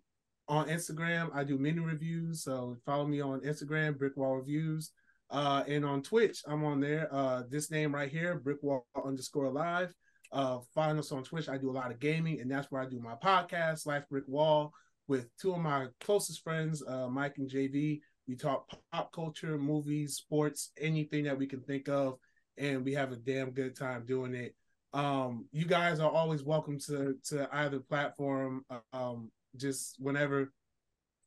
on 0.53 0.69
Instagram, 0.69 1.31
I 1.35 1.45
do 1.45 1.57
mini 1.57 1.81
reviews. 1.81 2.45
So 2.45 2.77
follow 2.85 3.07
me 3.07 3.23
on 3.23 3.41
Instagram, 3.41 3.97
Brickwall 3.97 4.37
Reviews. 4.37 4.93
Uh, 5.31 5.65
and 5.67 5.83
on 5.83 6.03
Twitch, 6.03 6.43
I'm 6.47 6.63
on 6.63 6.79
there. 6.79 7.09
Uh, 7.11 7.45
this 7.49 7.71
name 7.71 7.95
right 7.95 8.11
here, 8.11 8.39
Brickwall 8.39 8.83
underscore 9.03 9.51
live. 9.51 9.95
Uh, 10.31 10.59
find 10.75 10.99
us 10.99 11.11
on 11.11 11.25
Twitch. 11.25 11.49
I 11.49 11.57
do 11.57 11.71
a 11.71 11.73
lot 11.73 11.91
of 11.91 12.01
gaming, 12.01 12.39
and 12.43 12.51
that's 12.51 12.71
where 12.71 12.83
I 12.83 12.87
do 12.87 13.01
my 13.01 13.15
podcast, 13.15 13.87
Life 13.87 14.05
Brick 14.11 14.25
Wall. 14.27 14.75
with 15.09 15.27
two 15.41 15.53
of 15.53 15.59
my 15.61 15.87
closest 16.03 16.43
friends, 16.45 16.83
uh, 16.87 17.09
Mike 17.09 17.39
and 17.39 17.51
JV. 17.51 18.01
We 18.29 18.37
talk 18.37 18.71
pop 18.93 19.11
culture, 19.13 19.57
movies, 19.57 20.17
sports, 20.17 20.71
anything 20.79 21.25
that 21.25 21.39
we 21.39 21.47
can 21.47 21.63
think 21.63 21.89
of, 21.89 22.19
and 22.59 22.85
we 22.85 22.93
have 22.93 23.11
a 23.11 23.17
damn 23.17 23.53
good 23.53 23.75
time 23.75 24.05
doing 24.05 24.35
it. 24.35 24.55
Um, 24.93 25.47
you 25.51 25.65
guys 25.65 25.99
are 25.99 26.11
always 26.11 26.43
welcome 26.45 26.79
to 26.81 27.17
to 27.29 27.49
either 27.53 27.81
platform. 27.81 28.67
Um, 28.93 29.31
just 29.57 29.97
whenever 29.99 30.53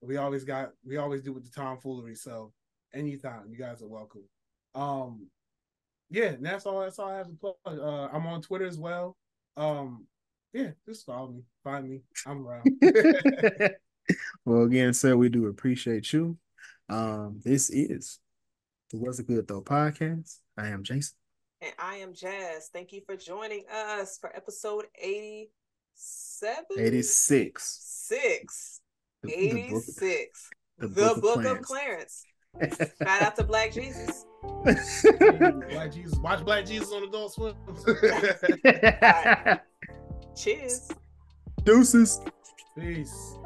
we 0.01 0.17
always 0.17 0.43
got 0.43 0.71
we 0.85 0.97
always 0.97 1.21
do 1.21 1.33
with 1.33 1.43
the 1.43 1.51
tomfoolery. 1.51 2.15
So 2.15 2.53
anytime 2.93 3.47
you 3.49 3.57
guys 3.57 3.81
are 3.81 3.87
welcome. 3.87 4.23
Um, 4.73 5.27
yeah, 6.09 6.35
that's 6.39 6.65
all. 6.65 6.81
That's 6.81 6.99
all 6.99 7.09
I 7.09 7.17
have 7.17 7.27
to 7.27 7.33
plug. 7.33 7.55
Uh, 7.65 8.09
I'm 8.13 8.27
on 8.27 8.41
Twitter 8.41 8.65
as 8.65 8.77
well. 8.77 9.17
Um, 9.57 10.05
yeah, 10.53 10.71
just 10.87 11.05
follow 11.05 11.31
me, 11.31 11.43
find 11.63 11.89
me. 11.89 12.01
I'm 12.25 12.45
around. 12.45 12.65
well, 14.45 14.63
again, 14.63 14.93
sir, 14.93 15.15
we 15.17 15.29
do 15.29 15.47
appreciate 15.47 16.13
you. 16.13 16.37
Um, 16.87 17.41
this 17.43 17.69
is 17.69 18.19
the 18.91 18.97
Was 18.97 19.19
It 19.19 19.27
Good 19.27 19.47
Though 19.47 19.61
podcast. 19.61 20.37
I 20.57 20.67
am 20.67 20.83
Jason. 20.83 21.15
And 21.61 21.73
I 21.79 21.95
am 21.95 22.13
Jazz. 22.13 22.69
Thank 22.71 22.93
you 22.93 23.01
for 23.05 23.15
joining 23.15 23.63
us 23.73 24.17
for 24.19 24.33
episode 24.35 24.85
87? 25.95 26.65
86. 26.77 27.79
Six. 27.81 28.81
The, 29.23 29.31
86. 29.31 30.49
The 30.77 30.87
book, 30.87 31.15
the 31.15 31.21
book, 31.21 31.21
book 31.21 31.45
of, 31.45 31.61
Clarence. 31.61 32.25
of 32.61 32.69
Clarence. 32.69 32.91
Shout 33.03 33.21
out 33.21 33.35
to 33.37 33.43
Black 33.43 33.71
Jesus. 33.71 34.25
Black 34.63 35.91
Jesus. 35.91 36.17
Watch 36.19 36.43
Black 36.45 36.65
Jesus 36.65 36.91
on 36.91 37.03
Adult 37.03 37.33
Swim. 37.33 37.55
Cheers. 40.35 40.89
Deuces. 41.63 42.19
Peace. 42.77 43.37